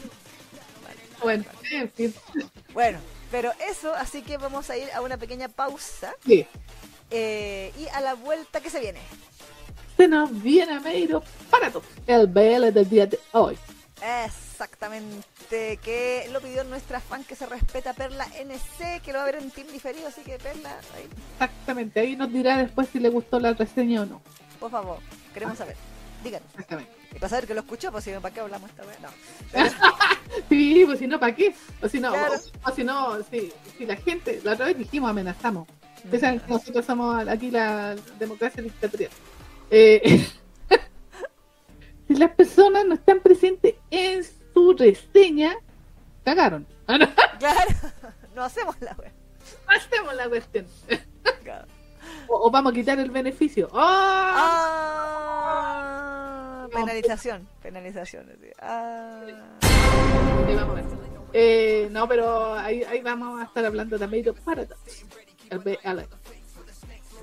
Bueno, 1.23 1.45
en 1.71 1.91
fin. 1.91 2.15
Bueno, 2.75 2.99
Pero 3.31 3.53
eso, 3.69 3.95
así 3.95 4.23
que 4.23 4.37
vamos 4.37 4.69
a 4.69 4.77
ir 4.77 4.91
a 4.93 5.01
una 5.01 5.17
pequeña 5.17 5.49
pausa. 5.49 6.15
Sí. 6.25 6.47
eh, 7.11 7.73
y 7.79 7.89
a 7.89 8.01
la 8.01 8.15
vuelta 8.15 8.61
que 8.61 8.69
se 8.69 8.81
viene. 8.81 9.01
Se 9.97 10.09
nos 10.09 10.43
viene 10.43 10.73
a 10.75 10.81
medio 10.81 11.23
para 11.51 11.71
todos. 11.71 11.85
El 12.07 12.27
BL 12.27 12.73
del 12.73 12.89
día 12.89 13.07
de 13.07 13.19
hoy. 13.33 13.57
Exactamente, 14.25 15.79
que 15.83 16.29
lo 16.33 16.41
pidió 16.41 16.65
nuestra 16.65 17.01
fan 17.01 17.25
que 17.25 17.35
se 17.37 17.47
respeta 17.47 17.93
Perla 17.93 18.27
NC, 18.27 19.01
que 19.03 19.13
lo 19.13 19.19
va 19.19 19.23
a 19.23 19.27
ver 19.27 19.37
en 19.37 19.51
Team 19.51 19.69
diferido, 19.69 20.09
así 20.09 20.23
que 20.23 20.39
Perla, 20.39 20.71
ahí, 20.97 21.09
Exactamente. 21.35 22.01
Ahí 22.01 22.17
nos 22.17 22.33
dirá 22.33 22.57
después 22.59 22.89
si 22.93 22.99
le 22.99 23.09
gustó 23.09 23.39
la 23.41 23.53
reseña 23.55 24.03
o 24.03 24.07
no. 24.07 24.23
por 24.59 24.71
favor, 24.71 24.99
queremos 25.35 25.59
saber. 25.59 25.77
Díganos. 26.25 26.49
Exactamente. 26.53 26.93
Y 27.11 27.15
para 27.17 27.29
saber 27.29 27.47
que 27.47 27.55
lo 27.55 27.61
escuchó, 27.61 27.91
pues 27.93 28.05
si 28.05 28.11
no, 28.13 28.21
¿para 28.21 28.33
qué 28.35 28.41
hablamos 28.41 28.71
esta 28.71 28.85
vez? 28.85 28.99
No. 29.01 29.09
Sí, 30.49 30.83
pues 30.87 30.99
si 30.99 31.07
no, 31.07 31.21
¿para 31.21 31.35
qué? 31.35 31.55
O 31.83 31.89
si 31.89 32.01
no, 32.01 32.11
Claro. 32.11 32.35
o, 32.65 32.71
o 32.71 32.75
si 32.75 32.85
no, 32.85 33.23
si, 33.31 33.53
si 33.77 33.85
la 33.85 33.97
gente, 33.97 34.41
la 34.45 34.53
otra 34.55 34.67
vez 34.67 34.79
dijimos 34.79 35.11
amenazamos. 35.11 35.69
Mm. 36.05 36.51
Nosotros 36.51 36.85
somos 36.87 37.29
aquí 37.29 37.51
la 37.51 37.95
democracia 38.19 38.63
dictatorial. 38.63 39.11
Eh, 39.75 40.27
si 42.07 42.15
las 42.15 42.31
personas 42.35 42.85
no 42.85 42.93
están 42.95 43.21
presentes 43.21 43.75
en 43.91 44.23
su 44.53 44.75
reseña, 44.75 45.57
cagaron. 46.25 46.67
Ah, 46.89 46.99
no, 46.99 47.09
Claro, 47.39 47.71
no 48.35 48.43
hacemos 48.43 48.79
la 48.81 48.93
web. 48.95 49.13
hacemos 49.69 50.15
la 50.15 50.29
cuestión. 50.29 50.67
O, 52.29 52.49
o 52.49 52.51
vamos 52.51 52.73
a 52.73 52.75
quitar 52.75 52.99
el 52.99 53.11
beneficio. 53.11 53.69
¡Ah! 53.73 54.43
Ah, 56.65 56.69
penalización, 56.73 57.49
penalización. 57.63 58.29
así. 58.31 58.51
Ah. 58.61 59.21
Ahí 60.47 60.55
vamos 60.57 60.73
a 60.73 60.75
ver. 60.75 60.85
Eh, 61.33 61.89
no, 61.91 62.07
pero 62.09 62.55
ahí, 62.55 62.83
ahí 62.85 63.01
vamos 63.01 63.41
a 63.41 63.45
estar 63.45 63.65
hablando 63.65 63.99
también 63.99 64.25
de 64.25 64.33
para. 64.35 64.67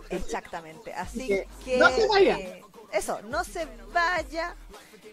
Exactamente. 0.09 0.93
Así 0.93 1.27
que, 1.27 1.47
que. 1.65 1.77
no 1.77 1.89
se 1.89 2.07
vaya. 2.07 2.37
eh, 2.37 2.63
eso, 2.91 3.21
no 3.23 3.43
se 3.43 3.67
vaya. 3.93 4.55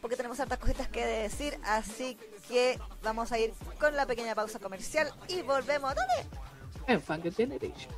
Porque 0.01 0.17
tenemos 0.17 0.39
hartas 0.41 0.59
cositas 0.59 0.89
que 0.89 1.05
decir. 1.05 1.59
Así 1.65 2.17
que 2.49 2.79
vamos 3.03 3.33
a 3.33 3.39
ir 3.39 3.53
con 3.81 3.95
la 3.97 4.07
pequeña 4.07 4.35
pausa 4.35 4.59
comercial 4.59 5.13
y 5.29 5.43
volvemos. 5.43 5.95
¿Dónde? 5.95 6.39
En 6.87 7.03
Funk 7.03 7.35
Generation. 7.35 7.93